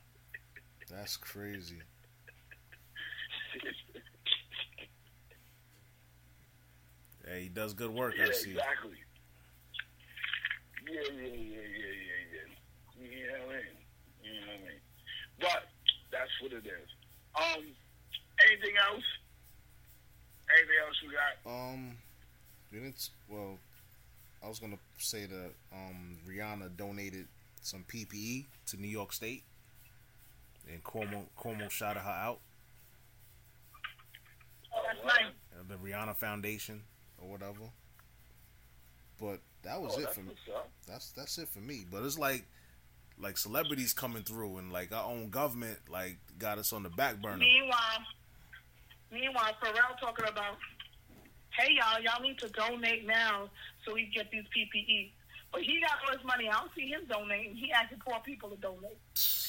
That's 0.90 1.18
crazy. 1.18 1.82
Hey, 7.26 7.44
he 7.44 7.50
does 7.50 7.74
good 7.74 7.90
work, 7.90 8.16
yeah, 8.18 8.26
I 8.26 8.32
see. 8.32 8.52
exactly. 8.52 8.98
Yeah, 10.86 11.02
yeah, 11.16 11.22
yeah, 11.22 11.28
yeah, 11.28 11.94
yeah, 12.04 12.34
yeah. 12.34 13.10
You 13.10 13.28
know 13.28 13.46
what 13.46 13.56
I 13.56 13.60
mean? 13.60 13.80
You 14.24 14.32
know 14.34 14.48
what 14.48 14.56
I 14.56 14.68
mean? 14.68 14.82
But 15.40 15.64
that's 16.12 16.32
what 16.42 16.52
it 16.52 16.66
is. 16.66 16.90
Um, 17.36 17.64
anything 18.50 18.76
else? 18.92 19.04
Anything 20.52 20.76
else 20.86 20.96
you 21.02 21.12
got? 21.12 21.50
Um, 21.50 21.98
didn't 22.72 23.10
well, 23.30 23.58
I 24.44 24.50
was 24.50 24.60
gonna 24.60 24.78
say 24.98 25.26
that 25.26 25.52
um 25.72 26.18
Rihanna 26.28 26.76
donated 26.76 27.28
some 27.62 27.86
PPE 27.88 28.46
to 28.68 28.78
New 28.78 28.88
York 28.90 29.14
State, 29.14 29.44
and 30.70 30.84
Cuomo 30.84 31.24
Cuomo 31.40 31.70
shouted 31.70 32.02
her 32.02 32.10
out. 32.10 32.40
Oh, 34.76 34.82
that's 34.86 35.06
nice. 35.06 35.32
the 35.70 35.76
Rihanna 35.76 36.16
Foundation 36.18 36.82
or 37.24 37.32
whatever. 37.32 37.70
But 39.20 39.40
that 39.64 39.82
was 39.82 39.96
Oh, 39.98 40.02
it 40.02 40.14
for 40.14 40.22
me. 40.22 40.34
That's 40.88 41.12
that's 41.12 41.38
it 41.38 41.48
for 41.48 41.60
me. 41.60 41.86
But 41.90 42.04
it's 42.04 42.18
like 42.18 42.46
like 43.20 43.38
celebrities 43.38 43.94
coming 43.94 44.24
through 44.24 44.58
and 44.58 44.72
like 44.72 44.94
our 44.94 45.06
own 45.06 45.30
government 45.30 45.78
like 45.90 46.18
got 46.38 46.58
us 46.58 46.74
on 46.74 46.84
the 46.84 46.90
back 46.90 47.22
burner. 47.22 47.38
Meanwhile, 47.38 48.00
meanwhile, 49.12 49.52
Pharrell 49.64 50.00
talking 50.00 50.26
about, 50.28 50.58
hey 51.58 51.74
y'all, 51.74 52.02
y'all 52.02 52.22
need 52.22 52.38
to 52.40 52.50
donate 52.50 53.06
now 53.08 53.50
so 53.86 53.94
we 53.94 54.10
get 54.14 54.30
these 54.32 54.44
PPE. 54.56 55.12
But 55.52 55.62
he 55.62 55.80
got 55.82 56.00
all 56.04 56.18
his 56.18 56.26
money. 56.26 56.50
I 56.50 56.54
don't 56.54 56.72
see 56.76 56.88
him 56.88 57.02
donating. 57.08 57.56
He 57.56 57.72
asking 57.72 58.00
poor 58.06 58.20
people 58.26 58.50
to 58.50 58.56
donate. 58.58 58.98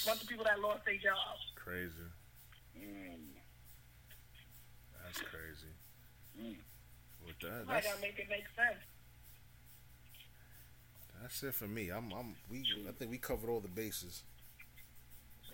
bunch 0.06 0.22
of 0.22 0.28
people 0.28 0.44
that 0.44 0.60
lost 0.60 0.84
their 0.84 0.94
jobs. 0.94 1.40
Crazy. 1.56 1.90
Mm. 2.78 3.32
That's 5.02 5.18
crazy. 5.20 5.72
Mm. 6.38 6.56
With 7.24 7.33
that, 7.50 7.66
that's, 7.68 7.86
gotta 7.86 8.00
make 8.00 8.18
it 8.18 8.28
make 8.28 8.44
sense. 8.56 8.80
that's 11.20 11.42
it 11.42 11.54
for 11.54 11.66
me. 11.66 11.90
I'm 11.90 12.12
I'm 12.12 12.34
we 12.50 12.64
I 12.88 12.92
think 12.92 13.10
we 13.10 13.18
covered 13.18 13.50
all 13.50 13.60
the 13.60 13.68
bases. 13.68 14.22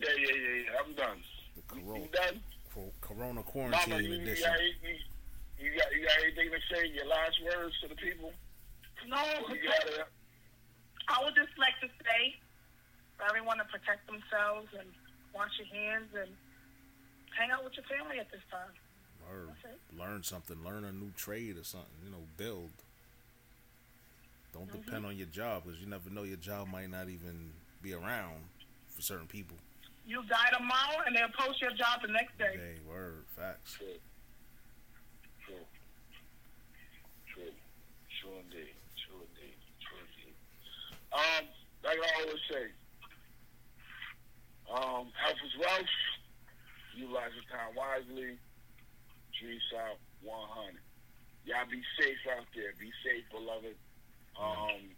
Yeah, 0.01 0.09
yeah, 0.19 0.27
yeah, 0.35 0.63
yeah. 0.65 0.71
I'm 0.85 0.93
done. 0.95 1.21
The 1.57 1.77
You 1.77 1.83
corona 1.85 2.07
done? 2.13 2.41
co- 2.75 2.93
corona 3.01 3.43
quarantine 3.43 4.05
you, 4.05 4.11
you, 4.17 4.23
edition. 4.23 4.49
got, 4.51 4.61
you, 4.63 4.97
you 5.61 5.71
got 5.79 5.93
you 5.93 6.01
got 6.07 6.17
anything 6.25 6.49
to 6.51 6.61
say? 6.75 6.87
Your 6.89 7.07
last 7.07 7.37
words 7.45 7.75
to 7.83 7.89
the 7.89 7.97
people? 7.97 8.33
No, 9.09 9.21
You 9.49 9.61
got 9.65 9.85
it. 9.89 10.07
I 11.09 11.25
would 11.25 11.35
just 11.35 11.53
like 11.59 11.75
to 11.83 11.89
say 12.05 12.37
for 13.17 13.25
everyone 13.29 13.59
to 13.59 13.65
protect 13.65 14.07
themselves 14.07 14.69
and 14.79 14.89
wash 15.35 15.51
your 15.59 15.69
hands 15.69 16.09
and 16.15 16.31
hang 17.37 17.51
out 17.51 17.65
with 17.65 17.75
your 17.77 17.85
family 17.91 18.19
at 18.21 18.31
this 18.31 18.43
time. 18.51 18.73
Or 19.31 19.47
That's 19.63 19.75
it. 19.77 19.99
learn 19.99 20.23
something, 20.23 20.57
learn 20.65 20.85
a 20.85 20.93
new 20.93 21.11
trade 21.17 21.57
or 21.57 21.65
something, 21.65 21.91
you 22.05 22.11
know, 22.11 22.25
build. 22.37 22.71
Don't 24.53 24.67
Mm-hmm. 24.69 24.83
depend 24.85 25.07
on 25.07 25.17
your 25.17 25.29
job 25.29 25.63
because 25.65 25.81
you 25.81 25.87
never 25.87 26.11
know 26.11 26.25
your 26.25 26.37
job 26.37 26.67
might 26.69 26.91
not 26.91 27.09
even 27.09 27.53
be 27.83 27.95
around 27.95 28.43
for 28.89 29.01
certain 29.03 29.27
people. 29.29 29.57
You 30.07 30.23
die 30.25 30.51
tomorrow 30.57 31.05
and 31.07 31.15
they'll 31.15 31.29
post 31.39 31.61
your 31.61 31.71
job 31.71 32.03
the 32.03 32.11
next 32.13 32.37
day. 32.37 32.55
Hey, 32.59 32.75
word, 32.89 33.23
facts. 33.37 33.75
True. 33.79 33.87
True. 35.47 35.55
True. 37.33 37.53
True 38.21 38.37
indeed. 38.43 38.75
True 39.07 39.23
indeed. 39.23 39.55
True 39.87 39.99
indeed. 40.03 40.35
Um, 41.15 41.47
like 41.85 41.99
I 42.03 42.23
always 42.23 42.43
say, 42.51 42.65
um, 44.71 45.13
health 45.15 45.39
is 45.47 45.55
wealth. 45.61 45.95
Utilize 46.97 47.31
your 47.39 47.47
time 47.51 47.75
wisely. 47.77 48.35
Drees 49.41 49.65
out 49.73 49.97
100. 50.21 50.77
Y'all 51.49 51.65
be 51.73 51.81
safe 51.97 52.21
out 52.37 52.45
there. 52.53 52.77
Be 52.77 52.93
safe, 53.01 53.25
beloved. 53.33 53.73
Um, 54.37 54.93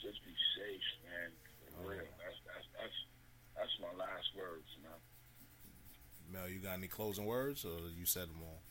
just 0.00 0.24
be 0.24 0.32
safe, 0.56 0.88
man. 1.04 1.30
For 1.76 1.92
real. 1.92 2.08
That's 2.16 2.38
that's 2.48 2.66
that's 2.72 2.98
that's 3.52 3.74
my 3.84 3.92
last 3.92 4.32
words, 4.32 4.66
man. 4.80 4.96
Mel, 6.32 6.48
you 6.48 6.64
got 6.64 6.80
any 6.80 6.88
closing 6.88 7.28
words 7.28 7.64
or 7.64 7.76
you 7.92 8.08
said 8.08 8.32
them 8.32 8.40
all? 8.40 8.64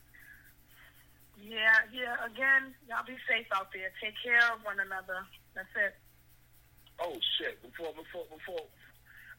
Yeah, 1.38 1.86
yeah. 1.94 2.18
Again, 2.26 2.74
y'all 2.90 3.06
be 3.06 3.14
safe 3.30 3.46
out 3.54 3.70
there. 3.70 3.94
Take 4.02 4.18
care 4.18 4.42
of 4.50 4.66
one 4.66 4.82
another. 4.82 5.22
That's 5.54 5.70
it. 5.78 5.94
Oh 6.98 7.14
shit! 7.38 7.62
Before, 7.62 7.94
before, 7.94 8.26
before, 8.26 8.66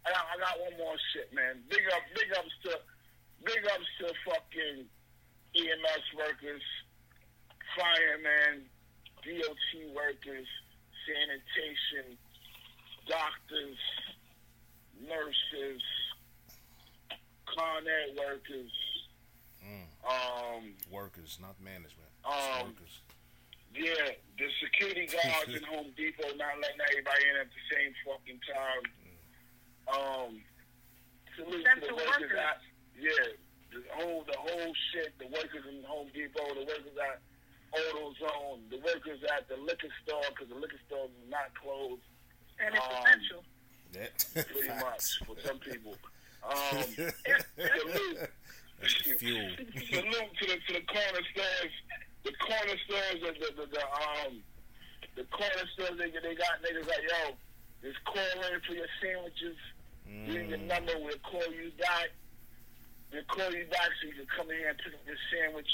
I 0.07 0.15
got, 0.15 0.23
I 0.31 0.35
got 0.39 0.55
one 0.63 0.75
more 0.79 0.95
shit, 1.11 1.27
man. 1.35 1.59
Big 1.67 1.83
up, 1.91 2.03
big 2.15 2.31
ups 2.31 2.55
to, 2.63 2.79
big 3.43 3.63
ups 3.65 3.85
to 3.99 4.13
fucking 4.25 4.85
EMS 5.55 6.05
workers, 6.17 6.61
firemen, 7.75 8.65
DOT 9.23 9.95
workers, 9.95 10.47
sanitation, 11.07 12.17
doctors, 13.07 13.77
nurses, 15.01 15.81
Con 17.55 17.83
Ed 17.87 18.15
workers, 18.17 18.71
Mm. 19.65 19.85
um, 20.07 20.73
Workers, 20.89 21.37
not 21.41 21.59
management. 21.59 22.09
Um, 22.23 22.67
workers. 22.67 23.01
Yeah, 23.73 24.11
the 24.37 24.47
security 24.63 25.07
guards 25.07 25.53
in 25.53 25.63
Home 25.73 25.91
Depot 25.97 26.29
not 26.35 26.59
letting 26.61 26.79
everybody 26.89 27.23
in 27.29 27.35
at 27.37 27.47
the 27.49 27.75
same 27.75 27.93
fucking 28.05 28.39
time. 28.47 28.83
Um, 29.89 30.41
salute 31.35 31.65
to 31.65 31.79
the 31.81 31.95
workers 31.95 32.21
workers. 32.21 32.37
At 32.99 33.03
yeah, 33.03 33.33
the 33.71 33.81
whole 33.95 34.23
the 34.27 34.37
whole 34.37 34.73
shit. 34.91 35.13
The 35.19 35.27
workers 35.27 35.63
in 35.69 35.83
Home 35.83 36.07
Depot, 36.13 36.53
the 36.55 36.65
workers 36.65 36.97
at 36.99 37.19
AutoZone, 37.73 38.69
the 38.69 38.77
workers 38.77 39.19
at 39.37 39.47
the 39.47 39.57
liquor 39.57 39.89
store 40.03 40.23
because 40.29 40.49
the 40.49 40.55
liquor 40.59 40.79
store 40.87 41.05
is 41.05 41.29
not 41.29 41.53
closed. 41.61 42.01
And 42.59 42.75
it's 42.75 42.85
Um, 42.85 42.91
essential. 43.05 43.43
Yeah. 43.93 44.43
Pretty 44.43 44.67
much 44.85 45.05
for 45.25 45.35
some 45.45 45.59
people. 45.59 45.95
Um, 46.43 46.83
salute. 46.83 48.29
The 48.79 48.87
fuel. 49.19 49.49
Salute 49.91 50.31
to 50.39 50.45
the 50.47 50.57
to 50.67 50.73
the 50.73 50.85
corner 50.87 51.23
stores, 51.35 51.73
the 52.23 52.33
corner 52.39 52.77
stores, 52.87 53.19
the 53.21 53.31
the, 53.39 53.49
the, 53.59 53.65
the 53.75 53.83
um 53.83 54.43
the 55.15 55.23
corner 55.25 55.65
stores. 55.75 55.97
They 55.99 56.09
they 56.11 56.35
got 56.35 56.63
niggas 56.63 56.87
like 56.87 57.03
yo, 57.03 57.35
just 57.83 58.03
call 58.05 58.23
in 58.53 58.59
for 58.65 58.73
your 58.73 58.87
sandwiches. 59.01 59.57
Leave 60.07 60.49
your 60.49 60.57
Mm. 60.57 60.67
number. 60.67 60.93
We'll 60.97 61.19
call 61.19 61.45
you 61.53 61.71
back. 61.77 62.09
We'll 63.11 63.25
call 63.25 63.49
you 63.49 63.65
so 63.65 64.05
you 64.05 64.13
can 64.13 64.29
come 64.29 64.51
in 64.53 64.57
here 64.57 64.69
and 64.69 64.77
pick 64.77 64.93
up 64.93 65.01
your 65.05 65.17
sandwich. 65.33 65.73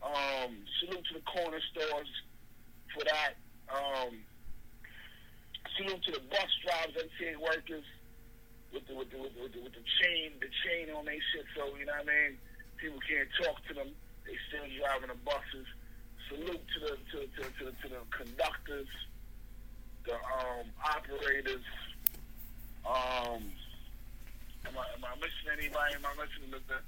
Um, 0.00 0.64
salute 0.80 1.04
to 1.12 1.14
the 1.20 1.24
corner 1.28 1.60
stores 1.72 2.08
for 2.92 3.04
that. 3.04 3.36
Um, 3.68 4.24
salute 5.76 6.00
to 6.08 6.12
the 6.12 6.24
bus 6.32 6.48
drivers, 6.64 6.96
MTA 6.96 7.36
workers 7.36 7.84
with 8.72 8.88
the 8.88 8.94
with 8.96 9.10
the, 9.12 9.18
with 9.20 9.36
the, 9.36 9.42
with 9.44 9.52
the, 9.52 9.60
with 9.60 9.76
the 9.76 9.84
chain 10.00 10.40
the 10.40 10.48
chain 10.64 10.88
on 10.96 11.04
their 11.04 11.20
shit. 11.32 11.44
So 11.52 11.76
you 11.76 11.84
know 11.84 12.00
what 12.00 12.08
I 12.08 12.32
mean. 12.32 12.40
People 12.80 13.00
can't 13.04 13.28
talk 13.44 13.60
to 13.68 13.74
them. 13.74 13.92
They 14.24 14.36
still 14.48 14.64
driving 14.80 15.12
the 15.12 15.20
buses. 15.20 15.68
Salute 16.32 16.64
to 16.64 16.78
the 16.80 16.92
to 17.12 17.18
to 17.28 17.42
to, 17.60 17.64
to 17.76 17.86
the 17.92 18.00
conductors, 18.08 18.88
the 20.08 20.16
um 20.16 20.72
operators. 20.80 21.64
Um, 22.88 23.52
am 24.66 24.76
I 24.76 24.84
am 24.96 25.04
I 25.04 25.12
missing 25.20 25.48
anybody? 25.52 25.94
Am 25.96 26.04
I 26.04 26.12
missing 26.18 26.48
the 26.50 26.60
the, 26.68 26.78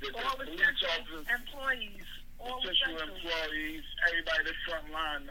the, 0.00 0.08
the 0.12 0.22
All 0.22 0.36
police 0.36 0.82
officers? 0.90 1.26
employees. 1.28 2.08
All 2.38 2.60
employees, 2.60 3.84
everybody 4.10 4.42
the 4.44 4.56
front 4.68 4.90
line, 4.90 5.30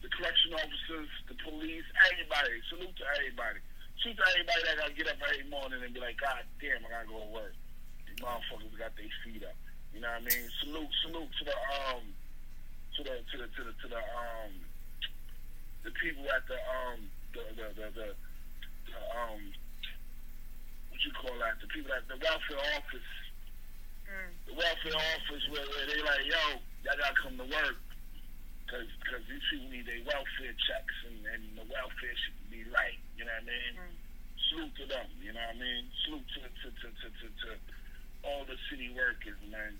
the 0.00 0.08
correction 0.14 0.54
officers, 0.54 1.10
the 1.28 1.36
police, 1.44 1.84
everybody. 2.08 2.54
Salute 2.70 2.94
to 2.96 3.04
everybody. 3.18 3.60
Salute 4.00 4.16
to 4.16 4.26
everybody 4.32 4.60
that 4.64 4.74
gotta 4.78 4.94
get 4.94 5.08
up 5.10 5.18
every 5.28 5.44
morning 5.50 5.82
and 5.82 5.92
be 5.92 6.00
like, 6.00 6.16
God 6.16 6.46
damn, 6.62 6.80
I 6.86 6.88
gotta 6.88 7.08
go 7.10 7.20
to 7.20 7.30
work. 7.34 7.54
These 8.06 8.22
motherfuckers 8.22 8.74
got 8.78 8.94
their 8.96 9.10
feet 9.26 9.42
up. 9.44 9.56
You 9.92 10.00
know 10.00 10.10
what 10.10 10.22
I 10.22 10.28
mean? 10.30 10.44
Salute, 10.62 10.92
salute 11.06 11.30
to 11.38 11.42
the 11.44 11.56
um, 11.74 12.04
to 12.96 13.00
the 13.02 13.14
to 13.18 13.34
the 13.38 13.46
to 13.50 13.60
the 13.66 13.72
to 13.82 13.86
the 13.90 14.02
um, 14.02 14.52
the 15.84 15.92
people 16.00 16.24
at 16.30 16.46
the 16.48 16.58
um, 16.64 16.98
the 17.34 17.42
the 17.54 17.66
the, 17.76 17.86
the, 17.92 18.06
the 18.88 18.98
um, 19.18 19.40
you 21.04 21.12
call 21.12 21.36
that? 21.40 21.60
The 21.60 21.68
people 21.68 21.92
at 21.92 22.04
the 22.08 22.16
welfare 22.20 22.60
office 22.76 23.10
Mm. 24.04 24.36
the 24.44 24.52
welfare 24.52 24.92
office 25.16 25.44
where, 25.48 25.64
where 25.64 25.86
they 25.88 25.96
like, 26.04 26.28
yo, 26.28 26.60
y'all 26.84 26.92
gotta 27.00 27.16
come 27.24 27.40
to 27.40 27.48
work. 27.48 27.80
Cause, 28.68 28.84
cause 29.08 29.24
these 29.32 29.40
people 29.48 29.72
need 29.72 29.88
their 29.88 30.04
welfare 30.04 30.52
checks 30.68 30.96
and, 31.08 31.24
and 31.24 31.42
the 31.56 31.64
welfare 31.72 32.12
should 32.20 32.36
be 32.52 32.68
right. 32.68 33.00
You 33.16 33.24
know 33.24 33.32
what 33.32 33.48
I 33.48 33.52
mean? 33.52 33.72
Mm. 33.80 33.96
Salute 34.52 34.74
to 34.76 34.84
them. 34.92 35.08
You 35.24 35.32
know 35.32 35.40
what 35.40 35.56
I 35.56 35.60
mean? 35.60 35.82
Salute 36.04 36.28
to, 36.36 36.40
to, 36.44 36.68
to, 36.68 36.88
to, 37.00 37.06
to, 37.08 37.26
to 37.32 37.50
all 38.28 38.44
the 38.44 38.60
city 38.68 38.92
workers, 38.92 39.40
man. 39.48 39.72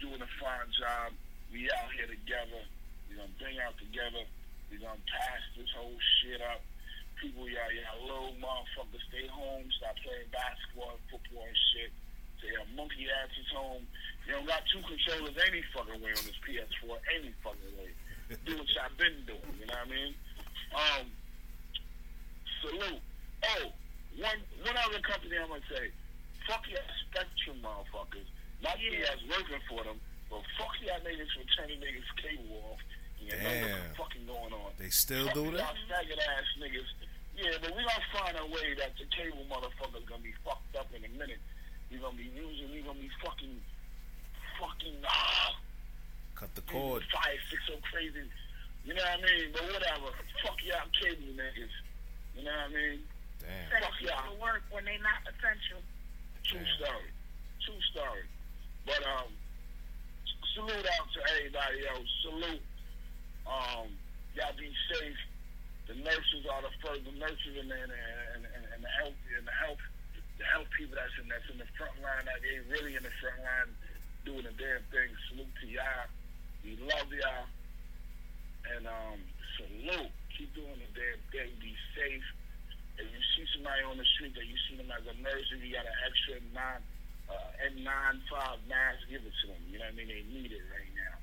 Doing 0.00 0.24
a 0.24 0.30
fine 0.40 0.70
job. 0.72 1.12
We 1.52 1.68
out 1.76 1.92
here 1.92 2.08
together. 2.08 2.64
We're 3.12 3.20
gonna 3.20 3.36
bring 3.36 3.60
out 3.60 3.76
together. 3.76 4.24
We're 4.72 4.80
gonna 4.80 5.04
pass 5.04 5.42
this 5.52 5.68
whole 5.76 6.00
shit 6.24 6.40
up. 6.40 6.64
People, 7.20 7.44
y'all, 7.52 7.68
y'all 7.68 8.00
little 8.00 8.32
motherfuckers, 8.40 9.04
stay 9.12 9.28
home. 9.28 9.68
Stop 9.76 9.92
playing 10.00 10.24
basketball 10.32 10.96
and 10.96 11.04
football 11.12 11.44
and 11.44 11.60
shit. 11.76 11.92
Stay 12.40 12.48
your 12.56 12.64
monkey 12.72 13.04
asses 13.12 13.44
home. 13.52 13.84
You 14.24 14.40
don't 14.40 14.48
got 14.48 14.64
two 14.72 14.80
controllers 14.88 15.36
any 15.44 15.60
fucking 15.76 16.00
way 16.00 16.16
on 16.16 16.24
this 16.24 16.40
PS4, 16.48 16.96
any 17.20 17.32
fucking 17.44 17.74
way. 17.76 17.92
Do 18.48 18.56
what 18.56 18.68
y'all 18.72 18.94
been 18.96 19.20
doing, 19.28 19.52
you 19.60 19.66
know 19.68 19.76
what 19.84 19.84
I 19.84 19.92
mean? 19.92 20.12
Um, 20.72 21.04
salute. 22.64 23.02
Oh, 23.44 23.64
one 24.16 24.40
one 24.64 24.76
other 24.80 25.00
company 25.04 25.36
I'm 25.36 25.48
gonna 25.52 25.64
say, 25.68 25.90
fuck 26.48 26.64
your 26.72 26.80
Spectrum 27.10 27.60
motherfuckers. 27.60 28.28
Not 28.64 28.80
Yeah. 28.80 29.12
yeah. 29.12 29.28
working 29.28 29.60
for 29.68 29.84
them, 29.84 30.00
but 30.32 30.40
fuck 30.56 30.72
y'all 30.80 31.00
niggas 31.04 31.28
for 31.36 31.44
turning 31.58 31.80
niggas 31.84 32.08
cable 32.16 32.64
off. 32.72 32.80
You 33.20 33.32
know 33.36 33.44
Damn. 33.44 33.68
what's 33.68 33.96
fucking 33.98 34.24
going 34.24 34.52
on. 34.56 34.72
They 34.78 34.88
still 34.88 35.26
Fuck 35.26 35.34
do 35.34 35.42
y'all 35.44 35.52
that? 35.60 35.76
faggot 35.90 36.16
ass 36.24 36.48
niggas. 36.56 36.88
Yeah, 37.40 37.56
but 37.62 37.72
we 37.72 37.80
gonna 37.80 38.12
find 38.12 38.36
a 38.36 38.44
way 38.52 38.76
that 38.76 38.92
the 39.00 39.08
cable 39.08 39.44
motherfuckers 39.48 40.04
gonna 40.04 40.20
be 40.22 40.34
fucked 40.44 40.76
up 40.76 40.92
in 40.92 41.00
a 41.04 41.08
minute. 41.16 41.40
We 41.90 41.96
gonna 41.96 42.16
be 42.16 42.28
using, 42.28 42.68
we 42.70 42.84
gonna 42.84 43.00
be 43.00 43.08
fucking, 43.24 43.56
fucking, 44.60 45.00
ah, 45.08 45.56
Cut 46.36 46.52
the 46.54 46.60
cord. 46.68 47.02
five, 47.12 47.40
six 47.48 47.60
so 47.66 47.80
crazy. 47.90 48.28
You 48.84 48.92
know 48.94 49.02
what 49.04 49.20
I 49.20 49.24
mean? 49.24 49.52
But 49.52 49.62
whatever. 49.72 50.12
Fuck 50.44 50.56
y'all 50.64 50.88
cable 51.00 51.32
niggas. 51.36 51.74
You 52.36 52.44
know 52.44 52.52
what 52.52 52.68
I 52.68 52.76
mean? 52.76 53.00
Damn. 53.40 53.68
Send 53.72 53.84
Fuck 53.84 53.96
y'all. 54.00 54.24
to 54.32 54.40
work 54.40 54.62
when 54.72 54.84
they 54.84 54.96
not 55.00 55.20
essential. 55.28 55.80
True 56.44 56.60
Damn. 56.64 56.76
story. 56.80 57.10
True 57.64 57.80
story. 57.92 58.24
But 58.88 59.00
um, 59.04 59.32
salute 60.56 60.86
out 60.96 61.08
to 61.12 61.20
everybody 61.36 61.80
else. 61.88 62.08
Salute. 62.24 62.64
Um, 63.44 63.88
y'all 64.36 64.56
be 64.56 64.72
safe. 64.92 65.20
The 65.90 65.98
nurses 66.06 66.46
are 66.46 66.62
the 66.62 66.70
first. 66.78 67.02
The 67.02 67.18
nurses 67.18 67.54
and 67.58 67.66
and, 67.66 67.90
and, 67.90 68.46
and, 68.46 68.78
the 68.78 68.92
health 69.02 69.18
and 69.34 69.42
the 69.42 69.56
health 69.58 69.82
the 70.38 70.46
health 70.46 70.70
people 70.70 70.94
that's 70.94 71.10
in 71.18 71.26
that's 71.26 71.50
in 71.50 71.58
the 71.58 71.66
front 71.74 71.98
line. 71.98 72.30
That 72.30 72.38
they 72.46 72.62
really 72.70 72.94
in 72.94 73.02
the 73.02 73.10
front 73.18 73.42
line 73.42 73.74
doing 74.22 74.46
the 74.46 74.54
damn 74.54 74.86
thing. 74.94 75.10
Salute 75.26 75.50
to 75.50 75.66
y'all. 75.66 76.06
We 76.62 76.78
love 76.86 77.10
y'all. 77.10 77.50
And 78.70 78.86
um, 78.86 79.18
salute. 79.58 80.14
Keep 80.38 80.54
doing 80.54 80.78
the 80.78 80.90
damn 80.94 81.18
thing. 81.34 81.58
Be 81.58 81.74
safe. 81.98 82.22
If 82.94 83.10
you 83.10 83.22
see 83.34 83.50
somebody 83.58 83.82
on 83.82 83.98
the 83.98 84.06
street 84.14 84.38
that 84.38 84.46
you 84.46 84.54
see 84.70 84.78
them 84.78 84.94
as 84.94 85.02
a 85.10 85.16
nurse 85.18 85.48
and 85.50 85.58
you 85.58 85.74
got 85.74 85.90
an 85.90 85.98
extra 86.06 86.38
nine 86.54 86.86
uh, 87.26 87.66
N95 87.66 88.62
mask, 88.70 89.10
give 89.10 89.26
it 89.26 89.34
to 89.42 89.44
them. 89.50 89.58
You 89.66 89.82
know 89.82 89.90
what 89.90 89.98
I 89.98 89.98
mean? 89.98 90.06
They 90.06 90.22
need 90.30 90.54
it 90.54 90.62
right 90.70 90.92
now. 90.94 91.18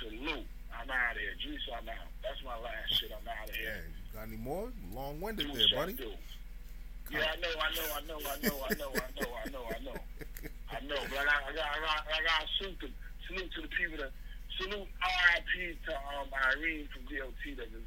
Salute. 0.00 0.48
I'm 0.72 0.88
out 0.88 1.16
of 1.16 1.20
here. 1.20 1.36
Juice, 1.36 1.68
I'm 1.68 1.84
out. 1.88 2.08
That's 2.24 2.40
my 2.44 2.56
last 2.64 2.96
shit. 2.96 3.12
I'm 3.12 3.24
out 3.28 3.48
of 3.48 3.56
here. 3.56 3.84
Got 4.16 4.28
any 4.28 4.40
more? 4.40 4.72
Long 4.96 5.20
winded 5.20 5.52
there, 5.52 5.68
buddy. 5.76 5.92
do. 5.92 6.08
Yeah, 7.12 7.28
I 7.28 7.36
know, 7.38 7.52
I 7.60 7.68
know, 7.76 7.86
I 7.92 8.02
know, 8.08 8.18
I 8.18 8.36
know, 8.40 8.56
I 8.64 8.74
know, 8.74 8.90
I 8.96 9.10
know, 9.14 9.30
I 9.30 9.46
know, 9.52 9.64
I 9.68 9.78
know. 9.84 9.98
I 10.72 10.80
know, 10.88 11.00
but 11.06 11.20
I 11.20 11.24
got, 11.28 11.40
I 11.46 11.52
got, 11.52 11.68
I 11.68 11.78
got, 11.84 12.00
I 12.08 12.20
got 12.24 12.38
to 12.42 12.48
salute 12.58 12.80
them. 12.80 12.94
Salute 13.28 13.50
to 13.54 13.60
the 13.62 13.72
people 13.76 13.96
that, 14.02 14.10
salute 14.58 14.88
RIP 14.88 15.52
to 15.86 15.92
um, 16.16 16.26
Irene 16.32 16.88
from 16.90 17.06
DLT 17.06 17.60
that 17.60 17.70
has 17.70 17.86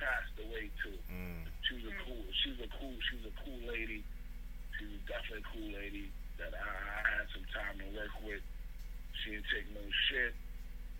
passed 0.00 0.34
away 0.40 0.72
too. 0.82 0.96
Mm. 1.12 1.46
She 1.68 1.78
was 1.78 1.92
a 1.92 1.94
cool, 2.02 2.24
she 2.42 2.46
was 2.56 2.60
a 2.66 2.70
cool, 2.80 2.96
she 3.06 3.12
was 3.22 3.26
a 3.30 3.34
cool 3.44 3.60
lady. 3.70 4.02
She 4.80 4.84
was 4.88 4.98
definitely 5.06 5.44
a 5.44 5.50
cool 5.54 5.70
lady 5.76 6.06
that 6.40 6.52
I, 6.56 6.66
I 6.66 7.00
had 7.20 7.26
some 7.30 7.46
time 7.54 7.76
to 7.84 7.86
work 7.94 8.14
with. 8.24 8.42
She 9.22 9.38
didn't 9.38 9.46
take 9.52 9.68
no 9.70 9.84
shit, 10.10 10.34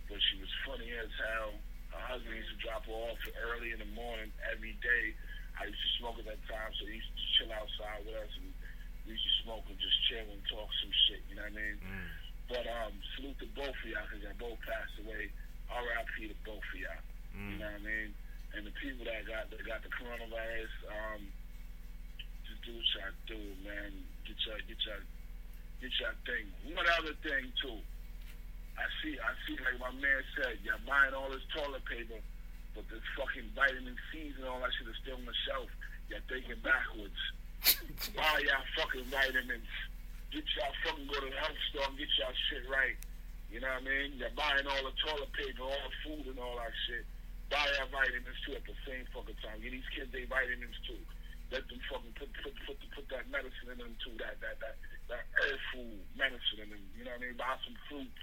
but 0.07 0.23
she 0.31 0.39
was 0.39 0.53
funny 0.63 0.93
as 0.95 1.11
hell. 1.19 1.59
Her 1.97 2.05
husband 2.13 2.37
used 2.37 2.53
to 2.53 2.61
drop 2.61 2.85
her 2.87 2.93
off 3.09 3.21
early 3.57 3.73
in 3.73 3.81
the 3.81 3.89
morning 3.97 4.29
every 4.53 4.77
day. 4.85 5.05
I 5.57 5.65
used 5.73 5.81
to 5.81 5.91
smoke 5.99 6.21
at 6.21 6.29
that 6.29 6.43
time, 6.45 6.71
so 6.77 6.85
he 6.85 7.01
used 7.01 7.09
to 7.17 7.27
chill 7.41 7.51
outside 7.57 8.05
with 8.05 8.13
us 8.21 8.33
and 8.37 8.53
we 9.09 9.17
used 9.17 9.25
to 9.25 9.35
smoke 9.49 9.65
and 9.73 9.79
just 9.81 9.97
chill 10.11 10.27
and 10.29 10.43
talk 10.53 10.69
some 10.85 10.93
shit, 11.09 11.23
you 11.31 11.35
know 11.41 11.47
what 11.49 11.57
I 11.57 11.61
mean? 11.63 11.77
Mm. 11.81 12.09
But 12.53 12.65
um, 12.69 12.93
salute 13.17 13.39
to 13.41 13.49
both 13.57 13.73
of 13.73 13.87
y'all 13.89 14.05
because 14.07 14.21
y'all 14.23 14.37
both 14.39 14.61
passed 14.69 14.99
away. 15.01 15.33
R.I.P. 15.73 16.31
to 16.31 16.37
both 16.47 16.63
of 16.63 16.79
y'all. 16.79 17.03
You 17.35 17.57
Mm. 17.57 17.59
know 17.59 17.71
what 17.73 17.81
I 17.81 17.89
mean? 17.89 18.11
And 18.55 18.63
the 18.69 18.75
people 18.81 19.05
that 19.09 19.27
got 19.27 19.51
that 19.51 19.61
got 19.67 19.81
the 19.83 19.91
coronavirus, 19.97 20.73
um, 20.89 21.23
just 22.47 22.63
do 22.65 22.73
what 22.77 22.87
y'all 22.97 23.17
do, 23.27 23.41
man. 23.67 23.91
Get 24.25 24.39
your 24.47 24.59
get 24.69 24.81
your 24.87 25.01
get 25.83 25.93
your 26.01 26.15
thing. 26.25 26.47
One 26.77 26.87
other 27.01 27.15
thing 27.21 27.51
too. 27.61 27.81
I 28.77 28.87
see 29.01 29.17
I 29.17 29.33
see 29.49 29.57
like 29.65 29.81
my 29.81 29.93
man 29.97 30.21
said, 30.37 30.61
y'all 30.61 30.81
buying 30.85 31.17
all 31.17 31.33
this 31.33 31.45
toilet 31.53 31.85
paper, 31.89 32.21
but 32.77 32.85
the 32.93 33.01
fucking 33.17 33.49
vitamin 33.57 33.97
C's 34.13 34.37
and 34.37 34.45
all 34.45 34.61
that 34.61 34.73
shit 34.77 34.89
is 34.89 34.99
still 35.01 35.17
on 35.17 35.25
the 35.25 35.37
shelf. 35.49 35.69
Y'all 36.13 36.23
thinking 36.29 36.61
backwards. 36.61 37.21
Buy 38.15 38.45
y'all 38.45 38.69
fucking 38.77 39.09
vitamins. 39.09 39.73
Get 40.31 40.45
y'all 40.55 40.77
fucking 40.85 41.09
go 41.09 41.19
to 41.25 41.29
the 41.33 41.41
health 41.41 41.61
store 41.73 41.89
and 41.89 41.99
get 41.99 42.13
y'all 42.21 42.37
shit 42.53 42.69
right. 42.69 42.99
You 43.49 43.63
know 43.65 43.73
what 43.73 43.87
I 43.87 43.89
mean? 43.89 44.21
You're 44.21 44.35
buying 44.37 44.67
all 44.69 44.85
the 44.85 44.95
toilet 45.01 45.33
paper, 45.33 45.65
all 45.65 45.83
the 45.87 45.95
food 46.05 46.25
and 46.31 46.39
all 46.39 46.61
that 46.61 46.75
shit. 46.87 47.07
Buy 47.49 47.63
our 47.79 47.89
vitamins 47.89 48.39
too 48.43 48.59
at 48.59 48.67
the 48.67 48.77
same 48.85 49.07
fucking 49.15 49.39
time. 49.41 49.63
Get 49.63 49.71
these 49.71 49.91
kids 49.95 50.11
their 50.11 50.27
vitamins 50.27 50.77
too. 50.85 50.99
Let 51.55 51.63
them 51.71 51.79
fucking 51.87 52.15
put 52.19 52.31
put 52.43 52.55
put 52.67 52.79
put 52.93 53.07
that 53.15 53.31
medicine 53.31 53.71
in 53.71 53.79
them 53.79 53.95
too. 54.03 54.19
That 54.19 54.37
that 54.43 54.59
that 54.59 54.77
that 55.09 55.25
earth 55.47 55.63
food 55.71 56.03
medicine 56.19 56.67
in 56.67 56.69
them. 56.75 56.85
You 56.99 57.07
know 57.07 57.15
what 57.15 57.23
I 57.23 57.27
mean? 57.31 57.39
Buy 57.39 57.55
some 57.63 57.79
fruits. 57.87 58.19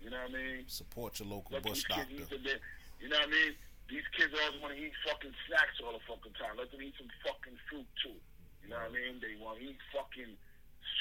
You 0.00 0.10
know 0.10 0.20
what 0.24 0.32
I 0.32 0.40
mean? 0.40 0.64
Support 0.66 1.20
your 1.20 1.28
local 1.28 1.52
Let 1.54 1.62
bush 1.62 1.84
these 1.84 1.92
kids 1.92 2.08
eat 2.10 2.20
doctor. 2.28 2.38
bit. 2.40 2.60
You 3.00 3.08
know 3.08 3.20
what 3.20 3.28
I 3.28 3.32
mean? 3.32 3.52
These 3.88 4.06
kids 4.16 4.32
always 4.32 4.56
want 4.62 4.72
to 4.74 4.80
eat 4.80 4.94
fucking 5.04 5.34
snacks 5.48 5.76
all 5.84 5.92
the 5.92 6.04
fucking 6.08 6.32
time. 6.40 6.56
Let 6.56 6.70
them 6.70 6.80
eat 6.80 6.94
some 6.96 7.10
fucking 7.26 7.58
fruit 7.68 7.88
too. 8.00 8.16
You 8.62 8.68
know 8.70 8.78
what 8.80 8.92
I 8.92 8.96
mean? 8.96 9.18
They 9.20 9.34
want 9.40 9.58
to 9.58 9.66
eat 9.66 9.78
fucking 9.92 10.30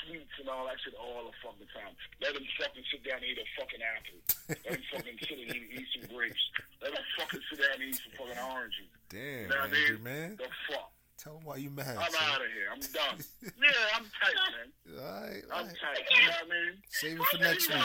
sweets 0.03 0.35
and 0.41 0.47
all 0.49 0.65
that 0.67 0.75
shit 0.83 0.95
all 0.97 1.27
the 1.29 1.35
fucking 1.43 1.69
time. 1.71 1.93
Let 2.19 2.33
them 2.33 2.43
fucking 2.59 2.83
sit 2.91 3.03
down 3.05 3.21
and 3.23 3.29
eat 3.29 3.39
a 3.39 3.47
fucking 3.55 3.83
apple. 3.83 4.19
Let 4.49 4.73
them 4.73 4.83
fucking 4.91 5.17
sit 5.27 5.37
and 5.37 5.47
eat, 5.53 5.65
eat 5.79 5.87
some 5.95 6.05
grapes. 6.11 6.43
Let 6.81 6.91
them 6.97 7.05
fucking 7.19 7.43
sit 7.51 7.57
down 7.61 7.77
and 7.79 7.83
eat 7.93 7.99
some 8.03 8.13
fucking 8.19 8.41
oranges. 8.41 8.89
Damn, 9.07 9.21
You 9.21 9.47
know 9.53 9.63
what 9.63 9.69
I 9.69 9.91
mean? 9.95 10.03
man. 10.03 10.29
The 10.41 10.49
fuck. 10.67 10.91
Tell 11.21 11.33
him 11.37 11.43
why 11.43 11.57
you 11.57 11.69
mad. 11.69 11.97
I'm 11.99 12.11
son. 12.11 12.21
out 12.31 12.39
of 12.41 12.47
here. 12.47 12.67
I'm 12.71 12.79
done. 12.79 13.25
yeah, 13.43 13.69
I'm 13.93 14.03
tight, 14.03 14.35
man. 14.55 14.97
All 14.97 15.21
right, 15.21 15.41
all 15.51 15.59
I'm 15.59 15.65
right. 15.67 15.75
tight. 15.75 16.05
You 16.09 16.21
know 16.27 16.31
what 16.31 16.45
I 16.45 16.65
mean? 16.65 16.73
Save 16.89 17.19
it 17.19 17.25
for 17.25 17.37
next 17.39 17.67
week. 17.67 17.77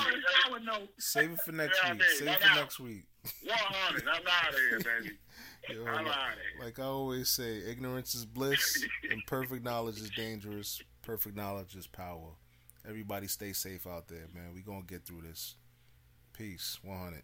what 0.48 0.60
I'm 0.60 0.64
know. 0.64 0.88
Save 0.98 1.30
it 1.32 1.40
for 1.40 1.50
next 1.52 1.80
Yeah, 1.82 1.88
I 1.88 1.92
week. 1.94 2.00
mean, 2.00 2.08
Save 2.18 2.28
it 2.28 2.40
for 2.40 2.48
out. 2.48 2.56
next 2.56 2.80
week. 2.80 3.04
100. 3.44 4.04
I'm 4.08 4.14
out 4.14 4.54
of 4.54 4.60
here, 4.70 4.78
baby. 4.78 5.16
Yo, 5.74 5.84
I'm 5.86 6.04
like, 6.04 6.14
out 6.14 6.28
of 6.32 6.38
here. 6.38 6.64
like 6.64 6.78
I 6.78 6.82
always 6.84 7.28
say, 7.28 7.56
ignorance 7.68 8.14
is 8.14 8.24
bliss, 8.24 8.84
and 9.10 9.20
perfect 9.26 9.64
knowledge 9.64 9.98
is 9.98 10.10
dangerous. 10.10 10.80
Perfect 11.02 11.36
knowledge 11.36 11.74
is 11.74 11.86
power. 11.88 12.30
Everybody 12.88 13.26
stay 13.26 13.52
safe 13.52 13.86
out 13.86 14.06
there, 14.08 14.28
man. 14.32 14.52
We 14.54 14.60
gonna 14.62 14.82
get 14.86 15.04
through 15.06 15.22
this. 15.22 15.56
Peace. 16.34 16.78
100. 16.84 17.22